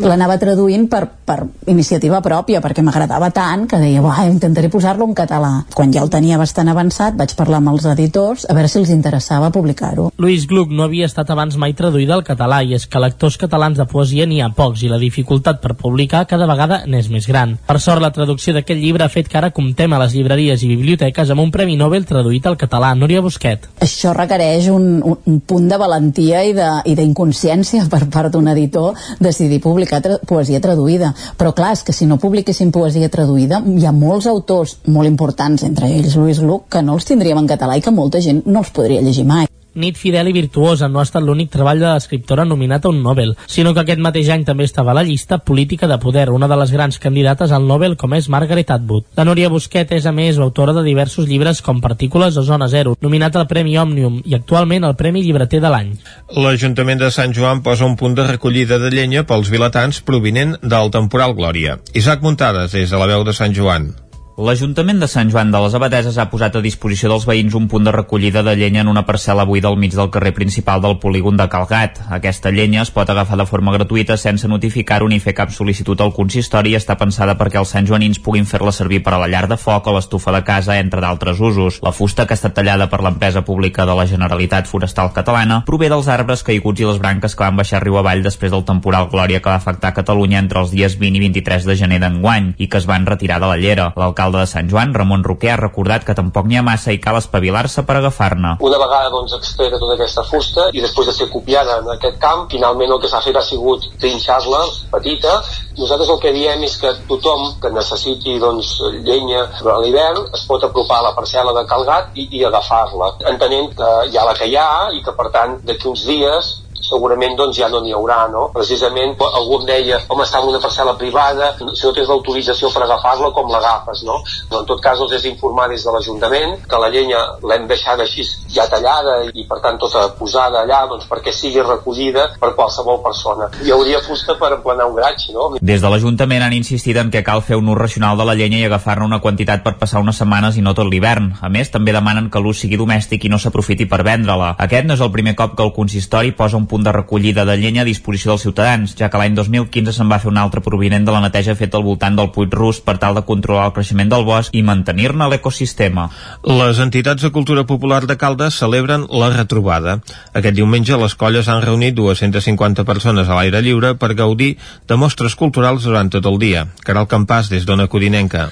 i 0.00 0.02
l'anava 0.02 0.34
traduint 0.42 0.88
per, 0.90 1.04
per 1.22 1.36
iniciativa 1.70 2.18
pròpia, 2.24 2.58
perquè 2.64 2.82
m'agradava 2.82 3.28
tant 3.30 3.68
que 3.70 3.78
deia, 3.78 4.02
va, 4.02 4.16
intentaré 4.26 4.66
posar-lo 4.72 5.06
en 5.06 5.14
català. 5.14 5.52
Quan 5.76 5.94
ja 5.94 6.02
el 6.02 6.10
tenia 6.10 6.40
bastant 6.40 6.72
avançat, 6.72 7.14
vaig 7.14 7.36
parlar 7.38 7.60
amb 7.62 7.70
els 7.70 7.86
editors 7.92 8.48
a 8.50 8.56
veure 8.58 8.72
si 8.72 8.80
els 8.82 8.90
interessava 8.90 9.52
publicar-ho. 9.54 10.08
Louis 10.18 10.48
Gluck 10.50 10.74
no 10.74 10.88
havia 10.88 11.06
estat 11.06 11.30
abans 11.30 11.54
mai 11.54 11.76
traduïda 11.78 12.18
al 12.18 12.26
català 12.26 12.64
i 12.66 12.74
és 12.74 12.88
que 12.90 13.04
lectors 13.04 13.38
catalans 13.38 13.78
de 13.78 13.86
poesia 13.86 14.26
n'hi 14.26 14.42
ha 14.42 14.50
pocs 14.58 14.82
i 14.82 14.90
la 14.90 14.98
dificultat 14.98 15.62
per 15.62 15.76
publicar 15.78 16.24
cada 16.26 16.50
vegada 16.50 16.82
n'és 16.90 17.12
més 17.14 17.30
gran. 17.30 17.54
Per 17.70 17.78
sort, 17.78 18.02
la 18.02 18.10
traducció 18.10 18.56
d'aquest 18.58 18.82
llibre 18.82 19.06
ha 19.06 19.12
fet 19.12 19.30
que 19.30 19.38
ara 19.38 19.54
comptem 19.54 19.94
a 19.94 20.02
les 20.02 20.18
llibreries 20.18 20.66
i 20.66 20.74
biblioteques 20.74 21.30
amb 21.30 21.46
un 21.46 21.54
Premi 21.54 21.78
Nobel 21.78 22.10
traduït 22.10 22.50
al 22.50 22.58
català 22.58 22.71
català. 22.72 22.94
Núria 22.96 23.20
Busquet. 23.20 23.68
Això 23.84 24.14
requereix 24.16 24.68
un, 24.72 25.02
un, 25.04 25.18
un 25.28 25.40
punt 25.44 25.68
de 25.68 25.78
valentia 25.80 26.42
i 26.48 26.96
d'inconsciència 26.96 27.84
per 27.92 28.06
part 28.12 28.32
d'un 28.32 28.48
editor 28.48 28.96
decidir 29.20 29.60
publicar 29.60 30.00
tra 30.04 30.18
poesia 30.26 30.62
traduïda. 30.64 31.12
Però 31.36 31.52
clar, 31.52 31.74
és 31.76 31.84
que 31.84 31.92
si 31.92 32.08
no 32.08 32.20
publiquessin 32.22 32.72
poesia 32.72 33.12
traduïda, 33.12 33.60
hi 33.60 33.86
ha 33.86 33.92
molts 33.92 34.28
autors 34.30 34.78
molt 34.86 35.10
importants, 35.10 35.66
entre 35.68 35.90
ells 35.92 36.16
Lluís 36.16 36.40
Gluck, 36.40 36.70
que 36.72 36.82
no 36.82 36.96
els 36.96 37.08
tindríem 37.08 37.42
en 37.42 37.50
català 37.50 37.76
i 37.76 37.84
que 37.84 37.92
molta 37.92 38.22
gent 38.24 38.44
no 38.46 38.64
els 38.64 38.72
podria 38.72 39.04
llegir 39.04 39.28
mai. 39.28 39.50
Nit 39.74 39.96
fidel 39.96 40.28
i 40.28 40.34
virtuosa 40.36 40.84
no 40.88 41.00
ha 41.00 41.06
estat 41.06 41.24
l'únic 41.24 41.48
treball 41.52 41.78
de 41.80 41.88
l'escriptora 41.88 42.44
nominat 42.44 42.84
a 42.84 42.90
un 42.92 42.98
Nobel, 43.02 43.30
sinó 43.48 43.72
que 43.72 43.80
aquest 43.80 44.02
mateix 44.04 44.28
any 44.34 44.44
també 44.44 44.66
estava 44.68 44.92
a 44.92 44.96
la 44.98 45.04
llista 45.08 45.38
Política 45.38 45.88
de 45.88 45.96
Poder, 46.02 46.26
una 46.28 46.48
de 46.48 46.58
les 46.60 46.74
grans 46.76 47.00
candidates 47.00 47.54
al 47.56 47.64
Nobel 47.66 47.96
com 47.96 48.12
és 48.12 48.28
Margaret 48.28 48.70
Atwood. 48.70 49.06
La 49.16 49.24
Núria 49.24 49.48
Busquet 49.48 49.96
és 49.96 50.04
a 50.04 50.12
més 50.12 50.36
autora 50.36 50.76
de 50.76 50.84
diversos 50.84 51.24
llibres 51.30 51.64
com 51.64 51.80
Partícules 51.80 52.36
o 52.36 52.44
Zona 52.44 52.68
Zero, 52.68 52.98
nominat 53.00 53.40
al 53.40 53.48
Premi 53.48 53.78
Òmnium 53.80 54.20
i 54.28 54.36
actualment 54.36 54.84
al 54.84 54.98
Premi 55.00 55.24
Llibreter 55.24 55.62
de 55.64 55.72
l'any. 55.72 55.96
L'Ajuntament 56.36 57.00
de 57.00 57.10
Sant 57.10 57.32
Joan 57.32 57.64
posa 57.64 57.88
un 57.88 57.96
punt 57.96 58.18
de 58.18 58.28
recollida 58.28 58.76
de 58.78 58.92
llenya 58.92 59.24
pels 59.24 59.48
vilatans 59.48 60.04
provinent 60.04 60.58
del 60.60 60.92
temporal 60.92 61.32
Glòria. 61.32 61.80
Isaac 61.96 62.20
Muntades, 62.20 62.76
des 62.76 62.92
de 62.92 63.00
la 63.00 63.08
veu 63.08 63.24
de 63.24 63.32
Sant 63.32 63.56
Joan. 63.56 63.94
L'Ajuntament 64.32 64.96
de 64.96 65.04
Sant 65.12 65.28
Joan 65.28 65.50
de 65.52 65.60
les 65.60 65.74
Abadeses 65.76 66.16
ha 66.16 66.24
posat 66.32 66.54
a 66.56 66.60
disposició 66.64 67.10
dels 67.10 67.26
veïns 67.28 67.52
un 67.52 67.66
punt 67.68 67.84
de 67.84 67.92
recollida 67.92 68.40
de 68.42 68.54
llenya 68.56 68.80
en 68.80 68.88
una 68.88 69.02
parcel·la 69.04 69.44
buida 69.44 69.68
al 69.68 69.76
mig 69.76 69.92
del 69.92 70.08
carrer 70.10 70.32
principal 70.32 70.80
del 70.80 70.96
polígon 71.02 71.36
de 71.36 71.44
Calgat. 71.52 71.98
Aquesta 72.16 72.48
llenya 72.50 72.80
es 72.80 72.90
pot 72.90 73.10
agafar 73.12 73.36
de 73.36 73.44
forma 73.44 73.74
gratuïta 73.74 74.16
sense 74.16 74.48
notificar-ho 74.48 75.08
ni 75.12 75.18
fer 75.20 75.34
cap 75.36 75.52
sol·licitud 75.52 76.00
al 76.00 76.14
consistori 76.16 76.72
i 76.72 76.78
està 76.78 76.96
pensada 76.96 77.34
perquè 77.36 77.60
els 77.60 77.74
santjoanins 77.76 78.22
puguin 78.24 78.48
fer-la 78.48 78.72
servir 78.72 79.02
per 79.04 79.12
a 79.12 79.18
la 79.20 79.28
llar 79.28 79.50
de 79.50 79.58
foc 79.60 79.90
o 79.92 79.94
l'estufa 79.98 80.32
de 80.32 80.40
casa, 80.48 80.78
entre 80.80 81.04
d'altres 81.04 81.36
usos. 81.38 81.82
La 81.84 81.92
fusta, 81.92 82.24
que 82.24 82.32
ha 82.32 82.40
estat 82.40 82.56
tallada 82.56 82.88
per 82.88 83.02
l'empresa 83.04 83.44
pública 83.44 83.84
de 83.84 83.98
la 84.00 84.08
Generalitat 84.08 84.66
Forestal 84.66 85.12
Catalana, 85.12 85.60
prové 85.68 85.92
dels 85.92 86.08
arbres 86.08 86.40
caiguts 86.42 86.80
i 86.80 86.88
les 86.88 87.02
branques 87.04 87.36
que 87.36 87.44
van 87.44 87.60
baixar 87.60 87.82
riu 87.84 88.00
avall 88.00 88.24
després 88.24 88.50
del 88.56 88.64
temporal 88.64 89.10
Glòria 89.12 89.44
que 89.44 89.52
va 89.52 89.60
afectar 89.60 89.92
Catalunya 89.92 90.40
entre 90.40 90.64
els 90.64 90.72
dies 90.72 90.96
20 90.96 91.20
i 91.20 91.24
23 91.28 91.68
de 91.68 91.78
gener 91.84 92.00
d'enguany 92.00 92.54
i 92.56 92.72
que 92.72 92.80
es 92.80 92.88
van 92.88 93.04
retirar 93.04 93.42
de 93.44 93.52
la 93.52 93.60
llera. 93.60 93.92
L'alcalde 93.92 94.31
de 94.40 94.46
Sant 94.50 94.70
Joan, 94.70 94.94
Ramon 94.94 95.24
Roquer, 95.26 95.52
ha 95.54 95.60
recordat 95.60 96.06
que 96.06 96.16
tampoc 96.16 96.46
n'hi 96.48 96.58
ha 96.60 96.64
massa 96.66 96.94
i 96.94 97.00
cal 97.02 97.18
espavilar-se 97.18 97.84
per 97.88 97.98
agafar-ne. 97.98 98.54
Una 98.64 98.80
vegada 98.80 99.10
doncs, 99.12 99.34
extreta 99.36 99.80
tota 99.82 99.96
aquesta 99.98 100.24
fusta 100.28 100.68
i 100.72 100.84
després 100.84 101.10
de 101.10 101.16
ser 101.16 101.28
copiada 101.32 101.80
en 101.82 101.90
aquest 101.96 102.18
camp, 102.22 102.46
finalment 102.52 102.94
el 102.94 103.02
que 103.02 103.10
s'ha 103.10 103.22
fet 103.24 103.36
ha 103.36 103.44
sigut 103.44 103.88
trinxar-la 104.00 104.62
petita. 104.94 105.36
Nosaltres 105.78 106.14
el 106.14 106.20
que 106.22 106.34
diem 106.36 106.64
és 106.68 106.78
que 106.80 106.94
tothom 107.10 107.54
que 107.62 107.72
necessiti 107.74 108.38
doncs, 108.42 108.74
llenya 109.04 109.46
a 109.46 109.78
l'hivern 109.82 110.26
es 110.32 110.46
pot 110.48 110.64
apropar 110.64 111.00
a 111.00 111.08
la 111.10 111.14
parcel·la 111.18 111.54
de 111.58 111.66
Calgat 111.68 112.16
i, 112.16 112.28
i 112.38 112.44
agafar-la, 112.48 113.14
entenent 113.32 113.72
que 113.78 113.92
hi 114.10 114.18
ha 114.18 114.26
la 114.28 114.36
que 114.38 114.48
hi 114.48 114.58
ha 114.58 114.90
i 114.96 115.02
que 115.04 115.16
per 115.16 115.30
tant 115.34 115.58
d'aquí 115.66 115.88
uns 115.90 116.04
dies 116.08 116.52
segurament 116.82 117.36
doncs 117.38 117.58
ja 117.58 117.68
no 117.72 117.80
n'hi 117.82 117.94
haurà, 117.96 118.26
no? 118.32 118.48
Precisament 118.54 119.16
algú 119.32 119.60
em 119.60 119.66
deia, 119.68 120.00
home, 120.08 120.26
està 120.26 120.42
en 120.42 120.50
una 120.50 120.60
parcel·la 120.62 120.96
privada, 120.98 121.52
si 121.58 121.86
no 121.86 121.92
tens 121.94 122.10
l'autorització 122.10 122.70
per 122.74 122.84
agafar-la, 122.84 123.30
com 123.36 123.50
l'agafes, 123.52 124.04
no? 124.08 124.20
Però 124.50 124.62
en 124.62 124.68
tot 124.68 124.82
cas 124.82 125.00
els 125.00 125.14
és 125.18 125.26
informar 125.30 125.68
des 125.70 125.84
de 125.84 125.94
l'Ajuntament 125.94 126.56
que 126.68 126.80
la 126.80 126.90
llenya 126.92 127.20
l'hem 127.46 127.68
deixada 127.70 128.06
així 128.06 128.24
ja 128.52 128.66
tallada 128.70 129.22
i 129.32 129.46
per 129.48 129.60
tant 129.64 129.78
tota 129.80 130.04
posada 130.18 130.62
allà 130.62 130.82
doncs 130.90 131.08
perquè 131.10 131.32
sigui 131.34 131.62
recollida 131.62 132.28
per 132.40 132.52
qualsevol 132.58 133.00
persona. 133.04 133.48
Hi 133.62 133.72
hauria 133.74 134.02
fusta 134.04 134.36
per 134.40 134.52
emplenar 134.58 134.88
un 134.90 134.96
gratx, 134.98 135.30
no? 135.34 135.48
Des 135.60 135.82
de 135.82 135.92
l'Ajuntament 135.92 136.44
han 136.46 136.56
insistit 136.56 136.98
en 137.00 137.10
que 137.10 137.24
cal 137.26 137.42
fer 137.46 137.58
un 137.60 137.70
ús 137.72 137.78
racional 137.78 138.18
de 138.18 138.26
la 138.28 138.36
llenya 138.38 138.60
i 138.60 138.66
agafar-ne 138.68 139.06
una 139.06 139.20
quantitat 139.24 139.64
per 139.64 139.76
passar 139.80 140.02
unes 140.02 140.18
setmanes 140.20 140.58
i 140.58 140.64
no 140.64 140.74
tot 140.74 140.90
l'hivern. 140.90 141.32
A 141.40 141.50
més, 141.52 141.70
també 141.72 141.94
demanen 141.94 142.30
que 142.30 142.42
l'ús 142.42 142.62
sigui 142.62 142.78
domèstic 142.80 143.26
i 143.26 143.32
no 143.32 143.40
s'aprofiti 143.40 143.86
per 143.90 144.02
vendre-la. 144.06 144.54
Aquest 144.66 144.88
no 144.88 144.96
és 144.98 145.04
el 145.04 145.12
primer 145.14 145.34
cop 145.38 145.56
que 145.56 145.64
el 145.66 145.74
consistori 145.76 146.34
posa 146.36 146.58
un 146.58 146.66
punt 146.72 146.86
de 146.86 146.94
recollida 146.96 147.44
de 147.44 147.58
llenya 147.60 147.84
a 147.84 147.88
disposició 147.88 148.32
dels 148.32 148.46
ciutadans, 148.46 148.96
ja 148.96 149.10
que 149.12 149.20
l'any 149.20 149.36
2015 149.36 149.92
se'n 149.92 150.08
va 150.08 150.18
fer 150.22 150.30
un 150.32 150.40
altre 150.40 150.64
provinent 150.64 151.04
de 151.04 151.12
la 151.12 151.20
neteja 151.20 151.56
feta 151.58 151.76
al 151.76 151.84
voltant 151.84 152.16
del 152.16 152.32
Puig 152.32 152.56
Rus 152.56 152.80
per 152.80 152.96
tal 153.02 153.18
de 153.18 153.24
controlar 153.28 153.68
el 153.68 153.76
creixement 153.76 154.08
del 154.12 154.24
bosc 154.24 154.56
i 154.56 154.64
mantenir-ne 154.64 155.28
l'ecosistema. 155.28 156.08
Les 156.48 156.80
entitats 156.80 157.22
de 157.22 157.32
cultura 157.36 157.66
popular 157.68 158.02
de 158.08 158.16
Caldes 158.16 158.56
celebren 158.64 159.06
la 159.10 159.30
retrobada. 159.36 159.98
Aquest 160.32 160.56
diumenge 160.56 160.96
les 160.96 161.16
colles 161.18 161.52
han 161.52 161.62
reunit 161.66 161.96
250 161.98 162.88
persones 162.88 163.28
a 163.28 163.38
l'aire 163.38 163.62
lliure 163.62 163.94
per 164.00 164.14
gaudir 164.16 164.54
de 164.88 164.96
mostres 164.96 165.36
culturals 165.36 165.84
durant 165.84 166.08
tot 166.08 166.26
el 166.26 166.40
dia. 166.40 166.68
Caral 166.86 167.10
Campàs, 167.10 167.52
des 167.52 167.68
d'Ona 167.68 167.90
Codinenca. 167.92 168.48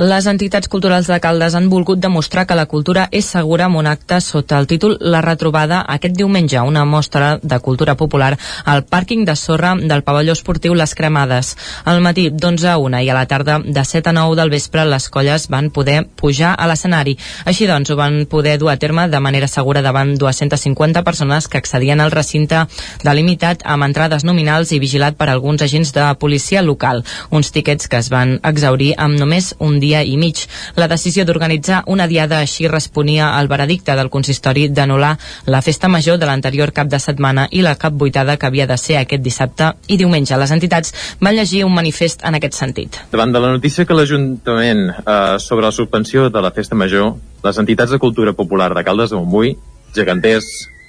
Les 0.00 0.24
entitats 0.24 0.70
culturals 0.72 1.04
de 1.04 1.18
Caldes 1.20 1.52
han 1.52 1.66
volgut 1.68 1.98
demostrar 2.00 2.46
que 2.48 2.56
la 2.56 2.64
cultura 2.64 3.02
és 3.12 3.26
segura 3.28 3.66
amb 3.66 3.76
un 3.76 3.86
acte 3.86 4.22
sota 4.24 4.56
el 4.56 4.64
títol 4.66 4.94
La 4.98 5.20
retrobada 5.20 5.82
aquest 5.94 6.14
diumenge, 6.16 6.62
una 6.64 6.86
mostra 6.88 7.34
de 7.42 7.58
cultura 7.60 7.92
popular 7.94 8.38
al 8.64 8.86
pàrquing 8.88 9.26
de 9.28 9.34
sorra 9.36 9.74
del 9.76 10.02
pavelló 10.02 10.32
esportiu 10.32 10.72
Les 10.72 10.94
Cremades. 10.94 11.58
Al 11.84 12.00
matí 12.00 12.30
d'11 12.30 12.70
a 12.72 12.78
1 12.80 13.02
i 13.04 13.10
a 13.10 13.16
la 13.18 13.26
tarda 13.28 13.58
de 13.58 13.84
7 13.84 14.08
a 14.08 14.14
9 14.16 14.38
del 14.40 14.54
vespre 14.54 14.86
les 14.88 15.10
colles 15.10 15.44
van 15.52 15.68
poder 15.68 16.06
pujar 16.16 16.54
a 16.56 16.70
l'escenari. 16.70 17.18
Així 17.44 17.68
doncs 17.68 17.92
ho 17.92 17.96
van 18.00 18.24
poder 18.24 18.56
dur 18.56 18.72
a 18.72 18.78
terme 18.78 19.10
de 19.12 19.20
manera 19.20 19.46
segura 19.46 19.82
davant 19.82 20.16
250 20.16 21.04
persones 21.04 21.48
que 21.48 21.58
accedien 21.58 22.00
al 22.00 22.16
recinte 22.16 22.64
delimitat 23.04 23.60
amb 23.66 23.84
entrades 23.84 24.24
nominals 24.24 24.72
i 24.72 24.80
vigilat 24.80 25.20
per 25.20 25.28
alguns 25.28 25.60
agents 25.60 25.92
de 25.92 26.08
policia 26.16 26.64
local. 26.64 27.04
Uns 27.28 27.52
tiquets 27.52 27.92
que 27.92 28.00
es 28.00 28.08
van 28.08 28.38
exaurir 28.42 28.94
amb 28.96 29.20
només 29.20 29.52
un 29.58 29.81
dia 29.82 30.02
i 30.06 30.16
mig. 30.16 30.44
La 30.78 30.88
decisió 30.88 31.26
d'organitzar 31.26 31.82
una 31.90 32.06
diada 32.06 32.38
així 32.38 32.68
responia 32.70 33.32
al 33.36 33.50
veredicte 33.50 33.96
del 33.98 34.10
consistori 34.10 34.68
d'anul·lar 34.70 35.16
la 35.50 35.62
festa 35.66 35.90
major 35.90 36.18
de 36.18 36.28
l'anterior 36.30 36.72
cap 36.72 36.88
de 36.88 37.00
setmana 37.02 37.48
i 37.50 37.64
la 37.66 37.74
cap 37.76 37.96
vuitada 37.98 38.38
que 38.38 38.46
havia 38.46 38.68
de 38.70 38.78
ser 38.78 39.00
aquest 39.00 39.24
dissabte 39.24 39.72
i 39.88 39.98
diumenge. 40.00 40.38
Les 40.38 40.54
entitats 40.54 40.94
van 41.20 41.36
llegir 41.36 41.64
un 41.66 41.74
manifest 41.74 42.22
en 42.24 42.38
aquest 42.38 42.58
sentit. 42.58 43.00
Davant 43.12 43.34
de 43.34 43.42
la 43.42 43.52
notícia 43.56 43.84
que 43.84 43.96
l'Ajuntament 43.98 44.88
eh, 44.92 45.38
sobre 45.42 45.66
la 45.66 45.74
suspensió 45.74 46.28
de 46.30 46.42
la 46.44 46.52
festa 46.54 46.78
major, 46.78 47.16
les 47.42 47.58
entitats 47.58 47.90
de 47.90 47.98
cultura 47.98 48.32
popular 48.32 48.72
de 48.74 48.84
Caldes 48.86 49.10
de 49.10 49.18
Montbui, 49.18 49.56
geganters, 49.94 50.46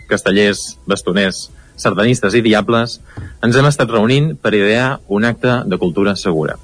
castellers, 0.10 0.78
bastoners, 0.86 1.50
sardanistes 1.76 2.36
i 2.38 2.44
diables, 2.46 3.00
ens 3.44 3.58
hem 3.58 3.68
estat 3.70 3.92
reunint 3.92 4.34
per 4.40 4.54
idear 4.54 5.00
un 5.08 5.26
acte 5.26 5.62
de 5.66 5.80
cultura 5.82 6.16
segura. 6.20 6.60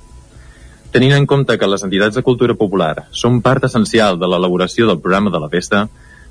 Tenint 0.90 1.14
en 1.14 1.28
compte 1.30 1.54
que 1.62 1.68
les 1.70 1.84
entitats 1.86 2.16
de 2.18 2.24
cultura 2.26 2.56
popular 2.58 3.06
són 3.14 3.44
part 3.46 3.68
essencial 3.68 4.16
de 4.18 4.26
l'elaboració 4.26 4.88
del 4.90 4.98
programa 5.04 5.30
de 5.30 5.42
la 5.44 5.50
festa, 5.52 5.84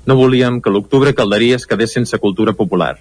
no 0.05 0.17
volíem 0.19 0.57
que 0.59 0.73
l'octubre 0.73 1.13
calderí 1.15 1.53
es 1.55 1.63
quedés 1.69 1.93
sense 1.95 2.19
cultura 2.19 2.51
popular. 2.57 2.97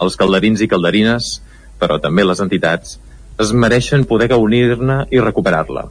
Els 0.00 0.16
calderins 0.16 0.62
i 0.64 0.68
calderines, 0.70 1.28
però 1.76 1.98
també 2.00 2.24
les 2.24 2.40
entitats, 2.40 2.96
es 3.38 3.52
mereixen 3.52 4.06
poder 4.08 4.30
gaunir-ne 4.32 5.02
i 5.12 5.20
recuperar-la. 5.20 5.84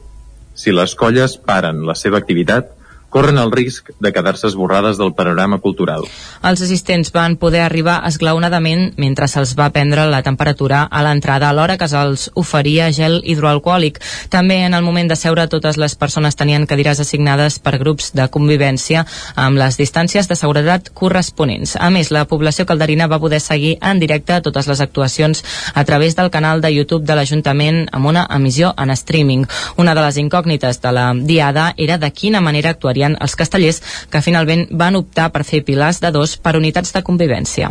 Si 0.58 0.74
les 0.74 0.96
colles 0.98 1.38
paren 1.46 1.84
la 1.86 1.94
seva 1.94 2.18
activitat, 2.18 2.74
corren 3.08 3.38
el 3.38 3.50
risc 3.52 3.90
de 4.00 4.12
quedar-se 4.12 4.46
esborrades 4.48 4.98
del 4.98 5.14
panorama 5.14 5.58
cultural. 5.58 6.04
Els 6.44 6.60
assistents 6.62 7.10
van 7.14 7.36
poder 7.40 7.62
arribar 7.64 8.02
esglaonadament 8.08 8.92
mentre 9.00 9.28
se'ls 9.28 9.54
va 9.58 9.70
prendre 9.72 10.04
la 10.10 10.20
temperatura 10.22 10.82
a 10.84 11.02
l'entrada 11.06 11.48
alhora 11.48 11.78
que 11.80 11.88
se'ls 11.88 12.28
oferia 12.34 12.90
gel 12.92 13.20
hidroalcohòlic. 13.24 14.00
També 14.28 14.60
en 14.66 14.74
el 14.74 14.84
moment 14.84 15.08
de 15.08 15.16
seure 15.16 15.48
totes 15.48 15.78
les 15.80 15.94
persones 15.96 16.36
tenien 16.36 16.66
cadires 16.66 17.00
assignades 17.00 17.58
per 17.58 17.78
grups 17.78 18.12
de 18.12 18.28
convivència 18.28 19.06
amb 19.34 19.56
les 19.56 19.80
distàncies 19.80 20.28
de 20.28 20.36
seguretat 20.36 20.92
corresponents. 20.92 21.76
A 21.80 21.90
més, 21.90 22.12
la 22.12 22.26
població 22.28 22.66
calderina 22.66 23.08
va 23.08 23.20
poder 23.20 23.40
seguir 23.40 23.78
en 23.80 24.00
directe 24.00 24.40
totes 24.42 24.68
les 24.68 24.80
actuacions 24.84 25.44
a 25.74 25.84
través 25.84 26.16
del 26.16 26.30
canal 26.30 26.60
de 26.60 26.74
YouTube 26.74 27.06
de 27.06 27.16
l'Ajuntament 27.16 27.86
amb 27.92 28.06
una 28.12 28.26
emissió 28.30 28.74
en 28.76 28.90
streaming. 28.90 29.46
Una 29.76 29.94
de 29.94 30.04
les 30.04 30.20
incògnites 30.20 30.82
de 30.82 30.92
la 30.92 31.12
diada 31.14 31.72
era 31.76 31.98
de 31.98 32.12
quina 32.12 32.40
manera 32.40 32.70
actuaria 32.70 32.97
farien 32.98 33.18
els 33.22 33.36
castellers 33.38 33.82
que 34.10 34.22
finalment 34.22 34.66
van 34.70 34.98
optar 34.98 35.30
per 35.30 35.44
fer 35.46 35.62
pilars 35.64 36.00
de 36.02 36.10
dos 36.10 36.36
per 36.36 36.56
unitats 36.58 36.92
de 36.92 37.02
convivència. 37.02 37.70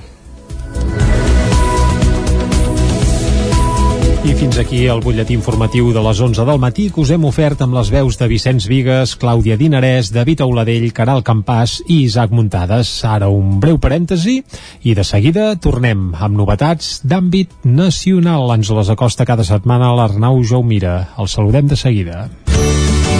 I 4.27 4.33
fins 4.35 4.57
aquí 4.59 4.81
el 4.91 4.99
butlletí 4.99 5.37
informatiu 5.37 5.93
de 5.95 6.01
les 6.03 6.19
11 6.19 6.43
del 6.43 6.59
matí 6.59 6.89
que 6.91 6.99
us 6.99 7.13
hem 7.15 7.23
ofert 7.29 7.61
amb 7.63 7.77
les 7.77 7.87
veus 7.93 8.17
de 8.19 8.27
Vicenç 8.27 8.65
Vigues, 8.67 9.13
Clàudia 9.15 9.55
Dinarès, 9.55 10.09
David 10.11 10.43
Auladell, 10.43 10.89
Caral 10.91 11.23
Campàs 11.23 11.77
i 11.87 12.01
Isaac 12.03 12.35
Muntades. 12.35 12.91
Ara 13.07 13.29
un 13.31 13.61
breu 13.63 13.79
parèntesi 13.79 14.41
i 14.83 14.97
de 14.97 15.05
seguida 15.07 15.53
tornem 15.63 16.09
amb 16.11 16.35
novetats 16.35 16.97
d'àmbit 17.07 17.63
nacional. 17.63 18.51
Ens 18.57 18.73
les 18.75 18.91
acosta 18.91 19.25
cada 19.25 19.47
setmana 19.47 19.95
l'Arnau 19.95 20.43
Jaumira. 20.43 21.13
El 21.15 21.31
saludem 21.31 21.71
de 21.71 21.79
seguida. 21.79 22.27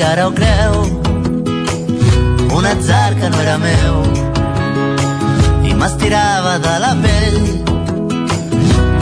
Volejava 0.00 0.16
cara 0.16 0.28
o 0.28 0.32
creu. 0.32 0.72
Un 2.56 2.64
atzar 2.66 3.14
que 3.16 3.28
no 3.28 3.40
era 3.40 3.58
meu 3.58 4.02
i 5.68 5.74
m'estirava 5.74 6.58
de 6.58 6.74
la 6.84 6.92
pell 7.02 7.40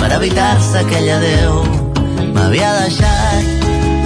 per 0.00 0.10
evitar-se 0.16 0.78
aquell 0.80 1.10
adeu. 1.16 1.62
M'havia 2.34 2.72
deixat 2.80 3.44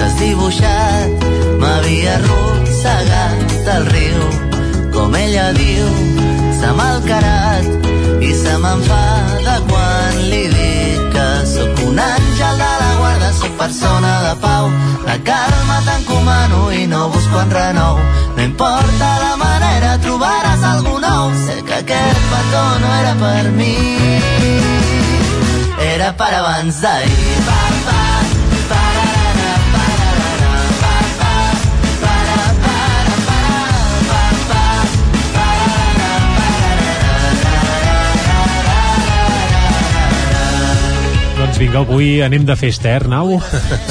desdibuixat 0.01 1.25
m'havia 1.63 2.19
arrossegat 2.19 3.69
al 3.77 3.87
riu. 3.95 4.23
Com 4.93 5.17
ella 5.17 5.49
diu 5.57 5.89
s'ha 6.61 6.75
malcarat 6.77 7.89
i 8.21 8.35
se 8.43 8.59
m'enfada 8.59 9.42
persona 13.59 14.13
de 14.27 14.35
pau. 14.41 14.71
La 15.07 15.17
calma 15.29 15.81
t'encomano 15.87 16.71
i 16.73 16.87
no 16.87 17.09
busco 17.11 17.41
en 17.41 17.51
renou. 17.51 17.99
No 18.37 18.43
importa 18.43 19.11
la 19.25 19.35
manera 19.37 19.97
trobaràs 20.05 20.63
algú 20.75 20.99
nou. 20.99 21.33
Sé 21.47 21.61
que 21.67 21.81
aquest 21.81 22.23
petó 22.33 22.65
no 22.85 22.95
era 23.01 23.15
per 23.25 23.45
mi 23.59 23.77
era 25.93 26.13
per 26.17 26.33
abans 26.35 26.81
d'ahir. 26.83 27.37
Pa, 27.47 27.61
pa, 27.87 28.02
Doncs 41.53 41.61
vinga, 41.61 41.81
avui 41.85 42.23
anem 42.25 42.47
de 42.49 42.55
festa, 42.57 42.89
eh, 42.89 42.95
Arnau? 42.97 43.35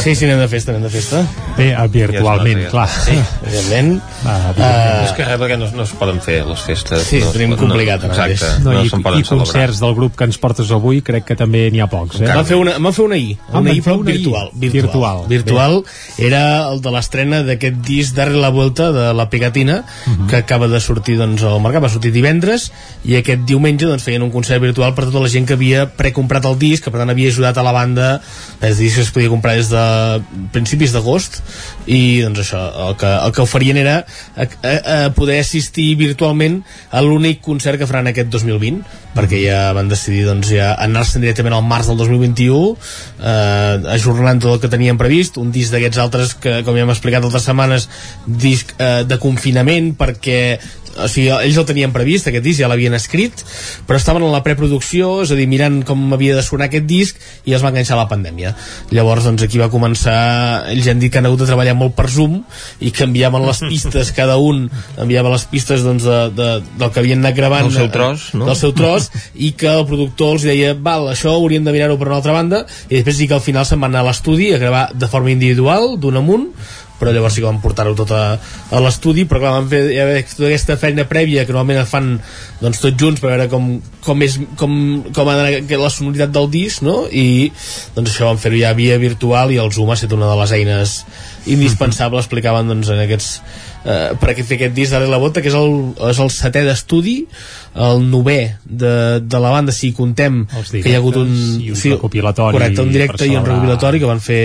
Sí, 0.02 0.16
sí, 0.18 0.26
anem 0.26 0.40
de 0.42 0.48
festa, 0.50 0.72
anem 0.74 0.88
de 0.88 0.90
festa. 0.90 1.20
Bé, 1.60 1.68
eh, 1.76 1.84
virtualment, 1.94 2.64
Ja 2.64 2.70
clar. 2.72 2.88
Sí, 2.90 3.14
evidentment. 3.46 4.00
Va, 4.26 4.34
evidentment. 4.50 5.04
és 5.06 5.12
que 5.14 5.26
res, 5.28 5.38
perquè 5.44 5.58
no, 5.62 5.68
no 5.78 5.84
es 5.86 5.92
poden 6.00 6.18
fer 6.26 6.40
les 6.48 6.64
festes. 6.66 7.04
Sí, 7.06 7.20
no, 7.22 7.30
tenim 7.36 7.54
complicat, 7.60 8.08
ara 8.08 8.16
Exacte, 8.26 8.64
no, 8.64 8.72
No, 8.74 8.82
i, 8.82 8.90
se'n 8.90 9.04
poden 9.06 9.22
i 9.22 9.28
concerts 9.30 9.82
del 9.84 9.94
grup 9.94 10.16
que 10.18 10.26
ens 10.26 10.40
portes 10.42 10.72
avui 10.74 11.04
crec 11.06 11.28
que 11.30 11.38
també 11.38 11.68
n'hi 11.72 11.84
ha 11.86 11.88
pocs, 11.92 12.24
eh? 12.24 12.32
Van 12.32 12.48
fer 12.50 12.58
una, 12.58 12.74
van 12.82 12.96
fer 12.98 13.06
una 13.06 13.16
ahir, 13.20 13.38
Ah, 13.52 13.60
una 13.62 13.70
ahir 13.76 13.84
però 13.86 14.00
virtual, 14.02 14.50
virtual. 14.56 15.22
Virtual, 15.30 15.30
Virtual 15.30 15.78
era 16.18 16.42
el 16.72 16.82
de 16.82 16.96
l'estrena 16.98 17.44
d'aquest 17.46 17.78
disc 17.86 18.16
Darre 18.18 18.42
la 18.42 18.50
Vuelta 18.50 18.90
de 18.92 19.06
la 19.14 19.30
Pegatina, 19.30 19.84
Mhm. 20.08 20.28
que 20.34 20.38
acaba 20.42 20.68
de 20.68 20.80
sortir 20.80 21.20
doncs, 21.22 21.44
al 21.44 21.62
mercat, 21.62 21.84
va 21.84 21.90
sortir 21.94 22.12
divendres, 22.12 22.72
i 23.06 23.16
aquest 23.22 23.46
diumenge 23.46 23.86
doncs, 23.86 24.02
feien 24.04 24.24
un 24.26 24.32
concert 24.34 24.62
virtual 24.66 24.96
per 24.96 25.06
tota 25.12 25.20
la 25.22 25.30
gent 25.30 25.46
que 25.46 25.54
havia 25.54 25.86
precomprat 25.96 26.46
el 26.46 26.58
disc, 26.58 26.84
que 26.84 26.90
per 26.90 27.02
tant 27.06 27.10
havia 27.14 27.30
ajudat 27.30 27.51
a 27.58 27.66
la 27.66 27.74
banda, 27.76 28.10
el 28.62 28.78
disc 28.78 29.02
es 29.02 29.12
podia 29.12 29.32
comprar 29.32 29.56
des 29.58 29.72
de 29.72 29.84
principis 30.54 30.94
d'agost, 30.96 31.42
i 31.88 32.22
doncs 32.24 32.44
això, 32.46 32.62
el 32.88 32.98
que, 33.02 33.12
el 33.12 33.36
que 33.36 33.46
oferien 33.46 33.80
era 33.82 34.02
a, 34.36 34.46
a, 34.46 34.74
a 34.76 35.00
poder 35.18 35.40
assistir 35.42 35.94
virtualment 36.00 36.62
a 36.92 37.02
l'únic 37.04 37.42
concert 37.42 37.80
que 37.82 37.90
faran 37.90 38.12
aquest 38.12 38.32
2020, 38.34 38.84
perquè 39.16 39.42
ja 39.44 39.62
van 39.76 39.90
decidir 39.92 40.24
doncs, 40.28 40.52
ja 40.56 40.72
anar-se'n 40.80 41.24
directament 41.24 41.56
al 41.58 41.66
març 41.68 41.90
del 41.90 42.00
2021 42.00 42.60
eh, 43.20 43.94
ajornant 43.96 44.40
tot 44.40 44.56
el 44.56 44.62
que 44.64 44.72
teníem 44.72 45.00
previst 45.00 45.40
un 45.42 45.52
disc 45.52 45.74
d'aquests 45.74 46.00
altres 46.04 46.36
que 46.40 46.62
com 46.68 46.78
ja 46.78 46.86
hem 46.86 46.94
explicat 46.94 47.26
altres 47.28 47.48
setmanes 47.50 47.90
disc 48.26 48.72
eh, 48.78 49.04
de 49.08 49.20
confinament 49.22 49.92
perquè 50.00 50.40
o 50.98 51.08
sigui, 51.12 51.30
ells 51.32 51.60
el 51.62 51.68
tenien 51.70 51.94
previst, 51.94 52.28
aquest 52.28 52.44
disc 52.46 52.62
ja 52.62 52.70
l'havien 52.72 52.96
escrit, 52.98 53.44
però 53.88 54.00
estaven 54.00 54.26
en 54.26 54.34
la 54.34 54.44
preproducció, 54.46 55.22
és 55.26 55.32
a 55.34 55.38
dir, 55.40 55.48
mirant 55.52 55.82
com 55.88 56.02
havia 56.16 56.36
de 56.38 56.44
sonar 56.46 56.68
aquest 56.68 56.88
disc 56.90 57.20
i 57.48 57.56
els 57.56 57.64
va 57.64 57.72
enganxar 57.72 58.00
la 58.00 58.08
pandèmia. 58.12 58.54
Llavors, 58.92 59.26
doncs, 59.28 59.46
aquí 59.46 59.62
va 59.62 59.72
començar, 59.74 60.18
ells 60.74 60.90
han 60.92 61.02
dit 61.02 61.12
que 61.12 61.22
han 61.22 61.30
hagut 61.30 61.44
de 61.44 61.50
treballar 61.50 61.76
molt 61.78 61.96
per 61.98 62.08
Zoom 62.12 62.42
i 62.80 62.92
que 62.96 63.06
enviaven 63.08 63.46
les 63.48 63.64
pistes, 63.72 64.14
cada 64.18 64.38
un 64.42 64.68
enviava 65.02 65.32
les 65.34 65.46
pistes 65.52 65.86
doncs, 65.86 66.06
de, 66.08 66.20
de, 66.36 66.50
del 66.80 66.92
que 66.92 67.02
havien 67.04 67.24
anat 67.24 67.38
gravant 67.38 67.70
Del 67.70 67.78
seu 67.78 67.92
tros, 67.94 68.28
no? 68.38 68.48
del 68.50 68.58
seu 68.60 68.76
tros 68.78 69.10
i 69.36 69.54
que 69.58 69.72
el 69.72 69.86
productor 69.90 70.36
els 70.36 70.48
deia 70.48 70.74
val, 70.76 71.10
això 71.12 71.36
hauríem 71.36 71.66
de 71.68 71.74
mirar-ho 71.76 71.98
per 72.00 72.10
una 72.10 72.20
altra 72.20 72.36
banda 72.36 72.64
i 72.90 72.98
després 72.98 73.20
sí 73.20 73.30
que 73.30 73.38
al 73.38 73.46
final 73.46 73.68
se'n 73.68 73.82
van 73.82 73.94
anar 73.94 74.06
a 74.06 74.10
l'estudi 74.12 74.52
a 74.54 74.62
gravar 74.62 74.86
de 74.94 75.10
forma 75.12 75.34
individual, 75.34 75.96
d'un 76.02 76.20
amunt 76.22 76.50
però 77.02 77.14
llavors 77.16 77.34
sí 77.36 77.42
que 77.42 77.50
van 77.50 77.62
portar-ho 77.64 77.96
tot 77.98 78.14
a, 78.14 78.24
a 78.38 78.82
l'estudi 78.86 79.26
però 79.26 79.42
clar, 79.42 79.56
van 79.58 79.70
fer 79.72 79.82
ja 79.90 80.06
tota 80.36 80.50
aquesta 80.52 80.78
feina 80.82 81.08
prèvia 81.10 81.48
que 81.48 81.56
normalment 81.56 81.90
fan 81.90 82.12
doncs, 82.62 82.82
tots 82.84 83.02
junts 83.02 83.24
per 83.24 83.34
veure 83.34 83.50
com, 83.52 83.74
com, 84.06 84.22
és, 84.22 84.38
com, 84.60 84.78
com 85.10 85.32
ha 85.32 85.38
d'anar 85.40 85.82
la 85.82 85.92
sonoritat 85.94 86.34
del 86.36 86.50
disc 86.54 86.86
no? 86.86 87.04
i 87.10 87.50
doncs 87.96 88.14
això 88.14 88.30
van 88.30 88.42
fer-ho 88.42 88.62
ja 88.62 88.76
via 88.78 89.02
virtual 89.02 89.52
i 89.52 89.60
el 89.62 89.74
Zoom 89.74 89.90
ha 89.90 89.98
estat 89.98 90.14
una 90.18 90.30
de 90.30 90.38
les 90.44 90.56
eines 90.60 90.96
indispensables 91.50 92.26
explicaven 92.26 92.70
doncs, 92.70 92.92
en 92.94 93.02
aquests 93.02 93.30
eh, 93.86 94.12
per 94.20 94.32
aquest, 94.32 94.48
fer 94.50 94.58
aquest 94.60 94.76
disc 94.76 94.94
d'Are 94.94 95.08
la 95.10 95.20
Bota 95.22 95.42
que 95.42 95.50
és 95.50 95.58
el, 95.58 95.74
és 96.12 96.20
el 96.22 96.30
setè 96.34 96.64
d'estudi 96.68 97.16
el 97.88 98.04
novè 98.12 98.40
de, 98.66 98.94
de 99.24 99.42
la 99.42 99.54
banda 99.56 99.74
si 99.74 99.92
comptem 99.98 100.44
que 100.52 100.84
hi 100.84 100.94
ha 100.94 101.02
hagut 101.02 101.18
un, 101.24 101.32
i 101.62 101.72
un 101.74 101.82
recopilatori 101.96 102.60
correcte, 102.60 102.86
un 102.86 102.94
directe 102.94 103.26
i 103.26 103.36
un 103.40 103.48
recopilatori 103.48 104.04
que 104.04 104.12
van 104.12 104.22
fer 104.22 104.44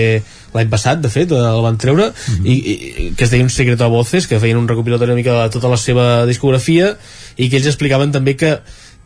l'any 0.55 0.71
passat, 0.71 1.01
de 1.03 1.11
fet, 1.11 1.31
el 1.35 1.61
van 1.61 1.77
treure 1.77 2.09
i, 2.41 2.55
i, 2.55 2.75
que 3.17 3.27
es 3.27 3.33
deia 3.33 3.45
un 3.45 3.53
secreto 3.53 3.85
a 3.85 3.93
voces 3.93 4.25
que 4.27 4.41
feien 4.41 4.57
un 4.57 4.67
recopilatori 4.69 5.13
una 5.13 5.21
mica 5.21 5.37
de 5.43 5.53
tota 5.53 5.69
la 5.69 5.77
seva 5.77 6.25
discografia 6.29 6.95
i 7.37 7.51
que 7.51 7.59
ells 7.59 7.69
explicaven 7.73 8.15
també 8.15 8.37
que 8.39 8.57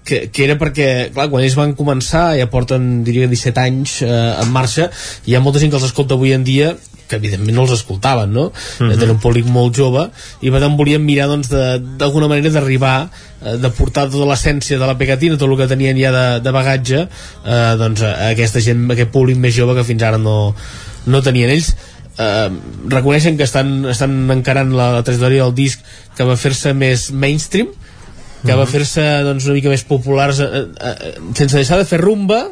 que, 0.04 0.30
que 0.34 0.46
era 0.48 0.56
perquè, 0.58 1.12
clar, 1.14 1.28
quan 1.30 1.44
ells 1.46 1.58
van 1.58 1.76
començar 1.78 2.32
ja 2.40 2.48
porten, 2.50 3.04
diria, 3.06 3.30
17 3.30 3.62
anys 3.62 4.00
eh, 4.06 4.10
en 4.10 4.50
marxa, 4.54 4.90
hi 5.30 5.36
ha 5.36 5.44
molta 5.44 5.62
gent 5.62 5.74
que 5.74 5.78
els 5.78 5.86
escolta 5.92 6.18
avui 6.18 6.34
en 6.34 6.46
dia 6.48 6.72
que 7.12 7.20
evidentment 7.20 7.58
no 7.58 7.66
els 7.68 7.76
escoltaven, 7.76 8.32
no? 8.32 8.48
Mm 8.50 8.86
-hmm. 8.88 8.96
Tenen 8.96 9.16
un 9.18 9.20
públic 9.20 9.46
molt 9.46 9.76
jove 9.78 10.08
i 10.42 10.50
per 10.52 10.62
tant 10.64 10.78
volien 10.80 11.04
mirar 11.04 11.28
doncs, 11.28 11.50
de- 11.52 11.80
d'alguna 12.00 12.28
manera 12.32 12.50
d'arribar 12.50 13.10
eh, 13.46 13.58
de 13.58 13.70
portar 13.70 14.08
tota 14.10 14.26
l'essència 14.26 14.80
de 14.80 14.88
la 14.88 14.98
pegatina, 14.98 15.38
tot 15.38 15.50
el 15.50 15.58
que 15.58 15.68
tenien 15.68 15.98
ja 16.00 16.12
de, 16.12 16.40
de 16.40 16.52
bagatge 16.52 17.08
eh, 17.46 17.76
doncs, 17.78 18.02
a 18.02 18.30
aquesta 18.32 18.60
gent, 18.62 18.90
a 18.90 18.94
aquest 18.94 19.12
públic 19.12 19.38
més 19.38 19.54
jove 19.56 19.76
que 19.76 19.84
fins 19.84 20.04
ara 20.04 20.18
no, 20.18 20.56
no 21.06 21.22
tenien 21.22 21.50
ells 21.50 21.76
eh, 22.18 22.50
reconeixen 22.88 23.38
que 23.38 23.44
estan, 23.44 23.86
estan 23.86 24.30
encarant 24.32 24.72
la, 24.76 24.92
la 24.94 25.04
trajectòria 25.04 25.44
del 25.44 25.56
disc 25.56 25.80
que 26.18 26.24
va 26.28 26.36
fer-se 26.38 26.74
més 26.74 27.12
mainstream 27.12 27.68
que 28.46 28.56
va 28.58 28.66
fer-se 28.66 29.04
doncs, 29.24 29.46
una 29.46 29.54
mica 29.54 29.70
més 29.70 29.84
populars 29.86 30.40
eh, 30.42 30.48
eh, 30.82 31.12
sense 31.38 31.56
deixar 31.56 31.78
de 31.78 31.86
fer 31.86 32.00
rumba 32.02 32.48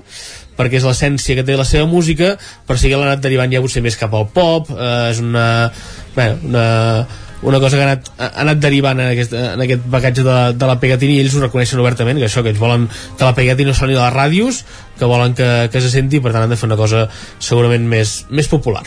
perquè 0.60 0.82
és 0.82 0.88
l'essència 0.88 1.40
que 1.40 1.48
té 1.48 1.56
la 1.58 1.68
seva 1.68 1.88
música 1.88 2.36
però 2.68 2.78
sí 2.78 2.92
que 2.92 3.00
l'ha 3.00 3.10
anat 3.14 3.24
derivant 3.24 3.56
ja 3.56 3.64
potser 3.64 3.84
més 3.86 3.98
cap 4.00 4.14
al 4.14 4.28
pop 4.36 4.70
eh, 4.76 5.10
és 5.14 5.24
una, 5.24 5.48
bé, 6.18 6.30
una 6.52 6.68
una 7.42 7.60
cosa 7.60 7.78
que 7.78 7.84
ha 7.84 7.88
anat, 7.88 8.12
ha 8.20 8.30
anat 8.44 8.60
derivant 8.60 9.00
en 9.00 9.14
aquest, 9.14 9.34
en 9.34 9.64
aquest 9.64 9.86
bagatge 9.88 10.26
de, 10.28 10.38
de 10.60 10.68
la 10.68 10.76
pegatina 10.82 11.16
i 11.16 11.24
ells 11.24 11.38
ho 11.38 11.44
reconeixen 11.46 11.80
obertament, 11.80 12.20
que 12.20 12.28
això, 12.28 12.44
que 12.44 12.52
ells 12.52 12.60
volen 12.60 12.90
que 12.92 13.24
la 13.24 13.36
pegatina 13.38 13.76
soni 13.76 13.96
a 13.96 14.10
les 14.10 14.16
ràdios, 14.18 14.64
que 15.00 15.08
volen 15.08 15.38
que, 15.40 15.70
que 15.72 15.84
se 15.84 15.94
senti, 15.94 16.20
per 16.20 16.36
tant 16.36 16.44
han 16.44 16.52
de 16.52 16.60
fer 16.60 16.68
una 16.68 16.80
cosa 16.80 17.08
segurament 17.40 17.88
més, 17.88 18.26
més 18.30 18.52
popular 18.52 18.84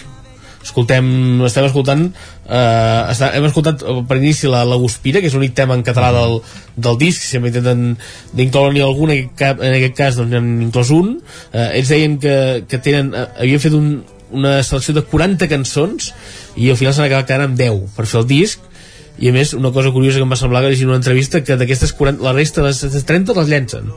escoltem, 0.63 1.07
estem 1.47 1.67
escoltant 1.69 2.07
eh, 2.09 3.11
està, 3.13 3.33
hem 3.37 3.47
escoltat 3.49 3.83
eh, 3.83 3.99
per 4.09 4.19
inici 4.21 4.51
la, 4.51 4.63
la 4.69 4.79
Guspira, 4.81 5.21
que 5.21 5.31
és 5.31 5.37
l'únic 5.37 5.55
tema 5.59 5.77
en 5.79 5.85
català 5.87 6.13
del, 6.17 6.39
del 6.87 6.99
disc, 7.01 7.25
sempre 7.27 7.53
intenten 7.53 7.97
d'incloure-n'hi 8.39 8.85
algun, 8.85 9.13
en 9.13 9.27
aquest, 9.27 9.63
en 9.63 9.77
aquest 9.79 9.99
cas 9.99 10.19
doncs 10.21 10.33
n'hem 10.33 10.51
inclòs 10.69 10.93
un. 10.97 11.15
Eh, 11.53 11.69
ells 11.81 11.93
deien 11.93 12.19
que, 12.23 12.37
que 12.69 12.83
tenen, 12.83 13.13
eh, 13.15 13.29
havien 13.45 13.63
fet 13.63 13.79
un, 13.79 13.95
una 14.33 14.59
selecció 14.65 14.97
de 14.97 15.05
40 15.05 15.49
cançons 15.51 16.13
i 16.57 16.71
al 16.73 16.79
final 16.81 16.95
s'han 16.97 17.09
acabat 17.09 17.29
quedant 17.29 17.51
amb 17.51 17.59
10 17.59 17.97
per 17.97 18.09
fer 18.09 18.23
el 18.23 18.29
disc 18.31 18.72
i 19.21 19.29
a 19.29 19.33
més 19.35 19.53
una 19.53 19.71
cosa 19.71 19.91
curiosa 19.93 20.17
que 20.19 20.25
em 20.25 20.31
va 20.33 20.37
semblar 20.41 20.63
que 20.65 20.71
llegint 20.73 20.89
una 20.89 20.97
entrevista 20.97 21.43
que 21.45 21.57
d'aquestes 21.61 21.93
40, 21.99 22.23
la 22.25 22.33
resta 22.33 22.63
les, 22.65 22.79
les 22.83 23.05
30 23.05 23.35
les 23.37 23.49
llencen 23.51 23.91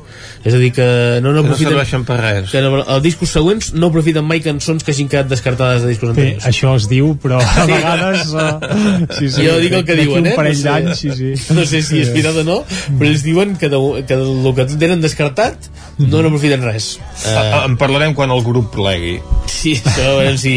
és 0.45 0.53
a 0.53 0.59
dir 0.61 0.71
que 0.75 0.85
no, 1.23 1.31
no, 1.33 1.41
Que 1.45 1.49
no 1.53 1.57
serveixen 1.57 2.03
per 2.05 2.17
res. 2.19 2.51
que 2.51 2.61
no, 2.61 2.81
els 2.83 3.01
discos 3.03 3.31
següents 3.31 3.71
no 3.73 3.87
aprofiten 3.87 4.25
mai 4.27 4.41
cançons 4.43 4.83
que 4.83 4.91
hagin 4.91 5.07
quedat 5.09 5.29
descartades 5.31 5.81
de 5.85 5.93
discos 5.93 6.11
anteriors 6.11 6.45
això 6.45 6.75
es 6.75 6.89
diu, 6.91 7.13
però 7.21 7.39
a 7.41 7.65
vegades... 7.71 8.33
Uh, 8.35 9.07
sí, 9.17 9.29
sí, 9.31 9.47
jo 9.47 9.55
dic 9.63 9.73
el 9.79 9.85
que 9.87 9.95
diuen, 10.01 10.19
un 10.25 10.27
eh? 10.33 10.35
parell 10.35 10.57
no 10.57 10.61
sé, 10.61 10.67
d'anys, 10.69 10.99
sí, 10.99 11.15
sí. 11.15 11.53
No 11.55 11.65
sé 11.65 11.81
si 11.87 12.03
és 12.03 12.11
veritat 12.11 12.41
o 12.43 12.45
no, 12.45 12.59
però 12.99 13.09
ells 13.09 13.23
diuen 13.25 13.55
que, 13.57 13.71
de, 13.71 13.79
que 14.05 14.19
el 14.19 14.51
que 14.59 14.67
tenen 14.75 15.01
descartat 15.01 15.71
no 15.97 16.21
n'aprofiten 16.21 16.61
res. 16.67 16.97
Uh, 17.23 17.63
en 17.63 17.77
parlarem 17.79 18.13
quan 18.17 18.29
el 18.35 18.43
grup 18.43 18.73
plegui. 18.75 19.15
Sí, 19.49 19.77
això, 19.79 20.03
a 20.11 20.17
veure 20.19 20.37
si, 20.37 20.55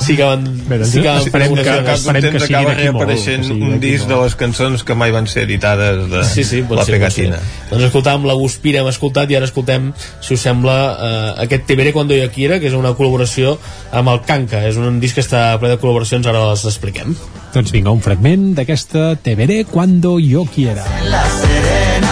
si 0.00 0.16
acaben, 0.16 0.48
Bé, 0.66 0.78
doncs 0.80 0.94
si 0.96 1.02
acaben 1.04 1.26
esperem 1.28 1.54
que- 1.54 1.92
esperem 1.92 2.30
que 2.32 2.38
d'aquí 2.40 2.56
molt, 2.56 2.78
reapareixent 2.80 3.44
que 3.44 3.48
sigui 3.52 3.68
un 3.68 3.78
disc 3.98 4.08
de 4.08 4.14
molt. 4.14 4.24
les 4.28 4.36
cançons 4.40 4.84
que 4.86 4.94
mai 4.98 5.12
van 5.14 5.26
ser 5.28 5.42
editades 5.44 6.06
de 6.10 6.22
Sí, 6.24 6.44
sí, 6.44 6.62
la 6.70 6.84
ser, 6.86 6.94
pegatina. 6.96 7.38
Doncs 7.70 7.84
escoltàvem 7.90 8.24
la 8.30 8.34
Guspira, 8.38 8.80
hem 8.80 8.88
escoltat 8.92 9.30
i 9.30 9.36
ara 9.38 9.48
escoltem, 9.50 9.90
si 10.24 10.34
us 10.38 10.40
sembla, 10.46 10.76
eh, 10.94 11.42
aquest 11.44 11.66
Te 11.68 11.76
veré 11.76 11.92
cuando 11.92 12.14
yo 12.16 12.30
quiera, 12.32 12.58
que 12.60 12.68
és 12.70 12.74
una 12.78 12.94
col·laboració 12.96 13.58
amb 13.92 14.08
el 14.14 14.22
Kanka. 14.24 14.62
És 14.68 14.76
un 14.80 15.00
disc 15.02 15.14
que 15.18 15.24
està 15.26 15.58
ple 15.60 15.68
de 15.74 15.78
col·laboracions, 15.82 16.26
ara 16.26 16.46
les 16.50 16.64
expliquem. 16.64 17.14
Doncs 17.54 17.72
vinga, 17.72 17.90
un 17.90 18.00
fragment 18.00 18.54
d'aquesta 18.54 19.16
Te 19.16 19.34
veré 19.34 19.64
cuando 19.64 20.18
yo 20.18 20.44
quiera. 20.54 20.84
La 21.10 21.24
Serena. 21.28 22.07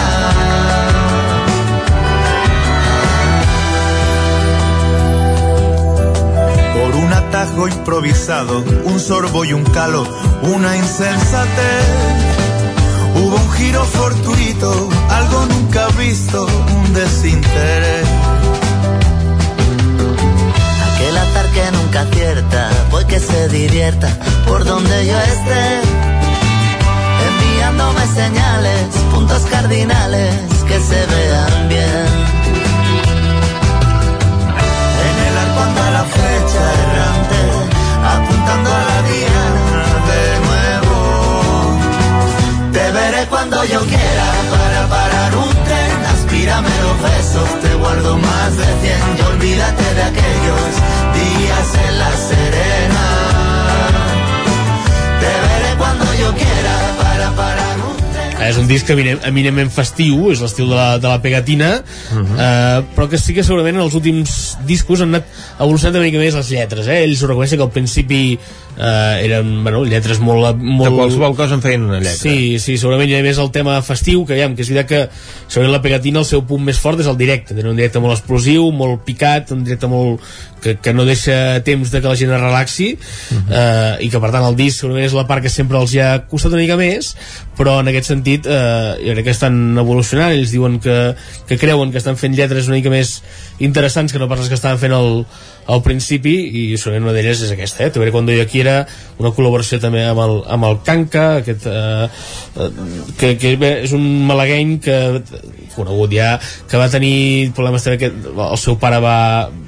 Por 7.27 7.35
un 7.35 7.43
atajo 7.43 7.67
improvisado, 7.67 8.63
un 8.85 8.99
sorbo 8.99 9.43
y 9.43 9.51
un 9.51 9.63
calo, 9.65 10.07
una 10.43 10.77
insensatez. 10.77 11.85
Hubo 13.15 13.35
un 13.35 13.51
giro 13.51 13.83
fortuito, 13.83 14.89
algo 15.09 15.45
nunca 15.47 15.87
visto, 15.99 16.45
un 16.45 16.93
desinterés. 16.93 18.07
Aquel 20.93 21.17
azar 21.17 21.45
que 21.47 21.71
nunca 21.71 22.01
acierta, 22.01 22.69
voy 22.91 23.05
que 23.05 23.19
se 23.19 23.49
divierta 23.49 24.07
por 24.47 24.63
donde 24.63 25.05
yo 25.05 25.19
esté 25.19 25.81
enviándome 27.27 28.07
señales, 28.15 28.87
puntos 29.11 29.41
cardinales 29.51 30.33
que 30.65 30.79
se 30.79 31.05
vean 31.05 31.69
bien. 31.69 32.06
La 38.55 39.01
de 40.09 40.39
nuevo. 40.45 40.97
Te 42.71 42.91
veré 42.91 43.25
cuando 43.27 43.63
yo 43.65 43.79
quiera 43.81 44.27
para 44.51 44.87
parar 44.87 45.35
un 45.35 45.49
tren, 45.65 46.05
aspírame 46.13 46.69
los 46.83 47.01
besos, 47.01 47.49
te 47.61 47.73
guardo 47.75 48.17
más 48.17 48.57
de 48.57 48.65
cien 48.81 49.01
y 49.17 49.21
olvídate 49.33 49.93
de 49.95 50.03
aquellos 50.03 50.69
días 51.19 51.67
en 51.87 51.99
la 51.99 52.11
serena. 52.29 53.05
Te 55.21 55.31
veré 55.47 55.71
cuando 55.77 56.05
yo 56.13 56.33
quiera 56.33 56.75
para 57.01 57.31
parar 57.31 57.77
un 57.86 57.86
És 58.45 58.57
un 58.61 58.67
disc 58.69 58.89
eminem, 58.93 59.17
eminentment 59.25 59.71
festiu, 59.73 60.27
és 60.31 60.41
l'estil 60.43 60.69
de, 60.69 60.75
la, 60.77 60.87
de 61.01 61.09
la 61.09 61.17
pegatina, 61.23 61.71
uh 61.81 62.17
-huh. 62.17 62.37
eh, 62.37 62.83
però 62.95 63.07
que 63.09 63.17
sí 63.17 63.33
que 63.33 63.43
segurament 63.43 63.75
en 63.75 63.83
els 63.83 63.95
últims 63.95 64.57
discos 64.65 65.01
han 65.01 65.15
anat 65.15 65.25
evolucionant 65.59 65.97
una 65.97 66.05
mica 66.05 66.19
més 66.19 66.35
les 66.35 66.49
lletres. 66.49 66.87
Eh? 66.87 67.03
Ells 67.03 67.23
ho 67.23 67.27
reconeixen 67.27 67.57
que 67.57 67.63
al 67.63 67.71
principi 67.71 68.39
eh, 68.77 69.25
eren 69.25 69.63
bueno, 69.63 69.83
lletres 69.85 70.19
molt, 70.23 70.57
molt... 70.61 70.89
De 70.89 70.95
qualsevol 70.95 71.35
cosa 71.37 71.57
en 71.57 71.63
feien 71.65 71.87
una 71.87 71.99
lletra. 71.99 72.15
Sí, 72.17 72.59
sí, 72.63 72.77
segurament 72.77 73.09
hi 73.09 73.17
ha 73.17 73.23
més 73.25 73.41
el 73.41 73.51
tema 73.55 73.79
festiu, 73.85 74.25
que, 74.29 74.37
ja, 74.39 74.49
que 74.53 74.65
és 74.65 74.71
veritat 74.73 74.91
que 74.91 75.01
segurament 75.47 75.75
la 75.75 75.83
pegatina 75.83 76.21
el 76.23 76.29
seu 76.29 76.43
punt 76.47 76.63
més 76.67 76.79
fort 76.81 77.01
és 77.01 77.09
el 77.09 77.17
directe, 77.19 77.55
tenen 77.55 77.73
un 77.73 77.79
directe 77.79 78.01
molt 78.03 78.17
explosiu, 78.17 78.69
molt 78.75 79.03
picat, 79.07 79.53
un 79.55 79.65
directe 79.67 79.89
molt 79.91 80.23
que, 80.61 80.75
que 80.81 80.93
no 80.93 81.05
deixa 81.05 81.59
temps 81.65 81.91
de 81.91 82.01
que 82.01 82.09
la 82.09 82.15
gent 82.17 82.33
es 82.33 82.41
relaxi 82.41 82.87
uh 82.97 83.35
-huh. 83.35 83.43
eh, 83.51 84.05
i 84.05 84.09
que 84.09 84.19
per 84.19 84.31
tant 84.31 84.45
el 84.45 84.55
disc 84.55 84.79
segurament 84.79 85.05
és 85.05 85.13
la 85.13 85.27
part 85.27 85.41
que 85.41 85.49
sempre 85.49 85.77
els 85.77 85.93
hi 85.93 85.99
ha 85.99 86.25
costat 86.27 86.51
una 86.51 86.61
mica 86.61 86.77
més 86.77 87.15
però 87.57 87.79
en 87.79 87.87
aquest 87.87 88.07
sentit 88.07 88.45
eh, 88.45 88.97
jo 89.05 89.13
crec 89.13 89.23
que 89.25 89.35
estan 89.35 89.77
evolucionant, 89.77 90.31
ells 90.31 90.51
diuen 90.51 90.79
que, 90.79 91.15
que 91.47 91.57
creuen 91.57 91.91
que 91.91 91.97
estan 91.97 92.17
fent 92.17 92.35
lletres 92.35 92.67
una 92.67 92.77
mica 92.77 92.89
més 92.89 93.21
interessants 93.59 94.11
que 94.11 94.19
no 94.19 94.27
pas 94.27 94.39
les 94.39 94.47
que 94.47 94.55
estaven 94.55 94.79
fent 94.79 94.93
al, 94.93 95.25
al 95.67 95.83
principi 95.83 96.33
i 96.47 96.63
segurament 96.77 97.09
una 97.09 97.15
d'elles 97.15 97.43
és 97.43 97.51
aquesta 97.53 97.85
eh? 97.85 97.91
Te 97.91 97.99
veré 97.99 98.11
cuando 98.15 98.31
yo 98.31 98.47
quiera 98.47 98.79
una 99.19 99.33
col·laboració 99.35 99.81
també 99.83 100.05
amb 100.07 100.23
el, 100.23 100.35
amb 100.47 100.67
el 100.69 100.81
Kanka 100.87 101.27
aquest, 101.41 101.67
eh, 101.67 102.07
eh, 102.55 102.69
que, 103.19 103.33
que 103.41 103.53
és 103.83 103.95
un 103.97 104.05
malagueny 104.27 104.77
que 104.83 104.97
conegut 105.77 106.13
ja, 106.15 106.35
que 106.69 106.79
va 106.79 106.89
tenir 106.89 107.51
problemes 107.55 107.85
també 107.85 107.99
que 108.01 108.09
el 108.09 108.59
seu 108.61 108.77
pare 108.81 108.99
va, 109.03 109.17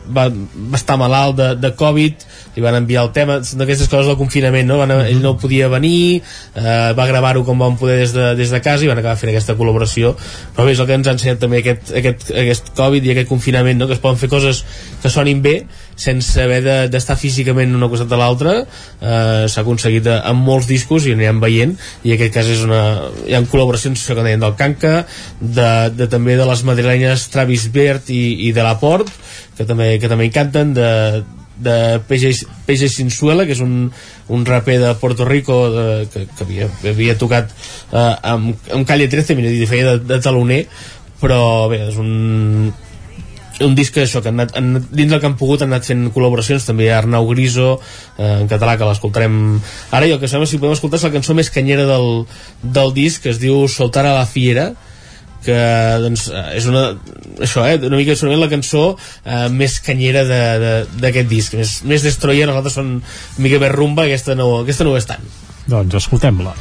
va, 0.09 0.27
va 0.29 0.79
estar 0.79 0.97
malalt 0.99 1.37
de, 1.37 1.49
de 1.61 1.73
Covid 1.77 2.25
li 2.55 2.63
van 2.63 2.79
enviar 2.79 3.05
el 3.05 3.11
tema 3.15 3.39
d'aquestes 3.39 3.89
coses 3.91 4.09
del 4.09 4.17
confinament 4.19 4.67
no? 4.69 4.79
van, 4.81 4.93
ell 5.03 5.21
no 5.23 5.35
podia 5.39 5.69
venir 5.71 6.19
eh, 6.19 6.91
va 6.97 7.07
gravar-ho 7.09 7.43
com 7.47 7.61
van 7.61 7.77
poder 7.79 7.99
des 8.01 8.15
de, 8.15 8.31
des 8.39 8.53
de 8.53 8.61
casa 8.65 8.85
i 8.85 8.91
van 8.91 9.01
acabar 9.01 9.19
fent 9.19 9.33
aquesta 9.33 9.57
col·laboració 9.59 10.15
però 10.55 10.69
és 10.71 10.81
el 10.81 10.89
que 10.89 10.97
ens 10.97 11.09
ha 11.09 11.15
ensenyat 11.17 11.43
també 11.43 11.61
aquest, 11.61 11.93
aquest, 12.01 12.31
aquest 12.45 12.73
Covid 12.79 13.05
i 13.05 13.13
aquest 13.13 13.29
confinament 13.29 13.79
no? 13.81 13.89
que 13.89 13.97
es 13.97 14.03
poden 14.03 14.19
fer 14.21 14.31
coses 14.31 14.63
que 15.03 15.13
sonin 15.13 15.43
bé 15.45 15.59
sense 15.99 16.39
haver 16.41 16.61
d'estar 16.91 17.17
de, 17.17 17.21
físicament 17.21 17.75
una 17.75 17.89
costat 17.91 18.09
de 18.11 18.19
l'altra 18.19 18.55
eh, 18.61 19.45
s'ha 19.51 19.63
aconseguit 19.63 20.07
amb 20.15 20.45
molts 20.47 20.69
discos 20.69 21.05
i 21.05 21.15
anirem 21.15 21.41
veient 21.43 21.75
i 22.03 22.13
en 22.13 22.15
aquest 22.15 22.37
cas 22.37 22.51
és 22.51 22.63
una, 22.65 22.83
hi 23.27 23.35
ha 23.35 23.43
col·laboracions 23.51 24.05
que 24.07 24.17
deien 24.23 24.43
del 24.43 24.55
Canca 24.59 25.03
de, 25.39 25.71
de 25.95 26.07
també 26.11 26.37
de 26.39 26.47
les 26.47 26.63
madrilenyes 26.67 27.27
Travis 27.33 27.67
Bert 27.75 28.13
i, 28.15 28.23
i 28.47 28.53
de 28.55 28.65
la 28.65 28.77
Port 28.79 29.11
que 29.57 29.67
també, 29.67 29.97
que 29.99 30.11
també 30.11 30.29
hi 30.29 30.33
canten 30.33 30.71
de, 30.77 30.89
de 31.59 31.77
PG, 32.07 32.31
PG 32.67 32.91
Sinsuela 32.93 33.45
que 33.45 33.57
és 33.57 33.63
un, 33.63 33.89
un 34.31 34.45
raper 34.47 34.79
de 34.79 34.93
Puerto 35.01 35.27
Rico 35.27 35.65
de, 35.73 35.87
que, 36.13 36.27
que 36.31 36.45
havia, 36.47 36.69
havia 36.93 37.17
tocat 37.19 37.51
eh, 37.91 38.13
amb, 38.31 38.55
amb 38.71 38.87
Calle 38.87 39.11
13 39.11 39.35
mira, 39.35 39.51
feia 39.67 39.91
de, 39.91 40.05
de 40.13 40.21
taloner 40.23 40.63
però 41.19 41.67
bé, 41.67 41.83
és 41.89 41.97
un 41.99 42.71
un 43.65 43.75
disc 43.75 43.93
que 43.95 44.03
això, 44.05 44.21
que 44.23 44.31
han 44.31 44.39
anat, 44.39 44.55
han, 44.57 44.83
dins 44.89 45.11
del 45.11 45.19
que 45.21 45.29
han 45.29 45.37
pogut 45.39 45.63
han 45.63 45.73
anat 45.73 45.87
fent 45.89 46.07
col·laboracions 46.15 46.67
també 46.67 46.87
hi 46.87 46.91
ha 46.93 46.99
Arnau 47.01 47.27
Griso 47.31 47.71
eh, 47.75 48.39
en 48.41 48.51
català 48.51 48.77
que 48.77 48.87
l'escoltarem 48.87 49.39
ara. 49.91 50.05
I 50.05 50.15
el 50.15 50.21
que 50.21 50.29
sembla 50.31 50.49
si 50.49 50.61
podem 50.61 50.77
escoltar 50.77 50.99
és 51.01 51.07
la 51.07 51.15
cançó 51.15 51.35
més 51.37 51.51
canyera 51.53 51.87
del, 51.89 52.23
del 52.63 52.93
disc 52.95 53.23
que 53.23 53.33
es 53.33 53.41
diu 53.41 53.67
Soltar 53.71 54.05
a 54.07 54.15
la 54.15 54.29
fiera 54.29 54.71
que 55.43 55.57
doncs, 56.03 56.27
eh, 56.29 56.45
és 56.59 56.67
una, 56.69 56.85
això, 57.39 57.65
eh, 57.67 57.79
una 57.87 57.99
mica 57.99 58.15
la 58.29 58.49
cançó 58.51 58.97
eh, 59.25 59.47
més 59.49 59.79
canyera 59.79 60.25
d'aquest 60.27 61.29
disc. 61.29 61.55
Més, 61.55 61.79
més 61.83 62.03
destroyer, 62.03 62.47
els 62.47 62.57
altres 62.57 62.79
són 62.79 62.97
una 62.99 63.45
mica 63.45 63.59
més 63.59 63.71
rumba 63.75 64.07
aquesta 64.07 64.35
no, 64.35 64.59
aquesta 64.63 64.87
no 64.87 64.95
ho 64.95 64.99
és 64.99 65.07
tant. 65.09 65.23
Doncs 65.69 66.03
escoltem-la. 66.03 66.55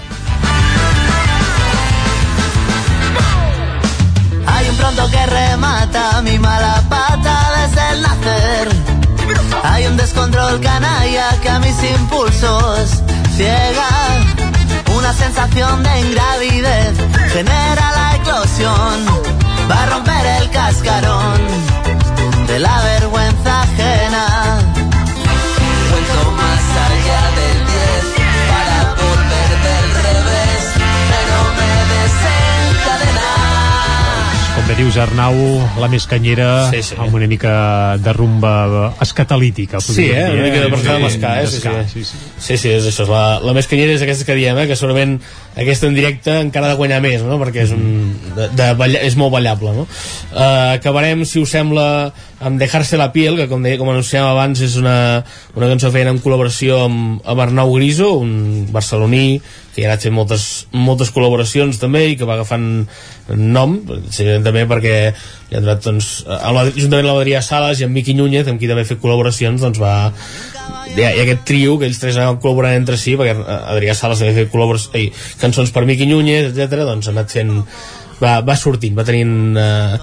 Remata 5.79 6.23
mi 6.23 6.39
mala 6.39 6.83
pata 6.89 7.51
desde 7.57 7.91
el 7.93 8.03
nacer. 8.03 8.69
Hay 9.63 9.87
un 9.87 9.97
descontrol 9.97 10.61
canalla 10.61 11.29
que 11.43 11.49
a 11.49 11.59
mis 11.59 11.77
impulsos 11.83 13.03
ciega. 13.37 13.89
Una 14.97 15.13
sensación 15.13 15.83
de 15.83 16.01
ingravidez 16.01 16.95
genera 17.33 17.93
la 17.93 18.17
eclosión. 18.17 19.07
Va 19.71 19.83
a 19.83 19.87
romper 19.87 20.27
el 20.41 20.51
cascarón 20.51 21.41
de 22.47 22.59
la 22.59 22.83
vergüenza 22.83 23.63
ajena. 23.63 24.78
Com 34.69 34.75
bé 34.77 34.83
dius, 34.85 34.97
Arnau, 35.01 35.33
la 35.81 35.87
més 35.89 36.05
canyera, 36.05 36.69
Sí, 36.69 36.83
sí. 36.85 36.97
amb 37.01 37.15
una 37.17 37.25
mica 37.27 37.97
de 38.05 38.13
rumba 38.13 38.93
escatalítica. 39.01 39.81
Sí, 39.81 40.11
eh? 40.11 40.27
dir, 40.29 40.35
Una 40.35 40.43
mica 40.43 40.61
de 40.61 40.69
portada 40.69 40.99
Sí, 40.99 40.99
amb 40.99 41.07
l'esca, 41.07 41.31
eh? 41.41 41.47
Sí, 41.47 41.55
d'esca, 41.55 41.73
sí. 41.89 42.03
Sí, 42.37 42.59
sí, 42.59 42.69
és 42.77 42.85
això. 42.85 43.07
És 43.07 43.09
la, 43.09 43.41
la 43.41 43.55
més 43.57 43.67
canyera 43.67 43.95
és 43.97 44.05
aquesta 44.05 44.27
que 44.29 44.37
diem, 44.37 44.61
eh? 44.61 44.67
Que 44.69 44.77
segurament 44.77 45.15
aquesta 45.57 45.89
en 45.89 45.97
directe 45.97 46.35
encara 46.43 46.69
ha 46.69 46.75
de 46.75 46.81
guanyar 46.83 47.01
més, 47.01 47.25
no? 47.25 47.39
Perquè 47.41 47.65
és, 47.65 47.73
un, 47.73 48.13
de, 48.37 48.51
de 48.61 48.69
balla, 48.77 49.01
és 49.09 49.17
molt 49.17 49.33
ballable, 49.39 49.73
no? 49.73 49.87
Uh, 50.35 50.77
acabarem, 50.77 51.25
si 51.25 51.41
us 51.41 51.57
sembla, 51.57 52.13
amb 52.41 52.61
Dejarse 52.61 52.99
la 52.99 53.11
piel, 53.13 53.37
que 53.37 53.49
com, 53.51 53.63
deia, 53.65 53.79
com 53.81 53.89
anunciàvem 53.91 54.31
abans 54.31 54.61
és 54.63 54.77
una, 54.79 55.25
una 55.59 55.71
cançó 55.71 55.91
feien 55.95 56.13
en 56.13 56.21
col·laboració 56.23 56.85
amb, 56.85 57.25
amb 57.27 57.43
Arnau 57.43 57.73
Griso, 57.75 58.13
un 58.23 58.69
barceloní 58.75 59.41
que 59.75 59.83
ja 59.83 59.89
ha 59.89 59.93
anat 59.93 60.07
fent 60.07 60.15
moltes, 60.15 60.45
moltes 60.75 61.11
col·laboracions 61.15 61.81
també 61.83 62.05
i 62.13 62.17
que 62.19 62.29
va 62.29 62.37
agafant 62.39 62.87
nom, 63.29 63.77
també 64.45 64.65
perquè 64.71 64.95
li 65.11 65.59
han 65.59 65.67
donat, 65.67 65.83
doncs, 65.85 66.13
juntament 66.79 67.07
amb 67.07 67.19
l'Adrià 67.19 67.43
Sales 67.45 67.83
i 67.83 67.87
amb 67.87 67.99
Miqui 67.99 68.15
Núñez, 68.19 68.51
amb 68.51 68.63
qui 68.63 68.71
també 68.71 68.87
ha 68.87 68.91
fet 68.91 69.03
col·laboracions, 69.03 69.63
doncs 69.63 69.83
va, 69.83 69.95
hi 70.95 71.03
ha, 71.03 71.11
ha 71.11 71.23
aquest 71.27 71.47
trio 71.49 71.79
que 71.79 71.91
ells 71.91 72.03
tres 72.03 72.19
anaven 72.19 72.43
col·laborant 72.43 72.79
entre 72.79 72.99
si 73.01 73.17
perquè 73.19 73.35
Adrià 73.75 73.99
Sales 73.99 74.23
havia 74.23 74.45
fet 74.45 74.53
col·labors, 74.55 74.91
ei, 74.99 75.11
cançons 75.43 75.75
per 75.75 75.87
Miqui 75.91 76.07
Núñez, 76.11 76.53
etc 76.53 76.85
doncs 76.87 77.11
ha 77.11 77.17
anat 77.17 77.35
fent 77.35 77.57
va, 78.23 78.39
va 78.45 78.57
sortint, 78.59 78.97
va 78.99 79.07
tenint 79.07 79.57
eh, 79.59 79.99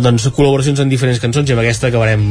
doncs, 0.00 0.28
col·laboracions 0.36 0.80
en 0.82 0.90
diferents 0.90 1.20
cançons 1.22 1.48
i 1.48 1.54
amb 1.54 1.62
aquesta 1.62 1.88
acabarem 1.88 2.26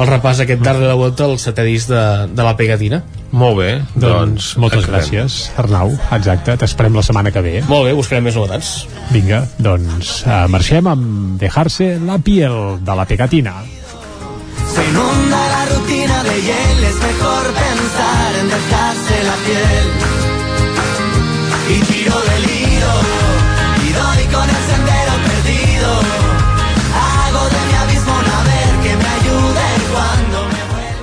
el 0.00 0.08
repàs 0.08 0.42
aquest 0.44 0.62
d'Arc 0.64 0.80
de 0.80 0.88
la 0.88 0.98
Volta 0.98 1.26
al 1.26 1.36
setè 1.42 1.64
disc 1.66 1.90
de, 1.90 2.02
de 2.32 2.46
la 2.46 2.54
Pegatina 2.58 3.02
molt 3.30 3.60
bé, 3.60 3.70
doncs, 3.94 4.00
doncs 4.02 4.46
moltes 4.58 4.84
acabem. 4.84 4.96
gràcies 4.96 5.40
Arnau, 5.60 5.92
exacte, 6.16 6.56
t'esperem 6.58 6.96
la 6.98 7.04
setmana 7.06 7.30
que 7.30 7.42
ve. 7.44 7.52
Molt 7.70 7.86
bé, 7.86 7.92
buscarem 7.94 8.26
més 8.26 8.34
novetats. 8.34 8.72
Vinga, 9.14 9.44
doncs 9.62 10.20
uh, 10.24 10.46
marxem 10.50 10.88
amb 10.90 11.36
Dejarse 11.40 11.92
la 12.06 12.18
piel 12.18 12.80
de 12.82 12.96
la 12.98 13.06
Pegatina 13.06 13.54
Se 14.70 14.82
inunda 14.88 15.42
la 15.54 15.62
rutina 15.70 16.22
de 16.24 16.40
hiel, 16.42 16.84
es 16.90 16.98
mejor 17.06 17.52
pensar 17.60 18.40
en 18.40 18.50
dejarse 18.56 19.22
la 19.28 19.38
piel. 19.46 20.19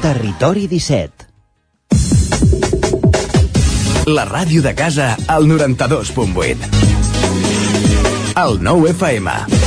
Territori 0.07 0.69
17 0.71 1.27
La 4.15 4.23
ràdio 4.23 4.61
de 4.63 4.71
casa 4.71 5.17
al 5.27 5.49
92.8 5.51 6.55
El 8.45 8.55
9 8.63 8.93
FM 8.95 9.66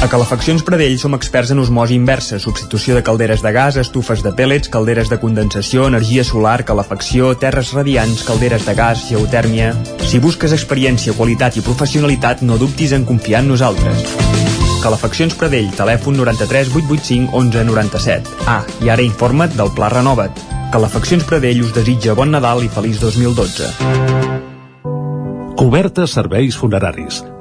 A 0.00 0.08
Calefaccions 0.08 0.62
Pradell 0.64 0.94
som 0.96 1.12
experts 1.12 1.50
en 1.52 1.58
osmosi 1.60 1.92
inversa, 1.92 2.38
substitució 2.40 2.94
de 2.96 3.02
calderes 3.04 3.42
de 3.44 3.50
gas, 3.52 3.76
estufes 3.76 4.22
de 4.24 4.30
pèl·lets, 4.32 4.70
calderes 4.72 5.10
de 5.12 5.18
condensació, 5.20 5.90
energia 5.92 6.22
solar, 6.24 6.62
calefacció, 6.64 7.34
terres 7.36 7.74
radiants, 7.76 8.22
calderes 8.24 8.64
de 8.64 8.74
gas, 8.78 9.02
geotèrmia... 9.10 9.74
Si 10.08 10.18
busques 10.18 10.54
experiència, 10.56 11.12
qualitat 11.18 11.58
i 11.60 11.64
professionalitat, 11.66 12.40
no 12.40 12.56
dubtis 12.56 12.94
en 12.96 13.04
confiar 13.04 13.42
en 13.44 13.52
nosaltres. 13.52 14.06
Calefaccions 14.80 15.36
Pradell, 15.36 15.68
telèfon 15.76 16.16
93 16.16 16.72
885 16.72 17.36
11 17.36 17.66
97. 17.68 18.38
Ah, 18.48 18.64
i 18.80 18.88
ara 18.88 19.04
informa't 19.04 19.52
del 19.58 19.74
Pla 19.76 19.90
Renova't. 19.92 20.40
Calefaccions 20.72 21.28
Pradell 21.28 21.60
us 21.66 21.74
desitja 21.76 22.16
bon 22.16 22.32
Nadal 22.32 22.64
i 22.64 22.72
feliç 22.72 23.04
2012. 23.04 23.68
Cobertes 25.60 26.16
serveis 26.16 26.56
funeraris 26.56 27.20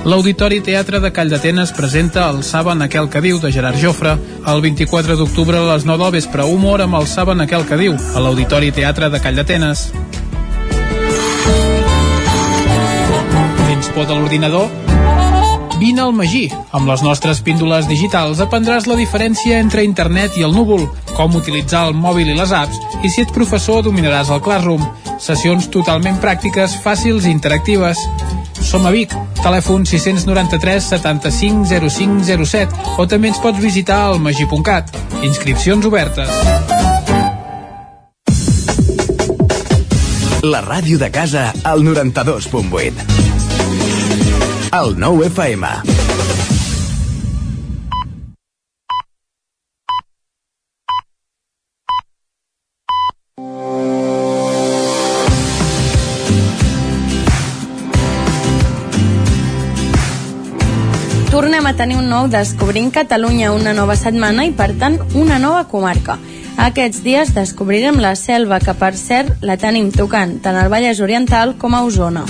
L'Auditori 0.00 0.62
Teatre 0.64 0.96
de 0.96 1.10
Call 1.12 1.28
d'Atenes 1.28 1.74
presenta 1.76 2.22
el 2.32 2.38
Saben 2.42 2.80
aquel 2.80 3.10
que 3.12 3.20
diu 3.20 3.36
de 3.38 3.50
Gerard 3.52 3.76
Jofre. 3.76 4.14
El 4.48 4.62
24 4.64 5.16
d'octubre 5.18 5.58
a 5.58 5.74
les 5.74 5.84
9 5.84 6.06
del 6.06 6.14
vespre, 6.14 6.46
humor 6.48 6.80
amb 6.80 6.96
el 6.96 7.06
Saben 7.06 7.44
aquel 7.44 7.66
que 7.68 7.76
diu, 7.76 7.98
a 8.16 8.22
l'Auditori 8.24 8.72
Teatre 8.72 9.10
de 9.12 9.20
Call 9.20 9.36
d'Atenes. 9.36 9.90
Tens 13.66 13.92
por 13.92 14.08
de 14.08 14.16
l'ordinador? 14.16 14.72
Vine 15.76 16.00
al 16.00 16.16
Magí. 16.16 16.46
Amb 16.72 16.88
les 16.88 17.04
nostres 17.04 17.44
píndoles 17.44 17.86
digitals 17.88 18.40
aprendràs 18.40 18.88
la 18.88 18.96
diferència 18.96 19.60
entre 19.60 19.84
internet 19.84 20.40
i 20.40 20.48
el 20.48 20.56
núvol, 20.56 20.88
com 21.12 21.36
utilitzar 21.36 21.86
el 21.90 21.94
mòbil 21.96 22.32
i 22.32 22.40
les 22.40 22.56
apps, 22.56 22.80
i 23.04 23.12
si 23.12 23.20
ets 23.20 23.36
professor 23.36 23.84
dominaràs 23.84 24.32
el 24.32 24.40
Classroom. 24.40 24.84
Sessions 25.20 25.68
totalment 25.68 26.16
pràctiques, 26.24 26.80
fàcils 26.80 27.28
i 27.28 27.36
interactives. 27.36 28.00
Som 28.60 28.86
a 28.86 28.92
Vic, 28.94 29.14
telèfon 29.42 29.84
693 29.88 30.88
75 30.92 31.64
05 31.90 32.44
07 32.44 32.96
o 33.00 33.06
també 33.10 33.32
ens 33.32 33.40
pots 33.42 33.60
visitar 33.62 34.02
al 34.10 34.20
magi.cat. 34.22 34.92
Inscripcions 35.26 35.86
obertes. 35.88 36.30
La 40.42 40.62
ràdio 40.64 40.96
de 40.98 41.10
casa 41.12 41.50
al 41.68 41.84
92.8. 41.84 43.10
El 44.80 44.94
9 44.96 45.26
FM. 45.34 45.99
Tornem 61.40 61.64
a 61.64 61.72
tenir 61.72 61.96
un 61.96 62.10
nou 62.12 62.26
Descobrint 62.28 62.90
Catalunya, 62.92 63.54
una 63.56 63.72
nova 63.72 63.94
setmana 63.96 64.44
i, 64.44 64.50
per 64.52 64.74
tant, 64.76 64.98
una 65.16 65.38
nova 65.40 65.62
comarca. 65.70 66.18
Aquests 66.66 67.00
dies 67.00 67.32
descobrirem 67.32 67.96
la 68.04 68.12
selva, 68.12 68.60
que 68.60 68.76
per 68.76 68.92
cert 69.00 69.40
la 69.40 69.56
tenim 69.56 69.88
tocant 69.88 70.36
tant 70.44 70.60
al 70.60 70.68
Vallès 70.68 71.00
Oriental 71.00 71.56
com 71.56 71.72
a 71.72 71.80
Osona. 71.88 72.28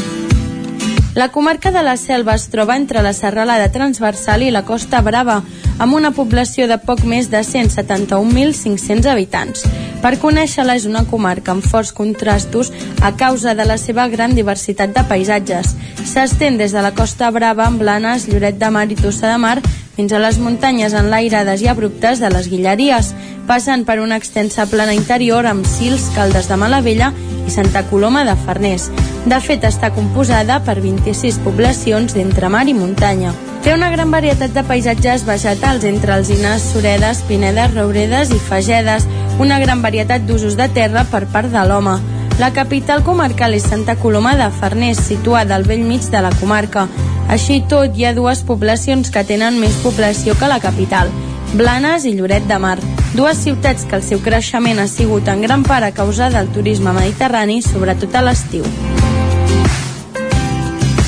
La 1.21 1.31
comarca 1.31 1.71
de 1.71 1.83
la 1.83 1.99
Selva 1.99 2.33
es 2.35 2.47
troba 2.49 2.79
entre 2.81 3.03
la 3.05 3.11
serralada 3.13 3.67
transversal 3.69 4.41
i 4.41 4.47
la 4.49 4.63
Costa 4.65 5.03
Brava, 5.05 5.35
amb 5.77 5.93
una 5.99 6.15
població 6.17 6.65
de 6.65 6.79
poc 6.81 7.03
més 7.05 7.29
de 7.29 7.43
171.500 7.45 9.09
habitants. 9.13 9.67
Per 10.01 10.15
conèixer-la 10.23 10.79
és 10.81 10.87
una 10.89 11.03
comarca 11.11 11.53
amb 11.53 11.61
forts 11.61 11.93
contrastos 11.93 12.73
a 13.05 13.13
causa 13.21 13.53
de 13.53 13.69
la 13.69 13.77
seva 13.77 14.09
gran 14.09 14.33
diversitat 14.33 14.97
de 14.97 15.05
paisatges. 15.13 15.75
S'estén 16.09 16.57
des 16.57 16.73
de 16.73 16.81
la 16.81 16.95
Costa 16.97 17.29
Brava 17.37 17.69
amb 17.69 17.85
Blanes, 17.85 18.25
Lloret 18.25 18.57
de 18.57 18.73
Mar 18.73 18.89
i 18.89 18.97
Tossa 18.97 19.29
de 19.29 19.37
Mar 19.45 19.59
fins 20.01 20.15
a 20.17 20.19
les 20.19 20.39
muntanyes 20.41 20.95
enlairades 20.97 21.61
i 21.61 21.67
abruptes 21.69 22.23
de 22.23 22.31
les 22.33 22.47
Guilleries, 22.49 23.11
passant 23.45 23.83
per 23.85 23.99
una 24.01 24.17
extensa 24.17 24.65
plana 24.65 24.95
interior 24.97 25.45
amb 25.45 25.67
Sils, 25.69 26.07
Caldes 26.15 26.47
de 26.49 26.57
Malavella 26.57 27.11
i 27.45 27.53
Santa 27.53 27.83
Coloma 27.91 28.23
de 28.25 28.33
Farners. 28.47 28.87
De 29.29 29.37
fet, 29.45 29.67
està 29.69 29.91
composada 29.93 30.57
per 30.65 30.79
26 30.81 31.43
poblacions 31.45 32.17
d'entre 32.17 32.49
mar 32.49 32.65
i 32.65 32.73
muntanya. 32.79 33.35
Té 33.61 33.75
una 33.77 33.91
gran 33.93 34.09
varietat 34.09 34.57
de 34.57 34.65
paisatges 34.65 35.27
vegetals 35.29 35.85
entre 35.85 36.17
alzines, 36.17 36.65
suredes, 36.73 37.21
pinedes, 37.29 37.75
rouredes 37.77 38.33
i 38.33 38.41
fagedes, 38.49 39.05
una 39.37 39.61
gran 39.61 39.85
varietat 39.85 40.25
d'usos 40.25 40.57
de 40.57 40.71
terra 40.73 41.05
per 41.13 41.27
part 41.29 41.53
de 41.53 41.67
l'home. 41.69 41.99
La 42.41 42.55
capital 42.55 43.03
comarcal 43.05 43.53
és 43.53 43.67
Santa 43.69 43.99
Coloma 44.01 44.31
de 44.33 44.47
Farners, 44.49 45.03
situada 45.05 45.59
al 45.59 45.67
vell 45.69 45.83
mig 45.85 46.07
de 46.09 46.23
la 46.25 46.31
comarca. 46.41 46.87
Així 47.29 47.59
tot, 47.69 47.93
hi 47.93 48.07
ha 48.09 48.15
dues 48.17 48.41
poblacions 48.49 49.11
que 49.13 49.27
tenen 49.29 49.59
més 49.61 49.77
població 49.83 50.33
que 50.41 50.49
la 50.49 50.57
capital, 50.63 51.13
Blanes 51.53 52.07
i 52.09 52.15
Lloret 52.17 52.49
de 52.49 52.59
Mar. 52.59 52.79
dues 53.13 53.37
ciutats 53.45 53.85
que 53.85 53.97
el 53.97 54.03
seu 54.03 54.23
creixement 54.25 54.79
ha 54.79 54.87
sigut 54.89 55.29
en 55.29 55.43
gran 55.43 55.65
part 55.65 55.85
a 55.85 55.93
causa 55.93 56.31
del 56.31 56.49
turisme 56.49 56.95
mediterrani, 56.97 57.61
sobretot 57.61 58.15
a 58.15 58.23
l'estiu. 58.23 58.65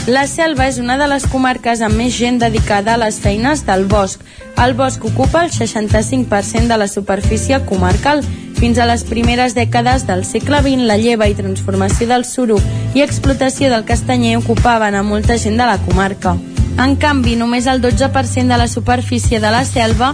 La 0.07 0.27
Selva 0.27 0.67
és 0.67 0.79
una 0.83 0.99
de 0.99 1.07
les 1.09 1.25
comarques 1.25 1.81
amb 1.81 1.97
més 1.97 2.13
gent 2.13 2.41
dedicada 2.43 2.93
a 2.93 2.99
les 2.99 3.21
feines 3.21 3.65
del 3.65 3.87
bosc. 3.87 4.21
El 4.59 4.75
bosc 4.75 5.05
ocupa 5.05 5.47
el 5.47 5.51
65% 5.51 6.67
de 6.67 6.77
la 6.77 6.89
superfície 6.89 7.65
comarcal. 7.65 8.21
Fins 8.63 8.79
a 8.79 8.85
les 8.87 9.03
primeres 9.03 9.57
dècades 9.57 10.05
del 10.07 10.21
segle 10.23 10.61
XX, 10.63 10.85
la 10.87 10.95
lleva 10.95 11.27
i 11.27 11.33
transformació 11.35 12.07
del 12.07 12.23
suro 12.23 12.61
i 12.95 13.01
explotació 13.03 13.73
del 13.73 13.83
castanyer 13.83 14.37
ocupaven 14.39 14.95
a 14.95 15.01
molta 15.03 15.35
gent 15.35 15.57
de 15.59 15.67
la 15.67 15.81
comarca. 15.83 16.37
En 16.79 16.95
canvi, 16.95 17.35
només 17.35 17.67
el 17.67 17.83
12% 17.83 18.47
de 18.47 18.59
la 18.61 18.69
superfície 18.71 19.41
de 19.43 19.51
la 19.51 19.65
selva 19.67 20.13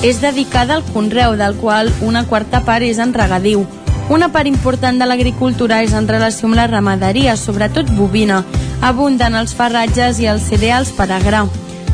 és 0.00 0.22
dedicada 0.22 0.78
al 0.78 0.86
conreu, 0.94 1.36
del 1.36 1.52
qual 1.60 1.92
una 2.00 2.24
quarta 2.24 2.62
part 2.64 2.88
és 2.88 2.96
en 2.96 3.12
regadiu. 3.12 3.66
Una 4.08 4.30
part 4.32 4.48
important 4.48 4.96
de 4.96 5.10
l'agricultura 5.10 5.82
és 5.84 5.92
en 5.92 6.08
relació 6.08 6.48
amb 6.48 6.56
la 6.56 6.70
ramaderia, 6.72 7.36
sobretot 7.36 7.92
bovina. 7.92 8.40
Abunden 8.80 9.36
els 9.36 9.52
farratges 9.52 10.16
i 10.16 10.32
els 10.32 10.48
cereals 10.48 10.96
per 10.96 11.10
a 11.12 11.20
gra. 11.20 11.44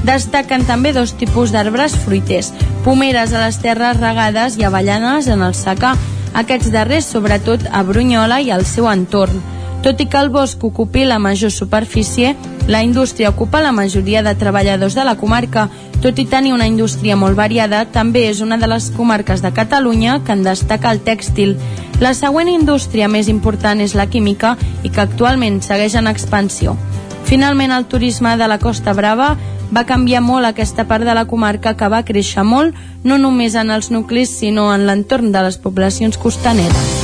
Destaquen 0.06 0.64
també 0.68 0.92
dos 0.94 1.16
tipus 1.18 1.50
d'arbres 1.52 1.96
fruiters, 2.04 2.52
pomeres 2.84 3.32
a 3.34 3.42
les 3.46 3.58
terres 3.62 3.98
regades 3.98 4.56
i 4.58 4.64
avellanes 4.64 5.26
en 5.26 5.42
el 5.42 5.54
secà, 5.58 5.96
aquests 6.38 6.70
darrers 6.70 7.08
sobretot 7.10 7.66
a 7.72 7.82
Brunyola 7.82 8.40
i 8.40 8.52
al 8.54 8.64
seu 8.66 8.86
entorn. 8.90 9.40
Tot 9.82 10.00
i 10.02 10.08
que 10.10 10.18
el 10.18 10.30
bosc 10.34 10.62
ocupi 10.64 11.04
la 11.06 11.20
major 11.22 11.52
superfície, 11.54 12.34
la 12.66 12.82
indústria 12.82 13.30
ocupa 13.30 13.60
la 13.62 13.72
majoria 13.72 14.22
de 14.22 14.34
treballadors 14.34 14.94
de 14.94 15.04
la 15.04 15.14
comarca. 15.16 15.68
Tot 16.02 16.18
i 16.18 16.26
tenir 16.26 16.52
una 16.52 16.66
indústria 16.66 17.16
molt 17.16 17.38
variada, 17.38 17.84
també 17.86 18.26
és 18.28 18.42
una 18.42 18.58
de 18.58 18.66
les 18.70 18.90
comarques 18.94 19.42
de 19.42 19.52
Catalunya 19.54 20.20
que 20.26 20.34
en 20.34 20.42
destaca 20.42 20.90
el 20.90 21.02
tèxtil. 21.02 21.56
La 22.00 22.12
següent 22.14 22.50
indústria 22.50 23.08
més 23.08 23.30
important 23.30 23.80
és 23.80 23.94
la 23.94 24.06
química 24.10 24.56
i 24.82 24.90
que 24.90 25.00
actualment 25.00 25.62
segueix 25.62 25.94
en 25.94 26.10
expansió. 26.10 26.76
Finalment, 27.24 27.72
el 27.72 27.86
turisme 27.86 28.36
de 28.36 28.46
la 28.48 28.58
Costa 28.58 28.92
Brava 28.94 29.36
va 29.74 29.84
canviar 29.84 30.22
molt 30.24 30.48
aquesta 30.48 30.86
part 30.88 31.04
de 31.04 31.14
la 31.14 31.26
comarca 31.28 31.74
que 31.76 31.88
va 31.92 32.04
créixer 32.04 32.44
molt, 32.44 32.74
no 33.04 33.18
només 33.18 33.54
en 33.54 33.70
els 33.70 33.90
nuclis, 33.90 34.32
sinó 34.40 34.72
en 34.74 34.86
l'entorn 34.88 35.32
de 35.32 35.44
les 35.44 35.58
poblacions 35.60 36.16
costaneres. 36.18 36.94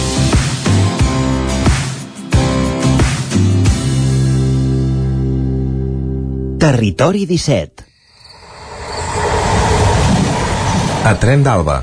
Territori 6.65 7.27
17 7.29 7.85
A 11.05 11.11
Tren 11.21 11.43
d'Alba. 11.45 11.83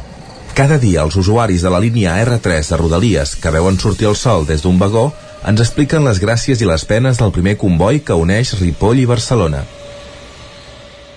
Cada 0.57 0.79
dia 0.81 1.03
els 1.05 1.13
usuaris 1.21 1.61
de 1.61 1.69
la 1.69 1.79
línia 1.83 2.15
R3 2.23 2.71
de 2.71 2.79
Rodalies 2.79 3.35
que 3.37 3.51
veuen 3.53 3.77
sortir 3.77 4.09
el 4.09 4.17
sol 4.17 4.47
des 4.49 4.65
d'un 4.65 4.81
vagó 4.81 5.11
ens 5.45 5.61
expliquen 5.61 6.01
les 6.09 6.17
gràcies 6.23 6.61
i 6.61 6.69
les 6.69 6.85
penes 6.89 7.21
del 7.21 7.29
primer 7.35 7.53
comboi 7.61 8.01
que 8.01 8.17
uneix 8.17 8.55
Ripoll 8.57 9.03
i 9.03 9.05
Barcelona. 9.05 9.61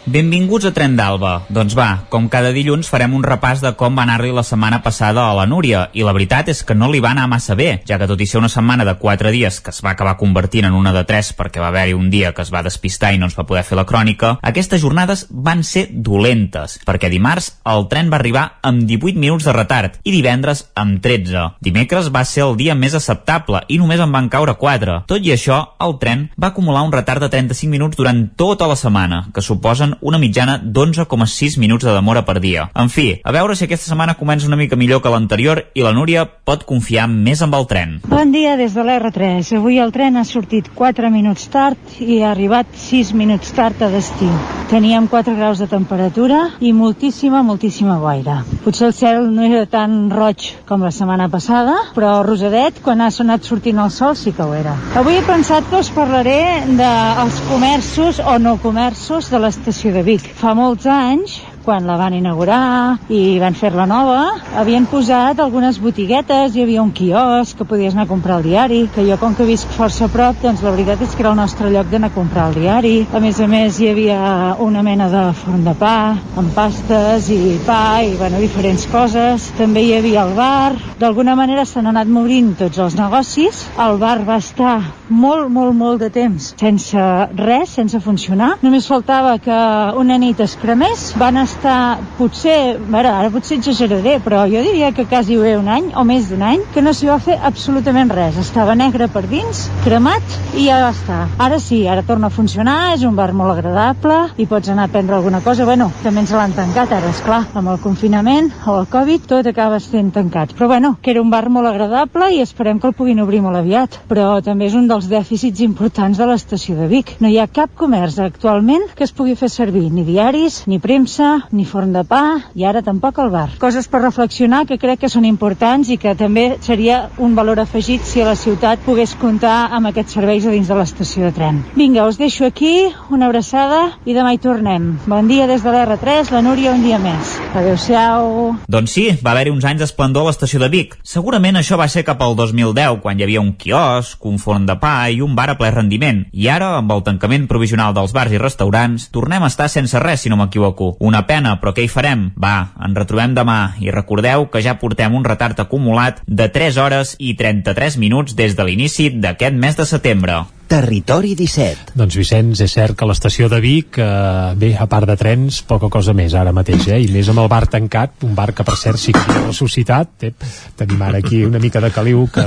Benvinguts 0.04 0.66
a 0.68 0.70
Tren 0.76 0.98
d'Alba. 0.98 1.46
Doncs 1.48 1.72
va, 1.72 2.04
com 2.12 2.26
cada 2.28 2.50
dilluns 2.52 2.90
farem 2.92 3.14
un 3.16 3.22
repàs 3.24 3.62
de 3.64 3.70
com 3.80 3.94
va 3.96 4.02
anar-li 4.04 4.34
la 4.36 4.42
setmana 4.44 4.82
passada 4.84 5.22
a 5.24 5.32
la 5.32 5.46
Núria, 5.48 5.86
i 5.96 6.02
la 6.04 6.12
veritat 6.12 6.50
és 6.52 6.58
que 6.60 6.74
no 6.76 6.90
li 6.92 6.98
va 7.00 7.14
anar 7.14 7.24
massa 7.32 7.54
bé, 7.56 7.78
ja 7.88 7.96
que 7.96 8.04
tot 8.10 8.20
i 8.20 8.26
ser 8.28 8.36
una 8.42 8.50
setmana 8.52 8.84
de 8.84 8.92
4 9.00 9.32
dies 9.32 9.62
que 9.64 9.72
es 9.72 9.80
va 9.80 9.94
acabar 9.94 10.18
convertint 10.20 10.68
en 10.68 10.76
una 10.76 10.92
de 10.92 11.06
3 11.08 11.30
perquè 11.38 11.62
va 11.62 11.70
haver-hi 11.72 11.94
un 11.96 12.10
dia 12.12 12.34
que 12.36 12.44
es 12.44 12.52
va 12.52 12.60
despistar 12.62 13.14
i 13.14 13.18
no 13.18 13.30
ens 13.30 13.38
va 13.38 13.46
poder 13.48 13.62
fer 13.64 13.78
la 13.80 13.86
crònica, 13.88 14.34
aquestes 14.42 14.82
jornades 14.82 15.24
van 15.30 15.64
ser 15.64 15.86
dolentes, 15.88 16.76
perquè 16.84 17.08
dimarts 17.08 17.54
el 17.72 17.88
tren 17.88 18.12
va 18.12 18.20
arribar 18.20 18.44
amb 18.60 18.84
18 18.84 19.16
minuts 19.16 19.48
de 19.48 19.56
retard 19.56 19.96
i 20.04 20.12
divendres 20.12 20.66
amb 20.76 21.00
13. 21.00 21.46
Dimecres 21.64 22.12
va 22.12 22.26
ser 22.28 22.44
el 22.44 22.58
dia 22.60 22.76
més 22.76 22.92
acceptable 22.92 23.64
i 23.72 23.80
només 23.80 24.04
en 24.04 24.12
van 24.12 24.28
caure 24.28 24.58
4. 24.60 25.00
Tot 25.08 25.24
i 25.24 25.32
això, 25.32 25.62
el 25.80 25.96
tren 25.96 26.28
va 26.36 26.52
acumular 26.52 26.84
un 26.84 26.92
retard 26.92 27.24
de 27.24 27.32
35 27.32 27.72
minuts 27.72 27.96
durant 27.96 28.26
tota 28.36 28.68
la 28.68 28.76
setmana, 28.76 29.24
que 29.32 29.40
suposen 29.40 29.93
una 30.00 30.18
mitjana 30.18 30.58
d'11,6 30.58 31.58
minuts 31.58 31.84
de 31.84 31.92
demora 31.92 32.24
per 32.24 32.40
dia. 32.40 32.68
En 32.74 32.88
fi, 32.88 33.20
a 33.22 33.32
veure 33.32 33.56
si 33.56 33.66
aquesta 33.66 33.90
setmana 33.90 34.16
comença 34.18 34.48
una 34.48 34.58
mica 34.60 34.76
millor 34.76 35.02
que 35.02 35.12
l'anterior 35.12 35.64
i 35.74 35.84
la 35.84 35.92
Núria 35.92 36.24
pot 36.24 36.64
confiar 36.68 37.06
més 37.10 37.42
amb 37.42 37.54
el 37.58 37.66
tren. 37.70 37.98
Bon 38.08 38.32
dia 38.32 38.56
des 38.56 38.74
de 38.74 38.84
l'R3. 38.84 39.54
Avui 39.58 39.78
el 39.82 39.92
tren 39.92 40.16
ha 40.16 40.24
sortit 40.24 40.70
4 40.74 41.10
minuts 41.10 41.48
tard 41.52 41.98
i 42.00 42.22
ha 42.22 42.30
arribat 42.32 42.70
6 42.78 43.14
minuts 43.18 43.52
tard 43.56 43.82
a 43.82 43.90
destí. 43.92 44.28
Teníem 44.70 45.06
4 45.08 45.36
graus 45.36 45.60
de 45.60 45.68
temperatura 45.68 46.38
i 46.60 46.72
moltíssima, 46.72 47.42
moltíssima 47.42 47.98
boira. 48.00 48.40
Potser 48.64 48.88
el 48.88 48.94
cel 48.96 49.28
no 49.34 49.44
era 49.44 49.66
tan 49.70 50.08
roig 50.10 50.46
com 50.68 50.82
la 50.82 50.92
setmana 50.94 51.28
passada, 51.28 51.74
però 51.94 52.14
rosadet, 52.24 52.80
quan 52.82 53.02
ha 53.04 53.10
sonat 53.12 53.44
sortint 53.44 53.78
el 53.82 53.92
sol, 53.92 54.16
sí 54.16 54.32
que 54.32 54.42
ho 54.42 54.54
era. 54.56 54.74
Avui 54.96 55.18
he 55.18 55.24
pensat 55.26 55.68
que 55.68 55.82
us 55.82 55.90
parlaré 55.94 56.64
dels 56.78 57.40
comerços 57.50 58.20
o 58.24 58.38
no 58.40 58.56
comerços 58.62 59.28
de 59.30 59.40
l'estació 59.42 59.83
de 59.92 60.02
Vic. 60.06 60.30
Fa 60.38 60.54
molts 60.56 60.86
anys 60.86 61.40
quan 61.64 61.86
la 61.88 61.96
van 61.96 62.12
inaugurar 62.12 62.98
i 63.08 63.38
van 63.40 63.56
fer-la 63.56 63.86
nova, 63.88 64.34
havien 64.60 64.84
posat 64.90 65.40
algunes 65.40 65.78
botiguetes, 65.80 66.52
hi 66.54 66.62
havia 66.62 66.82
un 66.84 66.92
quiosc 66.92 67.56
que 67.56 67.66
podies 67.68 67.96
anar 67.96 68.04
a 68.04 68.10
comprar 68.10 68.36
el 68.38 68.44
diari, 68.44 68.80
que 68.94 69.04
jo 69.08 69.16
com 69.20 69.34
que 69.34 69.46
visc 69.48 69.72
força 69.72 70.04
a 70.06 70.12
prop, 70.12 70.36
doncs 70.42 70.62
la 70.62 70.74
veritat 70.74 71.00
és 71.06 71.14
que 71.16 71.24
era 71.24 71.32
el 71.32 71.40
nostre 71.40 71.72
lloc 71.72 71.88
d'anar 71.90 72.12
a 72.12 72.14
comprar 72.14 72.50
el 72.50 72.58
diari. 72.60 72.94
A 73.16 73.20
més 73.24 73.40
a 73.40 73.48
més 73.48 73.80
hi 73.80 73.88
havia 73.90 74.18
una 74.60 74.84
mena 74.84 75.08
de 75.08 75.24
forn 75.40 75.64
de 75.64 75.74
pa, 75.80 75.96
amb 76.36 76.52
pastes 76.54 77.30
i 77.32 77.56
pa 77.64 78.02
i 78.04 78.12
bueno, 78.20 78.42
diferents 78.44 78.84
coses. 78.92 79.48
També 79.56 79.86
hi 79.86 79.94
havia 79.96 80.26
el 80.28 80.34
bar. 80.36 80.74
D'alguna 81.00 81.36
manera 81.38 81.64
s'han 81.64 81.88
anat 81.88 82.12
mobrint 82.12 82.52
tots 82.60 82.82
els 82.84 82.98
negocis. 83.00 83.64
El 83.80 83.96
bar 84.02 84.18
va 84.28 84.36
estar 84.44 84.76
molt, 85.08 85.50
molt, 85.52 85.74
molt 85.76 86.00
de 86.00 86.10
temps 86.14 86.52
sense 86.58 87.04
res, 87.36 87.74
sense 87.76 88.00
funcionar. 88.00 88.54
Només 88.64 88.86
faltava 88.88 89.36
que 89.42 89.56
una 90.00 90.16
nit 90.20 90.40
es 90.40 90.56
cremés. 90.60 91.10
Van 91.20 91.38
estar 91.40 91.98
potser, 92.18 92.76
veure, 92.78 93.10
ara 93.10 93.32
potser 93.34 93.58
exageraré, 93.60 94.18
però 94.24 94.44
jo 94.50 94.62
diria 94.64 94.92
que 94.96 95.06
quasi 95.10 95.36
bé 95.40 95.56
un 95.58 95.68
any 95.68 95.90
o 95.94 96.04
més 96.08 96.28
d'un 96.30 96.42
any 96.46 96.62
que 96.74 96.82
no 96.82 96.94
s'hi 96.94 97.10
va 97.10 97.18
fer 97.22 97.36
absolutament 97.50 98.12
res. 98.14 98.38
Estava 98.40 98.76
negre 98.78 99.08
per 99.12 99.24
dins, 99.28 99.66
cremat 99.84 100.38
i 100.56 100.68
ja 100.68 100.80
estar. 100.88 101.24
Ara 101.42 101.58
sí, 101.62 101.84
ara 101.88 102.04
torna 102.06 102.30
a 102.30 102.34
funcionar, 102.34 102.94
és 102.94 103.04
un 103.04 103.16
bar 103.16 103.32
molt 103.36 103.56
agradable 103.56 104.18
i 104.40 104.46
pots 104.50 104.70
anar 104.72 104.88
a 104.88 104.92
prendre 104.92 105.16
alguna 105.16 105.42
cosa. 105.44 105.66
Bueno, 105.68 105.90
també 106.02 106.24
ens 106.24 106.34
l'han 106.34 106.56
tancat 106.56 106.92
ara, 106.92 107.10
és 107.10 107.22
clar, 107.24 107.42
amb 107.54 107.72
el 107.74 107.80
confinament 107.82 108.50
o 108.66 108.78
el 108.80 108.88
Covid 108.90 109.28
tot 109.30 109.48
acaba 109.50 109.80
sent 109.82 110.12
tancat. 110.14 110.54
Però 110.56 110.68
bueno, 110.70 110.96
que 111.02 111.12
era 111.14 111.22
un 111.22 111.30
bar 111.30 111.48
molt 111.50 111.68
agradable 111.70 112.30
i 112.34 112.40
esperem 112.44 112.80
que 112.80 112.88
el 112.90 112.96
puguin 112.96 113.20
obrir 113.24 113.42
molt 113.44 113.60
aviat. 113.60 114.00
Però 114.08 114.38
també 114.44 114.68
és 114.70 114.78
un 114.78 114.88
dels 114.88 115.03
dèficits 115.10 115.62
importants 115.64 116.18
de 116.18 116.26
l'estació 116.28 116.76
de 116.78 116.88
Vic. 116.90 117.14
No 117.20 117.30
hi 117.30 117.38
ha 117.38 117.46
cap 117.46 117.72
comerç 117.76 118.18
actualment 118.22 118.86
que 118.94 119.04
es 119.06 119.12
pugui 119.12 119.36
fer 119.38 119.50
servir, 119.52 119.86
ni 119.92 120.04
diaris, 120.06 120.62
ni 120.70 120.80
premsa, 120.82 121.48
ni 121.52 121.64
forn 121.64 121.92
de 121.94 122.04
pa 122.08 122.22
i 122.54 122.64
ara 122.64 122.82
tampoc 122.82 123.18
el 123.22 123.30
bar. 123.32 123.48
Coses 123.62 123.88
per 123.88 124.02
reflexionar 124.02 124.64
que 124.68 124.78
crec 124.80 125.04
que 125.04 125.12
són 125.12 125.26
importants 125.28 125.90
i 125.90 125.98
que 126.00 126.14
també 126.18 126.46
seria 126.64 127.08
un 127.18 127.34
valor 127.38 127.60
afegit 127.62 128.04
si 128.06 128.24
la 128.24 128.36
ciutat 128.38 128.82
pogués 128.84 129.14
comptar 129.20 129.70
amb 129.74 129.90
aquests 129.90 130.16
serveis 130.18 130.46
a 130.46 130.54
dins 130.54 130.70
de 130.70 130.78
l'estació 130.78 131.28
de 131.28 131.32
tren. 131.36 131.62
Vinga, 131.76 132.06
us 132.08 132.18
deixo 132.20 132.46
aquí, 132.46 132.90
una 133.10 133.28
abraçada 133.30 133.80
i 134.04 134.14
demà 134.16 134.34
hi 134.34 134.42
tornem. 134.42 134.90
Bon 135.06 135.28
dia 135.28 135.48
des 135.50 135.62
de 135.64 135.72
l'R3, 135.72 136.32
la 136.34 136.42
Núria 136.44 136.74
un 136.74 136.84
dia 136.84 136.98
més. 137.02 137.34
Adéu-siau. 137.54 138.54
Doncs 138.68 138.94
sí, 138.96 139.06
va 139.24 139.34
haver-hi 139.34 139.54
uns 139.54 139.66
anys 139.68 139.84
d'esplendor 139.84 140.24
a 140.24 140.32
l'estació 140.32 140.60
de 140.62 140.70
Vic. 140.72 140.98
Segurament 141.02 141.58
això 141.60 141.78
va 141.80 141.88
ser 141.88 142.04
cap 142.06 142.22
al 142.24 142.36
2010, 142.38 143.00
quan 143.02 143.18
hi 143.18 143.26
havia 143.26 143.42
un 143.42 143.54
quiosc, 143.58 144.18
un 144.24 144.38
forn 144.42 144.66
de 144.68 144.76
pa 144.84 145.08
i 145.08 145.22
un 145.24 145.32
bar 145.32 145.48
a 145.48 145.56
ple 145.56 145.70
rendiment. 145.72 146.24
I 146.36 146.50
ara, 146.52 146.74
amb 146.76 146.92
el 146.92 147.00
tancament 147.06 147.46
provisional 147.48 147.94
dels 147.96 148.12
bars 148.12 148.34
i 148.34 148.40
restaurants, 148.40 149.08
tornem 149.14 149.44
a 149.44 149.48
estar 149.48 149.70
sense 149.72 150.00
res, 150.02 150.24
si 150.24 150.32
no 150.32 150.36
m'equivoco. 150.36 150.90
Una 151.00 151.24
pena, 151.24 151.56
però 151.62 151.72
què 151.72 151.86
hi 151.86 151.92
farem? 151.92 152.26
Va, 152.36 152.74
ens 152.84 152.98
retrobem 153.00 153.36
demà 153.38 153.58
i 153.80 153.88
recordeu 153.94 154.50
que 154.52 154.60
ja 154.64 154.76
portem 154.80 155.16
un 155.16 155.24
retard 155.24 155.64
acumulat 155.64 156.20
de 156.26 156.50
3 156.52 156.82
hores 156.84 157.14
i 157.18 157.32
33 157.38 157.96
minuts 158.02 158.36
des 158.36 158.58
de 158.58 158.68
l'inici 158.68 159.08
d'aquest 159.08 159.56
mes 159.56 159.80
de 159.80 159.88
setembre. 159.88 160.42
Territori 160.74 161.36
17. 161.38 161.92
Doncs 161.94 162.16
Vicenç, 162.18 162.58
és 162.64 162.72
cert 162.74 162.96
que 162.98 163.06
l'estació 163.06 163.46
de 163.46 163.60
Vic, 163.62 163.94
eh, 164.02 164.54
bé, 164.58 164.72
a 164.74 164.88
part 164.90 165.06
de 165.06 165.14
trens, 165.14 165.60
poca 165.62 165.86
cosa 165.86 166.10
més 166.18 166.32
ara 166.34 166.50
mateix, 166.50 166.88
eh? 166.90 166.96
i 167.04 167.06
més 167.14 167.28
amb 167.30 167.44
el 167.44 167.46
bar 167.52 167.68
tancat, 167.70 168.24
un 168.26 168.32
bar 168.34 168.48
que 168.50 168.66
per 168.66 168.74
cert 168.80 168.98
sí 168.98 169.14
que 169.14 169.22
ha 169.22 169.44
ressuscitat, 169.44 170.24
eh? 170.26 170.32
tenim 170.74 171.04
ara 171.06 171.20
aquí 171.22 171.44
una 171.46 171.60
mica 171.62 171.78
de 171.78 171.92
caliu 171.94 172.24
que, 172.26 172.42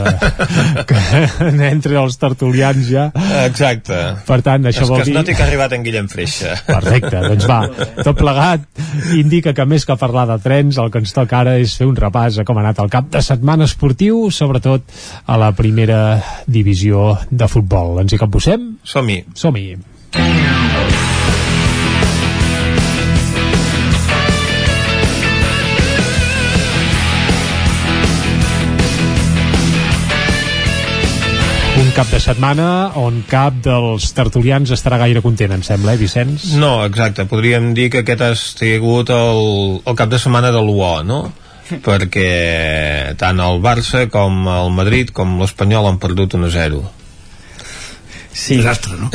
que 0.89 1.03
entre 1.69 1.95
els 2.01 2.19
tertulians 2.19 2.89
ja. 2.89 3.05
Exacte. 3.45 4.01
Per 4.27 4.39
tant, 4.43 4.67
això 4.67 4.83
és 4.83 4.91
vol 4.91 4.99
que 4.99 5.05
es 5.05 5.11
dir... 5.13 5.15
noti 5.15 5.37
que 5.37 5.45
ha 5.45 5.47
arribat 5.47 5.77
en 5.77 5.87
Guillem 5.87 6.11
Freixa. 6.11 6.57
Perfecte, 6.67 7.23
doncs 7.29 7.47
va, 7.47 7.61
tot 8.01 8.19
plegat 8.19 8.67
indica 9.15 9.55
que 9.55 9.67
més 9.71 9.87
que 9.87 9.95
parlar 9.95 10.27
de 10.33 10.39
trens, 10.43 10.81
el 10.83 10.91
que 10.91 10.99
ens 10.99 11.15
toca 11.15 11.45
ara 11.45 11.55
és 11.63 11.77
fer 11.79 11.87
un 11.87 11.95
repàs 11.95 12.41
a 12.43 12.47
com 12.49 12.59
ha 12.59 12.65
anat 12.65 12.83
el 12.83 12.91
cap 12.91 13.07
de 13.15 13.23
setmana 13.23 13.71
esportiu, 13.71 14.25
sobretot 14.35 14.99
a 15.23 15.39
la 15.39 15.53
primera 15.55 16.19
divisió 16.43 17.13
de 17.31 17.47
futbol. 17.47 18.01
Ens 18.03 18.16
que 18.17 18.27
en 18.27 18.33
posem? 18.33 18.73
Som-hi. 18.83 19.23
Som-hi. 19.35 19.77
un 31.77 31.91
cap 31.93 32.09
de 32.09 32.17
setmana 32.19 32.91
on 32.97 33.19
cap 33.29 33.59
dels 33.63 34.07
tertulians 34.17 34.71
estarà 34.73 34.97
gaire 34.97 35.21
content, 35.21 35.51
em 35.53 35.61
sembla, 35.63 35.93
eh, 35.93 35.99
Vicenç? 36.01 36.55
No, 36.57 36.83
exacte. 36.85 37.27
Podríem 37.29 37.69
dir 37.77 37.91
que 37.93 38.01
aquest 38.01 38.23
ha 38.25 38.31
sigut 38.35 39.11
el, 39.13 39.81
el 39.85 39.95
cap 39.95 40.09
de 40.09 40.19
setmana 40.19 40.51
de 40.51 40.63
l'UO, 40.63 41.03
no? 41.05 41.21
perquè 41.87 43.15
tant 43.19 43.41
el 43.43 43.61
Barça 43.63 44.07
com 44.11 44.47
el 44.51 44.71
Madrid 44.75 45.11
com 45.15 45.37
l'Espanyol 45.41 45.89
han 45.89 45.99
perdut 46.01 46.37
1-0 46.39 46.96
Sí. 48.37 48.57
Desastre, 48.59 48.93
no? 49.01 49.09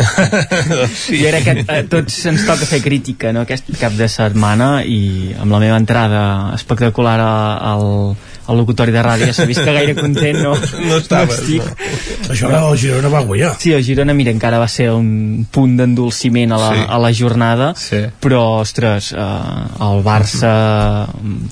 sí. 1.04 1.20
Jo 1.22 1.30
crec 1.30 1.44
que 1.46 1.64
a 1.70 1.78
tots 1.86 2.16
ens 2.26 2.42
toca 2.42 2.66
fer 2.66 2.80
crítica 2.82 3.30
no? 3.30 3.44
aquest 3.46 3.68
cap 3.78 3.94
de 3.94 4.08
setmana 4.10 4.82
i 4.82 5.30
amb 5.38 5.54
la 5.54 5.60
meva 5.62 5.76
entrada 5.78 6.22
espectacular 6.56 7.20
al, 7.22 7.84
al 8.18 8.58
locutori 8.58 8.90
de 8.90 9.04
ràdio 9.06 9.28
ja 9.30 9.36
s'ha 9.36 9.46
vist 9.46 9.62
que 9.62 9.76
gaire 9.76 9.94
content 9.94 10.40
no, 10.42 10.56
no 10.88 10.98
estaves, 10.98 11.38
no 11.38 11.44
estic. 11.44 11.70
No. 11.70 12.32
Això 12.34 12.50
el 12.50 12.80
Girona 12.82 13.12
va 13.14 13.22
guanyar. 13.28 13.52
Sí, 13.62 13.70
el 13.76 13.86
Girona, 13.86 14.16
mira, 14.18 14.34
encara 14.34 14.58
va 14.58 14.66
ser 14.66 14.90
un 14.90 15.46
punt 15.54 15.78
d'endolciment 15.78 16.56
a, 16.56 16.60
la, 16.64 16.74
sí. 16.74 16.84
a 16.98 17.00
la 17.06 17.14
jornada, 17.22 17.70
sí. 17.78 18.02
però, 18.26 18.42
ostres, 18.64 19.12
eh, 19.14 19.86
el 19.86 20.02
Barça 20.02 20.52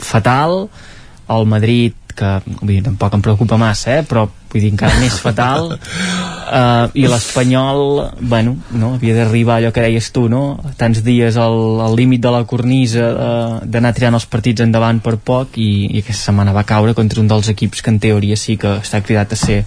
fatal, 0.03 0.65
el 1.31 1.47
Madrid 1.47 1.95
que 2.19 2.35
vull 2.59 2.75
dir, 2.75 2.83
tampoc 2.85 3.15
em 3.15 3.23
preocupa 3.25 3.59
massa, 3.61 4.01
eh? 4.01 4.05
però 4.07 4.27
vull 4.51 4.65
dir, 4.65 4.71
encara 4.75 4.99
més 5.01 5.17
fatal 5.23 5.75
uh, 5.75 6.91
i 7.01 7.07
l'Espanyol 7.07 7.83
bueno, 8.21 8.57
no? 8.75 8.95
havia 8.99 9.15
d'arribar 9.17 9.59
allò 9.61 9.71
que 9.75 9.85
deies 9.85 10.11
tu 10.15 10.27
no? 10.33 10.59
tants 10.81 11.03
dies 11.07 11.39
al, 11.41 11.81
al 11.85 11.97
límit 11.99 12.23
de 12.25 12.33
la 12.35 12.43
cornisa 12.49 13.07
uh, 13.11 13.57
d'anar 13.65 13.95
tirant 13.97 14.19
els 14.19 14.27
partits 14.31 14.65
endavant 14.65 15.01
per 15.05 15.17
poc 15.23 15.59
i, 15.63 15.71
i 15.91 16.03
aquesta 16.03 16.31
setmana 16.31 16.55
va 16.57 16.67
caure 16.69 16.95
contra 16.99 17.23
un 17.23 17.31
dels 17.31 17.51
equips 17.53 17.85
que 17.85 17.95
en 17.95 18.01
teoria 18.03 18.39
sí 18.41 18.57
que 18.61 18.77
està 18.81 19.03
cridat 19.05 19.37
a 19.37 19.41
ser 19.41 19.61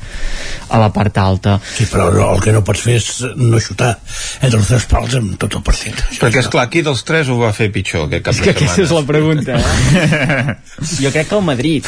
a 0.70 0.82
la 0.82 0.92
part 0.94 1.18
alta 1.22 1.58
Sí, 1.64 1.88
però 1.90 2.10
no, 2.14 2.30
el 2.36 2.44
que 2.44 2.54
no 2.56 2.64
pots 2.66 2.84
fer 2.84 2.98
és 3.00 3.10
no 3.40 3.62
xutar 3.64 3.94
entre 4.42 4.60
els 4.60 4.72
tres 4.74 4.88
pals 4.92 5.18
en 5.20 5.34
tot 5.40 5.60
el 5.60 5.66
partit 5.66 6.04
perquè 6.20 6.44
és 6.44 6.52
clar, 6.52 6.68
qui 6.74 6.84
dels 6.86 7.06
tres 7.08 7.32
ho 7.32 7.40
va 7.40 7.54
fer 7.56 7.70
pitjor 7.74 8.10
aquest 8.10 8.28
cap 8.28 8.36
és 8.36 8.44
que 8.44 8.56
aquesta 8.58 8.84
és 8.84 8.94
la 8.96 9.04
pregunta 9.08 9.58
eh? 9.58 10.58
jo 11.04 11.14
crec 11.14 11.30
que 11.32 11.40
el 11.40 11.46
Madrid 11.48 11.88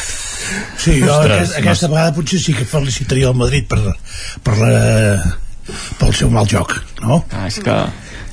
Sí, 0.76 1.00
jo 1.00 1.10
Ostres, 1.10 1.50
aquesta, 1.50 1.58
aquesta 1.60 1.88
vegada 1.90 2.14
potser 2.14 2.38
sí 2.42 2.54
que 2.54 2.66
felicitaria 2.86 3.32
el 3.32 3.38
Madrid 3.38 3.66
per, 3.66 3.82
per 4.46 4.54
la, 4.60 4.72
pel 5.98 6.14
seu 6.14 6.30
mal 6.30 6.46
joc, 6.50 6.78
no? 7.02 7.24
Ah, 7.34 7.48
és 7.50 7.58
que... 7.62 7.74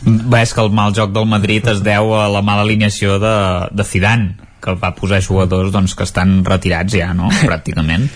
Bé, 0.03 0.41
és 0.43 0.51
que 0.51 0.59
el 0.59 0.73
mal 0.75 0.91
joc 0.93 1.14
del 1.15 1.25
Madrid 1.32 1.67
es 1.72 1.80
deu 1.80 2.11
a 2.17 2.27
la 2.27 2.41
mala 2.43 2.65
alineació 2.65 3.15
de, 3.23 3.35
de 3.72 3.85
Zidane 3.88 4.49
que 4.64 4.75
va 4.80 4.93
posar 4.95 5.22
jugadors 5.23 5.72
doncs, 5.72 5.95
que 5.95 6.03
estan 6.03 6.41
retirats 6.48 6.95
ja, 6.95 7.09
no? 7.15 7.32
pràcticament 7.49 8.09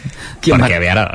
perquè 0.43 0.77
a 0.77 0.83
veure, 0.83 1.05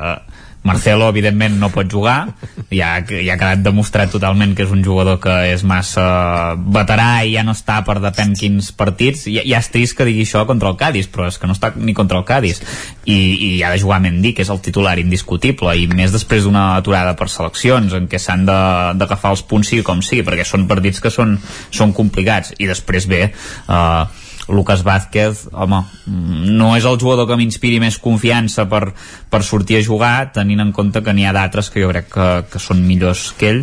Marcelo 0.62 1.08
evidentment 1.10 1.57
no 1.58 1.73
pot 1.74 1.91
jugar. 1.91 2.34
Ja, 2.70 2.94
ja 3.02 3.34
ha 3.34 3.39
quedat 3.39 3.65
demostrat 3.65 4.12
totalment 4.15 4.55
que 4.55 4.62
és 4.62 4.70
un 4.74 4.84
jugador 4.86 5.18
que 5.23 5.34
és 5.50 5.65
massa 5.66 6.55
veterà 6.55 7.24
i 7.26 7.34
ja 7.34 7.42
no 7.42 7.55
està 7.57 7.81
per 7.86 7.99
depèn 8.02 8.36
quins 8.39 8.70
partits. 8.78 9.26
Ja, 9.26 9.42
ja 9.42 9.58
és 9.58 9.70
trist 9.74 9.97
que 9.99 10.07
digui 10.07 10.23
això 10.26 10.44
contra 10.47 10.70
el 10.70 10.78
Cádiz 10.78 11.10
però 11.10 11.26
és 11.26 11.39
que 11.39 11.50
no 11.50 11.57
està 11.57 11.73
ni 11.74 11.97
contra 11.99 12.20
el 12.23 12.26
Cádiz. 12.28 12.62
I, 13.05 13.18
i 13.18 13.50
ha 13.66 13.73
de 13.74 13.82
jugar 13.82 14.00
Mendy 14.05 14.34
que 14.36 14.47
és 14.47 14.55
el 14.55 14.62
titular 14.62 14.94
indiscutible. 15.02 15.74
I 15.74 15.89
més 15.91 16.15
després 16.15 16.47
d'una 16.47 16.76
aturada 16.78 17.16
per 17.18 17.31
seleccions 17.32 17.99
en 17.99 18.07
què 18.07 18.23
s'han 18.23 18.47
d'agafar 18.47 19.34
els 19.34 19.42
punts 19.42 19.73
sigui 19.73 19.86
com 19.86 20.02
sigui 20.02 20.23
perquè 20.26 20.47
són 20.47 20.68
partits 20.70 21.02
que 21.02 21.10
són, 21.10 21.39
són 21.74 21.94
complicats. 21.97 22.55
I 22.62 22.70
després 22.70 23.10
ve 23.10 23.24
eh, 23.26 24.22
Lucas 24.48 24.82
Vázquez, 24.82 25.46
home, 25.52 25.82
no 26.06 26.72
és 26.76 26.86
el 26.88 26.98
jugador 26.98 27.28
que 27.28 27.36
m'inspiri 27.38 27.78
més 27.82 27.98
confiança 28.02 28.66
per, 28.70 28.88
per 29.30 29.42
sortir 29.46 29.78
a 29.78 29.84
jugar, 29.86 30.32
tenint 30.34 30.64
en 30.64 30.72
compte 30.74 31.02
que 31.04 31.14
n'hi 31.14 31.28
ha 31.28 31.34
d'altres 31.36 31.70
que 31.70 31.84
jo 31.84 31.92
crec 31.92 32.10
que, 32.10 32.30
que 32.50 32.62
són 32.62 32.82
millors 32.86 33.28
que 33.38 33.52
ell, 33.52 33.62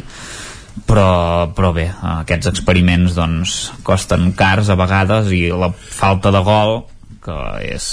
però, 0.88 1.49
però 1.56 1.74
bé, 1.75 1.90
aquests 2.24 2.53
experiments 2.53 3.17
doncs 3.17 3.59
costen 3.83 4.32
cars 4.40 4.72
a 4.72 4.80
vegades 4.80 5.33
i 5.35 5.49
la 5.51 5.72
falta 5.74 6.32
de 6.32 6.43
gol 6.48 6.80
que 7.24 7.38
és 7.75 7.90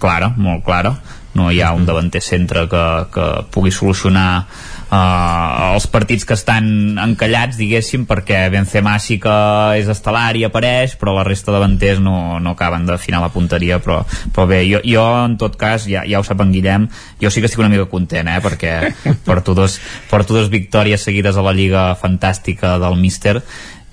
clara, 0.00 0.32
molt 0.36 0.64
clara. 0.66 0.92
No 1.36 1.50
hi 1.52 1.60
ha 1.60 1.72
un 1.76 1.84
davanter 1.88 2.22
centre 2.24 2.64
que, 2.68 2.84
que 3.12 3.26
pugui 3.52 3.72
solucionar 3.72 4.46
uh, 4.90 5.74
els 5.74 5.86
partits 5.90 6.26
que 6.26 6.36
estan 6.36 6.98
encallats, 7.02 7.58
diguéssim, 7.58 8.06
perquè 8.08 8.46
Benzema 8.52 8.96
sí 9.02 9.18
que 9.22 9.34
és 9.80 9.90
estel·lar 9.92 10.30
i 10.38 10.44
apareix, 10.48 10.96
però 11.00 11.16
la 11.16 11.26
resta 11.26 11.52
de 11.52 11.58
davanters 11.58 12.02
no, 12.02 12.38
no 12.42 12.54
acaben 12.54 12.86
d'afinar 12.88 13.22
la 13.24 13.32
punteria, 13.34 13.80
però, 13.82 14.00
però 14.34 14.48
bé, 14.50 14.62
jo, 14.68 14.82
jo 14.86 15.06
en 15.24 15.38
tot 15.40 15.56
cas, 15.60 15.88
ja, 15.90 16.04
ja 16.08 16.20
ho 16.20 16.26
sap 16.26 16.42
en 16.44 16.52
Guillem, 16.54 16.88
jo 17.22 17.32
sí 17.32 17.42
que 17.42 17.50
estic 17.50 17.62
una 17.62 17.72
mica 17.72 17.88
content, 17.90 18.30
eh, 18.30 18.42
perquè 18.44 18.76
porto 19.28 19.56
dos, 19.58 19.80
porto 20.10 20.36
dos 20.36 20.52
victòries 20.52 21.02
seguides 21.06 21.36
a 21.36 21.46
la 21.46 21.56
Lliga 21.56 21.88
Fantàstica 22.00 22.76
del 22.82 23.00
Míster 23.00 23.40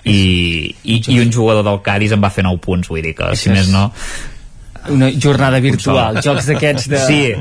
i, 0.04 0.76
i, 0.84 1.00
i 1.00 1.20
un 1.24 1.32
jugador 1.32 1.64
del 1.64 1.82
Cádiz 1.84 2.12
em 2.12 2.24
va 2.24 2.32
fer 2.34 2.44
9 2.44 2.60
punts, 2.64 2.92
vull 2.92 3.04
dir 3.06 3.16
que 3.16 3.34
si 3.40 3.52
més 3.54 3.72
no 3.72 3.90
una 4.92 5.10
jornada 5.12 5.60
virtual, 5.64 6.20
jocs 6.24 6.50
d'aquests 6.50 6.90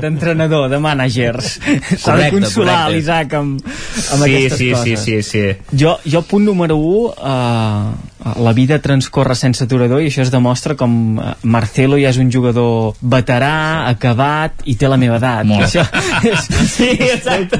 d'entrenador, 0.01 0.67
de, 0.67 0.69
sí. 0.69 0.73
de 0.75 0.79
managers. 0.83 1.51
S'ha 1.99 2.15
de 2.19 2.29
consolar 2.33 2.79
l'Isaac 2.93 3.35
amb, 3.39 3.61
amb 3.63 4.23
sí, 4.23 4.29
aquestes 4.29 4.57
sí, 4.59 4.71
coses. 4.71 5.03
Sí, 5.03 5.21
sí, 5.21 5.29
sí. 5.29 5.77
Jo, 5.83 5.97
jo 6.07 6.23
punt 6.27 6.45
número 6.47 6.77
1, 6.77 7.13
uh, 7.17 8.33
la 8.43 8.53
vida 8.55 8.79
transcorre 8.79 9.35
sense 9.35 9.65
aturador 9.65 10.01
i 10.01 10.07
això 10.07 10.23
es 10.23 10.31
demostra 10.31 10.77
com 10.79 11.19
uh, 11.19 11.33
Marcelo 11.43 11.99
ja 11.99 12.13
és 12.13 12.19
un 12.21 12.31
jugador 12.31 12.95
veterà, 13.01 13.89
acabat 13.91 14.63
i 14.69 14.77
té 14.79 14.91
la 14.91 14.99
meva 15.01 15.19
edat. 15.19 15.47
Molt. 15.49 15.67
Això 15.67 15.83
és, 16.29 16.47
sí, 16.71 16.91
exacte. 17.11 17.59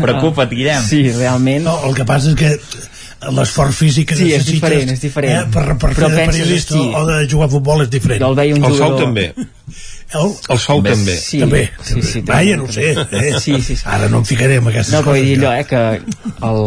Preocupa't, 0.00 0.48
Guillem. 0.50 0.84
Sí, 0.86 1.04
realment. 1.12 1.66
No, 1.68 1.76
el 1.88 1.98
que 1.98 2.08
passa 2.08 2.32
és 2.32 2.40
que 2.40 2.54
l'esforç 3.28 3.76
físic 3.76 4.08
que 4.08 4.16
sí, 4.16 4.30
necessites 4.30 4.48
és 4.48 4.54
diferent, 4.54 4.92
és 4.94 5.02
diferent. 5.02 5.40
Eh, 5.42 5.48
per, 5.52 5.76
per 5.76 5.92
fer 5.96 6.08
de 6.08 6.26
periodista 6.30 6.76
sí. 6.76 6.84
o 6.96 7.02
de 7.08 7.18
jugar 7.28 7.50
a 7.50 7.52
futbol 7.52 7.84
és 7.84 7.90
diferent 7.92 8.22
jo 8.24 8.30
el 8.32 8.38
veia 8.38 8.56
un 8.56 8.64
el 8.64 8.76
jugador... 8.76 8.96
sou 8.96 9.04
també 9.04 9.26
el, 10.18 10.32
el 10.50 10.58
sou 10.60 10.82
també. 10.84 11.14
Sí, 11.20 11.40
també. 11.44 11.62
Sí, 11.86 12.02
sí, 12.02 12.22
Vaja, 12.26 12.56
no 12.58 12.66
sé. 12.72 12.92
Eh? 12.94 13.34
Sí, 13.38 13.60
sí, 13.62 13.76
sí. 13.76 13.84
Ara 13.86 14.08
no 14.10 14.20
em 14.22 14.26
ficaré 14.28 14.58
en 14.60 14.68
aquestes 14.70 14.94
no, 14.94 15.02
coses. 15.06 15.22
No, 15.22 15.28
dir 15.28 15.36
allò, 15.38 15.52
eh, 15.54 15.66
que 15.68 15.80
el, 16.48 16.60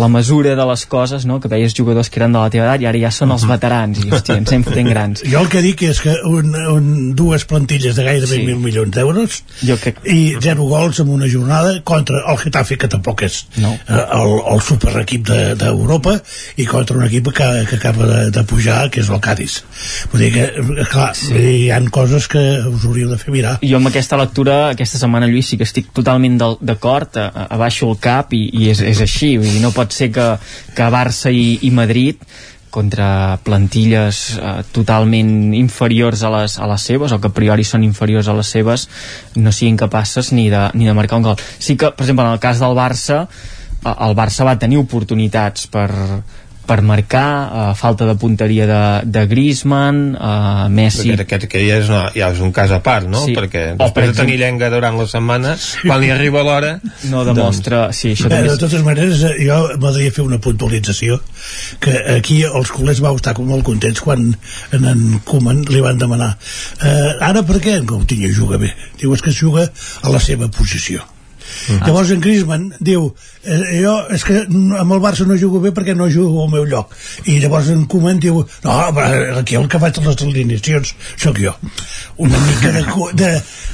la 0.00 0.08
mesura 0.12 0.54
de 0.56 0.66
les 0.70 0.86
coses, 0.90 1.26
no?, 1.28 1.38
que 1.40 1.50
veies 1.52 1.74
jugadors 1.76 2.10
que 2.10 2.20
eren 2.20 2.36
de 2.36 2.42
la 2.42 2.52
teva 2.52 2.68
edat 2.68 2.84
i 2.84 2.88
ara 2.90 3.02
ja 3.06 3.12
són 3.14 3.34
els 3.34 3.46
veterans 3.48 4.00
i, 4.00 4.08
hòstia, 4.10 4.38
ens 4.40 4.54
hem 4.56 4.64
fotent 4.66 4.90
grans. 4.90 5.24
Jo 5.26 5.42
el 5.44 5.50
que 5.52 5.62
dic 5.64 5.84
és 5.90 6.00
que 6.04 6.16
un, 6.28 6.54
un, 6.72 6.88
dues 7.18 7.46
plantilles 7.48 7.98
de 7.98 8.06
gairebé 8.06 8.32
sí. 8.32 8.42
1.000 8.46 8.62
milions 8.64 8.94
d'euros 8.96 9.40
crec... 9.82 10.00
i 10.08 10.36
zero 10.42 10.68
gols 10.70 11.02
en 11.04 11.12
una 11.12 11.28
jornada 11.30 11.74
contra 11.84 12.22
el 12.30 12.40
Getafe, 12.40 12.78
que 12.80 12.90
tampoc 12.92 13.26
és 13.26 13.42
no. 13.60 13.74
eh, 13.76 14.02
el, 14.18 14.34
el 14.54 14.64
superequip 14.64 15.28
d'Europa, 15.60 16.16
de, 16.16 16.62
i 16.62 16.68
contra 16.70 16.96
un 16.96 17.06
equip 17.06 17.32
que, 17.36 17.50
que 17.68 17.76
acaba 17.80 18.08
de, 18.08 18.30
de 18.34 18.44
pujar, 18.48 18.88
que 18.90 19.02
és 19.04 19.10
el 19.12 19.20
Cádiz. 19.24 19.60
Vull 20.12 20.24
dir 20.24 20.32
que, 20.34 20.46
clar, 20.92 21.10
sí. 21.18 21.34
hi 21.36 21.70
han 21.74 21.90
coses 21.92 22.28
que 22.30 22.44
us 22.70 22.85
hauríeu 22.88 23.10
de 23.10 23.18
fer 23.20 23.34
mirar. 23.34 23.56
Jo 23.62 23.78
amb 23.80 23.90
aquesta 23.90 24.18
lectura, 24.20 24.56
aquesta 24.72 25.00
setmana, 25.00 25.28
Lluís, 25.30 25.50
sí 25.50 25.58
que 25.60 25.66
estic 25.68 25.92
totalment 25.96 26.38
d'acord, 26.40 27.18
abaixo 27.46 27.90
el 27.90 27.98
cap 28.02 28.34
i, 28.36 28.46
i 28.52 28.70
és, 28.72 28.82
és 28.82 29.00
així, 29.04 29.36
vull 29.40 29.50
dir, 29.50 29.62
no 29.64 29.74
pot 29.76 29.94
ser 29.94 30.10
que, 30.14 30.28
que 30.76 30.92
Barça 30.92 31.32
i, 31.32 31.58
i 31.66 31.72
Madrid 31.74 32.22
contra 32.76 33.38
plantilles 33.40 34.36
eh, 34.36 34.56
totalment 34.74 35.54
inferiors 35.56 36.22
a 36.26 36.32
les, 36.34 36.58
a 36.60 36.66
les 36.68 36.82
seves 36.90 37.14
o 37.14 37.20
que 37.22 37.30
a 37.30 37.36
priori 37.36 37.64
són 37.64 37.86
inferiors 37.86 38.28
a 38.28 38.34
les 38.36 38.50
seves 38.52 38.84
no 39.40 39.52
siguin 39.54 39.78
capaces 39.80 40.28
ni 40.36 40.50
de, 40.52 40.66
ni 40.76 40.84
de 40.84 40.96
marcar 40.96 41.22
un 41.22 41.30
gol. 41.30 41.40
Sí 41.58 41.78
que, 41.80 41.92
per 41.96 42.04
exemple, 42.04 42.26
en 42.26 42.36
el 42.36 42.42
cas 42.42 42.60
del 42.60 42.76
Barça 42.76 43.24
el 43.86 44.16
Barça 44.18 44.44
va 44.44 44.58
tenir 44.58 44.80
oportunitats 44.82 45.68
per, 45.70 45.88
per 46.66 46.80
marcar, 46.86 47.28
uh, 47.46 47.74
falta 47.78 48.08
de 48.08 48.16
punteria 48.20 48.66
de, 48.68 48.82
de 49.12 49.26
Griezmann, 49.30 50.02
uh, 50.14 50.66
Messi... 50.72 51.12
Perquè 51.12 51.26
aquest 51.26 51.48
que 51.52 51.62
ja 51.64 51.80
és, 51.82 51.90
una, 51.92 52.02
ja 52.16 52.30
és 52.34 52.42
un 52.44 52.52
cas 52.56 52.74
a 52.74 52.80
part, 52.84 53.08
no? 53.10 53.22
Sí. 53.24 53.36
Perquè 53.36 53.64
després 53.74 53.94
per 53.96 54.04
exemple... 54.06 54.12
de 54.12 54.20
tenir 54.22 54.38
llenga 54.42 54.70
durant 54.74 54.98
la 55.00 55.08
setmana, 55.10 55.54
quan 55.82 56.02
li 56.02 56.12
arriba 56.14 56.44
l'hora... 56.46 56.76
No 57.10 57.24
demostra... 57.28 57.86
Doncs... 57.88 58.02
Sí, 58.02 58.14
això 58.16 58.30
Bé, 58.32 58.42
de 58.46 58.58
totes 58.60 58.84
maneres, 58.86 59.22
eh, 59.26 59.34
jo 59.46 59.60
m'agradaria 59.76 60.14
fer 60.14 60.26
una 60.26 60.40
puntualització 60.42 61.18
que 61.82 61.96
aquí 62.16 62.42
els 62.46 62.72
culers 62.74 63.02
vau 63.04 63.18
estar 63.18 63.36
molt 63.38 63.66
contents 63.66 64.02
quan 64.04 64.28
en 64.76 64.86
en 64.90 65.04
Koeman 65.26 65.64
li 65.70 65.82
van 65.84 66.00
demanar 66.00 66.32
eh, 66.36 67.12
ara 67.28 67.44
per 67.46 67.60
què 67.62 67.76
en 67.80 67.88
Coutinho 67.90 68.32
juga 68.34 68.60
bé? 68.62 68.72
Diu, 69.00 69.14
és 69.14 69.24
que 69.24 69.32
es 69.34 69.40
juga 69.40 69.68
a 70.02 70.12
la 70.12 70.22
seva 70.22 70.50
posició 70.52 71.04
Mm. 71.68 71.82
Llavors 71.86 72.12
en 72.14 72.22
Griezmann 72.24 72.66
diu 72.80 73.08
eh, 73.44 73.60
jo 73.82 73.94
és 74.14 74.24
que 74.26 74.42
amb 74.46 74.96
el 74.96 75.02
Barça 75.02 75.26
no 75.26 75.38
jugo 75.40 75.60
bé 75.64 75.72
perquè 75.76 75.96
no 75.96 76.08
jugo 76.12 76.44
al 76.44 76.52
meu 76.52 76.66
lloc. 76.68 76.94
I 77.26 77.38
llavors 77.42 77.70
en 77.74 77.86
Koeman 77.90 78.20
diu 78.22 78.42
no, 78.64 78.76
aquí 79.40 79.58
el 79.58 79.68
que 79.70 79.80
faig 79.82 80.00
les 80.04 80.22
alineacions 80.26 80.94
sóc 81.16 81.40
jo. 81.42 81.54
Una 82.22 82.38
mica 82.46 82.72
de, 82.72 82.84
de, 83.18 83.32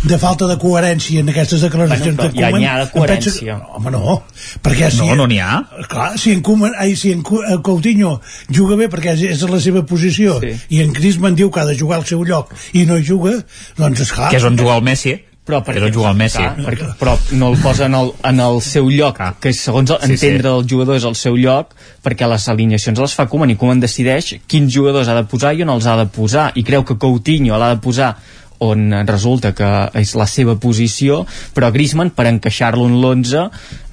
de 0.09 0.20
falta 0.23 0.49
de 0.51 0.59
coherència 0.62 1.23
en 1.23 1.33
aquestes 1.33 1.65
declaracions 1.67 2.17
bueno, 2.17 2.31
de 2.31 2.39
Koeman 2.39 2.52
ja 2.52 2.59
n'hi 2.59 2.70
ha 2.70 2.78
de 2.84 2.91
coherència. 2.94 3.59
Pensa, 3.59 3.76
home 3.78 3.94
no 3.94 4.18
perquè 4.62 4.91
si, 4.92 5.02
no, 5.07 5.23
no 5.23 5.28
n'hi 5.31 5.41
ha. 5.42 5.60
Clar, 5.91 6.12
si 6.20 6.34
en, 6.36 6.42
Koeman, 6.44 6.76
ai, 6.81 6.97
si 6.99 7.12
en 7.15 7.23
Coutinho 7.25 8.17
juga 8.52 8.78
bé 8.81 8.89
perquè 8.92 9.17
és, 9.17 9.26
és 9.36 9.44
la 9.51 9.60
seva 9.62 9.84
posició 9.89 10.39
sí. 10.42 10.55
i 10.76 10.83
en 10.84 10.94
Griezmann 10.97 11.39
diu 11.39 11.51
que 11.52 11.62
ha 11.62 11.68
de 11.68 11.76
jugar 11.78 12.01
al 12.01 12.09
seu 12.09 12.25
lloc 12.28 12.52
i 12.73 12.86
no 12.89 12.99
juga 13.02 13.39
doncs 13.78 14.07
esclar 14.07 14.31
que 14.33 14.41
és 14.41 14.49
on 14.49 14.59
juga 14.59 14.78
el 14.78 14.86
Messi 14.86 15.17
però 15.52 15.60
per 15.66 15.76
és 15.76 15.86
on 15.86 15.92
juga 15.92 16.10
el 16.10 16.16
Messi. 16.16 16.42
Perquè, 16.64 16.89
però 16.98 17.16
no 17.36 17.52
el 17.52 17.58
posa 17.60 17.86
en 17.90 17.94
el, 17.98 18.12
en 18.32 18.40
el 18.40 18.60
seu 18.64 18.89
lloc, 18.90 19.20
que 19.40 19.52
segons 19.52 19.90
el, 19.92 20.00
Sí, 20.02 20.16
sí. 20.16 20.26
entendre 20.26 20.48
del 20.48 20.66
jugador 20.68 20.97
és 20.97 21.05
el 21.05 21.16
seu 21.18 21.36
lloc, 21.36 21.74
perquè 22.02 22.28
les 22.31 22.48
alineacions 22.48 22.98
les 23.05 23.14
fa 23.18 23.28
Koeman 23.31 23.52
i 23.52 23.56
Koeman 23.60 23.82
decideix 23.82 24.34
quins 24.48 24.72
jugadors 24.72 25.08
ha 25.08 25.16
de 25.18 25.26
posar 25.28 25.52
i 25.55 25.62
on 25.66 25.74
els 25.74 25.86
ha 25.86 25.97
de 26.00 26.08
posar, 26.12 26.50
i 26.56 26.64
creu 26.64 26.84
que 26.84 26.97
Coutinho 26.97 27.58
l'ha 27.58 27.74
de 27.74 27.81
posar 27.84 28.14
on 28.62 28.92
resulta 29.08 29.52
que 29.57 29.70
és 29.99 30.15
la 30.18 30.26
seva 30.31 30.57
posició, 30.60 31.23
però 31.57 31.73
Griezmann, 31.74 32.12
per 32.15 32.28
encaixar-lo 32.31 32.86
en 32.89 32.99
l'11, 33.00 33.44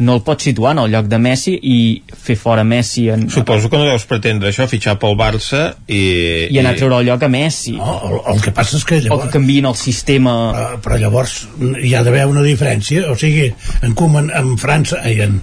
no 0.06 0.18
el 0.18 0.24
pot 0.26 0.44
situar 0.46 0.76
en 0.76 0.84
el 0.86 0.94
lloc 0.94 1.10
de 1.12 1.20
Messi 1.22 1.56
i 1.58 1.78
fer 2.10 2.38
fora 2.40 2.64
Messi 2.68 3.08
en, 3.14 3.28
Suposo 3.34 3.70
que 3.72 3.80
no 3.80 3.88
deus 3.88 4.06
pretendre 4.10 4.52
això, 4.52 4.68
fitxar 4.70 4.98
pel 5.02 5.18
Barça 5.20 5.64
i... 5.88 6.02
i 6.50 6.60
anar 6.62 6.76
a 6.76 6.80
treure 6.80 7.00
el 7.02 7.10
lloc 7.10 7.26
a 7.26 7.32
Messi. 7.32 7.76
No, 7.80 7.96
el, 8.08 8.18
el 8.34 8.44
que 8.46 8.54
passa 8.56 8.78
és 8.80 8.86
que 8.88 9.00
O 9.00 9.06
llavors... 9.08 9.26
que 9.26 9.38
canviïn 9.38 9.70
el 9.70 9.78
sistema... 9.80 10.36
Uh, 10.50 10.78
però 10.84 11.00
llavors 11.02 11.36
hi 11.60 11.94
ha 11.96 12.04
d'haver 12.06 12.26
una 12.30 12.44
diferència, 12.46 13.08
o 13.10 13.18
sigui, 13.20 13.50
en 13.86 13.96
Koeman 13.98 14.30
en 14.36 14.54
França, 14.62 15.02
ai, 15.04 15.20
en, 15.26 15.40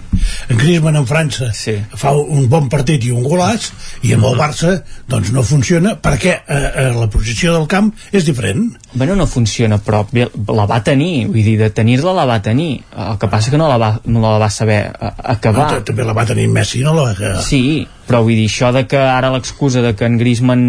en 0.47 0.61
Griezmann 0.61 0.99
en 0.99 1.07
França 1.09 1.51
sí. 1.57 1.75
fa 1.97 2.13
un 2.17 2.47
bon 2.51 2.69
partit 2.71 3.05
i 3.07 3.13
un 3.13 3.25
golaç, 3.25 3.69
i 4.07 4.13
amb 4.15 4.29
el 4.29 4.37
Barça 4.39 4.77
doncs 5.09 5.33
no 5.35 5.43
funciona 5.47 5.97
perquè 6.01 6.37
uh, 6.39 6.57
uh, 6.57 6.89
la 7.01 7.09
posició 7.13 7.53
del 7.57 7.67
camp 7.71 7.91
és 8.11 8.25
diferent. 8.27 8.69
Bueno, 8.93 9.16
no 9.17 9.27
funciona, 9.27 9.79
però 9.83 10.03
bé, 10.11 10.27
la 10.53 10.67
va 10.69 10.79
tenir, 10.85 11.27
vull 11.27 11.43
dir, 11.43 11.57
de 11.59 11.69
tenir-la 11.73 12.13
la 12.15 12.25
va 12.29 12.39
tenir. 12.45 12.71
El 13.07 13.19
que 13.19 13.29
passa 13.31 13.51
que 13.53 13.59
no 13.59 13.67
la 13.69 13.77
va, 13.81 13.91
no 14.05 14.23
la 14.23 14.37
va 14.41 14.49
saber 14.53 14.79
eh, 14.93 15.11
acabar. 15.35 15.71
No, 15.73 15.85
també 15.87 16.07
la 16.07 16.15
va 16.17 16.25
tenir 16.29 16.47
Messi, 16.53 16.83
no 16.85 16.95
la 16.97 17.09
va. 17.11 17.35
Sí, 17.43 17.87
però 18.07 18.21
vull 18.23 18.37
dir, 18.37 18.47
això 18.47 18.71
de 18.75 18.85
que 18.89 18.99
ara 18.99 19.31
l'excusa 19.33 19.83
de 19.83 19.93
que 19.97 20.07
en 20.07 20.17
Griezmann 20.19 20.63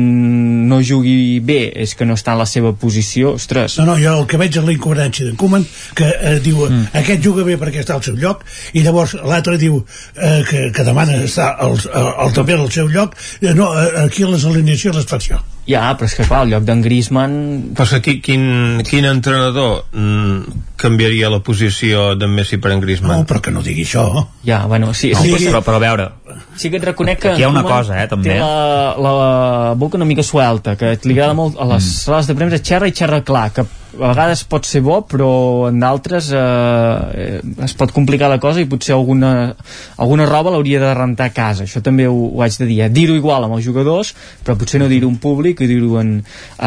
no 0.68 0.80
jugui 0.84 1.38
bé 1.44 1.60
és 1.84 1.94
que 1.94 2.06
no 2.08 2.16
està 2.18 2.34
en 2.34 2.42
la 2.42 2.48
seva 2.50 2.72
posició, 2.74 3.34
ostres. 3.38 3.78
No, 3.78 3.86
no, 3.92 3.98
jo 4.02 4.16
el 4.18 4.26
que 4.30 4.40
veig 4.40 4.58
és 4.58 4.66
la 4.66 4.74
incoherència 4.74 5.28
d'en 5.28 5.38
Koeman, 5.38 5.66
que 5.98 6.08
eh, 6.10 6.38
diu, 6.44 6.64
mm. 6.66 6.90
aquest 7.02 7.22
juga 7.24 7.46
bé 7.46 7.58
perquè 7.60 7.84
està 7.84 7.94
al 7.98 8.04
seu 8.06 8.18
lloc, 8.18 8.42
i 8.74 8.82
llavors 8.86 9.14
l'altre 9.22 9.58
diu 9.60 9.78
eh, 9.80 10.42
que, 10.48 10.68
que 10.74 10.86
demana 10.86 11.20
estar 11.24 11.52
al, 11.54 11.78
al, 11.92 12.10
al, 12.26 12.34
també 12.36 12.58
al 12.58 12.66
seu 12.74 12.90
lloc, 12.90 13.14
eh, 13.40 13.54
no, 13.54 13.70
eh, 13.78 13.94
aquí 14.06 14.26
a 14.26 14.32
les 14.34 14.48
alineacions 14.48 14.98
les 14.98 15.08
faig 15.08 15.30
jo. 15.30 15.40
Ja, 15.68 15.90
però 16.00 16.08
és 16.08 16.14
que 16.16 16.24
clar, 16.24 16.46
el 16.46 16.54
lloc 16.54 16.64
d'en 16.64 16.80
Griezmann... 16.80 17.34
Però 17.76 18.00
que 18.00 18.14
quin, 18.24 18.80
quin 18.88 19.04
entrenador 19.04 19.82
mm, 19.92 20.62
canviaria 20.80 21.28
la 21.28 21.42
posició 21.44 22.14
d'en 22.16 22.32
Messi 22.32 22.56
per 22.56 22.72
en 22.72 22.80
Griezmann? 22.80 23.20
No, 23.20 23.28
però 23.28 23.42
que 23.44 23.52
no 23.52 23.60
digui 23.64 23.84
això. 23.84 24.06
Ja, 24.48 24.62
bueno, 24.70 24.94
sí, 24.96 25.12
No, 25.12 25.20
sí, 25.26 25.50
però, 25.50 25.60
però 25.66 25.76
a 25.76 25.82
veure, 25.84 26.08
sí 26.56 26.70
que 26.72 26.80
et 26.80 26.86
reconec 26.88 27.20
que 27.22 27.27
Aquí 27.32 27.42
hi 27.42 27.44
ha 27.44 27.48
una 27.48 27.62
cosa, 27.62 28.02
eh, 28.02 28.06
també. 28.08 28.30
té 28.30 28.38
la, 28.38 28.94
la 28.98 29.74
boca 29.74 29.96
una 29.96 30.04
mica 30.08 30.22
suelta 30.22 30.76
que 30.76 30.98
li 31.04 31.12
agrada 31.16 31.34
molt 31.34 31.56
a 31.60 31.64
les 31.64 31.84
Mm. 31.84 31.98
sales 32.04 32.26
de 32.26 32.34
premsa 32.34 32.58
xerra 32.62 32.88
i 32.88 32.92
xerra 32.92 33.20
clar 33.22 33.50
que 33.52 33.64
a 33.96 34.10
vegades 34.10 34.42
pot 34.44 34.66
ser 34.68 34.82
bo 34.84 35.00
però 35.08 35.30
en 35.70 35.78
d'altres 35.80 36.28
eh, 36.36 37.40
es 37.64 37.74
pot 37.78 37.92
complicar 37.94 38.28
la 38.30 38.38
cosa 38.42 38.60
i 38.60 38.68
potser 38.68 38.94
alguna, 38.94 39.54
alguna 39.96 40.26
roba 40.28 40.52
l'hauria 40.52 40.80
de 40.82 40.92
rentar 40.94 41.30
a 41.30 41.34
casa. 41.34 41.64
Això 41.64 41.80
també 41.84 42.08
ho, 42.08 42.16
ho 42.36 42.42
haig 42.44 42.58
de 42.60 42.68
dir, 42.68 42.80
eh? 42.84 42.90
dir-ho 42.92 43.16
igual 43.16 43.46
amb 43.46 43.56
els 43.56 43.64
jugadors 43.64 44.14
però 44.44 44.58
potser 44.60 44.82
no 44.82 44.90
dir-ho 44.90 45.08
en 45.08 45.16
públic 45.22 45.62
i 45.64 45.70
dir-ho 45.70 45.98
en, 46.02 46.18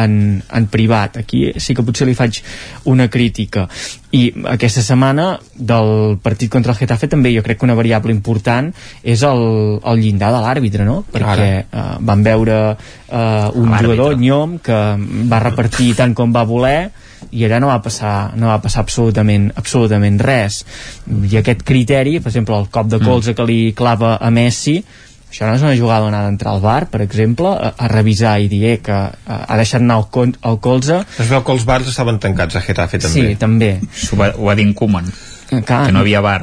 en, 0.02 0.14
en 0.42 0.70
privat. 0.72 1.20
Aquí 1.22 1.44
sí 1.62 1.76
que 1.78 1.84
potser 1.86 2.08
li 2.08 2.16
faig 2.18 2.42
una 2.90 3.08
crítica. 3.12 3.68
I 4.12 4.26
aquesta 4.52 4.82
setmana 4.84 5.38
del 5.54 6.18
partit 6.22 6.50
contra 6.52 6.74
el 6.74 6.80
Getafe 6.80 7.08
també 7.08 7.32
jo 7.32 7.44
crec 7.46 7.60
que 7.60 7.68
una 7.68 7.78
variable 7.78 8.12
important 8.12 8.68
és 9.02 9.22
el, 9.24 9.78
el 9.78 10.02
llindar 10.02 10.32
de 10.34 10.42
l'àrbitre 10.42 10.84
no? 10.84 10.98
perquè 11.08 11.48
eh, 11.62 11.86
van 12.02 12.26
veure 12.26 12.58
eh, 12.72 13.48
un 13.56 13.72
jugador, 13.72 14.18
Nyom 14.20 14.58
que 14.64 14.82
va 15.30 15.40
repartir 15.40 15.94
tant 15.96 16.12
com 16.18 16.34
va 16.34 16.44
voler 16.48 16.90
i 17.30 17.44
allà 17.46 17.60
no 17.62 17.70
va 17.70 17.78
passar, 17.84 18.32
no 18.36 18.48
va 18.50 18.58
passar 18.62 18.82
absolutament, 18.82 19.50
absolutament 19.56 20.18
res 20.20 20.64
i 21.30 21.36
aquest 21.38 21.62
criteri, 21.68 22.18
per 22.20 22.32
exemple 22.32 22.58
el 22.58 22.68
cop 22.70 22.90
de 22.92 22.98
colze 23.02 23.34
que 23.34 23.46
li 23.48 23.72
clava 23.76 24.16
a 24.20 24.30
Messi 24.30 24.82
això 25.32 25.46
no 25.48 25.54
és 25.56 25.62
una 25.64 25.72
jugada 25.78 26.04
on 26.04 26.12
ha 26.14 26.26
d'entrar 26.26 26.52
al 26.52 26.60
bar, 26.60 26.90
per 26.92 27.00
exemple, 27.00 27.48
a, 27.48 27.70
a 27.80 27.86
revisar 27.88 28.34
i 28.44 28.50
dir 28.52 28.64
eh, 28.68 28.78
que 28.84 28.92
eh, 28.92 29.36
ha 29.48 29.56
deixat 29.56 29.80
anar 29.80 29.96
el, 30.02 30.08
con, 30.12 30.34
el 30.44 30.58
colze. 30.60 30.98
Es 31.24 31.30
veu 31.30 31.40
que 31.46 31.54
els 31.56 31.64
bars 31.64 31.88
estaven 31.88 32.18
tancats 32.20 32.58
a 32.58 32.60
Getafe 32.60 33.00
també. 33.00 33.22
Sí, 33.30 33.38
també. 33.40 33.70
Ho 34.12 34.18
va, 34.20 34.28
ho 34.36 34.50
va 34.50 34.56
dir 34.58 34.66
en 34.68 34.74
Koeman, 34.76 35.08
que 35.48 35.78
no 35.94 36.02
havia 36.04 36.20
bar. 36.20 36.42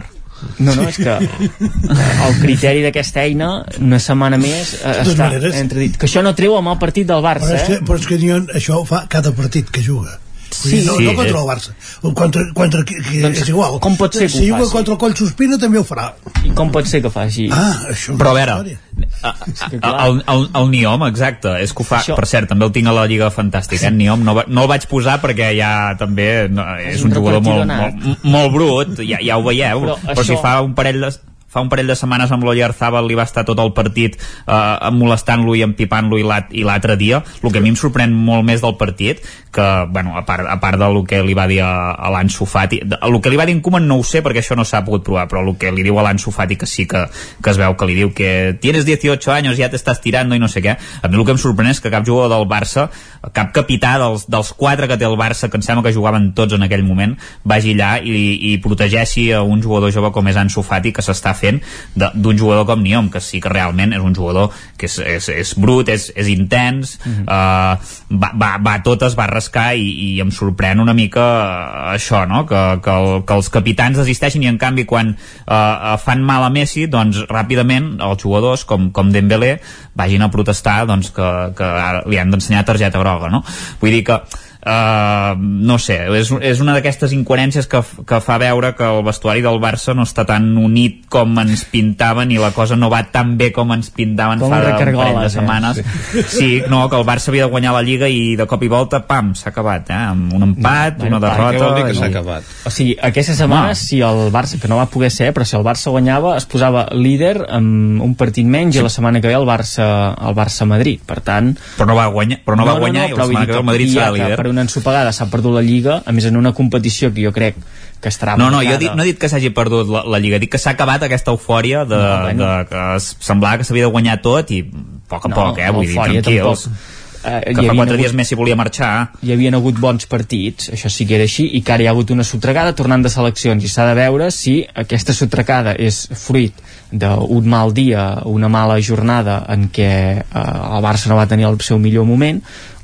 no, 0.57 0.73
no, 0.73 0.87
és 0.87 0.95
que 0.97 1.11
el 1.19 2.37
criteri 2.41 2.81
d'aquesta 2.85 3.25
eina 3.27 3.49
una 3.77 3.99
setmana 4.01 4.39
més 4.41 4.73
eh, 4.79 4.95
està 5.03 5.27
maneres- 5.27 5.57
entredit. 5.59 5.97
Que 5.99 6.07
això 6.09 6.23
no 6.25 6.33
treu 6.33 6.55
amb 6.57 6.71
el 6.73 6.79
partit 6.81 7.05
del 7.09 7.21
Però 7.21 7.27
Barça, 7.27 7.53
és 7.59 7.67
que, 7.67 7.77
eh? 7.77 7.85
però 7.85 7.99
és 7.99 8.07
que 8.09 8.17
diuen, 8.17 8.47
això 8.55 8.79
ho 8.81 8.85
fa 8.89 9.03
cada 9.11 9.35
partit 9.37 9.69
que 9.69 9.83
juga. 9.85 10.17
Dir, 10.49 10.79
no, 10.85 10.95
Sí, 10.97 11.03
no 11.05 11.13
contra 11.13 11.39
el 11.39 11.45
Barça 11.47 11.73
contra, 12.15 12.41
contra 12.57 12.83
qui, 12.83 12.95
qui 13.05 13.19
Doncs 13.21 13.41
és 13.43 13.49
igual 13.53 13.77
com 13.79 13.95
pot 13.99 14.13
ser 14.17 14.25
que 14.27 14.29
si 14.33 14.47
juga 14.49 14.63
faci? 14.63 14.71
contra 14.73 14.93
el 14.95 14.99
Coll 14.99 15.15
Sospina 15.15 15.59
també 15.61 15.77
ho 15.79 15.83
farà 15.85 16.07
I 16.43 16.49
com 16.57 16.71
pot 16.73 16.87
ser 16.89 17.01
que 17.03 17.11
faci? 17.13 17.47
ah, 17.53 17.75
això 17.93 18.17
Però 18.17 18.31
a 18.31 18.37
veure, 18.39 18.55
història. 18.57 18.79
el, 20.07 20.23
el, 20.27 20.47
el 20.61 20.71
Niom, 20.71 21.05
exacte, 21.07 21.53
és 21.63 21.71
que 21.73 21.83
ho 21.83 21.87
fa, 21.87 21.99
Això- 22.01 22.15
per 22.17 22.25
cert, 22.27 22.49
també 22.49 22.65
el 22.65 22.73
tinc 22.75 22.89
a 22.89 22.95
la 22.97 23.05
Lliga 23.07 23.29
Fantàstica, 23.31 23.87
eh? 23.87 23.91
Niom, 23.95 24.23
no, 24.25 24.33
va- 24.35 24.45
no 24.47 24.65
el 24.65 24.71
vaig 24.71 24.87
posar 24.91 25.19
perquè 25.23 25.51
ja 25.57 25.71
també 25.99 26.47
no, 26.49 26.65
és, 26.79 26.95
És 26.97 27.03
un 27.05 27.11
un 27.13 27.17
jugador 27.19 27.41
molt, 27.45 27.69
molt, 27.69 28.23
molt 28.23 28.53
brut, 28.53 28.99
ja, 29.05 29.21
ja 29.23 29.37
ho 29.37 29.43
veieu, 29.45 29.85
Però 29.85 29.97
però, 30.01 30.23
si 30.23 30.33
això- 30.33 30.41
fa 30.41 30.59
un 30.65 30.73
parell 30.75 30.99
de 31.05 31.11
fa 31.49 31.63
un 31.65 31.69
parell 31.69 31.89
de 31.89 31.97
setmanes 31.97 32.31
amb 32.31 32.45
l'Oyarzabal 32.45 33.07
li 33.09 33.17
va 33.17 33.25
estar 33.27 33.43
tot 33.47 33.59
el 33.59 33.73
partit 33.73 34.15
eh, 34.15 34.91
molestant-lo 34.93 35.55
i 35.57 35.63
empipant-lo 35.65 36.19
i 36.19 36.63
l'altre 36.63 36.95
dia. 36.99 37.23
El 37.41 37.51
que 37.51 37.59
a 37.59 37.65
mi 37.65 37.73
em 37.73 37.79
sorprèn 37.79 38.13
molt 38.13 38.45
més 38.45 38.61
del 38.61 38.77
partit 38.77 39.23
que, 39.51 39.65
bueno, 39.89 40.15
a 40.17 40.25
part, 40.25 40.45
a 40.45 40.59
part 40.61 40.77
del 40.77 41.01
que 41.09 41.23
li 41.25 41.33
va 41.33 41.47
dir 41.49 41.61
a, 41.65 41.91
a 41.97 42.11
l'Anso 42.13 42.45
Fati 42.45 42.81
el 42.85 43.17
que 43.21 43.31
li 43.33 43.39
va 43.39 43.47
dir 43.49 43.55
en 43.57 43.63
Koeman 43.65 43.87
no 43.89 43.97
ho 43.99 44.03
sé 44.05 44.21
perquè 44.25 44.43
això 44.43 44.55
no 44.57 44.65
s'ha 44.67 44.83
pogut 44.85 45.03
provar 45.07 45.25
però 45.31 45.41
el 45.41 45.55
que 45.57 45.71
li 45.73 45.83
diu 45.85 45.97
a 45.97 46.05
l'Anso 46.05 46.31
Fati 46.31 46.57
que 46.59 46.69
sí 46.69 46.85
que, 46.89 47.07
que 47.41 47.49
es 47.49 47.57
veu 47.57 47.73
que 47.73 47.87
li 47.89 47.97
diu 47.97 48.13
que 48.13 48.57
tienes 48.61 48.85
18 48.85 49.33
anys 49.33 49.57
ja 49.57 49.71
t'estàs 49.73 50.03
tirant 50.03 50.29
i 50.35 50.39
no 50.41 50.47
sé 50.51 50.61
què. 50.61 50.77
A 50.77 51.09
mi 51.09 51.17
el 51.17 51.25
que 51.25 51.33
em 51.33 51.41
sorprèn 51.41 51.71
és 51.73 51.81
que 51.81 51.91
cap 51.93 52.05
jugador 52.05 52.29
del 52.35 52.45
Barça 52.49 52.89
cap 53.33 53.51
capità 53.55 53.95
dels, 54.01 54.27
dels 54.29 54.53
quatre 54.53 54.87
que 54.87 54.99
té 54.99 55.09
el 55.09 55.17
Barça 55.17 55.49
que 55.49 55.57
em 55.57 55.65
sembla 55.65 55.87
que 55.87 55.95
jugaven 55.95 56.31
tots 56.37 56.53
en 56.53 56.63
aquell 56.65 56.85
moment 56.85 57.17
vagi 57.43 57.73
allà 57.73 57.97
i, 58.05 58.53
i 58.53 58.57
protegeixi 58.61 59.31
a 59.33 59.41
un 59.41 59.63
jugador 59.65 59.91
jove 59.95 60.13
com 60.13 60.29
és 60.29 60.37
Ansu 60.37 60.63
Fati 60.65 60.93
que 60.93 61.05
s'està 61.05 61.33
fent 61.39 61.61
de- 61.95 62.11
d'un 62.15 62.37
jugador 62.37 62.67
com 62.69 62.83
Niom 62.83 63.09
que 63.13 63.21
sí 63.23 63.41
que 63.41 63.51
realment 63.51 63.93
és 63.95 64.03
un 64.03 64.15
jugador 64.15 64.51
que 64.79 64.87
és, 64.87 64.97
és, 64.99 65.29
és 65.33 65.53
brut, 65.59 65.89
és, 65.91 66.09
és 66.15 66.29
intens 66.31 66.97
uh, 67.05 67.75
va, 68.09 68.31
va, 68.33 68.51
va 68.63 68.75
a 68.77 68.83
totes 68.85 69.15
va 69.17 69.27
rascar 69.31 69.73
i, 69.75 69.87
i 70.05 70.09
em 70.23 70.31
sorprèn 70.33 70.79
una 70.83 70.95
mica 70.97 71.25
eh, 71.25 71.95
això, 71.95 72.23
no? 72.29 72.45
Que, 72.49 72.61
que, 72.83 72.95
el, 72.95 73.23
que 73.27 73.37
els 73.39 73.49
capitans 73.53 73.99
desisteixin 73.99 74.45
i 74.45 74.51
en 74.51 74.59
canvi 74.61 74.85
quan 74.89 75.13
uh, 75.15 75.95
fan 76.01 76.23
mal 76.25 76.45
a 76.47 76.51
Messi 76.53 76.87
doncs 76.91 77.23
ràpidament 77.29 77.97
els 78.05 78.23
jugadors 78.23 78.65
com, 78.69 78.89
com 78.95 79.11
Dembélé 79.13 79.57
vagin 79.99 80.23
a 80.23 80.31
protestar 80.31 80.83
doncs, 80.89 81.11
que, 81.15 81.29
que 81.57 81.71
li 82.09 82.19
han 82.21 82.31
d'ensenyar 82.31 82.65
targeta 82.67 83.01
groga 83.01 83.31
no? 83.33 83.43
vull 83.81 83.93
dir 83.95 84.05
que 84.07 84.21
Uh, 84.59 85.39
no 85.39 85.77
sé, 85.79 85.95
és, 86.19 86.29
és 86.43 86.59
una 86.59 86.73
d'aquestes 86.75 87.13
incoherències 87.15 87.63
que, 87.71 87.79
que 88.03 88.17
fa 88.19 88.35
veure 88.41 88.73
que 88.75 88.83
el 88.83 89.05
vestuari 89.07 89.39
del 89.39 89.55
Barça 89.63 89.93
no 89.95 90.03
està 90.03 90.25
tan 90.27 90.49
unit 90.59 91.05
com 91.07 91.37
ens 91.39 91.61
pintaven 91.71 92.33
i 92.35 92.39
la 92.41 92.49
cosa 92.51 92.75
no 92.75 92.89
va 92.91 92.99
tan 93.07 93.37
bé 93.39 93.53
com 93.55 93.71
ens 93.71 93.87
pintaven 93.95 94.41
Com 94.43 94.51
fa 94.51 94.57
un 94.59 94.65
de, 94.67 94.73
un 94.73 94.97
parell 94.99 95.19
de 95.21 95.29
eh? 95.29 95.31
setmanes 95.31 95.79
sí. 95.79 96.23
sí, 96.27 96.49
no, 96.67 96.81
que 96.91 96.99
el 96.99 97.05
Barça 97.07 97.31
havia 97.31 97.45
de 97.45 97.53
guanyar 97.53 97.71
la 97.77 97.83
Lliga 97.87 98.09
i 98.11 98.35
de 98.35 98.45
cop 98.51 98.65
i 98.67 98.71
volta, 98.73 98.99
pam, 99.07 99.31
s'ha 99.31 99.53
acabat 99.53 99.93
eh? 99.95 100.01
amb 100.09 100.35
un 100.35 100.43
empat, 100.49 100.99
Bueno, 100.99 101.21
una 101.21 101.23
derrota 101.29 101.55
Què 101.55 101.63
vol 101.63 101.77
dir 101.79 101.85
que 101.87 101.95
i- 101.95 101.99
s'ha 102.01 102.11
acabat? 102.11 102.51
O 102.67 102.73
sigui, 102.75 102.97
aquesta 102.99 103.37
setmana, 103.39 103.71
No. 103.71 103.79
si 103.79 104.01
el 104.03 104.25
Barça, 104.35 104.59
que 104.59 104.67
no 104.67 104.81
va 104.81 104.89
poder 104.91 105.09
ser, 105.15 105.31
però 105.33 105.47
si 105.47 105.55
el 105.55 105.63
Barça 105.63 105.87
guanyava, 105.95 106.35
es 106.35 106.43
posava 106.51 106.83
líder 106.91 107.45
amb 107.47 108.03
un 108.03 108.13
partit 108.19 108.43
menys 108.45 108.75
i 108.75 108.83
la 108.83 108.91
setmana 108.91 109.23
que 109.23 109.31
ve 109.31 109.39
el 109.39 109.47
Barça, 109.47 109.87
el 110.19 110.35
Barça-Madrid. 110.35 111.07
Per 111.07 111.21
tant... 111.23 111.55
però 111.79 111.87
no 111.87 111.95
va 111.95 112.09
guanyar, 112.11 112.41
però 112.43 112.59
no, 112.59 112.67
va 112.67 112.75
guanyar 112.83 113.07
i 113.07 113.15
la 113.15 113.23
però 113.23 113.29
vull 113.31 113.39
setmana 113.39 113.47
que 113.47 113.55
ve 113.55 113.63
el 113.63 113.69
Madrid 113.71 113.95
serà 113.95 114.11
líder 114.11 114.48
una 114.49 114.61
ensopegada 114.65 115.11
s'ha 115.15 115.29
perdut 115.31 115.53
la 115.55 115.61
Lliga, 115.65 116.01
a 116.05 116.11
més 116.11 116.25
en 116.25 116.37
una 116.37 116.51
competició 116.53 117.13
que 117.13 117.23
jo 117.25 117.31
crec 117.35 117.55
que 118.01 118.09
estarà 118.09 118.37
No, 118.37 118.49
no, 118.51 118.61
jo 118.63 118.77
dit, 118.79 118.91
no 118.95 119.03
he 119.03 119.09
dit 119.11 119.17
que 119.19 119.29
s'hagi 119.29 119.49
perdut 119.55 119.89
la, 119.91 120.03
la 120.07 120.19
Lliga, 120.19 120.39
dic 120.39 120.51
que 120.53 120.61
s'ha 120.61 120.71
acabat 120.77 121.03
aquesta 121.03 121.31
eufòria 121.31 121.85
de, 121.85 121.97
No, 121.97 122.21
bueno. 122.27 122.45
de 122.45 122.65
que 122.69 122.85
semblava 123.19 123.57
que 123.57 123.63
s'havia 123.67 123.85
de 123.87 123.91
guanyar 123.91 124.21
tot 124.21 124.51
i 124.55 124.61
a 124.61 125.09
poc 125.09 125.25
a 125.25 125.29
No, 125.29 125.35
poc, 125.35 125.59
eh? 125.59 125.71
Vull 125.71 125.87
dir, 125.87 125.95
tranquils. 125.99 126.63
tampoc. 126.69 126.95
Eh, 127.19 127.51
que 127.51 127.51
hi 127.51 127.67
fa 127.67 127.73
quatre 127.75 127.95
hagut- 127.97 127.97
dies 127.99 128.13
Messi 128.15 128.35
volia 128.39 128.55
marxar. 128.55 129.09
hi 129.21 129.33
havien 129.33 129.53
hagut 129.57 129.75
bons 129.77 130.05
partits, 130.07 130.69
això 130.71 130.87
sí 130.89 131.05
que 131.05 131.15
era 131.17 131.25
així, 131.27 131.49
i 131.57 131.59
que 131.61 131.73
ara 131.73 131.83
hi 131.83 131.87
ha 131.87 131.91
hagut 131.91 132.11
una 132.15 132.23
sotregada 132.23 132.71
tornant 132.73 133.03
de 133.03 133.09
seleccions, 133.11 133.61
i 133.61 133.67
s'ha 133.67 133.85
de 133.89 133.95
veure 133.97 134.29
si 134.31 134.65
aquesta 134.73 135.11
sotregada 135.13 135.73
és 135.75 136.07
fruit 136.13 136.53
d'un 136.93 137.45
mal 137.49 137.73
dia, 137.73 138.21
una 138.23 138.47
mala 138.47 138.79
jornada 138.79 139.43
en 139.49 139.67
què 139.69 139.89
eh, 140.23 140.23
el 140.31 140.81
Barça 140.81 141.07
no 141.11 141.17
va 141.19 141.27
tenir 141.27 141.45
el 141.49 141.59
seu 141.59 141.77
millor 141.77 142.05
moment, 142.07 142.39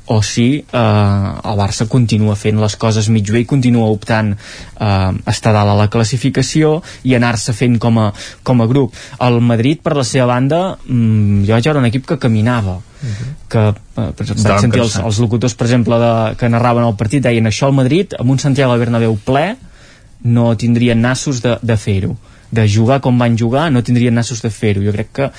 o 0.06 0.22
si 0.22 0.46
eh, 0.58 0.78
el 0.78 1.58
Barça 1.58 1.88
continua 1.90 2.36
fent 2.38 2.60
les 2.62 2.76
coses 2.78 3.08
mig 3.10 3.30
bé 3.32 3.42
i 3.42 3.48
continua 3.48 3.90
optant 3.90 4.32
eh, 4.34 5.12
estar 5.32 5.54
dalt 5.56 5.72
a 5.72 5.76
la 5.78 5.88
classificació 5.92 6.76
i 7.04 7.16
anar-se 7.18 7.54
fent 7.56 7.78
com 7.82 7.98
a, 8.02 8.10
com 8.46 8.62
a 8.62 8.68
grup. 8.70 8.94
El 9.26 9.40
Madrid, 9.40 9.82
per 9.82 9.96
la 9.98 10.06
seva 10.06 10.28
banda, 10.30 10.60
mm, 10.84 11.42
jo 11.48 11.56
vaig 11.56 11.70
veure 11.70 11.82
un 11.82 11.90
equip 11.90 12.06
que 12.06 12.18
caminava, 12.22 12.76
uh 12.78 13.08
-huh. 13.08 13.32
que 13.48 13.64
eh, 13.68 14.10
vaig 14.18 14.60
sentir 14.60 14.80
els, 14.80 14.96
els 14.96 15.18
locutors, 15.18 15.54
per 15.54 15.66
exemple, 15.66 15.98
de, 15.98 16.36
que 16.36 16.48
narraven 16.48 16.84
el 16.84 16.96
partit, 16.96 17.22
deien 17.22 17.46
això 17.46 17.66
al 17.66 17.72
Madrid, 17.74 18.14
amb 18.18 18.30
un 18.30 18.38
Santiago 18.38 18.78
Bernabéu 18.78 19.18
ple, 19.24 19.56
no 20.22 20.56
tindrien 20.56 21.00
nassos 21.00 21.42
de, 21.42 21.58
de 21.62 21.76
fer-ho 21.76 22.16
de 22.50 22.68
jugar 22.68 23.00
com 23.00 23.18
van 23.18 23.36
jugar 23.38 23.70
no 23.70 23.82
tindrien 23.82 24.14
nassos 24.14 24.42
de 24.42 24.50
fer-ho 24.50 24.82
jo 24.84 24.92
crec 24.94 25.12
que 25.12 25.30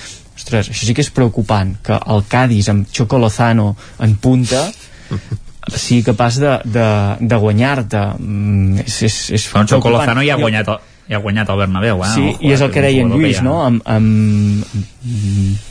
ostres, 0.48 0.72
això 0.72 0.88
sí 0.88 0.96
que 0.96 1.04
és 1.04 1.12
preocupant 1.12 1.76
que 1.84 1.98
el 2.08 2.24
Cádiz 2.28 2.70
amb 2.72 2.88
Choco 2.90 3.20
Lozano 3.20 3.74
en 4.00 4.16
punta 4.16 4.64
sigui 5.68 6.02
capaç 6.06 6.40
de, 6.40 6.54
de, 6.64 6.86
de 7.20 7.36
guanyar-te 7.36 8.04
mm, 8.16 8.86
és, 8.86 9.02
és, 9.08 9.18
és 9.36 9.48
Però 9.52 9.66
Choco 9.68 9.92
Lozano 9.92 10.24
ja 10.24 10.38
ha 10.38 10.40
guanyat 10.40 10.70
el, 10.72 10.78
ja 11.08 11.18
ha 11.18 11.24
guanyat 11.24 11.52
el 11.52 11.60
Bernabéu 11.60 12.04
eh? 12.04 12.12
Sí, 12.14 12.26
Ojo, 12.32 12.44
i 12.44 12.54
és 12.56 12.64
el 12.64 12.72
que 12.72 12.84
deia 12.84 13.04
en 13.04 13.12
Lluís, 13.12 13.42
no? 13.44 13.58
Amb, 13.66 13.84
amb 13.84 14.64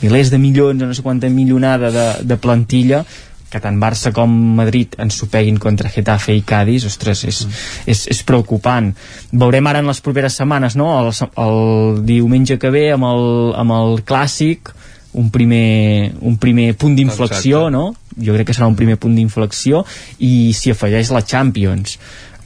milers 0.02 0.30
de 0.30 0.38
milions, 0.42 0.82
no 0.82 0.94
sé 0.94 1.02
quanta 1.02 1.30
milionada 1.32 1.90
de, 1.94 2.06
de 2.30 2.38
plantilla, 2.38 3.02
que 3.48 3.60
tant 3.64 3.78
Barça 3.80 4.12
com 4.12 4.32
Madrid 4.58 4.96
ens 5.00 5.16
supeguin 5.20 5.56
contra 5.62 5.90
Getafe 5.92 6.36
i 6.36 6.42
Cádiz, 6.46 6.84
ostres, 6.88 7.24
és, 7.24 7.44
mm. 7.46 7.62
és, 7.94 8.04
és 8.12 8.22
preocupant. 8.28 8.90
Veurem 9.32 9.70
ara 9.70 9.80
en 9.82 9.88
les 9.88 10.02
properes 10.04 10.36
setmanes, 10.36 10.76
no? 10.76 10.90
El, 11.00 11.12
el 11.44 12.02
diumenge 12.08 12.58
que 12.60 12.72
ve 12.74 12.88
amb 12.92 13.08
el, 13.08 13.24
amb 13.56 13.76
el 13.78 14.02
Clàssic, 14.08 14.74
un 15.18 15.30
primer, 15.32 16.12
un 16.20 16.36
primer 16.36 16.74
punt 16.78 16.94
d'inflexió, 16.98 17.68
no? 17.72 17.90
Jo 18.18 18.34
crec 18.34 18.50
que 18.50 18.56
serà 18.56 18.68
un 18.68 18.76
primer 18.76 18.98
punt 19.00 19.14
d'inflexió 19.16 19.84
i 20.18 20.52
s'hi 20.52 20.74
afegeix 20.74 21.12
la 21.14 21.24
Champions 21.24 21.96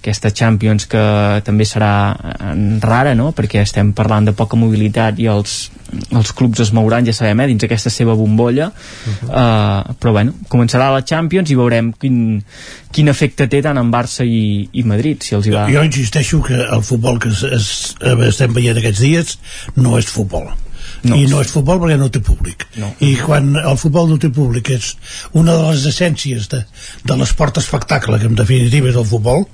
aquesta 0.03 0.33
Champions 0.35 0.89
que 0.91 1.03
també 1.47 1.65
serà 1.69 1.93
eh, 2.13 2.55
rara, 2.83 3.15
no? 3.19 3.31
perquè 3.37 3.63
estem 3.63 3.93
parlant 3.97 4.27
de 4.27 4.35
poca 4.37 4.59
mobilitat 4.59 5.21
i 5.23 5.29
els, 5.31 5.71
els 6.11 6.33
clubs 6.37 6.65
es 6.65 6.73
mouran, 6.75 7.07
ja 7.07 7.15
sabem, 7.15 7.45
eh, 7.45 7.49
dins 7.53 7.67
aquesta 7.69 7.93
seva 7.95 8.17
bombolla 8.19 8.73
uh 8.73 9.13
-huh. 9.13 9.31
uh, 9.31 9.95
però 10.01 10.13
bueno, 10.19 10.35
començarà 10.49 10.91
la 10.93 11.05
Champions 11.07 11.51
i 11.51 11.55
veurem 11.57 11.93
quin, 11.93 12.43
quin 12.91 13.09
efecte 13.09 13.47
té 13.47 13.63
tant 13.63 13.79
en 13.79 13.93
Barça 13.93 14.27
i, 14.27 14.69
i 14.73 14.83
Madrid 14.83 15.23
si 15.23 15.35
els 15.35 15.47
hi 15.47 15.55
va... 15.55 15.69
jo 15.71 15.85
insisteixo 15.85 16.43
que 16.43 16.59
el 16.59 16.83
futbol 16.83 17.19
que 17.19 17.29
es, 17.29 17.43
es, 17.43 17.97
estem 18.29 18.53
veient 18.53 18.79
aquests 18.79 19.01
dies 19.01 19.39
no 19.77 19.99
és 19.99 20.07
futbol 20.07 20.51
no. 21.05 21.17
i 21.17 21.27
no 21.31 21.41
és 21.43 21.53
futbol 21.53 21.81
perquè 21.83 21.99
no 22.01 22.09
té 22.13 22.23
públic 22.25 22.67
no. 22.81 22.93
i 23.05 23.15
quan 23.21 23.53
el 23.59 23.79
futbol 23.81 24.09
no 24.11 24.19
té 24.23 24.31
públic 24.35 24.73
és 24.75 24.93
una 25.39 25.57
de 25.59 25.71
les 25.71 25.87
essències 25.91 26.49
de, 26.53 26.63
de 27.09 27.19
l'esport 27.19 27.59
espectacle 27.63 28.19
que 28.21 28.31
en 28.31 28.39
definitiva 28.39 28.91
és 28.93 28.99
el 29.01 29.09
futbol 29.09 29.47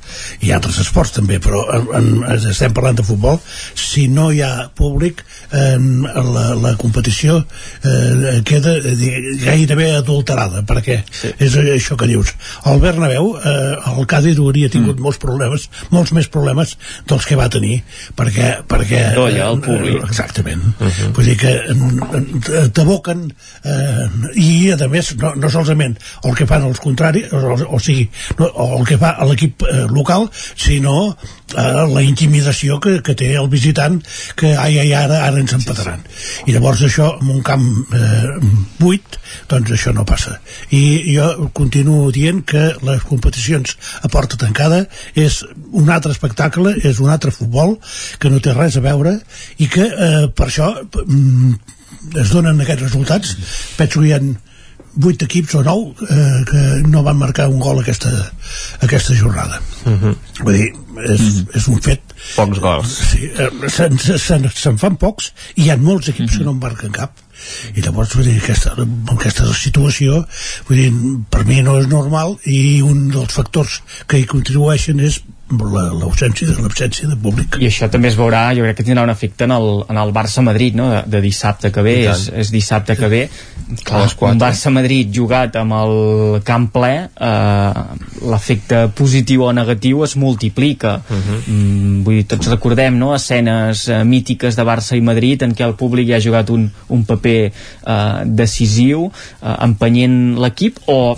i 0.44 0.52
altres 0.54 0.80
esports 0.84 1.14
també 1.18 1.40
però 1.42 1.64
en, 1.78 1.88
en, 2.00 2.38
estem 2.52 2.74
parlant 2.76 2.98
de 3.00 3.06
futbol 3.06 3.40
si 3.74 4.08
no 4.12 4.30
hi 4.32 4.42
ha 4.44 4.68
públic 4.78 5.24
eh, 5.52 5.76
la, 5.78 6.46
la 6.58 6.74
competició 6.80 7.40
eh, 7.40 8.40
queda 8.48 8.76
eh, 8.78 8.96
gairebé 9.44 9.92
adulterada 9.96 10.64
perquè 10.68 11.00
sí. 11.10 11.32
és 11.38 11.56
això 11.62 11.96
que 11.98 12.08
dius 12.10 12.34
el 12.68 12.80
Bernabéu, 12.82 13.32
eh, 13.38 13.94
el 13.96 14.06
Cádiz 14.10 14.38
hauria 14.38 14.70
tingut 14.72 14.98
mm. 14.98 15.04
molts 15.04 15.20
problemes, 15.22 15.68
molts 15.94 16.12
més 16.16 16.28
problemes 16.32 16.74
dels 17.08 17.26
que 17.28 17.38
va 17.38 17.48
tenir 17.52 17.80
perquè, 18.18 18.50
perquè 18.68 19.02
no, 19.16 19.28
ja, 19.32 19.48
el 19.52 19.60
públic. 19.64 20.02
Exactament 20.08 20.62
uh 20.68 20.84
mhm. 20.84 20.90
-huh. 20.90 21.12
vull 21.16 21.24
dir 21.24 21.37
que 21.40 22.68
t'aboquen 22.74 23.26
eh, 23.64 24.06
i 24.38 24.50
a 24.74 24.90
més 24.90 25.12
no, 25.20 25.34
no 25.38 25.50
solament 25.52 25.96
el 26.24 26.36
que 26.38 26.46
fan 26.48 26.66
els 26.68 26.80
contraris 26.82 27.32
o, 27.32 27.56
o 27.78 27.82
sigui, 27.82 28.08
no, 28.38 28.50
el 28.78 28.86
que 28.88 28.98
fa 29.00 29.14
l'equip 29.28 29.64
eh, 29.66 29.84
local 29.92 30.28
sinó 30.34 30.98
eh, 31.56 31.84
la 31.92 32.02
intimidació 32.04 32.78
que, 32.82 32.98
que 33.04 33.14
té 33.18 33.32
el 33.40 33.48
visitant 33.52 33.98
que 34.38 34.54
ai, 34.56 34.78
ai, 34.82 34.92
ara, 34.96 35.22
ara 35.26 35.40
ens 35.42 35.54
empataran. 35.56 36.02
I 36.46 36.56
llavors 36.56 36.82
això 36.86 37.10
en 37.20 37.32
un 37.36 37.42
camp 37.46 37.66
eh, 37.94 38.34
buit 38.80 39.18
doncs 39.50 39.72
això 39.74 39.94
no 39.96 40.06
passa. 40.08 40.38
I 40.74 40.82
jo 41.14 41.48
continuo 41.56 42.12
dient 42.14 42.42
que 42.48 42.70
les 42.86 43.04
competicions 43.08 43.76
a 44.02 44.12
porta 44.12 44.40
tancada 44.40 44.84
és 45.14 45.42
un 45.72 45.90
altre 45.94 46.12
espectacle 46.14 46.74
és 46.82 47.00
un 47.04 47.12
altre 47.12 47.32
futbol 47.34 47.78
que 48.18 48.30
no 48.32 48.42
té 48.44 48.54
res 48.56 48.78
a 48.78 48.84
veure 48.84 49.18
i 49.58 49.68
que 49.72 49.88
eh, 49.88 50.26
per 50.34 50.48
això 50.48 50.72
mm, 50.78 51.54
es 52.22 52.30
donen 52.32 52.60
aquests 52.60 52.86
resultats. 52.88 53.34
Penso 53.78 54.00
que 54.00 54.10
hi 54.10 54.14
ha 54.16 54.22
vuit 54.98 55.22
equips 55.22 55.54
o 55.58 55.62
nou 55.66 55.84
eh, 56.10 56.40
que 56.48 56.64
no 56.90 57.04
van 57.06 57.18
marcar 57.20 57.48
un 57.52 57.60
gol 57.62 57.80
aquesta, 57.82 58.10
aquesta 58.82 59.14
jornada 59.14 59.60
uh 59.84 59.90
mhm. 59.90 59.98
-huh. 60.02 60.44
vull 60.44 60.56
dir, 60.56 60.72
és, 61.06 61.20
uh 61.20 61.24
mhm. 61.24 61.46
-huh. 61.46 61.56
és 61.56 61.68
un 61.68 61.80
fet 61.80 62.02
pocs 62.36 62.58
gols 62.58 62.98
sí, 63.12 63.30
eh, 63.38 63.50
se'n 63.68 63.98
se, 63.98 64.18
se, 64.18 64.40
se 64.54 64.76
fan 64.76 64.96
pocs 64.96 65.32
i 65.54 65.62
hi 65.62 65.70
ha 65.70 65.76
molts 65.76 66.08
equips 66.08 66.32
uh 66.32 66.34
-huh. 66.34 66.38
que 66.38 66.44
no 66.44 66.50
en 66.50 66.58
marquen 66.58 66.92
cap 66.92 67.12
i 67.74 67.80
llavors 67.80 68.14
vull 68.14 68.24
dir, 68.24 68.42
aquesta, 68.42 68.74
aquesta 69.06 69.54
situació 69.54 70.26
vull 70.68 70.78
dir, 70.78 70.92
per 71.30 71.44
mi 71.44 71.62
no 71.62 71.78
és 71.80 71.86
normal 71.86 72.38
i 72.44 72.82
un 72.82 73.08
dels 73.10 73.32
factors 73.32 73.82
que 74.06 74.18
hi 74.18 74.26
contribueixen 74.26 75.00
és 75.00 75.22
l'ausència 75.48 76.46
de 76.50 76.60
l'absència 76.60 77.08
de 77.08 77.16
públic 77.16 77.56
i 77.62 77.68
això 77.70 77.88
també 77.88 78.10
es 78.10 78.16
veurà, 78.18 78.50
jo 78.56 78.66
crec 78.66 78.76
que 78.76 78.84
tindrà 78.84 79.04
un 79.06 79.12
efecte 79.12 79.46
en 79.46 79.54
el, 79.56 79.68
en 79.88 79.96
el 79.96 80.12
Barça-Madrid 80.12 80.76
no? 80.76 80.90
de, 80.92 81.02
de 81.08 81.20
dissabte 81.24 81.70
que 81.72 81.84
ve, 81.84 81.94
és, 82.10 82.26
és 82.42 82.50
dissabte 82.52 82.96
que 82.98 83.08
ve 83.08 83.22
clar, 83.84 84.04
un 84.28 84.40
Barça-Madrid 84.40 85.08
jugat 85.14 85.56
amb 85.56 85.76
el 85.78 85.94
camp 86.44 86.68
ple 86.74 86.92
eh, 87.08 87.82
l'efecte 88.28 88.82
positiu 88.98 89.46
o 89.48 89.52
negatiu 89.56 90.04
es 90.04 90.16
multiplica 90.20 90.98
uh 91.00 91.16
-huh. 91.16 91.40
mm, 91.46 92.02
vull 92.04 92.20
dir, 92.20 92.26
tots 92.26 92.50
recordem 92.52 92.98
no? 92.98 93.14
escenes 93.14 93.88
eh, 93.88 94.04
mítiques 94.04 94.56
de 94.56 94.64
Barça 94.64 94.96
i 94.96 95.00
Madrid 95.00 95.42
en 95.42 95.54
què 95.54 95.64
el 95.64 95.74
públic 95.74 96.08
ja 96.08 96.16
ha 96.16 96.20
jugat 96.20 96.50
un, 96.50 96.70
un 96.88 97.04
paper 97.04 97.52
eh, 97.86 98.20
decisiu 98.24 99.10
eh, 99.42 99.56
empenyent 99.64 100.36
l'equip 100.36 100.76
o 100.86 101.16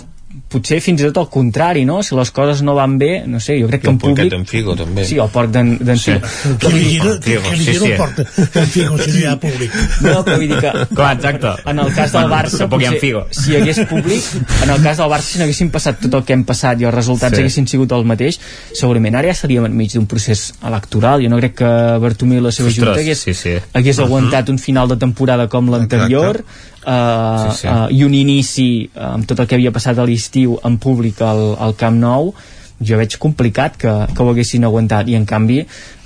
potser 0.51 0.81
fins 0.83 1.01
i 1.01 1.07
tot 1.07 1.21
al 1.23 1.29
contrari, 1.31 1.85
no? 1.87 2.01
Si 2.03 2.15
les 2.17 2.31
coses 2.35 2.61
no 2.65 2.75
van 2.77 2.97
bé, 3.01 3.11
no 3.27 3.39
sé, 3.43 3.57
jo 3.61 3.69
crec 3.71 3.85
que 3.85 3.91
en 3.91 3.99
públic... 4.01 4.31
d'en 4.33 4.45
Figo, 4.49 4.75
també. 4.79 5.05
Sí, 5.07 5.17
el 5.21 5.31
porc 5.31 5.51
d'en 5.53 5.73
sí. 5.95 6.17
Figo. 6.17 6.57
Que 6.61 6.71
li 6.73 6.83
gira, 6.89 7.13
que 7.23 7.55
li 7.55 7.67
gira 7.67 7.87
el 7.87 7.95
porc 8.01 8.19
d'en 8.55 8.71
Figo 8.73 8.99
si 8.99 9.13
no 9.13 9.19
hi 9.21 9.27
ha 9.29 9.35
públic. 9.41 9.77
No, 10.03 10.17
però 10.27 10.37
vull 10.41 10.51
dir 10.51 10.59
que... 10.63 10.73
Clar, 10.91 11.11
exacte. 11.17 11.53
En 11.71 11.83
el 11.85 11.93
cas 11.95 12.15
del 12.15 12.31
Barça, 12.31 12.67
potser, 12.71 12.97
Figo. 13.03 13.23
si 13.35 13.53
hi 13.53 13.59
hagués 13.61 13.81
públic, 13.89 14.27
en 14.65 14.73
el 14.75 14.83
cas 14.83 15.01
del 15.01 15.11
Barça, 15.13 15.29
si 15.31 15.41
no 15.41 15.47
haguéssim 15.47 15.71
passat 15.73 16.01
tot 16.03 16.19
el 16.19 16.25
que 16.27 16.35
hem 16.35 16.43
passat 16.47 16.81
i 16.81 16.89
els 16.89 16.95
resultats 16.95 17.37
sí. 17.37 17.45
haguessin 17.45 17.69
sigut 17.71 17.95
el 17.95 18.07
mateix, 18.09 18.39
segurament 18.77 19.19
ara 19.19 19.31
ja 19.31 19.37
estaríem 19.37 19.69
enmig 19.69 19.95
d'un 19.95 20.09
procés 20.11 20.49
electoral. 20.67 21.23
Jo 21.23 21.31
no 21.31 21.39
crec 21.39 21.57
que 21.61 21.71
Bartomeu 22.03 22.41
i 22.41 22.45
la 22.47 22.53
seva 22.55 22.71
Ostres, 22.71 22.83
junta 22.83 22.99
hagués, 22.99 23.23
sí, 23.27 23.33
sí. 23.37 23.55
hagués 23.73 23.97
uh 23.97 24.03
-huh. 24.03 24.09
aguantat 24.09 24.49
un 24.49 24.59
final 24.59 24.91
de 24.91 24.97
temporada 24.97 25.47
com 25.47 25.69
l'anterior, 25.71 26.43
uh, 26.85 27.51
sí, 27.51 27.61
sí. 27.61 27.67
Uh, 27.67 27.87
i 27.93 28.03
un 28.07 28.15
inici 28.17 28.69
uh, 28.95 29.13
amb 29.15 29.27
tot 29.29 29.39
el 29.39 29.49
que 29.49 29.59
havia 29.59 29.73
passat 29.75 29.99
a 29.99 30.07
l'estiu 30.07 30.57
en 30.67 30.79
públic 30.81 31.21
al, 31.25 31.53
al 31.59 31.77
Camp 31.79 31.99
Nou 32.01 32.33
jo 32.81 32.97
veig 32.97 33.17
complicat 33.21 33.77
que, 33.77 33.91
que 34.09 34.23
ho 34.23 34.31
haguessin 34.31 34.65
aguantat 34.65 35.09
i 35.11 35.17
en 35.17 35.27
canvi 35.29 35.61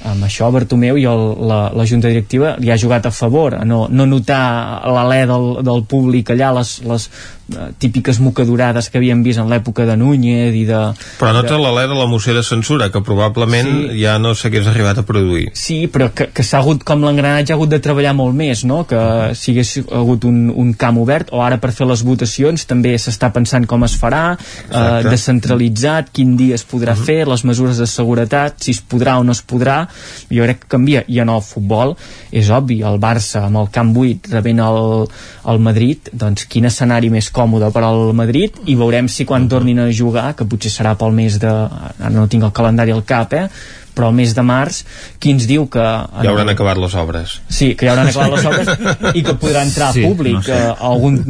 amb 0.06 0.28
això 0.28 0.50
Bartomeu 0.54 1.00
i 1.02 1.06
el, 1.10 1.24
la, 1.50 1.60
la 1.76 1.86
junta 1.90 2.12
directiva 2.12 2.56
li 2.62 2.72
ha 2.72 2.78
jugat 2.78 3.08
a 3.10 3.14
favor 3.16 3.58
a 3.60 3.64
no, 3.66 3.86
no 3.90 4.06
notar 4.10 4.44
l'alè 4.92 5.24
del, 5.30 5.48
del 5.66 5.84
públic 5.90 6.32
allà 6.36 6.52
les, 6.60 6.78
les 6.86 7.10
Eh, 7.46 7.74
típiques 7.78 8.18
mocadurades 8.20 8.88
que 8.90 8.98
havíem 8.98 9.20
vist 9.22 9.38
en 9.38 9.52
l'època 9.52 9.84
de 9.86 9.94
Núñez 9.94 10.56
i 10.58 10.64
de... 10.66 10.80
Però 11.20 11.30
nota 11.30 11.52
de... 11.54 11.60
l'alè 11.62 11.84
de 11.86 11.94
la 11.94 12.08
moció 12.10 12.34
de 12.34 12.42
censura, 12.42 12.88
que 12.90 13.04
probablement 13.06 13.68
sí. 13.70 14.00
ja 14.00 14.16
no 14.18 14.32
s'hagués 14.34 14.66
arribat 14.72 14.98
a 14.98 15.04
produir. 15.06 15.52
Sí, 15.54 15.84
però 15.94 16.08
que, 16.10 16.32
que 16.34 16.42
s'ha 16.42 16.64
hagut, 16.64 16.82
com 16.82 17.06
l'engranatge, 17.06 17.54
ha 17.54 17.60
hagut 17.60 17.70
de 17.70 17.78
treballar 17.86 18.16
molt 18.18 18.34
més, 18.34 18.64
no? 18.66 18.80
Que 18.90 18.98
si 19.38 19.54
hagués 19.54 19.76
hagut 19.94 20.26
un, 20.26 20.48
un 20.50 20.72
camp 20.74 20.98
obert, 21.04 21.30
o 21.38 21.44
ara 21.46 21.60
per 21.62 21.70
fer 21.78 21.86
les 21.86 22.02
votacions 22.08 22.66
també 22.66 22.96
s'està 22.98 23.30
pensant 23.36 23.70
com 23.70 23.86
es 23.86 23.94
farà, 24.02 24.24
eh, 24.66 25.06
descentralitzat, 25.06 26.10
quin 26.18 26.34
dia 26.42 26.58
es 26.58 26.66
podrà 26.66 26.98
uh 26.98 27.04
-huh. 27.04 27.06
fer, 27.12 27.28
les 27.30 27.46
mesures 27.46 27.78
de 27.78 27.86
seguretat, 27.86 28.58
si 28.58 28.72
es 28.74 28.82
podrà 28.82 29.20
o 29.20 29.24
no 29.24 29.38
es 29.38 29.44
podrà, 29.46 29.86
jo 30.30 30.48
crec 30.48 30.64
que 30.64 30.72
canvia. 30.76 31.04
I 31.08 31.22
en 31.24 31.32
el 31.34 31.42
futbol, 31.46 31.96
és 32.32 32.50
obvi, 32.50 32.82
el 32.86 33.00
Barça 33.02 33.46
amb 33.46 33.62
el 33.64 33.72
camp 33.74 33.94
buit 33.96 34.30
rebent 34.32 34.62
el, 34.66 35.08
el 35.52 35.64
Madrid, 35.70 36.12
doncs 36.14 36.48
quin 36.52 36.70
escenari 36.72 37.12
més 37.14 37.32
còmode 37.32 37.72
per 37.76 37.86
al 37.86 38.12
Madrid 38.18 38.62
i 38.66 38.76
veurem 38.80 39.10
si 39.12 39.26
quan 39.26 39.50
tornin 39.52 39.80
a 39.80 39.90
jugar, 39.92 40.34
que 40.36 40.48
potser 40.50 40.74
serà 40.74 40.96
pel 41.00 41.16
mes 41.16 41.40
de... 41.42 41.56
ara 41.56 42.14
no 42.14 42.28
tinc 42.32 42.48
el 42.48 42.56
calendari 42.56 42.96
al 42.96 43.06
cap, 43.08 43.34
eh? 43.34 43.50
però 43.96 44.12
el 44.12 44.18
mes 44.18 44.36
de 44.36 44.44
març, 44.44 44.82
qui 45.24 45.32
ens 45.34 45.48
diu 45.48 45.70
que... 45.72 45.82
Ja 45.82 46.34
hauran 46.34 46.52
acabat 46.52 46.80
les 46.82 46.94
obres. 47.00 47.38
Sí, 47.48 47.72
que 47.80 47.88
ja 47.88 47.96
hauran 47.96 48.12
acabat 48.12 48.36
les 48.36 48.48
obres 48.52 49.16
i 49.16 49.24
que 49.24 49.38
podrà 49.40 49.64
entrar 49.66 49.94
sí, 49.96 50.04
públic, 50.04 50.36
no 50.36 50.44
sé. 50.44 50.60
eh, 50.60 50.74
algun 50.92 51.22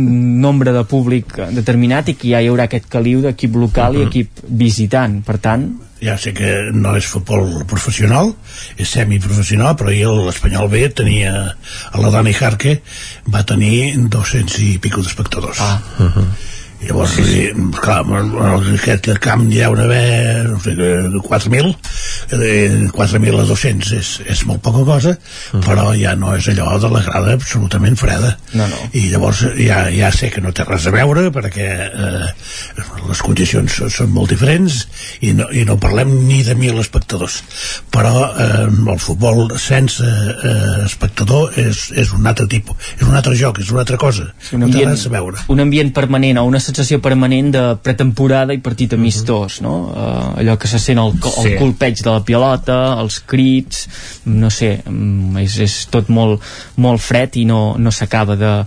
nombre 0.42 0.74
de 0.76 0.82
públic 0.90 1.38
determinat 1.54 2.10
i 2.10 2.18
que 2.18 2.34
ja 2.34 2.42
hi 2.42 2.50
haurà 2.50 2.66
aquest 2.66 2.90
caliu 2.92 3.22
d'equip 3.22 3.56
local 3.62 3.96
uh 3.96 4.02
-huh. 4.02 4.08
i 4.08 4.10
equip 4.10 4.46
visitant. 4.66 5.22
Per 5.26 5.38
tant, 5.38 5.70
ja 6.04 6.18
sé 6.20 6.34
que 6.36 6.52
no 6.76 6.96
és 7.00 7.08
futbol 7.08 7.64
professional, 7.70 8.34
és 8.78 8.92
semiprofessional, 8.98 9.76
però 9.80 9.92
ahir 9.92 10.10
l'Espanyol 10.28 10.70
B 10.72 10.84
tenia, 10.96 11.36
a 11.92 12.02
la 12.02 12.12
Dani 12.14 12.34
Jarque 12.36 12.80
va 13.32 13.46
tenir 13.48 13.96
200 14.12 14.60
i 14.66 14.76
pico 14.84 15.02
d'espectadors. 15.02 15.62
Ah. 15.62 15.80
Uh 16.00 16.12
-huh. 16.12 16.28
Llavors 16.86 17.16
sí, 17.18 17.24
sí. 17.26 17.44
clar, 17.82 18.04
en 18.06 18.70
aquest 18.76 19.10
camp 19.24 19.46
hi 19.52 19.62
ha 19.64 19.70
d'haver 19.76 20.46
no 20.50 20.60
sé, 20.62 20.76
4.000 20.76 21.74
4.000 22.96 23.42
a 23.42 23.46
200 23.50 23.94
és, 23.98 24.12
és 24.32 24.44
molt 24.50 24.62
poca 24.66 24.84
cosa 24.88 25.16
uh 25.16 25.18
-huh. 25.18 25.64
però 25.66 25.86
ja 25.98 26.16
no 26.16 26.36
és 26.36 26.48
allò 26.50 26.78
de 26.80 26.90
la 26.90 27.02
grada 27.02 27.34
absolutament 27.34 27.98
freda 27.98 28.38
no, 28.54 28.68
no. 28.68 28.78
i 28.94 29.10
llavors 29.10 29.46
ja, 29.58 29.90
ja 29.90 30.12
sé 30.12 30.30
que 30.30 30.42
no 30.42 30.52
té 30.52 30.64
res 30.64 30.88
a 30.88 30.92
veure 30.92 31.32
perquè 31.32 31.68
eh, 31.68 32.28
les 33.08 33.22
condicions 33.22 33.82
són 33.90 34.12
molt 34.12 34.30
diferents 34.30 34.88
i 35.22 35.34
no, 35.34 35.50
i 35.52 35.66
no 35.66 35.78
parlem 35.78 36.28
ni 36.28 36.44
de 36.44 36.56
mil 36.56 36.80
espectadors 36.80 37.44
però 37.92 38.32
eh, 38.38 38.92
el 38.94 39.00
futbol 39.00 39.58
sense 39.58 40.04
eh, 40.04 40.86
espectador 40.86 41.52
és, 41.58 41.92
és 41.92 42.12
un 42.14 42.26
altre 42.26 42.48
tipus 42.48 42.76
és 43.00 43.08
un 43.08 43.16
altre 43.16 43.36
joc, 43.36 43.60
és 43.60 43.72
una 43.72 43.80
altra 43.80 43.98
cosa 43.98 44.34
un 44.52 44.64
ambient, 44.64 44.74
no 44.74 44.80
té 44.80 44.86
res 44.86 45.06
a 45.06 45.10
veure 45.10 45.38
un 45.48 45.60
ambient 45.60 45.94
permanent 45.94 46.38
o 46.38 46.46
una 46.46 46.60
sensació 46.76 47.00
permanent 47.04 47.52
de 47.56 47.64
pretemporada 47.84 48.54
i 48.56 48.60
partit 48.64 48.94
amistós, 48.94 49.60
uh 49.60 49.64
-huh. 49.64 49.64
no? 49.64 49.76
Uh, 49.96 50.40
allò 50.40 50.58
que 50.58 50.68
se 50.68 50.80
sent 50.80 51.00
el, 51.00 51.14
el 51.14 51.52
sí. 51.52 51.56
colpeig 51.58 52.04
de 52.04 52.10
la 52.10 52.24
pilota, 52.24 52.98
els 53.00 53.20
crits, 53.20 53.88
no 54.26 54.50
sé, 54.50 54.82
mm, 54.86 55.38
és, 55.38 55.58
és 55.60 55.88
tot 55.90 56.10
molt, 56.10 56.42
molt 56.76 57.02
fred 57.02 57.36
i 57.36 57.46
no, 57.46 57.76
no 57.78 57.92
s'acaba 57.92 58.36
de, 58.36 58.66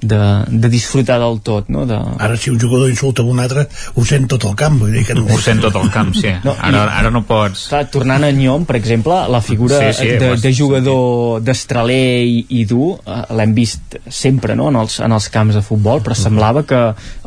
de, 0.00 0.20
de 0.48 0.68
disfrutar 0.72 1.18
del 1.20 1.40
tot 1.44 1.68
no? 1.68 1.84
de... 1.86 1.98
ara 2.18 2.36
si 2.36 2.50
un 2.50 2.58
jugador 2.60 2.90
insulta 2.90 3.22
un 3.22 3.40
altre 3.40 3.66
ho 3.94 4.04
sent 4.04 4.28
tot 4.30 4.46
el 4.48 4.56
camp 4.56 4.78
vull 4.80 4.94
dir 4.96 5.04
que 5.06 5.16
no... 5.18 5.26
ho 5.28 5.38
sent 5.40 5.60
tot 5.60 5.76
el 5.76 5.90
camp, 5.92 6.14
sí. 6.16 6.32
No, 6.44 6.54
ara, 6.56 6.84
i, 6.86 6.94
ara 7.00 7.10
no 7.12 7.22
pots. 7.28 7.66
clar, 7.72 7.84
tornant 7.92 8.24
a 8.24 8.30
Nyom, 8.34 8.64
per 8.68 8.78
exemple 8.80 9.18
la 9.30 9.42
figura 9.44 9.80
sí, 9.90 9.92
sí, 10.00 10.08
de, 10.20 10.32
de 10.40 10.54
jugador 10.56 11.40
destraler 11.44 12.24
i, 12.24 12.44
i 12.60 12.64
dur 12.68 12.94
eh, 13.04 13.22
l'hem 13.36 13.54
vist 13.56 13.98
sempre 14.08 14.56
no? 14.56 14.70
en, 14.72 14.80
els, 14.82 15.00
en 15.04 15.16
els 15.16 15.28
camps 15.32 15.58
de 15.58 15.64
futbol 15.64 16.02
però 16.04 16.16
semblava 16.16 16.64
que 16.68 16.80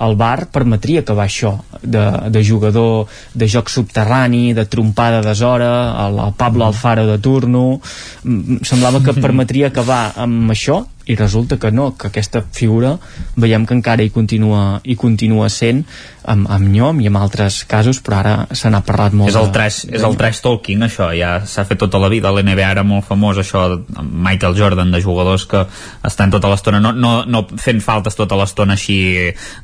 el 0.08 0.18
bar 0.20 0.48
permetria 0.54 1.04
acabar 1.04 1.28
això 1.30 1.58
de, 1.82 2.04
de 2.34 2.44
jugador 2.44 3.08
de 3.34 3.48
joc 3.48 3.70
subterrani, 3.70 4.54
de 4.54 4.66
trompada 4.66 5.22
d'hora 5.24 5.72
el, 6.08 6.20
el 6.28 6.34
Pablo 6.38 6.66
Alfaro 6.66 7.06
de 7.08 7.20
turno. 7.20 7.82
Semblava 8.24 9.04
que 9.04 9.16
permetria 9.26 9.70
acabar 9.72 10.14
amb 10.18 10.52
això 10.54 10.84
i 11.06 11.16
resulta 11.20 11.58
que 11.60 11.72
no, 11.72 11.92
que 12.00 12.08
aquesta 12.08 12.44
figura 12.56 12.96
veiem 13.36 13.66
que 13.68 13.76
encara 13.76 14.04
hi 14.04 14.12
continua, 14.14 14.80
hi 14.84 14.96
continua 14.96 15.50
sent 15.52 15.84
amb, 16.24 16.48
amb 16.48 16.70
Nyom 16.72 17.02
i 17.04 17.10
amb 17.10 17.20
altres 17.20 17.64
casos, 17.70 18.00
però 18.04 18.20
ara 18.22 18.34
se 18.56 18.72
n'ha 18.72 18.82
parlat 18.86 19.16
molt. 19.18 19.32
És 19.32 19.38
el 19.40 19.50
trash, 19.56 19.82
de... 19.88 19.98
és 19.98 20.06
el 20.08 20.16
trash 20.20 20.40
talking, 20.44 20.86
això, 20.88 21.10
ja 21.18 21.34
s'ha 21.50 21.66
fet 21.68 21.82
tota 21.84 22.00
la 22.02 22.10
vida, 22.12 22.32
l'NBA 22.32 22.70
era 22.70 22.86
molt 22.88 23.08
famós, 23.08 23.40
això, 23.42 23.66
Michael 24.00 24.56
Jordan, 24.58 24.94
de 24.94 25.02
jugadors 25.04 25.46
que 25.50 25.66
estan 26.08 26.32
tota 26.34 26.52
l'estona, 26.52 26.80
no, 26.84 26.94
no, 26.96 27.14
no 27.28 27.44
fent 27.60 27.84
faltes 27.84 28.18
tota 28.20 28.38
l'estona 28.40 28.78
així 28.78 28.98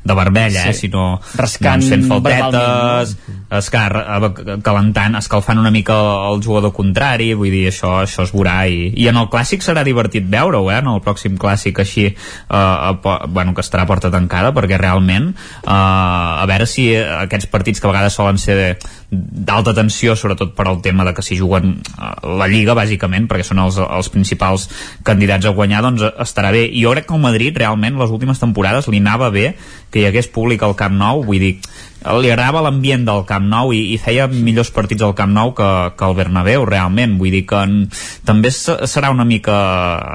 de 0.04 0.16
barbella, 0.16 0.66
eh, 0.66 0.74
sí. 0.74 0.76
eh, 0.76 0.80
sinó 0.84 1.06
rascant 1.40 1.80
doncs, 1.80 1.90
fent 1.94 2.06
faltetes, 2.10 3.16
escar, 3.60 3.88
calentant, 4.66 5.16
escalfant 5.20 5.60
una 5.60 5.72
mica 5.74 5.96
el 6.28 6.42
jugador 6.44 6.74
contrari, 6.76 7.32
vull 7.38 7.52
dir, 7.52 7.66
això, 7.72 7.96
això 8.04 8.26
es 8.28 8.34
veurà, 8.36 8.60
i, 8.68 8.90
i 9.00 9.08
en 9.10 9.20
el 9.20 9.30
clàssic 9.32 9.64
serà 9.64 9.84
divertit 9.86 10.28
veure-ho, 10.30 10.66
eh, 10.70 10.80
en 10.80 10.92
el 10.92 11.02
pròxim 11.04 11.29
clàssic 11.38 11.82
així, 11.82 12.06
eh, 12.10 12.16
a, 12.56 12.94
bueno, 13.28 13.54
que 13.54 13.64
estarà 13.64 13.86
porta 13.86 14.10
tancada, 14.10 14.54
perquè 14.56 14.80
realment 14.80 15.30
eh, 15.30 15.70
a 15.70 16.46
veure 16.50 16.66
si 16.66 16.90
aquests 16.96 17.50
partits 17.52 17.80
que 17.80 17.88
a 17.88 17.92
vegades 17.92 18.16
solen 18.18 18.38
ser 18.38 18.78
d'alta 19.10 19.74
tensió, 19.74 20.14
sobretot 20.14 20.54
per 20.54 20.68
al 20.70 20.78
tema 20.82 21.04
de 21.04 21.12
que 21.16 21.24
s'hi 21.26 21.38
juguen 21.38 21.72
eh, 21.80 22.10
la 22.38 22.46
Lliga, 22.50 22.76
bàsicament, 22.78 23.26
perquè 23.30 23.46
són 23.46 23.62
els, 23.64 23.80
els 23.82 24.10
principals 24.14 24.68
candidats 25.06 25.48
a 25.50 25.54
guanyar, 25.56 25.82
doncs 25.86 26.06
estarà 26.22 26.52
bé. 26.54 26.66
I 26.68 26.84
jo 26.84 26.94
crec 26.94 27.08
que 27.08 27.16
el 27.18 27.24
Madrid, 27.24 27.58
realment, 27.58 27.98
les 27.98 28.14
últimes 28.14 28.38
temporades 28.38 28.88
li 28.88 29.02
anava 29.02 29.32
bé 29.34 29.54
que 29.90 30.02
hi 30.02 30.06
hagués 30.06 30.30
públic 30.30 30.62
al 30.62 30.76
Camp 30.78 30.94
Nou, 30.94 31.24
vull 31.26 31.42
dir, 31.42 31.54
li 32.00 32.30
agradava 32.30 32.62
l'ambient 32.64 33.02
del 33.04 33.24
Camp 33.28 33.48
Nou 33.50 33.74
i, 33.76 33.80
i 33.92 33.98
feia 34.00 34.28
millors 34.30 34.70
partits 34.72 35.02
al 35.04 35.16
Camp 35.18 35.34
Nou 35.34 35.52
que, 35.58 35.70
que 35.98 36.06
al 36.06 36.16
Bernabéu, 36.16 36.64
realment. 36.68 37.18
Vull 37.20 37.34
dir 37.34 37.44
que 37.50 37.60
en, 37.66 37.80
també 38.24 38.52
serà 38.54 39.10
una 39.12 39.26
mica 39.28 39.56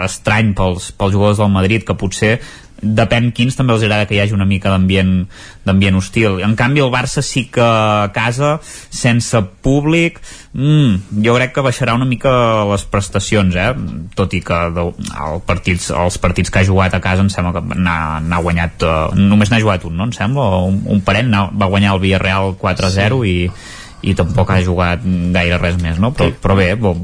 estrany 0.07 0.55
pels, 0.57 0.93
pels 0.95 1.13
jugadors 1.13 1.43
del 1.43 1.51
Madrid, 1.53 1.83
que 1.85 1.99
potser 1.99 2.37
depèn 2.85 3.31
quins 3.35 3.57
també 3.57 3.73
els 3.73 3.83
agrada 3.85 4.05
que 4.05 4.15
hi 4.15 4.21
hagi 4.21 4.35
una 4.35 4.45
mica 4.45 4.71
d'ambient 4.71 5.97
hostil. 5.97 6.39
En 6.45 6.55
canvi 6.59 6.83
el 6.83 6.91
Barça 6.93 7.23
sí 7.25 7.45
que 7.51 7.63
a 7.65 8.11
casa, 8.13 8.59
sense 8.93 9.41
públic 9.65 10.21
mm, 10.53 11.21
jo 11.25 11.35
crec 11.37 11.55
que 11.55 11.65
baixarà 11.65 11.95
una 11.97 12.07
mica 12.07 12.31
les 12.69 12.85
prestacions 12.91 13.55
eh? 13.57 13.71
tot 14.15 14.33
i 14.37 14.41
que 14.45 14.59
de, 14.75 14.85
el 15.25 15.41
partits, 15.47 15.89
els 15.91 16.19
partits 16.21 16.53
que 16.53 16.61
ha 16.61 16.67
jugat 16.67 16.95
a 16.95 17.01
casa 17.03 17.25
em 17.25 17.31
sembla 17.33 17.55
que 17.57 17.79
n'ha 17.79 18.43
guanyat 18.45 18.85
uh, 18.85 18.93
només 19.17 19.51
n'ha 19.51 19.61
jugat 19.63 19.87
un, 19.89 19.97
no? 19.97 20.09
Em 20.09 20.13
sembla, 20.15 20.47
un, 20.69 20.83
un 20.95 21.01
parell 21.05 21.31
va 21.33 21.71
guanyar 21.71 21.95
el 21.95 22.03
Villarreal 22.03 22.55
4-0 22.61 23.21
sí. 23.23 23.33
i, 23.33 24.11
i 24.11 24.15
tampoc 24.17 24.53
ha 24.53 24.61
jugat 24.63 25.03
gaire 25.35 25.59
res 25.61 25.79
més, 25.81 25.99
no? 26.01 26.13
Però, 26.15 26.29
però 26.41 26.57
bé, 26.59 26.73
bo, 26.79 26.95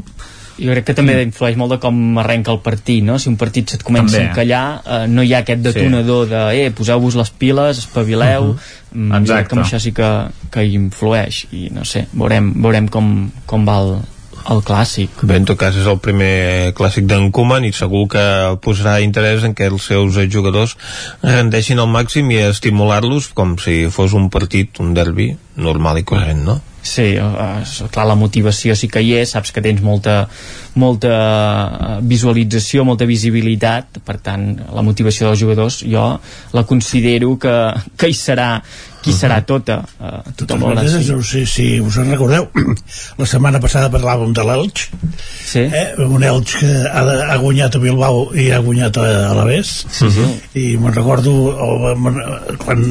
jo 0.62 0.76
crec 0.76 0.86
que 0.92 0.96
també 0.98 1.16
mm. 1.16 1.32
influeix 1.32 1.58
molt 1.60 1.76
de 1.76 1.80
com 1.82 1.98
arrenca 2.22 2.54
el 2.54 2.62
partit, 2.64 3.04
no? 3.06 3.18
Si 3.22 3.30
un 3.32 3.38
partit 3.42 3.74
se't 3.74 3.84
comença 3.88 4.18
també. 4.18 4.28
a 4.28 4.30
encallar, 4.30 4.64
eh, 4.86 5.02
no 5.10 5.26
hi 5.26 5.34
ha 5.34 5.42
aquest 5.46 5.66
detonador 5.66 6.28
sí. 6.28 6.34
de, 6.34 6.44
eh, 6.62 6.72
poseu-vos 6.78 7.18
les 7.20 7.34
piles, 7.44 7.84
espavileu, 7.86 8.52
uh 8.52 8.56
-huh. 8.56 8.96
mm, 8.96 9.22
Exacte. 9.22 9.56
que 9.56 9.62
això 9.62 9.80
sí 9.80 9.92
que, 9.92 10.10
que 10.52 10.66
influeix, 10.66 11.46
i 11.52 11.70
no 11.74 11.86
sé, 11.86 12.08
veurem, 12.14 12.54
veurem 12.62 12.88
com, 12.88 13.32
com 13.46 13.68
va 13.68 13.80
el, 13.82 14.02
el 14.50 14.62
clàssic. 14.66 15.10
Bé, 15.24 15.36
en 15.36 15.46
tot 15.46 15.58
cas 15.58 15.76
és 15.76 15.86
el 15.86 16.00
primer 16.00 16.74
clàssic 16.78 17.06
d'en 17.06 17.32
Koeman 17.32 17.66
i 17.66 17.72
segur 17.72 18.08
que 18.08 18.58
posarà 18.62 19.02
interès 19.02 19.44
en 19.44 19.54
que 19.54 19.66
els 19.66 19.84
seus 19.84 20.18
jugadors 20.30 20.78
rendeixin 21.22 21.80
al 21.80 21.88
màxim 21.88 22.32
i 22.32 22.38
estimular-los 22.38 23.34
com 23.34 23.58
si 23.58 23.88
fos 23.90 24.14
un 24.14 24.30
partit, 24.30 24.80
un 24.80 24.94
derbi 24.94 25.36
normal 25.56 25.98
i 25.98 26.04
corrent, 26.04 26.44
no? 26.46 26.62
Sí, 26.82 27.14
uh, 27.22 27.62
clar, 27.94 28.08
la 28.10 28.18
motivació 28.18 28.74
sí 28.76 28.90
que 28.90 29.04
hi 29.06 29.14
és, 29.20 29.36
saps 29.36 29.54
que 29.54 29.62
tens 29.62 29.84
molta, 29.86 30.24
molta 30.82 31.12
eh, 31.12 31.98
visualització, 32.10 32.86
molta 32.88 33.06
visibilitat, 33.06 34.00
per 34.06 34.18
tant, 34.24 34.48
la 34.74 34.82
motivació 34.86 35.28
dels 35.30 35.44
jugadors 35.44 35.82
jo 35.86 36.06
la 36.56 36.64
considero 36.66 37.36
que, 37.42 37.54
que 37.94 38.10
hi 38.10 38.18
serà 38.18 38.56
qui 39.02 39.14
serà 39.16 39.40
tota 39.48 39.80
uh, 39.82 40.22
tothom 40.38 40.68
maneres, 40.68 41.10
no 41.10 41.24
sé 41.26 41.44
si 41.50 41.66
us 41.82 41.98
en 42.02 42.12
recordeu 42.14 42.48
la 43.22 43.28
setmana 43.30 43.62
passada 43.64 43.90
parlàvem 43.94 44.34
de 44.38 44.46
l'Elx 44.46 44.88
sí. 45.26 45.66
eh? 45.66 45.88
un 46.06 46.24
Elx 46.24 46.58
que 46.62 46.72
ha, 46.86 47.04
de, 47.08 47.16
ha 47.34 47.38
guanyat 47.42 47.78
a 47.78 47.82
Bilbao 47.82 48.28
i 48.38 48.52
ha 48.54 48.62
guanyat 48.64 49.02
a, 49.02 49.08
a 49.32 49.34
l'Avés 49.40 49.74
sí, 49.90 50.12
sí. 50.14 50.28
i 50.62 50.66
me'n 50.82 50.94
recordo 50.96 51.34
el, 51.52 51.98
quan 52.62 52.86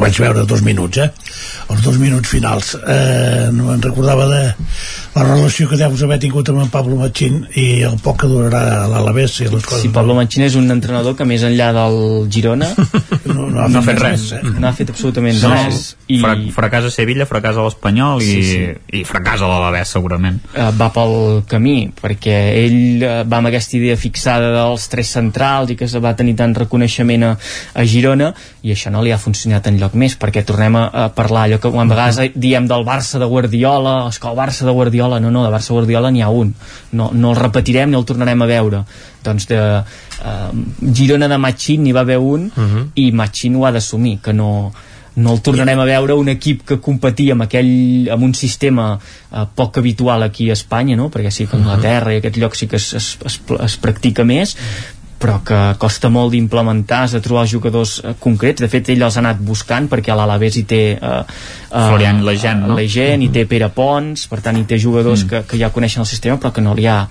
vaig 0.00 0.22
veure 0.24 0.46
dos 0.48 0.64
minuts 0.66 1.04
eh? 1.04 1.10
els 1.70 1.84
dos 1.84 2.00
minuts 2.00 2.32
finals 2.32 2.72
eh, 2.80 3.50
no 3.52 3.68
me'n 3.68 3.84
recordava 3.84 4.26
de 4.30 4.42
la 5.14 5.26
relació 5.26 5.68
que 5.68 5.78
deus 5.80 6.02
haver 6.06 6.20
tingut 6.22 6.48
amb 6.50 6.64
en 6.64 6.72
Pablo 6.72 6.96
Machín 7.00 7.42
i 7.60 7.82
el 7.86 7.98
poc 8.02 8.22
que 8.22 8.30
durarà 8.30 8.86
l'Alavés 8.90 9.36
i 9.42 9.48
les 9.50 9.64
coses. 9.64 9.84
Sí, 9.84 9.92
Pablo 9.94 10.14
Machín 10.16 10.46
és 10.46 10.56
un 10.58 10.70
entrenador 10.72 11.16
que 11.18 11.26
més 11.28 11.44
enllà 11.46 11.70
del 11.76 12.00
Girona 12.32 12.70
no, 13.34 13.50
no, 13.50 13.60
ha, 13.64 13.68
no 13.68 13.80
ha 13.80 13.86
fet 13.86 14.00
res, 14.00 14.28
res 14.30 14.38
eh? 14.38 14.54
no 14.56 14.70
ha 14.70 14.74
fet 14.76 14.92
absolutament 14.94 15.09
no, 15.42 15.52
res 15.54 15.96
i... 16.06 16.18
fracasa 16.54 16.90
Sevilla, 16.90 17.26
fracasa 17.26 17.64
l'Espanyol 17.64 18.22
i, 18.22 18.26
sí, 18.26 18.42
sí. 18.46 19.00
i 19.00 19.02
fracasa 19.08 19.48
l'Alavés 19.50 19.92
segurament 19.96 20.38
uh, 20.54 20.70
va 20.76 20.90
pel 20.94 21.42
camí 21.50 21.90
perquè 22.00 22.36
ell 22.60 23.02
uh, 23.02 23.10
va 23.28 23.40
amb 23.40 23.50
aquesta 23.50 23.76
idea 23.78 23.98
fixada 24.00 24.50
dels 24.54 24.86
tres 24.92 25.12
centrals 25.16 25.72
i 25.72 25.78
que 25.78 25.88
va 26.02 26.14
tenir 26.18 26.36
tant 26.38 26.54
reconeixement 26.56 27.26
a, 27.26 27.32
a 27.74 27.86
Girona 27.88 28.32
i 28.62 28.74
això 28.74 28.92
no 28.92 29.02
li 29.04 29.14
ha 29.14 29.20
funcionat 29.20 29.66
en 29.70 29.78
lloc 29.80 29.96
més 29.98 30.16
perquè 30.20 30.44
tornem 30.46 30.78
a, 30.78 30.86
a 30.88 31.06
parlar 31.14 31.46
allò 31.48 31.60
que 31.62 31.70
a 31.70 31.86
vegades 31.90 32.34
diem 32.34 32.68
del 32.70 32.86
Barça 32.86 33.20
de 33.22 33.28
Guardiola 33.30 33.96
és 34.08 34.20
que 34.20 34.28
el 34.30 34.38
Barça 34.38 34.68
de 34.68 34.74
Guardiola 34.76 35.20
no, 35.20 35.32
no, 35.34 35.44
de 35.46 35.52
Barça 35.52 35.74
Guardiola 35.76 36.10
n'hi 36.10 36.22
ha 36.22 36.30
un 36.30 36.54
no, 36.92 37.10
no 37.12 37.32
el 37.34 37.40
repetirem 37.40 37.90
ni 37.90 37.98
el 37.98 38.06
tornarem 38.08 38.42
a 38.42 38.50
veure 38.50 38.84
doncs 39.24 39.48
de 39.50 39.60
uh, 39.80 40.92
Girona 40.96 41.28
de 41.28 41.38
Machín 41.38 41.84
n'hi 41.84 41.96
va 41.96 42.04
haver 42.06 42.18
un 42.18 42.50
uh 42.54 42.60
mhm. 42.60 42.76
-huh. 42.76 42.86
i 42.94 43.12
Machín 43.12 43.56
ho 43.56 43.66
ha 43.66 43.72
d'assumir 43.72 44.18
que 44.20 44.32
no, 44.32 44.72
no 45.20 45.34
el 45.36 45.42
tornarem 45.44 45.80
a 45.80 45.86
veure 45.88 46.16
un 46.18 46.30
equip 46.32 46.64
que 46.66 46.80
competia 46.82 47.36
amb, 47.36 47.44
aquell, 47.46 48.08
amb 48.12 48.26
un 48.26 48.34
sistema 48.38 48.92
uh, 48.96 49.44
poc 49.54 49.80
habitual 49.80 50.24
aquí 50.26 50.50
a 50.50 50.56
Espanya, 50.56 50.96
no? 50.98 51.10
perquè 51.12 51.32
sí 51.34 51.46
que 51.46 51.58
Anglaterra 51.58 52.10
uh 52.10 52.12
-huh. 52.12 52.16
i 52.16 52.22
aquest 52.24 52.40
lloc 52.40 52.56
sí 52.56 52.66
que 52.66 52.76
es, 52.76 52.92
es, 52.94 53.18
es, 53.24 53.40
es 53.60 53.76
practica 53.76 54.24
més, 54.24 54.56
però 55.20 55.36
que 55.44 55.58
costa 55.80 56.08
molt 56.08 56.32
d'implementar, 56.32 57.02
has 57.04 57.12
de 57.12 57.20
trobar 57.20 57.44
jugadors 57.48 57.98
eh, 58.00 58.14
concrets, 58.20 58.62
de 58.62 58.68
fet 58.72 58.88
ell 58.94 59.04
els 59.04 59.18
ha 59.18 59.20
anat 59.20 59.40
buscant 59.44 59.88
perquè 59.90 60.14
a 60.14 60.16
l'Alavés 60.16 60.56
hi 60.56 60.62
té 60.68 60.80
eh, 60.94 61.10
eh, 61.20 61.68
Florian 61.68 62.22
Legent, 62.24 62.64
no? 62.64 62.76
Legent, 62.78 63.20
hi 63.20 63.28
té 63.34 63.44
Pere 63.50 63.68
Pons 63.76 64.24
per 64.30 64.40
tant 64.44 64.56
hi 64.56 64.64
té 64.68 64.78
jugadors 64.80 65.26
mm. 65.26 65.28
que, 65.28 65.42
que 65.50 65.60
ja 65.60 65.68
coneixen 65.74 66.00
el 66.00 66.08
sistema 66.08 66.38
però 66.40 66.54
que 66.56 66.64
no 66.64 66.72
li 66.78 66.86
ha, 66.88 67.02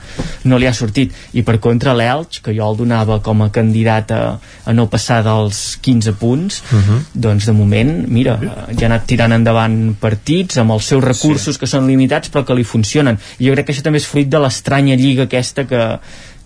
no 0.49 0.57
li 0.57 0.65
ha 0.65 0.73
sortit 0.73 1.13
i 1.38 1.43
per 1.45 1.59
contra 1.61 1.93
l'Elx, 1.93 2.41
que 2.45 2.55
jo 2.57 2.71
el 2.71 2.79
donava 2.79 3.19
com 3.25 3.45
a 3.45 3.51
candidat 3.53 4.15
a, 4.15 4.23
a 4.65 4.73
no 4.73 4.88
passar 4.89 5.21
dels 5.27 5.77
15 5.85 6.15
punts, 6.17 6.63
mhm. 6.71 6.81
-huh. 6.81 6.99
doncs 7.13 7.45
de 7.45 7.53
moment, 7.53 7.93
mira, 8.09 8.39
ja 8.73 8.88
ha 8.88 8.89
anat 8.89 9.05
tirant 9.05 9.38
endavant 9.38 9.93
partits 9.99 10.57
amb 10.57 10.71
els 10.71 10.85
seus 10.85 11.03
recursos 11.03 11.55
sí. 11.55 11.59
que 11.59 11.67
són 11.67 11.85
limitats 11.85 12.31
però 12.33 12.43
que 12.43 12.57
li 12.57 12.63
funcionen, 12.63 13.19
i 13.38 13.45
jo 13.45 13.53
crec 13.53 13.67
que 13.67 13.73
això 13.73 13.85
també 13.85 14.01
és 14.01 14.07
fruit 14.07 14.27
de 14.27 14.39
l'estranya 14.39 14.95
lliga 14.95 15.29
aquesta 15.29 15.67
que, 15.69 15.99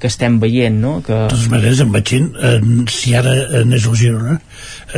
que 0.04 0.10
estem 0.12 0.36
veient, 0.36 0.76
no? 0.84 0.98
Que... 1.00 1.16
De 1.16 1.32
totes 1.32 1.48
maneres, 1.48 1.80
en 1.80 1.94
Batxin, 1.94 2.26
eh, 2.36 2.58
si 2.92 3.14
ara 3.16 3.32
anés 3.62 3.86
al 3.88 3.96
Girona, 3.96 4.36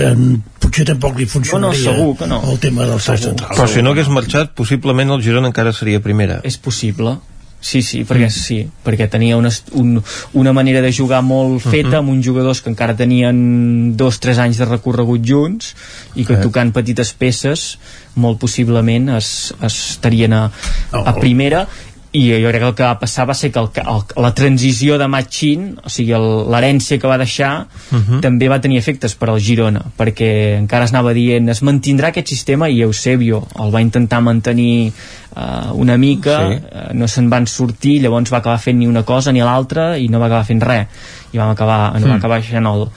eh, 0.02 0.16
potser 0.64 0.88
tampoc 0.90 1.22
li 1.22 1.28
funcionaria 1.30 1.78
no, 1.78 1.94
segur 1.94 2.16
que 2.18 2.30
no. 2.32 2.42
el 2.50 2.58
tema 2.64 2.90
del 2.90 2.98
segon 2.98 3.22
central. 3.28 3.54
Però 3.54 3.70
si 3.70 3.86
no 3.86 3.94
hagués 3.94 4.10
marxat, 4.10 4.56
possiblement 4.58 5.14
el 5.14 5.22
Girona 5.22 5.54
encara 5.54 5.76
seria 5.78 6.02
primera. 6.02 6.40
És 6.42 6.58
possible. 6.58 7.20
Sí, 7.62 7.84
sí, 7.86 8.02
perquè, 8.06 8.32
mm. 8.32 8.34
sí, 8.34 8.60
perquè 8.86 9.06
tenia 9.14 9.38
una, 9.38 9.54
un, 9.78 9.96
una 10.42 10.58
manera 10.58 10.82
de 10.82 10.90
jugar 10.94 11.22
molt 11.26 11.62
feta 11.62 11.88
uh 11.88 11.94
-huh. 11.94 12.02
amb 12.02 12.10
uns 12.18 12.26
jugadors 12.26 12.62
que 12.62 12.70
encara 12.74 12.98
tenien 12.98 13.96
dos, 13.98 14.20
tres 14.20 14.42
anys 14.42 14.58
de 14.58 14.66
recorregut 14.66 15.22
junts 15.22 15.76
i 16.16 16.26
que 16.26 16.34
eh. 16.34 16.42
tocant 16.42 16.74
petites 16.74 17.14
peces 17.14 17.78
molt 18.16 18.40
possiblement 18.40 19.10
es, 19.18 19.54
es 19.62 19.74
estarien 19.98 20.34
a, 20.34 20.52
a 20.92 21.16
primera 21.16 21.68
i 22.16 22.24
jo 22.42 22.50
crec 22.50 22.62
que 22.62 22.68
el 22.70 22.76
que 22.78 22.86
va 22.86 23.00
passar 23.00 23.26
va 23.28 23.36
ser 23.36 23.52
que 23.52 23.60
el, 23.60 23.68
el, 23.82 24.04
la 24.24 24.32
transició 24.38 24.98
de 25.02 25.08
Machin, 25.12 25.66
o 25.84 25.92
sigui 25.92 26.16
l'herència 26.16 27.00
que 27.02 27.10
va 27.12 27.18
deixar 27.20 27.52
uh 27.66 27.98
-huh. 27.98 28.22
també 28.22 28.48
va 28.48 28.62
tenir 28.62 28.78
efectes 28.78 29.16
per 29.16 29.30
al 29.30 29.40
Girona 29.40 29.82
perquè 29.98 30.58
encara 30.58 30.86
es 30.86 30.94
anava 30.94 31.14
dient 31.14 31.50
es 31.50 31.62
mantindrà 31.62 32.08
aquest 32.10 32.28
sistema 32.28 32.70
i 32.70 32.82
Eusebio 32.82 33.48
el 33.60 33.74
va 33.74 33.82
intentar 33.82 34.22
mantenir 34.22 34.94
uh, 35.36 35.74
una 35.74 35.98
mica 35.98 36.38
sí. 36.48 36.56
uh, 36.56 36.94
no 36.94 37.08
se'n 37.08 37.30
van 37.30 37.48
sortir 37.48 38.00
llavors 38.02 38.32
va 38.32 38.38
acabar 38.38 38.60
fent 38.60 38.80
ni 38.80 38.88
una 38.88 39.04
cosa 39.04 39.32
ni 39.32 39.40
l'altra 39.40 39.98
i 39.98 40.08
no 40.08 40.20
va 40.20 40.28
acabar 40.28 40.46
fent 40.46 40.62
res 40.62 40.88
i 41.34 41.38
vam 41.38 41.50
acabar, 41.50 42.00
no 42.00 42.08
va 42.08 42.16
acabar 42.16 42.40
deixant 42.40 42.66
el, 42.66 42.88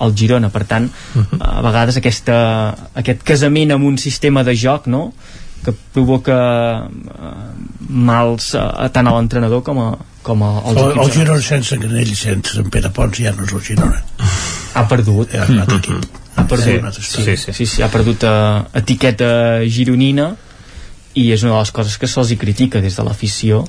el 0.00 0.16
Girona 0.16 0.50
per 0.50 0.64
tant 0.64 0.90
uh 1.14 1.22
-huh. 1.22 1.38
a 1.40 1.62
vegades 1.62 1.96
aquesta, 1.96 2.74
aquest 2.94 3.22
casament 3.22 3.72
amb 3.72 3.84
un 3.84 3.96
sistema 3.96 4.44
de 4.44 4.54
joc 4.54 4.86
no? 4.86 5.12
Que 5.66 5.74
provoca 5.92 6.36
uh, 6.86 7.30
mals 7.90 8.52
uh, 8.54 8.86
tant 8.94 9.08
a 9.10 9.14
l'entrenador 9.16 9.64
com 9.66 9.80
a, 9.82 9.88
com 10.26 10.44
a, 10.46 10.50
als 10.62 10.78
el, 10.78 11.00
el 11.02 11.10
Girona 11.16 11.42
sense 11.42 11.78
Granell 11.82 12.12
sense 12.14 12.60
en 12.62 12.70
Pere 12.70 12.92
Pons 12.94 13.18
ja 13.18 13.34
no 13.34 13.42
és 13.48 13.54
el 13.56 13.64
Girona. 13.66 13.98
Ha 14.76 14.84
perdut. 14.86 15.34
Ja, 15.34 15.46
mm 15.48 15.58
-hmm. 15.58 16.06
ha 16.36 16.46
perdut. 16.46 17.00
sí, 17.00 17.22
sí, 17.24 17.36
sí, 17.36 17.52
sí, 17.52 17.66
sí, 17.66 17.82
ha 17.82 17.90
perdut 17.90 18.22
uh, 18.22 18.62
etiqueta 18.74 19.64
gironina 19.66 20.36
i 21.14 21.32
és 21.32 21.42
una 21.42 21.52
de 21.54 21.58
les 21.58 21.70
coses 21.72 21.98
que 21.98 22.06
se'ls 22.06 22.36
critica 22.38 22.80
des 22.80 22.96
de 22.96 23.02
l'afició 23.02 23.64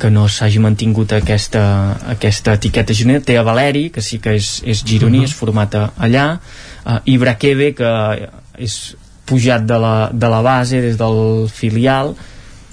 que 0.00 0.10
no 0.10 0.26
s'hagi 0.28 0.58
mantingut 0.58 1.12
aquesta, 1.12 1.96
aquesta 2.08 2.54
etiqueta 2.54 2.92
gironina. 2.92 3.20
Té 3.20 3.38
a 3.38 3.42
Valeri, 3.42 3.90
que 3.90 4.02
sí 4.02 4.18
que 4.18 4.34
és, 4.34 4.62
és 4.64 4.82
gironí, 4.84 5.18
uh 5.18 5.24
-huh. 5.24 5.28
és 5.28 5.34
format 5.34 5.74
allà 5.74 6.38
uh, 6.86 6.98
Ibrakebe, 7.04 7.74
que 7.74 8.30
és 8.58 8.96
pujat 9.26 9.66
de 9.66 9.78
la, 9.82 9.94
de 10.12 10.30
la 10.30 10.40
base 10.42 10.80
des 10.80 10.96
del 11.00 11.48
filial 11.52 12.14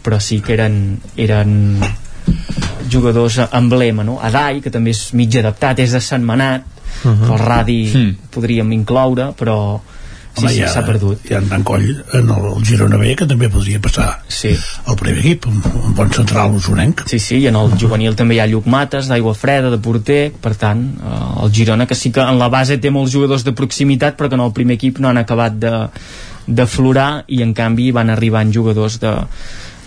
però 0.03 0.19
sí 0.19 0.41
que 0.43 0.53
eren, 0.57 0.99
eren 1.15 1.80
jugadors 2.91 3.40
emblema 3.51 4.03
no? 4.03 4.19
Adai, 4.22 4.61
que 4.61 4.72
també 4.72 4.93
és 4.93 5.09
mig 5.17 5.33
adaptat 5.40 5.82
és 5.83 5.95
de 5.95 6.01
Sant 6.03 6.23
Manat 6.23 6.64
uh 7.03 7.11
-huh. 7.11 7.33
el 7.33 7.40
Radi 7.40 7.82
mm. 7.93 8.15
podríem 8.32 8.72
incloure 8.72 9.33
però 9.38 9.80
sí, 10.33 10.48
sí, 10.48 10.64
s'ha 10.67 10.83
perdut 10.85 11.30
hi 11.30 11.35
ha 11.35 11.41
en 11.56 11.64
Coll 11.64 12.03
en 12.14 12.30
el 12.30 12.65
Girona 12.65 12.98
B 12.98 13.15
que 13.15 13.25
també 13.25 13.49
podria 13.49 13.80
passar 13.80 14.23
sí. 14.27 14.56
al 14.85 14.95
primer 14.95 15.19
equip 15.19 15.45
un, 15.48 15.61
un 15.85 15.93
bon 15.93 16.11
central 16.11 16.56
usonenc 16.57 17.06
sí, 17.07 17.19
sí, 17.19 17.38
i 17.38 17.48
en 17.48 17.56
el 17.56 17.72
juvenil 17.80 18.15
també 18.15 18.35
hi 18.35 18.40
ha 18.40 18.48
Lluc 18.48 18.65
Mates 18.65 19.07
d'Aigua 19.07 19.33
Freda, 19.33 19.69
de 19.69 19.77
porter 19.77 20.32
per 20.41 20.56
tant, 20.56 20.83
eh, 20.98 21.43
el 21.43 21.53
Girona 21.53 21.85
que 21.85 21.95
sí 21.95 22.11
que 22.11 22.22
en 22.22 22.40
la 22.40 22.49
base 22.49 22.77
té 22.77 22.90
molts 22.90 23.14
jugadors 23.14 23.43
de 23.43 23.53
proximitat 23.53 24.17
però 24.17 24.30
que 24.30 24.35
en 24.35 24.41
el 24.41 24.53
primer 24.53 24.75
equip 24.75 24.99
no 24.99 25.09
han 25.09 25.17
acabat 25.17 25.53
de 25.53 25.90
d'aflorar 26.47 27.23
i 27.27 27.41
en 27.41 27.53
canvi 27.53 27.91
van 27.91 28.09
arribant 28.09 28.51
jugadors 28.53 28.99
de, 28.99 29.13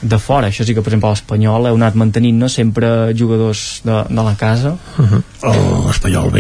de 0.03 0.19
fora, 0.21 0.51
això 0.51 0.65
sí 0.67 0.75
que 0.77 0.83
per 0.85 0.91
exemple 0.91 1.11
l'Espanyol 1.15 1.69
heu 1.71 1.77
anat 1.79 1.97
mantenint 1.97 2.37
no? 2.41 2.49
sempre 2.53 2.89
jugadors 3.17 3.81
de, 3.85 4.03
de 4.11 4.25
la 4.27 4.35
casa 4.37 4.75
uh 4.77 5.05
-huh. 5.05 5.23
l'Espanyol 5.87 6.31
B 6.31 6.39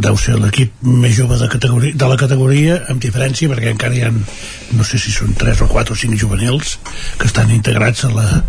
deu 0.00 0.16
ser 0.16 0.38
l'equip 0.40 0.72
més 0.82 1.14
jove 1.16 1.36
de, 1.38 1.48
categoria, 1.48 1.92
de 1.94 2.08
la 2.08 2.16
categoria 2.16 2.82
amb 2.88 3.02
diferència 3.02 3.48
perquè 3.48 3.70
encara 3.70 3.94
hi 3.94 4.02
ha 4.02 4.10
no 4.10 4.84
sé 4.84 4.98
si 4.98 5.12
són 5.12 5.34
3 5.34 5.60
o 5.60 5.68
4 5.68 5.92
o 5.92 5.96
5 5.96 6.16
juvenils 6.16 6.78
que 7.18 7.26
estan 7.26 7.50
integrats 7.50 8.04
a 8.04 8.10
la 8.10 8.44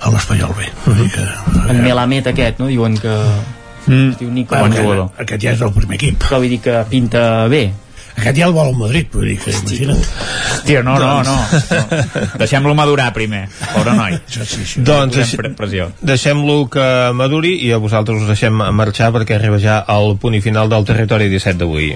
a 0.00 0.10
l'Espanyol 0.10 0.54
B 0.54 0.60
uh 0.86 0.96
-huh. 0.96 1.10
que, 1.10 1.70
en 1.70 1.82
Melamed 1.82 2.26
aquest, 2.26 2.58
no? 2.58 2.66
diuen 2.66 2.98
que 2.98 3.14
mm. 3.86 4.10
es 4.10 4.18
diu 4.18 4.30
Nico 4.30 4.54
ah, 4.54 4.66
aquest, 4.66 5.20
aquest 5.20 5.42
ja 5.42 5.52
és 5.52 5.60
el 5.60 5.72
primer 5.72 5.94
equip 5.94 6.24
però 6.24 6.38
vull 6.38 6.48
dir 6.48 6.60
que 6.60 6.84
pinta 6.90 7.46
bé 7.46 7.72
aquest 8.16 8.38
ja 8.38 8.48
el 8.48 8.54
vol 8.56 8.72
al 8.72 8.78
Madrid, 8.78 9.08
vull 9.12 9.28
dir 9.30 9.38
que 9.42 9.54
imagina't. 9.54 10.02
Hòstia, 10.50 10.82
no, 10.86 10.96
no, 10.98 11.12
no. 11.22 11.36
no. 11.36 12.10
Deixem-lo 12.40 12.74
madurar 12.78 13.10
primer, 13.16 13.46
pobre 13.74 13.96
noi. 13.96 14.18
Sí, 14.26 14.44
sí, 14.44 14.66
sí. 14.74 14.84
Doncs 14.86 15.16
deix 15.16 15.96
deixem-lo 16.00 16.60
que 16.72 16.86
maduri 17.16 17.56
i 17.66 17.72
a 17.72 17.80
vosaltres 17.82 18.22
us 18.22 18.30
deixem 18.30 18.62
marxar 18.74 19.12
perquè 19.14 19.38
arriba 19.38 19.60
ja 19.62 19.80
al 19.86 20.16
punt 20.20 20.38
i 20.38 20.44
final 20.44 20.70
del 20.72 20.86
territori 20.88 21.30
17 21.32 21.58
d'avui. 21.64 21.94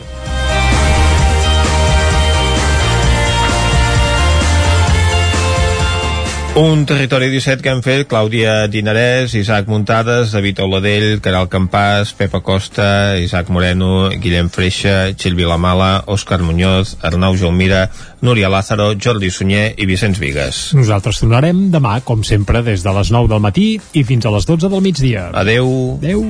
Un 6.54 6.84
territori 6.86 7.32
17 7.32 7.64
que 7.64 7.70
han 7.72 7.80
fet 7.82 8.04
Clàudia 8.06 8.68
Dinarès, 8.70 9.32
Isaac 9.34 9.66
Muntades, 9.66 10.30
David 10.30 10.60
Oladell, 10.62 11.16
Caral 11.18 11.48
Campàs, 11.50 12.12
Pepa 12.14 12.38
Costa, 12.46 13.18
Isaac 13.18 13.50
Moreno, 13.50 14.12
Guillem 14.22 14.46
Freixa, 14.54 15.10
Txil 15.18 15.34
Vilamala, 15.34 16.04
Òscar 16.06 16.38
Muñoz, 16.46 16.94
Arnau 17.02 17.34
Jaumira, 17.34 17.88
Núria 18.22 18.52
Lázaro, 18.54 18.92
Jordi 18.94 19.32
Sunyer 19.34 19.72
i 19.74 19.88
Vicenç 19.90 20.22
Vigues. 20.22 20.62
Nosaltres 20.78 21.18
tornarem 21.24 21.72
demà, 21.74 21.96
com 22.06 22.22
sempre, 22.22 22.62
des 22.62 22.86
de 22.86 22.94
les 23.00 23.10
9 23.10 23.32
del 23.34 23.42
matí 23.42 23.66
i 23.90 24.06
fins 24.06 24.22
a 24.22 24.36
les 24.36 24.46
12 24.46 24.70
del 24.70 24.86
migdia. 24.86 25.32
Adeu. 25.34 25.98
Adeu. 25.98 26.22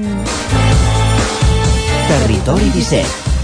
Territori 2.09 2.73
17 2.81 3.24